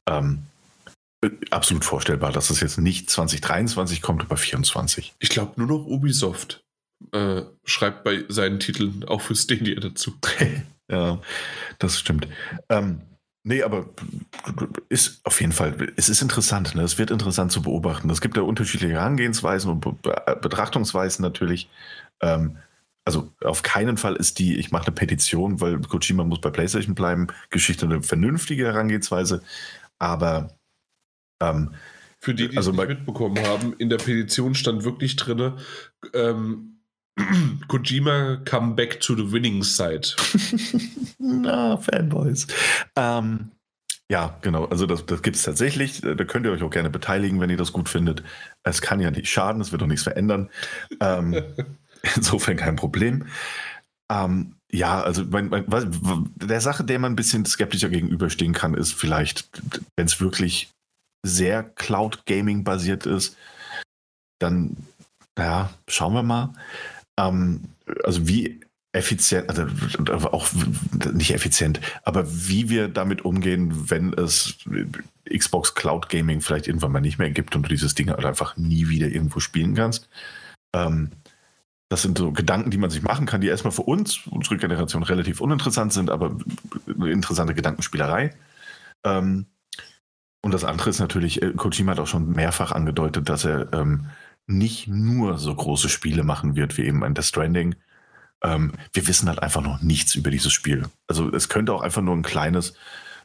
ähm, 0.07 0.43
absolut 1.51 1.85
vorstellbar, 1.85 2.31
dass 2.31 2.49
es 2.49 2.61
jetzt 2.61 2.77
nicht 2.77 3.09
2023 3.09 4.01
kommt, 4.01 4.21
aber 4.21 4.35
2024. 4.35 5.15
Ich 5.19 5.29
glaube, 5.29 5.53
nur 5.57 5.67
noch 5.67 5.85
Ubisoft 5.85 6.63
äh, 7.11 7.41
schreibt 7.63 8.03
bei 8.03 8.25
seinen 8.29 8.59
Titeln 8.59 9.03
auch 9.05 9.21
für 9.21 9.35
Stadia 9.35 9.79
dazu. 9.79 10.13
ja, 10.91 11.21
das 11.77 11.99
stimmt. 11.99 12.27
Ähm, 12.69 13.01
Nee, 13.43 13.63
aber 13.63 13.89
ist 14.89 15.21
auf 15.25 15.39
jeden 15.39 15.53
Fall, 15.53 15.93
es 15.95 16.09
ist 16.09 16.21
interessant, 16.21 16.75
ne? 16.75 16.83
es 16.83 16.97
wird 16.97 17.09
interessant 17.09 17.53
zu 17.53 17.61
beobachten. 17.61 18.09
Es 18.09 18.19
gibt 18.19 18.35
da 18.35 18.41
unterschiedliche 18.41 18.93
Herangehensweisen 18.93 19.71
und 19.71 20.01
Betrachtungsweisen 20.41 21.23
natürlich. 21.23 21.69
Ähm, 22.21 22.57
also 23.05 23.31
auf 23.43 23.63
keinen 23.63 23.97
Fall 23.97 24.17
ist 24.17 24.39
die, 24.39 24.57
ich 24.57 24.71
mache 24.71 24.87
eine 24.87 24.95
Petition, 24.95 25.61
weil 25.61 25.79
Kojima 25.79 26.25
muss 26.25 26.41
bei 26.41 26.49
PlayStation 26.49 26.95
bleiben, 26.95 27.27
Geschichte 27.49 27.85
eine 27.85 28.03
vernünftige 28.03 28.65
Herangehensweise. 28.65 29.41
Aber 29.99 30.58
ähm, 31.41 31.73
für 32.19 32.33
die, 32.33 32.49
die 32.49 32.57
also 32.57 32.71
es 32.71 32.77
nicht 32.77 32.89
mitbekommen 32.89 33.39
haben, 33.45 33.73
in 33.77 33.89
der 33.89 33.97
Petition 33.97 34.55
stand 34.55 34.83
wirklich 34.83 35.15
drin, 35.15 35.53
ähm, 36.13 36.79
Kojima 37.67 38.41
come 38.49 38.75
back 38.75 38.99
to 38.99 39.15
the 39.15 39.31
winning 39.31 39.63
side. 39.63 40.07
Na, 41.19 41.77
Fanboys. 41.77 42.47
Ähm, 42.95 43.51
ja, 44.09 44.37
genau. 44.41 44.65
Also 44.65 44.85
das, 44.85 45.05
das 45.05 45.21
gibt 45.21 45.35
es 45.35 45.43
tatsächlich. 45.43 46.01
Da 46.01 46.15
könnt 46.23 46.45
ihr 46.45 46.51
euch 46.51 46.63
auch 46.63 46.71
gerne 46.71 46.89
beteiligen, 46.89 47.39
wenn 47.39 47.49
ihr 47.49 47.57
das 47.57 47.73
gut 47.73 47.89
findet. 47.89 48.23
Es 48.63 48.81
kann 48.81 48.99
ja 48.99 49.11
nicht 49.11 49.29
schaden, 49.29 49.61
es 49.61 49.71
wird 49.71 49.81
doch 49.81 49.87
nichts 49.87 50.03
verändern. 50.03 50.49
Ähm, 50.99 51.43
insofern 52.15 52.57
kein 52.57 52.75
Problem. 52.75 53.25
Ähm, 54.11 54.55
ja, 54.71 55.01
also 55.01 55.23
mein, 55.25 55.49
mein, 55.49 55.65
was, 55.67 55.85
der 56.35 56.61
Sache, 56.61 56.83
der 56.83 56.99
man 56.99 57.13
ein 57.13 57.15
bisschen 57.15 57.45
skeptischer 57.45 57.89
gegenüberstehen 57.89 58.53
kann, 58.53 58.73
ist 58.73 58.93
vielleicht, 58.93 59.49
wenn 59.95 60.07
es 60.07 60.19
wirklich 60.19 60.71
sehr 61.23 61.63
Cloud 61.63 62.25
Gaming 62.25 62.63
basiert 62.63 63.05
ist, 63.05 63.37
dann, 64.39 64.77
ja, 65.37 65.69
schauen 65.87 66.13
wir 66.13 66.23
mal. 66.23 66.53
Ähm, 67.19 67.61
also 68.03 68.27
wie 68.27 68.61
effizient, 68.91 69.49
also 69.49 69.67
auch 70.31 70.47
nicht 71.13 71.33
effizient, 71.33 71.79
aber 72.03 72.25
wie 72.27 72.69
wir 72.69 72.87
damit 72.87 73.23
umgehen, 73.23 73.89
wenn 73.89 74.13
es 74.13 74.57
Xbox 75.31 75.75
Cloud 75.75 76.09
Gaming 76.09 76.41
vielleicht 76.41 76.67
irgendwann 76.67 76.91
mal 76.91 76.99
nicht 76.99 77.19
mehr 77.19 77.29
gibt 77.29 77.55
und 77.55 77.63
du 77.63 77.69
dieses 77.69 77.93
Ding 77.93 78.09
halt 78.09 78.25
einfach 78.25 78.57
nie 78.57 78.89
wieder 78.89 79.07
irgendwo 79.07 79.39
spielen 79.39 79.75
kannst. 79.75 80.09
Ähm, 80.73 81.11
das 81.89 82.03
sind 82.03 82.17
so 82.17 82.31
Gedanken, 82.31 82.71
die 82.71 82.77
man 82.77 82.89
sich 82.89 83.01
machen 83.01 83.25
kann, 83.25 83.41
die 83.41 83.47
erstmal 83.47 83.71
für 83.71 83.81
uns, 83.83 84.25
unsere 84.27 84.57
Generation, 84.57 85.03
relativ 85.03 85.41
uninteressant 85.41 85.93
sind, 85.93 86.09
aber 86.09 86.35
eine 86.87 87.11
interessante 87.11 87.55
Gedankenspielerei. 87.55 88.35
Ähm, 89.03 89.47
und 90.41 90.53
das 90.53 90.63
andere 90.63 90.89
ist 90.89 90.99
natürlich, 90.99 91.41
äh, 91.41 91.51
Kojima 91.51 91.91
hat 91.91 91.99
auch 91.99 92.07
schon 92.07 92.31
mehrfach 92.31 92.71
angedeutet, 92.71 93.27
dass 93.29 93.45
er 93.45 93.71
ähm, 93.73 94.05
nicht 94.47 94.87
nur 94.87 95.37
so 95.37 95.53
große 95.53 95.89
Spiele 95.89 96.23
machen 96.23 96.55
wird 96.55 96.77
wie 96.77 96.85
eben 96.85 97.03
ein 97.03 97.13
Death 97.13 97.25
Stranding. 97.25 97.75
Ähm, 98.41 98.73
wir 98.93 99.07
wissen 99.07 99.27
halt 99.27 99.43
einfach 99.43 99.61
noch 99.61 99.81
nichts 99.81 100.15
über 100.15 100.31
dieses 100.31 100.53
Spiel. 100.53 100.85
Also 101.07 101.31
es 101.33 101.49
könnte 101.49 101.73
auch 101.73 101.81
einfach 101.81 102.01
nur 102.01 102.15
ein 102.15 102.23
kleines, 102.23 102.73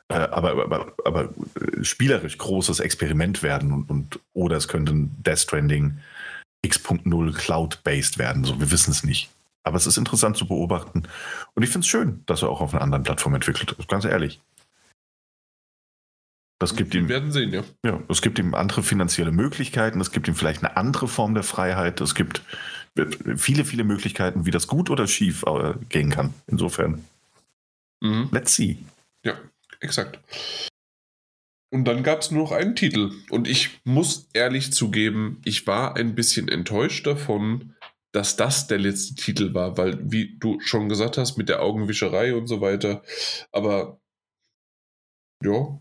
äh, 0.09 0.15
aber, 0.15 0.63
aber, 0.65 0.93
aber, 1.05 1.23
äh, 1.61 1.85
spielerisch 1.85 2.37
großes 2.37 2.81
Experiment 2.81 3.43
werden 3.43 3.73
und, 3.73 3.91
und 3.91 4.21
oder 4.33 4.57
es 4.57 4.69
könnte 4.69 4.93
ein 4.93 5.15
Death 5.23 5.39
Stranding 5.39 5.99
X.0 6.63 7.33
Cloud-based 7.33 8.19
werden. 8.19 8.45
So, 8.45 8.59
wir 8.59 8.71
wissen 8.71 8.91
es 8.91 9.05
nicht. 9.05 9.31
Aber 9.63 9.77
es 9.77 9.87
ist 9.87 9.97
interessant 9.97 10.37
zu 10.37 10.47
beobachten. 10.47 11.05
Und 11.55 11.63
ich 11.63 11.71
finde 11.71 11.85
es 11.85 11.89
schön, 11.89 12.23
dass 12.27 12.43
er 12.43 12.51
auch 12.51 12.61
auf 12.61 12.75
einer 12.75 12.83
anderen 12.83 13.05
Plattform 13.05 13.35
entwickelt. 13.35 13.77
Ganz 13.89 14.05
ehrlich. 14.05 14.41
Das 16.65 16.77
gibt 16.77 16.95
ihm, 16.95 17.11
werden 17.11 17.31
sehen, 17.31 17.53
ja. 17.53 17.63
Ja, 17.85 18.03
es 18.09 18.23
gibt 18.23 18.39
ihm 18.39 18.55
andere 18.55 18.83
finanzielle 18.83 19.33
Möglichkeiten, 19.33 20.01
es 20.01 20.13
gibt 20.13 20.29
ihm 20.29 20.35
vielleicht 20.35 20.65
eine 20.65 20.79
andere 20.79 21.09
Form 21.09 21.35
der 21.35 21.43
Freiheit, 21.43 22.01
es 22.01 22.15
gibt 22.15 22.41
viele, 23.37 23.67
viele 23.67 23.85
Möglichkeiten, 23.85 24.47
wie 24.47 24.51
das 24.51 24.67
gut 24.67 24.89
oder 24.89 25.07
schief 25.07 25.45
äh, 25.47 25.75
gehen 25.91 26.09
kann. 26.09 26.33
Insofern, 26.47 27.05
mhm. 28.01 28.31
let's 28.33 28.55
see. 28.55 28.79
Ja, 29.27 29.39
exakt. 29.81 30.19
Und 31.71 31.85
dann 31.85 32.03
gab 32.03 32.21
es 32.21 32.31
nur 32.31 32.45
noch 32.45 32.53
einen 32.53 32.75
Titel. 32.75 33.13
Und 33.29 33.47
ich 33.47 33.83
muss 33.85 34.31
ehrlich 34.33 34.73
zugeben, 34.73 35.43
ich 35.45 35.67
war 35.67 35.97
ein 35.97 36.15
bisschen 36.15 36.49
enttäuscht 36.49 37.07
davon, 37.07 37.75
dass 38.13 38.37
das 38.37 38.69
der 38.69 38.79
letzte 38.79 39.17
Titel 39.17 39.53
war, 39.53 39.77
weil, 39.77 39.99
wie 40.11 40.39
du 40.39 40.59
schon 40.61 40.89
gesagt 40.89 41.19
hast, 41.19 41.37
mit 41.37 41.51
der 41.51 41.61
Augenwischerei 41.61 42.35
und 42.35 42.47
so 42.47 42.63
weiter. 42.63 43.03
Aber 43.53 44.01
ja, 45.45 45.79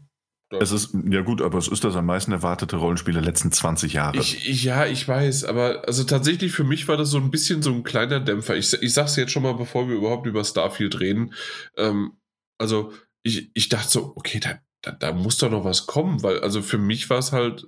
es 0.59 0.71
ist, 0.71 0.95
ja 1.09 1.21
gut, 1.21 1.41
aber 1.41 1.57
es 1.57 1.67
ist 1.67 1.83
das 1.83 1.95
am 1.95 2.05
meisten 2.05 2.31
erwartete 2.31 2.75
Rollenspiel 2.75 3.13
der 3.13 3.23
letzten 3.23 3.51
20 3.51 3.93
Jahre. 3.93 4.17
Ich, 4.17 4.47
ich, 4.47 4.63
ja, 4.63 4.85
ich 4.85 5.07
weiß, 5.07 5.45
aber 5.45 5.87
also 5.87 6.03
tatsächlich 6.03 6.51
für 6.51 6.63
mich 6.63 6.87
war 6.87 6.97
das 6.97 7.09
so 7.09 7.17
ein 7.17 7.31
bisschen 7.31 7.61
so 7.61 7.71
ein 7.71 7.83
kleiner 7.83 8.19
Dämpfer. 8.19 8.55
Ich, 8.55 8.73
ich 8.73 8.93
sag's 8.93 9.15
jetzt 9.15 9.31
schon 9.31 9.43
mal, 9.43 9.53
bevor 9.53 9.87
wir 9.87 9.95
überhaupt 9.95 10.27
über 10.27 10.43
Starfield 10.43 10.99
reden. 10.99 11.33
Ähm, 11.77 12.17
also 12.57 12.93
ich, 13.23 13.51
ich 13.53 13.69
dachte 13.69 13.89
so, 13.89 14.13
okay, 14.15 14.39
da, 14.39 14.59
da, 14.81 14.91
da 14.91 15.13
muss 15.13 15.37
doch 15.37 15.49
noch 15.49 15.63
was 15.63 15.85
kommen, 15.85 16.23
weil 16.23 16.39
also 16.39 16.61
für 16.61 16.77
mich 16.77 17.09
war 17.09 17.19
es 17.19 17.31
halt, 17.31 17.67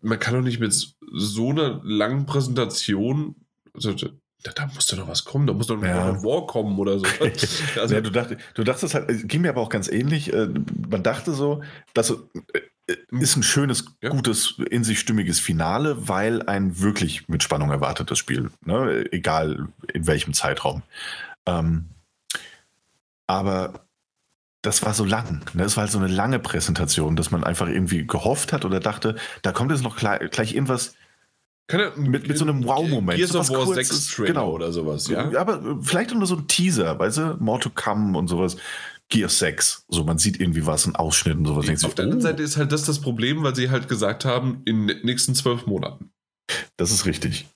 man 0.00 0.18
kann 0.18 0.34
doch 0.34 0.42
nicht 0.42 0.60
mit 0.60 0.72
so 0.72 1.50
einer 1.50 1.80
langen 1.84 2.26
Präsentation, 2.26 3.36
also 3.74 3.94
da, 4.42 4.52
da 4.52 4.66
muss 4.66 4.86
doch 4.86 4.96
noch 4.96 5.08
was 5.08 5.24
kommen, 5.24 5.46
da 5.46 5.52
muss 5.52 5.66
doch 5.66 5.76
noch 5.76 5.84
ja. 5.84 6.08
ein 6.08 6.22
War 6.22 6.46
kommen 6.46 6.78
oder 6.78 6.98
so. 6.98 7.06
Also, 7.76 7.94
ja, 7.94 8.00
du, 8.00 8.10
dacht, 8.10 8.36
du 8.54 8.64
dachtest 8.64 8.94
halt, 8.94 9.28
ging 9.28 9.42
mir 9.42 9.50
aber 9.50 9.60
auch 9.60 9.68
ganz 9.68 9.88
ähnlich. 9.88 10.32
Äh, 10.32 10.48
man 10.88 11.02
dachte 11.02 11.32
so, 11.32 11.62
das 11.94 12.10
äh, 12.52 12.96
ist 13.10 13.36
ein 13.36 13.42
schönes, 13.42 13.84
ja. 14.02 14.10
gutes, 14.10 14.56
in 14.70 14.84
sich 14.84 15.00
stimmiges 15.00 15.40
Finale, 15.40 16.08
weil 16.08 16.42
ein 16.42 16.80
wirklich 16.80 17.28
mit 17.28 17.42
Spannung 17.42 17.70
erwartetes 17.70 18.18
Spiel, 18.18 18.50
ne? 18.64 19.04
egal 19.12 19.68
in 19.92 20.06
welchem 20.06 20.34
Zeitraum. 20.34 20.82
Ähm, 21.46 21.86
aber 23.26 23.86
das 24.62 24.82
war 24.82 24.92
so 24.92 25.04
lang. 25.04 25.42
Ne? 25.54 25.62
Das 25.62 25.76
war 25.76 25.82
halt 25.82 25.92
so 25.92 25.98
eine 25.98 26.08
lange 26.08 26.38
Präsentation, 26.38 27.16
dass 27.16 27.30
man 27.30 27.44
einfach 27.44 27.68
irgendwie 27.68 28.06
gehofft 28.06 28.52
hat 28.52 28.64
oder 28.64 28.80
dachte, 28.80 29.16
da 29.42 29.52
kommt 29.52 29.70
jetzt 29.70 29.82
noch 29.82 29.96
gleich 29.96 30.54
irgendwas 30.54 30.94
er, 31.78 31.96
mit, 31.96 32.26
mit 32.26 32.38
so 32.38 32.44
einem 32.44 32.64
Wow-Moment. 32.64 33.18
Gears 33.18 33.36
of 33.36 33.50
War 33.50 33.72
6 33.72 34.08
Trailer 34.08 34.28
genau. 34.28 34.50
oder 34.52 34.72
sowas, 34.72 35.06
ja. 35.08 35.30
Aber 35.38 35.78
vielleicht 35.82 36.12
nur 36.14 36.26
so 36.26 36.36
ein 36.36 36.48
Teaser, 36.48 36.98
weißt 36.98 37.18
du, 37.18 37.36
More 37.38 37.60
to 37.60 37.70
Come 37.70 38.18
und 38.18 38.28
sowas. 38.28 38.56
Gears 39.08 39.38
6. 39.40 39.86
So, 39.88 40.04
man 40.04 40.18
sieht 40.18 40.40
irgendwie 40.40 40.66
was, 40.66 40.86
ein 40.86 40.96
Ausschnitt 40.96 41.36
und 41.36 41.46
sowas. 41.46 41.84
Auf 41.84 41.94
der 41.94 42.04
anderen 42.04 42.20
oh. 42.20 42.22
Seite 42.22 42.42
ist 42.42 42.56
halt 42.56 42.72
das 42.72 42.84
das 42.84 43.00
Problem, 43.00 43.42
weil 43.42 43.54
sie 43.54 43.70
halt 43.70 43.88
gesagt 43.88 44.24
haben, 44.24 44.62
in 44.64 44.86
den 44.86 45.04
nächsten 45.04 45.34
zwölf 45.34 45.66
Monaten. 45.66 46.12
Das 46.76 46.90
ist 46.90 47.06
richtig. 47.06 47.46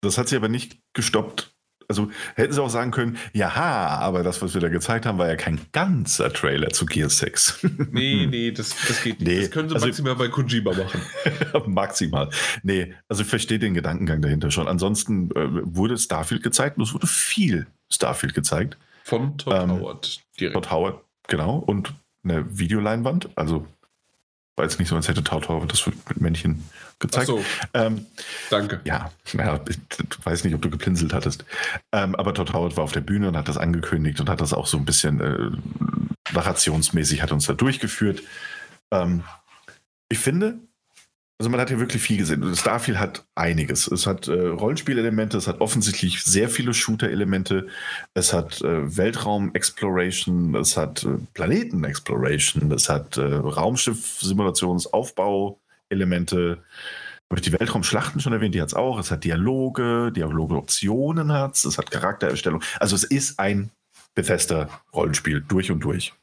Das 0.00 0.18
hat 0.18 0.28
sie 0.28 0.36
aber 0.36 0.48
nicht 0.48 0.78
gestoppt, 0.92 1.55
also 1.88 2.10
hätten 2.34 2.52
sie 2.52 2.62
auch 2.62 2.70
sagen 2.70 2.90
können, 2.90 3.18
ja, 3.32 3.50
aber 3.50 4.22
das, 4.22 4.42
was 4.42 4.54
wir 4.54 4.60
da 4.60 4.68
gezeigt 4.68 5.06
haben, 5.06 5.18
war 5.18 5.28
ja 5.28 5.36
kein 5.36 5.60
ganzer 5.72 6.32
Trailer 6.32 6.70
zu 6.70 6.86
Gear 6.86 7.08
6. 7.08 7.66
nee, 7.90 8.26
nee, 8.26 8.50
das, 8.50 8.74
das 8.86 9.02
geht 9.02 9.20
nicht. 9.20 9.28
Nee, 9.28 9.40
das 9.42 9.50
können 9.50 9.68
sie 9.68 9.74
also, 9.74 9.86
maximal 9.86 10.16
bei 10.16 10.28
Kojima 10.28 10.72
machen. 10.72 11.00
maximal. 11.66 12.30
Nee, 12.62 12.94
also 13.08 13.22
ich 13.22 13.28
verstehe 13.28 13.58
den 13.58 13.74
Gedankengang 13.74 14.22
dahinter 14.22 14.50
schon. 14.50 14.68
Ansonsten 14.68 15.30
äh, 15.32 15.48
wurde 15.62 15.96
Starfield 15.98 16.42
gezeigt 16.42 16.78
und 16.78 16.84
es 16.84 16.94
wurde 16.94 17.06
viel 17.06 17.66
Starfield 17.90 18.34
gezeigt. 18.34 18.76
Von 19.04 19.38
Todd 19.38 19.54
ähm, 19.54 19.70
Howard 19.70 20.20
direkt. 20.40 20.54
Todd 20.54 20.70
Howard, 20.70 21.00
genau. 21.28 21.58
Und 21.58 21.94
eine 22.24 22.58
Videoleinwand, 22.58 23.30
also 23.36 23.66
war 24.56 24.64
jetzt 24.64 24.78
nicht 24.78 24.88
so, 24.88 24.96
als 24.96 25.08
hätte 25.08 25.22
Todd 25.22 25.48
Howard 25.48 25.70
das 25.70 25.86
mit 25.86 26.20
Männchen 26.20 26.64
gezeigt. 26.98 27.28
Ach 27.30 27.36
so. 27.36 27.44
Ähm, 27.74 28.06
Danke. 28.50 28.80
Ja, 28.84 29.10
ja, 29.32 29.60
ich 29.68 29.78
weiß 30.24 30.44
nicht, 30.44 30.54
ob 30.54 30.62
du 30.62 30.70
geplinselt 30.70 31.12
hattest. 31.12 31.44
Ähm, 31.92 32.14
aber 32.14 32.34
Todd 32.34 32.52
Howard 32.52 32.76
war 32.76 32.84
auf 32.84 32.92
der 32.92 33.00
Bühne 33.00 33.28
und 33.28 33.36
hat 33.36 33.48
das 33.48 33.58
angekündigt 33.58 34.20
und 34.20 34.28
hat 34.28 34.40
das 34.40 34.52
auch 34.52 34.66
so 34.66 34.76
ein 34.78 34.84
bisschen 34.84 35.20
äh, 35.20 36.32
narrationsmäßig 36.32 37.22
hat 37.22 37.32
uns 37.32 37.46
da 37.46 37.52
durchgeführt. 37.52 38.22
Ähm, 38.92 39.22
ich 40.08 40.18
finde, 40.18 40.58
also 41.38 41.50
man 41.50 41.60
hat 41.60 41.70
ja 41.70 41.78
wirklich 41.78 42.00
viel 42.00 42.16
gesehen. 42.16 42.56
Starfield 42.56 42.98
hat 42.98 43.26
einiges. 43.34 43.86
Es 43.88 44.06
hat 44.06 44.26
äh, 44.28 44.32
Rollenspielelemente, 44.32 45.36
es 45.36 45.46
hat 45.46 45.60
offensichtlich 45.60 46.22
sehr 46.22 46.48
viele 46.48 46.72
Shooter-Elemente, 46.72 47.66
es 48.14 48.32
hat 48.32 48.62
äh, 48.62 48.96
Weltraum-Exploration, 48.96 50.54
es 50.54 50.78
hat 50.78 51.04
äh, 51.04 51.18
Planeten-Exploration, 51.34 52.72
es 52.72 52.88
hat 52.88 53.18
äh, 53.18 53.36
Raumschiff-Simulationsaufbau-Elemente. 55.90 56.62
Habe 57.28 57.40
ich 57.40 57.42
die 57.42 57.52
Weltraumschlachten 57.52 58.20
schon 58.20 58.32
erwähnt? 58.32 58.54
Die 58.54 58.60
hat 58.60 58.68
es 58.68 58.74
auch. 58.74 58.98
Es 59.00 59.10
hat 59.10 59.24
Dialoge, 59.24 60.12
Dialoge-Optionen 60.12 61.32
hat 61.32 61.56
es, 61.56 61.64
es 61.64 61.76
hat 61.76 61.90
Charaktererstellung. 61.90 62.62
Also 62.78 62.94
es 62.94 63.02
ist 63.02 63.40
ein 63.40 63.70
Bethesda-Rollenspiel 64.14 65.40
durch 65.40 65.70
und 65.70 65.80
durch. 65.80 66.14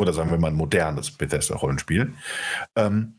Oder 0.00 0.12
sagen 0.14 0.30
wir 0.30 0.38
mal 0.38 0.48
ein 0.48 0.56
modernes 0.56 1.10
Bethesda-Rollenspiel. 1.10 2.14
Ähm, 2.76 3.18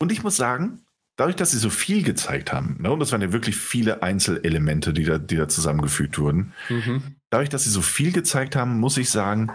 und 0.00 0.10
ich 0.10 0.22
muss 0.22 0.36
sagen, 0.36 0.80
dadurch, 1.16 1.36
dass 1.36 1.50
sie 1.50 1.58
so 1.58 1.68
viel 1.68 2.02
gezeigt 2.02 2.54
haben, 2.54 2.78
ne, 2.80 2.90
und 2.90 3.00
das 3.00 3.12
waren 3.12 3.20
ja 3.20 3.32
wirklich 3.32 3.56
viele 3.56 4.02
Einzelelemente, 4.02 4.94
die 4.94 5.04
da, 5.04 5.18
die 5.18 5.36
da 5.36 5.46
zusammengefügt 5.46 6.18
wurden, 6.18 6.54
mhm. 6.70 7.16
dadurch, 7.28 7.50
dass 7.50 7.64
sie 7.64 7.70
so 7.70 7.82
viel 7.82 8.12
gezeigt 8.12 8.56
haben, 8.56 8.80
muss 8.80 8.96
ich 8.96 9.10
sagen, 9.10 9.52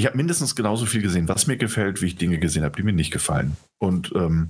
ich 0.00 0.06
habe 0.06 0.16
mindestens 0.16 0.56
genauso 0.56 0.86
viel 0.86 1.02
gesehen, 1.02 1.28
was 1.28 1.46
mir 1.46 1.58
gefällt, 1.58 2.00
wie 2.00 2.06
ich 2.06 2.16
Dinge 2.16 2.38
gesehen 2.38 2.64
habe, 2.64 2.74
die 2.74 2.82
mir 2.82 2.94
nicht 2.94 3.10
gefallen. 3.10 3.58
Und 3.78 4.10
ähm, 4.14 4.48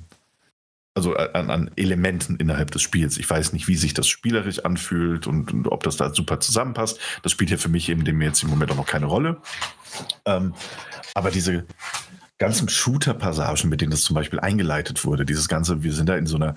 also 0.95 1.17
an, 1.17 1.51
an, 1.51 1.71
Elementen 1.75 2.37
innerhalb 2.37 2.71
des 2.71 2.83
Spiels. 2.83 3.19
Ich 3.19 3.29
weiß 3.29 3.53
nicht, 3.53 3.67
wie 3.67 3.75
sich 3.75 3.93
das 3.93 4.07
spielerisch 4.07 4.61
anfühlt 4.65 5.27
und, 5.27 5.53
und, 5.53 5.67
ob 5.67 5.83
das 5.83 5.97
da 5.97 6.15
super 6.15 6.39
zusammenpasst. 6.39 7.01
Das 7.23 7.33
spielt 7.33 7.51
ja 7.51 7.57
für 7.57 7.69
mich 7.69 7.89
eben 7.89 8.05
dem 8.05 8.23
jetzt 8.23 8.45
im 8.45 8.51
Moment 8.51 8.71
auch 8.71 8.77
noch 8.77 8.87
keine 8.87 9.07
Rolle. 9.07 9.39
Ähm, 10.25 10.55
Aber 11.15 11.33
diese 11.33 11.67
ganzen 12.39 12.69
Shooter-Passagen, 12.69 13.69
mit 13.69 13.81
denen 13.81 13.91
das 13.91 14.03
zum 14.03 14.15
Beispiel 14.15 14.39
eingeleitet 14.39 15.05
wurde, 15.05 15.27
dieses 15.27 15.49
ganze, 15.49 15.83
wir 15.83 15.93
sind 15.93 16.09
da 16.09 16.17
in 16.17 16.27
so 16.27 16.37
einer 16.37 16.55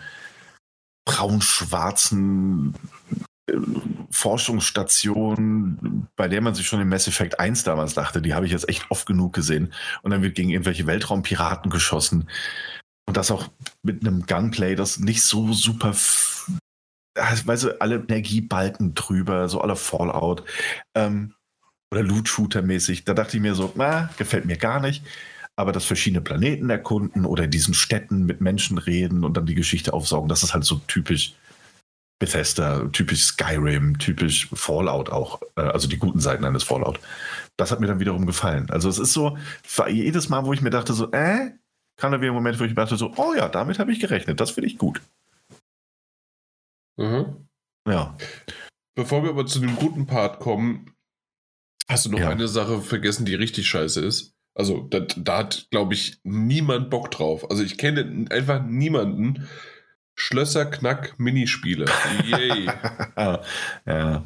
braun-schwarzen 1.05 2.75
äh, 3.11 3.32
Forschungsstation, 4.09 6.07
bei 6.15 6.27
der 6.27 6.41
man 6.41 6.55
sich 6.55 6.65
schon 6.65 6.79
in 6.79 6.87
Mass 6.87 7.07
Effect 7.07 7.39
1 7.39 7.63
damals 7.63 7.93
dachte, 7.93 8.21
die 8.21 8.33
habe 8.33 8.45
ich 8.45 8.51
jetzt 8.51 8.69
echt 8.69 8.85
oft 8.89 9.05
genug 9.05 9.33
gesehen. 9.33 9.73
Und 10.01 10.11
dann 10.11 10.21
wird 10.21 10.35
gegen 10.35 10.49
irgendwelche 10.49 10.87
Weltraumpiraten 10.87 11.69
geschossen. 11.69 12.29
Und 13.05 13.17
das 13.17 13.31
auch 13.31 13.49
mit 13.81 14.01
einem 14.01 14.25
Gunplay, 14.25 14.75
das 14.75 14.99
nicht 14.99 15.23
so 15.23 15.51
super, 15.51 15.93
weißt 17.15 17.63
du, 17.63 17.81
alle 17.81 17.95
Energiebalken 17.95 18.93
drüber, 18.93 19.49
so 19.49 19.59
aller 19.59 19.75
Fallout. 19.75 20.43
Ähm, 20.95 21.33
oder 21.91 22.03
Loot-Shooter-mäßig. 22.03 23.03
Da 23.05 23.13
dachte 23.13 23.37
ich 23.37 23.43
mir 23.43 23.55
so, 23.55 23.71
na, 23.75 24.09
gefällt 24.17 24.45
mir 24.45 24.57
gar 24.57 24.79
nicht. 24.79 25.03
Aber 25.55 25.71
das 25.71 25.85
verschiedene 25.85 26.21
Planeten 26.21 26.69
erkunden 26.69 27.25
oder 27.25 27.43
in 27.43 27.51
diesen 27.51 27.75
Städten 27.75 28.25
mit 28.25 28.41
Menschen 28.41 28.79
reden 28.79 29.23
und 29.23 29.37
dann 29.37 29.45
die 29.45 29.53
Geschichte 29.53 29.93
aufsaugen, 29.93 30.27
das 30.27 30.41
ist 30.41 30.55
halt 30.55 30.63
so 30.63 30.77
typisch 30.87 31.35
Bethesda, 32.19 32.87
typisch 32.89 33.23
Skyrim, 33.23 33.97
typisch 33.97 34.49
Fallout 34.53 35.09
auch, 35.09 35.41
äh, 35.55 35.61
also 35.61 35.87
die 35.87 35.97
guten 35.97 36.19
Seiten 36.19 36.45
eines 36.45 36.63
Fallout. 36.63 36.99
Das 37.57 37.71
hat 37.71 37.79
mir 37.79 37.87
dann 37.87 37.99
wiederum 37.99 38.25
gefallen. 38.25 38.69
Also 38.69 38.89
es 38.89 38.97
ist 38.97 39.13
so, 39.13 39.37
jedes 39.89 40.29
Mal, 40.29 40.45
wo 40.45 40.53
ich 40.53 40.61
mir 40.61 40.69
dachte, 40.69 40.93
so, 40.93 41.11
äh, 41.11 41.51
kam 41.97 42.11
da 42.11 42.21
wieder 42.21 42.31
ein 42.31 42.35
Moment, 42.35 42.59
wo 42.59 42.63
ich 42.63 42.71
mir 42.71 42.75
dachte, 42.75 42.97
so, 42.97 43.13
oh 43.17 43.33
ja, 43.35 43.49
damit 43.49 43.79
habe 43.79 43.91
ich 43.91 43.99
gerechnet, 43.99 44.39
das 44.39 44.51
finde 44.51 44.67
ich 44.67 44.77
gut. 44.77 45.01
Mhm. 46.97 47.47
Ja. 47.87 48.15
Bevor 48.95 49.23
wir 49.23 49.31
aber 49.31 49.45
zu 49.45 49.59
dem 49.59 49.75
guten 49.75 50.05
Part 50.05 50.39
kommen, 50.39 50.93
hast 51.87 52.05
du 52.05 52.11
noch 52.11 52.19
ja. 52.19 52.29
eine 52.29 52.47
Sache 52.47 52.81
vergessen, 52.81 53.25
die 53.25 53.35
richtig 53.35 53.67
scheiße 53.67 54.01
ist? 54.01 54.33
Also 54.55 54.81
da, 54.81 54.99
da 54.99 55.39
hat, 55.39 55.67
glaube 55.71 55.95
ich, 55.95 56.19
niemand 56.23 56.89
Bock 56.89 57.09
drauf. 57.09 57.49
Also 57.49 57.63
ich 57.63 57.77
kenne 57.77 58.27
einfach 58.29 58.63
niemanden, 58.63 59.47
Schlösser 60.15 60.65
Knack 60.65 61.19
Minispiele. 61.19 61.85
Yay. 62.25 62.65
ja. 63.85 64.23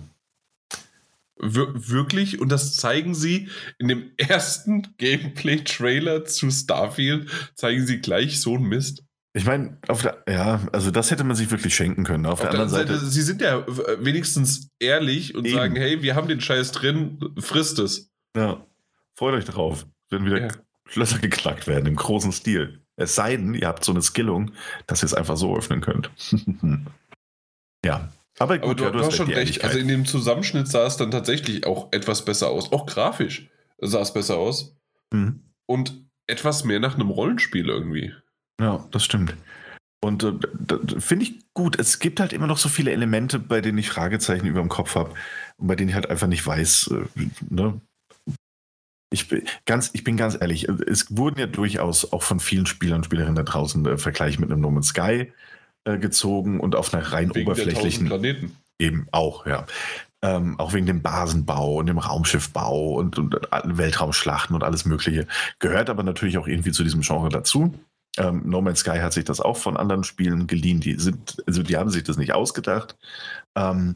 Wir 1.40 1.90
wirklich, 1.90 2.42
und 2.42 2.50
das 2.50 2.76
zeigen 2.76 3.14
sie 3.14 3.50
in 3.78 3.88
dem 3.88 4.12
ersten 4.18 4.96
Gameplay-Trailer 4.98 6.26
zu 6.26 6.50
Starfield, 6.50 7.30
zeigen 7.56 7.86
sie 7.86 8.00
gleich 8.00 8.42
so 8.42 8.56
ein 8.56 8.64
Mist. 8.64 9.04
Ich 9.34 9.46
meine, 9.46 9.78
auf 9.88 10.02
der, 10.02 10.24
ja, 10.28 10.68
also 10.74 10.90
das 10.90 11.12
hätte 11.12 11.24
man 11.24 11.36
sich 11.36 11.52
wirklich 11.52 11.76
schenken 11.76 12.04
können. 12.04 12.26
Auf, 12.26 12.34
auf 12.34 12.40
der, 12.40 12.52
der, 12.52 12.62
anderen 12.62 12.88
Seite, 12.88 12.98
Seite, 12.98 13.12
sie 13.12 13.22
sind 13.22 13.40
ja 13.42 13.66
wenigstens 14.04 14.72
ehrlich 14.80 15.36
und 15.36 15.46
eben. 15.46 15.56
sagen, 15.56 15.76
hey, 15.76 16.02
wir 16.02 16.16
haben 16.16 16.28
den 16.28 16.42
Scheiß 16.42 16.72
drin, 16.72 17.20
frisst 17.38 17.78
es. 17.78 18.10
Ja, 18.36 18.66
freut 19.14 19.36
euch 19.36 19.46
drauf, 19.46 19.86
wenn 20.10 20.26
wieder 20.26 20.42
ja. 20.42 20.48
Schlösser 20.88 21.20
geknackt 21.20 21.68
werden 21.68 21.86
im 21.86 21.96
großen 21.96 22.32
Stil. 22.32 22.82
Es 22.98 23.16
sei 23.16 23.38
denn, 23.38 23.54
ihr 23.54 23.68
habt 23.68 23.84
so 23.86 23.92
eine 23.92 24.02
Skillung, 24.02 24.52
dass 24.88 25.04
ihr 25.04 25.06
es 25.06 25.14
einfach 25.14 25.38
so 25.38 25.56
öffnen 25.56 25.82
könnt. 25.82 26.12
ja. 27.86 28.10
Aber 28.40 28.58
gut, 28.58 28.66
Aber 28.66 28.76
du, 28.76 28.84
ja, 28.84 28.92
du 28.92 29.00
hast 29.00 29.16
schon 29.16 29.32
recht. 29.32 29.64
Also 29.64 29.78
in 29.80 29.88
dem 29.88 30.06
Zusammenschnitt 30.06 30.68
sah 30.68 30.86
es 30.86 30.98
dann 30.98 31.12
tatsächlich 31.12 31.66
auch 31.66 31.92
etwas 31.92 32.26
besser 32.26 32.50
aus. 32.50 32.72
Auch 32.72 32.86
grafisch 32.86 33.50
sah 33.80 34.02
es 34.02 34.14
besser 34.14 34.38
aus. 34.38 34.76
Mhm. 35.12 35.42
Und 35.66 36.04
etwas 36.28 36.64
mehr 36.64 36.80
nach 36.80 36.96
einem 36.96 37.10
Rollenspiel 37.10 37.70
irgendwie. 37.70 38.14
Ja, 38.60 38.86
das 38.92 39.06
stimmt. 39.06 39.36
Und 40.02 40.24
äh, 40.24 40.34
finde 41.00 41.26
ich 41.26 41.54
gut. 41.54 41.80
Es 41.80 42.00
gibt 42.00 42.20
halt 42.20 42.34
immer 42.34 42.48
noch 42.48 42.58
so 42.58 42.70
viele 42.70 42.92
Elemente, 42.92 43.40
bei 43.40 43.62
denen 43.62 43.78
ich 43.78 43.90
Fragezeichen 43.90 44.46
über 44.46 44.60
dem 44.60 44.70
Kopf 44.70 44.96
habe 44.96 45.14
und 45.58 45.68
bei 45.68 45.76
denen 45.76 45.90
ich 45.90 45.96
halt 45.96 46.10
einfach 46.10 46.28
nicht 46.28 46.46
weiß, 46.46 46.92
äh, 46.92 47.28
ne, 47.50 47.80
ich 49.10 49.28
bin, 49.28 49.44
ganz, 49.66 49.92
ich 49.94 50.04
bin 50.04 50.18
ganz 50.18 50.38
ehrlich, 50.40 50.68
es 50.68 51.16
wurden 51.16 51.40
ja 51.40 51.48
durchaus 51.48 52.12
auch 52.12 52.24
von 52.24 52.40
vielen 52.40 52.66
Spielern 52.66 52.98
und 52.98 53.06
Spielerinnen 53.06 53.36
da 53.36 53.44
draußen 53.44 53.86
äh, 53.86 53.98
Vergleich 53.98 54.40
mit 54.40 54.52
einem 54.52 54.62
No 54.62 54.72
Man's 54.72 54.88
Sky 54.88 55.32
äh, 55.86 55.98
gezogen 55.98 56.60
und 56.60 56.76
auf 56.76 56.94
einer 56.94 57.04
rein 57.12 57.34
wegen 57.34 57.48
oberflächlichen. 57.48 58.08
Planeten. 58.08 58.58
Eben 58.80 59.08
auch, 59.12 59.46
ja. 59.46 59.66
Ähm, 60.22 60.60
auch 60.60 60.74
wegen 60.74 60.88
dem 60.88 61.02
Basenbau 61.02 61.76
und 61.76 61.86
dem 61.86 62.00
Raumschiffbau 62.00 62.96
und, 62.96 63.18
und 63.20 63.38
Weltraumschlachten 63.52 64.56
und 64.56 64.64
alles 64.64 64.86
Mögliche. 64.86 65.28
Gehört 65.60 65.90
aber 65.90 66.04
natürlich 66.04 66.38
auch 66.38 66.48
irgendwie 66.48 66.72
zu 66.72 66.84
diesem 66.84 67.02
Genre 67.02 67.30
dazu. 67.30 67.74
Ähm, 68.18 68.42
no 68.46 68.62
Man's 68.62 68.80
Sky 68.80 68.98
hat 68.98 69.14
sich 69.14 69.26
das 69.26 69.40
auch 69.40 69.58
von 69.58 69.78
anderen 69.78 70.04
Spielen 70.04 70.48
geliehen. 70.48 70.80
Die 70.80 70.96
sind, 70.96 71.38
also 71.46 71.64
die 71.64 71.78
haben 71.78 71.92
sich 71.92 72.04
das 72.04 72.18
nicht 72.18 72.34
ausgedacht. 72.34 72.98
Ähm, 73.56 73.96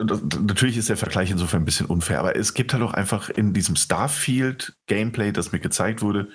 natürlich 0.00 0.76
ist 0.76 0.88
der 0.88 0.96
Vergleich 0.96 1.30
insofern 1.30 1.62
ein 1.62 1.64
bisschen 1.64 1.86
unfair, 1.86 2.20
aber 2.20 2.36
es 2.36 2.54
gibt 2.54 2.72
halt 2.72 2.82
auch 2.82 2.94
einfach 2.94 3.30
in 3.30 3.52
diesem 3.52 3.76
Starfield-Gameplay, 3.76 5.32
das 5.32 5.52
mir 5.52 5.58
gezeigt 5.58 6.02
wurde, 6.02 6.28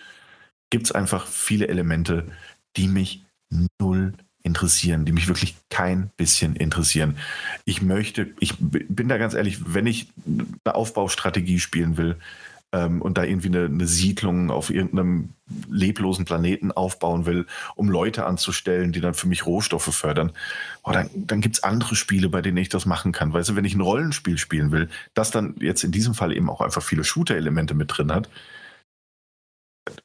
gibt 0.70 0.86
es 0.86 0.92
einfach 0.92 1.28
viele 1.28 1.68
Elemente, 1.68 2.28
die 2.76 2.88
mich 2.88 3.24
null 3.80 4.14
interessieren, 4.44 5.06
die 5.06 5.14
mich 5.14 5.28
wirklich 5.28 5.56
kein 5.70 6.12
bisschen 6.18 6.56
interessieren. 6.56 7.18
Ich 7.64 7.82
möchte, 7.82 8.32
ich 8.40 8.56
bin 8.60 9.08
da 9.08 9.18
ganz 9.18 9.34
ehrlich, 9.34 9.74
wenn 9.74 9.88
ich 9.88 10.08
eine 10.26 10.76
Aufbaustrategie 10.76 11.60
spielen 11.60 11.96
will, 11.96 12.18
ähm, 12.74 13.02
und 13.02 13.18
da 13.18 13.24
irgendwie 13.24 13.48
eine, 13.48 13.66
eine, 13.66 13.88
Siedlung 13.88 14.50
auf 14.50 14.72
irgendeinem 14.72 15.30
leblosen 15.70 16.26
Planeten 16.26 16.72
aufbauen 16.72 17.26
will, 17.26 17.46
um 17.76 17.88
Leute 17.90 18.26
anzustellen, 18.26 18.92
die 18.92 19.00
dann 19.00 19.14
für 19.14 19.28
mich 19.28 19.46
Rohstoffe 19.46 19.94
fördern, 19.94 20.32
oh, 20.84 20.92
dann, 20.92 21.10
dann 21.14 21.40
gibt 21.40 21.56
es 21.56 21.64
andere 21.64 21.96
Spiele, 21.96 22.30
bei 22.30 22.42
denen 22.42 22.58
ich 22.58 22.70
das 22.70 22.86
machen 22.86 23.12
kann. 23.12 23.32
Weißt 23.32 23.50
du, 23.50 23.56
wenn 23.56 23.66
ich 23.66 23.76
ein 23.76 23.82
Rollenspiel 23.82 24.38
spielen 24.38 24.72
will, 24.72 24.90
das 25.14 25.32
dann 25.32 25.56
jetzt 25.60 25.84
in 25.84 25.92
diesem 25.92 26.16
Fall 26.16 26.36
eben 26.36 26.50
auch 26.50 26.62
einfach 26.62 26.82
viele 26.82 27.04
Shooter-Elemente 27.04 27.76
mit 27.76 27.96
drin 27.96 28.12
hat, 28.12 28.28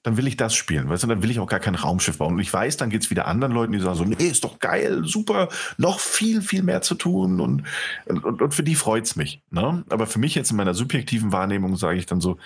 dann 0.03 0.17
will 0.17 0.27
ich 0.27 0.37
das 0.37 0.55
spielen, 0.55 0.89
weißt 0.89 1.03
du, 1.03 1.07
dann 1.07 1.23
will 1.23 1.31
ich 1.31 1.41
auch 1.41 1.47
gar 1.47 1.61
kein 1.61 1.75
Raumschiff 1.75 2.19
bauen. 2.19 2.35
Und 2.35 2.41
ich 2.41 2.53
weiß, 2.53 2.77
dann 2.77 2.91
geht 2.91 3.03
es 3.03 3.11
wieder 3.11 3.27
anderen 3.27 3.53
Leuten, 3.53 3.73
die 3.73 3.81
sagen 3.81 3.97
so, 3.97 4.05
nee, 4.05 4.15
ist 4.17 4.45
doch 4.45 4.59
geil, 4.59 5.03
super, 5.05 5.49
noch 5.77 6.01
viel, 6.01 6.43
viel 6.43 6.63
mehr 6.63 6.83
zu 6.83 6.95
tun 6.95 7.41
und, 7.41 7.65
und, 8.07 8.43
und 8.43 8.55
für 8.55 8.63
die 8.63 8.75
freut 8.75 9.05
es 9.05 9.17
mich. 9.17 9.43
Ne? 9.51 9.85
Aber 9.89 10.07
für 10.07 10.19
mich 10.19 10.35
jetzt 10.35 10.51
in 10.51 10.57
meiner 10.57 10.75
subjektiven 10.75 11.33
Wahrnehmung 11.33 11.77
sage 11.77 11.99
ich 11.99 12.07
dann 12.07 12.21
so, 12.21 12.39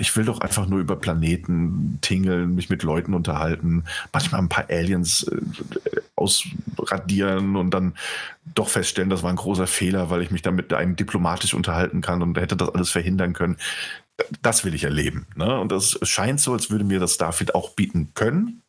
ich 0.00 0.16
will 0.16 0.24
doch 0.24 0.40
einfach 0.40 0.68
nur 0.68 0.78
über 0.78 0.96
Planeten 0.96 1.98
tingeln, 2.00 2.54
mich 2.54 2.70
mit 2.70 2.82
Leuten 2.82 3.14
unterhalten, 3.14 3.84
manchmal 4.12 4.40
ein 4.40 4.48
paar 4.48 4.70
Aliens 4.70 5.24
äh, 5.24 6.00
ausradieren 6.14 7.56
und 7.56 7.70
dann 7.70 7.94
doch 8.54 8.68
feststellen, 8.68 9.10
das 9.10 9.22
war 9.22 9.30
ein 9.30 9.36
großer 9.36 9.66
Fehler, 9.66 10.10
weil 10.10 10.22
ich 10.22 10.30
mich 10.30 10.42
dann 10.42 10.54
mit 10.54 10.72
einem 10.72 10.96
diplomatisch 10.96 11.54
unterhalten 11.54 12.00
kann 12.00 12.22
und 12.22 12.38
hätte 12.38 12.56
das 12.56 12.68
alles 12.70 12.90
verhindern 12.90 13.32
können 13.32 13.56
das 14.42 14.64
will 14.64 14.74
ich 14.74 14.84
erleben. 14.84 15.26
Ne? 15.36 15.58
Und 15.60 15.72
es 15.72 15.98
scheint 16.02 16.40
so, 16.40 16.52
als 16.52 16.70
würde 16.70 16.84
mir 16.84 17.00
das 17.00 17.14
Starfield 17.14 17.54
auch 17.54 17.70
bieten 17.70 18.12
können. 18.14 18.62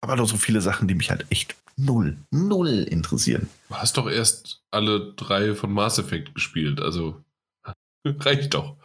Aber 0.00 0.16
noch 0.16 0.28
so 0.28 0.36
viele 0.36 0.60
Sachen, 0.60 0.88
die 0.88 0.94
mich 0.94 1.10
halt 1.10 1.26
echt 1.30 1.56
null, 1.76 2.16
null 2.30 2.84
interessieren. 2.84 3.48
Du 3.68 3.74
hast 3.76 3.96
doch 3.96 4.08
erst 4.08 4.62
alle 4.70 5.12
drei 5.14 5.54
von 5.54 5.72
Mass 5.72 5.98
Effect 5.98 6.34
gespielt, 6.34 6.80
also 6.80 7.22
reicht 8.06 8.54
doch. 8.54 8.76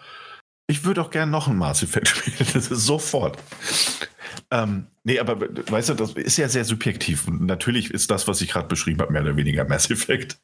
Ich 0.67 0.85
würde 0.85 1.01
auch 1.01 1.11
gerne 1.11 1.31
noch 1.31 1.47
ein 1.47 1.57
Mass 1.57 1.83
Effect 1.83 2.07
spielen, 2.07 2.49
das 2.53 2.71
ist 2.71 2.85
sofort. 2.85 3.37
Ähm, 4.49 4.87
nee, 5.03 5.19
aber 5.19 5.39
weißt 5.39 5.89
du, 5.89 5.93
das 5.93 6.13
ist 6.13 6.37
ja 6.37 6.49
sehr 6.49 6.65
subjektiv. 6.65 7.27
Und 7.27 7.45
natürlich 7.45 7.91
ist 7.91 8.11
das, 8.11 8.27
was 8.27 8.41
ich 8.41 8.49
gerade 8.49 8.67
beschrieben 8.67 9.01
habe, 9.01 9.13
mehr 9.13 9.21
oder 9.21 9.37
weniger 9.37 9.63
Mass 9.65 9.89
Effect. 9.89 10.39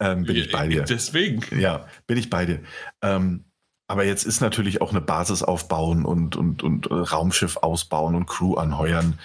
Ähm, 0.00 0.24
bin 0.24 0.36
ja, 0.36 0.42
ich 0.42 0.52
bei 0.52 0.68
dir. 0.68 0.82
Deswegen. 0.82 1.42
Ja, 1.58 1.88
bin 2.06 2.18
ich 2.18 2.30
bei 2.30 2.46
dir. 2.46 2.60
Ähm, 3.02 3.44
aber 3.94 4.04
jetzt 4.04 4.26
ist 4.26 4.40
natürlich 4.40 4.80
auch 4.80 4.90
eine 4.90 5.00
Basis 5.00 5.44
aufbauen 5.44 6.04
und, 6.04 6.34
und, 6.34 6.64
und 6.64 6.90
äh, 6.90 6.94
Raumschiff 6.94 7.58
ausbauen 7.58 8.16
und 8.16 8.26
Crew 8.26 8.54
anheuern. 8.54 9.20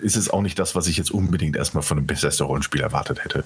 Ist 0.00 0.14
es 0.14 0.30
auch 0.30 0.42
nicht 0.42 0.60
das, 0.60 0.76
was 0.76 0.86
ich 0.86 0.96
jetzt 0.96 1.10
unbedingt 1.10 1.56
erstmal 1.56 1.82
von 1.82 1.98
einem 1.98 2.06
Bethesda-Rollenspiel 2.06 2.82
erwartet 2.82 3.24
hätte. 3.24 3.42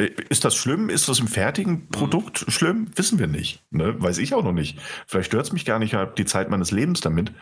Äh, 0.00 0.10
ist 0.28 0.44
das 0.44 0.54
schlimm? 0.54 0.90
Ist 0.90 1.08
das 1.08 1.18
im 1.18 1.26
fertigen 1.26 1.72
mhm. 1.72 1.88
Produkt 1.88 2.46
mhm. 2.46 2.52
schlimm? 2.52 2.90
Wissen 2.94 3.18
wir 3.18 3.26
nicht. 3.26 3.64
Ne? 3.72 4.00
Weiß 4.00 4.18
ich 4.18 4.32
auch 4.32 4.44
noch 4.44 4.52
nicht. 4.52 4.78
Vielleicht 5.08 5.26
stört 5.26 5.46
es 5.46 5.52
mich 5.52 5.64
gar 5.64 5.80
nicht, 5.80 5.92
ich 5.92 5.98
habe 5.98 6.14
die 6.16 6.24
Zeit 6.24 6.50
meines 6.50 6.70
Lebens 6.70 7.00
damit. 7.00 7.32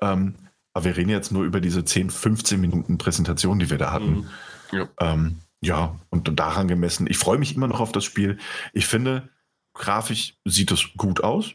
Ähm, 0.00 0.34
aber 0.74 0.86
wir 0.86 0.96
reden 0.96 1.10
jetzt 1.10 1.30
nur 1.30 1.44
über 1.44 1.60
diese 1.60 1.84
10, 1.84 2.10
15 2.10 2.60
Minuten 2.60 2.98
Präsentation, 2.98 3.60
die 3.60 3.70
wir 3.70 3.78
da 3.78 3.92
hatten. 3.92 4.12
Mhm. 4.12 4.28
Ja. 4.72 4.88
Ähm, 4.98 5.36
ja, 5.60 5.94
und 6.10 6.40
daran 6.40 6.66
gemessen, 6.66 7.06
ich 7.08 7.18
freue 7.18 7.38
mich 7.38 7.54
immer 7.54 7.68
noch 7.68 7.78
auf 7.78 7.92
das 7.92 8.04
Spiel. 8.04 8.38
Ich 8.72 8.88
finde, 8.88 9.28
grafisch 9.74 10.34
sieht 10.44 10.70
es 10.70 10.88
gut 10.96 11.22
aus. 11.22 11.54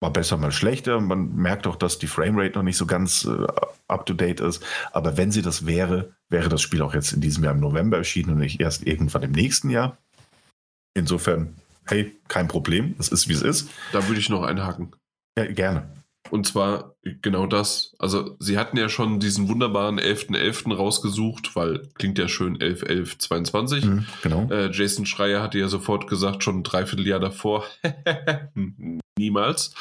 Mal 0.00 0.10
besser, 0.10 0.36
mal 0.36 0.52
schlechter. 0.52 1.00
Man 1.00 1.34
merkt 1.36 1.66
auch, 1.66 1.76
dass 1.76 1.98
die 1.98 2.06
Framerate 2.06 2.58
noch 2.58 2.62
nicht 2.62 2.76
so 2.76 2.86
ganz 2.86 3.24
äh, 3.24 3.46
up-to-date 3.88 4.40
ist. 4.40 4.62
Aber 4.92 5.16
wenn 5.16 5.32
sie 5.32 5.40
das 5.42 5.64
wäre, 5.66 6.14
wäre 6.28 6.50
das 6.50 6.60
Spiel 6.60 6.82
auch 6.82 6.94
jetzt 6.94 7.12
in 7.12 7.20
diesem 7.20 7.44
Jahr 7.44 7.54
im 7.54 7.60
November 7.60 7.96
erschienen 7.96 8.30
und 8.30 8.38
nicht 8.38 8.60
erst 8.60 8.86
irgendwann 8.86 9.22
im 9.22 9.32
nächsten 9.32 9.70
Jahr. 9.70 9.96
Insofern, 10.94 11.56
hey, 11.86 12.14
kein 12.28 12.48
Problem. 12.48 12.94
Es 12.98 13.08
ist, 13.08 13.28
wie 13.28 13.32
es 13.32 13.42
ist. 13.42 13.70
Da 13.92 14.06
würde 14.06 14.20
ich 14.20 14.28
noch 14.28 14.42
einhaken. 14.42 14.92
Ja, 15.38 15.50
gerne. 15.50 15.88
Und 16.28 16.46
zwar 16.46 16.94
genau 17.22 17.46
das. 17.46 17.94
Also, 17.98 18.36
sie 18.38 18.58
hatten 18.58 18.76
ja 18.76 18.88
schon 18.88 19.20
diesen 19.20 19.48
wunderbaren 19.48 19.98
11.11. 19.98 20.36
.11. 20.36 20.76
rausgesucht, 20.76 21.56
weil 21.56 21.88
klingt 21.94 22.18
ja 22.18 22.28
schön 22.28 22.58
11.11.22. 22.58 23.86
Mhm, 23.86 24.06
genau. 24.22 24.48
Äh, 24.50 24.70
Jason 24.70 25.06
Schreier 25.06 25.42
hatte 25.42 25.58
ja 25.58 25.68
sofort 25.68 26.06
gesagt, 26.06 26.44
schon 26.44 26.58
ein 26.58 26.62
Dreivierteljahr 26.62 27.20
davor. 27.20 27.64
Niemals. 29.18 29.74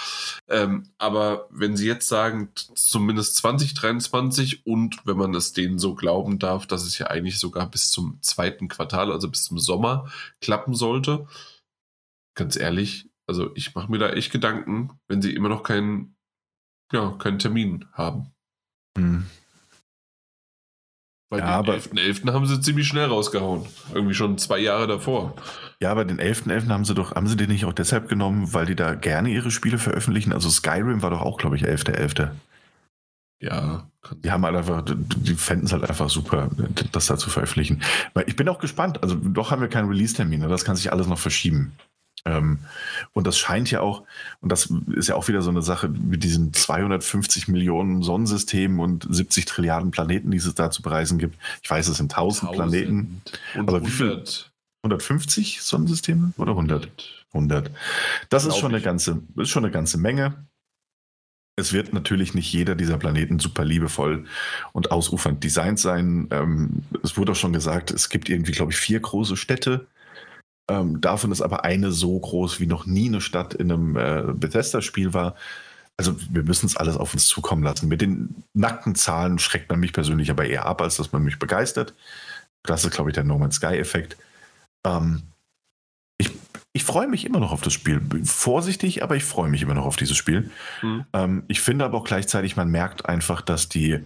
Ähm, 0.47 0.89
aber 0.97 1.47
wenn 1.51 1.77
sie 1.77 1.87
jetzt 1.87 2.07
sagen, 2.07 2.49
zumindest 2.55 3.35
2023 3.37 4.65
und 4.65 5.05
wenn 5.05 5.17
man 5.17 5.35
es 5.35 5.53
denen 5.53 5.77
so 5.77 5.93
glauben 5.93 6.39
darf, 6.39 6.65
dass 6.65 6.83
es 6.83 6.97
ja 6.97 7.07
eigentlich 7.07 7.39
sogar 7.39 7.69
bis 7.69 7.91
zum 7.91 8.17
zweiten 8.21 8.67
Quartal, 8.69 9.11
also 9.11 9.29
bis 9.29 9.43
zum 9.43 9.59
Sommer, 9.59 10.11
klappen 10.41 10.73
sollte, 10.73 11.27
ganz 12.35 12.57
ehrlich, 12.57 13.09
also 13.27 13.51
ich 13.55 13.75
mache 13.75 13.91
mir 13.91 13.99
da 13.99 14.09
echt 14.09 14.31
Gedanken, 14.31 14.99
wenn 15.07 15.21
sie 15.21 15.33
immer 15.35 15.49
noch 15.49 15.63
keinen 15.63 16.15
ja, 16.91 17.11
keinen 17.19 17.39
Termin 17.39 17.85
haben. 17.93 18.31
Hm. 18.97 19.25
Weil 21.31 21.41
ja, 21.41 21.61
den 21.61 21.75
11.11. 21.75 22.23
.11. 22.23 22.33
haben 22.33 22.45
sie 22.47 22.59
ziemlich 22.59 22.87
schnell 22.87 23.05
rausgehauen. 23.05 23.67
Irgendwie 23.93 24.15
schon 24.15 24.39
zwei 24.39 24.57
Jahre 24.57 24.87
davor. 24.87 25.35
Ja, 25.79 25.91
aber 25.91 26.03
den 26.03 26.19
11.11. 26.19 26.65
.11. 26.65 26.69
haben 26.69 26.85
sie 26.85 26.95
doch, 26.95 27.13
haben 27.13 27.27
sie 27.27 27.37
den 27.37 27.49
nicht 27.51 27.65
auch 27.65 27.73
deshalb 27.73 28.09
genommen, 28.09 28.51
weil 28.53 28.65
die 28.65 28.75
da 28.75 28.95
gerne 28.95 29.29
ihre 29.29 29.51
Spiele 29.51 29.77
veröffentlichen? 29.77 30.33
Also 30.33 30.49
Skyrim 30.49 31.03
war 31.03 31.11
doch 31.11 31.21
auch, 31.21 31.37
glaube 31.37 31.55
ich, 31.55 31.63
11.11. 31.63 31.95
.11. 31.95 32.31
Ja. 33.41 33.87
Die 34.23 34.31
haben 34.31 34.43
halt 34.43 34.55
einfach, 34.55 34.83
die 34.85 35.35
fänden 35.35 35.67
es 35.67 35.73
halt 35.73 35.87
einfach 35.87 36.09
super, 36.09 36.49
das 36.91 37.07
da 37.07 37.17
zu 37.17 37.29
veröffentlichen. 37.29 37.83
Ich 38.25 38.35
bin 38.35 38.49
auch 38.49 38.59
gespannt. 38.59 39.03
Also 39.03 39.15
doch 39.15 39.51
haben 39.51 39.61
wir 39.61 39.69
keinen 39.69 39.87
Release-Termin. 39.89 40.41
Ne? 40.41 40.47
Das 40.47 40.65
kann 40.65 40.75
sich 40.75 40.91
alles 40.91 41.07
noch 41.07 41.19
verschieben. 41.19 41.73
Ähm, 42.25 42.59
und 43.13 43.27
das 43.27 43.37
scheint 43.37 43.71
ja 43.71 43.81
auch, 43.81 44.03
und 44.41 44.51
das 44.51 44.71
ist 44.93 45.07
ja 45.07 45.15
auch 45.15 45.27
wieder 45.27 45.41
so 45.41 45.49
eine 45.49 45.61
Sache 45.61 45.89
mit 45.89 46.23
diesen 46.23 46.53
250 46.53 47.47
Millionen 47.47 48.01
Sonnensystemen 48.01 48.79
und 48.79 49.07
70 49.09 49.45
Trilliarden 49.45 49.91
Planeten, 49.91 50.31
die 50.31 50.37
es 50.37 50.53
da 50.55 50.71
zu 50.71 50.81
bereisen 50.81 51.17
gibt. 51.17 51.37
Ich 51.61 51.69
weiß, 51.69 51.87
es 51.87 51.97
sind 51.97 52.11
1000, 52.11 52.51
1000 52.51 52.55
Planeten. 52.55 53.21
aber 53.55 53.85
wie 53.85 53.89
viel? 53.89 54.23
150 54.83 55.61
Sonnensysteme 55.61 56.31
oder 56.37 56.51
100? 56.51 56.89
100. 57.33 57.71
Das 58.29 58.45
ist 58.45 58.57
schon, 58.57 58.73
eine 58.73 58.81
ganze, 58.81 59.21
ist 59.35 59.49
schon 59.49 59.63
eine 59.63 59.71
ganze 59.71 59.97
Menge. 59.97 60.47
Es 61.57 61.73
wird 61.73 61.93
natürlich 61.93 62.33
nicht 62.33 62.51
jeder 62.53 62.75
dieser 62.75 62.97
Planeten 62.97 63.39
super 63.39 63.65
liebevoll 63.65 64.25
und 64.71 64.91
ausufernd 64.91 65.43
designt 65.43 65.79
sein. 65.79 66.29
Ähm, 66.31 66.83
es 67.03 67.17
wurde 67.17 67.33
auch 67.33 67.35
schon 67.35 67.51
gesagt, 67.51 67.91
es 67.91 68.09
gibt 68.09 68.29
irgendwie, 68.29 68.53
glaube 68.53 68.71
ich, 68.71 68.77
vier 68.77 69.01
große 69.01 69.35
Städte 69.35 69.85
ähm, 70.69 71.01
davon 71.01 71.31
ist 71.31 71.41
aber 71.41 71.65
eine 71.65 71.91
so 71.91 72.17
groß 72.17 72.59
wie 72.59 72.67
noch 72.67 72.85
nie 72.85 73.07
eine 73.07 73.21
Stadt 73.21 73.53
in 73.53 73.71
einem 73.71 73.95
äh, 73.97 74.23
Bethesda-Spiel 74.33 75.13
war. 75.13 75.35
Also 75.97 76.15
wir 76.29 76.43
müssen 76.43 76.67
es 76.67 76.77
alles 76.77 76.95
auf 76.95 77.13
uns 77.13 77.27
zukommen 77.27 77.63
lassen. 77.63 77.89
Mit 77.89 78.01
den 78.01 78.43
nackten 78.53 78.95
Zahlen 78.95 79.39
schreckt 79.39 79.69
man 79.69 79.79
mich 79.79 79.91
persönlich 79.91 80.29
aber 80.29 80.45
eher 80.45 80.65
ab, 80.65 80.81
als 80.81 80.95
dass 80.95 81.11
man 81.11 81.23
mich 81.23 81.39
begeistert. 81.39 81.93
Das 82.63 82.85
ist, 82.85 82.91
glaube 82.91 83.09
ich, 83.09 83.15
der 83.15 83.23
No 83.23 83.37
Man's 83.37 83.55
Sky-Effekt. 83.55 84.15
Ähm, 84.85 85.23
ich, 86.17 86.31
ich 86.71 86.83
freue 86.83 87.07
mich 87.07 87.25
immer 87.25 87.39
noch 87.39 87.51
auf 87.51 87.61
das 87.61 87.73
Spiel. 87.73 88.01
Vorsichtig, 88.23 89.03
aber 89.03 89.15
ich 89.15 89.23
freue 89.23 89.49
mich 89.49 89.61
immer 89.61 89.73
noch 89.73 89.85
auf 89.85 89.95
dieses 89.95 90.15
Spiel. 90.15 90.51
Mhm. 90.81 91.05
Ähm, 91.13 91.43
ich 91.47 91.61
finde 91.61 91.83
aber 91.83 91.97
auch 91.97 92.05
gleichzeitig, 92.05 92.55
man 92.55 92.69
merkt 92.69 93.07
einfach, 93.07 93.41
dass 93.41 93.69
die 93.69 94.05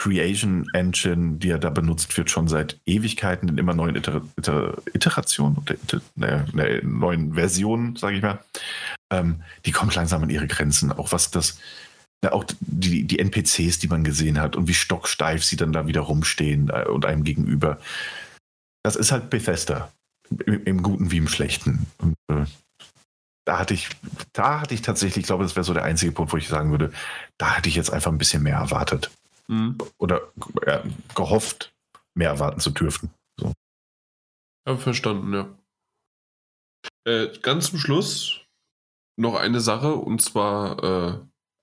Creation 0.00 0.66
Engine, 0.72 1.36
die 1.36 1.48
ja 1.48 1.58
da 1.58 1.68
benutzt 1.68 2.16
wird, 2.16 2.30
schon 2.30 2.48
seit 2.48 2.80
Ewigkeiten 2.86 3.50
in 3.50 3.58
immer 3.58 3.74
neuen 3.74 3.96
Iter 3.96 4.22
Iter 4.38 4.78
Iterationen 4.94 5.58
oder 5.58 5.74
Iter 5.74 6.00
ne, 6.14 6.46
ne, 6.54 6.80
neuen 6.82 7.34
Versionen, 7.34 7.96
sage 7.96 8.16
ich 8.16 8.22
mal, 8.22 8.42
ähm, 9.12 9.42
die 9.66 9.72
kommt 9.72 9.94
langsam 9.94 10.22
an 10.22 10.30
ihre 10.30 10.46
Grenzen. 10.46 10.90
Auch 10.90 11.12
was 11.12 11.30
das, 11.30 11.58
ja, 12.24 12.32
auch 12.32 12.44
die, 12.60 13.04
die 13.04 13.18
NPCs, 13.18 13.78
die 13.78 13.88
man 13.88 14.02
gesehen 14.02 14.40
hat 14.40 14.56
und 14.56 14.68
wie 14.68 14.74
stocksteif 14.74 15.44
sie 15.44 15.56
dann 15.56 15.74
da 15.74 15.86
wieder 15.86 16.00
rumstehen 16.00 16.70
äh, 16.70 16.86
und 16.88 17.04
einem 17.04 17.22
gegenüber. 17.22 17.78
Das 18.82 18.96
ist 18.96 19.12
halt 19.12 19.28
Bethesda. 19.28 19.92
Im, 20.46 20.64
im 20.64 20.82
Guten 20.82 21.10
wie 21.10 21.18
im 21.18 21.28
Schlechten. 21.28 21.86
Und, 21.98 22.14
äh, 22.32 22.46
da 23.44 23.58
hatte 23.58 23.74
ich, 23.74 23.90
da 24.32 24.60
hatte 24.60 24.72
ich 24.72 24.80
tatsächlich, 24.80 25.24
ich 25.24 25.26
glaube, 25.26 25.44
das 25.44 25.56
wäre 25.56 25.64
so 25.64 25.74
der 25.74 25.84
einzige 25.84 26.12
Punkt, 26.12 26.32
wo 26.32 26.38
ich 26.38 26.48
sagen 26.48 26.70
würde, 26.70 26.90
da 27.36 27.56
hatte 27.56 27.68
ich 27.68 27.74
jetzt 27.74 27.92
einfach 27.92 28.10
ein 28.10 28.18
bisschen 28.18 28.42
mehr 28.42 28.56
erwartet. 28.56 29.10
Mhm. 29.50 29.78
Oder 29.98 30.32
ja, 30.64 30.84
gehofft, 31.16 31.74
mehr 32.14 32.30
erwarten 32.30 32.60
zu 32.60 32.70
dürfen. 32.70 33.10
So. 33.38 33.52
Ja, 34.66 34.76
verstanden, 34.76 35.34
ja. 35.34 35.58
Äh, 37.04 37.36
ganz 37.40 37.70
zum 37.70 37.80
Schluss 37.80 38.42
noch 39.18 39.34
eine 39.34 39.60
Sache 39.60 39.94
und 39.94 40.22
zwar 40.22 40.84
äh, 40.84 41.18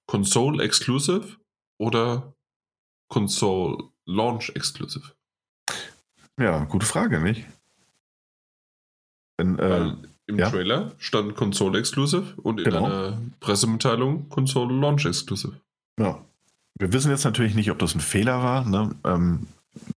Console 0.05 0.63
Exclusive 0.63 1.37
oder 1.79 2.33
Console 3.09 3.89
Launch 4.05 4.49
Exclusive? 4.49 5.13
Ja, 6.39 6.65
gute 6.65 6.85
Frage, 6.85 7.21
nicht? 7.21 7.45
Denn, 9.39 9.57
äh, 9.59 9.93
Im 10.27 10.39
ja? 10.39 10.49
Trailer 10.49 10.93
stand 10.97 11.35
Console 11.35 11.79
Exclusive 11.79 12.35
und 12.41 12.59
in 12.59 12.65
genau. 12.65 12.85
einer 12.85 13.21
Pressemitteilung 13.39 14.27
Console 14.27 14.73
Launch 14.73 15.05
Exclusive. 15.05 15.61
Ja, 15.99 16.26
wir 16.79 16.93
wissen 16.93 17.11
jetzt 17.11 17.25
natürlich 17.25 17.55
nicht, 17.55 17.71
ob 17.71 17.79
das 17.79 17.95
ein 17.95 18.01
Fehler 18.01 18.43
war. 18.43 18.65
Ne? 18.65 18.95
Ähm, 19.05 19.47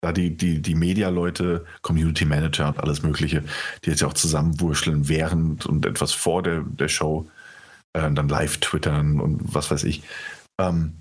da 0.01 0.13
die, 0.13 0.37
die, 0.37 0.61
die 0.61 0.75
Media-Leute, 0.75 1.65
Community 1.83 2.25
Manager 2.25 2.69
und 2.69 2.81
alles 2.81 3.03
Mögliche, 3.03 3.45
die 3.85 3.91
jetzt 3.91 4.01
ja 4.01 4.09
auch 4.09 4.15
zusammenwurscheln 4.15 5.09
während 5.09 5.67
und 5.67 5.87
etwas 5.87 6.13
vor 6.13 6.43
der, 6.43 6.63
der 6.63 6.89
Show, 6.89 7.29
äh, 7.93 8.11
dann 8.11 8.29
live 8.29 8.59
twittern 8.59 9.21
und 9.21 9.55
was 9.55 9.71
weiß 9.71 9.85
ich. 9.85 10.03
Ähm, 10.61 10.95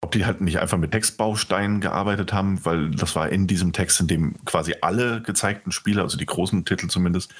ob 0.00 0.12
die 0.12 0.24
halt 0.24 0.40
nicht 0.40 0.60
einfach 0.60 0.78
mit 0.78 0.92
Textbausteinen 0.92 1.80
gearbeitet 1.80 2.32
haben, 2.32 2.64
weil 2.64 2.90
das 2.90 3.16
war 3.16 3.30
in 3.30 3.48
diesem 3.48 3.72
Text, 3.72 4.00
in 4.00 4.06
dem 4.06 4.44
quasi 4.44 4.76
alle 4.80 5.22
gezeigten 5.22 5.72
Spiele, 5.72 6.02
also 6.02 6.16
die 6.16 6.26
großen 6.26 6.64
Titel 6.64 6.86
zumindest, 6.86 7.34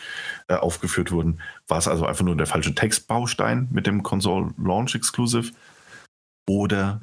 äh, 0.49 0.55
aufgeführt 0.55 1.13
wurden, 1.13 1.41
war 1.69 1.79
es 1.79 1.87
also 1.87 2.05
einfach 2.05 2.25
nur 2.25 2.37
der 2.37 2.47
falsche 2.47 2.75
Textbaustein 2.75 3.69
mit 3.71 3.87
dem 3.87 4.03
Console 4.03 4.53
Launch 4.59 4.97
Exclusive. 4.97 5.53
Oder 6.49 7.01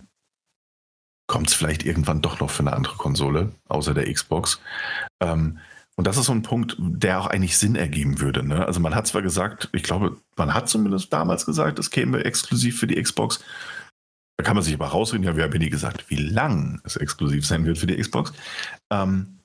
kommt 1.28 1.48
es 1.48 1.54
vielleicht 1.54 1.86
irgendwann 1.86 2.22
doch 2.22 2.40
noch 2.40 2.50
für 2.50 2.62
eine 2.62 2.74
andere 2.74 2.98
Konsole, 2.98 3.52
außer 3.68 3.94
der 3.94 4.12
Xbox. 4.12 4.60
Ähm, 5.22 5.60
und 5.96 6.08
das 6.08 6.18
ist 6.18 6.26
so 6.26 6.34
ein 6.34 6.44
Punkt, 6.44 6.76
der 6.78 7.22
auch 7.22 7.28
eigentlich 7.28 7.58
Sinn 7.58 7.76
ergeben 7.76 8.20
würde. 8.20 8.44
Ne? 8.44 8.66
Also 8.66 8.80
man 8.80 8.96
hat 8.96 9.08
zwar 9.08 9.22
gesagt, 9.22 9.70
ich 9.72 9.84
glaube, 9.84 10.18
man 10.36 10.54
hat 10.54 10.68
zumindest 10.70 11.12
damals 11.14 11.46
gesagt, 11.46 11.80
es 11.80 11.90
käme 11.90 12.24
exklusiv 12.26 12.80
für 12.80 12.88
die 12.88 13.02
Xbox. 13.02 13.40
Da 14.38 14.44
kann 14.44 14.56
man 14.56 14.64
sich 14.64 14.74
aber 14.74 14.88
rausreden, 14.88 15.26
ja, 15.26 15.38
wir 15.38 15.44
haben 15.44 15.54
ja 15.54 15.60
nie 15.60 15.70
gesagt, 15.70 16.10
wie 16.10 16.18
lang 16.18 16.82
es 16.84 16.98
exklusiv 16.98 17.46
sein 17.46 17.66
wird 17.66 17.78
für 17.78 17.88
die 17.88 17.96
Xbox. 17.96 18.34
Ähm, 18.92 19.40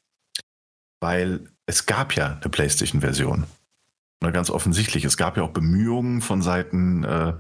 weil 1.01 1.49
es 1.67 1.87
gab 1.87 2.15
ja 2.17 2.39
eine 2.41 2.51
PlayStation-Version. 2.51 3.47
Ganz 4.21 4.51
offensichtlich, 4.51 5.05
es 5.05 5.17
gab 5.17 5.37
ja 5.37 5.45
auch 5.45 5.53
Bemühungen 5.53 6.21
von 6.21 6.43
Seiten 6.43 7.05
äh, 7.05 7.35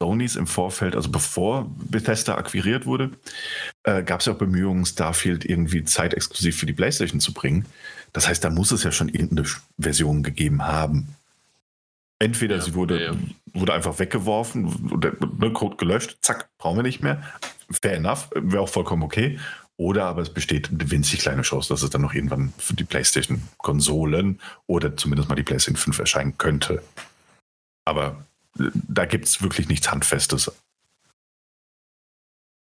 Sonys 0.00 0.36
im 0.36 0.46
Vorfeld, 0.46 0.94
also 0.94 1.10
bevor 1.10 1.70
Bethesda 1.76 2.36
akquiriert 2.36 2.86
wurde, 2.86 3.10
äh, 3.82 4.02
gab 4.02 4.20
es 4.20 4.26
ja 4.26 4.32
auch 4.32 4.38
Bemühungen, 4.38 4.86
Starfield 4.86 5.44
irgendwie 5.44 5.84
zeitexklusiv 5.84 6.56
für 6.56 6.66
die 6.66 6.72
PlayStation 6.72 7.20
zu 7.20 7.34
bringen. 7.34 7.66
Das 8.12 8.28
heißt, 8.28 8.42
da 8.44 8.50
muss 8.50 8.70
es 8.70 8.84
ja 8.84 8.92
schon 8.92 9.08
irgendeine 9.08 9.48
Version 9.78 10.22
gegeben 10.22 10.66
haben. 10.66 11.16
Entweder 12.20 12.56
ja, 12.56 12.62
sie 12.62 12.74
wurde, 12.74 13.04
ja. 13.04 13.12
wurde 13.52 13.74
einfach 13.74 13.98
weggeworfen, 13.98 15.00
der 15.00 15.14
ne, 15.38 15.52
Code 15.52 15.76
gelöscht, 15.76 16.18
zack, 16.20 16.48
brauchen 16.58 16.78
wir 16.78 16.82
nicht 16.82 17.02
mehr. 17.02 17.22
Fair 17.70 17.94
enough, 17.94 18.30
wäre 18.34 18.62
auch 18.62 18.68
vollkommen 18.68 19.02
okay. 19.02 19.38
Oder 19.76 20.06
aber 20.06 20.22
es 20.22 20.30
besteht 20.30 20.70
eine 20.70 20.90
winzig 20.90 21.20
kleine 21.20 21.42
Chance, 21.42 21.68
dass 21.68 21.82
es 21.82 21.90
dann 21.90 22.02
noch 22.02 22.14
irgendwann 22.14 22.52
für 22.58 22.74
die 22.74 22.84
PlayStation-Konsolen 22.84 24.40
oder 24.66 24.96
zumindest 24.96 25.28
mal 25.28 25.36
die 25.36 25.44
PlayStation 25.44 25.76
5 25.76 25.98
erscheinen 26.00 26.38
könnte. 26.38 26.82
Aber 27.84 28.24
da 28.72 29.04
gibt 29.04 29.26
es 29.26 29.42
wirklich 29.42 29.68
nichts 29.68 29.90
Handfestes. 29.90 30.52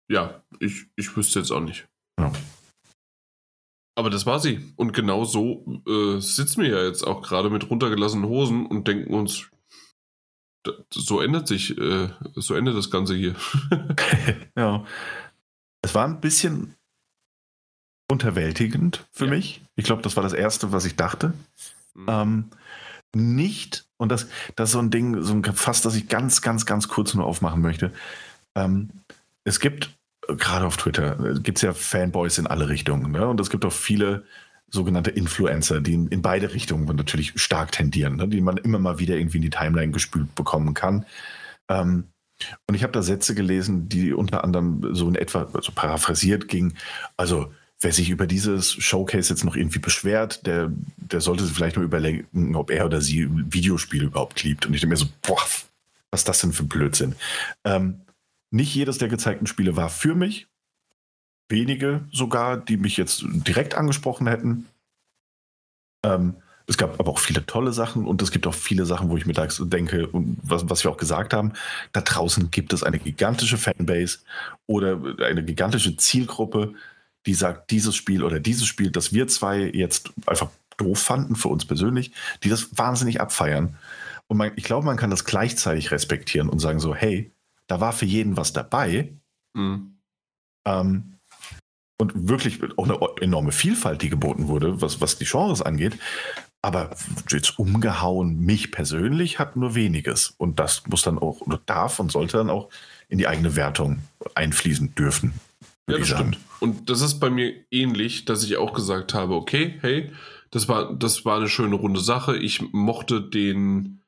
Ja, 0.09 0.43
ich, 0.59 0.87
ich 0.95 1.15
wüsste 1.15 1.39
jetzt 1.39 1.51
auch 1.51 1.61
nicht. 1.61 1.87
Ja. 2.19 2.31
Aber 3.95 4.09
das 4.09 4.25
war 4.25 4.39
sie. 4.39 4.73
Und 4.75 4.93
genau 4.93 5.25
so 5.25 5.81
äh, 5.87 6.19
sitzen 6.19 6.63
wir 6.63 6.69
ja 6.69 6.83
jetzt 6.83 7.03
auch 7.03 7.21
gerade 7.21 7.49
mit 7.49 7.69
runtergelassenen 7.69 8.27
Hosen 8.27 8.65
und 8.65 8.87
denken 8.87 9.13
uns, 9.13 9.49
so 10.93 11.21
ändert 11.21 11.47
sich, 11.47 11.77
äh, 11.77 12.09
so 12.35 12.55
endet 12.55 12.75
das 12.75 12.91
Ganze 12.91 13.15
hier. 13.15 13.35
ja. 14.57 14.85
Es 15.81 15.95
war 15.95 16.05
ein 16.05 16.21
bisschen 16.21 16.75
unterwältigend 18.09 19.05
für 19.11 19.25
ja. 19.25 19.31
mich. 19.31 19.61
Ich 19.75 19.85
glaube, 19.85 20.01
das 20.01 20.15
war 20.15 20.23
das 20.23 20.33
Erste, 20.33 20.71
was 20.71 20.85
ich 20.85 20.95
dachte. 20.95 21.33
Mhm. 21.93 22.05
Ähm, 22.07 22.49
nicht, 23.15 23.85
und 24.01 24.09
das, 24.09 24.27
das 24.55 24.69
ist 24.69 24.73
so 24.73 24.79
ein 24.79 24.89
Ding, 24.89 25.21
so 25.21 25.33
ein 25.33 25.43
Fass, 25.43 25.81
das 25.81 25.95
ich 25.95 26.09
ganz, 26.09 26.41
ganz, 26.41 26.65
ganz 26.65 26.87
kurz 26.87 27.13
nur 27.13 27.25
aufmachen 27.25 27.61
möchte. 27.61 27.91
Ähm, 28.55 28.89
es 29.43 29.59
gibt, 29.59 29.95
gerade 30.27 30.65
auf 30.65 30.77
Twitter, 30.77 31.15
gibt 31.39 31.59
es 31.59 31.61
ja 31.61 31.73
Fanboys 31.73 32.37
in 32.37 32.47
alle 32.47 32.67
Richtungen. 32.67 33.11
Ne? 33.11 33.27
Und 33.27 33.39
es 33.39 33.49
gibt 33.49 33.63
auch 33.63 33.71
viele 33.71 34.23
sogenannte 34.69 35.11
Influencer, 35.11 35.81
die 35.81 35.93
in, 35.93 36.07
in 36.07 36.21
beide 36.21 36.53
Richtungen 36.53 36.85
natürlich 36.95 37.33
stark 37.39 37.71
tendieren, 37.71 38.15
ne? 38.15 38.27
die 38.27 38.41
man 38.41 38.57
immer 38.57 38.79
mal 38.79 38.99
wieder 38.99 39.15
irgendwie 39.15 39.37
in 39.37 39.43
die 39.43 39.49
Timeline 39.49 39.91
gespült 39.91 40.33
bekommen 40.35 40.73
kann. 40.73 41.05
Ähm, 41.69 42.05
Und 42.67 42.75
ich 42.75 42.83
habe 42.83 42.93
da 42.93 43.01
Sätze 43.03 43.35
gelesen, 43.35 43.87
die 43.89 44.13
unter 44.13 44.43
anderem 44.43 44.95
so 44.95 45.07
in 45.07 45.15
etwa, 45.15 45.47
also 45.53 45.71
paraphrasiert 45.73 46.47
ging. 46.47 46.73
Also, 47.17 47.53
wer 47.81 47.91
sich 47.91 48.09
über 48.09 48.27
dieses 48.27 48.71
Showcase 48.71 49.33
jetzt 49.33 49.43
noch 49.43 49.55
irgendwie 49.55 49.79
beschwert, 49.79 50.45
der, 50.45 50.71
der 50.97 51.19
sollte 51.19 51.43
sich 51.43 51.55
vielleicht 51.55 51.77
mal 51.77 51.83
überlegen, 51.83 52.55
ob 52.55 52.69
er 52.69 52.85
oder 52.85 53.01
sie 53.01 53.27
Videospiele 53.51 54.05
überhaupt 54.05 54.43
liebt. 54.43 54.65
Und 54.65 54.73
ich 54.73 54.81
denke 54.81 54.93
mir 54.93 54.97
so, 54.97 55.07
boah, 55.23 55.41
was 56.11 56.21
ist 56.21 56.29
das 56.29 56.41
denn 56.41 56.53
für 56.53 56.63
ein 56.63 56.69
Blödsinn? 56.69 57.15
Ähm, 57.65 58.01
nicht 58.51 58.73
jedes 58.75 58.99
der 58.99 59.07
gezeigten 59.07 59.47
Spiele 59.47 59.75
war 59.75 59.89
für 59.89 60.13
mich. 60.13 60.47
Wenige 61.49 62.01
sogar, 62.11 62.57
die 62.57 62.77
mich 62.77 62.97
jetzt 62.97 63.23
direkt 63.25 63.75
angesprochen 63.75 64.27
hätten. 64.27 64.67
Ähm, 66.05 66.35
es 66.67 66.77
gab 66.77 66.99
aber 66.99 67.11
auch 67.11 67.19
viele 67.19 67.45
tolle 67.45 67.73
Sachen 67.73 68.05
und 68.05 68.21
es 68.21 68.31
gibt 68.31 68.45
auch 68.47 68.53
viele 68.53 68.85
Sachen, 68.85 69.09
wo 69.09 69.17
ich 69.17 69.25
mir 69.25 69.33
denke, 69.33 70.07
was, 70.13 70.69
was 70.69 70.83
wir 70.83 70.91
auch 70.91 70.97
gesagt 70.97 71.33
haben, 71.33 71.53
da 71.91 72.01
draußen 72.01 72.51
gibt 72.51 72.71
es 72.71 72.83
eine 72.83 72.99
gigantische 72.99 73.57
Fanbase 73.57 74.19
oder 74.67 75.01
eine 75.25 75.43
gigantische 75.43 75.97
Zielgruppe, 75.97 76.73
die 77.25 77.33
sagt, 77.33 77.71
dieses 77.71 77.95
Spiel 77.95 78.23
oder 78.23 78.39
dieses 78.39 78.65
Spiel, 78.65 78.91
das 78.91 79.13
wir 79.13 79.27
zwei 79.27 79.69
jetzt 79.73 80.11
einfach 80.25 80.49
doof 80.77 80.99
fanden 80.99 81.35
für 81.35 81.49
uns 81.49 81.65
persönlich, 81.65 82.11
die 82.43 82.49
das 82.49 82.77
wahnsinnig 82.77 83.21
abfeiern. 83.21 83.77
Und 84.27 84.37
man, 84.37 84.51
ich 84.55 84.63
glaube, 84.63 84.85
man 84.85 84.97
kann 84.97 85.09
das 85.09 85.25
gleichzeitig 85.25 85.91
respektieren 85.91 86.49
und 86.49 86.59
sagen 86.59 86.79
so, 86.79 86.95
hey, 86.95 87.31
da 87.67 87.79
war 87.79 87.93
für 87.93 88.05
jeden 88.05 88.37
was 88.37 88.53
dabei. 88.53 89.13
Mhm. 89.53 89.97
Ähm, 90.65 91.17
und 91.99 92.29
wirklich 92.29 92.59
auch 92.77 92.85
eine 92.85 92.97
enorme 93.21 93.51
Vielfalt, 93.51 94.01
die 94.01 94.09
geboten 94.09 94.47
wurde, 94.47 94.81
was, 94.81 95.01
was 95.01 95.19
die 95.19 95.25
Genres 95.25 95.61
angeht. 95.61 95.99
Aber 96.63 96.95
jetzt 97.29 97.59
umgehauen, 97.59 98.39
mich 98.39 98.71
persönlich 98.71 99.37
hat 99.37 99.55
nur 99.55 99.75
weniges. 99.75 100.33
Und 100.37 100.59
das 100.59 100.87
muss 100.87 101.03
dann 101.03 101.19
auch, 101.19 101.41
oder 101.41 101.59
darf 101.65 101.99
und 101.99 102.11
sollte 102.11 102.37
dann 102.37 102.49
auch 102.49 102.69
in 103.07 103.17
die 103.17 103.27
eigene 103.27 103.55
Wertung 103.55 103.99
einfließen 104.33 104.95
dürfen. 104.95 105.33
Ja, 105.89 105.97
das 105.97 106.07
stimmt. 106.07 106.37
Und 106.59 106.89
das 106.89 107.01
ist 107.01 107.19
bei 107.19 107.29
mir 107.29 107.53
ähnlich, 107.71 108.25
dass 108.25 108.43
ich 108.43 108.57
auch 108.57 108.73
gesagt 108.73 109.13
habe, 109.13 109.35
okay, 109.35 109.77
hey, 109.81 110.11
das 110.51 110.67
war, 110.67 110.93
das 110.93 111.25
war 111.25 111.37
eine 111.37 111.49
schöne 111.49 111.75
runde 111.75 112.01
Sache. 112.01 112.37
Ich 112.37 112.61
mochte 112.71 113.21
den, 113.21 114.01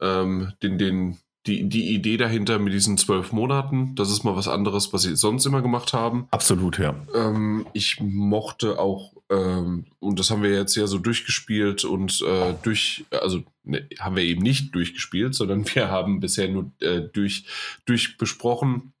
ähm, 0.00 0.52
den, 0.62 0.78
den, 0.78 1.18
die, 1.46 1.68
die 1.68 1.94
Idee 1.94 2.16
dahinter 2.16 2.58
mit 2.58 2.72
diesen 2.72 2.98
zwölf 2.98 3.32
Monaten. 3.32 3.94
Das 3.94 4.10
ist 4.10 4.24
mal 4.24 4.36
was 4.36 4.48
anderes, 4.48 4.92
was 4.92 5.02
sie 5.02 5.16
sonst 5.16 5.46
immer 5.46 5.62
gemacht 5.62 5.92
haben. 5.92 6.26
Absolut, 6.32 6.78
ja. 6.78 6.94
Ähm, 7.14 7.66
ich 7.72 8.00
mochte 8.00 8.78
auch, 8.78 9.14
ähm, 9.30 9.86
und 10.00 10.18
das 10.18 10.30
haben 10.30 10.42
wir 10.42 10.50
jetzt 10.50 10.74
ja 10.74 10.86
so 10.86 10.98
durchgespielt 10.98 11.84
und 11.84 12.20
äh, 12.22 12.54
durch, 12.62 13.04
also 13.10 13.42
ne, 13.62 13.88
haben 14.00 14.16
wir 14.16 14.24
eben 14.24 14.42
nicht 14.42 14.74
durchgespielt, 14.74 15.34
sondern 15.34 15.64
wir 15.74 15.88
haben 15.88 16.20
bisher 16.20 16.48
nur 16.48 16.72
äh, 16.80 17.00
durch, 17.00 17.46
durch 17.86 18.18
besprochen, 18.18 18.92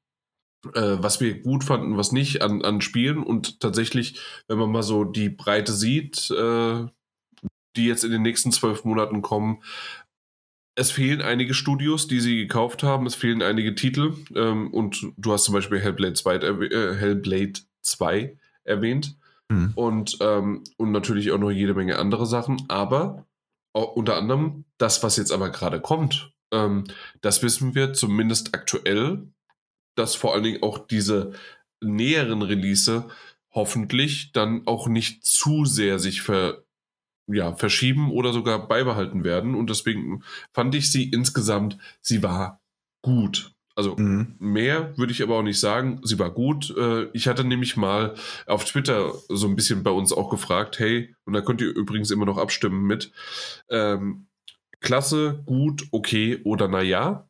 äh, 0.74 1.02
was 1.02 1.20
wir 1.20 1.40
gut 1.40 1.64
fanden, 1.64 1.96
was 1.96 2.12
nicht 2.12 2.42
an, 2.42 2.62
an 2.62 2.80
Spielen. 2.80 3.22
Und 3.22 3.60
tatsächlich, 3.60 4.20
wenn 4.48 4.58
man 4.58 4.70
mal 4.70 4.82
so 4.82 5.04
die 5.04 5.28
Breite 5.28 5.72
sieht, 5.72 6.30
äh, 6.30 6.86
die 7.76 7.86
jetzt 7.86 8.04
in 8.04 8.10
den 8.10 8.22
nächsten 8.22 8.52
zwölf 8.52 8.84
Monaten 8.84 9.22
kommen, 9.22 9.62
es 10.76 10.90
fehlen 10.90 11.22
einige 11.22 11.54
Studios, 11.54 12.06
die 12.06 12.20
sie 12.20 12.36
gekauft 12.36 12.82
haben. 12.82 13.06
Es 13.06 13.14
fehlen 13.14 13.42
einige 13.42 13.74
Titel. 13.74 14.14
Ähm, 14.34 14.72
und 14.72 15.06
du 15.16 15.32
hast 15.32 15.44
zum 15.44 15.54
Beispiel 15.54 15.80
Hellblade 15.80 16.14
2, 16.14 16.34
äh, 16.36 16.94
Hellblade 16.94 17.60
2 17.82 18.36
erwähnt. 18.64 19.16
Mhm. 19.48 19.72
Und, 19.74 20.18
ähm, 20.20 20.64
und 20.76 20.92
natürlich 20.92 21.32
auch 21.32 21.38
noch 21.38 21.50
jede 21.50 21.74
Menge 21.74 21.98
andere 21.98 22.26
Sachen. 22.26 22.62
Aber 22.68 23.26
unter 23.72 24.16
anderem 24.16 24.64
das, 24.78 25.02
was 25.02 25.16
jetzt 25.16 25.32
aber 25.32 25.50
gerade 25.50 25.80
kommt, 25.80 26.32
ähm, 26.52 26.84
das 27.20 27.42
wissen 27.42 27.74
wir 27.74 27.92
zumindest 27.92 28.54
aktuell 28.54 29.28
dass 29.96 30.14
vor 30.14 30.34
allen 30.34 30.44
Dingen 30.44 30.62
auch 30.62 30.78
diese 30.78 31.32
näheren 31.80 32.42
Release 32.42 33.06
hoffentlich 33.52 34.32
dann 34.32 34.66
auch 34.66 34.86
nicht 34.86 35.24
zu 35.24 35.64
sehr 35.64 35.98
sich 35.98 36.22
ver, 36.22 36.62
ja, 37.26 37.54
verschieben 37.54 38.10
oder 38.10 38.32
sogar 38.32 38.68
beibehalten 38.68 39.24
werden. 39.24 39.54
Und 39.54 39.70
deswegen 39.70 40.22
fand 40.52 40.74
ich 40.74 40.92
sie 40.92 41.10
insgesamt, 41.10 41.78
sie 42.00 42.22
war 42.22 42.60
gut. 43.02 43.52
Also 43.74 43.94
mhm. 43.96 44.36
mehr 44.38 44.96
würde 44.96 45.12
ich 45.12 45.22
aber 45.22 45.36
auch 45.38 45.42
nicht 45.42 45.60
sagen. 45.60 46.00
Sie 46.02 46.18
war 46.18 46.30
gut. 46.30 46.74
Äh, 46.76 47.04
ich 47.12 47.28
hatte 47.28 47.44
nämlich 47.44 47.76
mal 47.76 48.14
auf 48.46 48.64
Twitter 48.64 49.12
so 49.28 49.46
ein 49.46 49.56
bisschen 49.56 49.82
bei 49.82 49.90
uns 49.90 50.12
auch 50.12 50.30
gefragt, 50.30 50.78
hey, 50.78 51.14
und 51.24 51.34
da 51.34 51.42
könnt 51.42 51.60
ihr 51.60 51.68
übrigens 51.68 52.10
immer 52.10 52.24
noch 52.24 52.38
abstimmen 52.38 52.86
mit, 52.86 53.12
ähm, 53.68 54.28
klasse, 54.80 55.42
gut, 55.44 55.88
okay 55.90 56.40
oder 56.44 56.68
naja. 56.68 57.28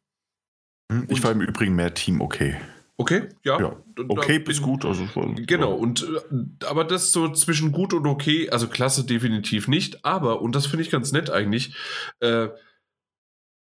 Hm, 0.90 1.06
ich 1.08 1.22
war 1.22 1.32
im 1.32 1.40
Übrigen 1.40 1.74
mehr 1.74 1.94
Team 1.94 2.20
okay. 2.20 2.56
Okay, 2.98 3.28
ja. 3.44 3.60
ja. 3.60 3.76
Okay 4.08 4.38
bis 4.38 4.62
gut. 4.62 4.86
Also, 4.86 5.06
genau, 5.46 5.74
und 5.74 6.02
äh, 6.02 6.64
aber 6.64 6.84
das 6.84 7.12
so 7.12 7.28
zwischen 7.28 7.72
gut 7.72 7.92
und 7.92 8.06
okay, 8.06 8.48
also 8.48 8.68
klasse 8.68 9.04
definitiv 9.04 9.68
nicht, 9.68 10.04
aber, 10.04 10.40
und 10.40 10.54
das 10.54 10.66
finde 10.66 10.82
ich 10.82 10.90
ganz 10.90 11.12
nett 11.12 11.28
eigentlich, 11.28 11.76
äh, 12.20 12.48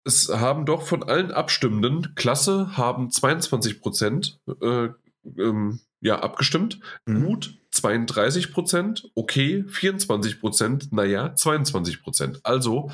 es 0.05 0.29
haben 0.29 0.65
doch 0.65 0.83
von 0.83 1.03
allen 1.03 1.31
Abstimmenden, 1.31 2.15
klasse 2.15 2.77
haben 2.77 3.11
22 3.11 3.81
Prozent 3.81 4.39
äh, 4.61 4.89
ähm, 5.37 5.81
ja, 6.01 6.19
abgestimmt, 6.19 6.79
mhm. 7.05 7.25
gut 7.25 7.59
32 7.71 8.53
Prozent, 8.53 9.11
okay 9.15 9.65
24 9.67 10.39
Prozent, 10.39 10.93
naja 10.93 11.35
22 11.35 12.01
Prozent. 12.01 12.39
Also 12.43 12.89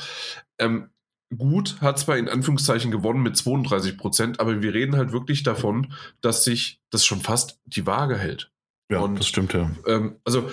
ähm, 0.58 0.90
gut, 1.36 1.82
hat 1.82 2.00
zwar 2.00 2.18
in 2.18 2.30
Anführungszeichen 2.30 2.92
gewonnen 2.92 3.24
mit 3.24 3.38
32 3.38 3.98
Prozent, 3.98 4.40
aber 4.40 4.62
wir 4.62 4.74
reden 4.74 4.96
halt 4.96 5.12
wirklich 5.12 5.44
davon, 5.44 5.94
dass 6.22 6.44
sich 6.44 6.82
das 6.90 7.06
schon 7.06 7.22
fast 7.22 7.60
die 7.66 7.86
Waage 7.86 8.18
hält. 8.18 8.52
Ja, 8.90 9.00
Und, 9.00 9.20
das 9.20 9.28
stimmt 9.28 9.54
ja. 9.54 9.72
Ähm, 9.88 10.18
also 10.24 10.50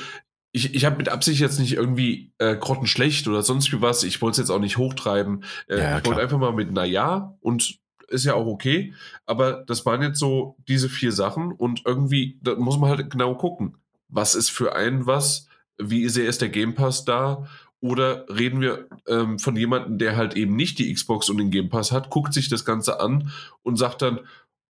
ich, 0.52 0.74
ich 0.74 0.84
habe 0.84 0.96
mit 0.96 1.08
Absicht 1.08 1.40
jetzt 1.40 1.58
nicht 1.58 1.74
irgendwie 1.74 2.32
äh, 2.38 2.56
grottenschlecht 2.56 3.26
oder 3.26 3.42
sonst 3.42 3.72
wie 3.72 3.80
was. 3.80 4.04
Ich 4.04 4.20
wollte 4.20 4.32
es 4.32 4.38
jetzt 4.38 4.50
auch 4.50 4.60
nicht 4.60 4.76
hochtreiben. 4.76 5.44
Äh, 5.66 5.78
ja, 5.78 5.98
ich 5.98 6.04
wollte 6.04 6.20
einfach 6.20 6.38
mal 6.38 6.52
mit 6.52 6.72
Naja 6.72 7.36
und 7.40 7.78
ist 8.08 8.24
ja 8.24 8.34
auch 8.34 8.46
okay. 8.46 8.92
Aber 9.24 9.64
das 9.66 9.86
waren 9.86 10.02
jetzt 10.02 10.18
so 10.18 10.56
diese 10.68 10.88
vier 10.88 11.12
Sachen 11.12 11.52
und 11.52 11.82
irgendwie, 11.86 12.38
da 12.42 12.54
muss 12.54 12.78
man 12.78 12.90
halt 12.90 13.10
genau 13.10 13.34
gucken. 13.34 13.78
Was 14.08 14.34
ist 14.34 14.50
für 14.50 14.74
einen 14.74 15.06
was? 15.06 15.48
Wie 15.78 16.08
sehr 16.10 16.26
ist 16.26 16.42
der 16.42 16.50
Game 16.50 16.74
Pass 16.74 17.06
da? 17.06 17.48
Oder 17.82 18.26
reden 18.28 18.60
wir 18.60 18.86
ähm, 19.08 19.40
von 19.40 19.56
jemandem, 19.56 19.98
der 19.98 20.16
halt 20.16 20.36
eben 20.36 20.54
nicht 20.54 20.78
die 20.78 20.94
Xbox 20.94 21.28
und 21.28 21.38
den 21.38 21.50
Game 21.50 21.68
Pass 21.68 21.90
hat, 21.90 22.10
guckt 22.10 22.32
sich 22.32 22.48
das 22.48 22.64
Ganze 22.64 23.00
an 23.00 23.32
und 23.64 23.76
sagt 23.76 24.02
dann, 24.02 24.20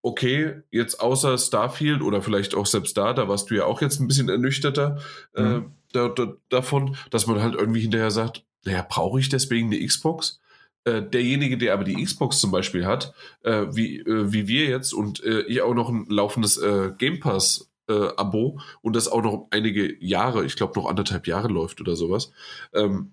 okay, 0.00 0.62
jetzt 0.70 0.99
außer 0.99 1.36
Starfield 1.36 2.00
oder 2.00 2.23
vielleicht 2.23 2.55
auch 2.55 2.65
selbst 2.65 2.97
da, 2.97 3.12
da 3.12 3.28
warst 3.28 3.50
du 3.50 3.55
ja 3.55 3.66
auch 3.66 3.82
jetzt 3.82 4.00
ein 4.00 4.08
bisschen 4.08 4.31
ernüchterter 4.31 4.99
äh, 5.34 5.42
mhm. 5.42 5.58
äh, 5.58 5.62
da, 5.92 6.08
da, 6.08 6.32
davon, 6.49 6.97
dass 7.10 7.26
man 7.26 7.42
halt 7.42 7.55
irgendwie 7.55 7.81
hinterher 7.81 8.10
sagt, 8.10 8.44
naja, 8.65 8.84
brauche 8.89 9.20
ich 9.20 9.28
deswegen 9.28 9.70
eine 9.70 9.86
Xbox? 9.86 10.41
Äh, 10.84 11.02
derjenige, 11.02 11.58
der 11.58 11.74
aber 11.74 11.84
die 11.84 12.02
Xbox 12.02 12.41
zum 12.41 12.50
Beispiel 12.50 12.86
hat, 12.86 13.12
äh, 13.42 13.66
wie, 13.73 13.99
äh, 13.99 14.32
wie 14.32 14.49
wir 14.49 14.65
jetzt 14.65 14.94
und 14.94 15.23
äh, 15.23 15.42
ich 15.42 15.60
auch 15.60 15.74
noch 15.74 15.91
ein 15.91 16.07
laufendes 16.08 16.58
Game 16.99 17.20
Pass 17.20 17.72
äh, 17.88 18.08
Abo 18.16 18.60
und 18.80 18.96
das 18.96 19.08
auch 19.08 19.22
noch 19.22 19.48
einige 19.50 20.02
Jahre, 20.04 20.44
ich 20.44 20.56
glaube 20.56 20.78
noch 20.78 20.88
anderthalb 20.88 21.26
Jahre 21.26 21.48
läuft 21.48 21.80
oder 21.80 21.96
sowas. 21.96 22.32
Ähm, 22.72 23.12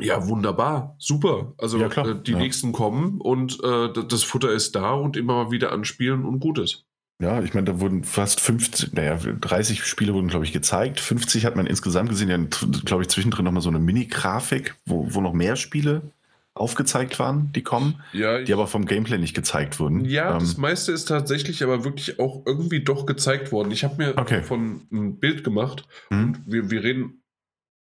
ja, 0.00 0.26
wunderbar, 0.26 0.96
super. 0.98 1.54
Also 1.58 1.78
ja, 1.78 1.86
äh, 1.86 2.20
die 2.20 2.32
ja. 2.32 2.38
nächsten 2.38 2.72
kommen 2.72 3.20
und 3.20 3.62
äh, 3.62 3.92
das 3.92 4.24
Futter 4.24 4.50
ist 4.50 4.74
da 4.74 4.92
und 4.92 5.16
immer 5.16 5.44
mal 5.44 5.50
wieder 5.50 5.72
anspielen 5.72 6.24
und 6.24 6.40
gut 6.40 6.58
ist. 6.58 6.84
Ja, 7.22 7.40
ich 7.42 7.54
meine, 7.54 7.66
da 7.66 7.80
wurden 7.80 8.02
fast 8.02 8.40
50, 8.40 8.92
naja, 8.92 9.16
30 9.16 9.84
Spiele 9.84 10.14
wurden, 10.14 10.26
glaube 10.26 10.44
ich, 10.44 10.52
gezeigt. 10.52 10.98
50 10.98 11.44
hat 11.44 11.54
man 11.54 11.66
insgesamt 11.66 12.08
gesehen. 12.08 12.28
Ja, 12.28 12.58
glaube 12.84 13.02
ich, 13.02 13.08
zwischendrin 13.08 13.44
nochmal 13.44 13.62
so 13.62 13.68
eine 13.68 13.78
Mini-Grafik, 13.78 14.74
wo, 14.84 15.06
wo 15.14 15.20
noch 15.20 15.32
mehr 15.32 15.54
Spiele 15.54 16.02
aufgezeigt 16.54 17.18
waren, 17.18 17.52
die 17.52 17.62
kommen, 17.62 18.02
ja, 18.12 18.42
die 18.42 18.52
aber 18.52 18.68
vom 18.68 18.86
Gameplay 18.86 19.18
nicht 19.18 19.34
gezeigt 19.34 19.80
wurden. 19.80 20.04
Ja, 20.04 20.32
ähm, 20.32 20.38
das 20.38 20.56
meiste 20.56 20.92
ist 20.92 21.06
tatsächlich 21.06 21.62
aber 21.64 21.84
wirklich 21.84 22.20
auch 22.20 22.42
irgendwie 22.46 22.80
doch 22.80 23.06
gezeigt 23.06 23.50
worden. 23.50 23.72
Ich 23.72 23.82
habe 23.82 23.96
mir 23.96 24.16
okay. 24.16 24.42
von 24.42 24.86
ein 24.92 25.18
Bild 25.18 25.42
gemacht 25.42 25.84
mhm. 26.10 26.22
und 26.22 26.42
wir, 26.46 26.70
wir 26.70 26.84
reden, 26.84 27.24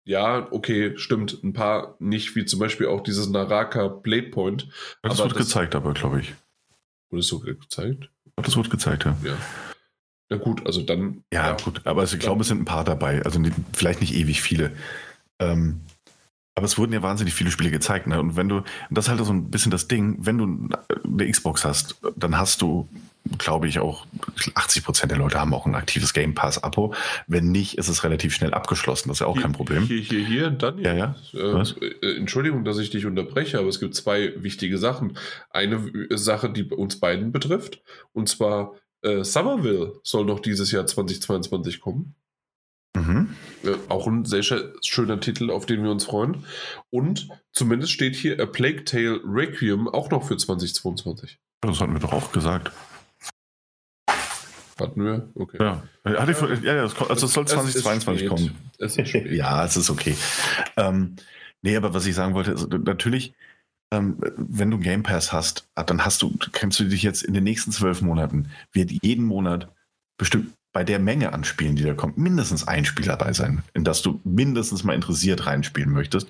ja, 0.04 0.48
okay, 0.50 0.96
stimmt, 0.96 1.42
ein 1.42 1.54
paar 1.54 1.96
nicht, 1.98 2.36
wie 2.36 2.44
zum 2.44 2.60
Beispiel 2.60 2.86
auch 2.86 3.02
dieses 3.02 3.28
Naraka 3.28 3.88
Blade 3.88 4.28
Point. 4.30 4.68
Das 5.02 5.18
wird 5.18 5.30
das, 5.30 5.38
gezeigt, 5.38 5.74
aber 5.74 5.94
glaube 5.94 6.20
ich. 6.20 6.34
Wurde 7.10 7.20
es 7.20 7.28
so 7.28 7.38
gezeigt? 7.40 8.10
Das 8.36 8.56
wird 8.56 8.70
gezeigt, 8.70 9.04
ja. 9.04 9.16
ja. 9.24 9.36
Na 10.30 10.36
gut, 10.36 10.66
also 10.66 10.82
dann. 10.82 11.24
Ja, 11.32 11.48
ja. 11.48 11.56
gut, 11.56 11.80
aber 11.84 12.02
also 12.02 12.16
ich 12.16 12.20
glaube, 12.20 12.42
es 12.42 12.48
sind 12.48 12.60
ein 12.60 12.66
paar 12.66 12.84
dabei, 12.84 13.22
also 13.22 13.40
vielleicht 13.72 14.02
nicht 14.02 14.14
ewig 14.14 14.42
viele. 14.42 14.72
Ähm, 15.38 15.80
aber 16.58 16.66
es 16.66 16.76
wurden 16.76 16.92
ja 16.92 17.02
wahnsinnig 17.02 17.34
viele 17.34 17.50
Spiele 17.50 17.70
gezeigt. 17.70 18.08
Ne? 18.08 18.20
Und 18.20 18.36
wenn 18.36 18.48
du, 18.48 18.62
das 18.90 19.06
ist 19.06 19.10
halt 19.10 19.24
so 19.24 19.32
ein 19.32 19.50
bisschen 19.50 19.70
das 19.70 19.86
Ding, 19.88 20.18
wenn 20.20 20.38
du 20.38 20.68
eine 21.04 21.30
Xbox 21.30 21.64
hast, 21.64 21.96
dann 22.16 22.36
hast 22.36 22.62
du 22.62 22.88
glaube 23.36 23.68
ich 23.68 23.78
auch, 23.78 24.06
80 24.54 24.84
Prozent 24.84 25.10
der 25.10 25.18
Leute 25.18 25.38
haben 25.38 25.52
auch 25.52 25.66
ein 25.66 25.74
aktives 25.74 26.14
Game 26.14 26.34
Pass-Abo. 26.34 26.94
Wenn 27.26 27.50
nicht, 27.50 27.76
ist 27.76 27.88
es 27.88 28.04
relativ 28.04 28.34
schnell 28.34 28.54
abgeschlossen. 28.54 29.08
Das 29.08 29.16
ist 29.16 29.20
ja 29.20 29.26
auch 29.26 29.34
hier, 29.34 29.42
kein 29.42 29.52
Problem. 29.52 29.82
Hier, 29.84 30.00
hier, 30.00 30.24
hier, 30.24 30.50
Daniel. 30.50 30.86
Ja, 30.86 30.94
ja. 30.94 31.16
Äh, 31.34 31.86
äh, 31.86 32.16
Entschuldigung, 32.16 32.64
dass 32.64 32.78
ich 32.78 32.90
dich 32.90 33.04
unterbreche, 33.06 33.58
aber 33.58 33.68
es 33.68 33.80
gibt 33.80 33.94
zwei 33.94 34.32
wichtige 34.42 34.78
Sachen. 34.78 35.18
Eine 35.50 35.90
Sache, 36.10 36.50
die 36.50 36.64
uns 36.64 37.00
beiden 37.00 37.32
betrifft, 37.32 37.82
und 38.12 38.28
zwar 38.28 38.74
äh, 39.02 39.22
Somerville 39.24 39.92
soll 40.02 40.24
noch 40.24 40.40
dieses 40.40 40.72
Jahr 40.72 40.86
2022 40.86 41.80
kommen. 41.80 42.14
Mhm. 42.96 43.34
Äh, 43.64 43.74
auch 43.88 44.06
ein 44.06 44.24
sehr 44.24 44.42
schöner 44.42 45.20
Titel, 45.20 45.50
auf 45.50 45.66
den 45.66 45.82
wir 45.82 45.90
uns 45.90 46.04
freuen. 46.04 46.44
Und 46.90 47.28
zumindest 47.52 47.92
steht 47.92 48.16
hier 48.16 48.40
A 48.40 48.46
Plague 48.46 48.84
Tale 48.84 49.20
Requiem 49.24 49.88
auch 49.88 50.10
noch 50.10 50.26
für 50.26 50.36
2022. 50.36 51.38
Das 51.60 51.80
hatten 51.80 51.92
wir 51.92 52.00
doch 52.00 52.12
auch 52.12 52.32
gesagt. 52.32 52.72
Hatten 54.80 55.04
wir? 55.04 55.28
Okay. 55.34 55.56
Ja, 55.60 55.82
Hatte 56.04 56.32
ich, 56.32 56.62
ja, 56.62 56.74
ja 56.76 56.82
also 56.82 57.26
es 57.26 57.32
soll 57.32 57.46
2022 57.46 58.28
kommen. 58.28 58.56
Es 58.78 58.96
ja, 58.96 59.64
es 59.64 59.76
ist 59.76 59.90
okay. 59.90 60.16
Ähm, 60.76 61.16
nee, 61.62 61.76
aber 61.76 61.92
was 61.94 62.06
ich 62.06 62.14
sagen 62.14 62.34
wollte, 62.34 62.52
ist, 62.52 62.68
natürlich, 62.68 63.34
ähm, 63.92 64.18
wenn 64.36 64.70
du 64.70 64.78
Game 64.78 65.02
Pass 65.02 65.32
hast, 65.32 65.68
dann 65.74 66.04
hast 66.04 66.22
du, 66.22 66.32
kannst 66.52 66.78
du 66.78 66.84
dich 66.84 67.02
jetzt 67.02 67.22
in 67.22 67.34
den 67.34 67.42
nächsten 67.42 67.72
zwölf 67.72 68.02
Monaten, 68.02 68.50
wird 68.72 68.92
jeden 69.02 69.24
Monat 69.24 69.68
bestimmt 70.16 70.54
bei 70.72 70.84
der 70.84 70.98
Menge 70.98 71.32
an 71.32 71.44
Spielen, 71.44 71.76
die 71.76 71.82
da 71.82 71.94
kommt, 71.94 72.18
mindestens 72.18 72.68
ein 72.68 72.84
Spiel 72.84 73.06
dabei 73.06 73.32
sein, 73.32 73.62
in 73.74 73.84
das 73.84 74.02
du 74.02 74.20
mindestens 74.24 74.84
mal 74.84 74.94
interessiert 74.94 75.46
reinspielen 75.46 75.90
möchtest. 75.90 76.28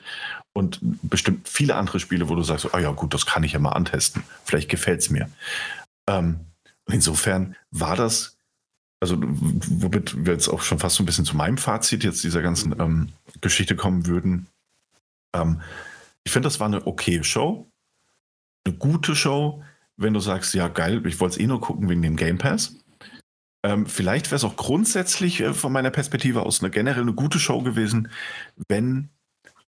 Und 0.53 0.79
bestimmt 1.03 1.49
viele 1.49 1.77
andere 1.77 2.01
Spiele, 2.01 2.29
wo 2.29 2.35
du 2.35 2.43
sagst, 2.43 2.73
oh 2.73 2.79
ja 2.79 2.91
gut, 2.91 3.15
das 3.15 3.27
kann 3.27 3.45
ich 3.45 3.53
ja 3.53 3.59
mal 3.59 3.73
antesten. 3.73 4.25
Vielleicht 4.45 4.69
gefällt 4.69 5.01
es 5.01 5.11
mir. 5.11 5.29
Ähm, 6.09 6.41
insofern 6.91 7.57
war 7.71 7.97
das, 7.97 8.37
also 9.01 9.17
womit 9.21 10.27
wir 10.27 10.33
jetzt 10.33 10.49
auch 10.49 10.63
schon 10.63 10.79
fast 10.79 10.97
so 10.97 11.03
ein 11.03 11.07
bisschen 11.07 11.25
zu 11.25 11.37
meinem 11.37 11.59
Fazit 11.59 12.03
jetzt 12.03 12.25
dieser 12.25 12.43
ganzen 12.43 12.75
ähm, 12.81 13.13
Geschichte 13.41 13.77
kommen 13.77 14.07
würden. 14.07 14.47
Ähm, 15.37 15.61
ich 16.25 16.33
finde, 16.33 16.47
das 16.47 16.59
war 16.61 16.67
eine 16.67 16.87
okay 16.87 17.23
Show. 17.23 17.71
Eine 18.67 18.77
gute 18.77 19.15
Show, 19.15 19.63
wenn 19.97 20.15
du 20.15 20.21
sagst, 20.21 20.55
ja 20.55 20.69
geil, 20.69 21.07
ich 21.07 21.21
wollte 21.21 21.37
es 21.37 21.41
eh 21.41 21.47
nur 21.47 21.61
gucken 21.61 21.89
wegen 21.89 22.03
dem 22.03 22.17
Game 22.17 22.39
Pass. 22.39 22.75
Ähm, 23.65 23.87
vielleicht 23.87 24.27
wäre 24.27 24.37
es 24.37 24.45
auch 24.45 24.57
grundsätzlich 24.57 25.41
äh, 25.41 25.53
von 25.53 25.73
meiner 25.73 25.91
Perspektive 25.91 26.43
aus 26.43 26.61
eine 26.61 26.71
generell 26.71 27.03
eine 27.03 27.15
gute 27.15 27.39
Show 27.39 27.63
gewesen, 27.63 28.11
wenn, 28.69 29.11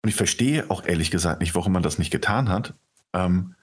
und 0.03 0.09
ich 0.09 0.15
verstehe 0.15 0.71
auch 0.71 0.85
ehrlich 0.85 1.11
gesagt 1.11 1.41
nicht, 1.41 1.55
warum 1.55 1.73
man 1.73 1.83
das 1.83 1.99
nicht 1.99 2.11
getan 2.11 2.49
hat, 2.49 2.75
ähm, 3.15 3.55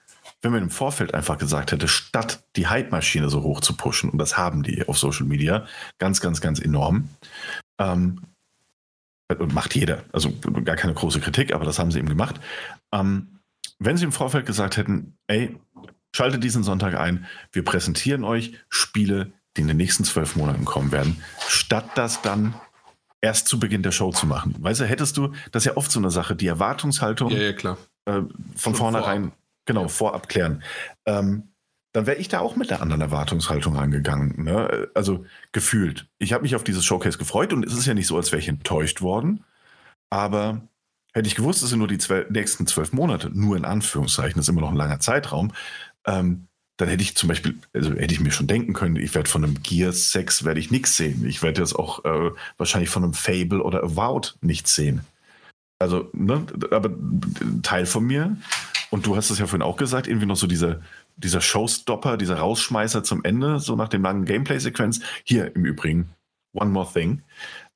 wenn 0.42 0.52
man 0.52 0.62
im 0.62 0.70
Vorfeld 0.70 1.14
einfach 1.14 1.38
gesagt 1.38 1.72
hätte, 1.72 1.88
statt 1.88 2.44
die 2.56 2.66
Hype-Maschine 2.66 3.30
so 3.30 3.42
hoch 3.42 3.60
zu 3.60 3.76
pushen, 3.76 4.10
und 4.10 4.18
das 4.18 4.36
haben 4.36 4.62
die 4.62 4.86
auf 4.88 4.98
Social 4.98 5.26
Media 5.26 5.66
ganz, 5.98 6.20
ganz, 6.20 6.40
ganz 6.40 6.60
enorm, 6.60 7.08
ähm, 7.78 8.20
und 9.28 9.54
macht 9.54 9.74
jeder, 9.74 10.04
also 10.12 10.32
gar 10.64 10.76
keine 10.76 10.94
große 10.94 11.20
Kritik, 11.20 11.52
aber 11.52 11.64
das 11.64 11.78
haben 11.78 11.90
sie 11.90 11.98
eben 11.98 12.08
gemacht. 12.08 12.40
Ähm, 12.92 13.40
wenn 13.78 13.96
sie 13.96 14.04
im 14.04 14.12
Vorfeld 14.12 14.46
gesagt 14.46 14.76
hätten, 14.76 15.16
ey, 15.26 15.56
schaltet 16.14 16.44
diesen 16.44 16.62
Sonntag 16.62 16.94
ein, 16.94 17.26
wir 17.52 17.64
präsentieren 17.64 18.24
euch 18.24 18.54
Spiele, 18.68 19.32
die 19.56 19.62
in 19.62 19.68
den 19.68 19.76
nächsten 19.76 20.04
zwölf 20.04 20.36
Monaten 20.36 20.64
kommen 20.64 20.92
werden, 20.92 21.22
statt 21.48 21.90
das 21.94 22.22
dann 22.22 22.54
erst 23.20 23.48
zu 23.48 23.58
Beginn 23.58 23.82
der 23.82 23.92
Show 23.92 24.12
zu 24.12 24.26
machen. 24.26 24.54
Weißt 24.58 24.80
du, 24.80 24.84
hättest 24.84 25.16
du, 25.16 25.32
das 25.52 25.62
ist 25.62 25.66
ja 25.66 25.76
oft 25.76 25.90
so 25.90 25.98
eine 25.98 26.10
Sache, 26.10 26.36
die 26.36 26.46
Erwartungshaltung 26.46 27.30
ja, 27.30 27.38
ja, 27.38 27.52
klar. 27.52 27.78
Äh, 28.04 28.22
von 28.54 28.74
vornherein, 28.74 29.32
genau, 29.64 29.82
ja. 29.82 29.88
vorab 29.88 30.28
klären. 30.28 30.62
Ähm, 31.06 31.48
dann 31.92 32.06
wäre 32.06 32.18
ich 32.18 32.28
da 32.28 32.40
auch 32.40 32.56
mit 32.56 32.68
der 32.68 32.82
anderen 32.82 33.00
Erwartungshaltung 33.00 33.76
rangegangen. 33.76 34.44
Ne? 34.44 34.88
Also 34.94 35.24
gefühlt. 35.52 36.06
Ich 36.18 36.34
habe 36.34 36.42
mich 36.42 36.54
auf 36.54 36.62
dieses 36.62 36.84
Showcase 36.84 37.16
gefreut 37.16 37.54
und 37.54 37.64
es 37.64 37.72
ist 37.72 37.86
ja 37.86 37.94
nicht 37.94 38.06
so, 38.06 38.18
als 38.18 38.32
wäre 38.32 38.40
ich 38.40 38.48
enttäuscht 38.48 39.00
worden. 39.00 39.44
Aber 40.10 40.60
hätte 41.14 41.26
ich 41.26 41.34
gewusst, 41.34 41.62
es 41.62 41.70
sind 41.70 41.78
nur 41.78 41.88
die 41.88 41.96
zwölf, 41.96 42.28
nächsten 42.28 42.66
zwölf 42.66 42.92
Monate, 42.92 43.30
nur 43.30 43.56
in 43.56 43.64
Anführungszeichen, 43.64 44.34
das 44.34 44.44
ist 44.44 44.50
immer 44.50 44.60
noch 44.60 44.70
ein 44.70 44.76
langer 44.76 45.00
Zeitraum, 45.00 45.52
ähm, 46.06 46.45
dann 46.76 46.88
hätte 46.88 47.02
ich 47.02 47.16
zum 47.16 47.28
Beispiel, 47.28 47.56
also 47.72 47.94
hätte 47.94 48.12
ich 48.12 48.20
mir 48.20 48.30
schon 48.30 48.46
denken 48.46 48.72
können, 48.72 48.96
ich 48.96 49.14
werde 49.14 49.30
von 49.30 49.44
einem 49.44 49.62
Gear 49.62 49.92
6 49.92 50.44
werde 50.44 50.60
ich 50.60 50.70
nichts 50.70 50.96
sehen. 50.96 51.26
Ich 51.26 51.42
werde 51.42 51.60
jetzt 51.60 51.74
auch 51.74 52.04
äh, 52.04 52.30
wahrscheinlich 52.58 52.90
von 52.90 53.04
einem 53.04 53.14
Fable 53.14 53.62
oder 53.62 53.82
Avowed 53.82 54.36
nichts 54.42 54.74
sehen. 54.74 55.00
Also, 55.78 56.08
ne, 56.12 56.46
aber 56.70 56.90
Teil 57.62 57.86
von 57.86 58.04
mir, 58.04 58.36
und 58.90 59.06
du 59.06 59.16
hast 59.16 59.30
es 59.30 59.38
ja 59.38 59.46
vorhin 59.46 59.62
auch 59.62 59.76
gesagt, 59.76 60.06
irgendwie 60.06 60.26
noch 60.26 60.36
so 60.36 60.46
dieser, 60.46 60.80
dieser 61.16 61.40
Showstopper, 61.40 62.16
dieser 62.16 62.38
Rausschmeißer 62.38 63.02
zum 63.02 63.24
Ende, 63.24 63.58
so 63.58 63.76
nach 63.76 63.88
dem 63.88 64.02
langen 64.02 64.24
Gameplay-Sequenz. 64.24 65.00
Hier 65.24 65.54
im 65.54 65.64
Übrigen, 65.64 66.10
One 66.54 66.70
More 66.70 66.90
Thing, 66.92 67.22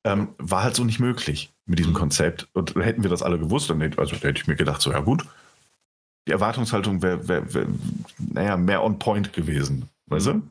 ähm, 0.05 0.29
war 0.39 0.63
halt 0.63 0.77
so 0.77 0.85
nicht 0.85 1.01
möglich 1.01 1.53
mit 1.67 1.79
diesem. 1.79 1.93
Konzept. 1.93 2.49
Und 2.53 2.75
hätten 2.77 3.03
wir 3.03 3.11
das 3.11 3.23
alle 3.23 3.39
gewusst, 3.39 3.71
dann 3.71 3.81
hätte, 3.81 3.99
also, 3.99 4.17
hätte 4.17 4.41
ich 4.41 4.47
mir 4.47 4.57
gedacht, 4.57 4.81
so, 4.81 4.93
ja 4.93 5.01
gut, 5.01 5.25
die 6.27 6.33
Erwartungshaltung 6.33 7.03
wäre, 7.03 7.29
wär, 7.29 7.53
wär, 7.55 7.67
naja, 8.33 8.57
mehr 8.57 8.83
on 8.83 8.99
point 8.99 9.33
gewesen. 9.33 9.89
Weißt 10.07 10.27
du? 10.27 10.43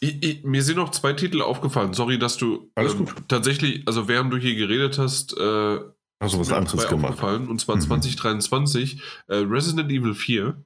Ich, 0.00 0.22
ich, 0.22 0.44
mir 0.44 0.62
sind 0.62 0.76
noch 0.76 0.90
zwei 0.90 1.12
Titel 1.12 1.42
aufgefallen. 1.42 1.92
Sorry, 1.92 2.18
dass 2.18 2.36
du 2.36 2.70
ähm, 2.76 3.08
tatsächlich, 3.26 3.82
also 3.86 4.06
während 4.06 4.32
du 4.32 4.36
hier 4.36 4.54
geredet 4.54 4.98
hast, 4.98 5.36
äh, 5.36 5.80
hast 6.20 6.34
du 6.34 6.38
was 6.38 6.52
anderes 6.52 6.88
gemacht. 6.88 7.20
Und 7.22 7.60
zwar 7.60 7.76
mhm. 7.76 7.80
2023 7.80 9.02
äh, 9.26 9.36
Resident 9.36 9.90
Evil 9.90 10.14
4 10.14 10.62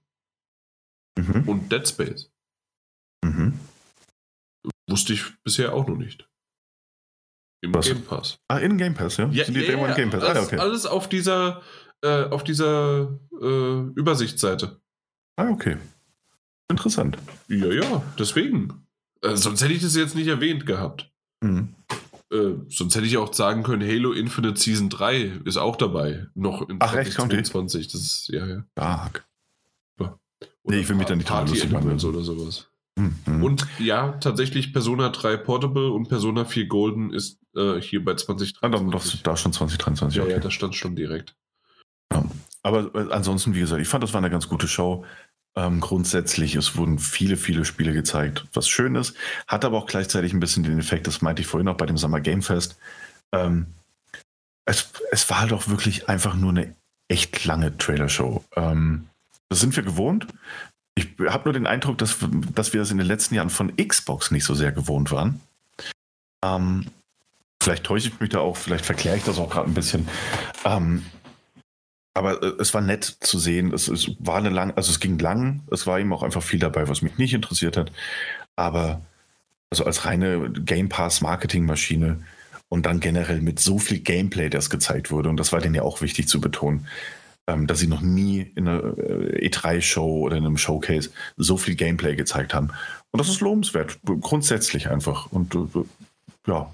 mhm. 1.18 1.48
und 1.48 1.72
Dead 1.72 1.88
Space. 1.88 2.30
Mhm. 3.24 3.58
Wusste 4.88 5.14
ich 5.14 5.22
bisher 5.44 5.72
auch 5.72 5.86
noch 5.86 5.96
nicht. 5.96 6.28
Im 7.64 7.72
was? 7.74 7.86
Game 7.86 8.02
Pass. 8.02 8.38
Ah, 8.48 8.58
in 8.58 8.76
Game 8.76 8.94
Pass, 8.94 9.16
ja? 9.16 9.28
ja 9.30 9.44
ja, 9.48 9.60
ja, 9.60 9.94
Game 9.94 10.10
Pass? 10.10 10.24
Ah, 10.24 10.28
alles, 10.28 10.46
okay. 10.46 10.58
alles 10.58 10.86
auf 10.86 11.08
dieser 11.08 11.62
äh, 12.02 12.24
auf 12.24 12.44
dieser 12.44 13.18
äh, 13.40 13.80
Übersichtsseite. 13.94 14.81
Ah, 15.36 15.48
okay. 15.50 15.76
Interessant. 16.68 17.18
Ja, 17.48 17.72
ja, 17.72 18.02
deswegen. 18.18 18.86
Äh, 19.22 19.36
sonst 19.36 19.62
hätte 19.62 19.72
ich 19.72 19.82
das 19.82 19.94
jetzt 19.94 20.14
nicht 20.14 20.28
erwähnt 20.28 20.66
gehabt. 20.66 21.10
Mhm. 21.42 21.74
Äh, 22.32 22.54
sonst 22.68 22.94
hätte 22.94 23.06
ich 23.06 23.18
auch 23.18 23.32
sagen 23.34 23.62
können, 23.62 23.86
Halo 23.86 24.12
Infinite 24.12 24.58
Season 24.58 24.88
3 24.88 25.40
ist 25.44 25.58
auch 25.58 25.76
dabei. 25.76 26.26
Noch 26.34 26.68
in 26.68 26.78
Ach, 26.80 26.92
2022. 26.92 27.88
Das 27.88 28.00
ist, 28.00 28.28
ja, 28.28 28.46
ja. 28.46 28.64
Stark. 28.72 29.26
Oder 30.64 30.76
nee, 30.76 30.80
ich 30.80 30.88
will 30.88 30.96
mich 30.96 31.06
da 31.06 31.16
nicht 31.16 31.28
Party 31.28 31.66
machen. 31.68 31.90
oder 31.90 32.22
sowas. 32.22 32.68
Mhm. 32.96 33.42
Und 33.42 33.66
ja, 33.78 34.12
tatsächlich 34.12 34.72
Persona 34.72 35.08
3 35.08 35.36
Portable 35.38 35.90
und 35.90 36.08
Persona 36.08 36.44
4 36.44 36.66
Golden 36.66 37.12
ist 37.12 37.40
äh, 37.56 37.80
hier 37.80 38.04
bei 38.04 38.14
2023. 38.14 38.58
Ah, 38.62 38.68
dann 38.68 38.90
doch, 38.90 39.04
da 39.22 39.36
schon 39.36 39.52
2023. 39.52 40.16
Ja, 40.16 40.22
okay. 40.22 40.32
ja, 40.32 40.38
das 40.38 40.52
stand 40.52 40.74
schon 40.74 40.94
direkt. 40.94 41.34
Ja. 42.12 42.24
Aber 42.62 42.94
äh, 42.94 43.12
ansonsten, 43.12 43.54
wie 43.54 43.60
gesagt, 43.60 43.82
ich 43.82 43.88
fand, 43.88 44.04
das 44.04 44.12
war 44.12 44.18
eine 44.18 44.30
ganz 44.30 44.48
gute 44.48 44.68
Show. 44.68 45.04
Ähm, 45.54 45.80
grundsätzlich, 45.80 46.54
es 46.56 46.76
wurden 46.76 46.98
viele, 46.98 47.36
viele 47.36 47.64
Spiele 47.64 47.92
gezeigt, 47.92 48.46
was 48.54 48.68
schön 48.68 48.94
ist. 48.94 49.14
Hat 49.46 49.64
aber 49.64 49.78
auch 49.78 49.86
gleichzeitig 49.86 50.32
ein 50.32 50.40
bisschen 50.40 50.62
den 50.62 50.78
Effekt, 50.78 51.06
das 51.06 51.20
meinte 51.20 51.42
ich 51.42 51.48
vorhin 51.48 51.68
auch 51.68 51.76
bei 51.76 51.86
dem 51.86 51.98
Summer 51.98 52.20
Game 52.20 52.42
Fest. 52.42 52.78
Ähm, 53.32 53.66
es, 54.64 54.90
es 55.10 55.28
war 55.28 55.46
doch 55.46 55.68
wirklich 55.68 56.08
einfach 56.08 56.34
nur 56.34 56.50
eine 56.50 56.74
echt 57.08 57.44
lange 57.44 57.76
Trailer-Show. 57.76 58.42
Ähm, 58.56 59.08
das 59.50 59.60
sind 59.60 59.76
wir 59.76 59.82
gewohnt. 59.82 60.26
Ich 60.94 61.08
habe 61.26 61.44
nur 61.44 61.52
den 61.52 61.66
Eindruck, 61.66 61.98
dass, 61.98 62.18
dass 62.54 62.72
wir 62.72 62.80
das 62.80 62.90
in 62.90 62.98
den 62.98 63.06
letzten 63.06 63.34
Jahren 63.34 63.50
von 63.50 63.76
Xbox 63.76 64.30
nicht 64.30 64.44
so 64.44 64.54
sehr 64.54 64.72
gewohnt 64.72 65.10
waren. 65.10 65.40
Ähm, 66.44 66.86
vielleicht 67.62 67.84
täusche 67.84 68.08
ich 68.08 68.20
mich 68.20 68.30
da 68.30 68.38
auch, 68.40 68.56
vielleicht 68.56 68.86
verkläre 68.86 69.16
ich 69.16 69.24
das 69.24 69.38
auch 69.38 69.50
gerade 69.50 69.68
ein 69.68 69.74
bisschen. 69.74 70.08
Ähm, 70.64 71.04
aber 72.14 72.42
äh, 72.42 72.52
es 72.58 72.74
war 72.74 72.80
nett 72.80 73.04
zu 73.04 73.38
sehen. 73.38 73.72
Es, 73.72 73.88
es, 73.88 74.10
war 74.18 74.36
eine 74.36 74.50
lang, 74.50 74.72
also 74.76 74.90
es 74.90 75.00
ging 75.00 75.18
lang. 75.18 75.62
Es 75.70 75.86
war 75.86 75.98
eben 75.98 76.12
auch 76.12 76.22
einfach 76.22 76.42
viel 76.42 76.58
dabei, 76.58 76.88
was 76.88 77.02
mich 77.02 77.18
nicht 77.18 77.34
interessiert 77.34 77.76
hat. 77.76 77.92
Aber 78.56 79.00
also 79.70 79.84
als 79.84 80.04
reine 80.04 80.50
Game 80.50 80.88
Pass 80.88 81.22
Marketingmaschine 81.22 82.22
und 82.68 82.86
dann 82.86 83.00
generell 83.00 83.40
mit 83.40 83.58
so 83.58 83.78
viel 83.78 84.00
Gameplay, 84.00 84.50
das 84.50 84.70
gezeigt 84.70 85.10
wurde. 85.10 85.28
Und 85.28 85.38
das 85.38 85.52
war 85.52 85.60
denen 85.60 85.74
ja 85.74 85.82
auch 85.82 86.02
wichtig 86.02 86.28
zu 86.28 86.40
betonen, 86.40 86.86
ähm, 87.46 87.66
dass 87.66 87.78
sie 87.78 87.86
noch 87.86 88.02
nie 88.02 88.40
in 88.54 88.68
einer 88.68 88.98
äh, 88.98 89.48
E3-Show 89.48 90.20
oder 90.20 90.36
in 90.36 90.44
einem 90.44 90.58
Showcase 90.58 91.10
so 91.36 91.56
viel 91.56 91.74
Gameplay 91.74 92.14
gezeigt 92.16 92.54
haben. 92.54 92.68
Und 93.10 93.20
das 93.20 93.28
ist 93.28 93.40
lobenswert, 93.40 93.98
grundsätzlich 94.04 94.90
einfach. 94.90 95.32
Und 95.32 95.54
äh, 95.54 95.84
ja, 96.46 96.70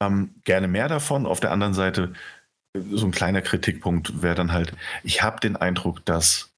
ähm, 0.00 0.30
gerne 0.44 0.68
mehr 0.68 0.88
davon. 0.88 1.26
Auf 1.26 1.40
der 1.40 1.52
anderen 1.52 1.74
Seite 1.74 2.12
so 2.92 3.06
ein 3.06 3.12
kleiner 3.12 3.42
Kritikpunkt 3.42 4.22
wäre 4.22 4.34
dann 4.34 4.52
halt, 4.52 4.72
ich 5.02 5.22
habe 5.22 5.40
den 5.40 5.56
Eindruck, 5.56 6.04
dass 6.04 6.50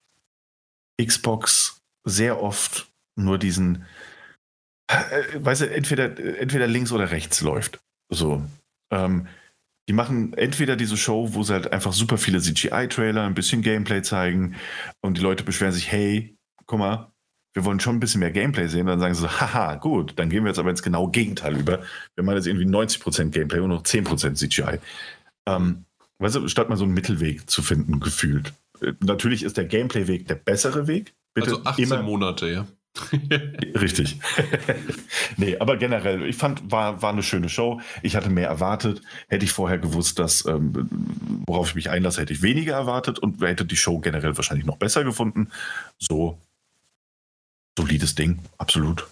Xbox 1.00 1.80
sehr 2.04 2.42
oft 2.42 2.90
nur 3.16 3.38
diesen, 3.38 3.84
äh, 4.88 4.94
weißt 5.34 5.62
du, 5.62 5.70
entweder, 5.70 6.18
entweder 6.40 6.66
links 6.66 6.92
oder 6.92 7.10
rechts 7.10 7.40
läuft. 7.40 7.80
So. 8.10 8.42
Ähm, 8.90 9.28
die 9.88 9.94
machen 9.94 10.34
entweder 10.34 10.76
diese 10.76 10.96
Show, 10.96 11.30
wo 11.32 11.42
sie 11.42 11.54
halt 11.54 11.72
einfach 11.72 11.92
super 11.92 12.18
viele 12.18 12.40
CGI-Trailer, 12.40 13.24
ein 13.24 13.34
bisschen 13.34 13.62
Gameplay 13.62 14.02
zeigen 14.02 14.54
und 15.00 15.16
die 15.16 15.22
Leute 15.22 15.44
beschweren 15.44 15.72
sich, 15.72 15.90
hey, 15.90 16.36
guck 16.66 16.78
mal, 16.78 17.10
wir 17.54 17.64
wollen 17.64 17.80
schon 17.80 17.96
ein 17.96 18.00
bisschen 18.00 18.20
mehr 18.20 18.30
Gameplay 18.30 18.68
sehen. 18.68 18.86
Dann 18.86 19.00
sagen 19.00 19.14
sie 19.14 19.22
so, 19.22 19.40
haha, 19.40 19.76
gut, 19.76 20.12
dann 20.16 20.28
gehen 20.28 20.44
wir 20.44 20.50
jetzt 20.50 20.58
aber 20.58 20.70
ins 20.70 20.82
genaue 20.82 21.10
Gegenteil 21.10 21.56
über. 21.56 21.82
Wir 22.14 22.22
machen 22.22 22.36
jetzt 22.36 22.46
irgendwie 22.46 22.66
90% 22.66 23.30
Gameplay 23.30 23.60
und 23.60 23.70
noch 23.70 23.82
10% 23.82 24.34
CGI. 24.34 24.78
Ähm, 25.48 25.84
weißt 26.18 26.36
du, 26.36 26.48
statt 26.48 26.68
mal 26.68 26.76
so 26.76 26.84
einen 26.84 26.94
Mittelweg 26.94 27.48
zu 27.48 27.62
finden, 27.62 28.00
gefühlt. 28.00 28.52
Äh, 28.80 28.92
natürlich 29.00 29.42
ist 29.42 29.56
der 29.56 29.64
Gameplay-Weg 29.64 30.28
der 30.28 30.34
bessere 30.36 30.86
Weg. 30.86 31.14
Bitte 31.34 31.50
also 31.50 31.64
18 31.64 31.84
immer, 31.84 32.02
Monate, 32.02 32.48
ja. 32.48 32.66
Richtig. 33.80 34.18
nee, 35.36 35.56
aber 35.58 35.76
generell, 35.76 36.24
ich 36.24 36.36
fand, 36.36 36.70
war, 36.70 37.00
war 37.00 37.12
eine 37.12 37.22
schöne 37.22 37.48
Show. 37.48 37.80
Ich 38.02 38.16
hatte 38.16 38.30
mehr 38.30 38.48
erwartet. 38.48 39.02
Hätte 39.28 39.44
ich 39.44 39.52
vorher 39.52 39.78
gewusst, 39.78 40.18
dass, 40.18 40.44
ähm, 40.46 40.88
worauf 41.46 41.68
ich 41.70 41.74
mich 41.74 41.90
einlasse, 41.90 42.20
hätte 42.20 42.32
ich 42.32 42.42
weniger 42.42 42.74
erwartet 42.74 43.18
und 43.18 43.40
hätte 43.40 43.64
die 43.64 43.76
Show 43.76 43.98
generell 44.00 44.36
wahrscheinlich 44.36 44.66
noch 44.66 44.78
besser 44.78 45.04
gefunden. 45.04 45.50
So, 45.98 46.38
solides 47.78 48.14
Ding, 48.14 48.40
absolut. 48.56 49.06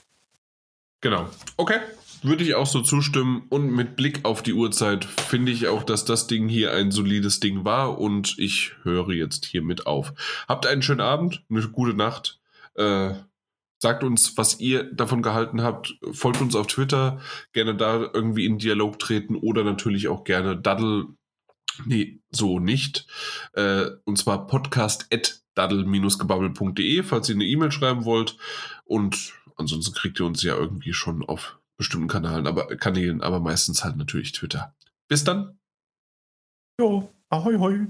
Genau. 1.01 1.29
Okay. 1.57 1.79
Würde 2.23 2.45
ich 2.45 2.55
auch 2.55 2.67
so 2.67 2.83
zustimmen. 2.83 3.45
Und 3.49 3.71
mit 3.71 3.97
Blick 3.97 4.25
auf 4.25 4.43
die 4.43 4.55
Uhrzeit 4.55 5.05
finde 5.05 5.53
ich 5.53 5.69
auch, 5.69 5.83
dass 5.83 6.05
das 6.05 6.27
Ding 6.27 6.49
hier 6.49 6.73
ein 6.73 6.91
solides 6.91 7.41
Ding 7.41 7.65
war. 7.65 7.99
Und 7.99 8.39
ich 8.39 8.73
höre 8.83 9.11
jetzt 9.11 9.45
hiermit 9.45 9.87
auf. 9.87 10.13
Habt 10.49 10.67
einen 10.67 10.83
schönen 10.83 11.01
Abend, 11.01 11.45
eine 11.49 11.69
gute 11.69 11.95
Nacht. 11.95 12.41
Äh, 12.75 13.15
Sagt 13.79 14.05
uns, 14.05 14.39
was 14.39 14.59
ihr 14.59 14.85
davon 14.85 15.21
gehalten 15.21 15.61
habt. 15.63 15.99
Folgt 16.13 16.41
uns 16.41 16.57
auf 16.57 16.67
Twitter. 16.67 17.21
Gerne 17.53 17.77
da 17.77 18.09
irgendwie 18.13 18.47
in 18.47 18.57
Dialog 18.59 18.99
treten 18.99 19.37
oder 19.37 19.65
natürlich 19.65 20.09
auch 20.09 20.25
gerne 20.25 20.57
Daddle. 20.57 21.09
Nee, 21.85 22.21
so 22.31 22.59
nicht. 22.59 23.07
Äh, 23.53 23.89
und 24.05 24.17
zwar 24.17 24.47
podcast.daddle-gebabbel.de, 24.47 27.03
falls 27.03 27.29
ihr 27.29 27.35
eine 27.35 27.45
E-Mail 27.45 27.71
schreiben 27.71 28.07
wollt. 28.07 28.39
Und 28.85 29.35
ansonsten 29.57 29.95
kriegt 29.95 30.19
ihr 30.21 30.27
uns 30.27 30.43
ja 30.43 30.57
irgendwie 30.57 30.95
schon 30.95 31.23
auf 31.23 31.59
bestimmten 31.77 32.09
Kanälen, 32.09 32.47
aber, 32.47 32.77
Kanälen, 32.77 33.23
aber 33.23 33.41
meistens 33.41 33.85
halt 33.85 33.97
natürlich 33.97 34.33
Twitter. 34.33 34.75
Bis 35.09 35.25
dann. 35.25 35.59
Jo, 36.81 37.13
ahoi, 37.31 37.57
hoi 37.59 37.87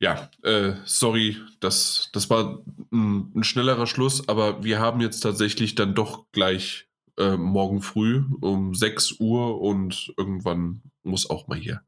ja, 0.00 0.30
äh, 0.42 0.74
sorry, 0.84 1.36
das, 1.60 2.10
das 2.12 2.28
war 2.28 2.62
ein, 2.92 3.32
ein, 3.34 3.44
schnellerer 3.44 3.86
Schluss, 3.86 4.28
aber 4.28 4.62
wir 4.62 4.78
haben 4.78 5.00
jetzt 5.00 5.20
tatsächlich 5.20 5.74
dann 5.74 5.94
doch 5.94 6.26
gleich 6.32 6.88
äh, 7.18 7.36
morgen 7.36 7.80
früh 7.80 8.22
um 8.40 8.74
6 8.74 9.20
Uhr 9.20 9.60
und 9.60 10.12
irgendwann 10.18 10.82
muss 11.02 11.30
auch 11.30 11.48
mal 11.48 11.58
hier 11.58 11.82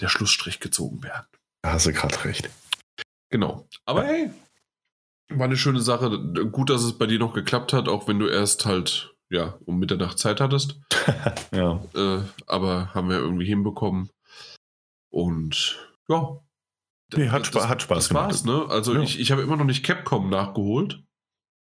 der 0.00 0.08
Schlussstrich 0.08 0.60
gezogen 0.60 1.02
werden. 1.02 1.26
Da 1.62 1.72
hast 1.72 1.86
du 1.86 1.92
gerade 1.92 2.24
recht. 2.24 2.48
Genau. 3.30 3.68
Aber 3.84 4.04
hey, 4.04 4.30
war 5.28 5.46
eine 5.46 5.56
schöne 5.56 5.80
Sache. 5.80 6.18
Gut, 6.50 6.70
dass 6.70 6.82
es 6.82 6.96
bei 6.98 7.06
dir 7.06 7.18
noch 7.18 7.34
geklappt 7.34 7.72
hat, 7.72 7.88
auch 7.88 8.06
wenn 8.06 8.18
du 8.18 8.28
erst 8.28 8.64
halt, 8.64 9.14
ja, 9.30 9.58
um 9.64 9.78
Mitternacht 9.78 10.18
Zeit 10.18 10.40
hattest. 10.40 10.80
ja. 11.54 11.82
Äh, 11.94 12.22
aber 12.46 12.94
haben 12.94 13.08
wir 13.08 13.18
irgendwie 13.18 13.46
hinbekommen. 13.46 14.10
Und 15.10 15.78
ja, 16.08 16.40
Nee, 17.16 17.28
hat, 17.30 17.54
das, 17.54 17.68
hat 17.68 17.82
Spaß 17.82 17.98
das 17.98 18.08
gemacht. 18.08 18.26
War's, 18.26 18.44
ne? 18.44 18.66
Also 18.68 18.94
ja. 18.94 19.00
ich, 19.00 19.18
ich 19.18 19.32
habe 19.32 19.42
immer 19.42 19.56
noch 19.56 19.64
nicht 19.64 19.84
Capcom 19.84 20.30
nachgeholt. 20.30 21.02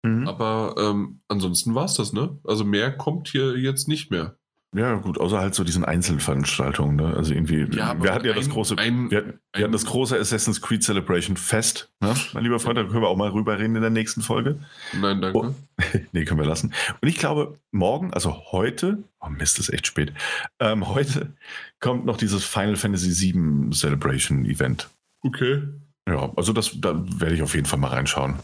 Mhm. 0.04 0.28
Aber 0.28 0.76
ähm, 0.78 1.22
ansonsten 1.28 1.76
war 1.76 1.86
es 1.86 1.96
das, 1.96 2.14
ne? 2.14 2.40
Also 2.44 2.66
mehr 2.66 2.96
kommt 2.96 3.30
hier 3.30 3.58
jetzt 3.58 3.88
nicht 3.88 4.12
mehr. 4.12 4.38
Ja, 4.74 4.96
gut, 4.96 5.20
außer 5.20 5.40
halt 5.40 5.54
so 5.54 5.64
diesen 5.64 5.86
Einzelveranstaltungen, 5.86 6.96
ne? 6.96 7.16
Also 7.16 7.34
irgendwie, 7.34 7.68
ja, 7.76 8.02
wir 8.02 8.14
hatten 8.14 8.26
ja 8.26 8.32
ein, 8.32 8.40
das 8.40 8.50
große, 8.50 8.78
ein, 8.78 9.12
wir, 9.12 9.20
hatten, 9.20 9.40
wir 9.54 9.64
hatten, 9.64 9.72
das 9.72 9.86
große 9.86 10.18
Assassin's 10.18 10.62
Creed 10.62 10.84
Celebration 10.84 11.38
Fest, 11.38 11.92
ne? 12.00 12.16
Mein 12.34 12.44
lieber 12.44 12.60
Freund, 12.60 12.78
da 12.78 12.84
können 12.84 13.02
wir 13.02 13.08
auch 13.08 13.18
mal 13.18 13.30
rüber 13.30 13.60
reden 13.60 13.76
in 13.76 13.82
der 13.82 13.92
nächsten 13.92 14.22
Folge. 14.22 14.60
Nein, 15.00 15.22
danke. 15.22 15.38
Oh, 15.38 15.56
nee, 16.12 16.26
können 16.26 16.40
wir 16.40 16.48
lassen. 16.48 16.74
Und 17.02 17.08
ich 17.08 17.18
glaube, 17.18 17.60
morgen, 17.72 18.14
also 18.14 18.52
heute, 18.52 19.04
oh 19.20 19.30
Mist, 19.30 19.60
ist 19.60 19.70
echt 19.70 19.86
spät, 19.86 20.12
ähm, 20.60 20.88
heute 20.88 21.34
kommt 21.80 22.06
noch 22.06 22.18
dieses 22.18 22.44
Final 22.44 22.76
Fantasy 22.76 23.34
VII 23.34 23.70
Celebration 23.72 24.46
Event. 24.46 24.90
Okay. 25.22 25.62
Ja, 26.08 26.32
also 26.36 26.52
das, 26.52 26.72
da 26.82 26.96
werde 27.20 27.36
ich 27.36 27.44
auf 27.44 27.56
jeden 27.56 27.68
Fall 27.68 27.80
mal 27.80 27.90
reinschauen. 27.90 28.36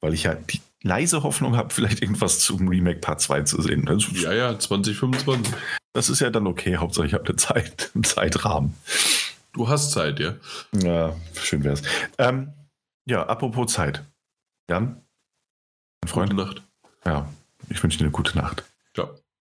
Weil 0.00 0.14
ich 0.14 0.24
ja 0.24 0.34
die 0.34 0.60
leise 0.84 1.22
Hoffnung 1.22 1.56
habe, 1.56 1.72
vielleicht 1.74 2.02
irgendwas 2.02 2.40
zum 2.40 2.68
Remake 2.68 3.00
Part 3.00 3.20
2 3.20 3.42
zu 3.42 3.60
sehen. 3.60 3.88
Also, 3.88 4.12
ja, 4.12 4.32
ja, 4.32 4.58
2025. 4.58 5.52
Das 5.92 6.08
ist 6.08 6.20
ja 6.20 6.30
dann 6.30 6.46
okay, 6.46 6.76
Hauptsache 6.76 7.06
ich 7.06 7.14
habe 7.14 7.24
eine 7.24 7.36
Zeit, 7.36 7.90
einen 7.94 8.04
Zeitrahmen. 8.04 8.74
Du 9.52 9.68
hast 9.68 9.92
Zeit, 9.92 10.20
ja. 10.20 10.34
Ja, 10.72 11.16
schön 11.40 11.64
wär's. 11.64 11.82
Ähm, 12.18 12.52
ja, 13.06 13.24
apropos 13.26 13.72
Zeit. 13.72 14.04
Jan? 14.68 15.00
Mein 16.02 16.08
Freund? 16.08 16.30
Gute 16.30 16.42
Nacht. 16.42 16.62
Ja, 17.06 17.28
ich 17.68 17.82
wünsche 17.82 17.98
dir 17.98 18.04
eine 18.04 18.12
gute 18.12 18.36
Nacht. 18.36 18.64